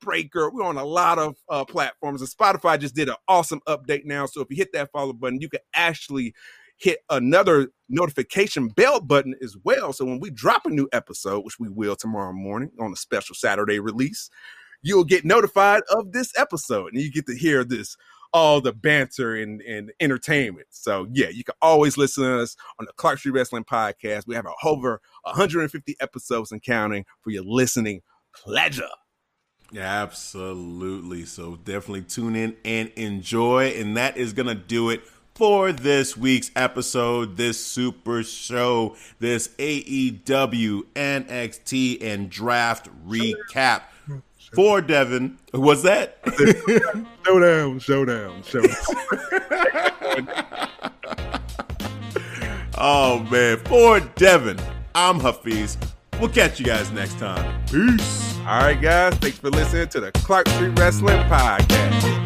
Breaker. 0.00 0.50
We're 0.50 0.64
on 0.64 0.76
a 0.76 0.84
lot 0.84 1.18
of 1.18 1.36
uh, 1.48 1.64
platforms, 1.64 2.20
and 2.20 2.30
Spotify 2.30 2.78
just 2.78 2.94
did 2.94 3.08
an 3.08 3.16
awesome 3.28 3.60
update 3.66 4.04
now. 4.04 4.26
So 4.26 4.40
if 4.40 4.48
you 4.50 4.56
hit 4.56 4.72
that 4.72 4.92
follow 4.92 5.12
button, 5.12 5.40
you 5.40 5.48
can 5.48 5.60
actually 5.74 6.34
hit 6.78 6.98
another 7.08 7.68
notification 7.88 8.68
bell 8.68 9.00
button 9.00 9.34
as 9.42 9.56
well. 9.64 9.92
So 9.92 10.04
when 10.04 10.20
we 10.20 10.30
drop 10.30 10.66
a 10.66 10.70
new 10.70 10.88
episode, 10.92 11.44
which 11.44 11.58
we 11.58 11.68
will 11.68 11.96
tomorrow 11.96 12.32
morning 12.32 12.70
on 12.78 12.92
a 12.92 12.96
special 12.96 13.34
Saturday 13.34 13.80
release, 13.80 14.28
you'll 14.82 15.04
get 15.04 15.24
notified 15.24 15.82
of 15.90 16.12
this 16.12 16.32
episode, 16.38 16.92
and 16.92 17.02
you 17.02 17.10
get 17.10 17.26
to 17.26 17.36
hear 17.36 17.64
this 17.64 17.96
all 18.36 18.60
the 18.60 18.72
banter 18.72 19.34
and, 19.34 19.62
and 19.62 19.90
entertainment. 19.98 20.66
So 20.68 21.06
yeah, 21.10 21.30
you 21.30 21.42
can 21.42 21.54
always 21.62 21.96
listen 21.96 22.22
to 22.22 22.42
us 22.42 22.54
on 22.78 22.84
the 22.84 22.92
Clark 22.92 23.18
Street 23.18 23.32
Wrestling 23.32 23.64
Podcast. 23.64 24.26
We 24.26 24.34
have 24.34 24.44
over 24.62 25.00
150 25.22 25.96
episodes 26.02 26.52
and 26.52 26.62
counting 26.62 27.06
for 27.22 27.30
your 27.30 27.44
listening 27.44 28.02
pleasure. 28.34 28.90
Absolutely. 29.74 31.24
So 31.24 31.56
definitely 31.56 32.02
tune 32.02 32.36
in 32.36 32.56
and 32.62 32.92
enjoy. 32.94 33.68
And 33.68 33.96
that 33.96 34.18
is 34.18 34.34
going 34.34 34.48
to 34.48 34.54
do 34.54 34.90
it 34.90 35.00
for 35.34 35.72
this 35.72 36.14
week's 36.14 36.50
episode, 36.54 37.38
this 37.38 37.64
super 37.64 38.22
show, 38.22 38.96
this 39.18 39.48
AEW, 39.56 40.82
NXT, 40.94 42.02
and 42.02 42.28
draft 42.28 42.90
recap. 43.08 43.84
For 44.54 44.80
Devin, 44.80 45.38
was 45.52 45.82
that? 45.82 46.18
showdown, 47.26 47.78
showdown, 47.78 48.42
showdown. 48.42 48.76
oh 52.78 53.26
man, 53.30 53.58
for 53.58 54.00
Devin, 54.00 54.58
I'm 54.94 55.20
Hafiz. 55.20 55.76
We'll 56.20 56.30
catch 56.30 56.58
you 56.58 56.64
guys 56.64 56.90
next 56.92 57.18
time. 57.18 57.62
Peace. 57.66 58.38
All 58.40 58.60
right, 58.60 58.80
guys. 58.80 59.14
Thanks 59.16 59.38
for 59.38 59.50
listening 59.50 59.88
to 59.88 60.00
the 60.00 60.12
Clark 60.12 60.48
Street 60.48 60.78
Wrestling 60.78 61.18
Podcast. 61.24 62.25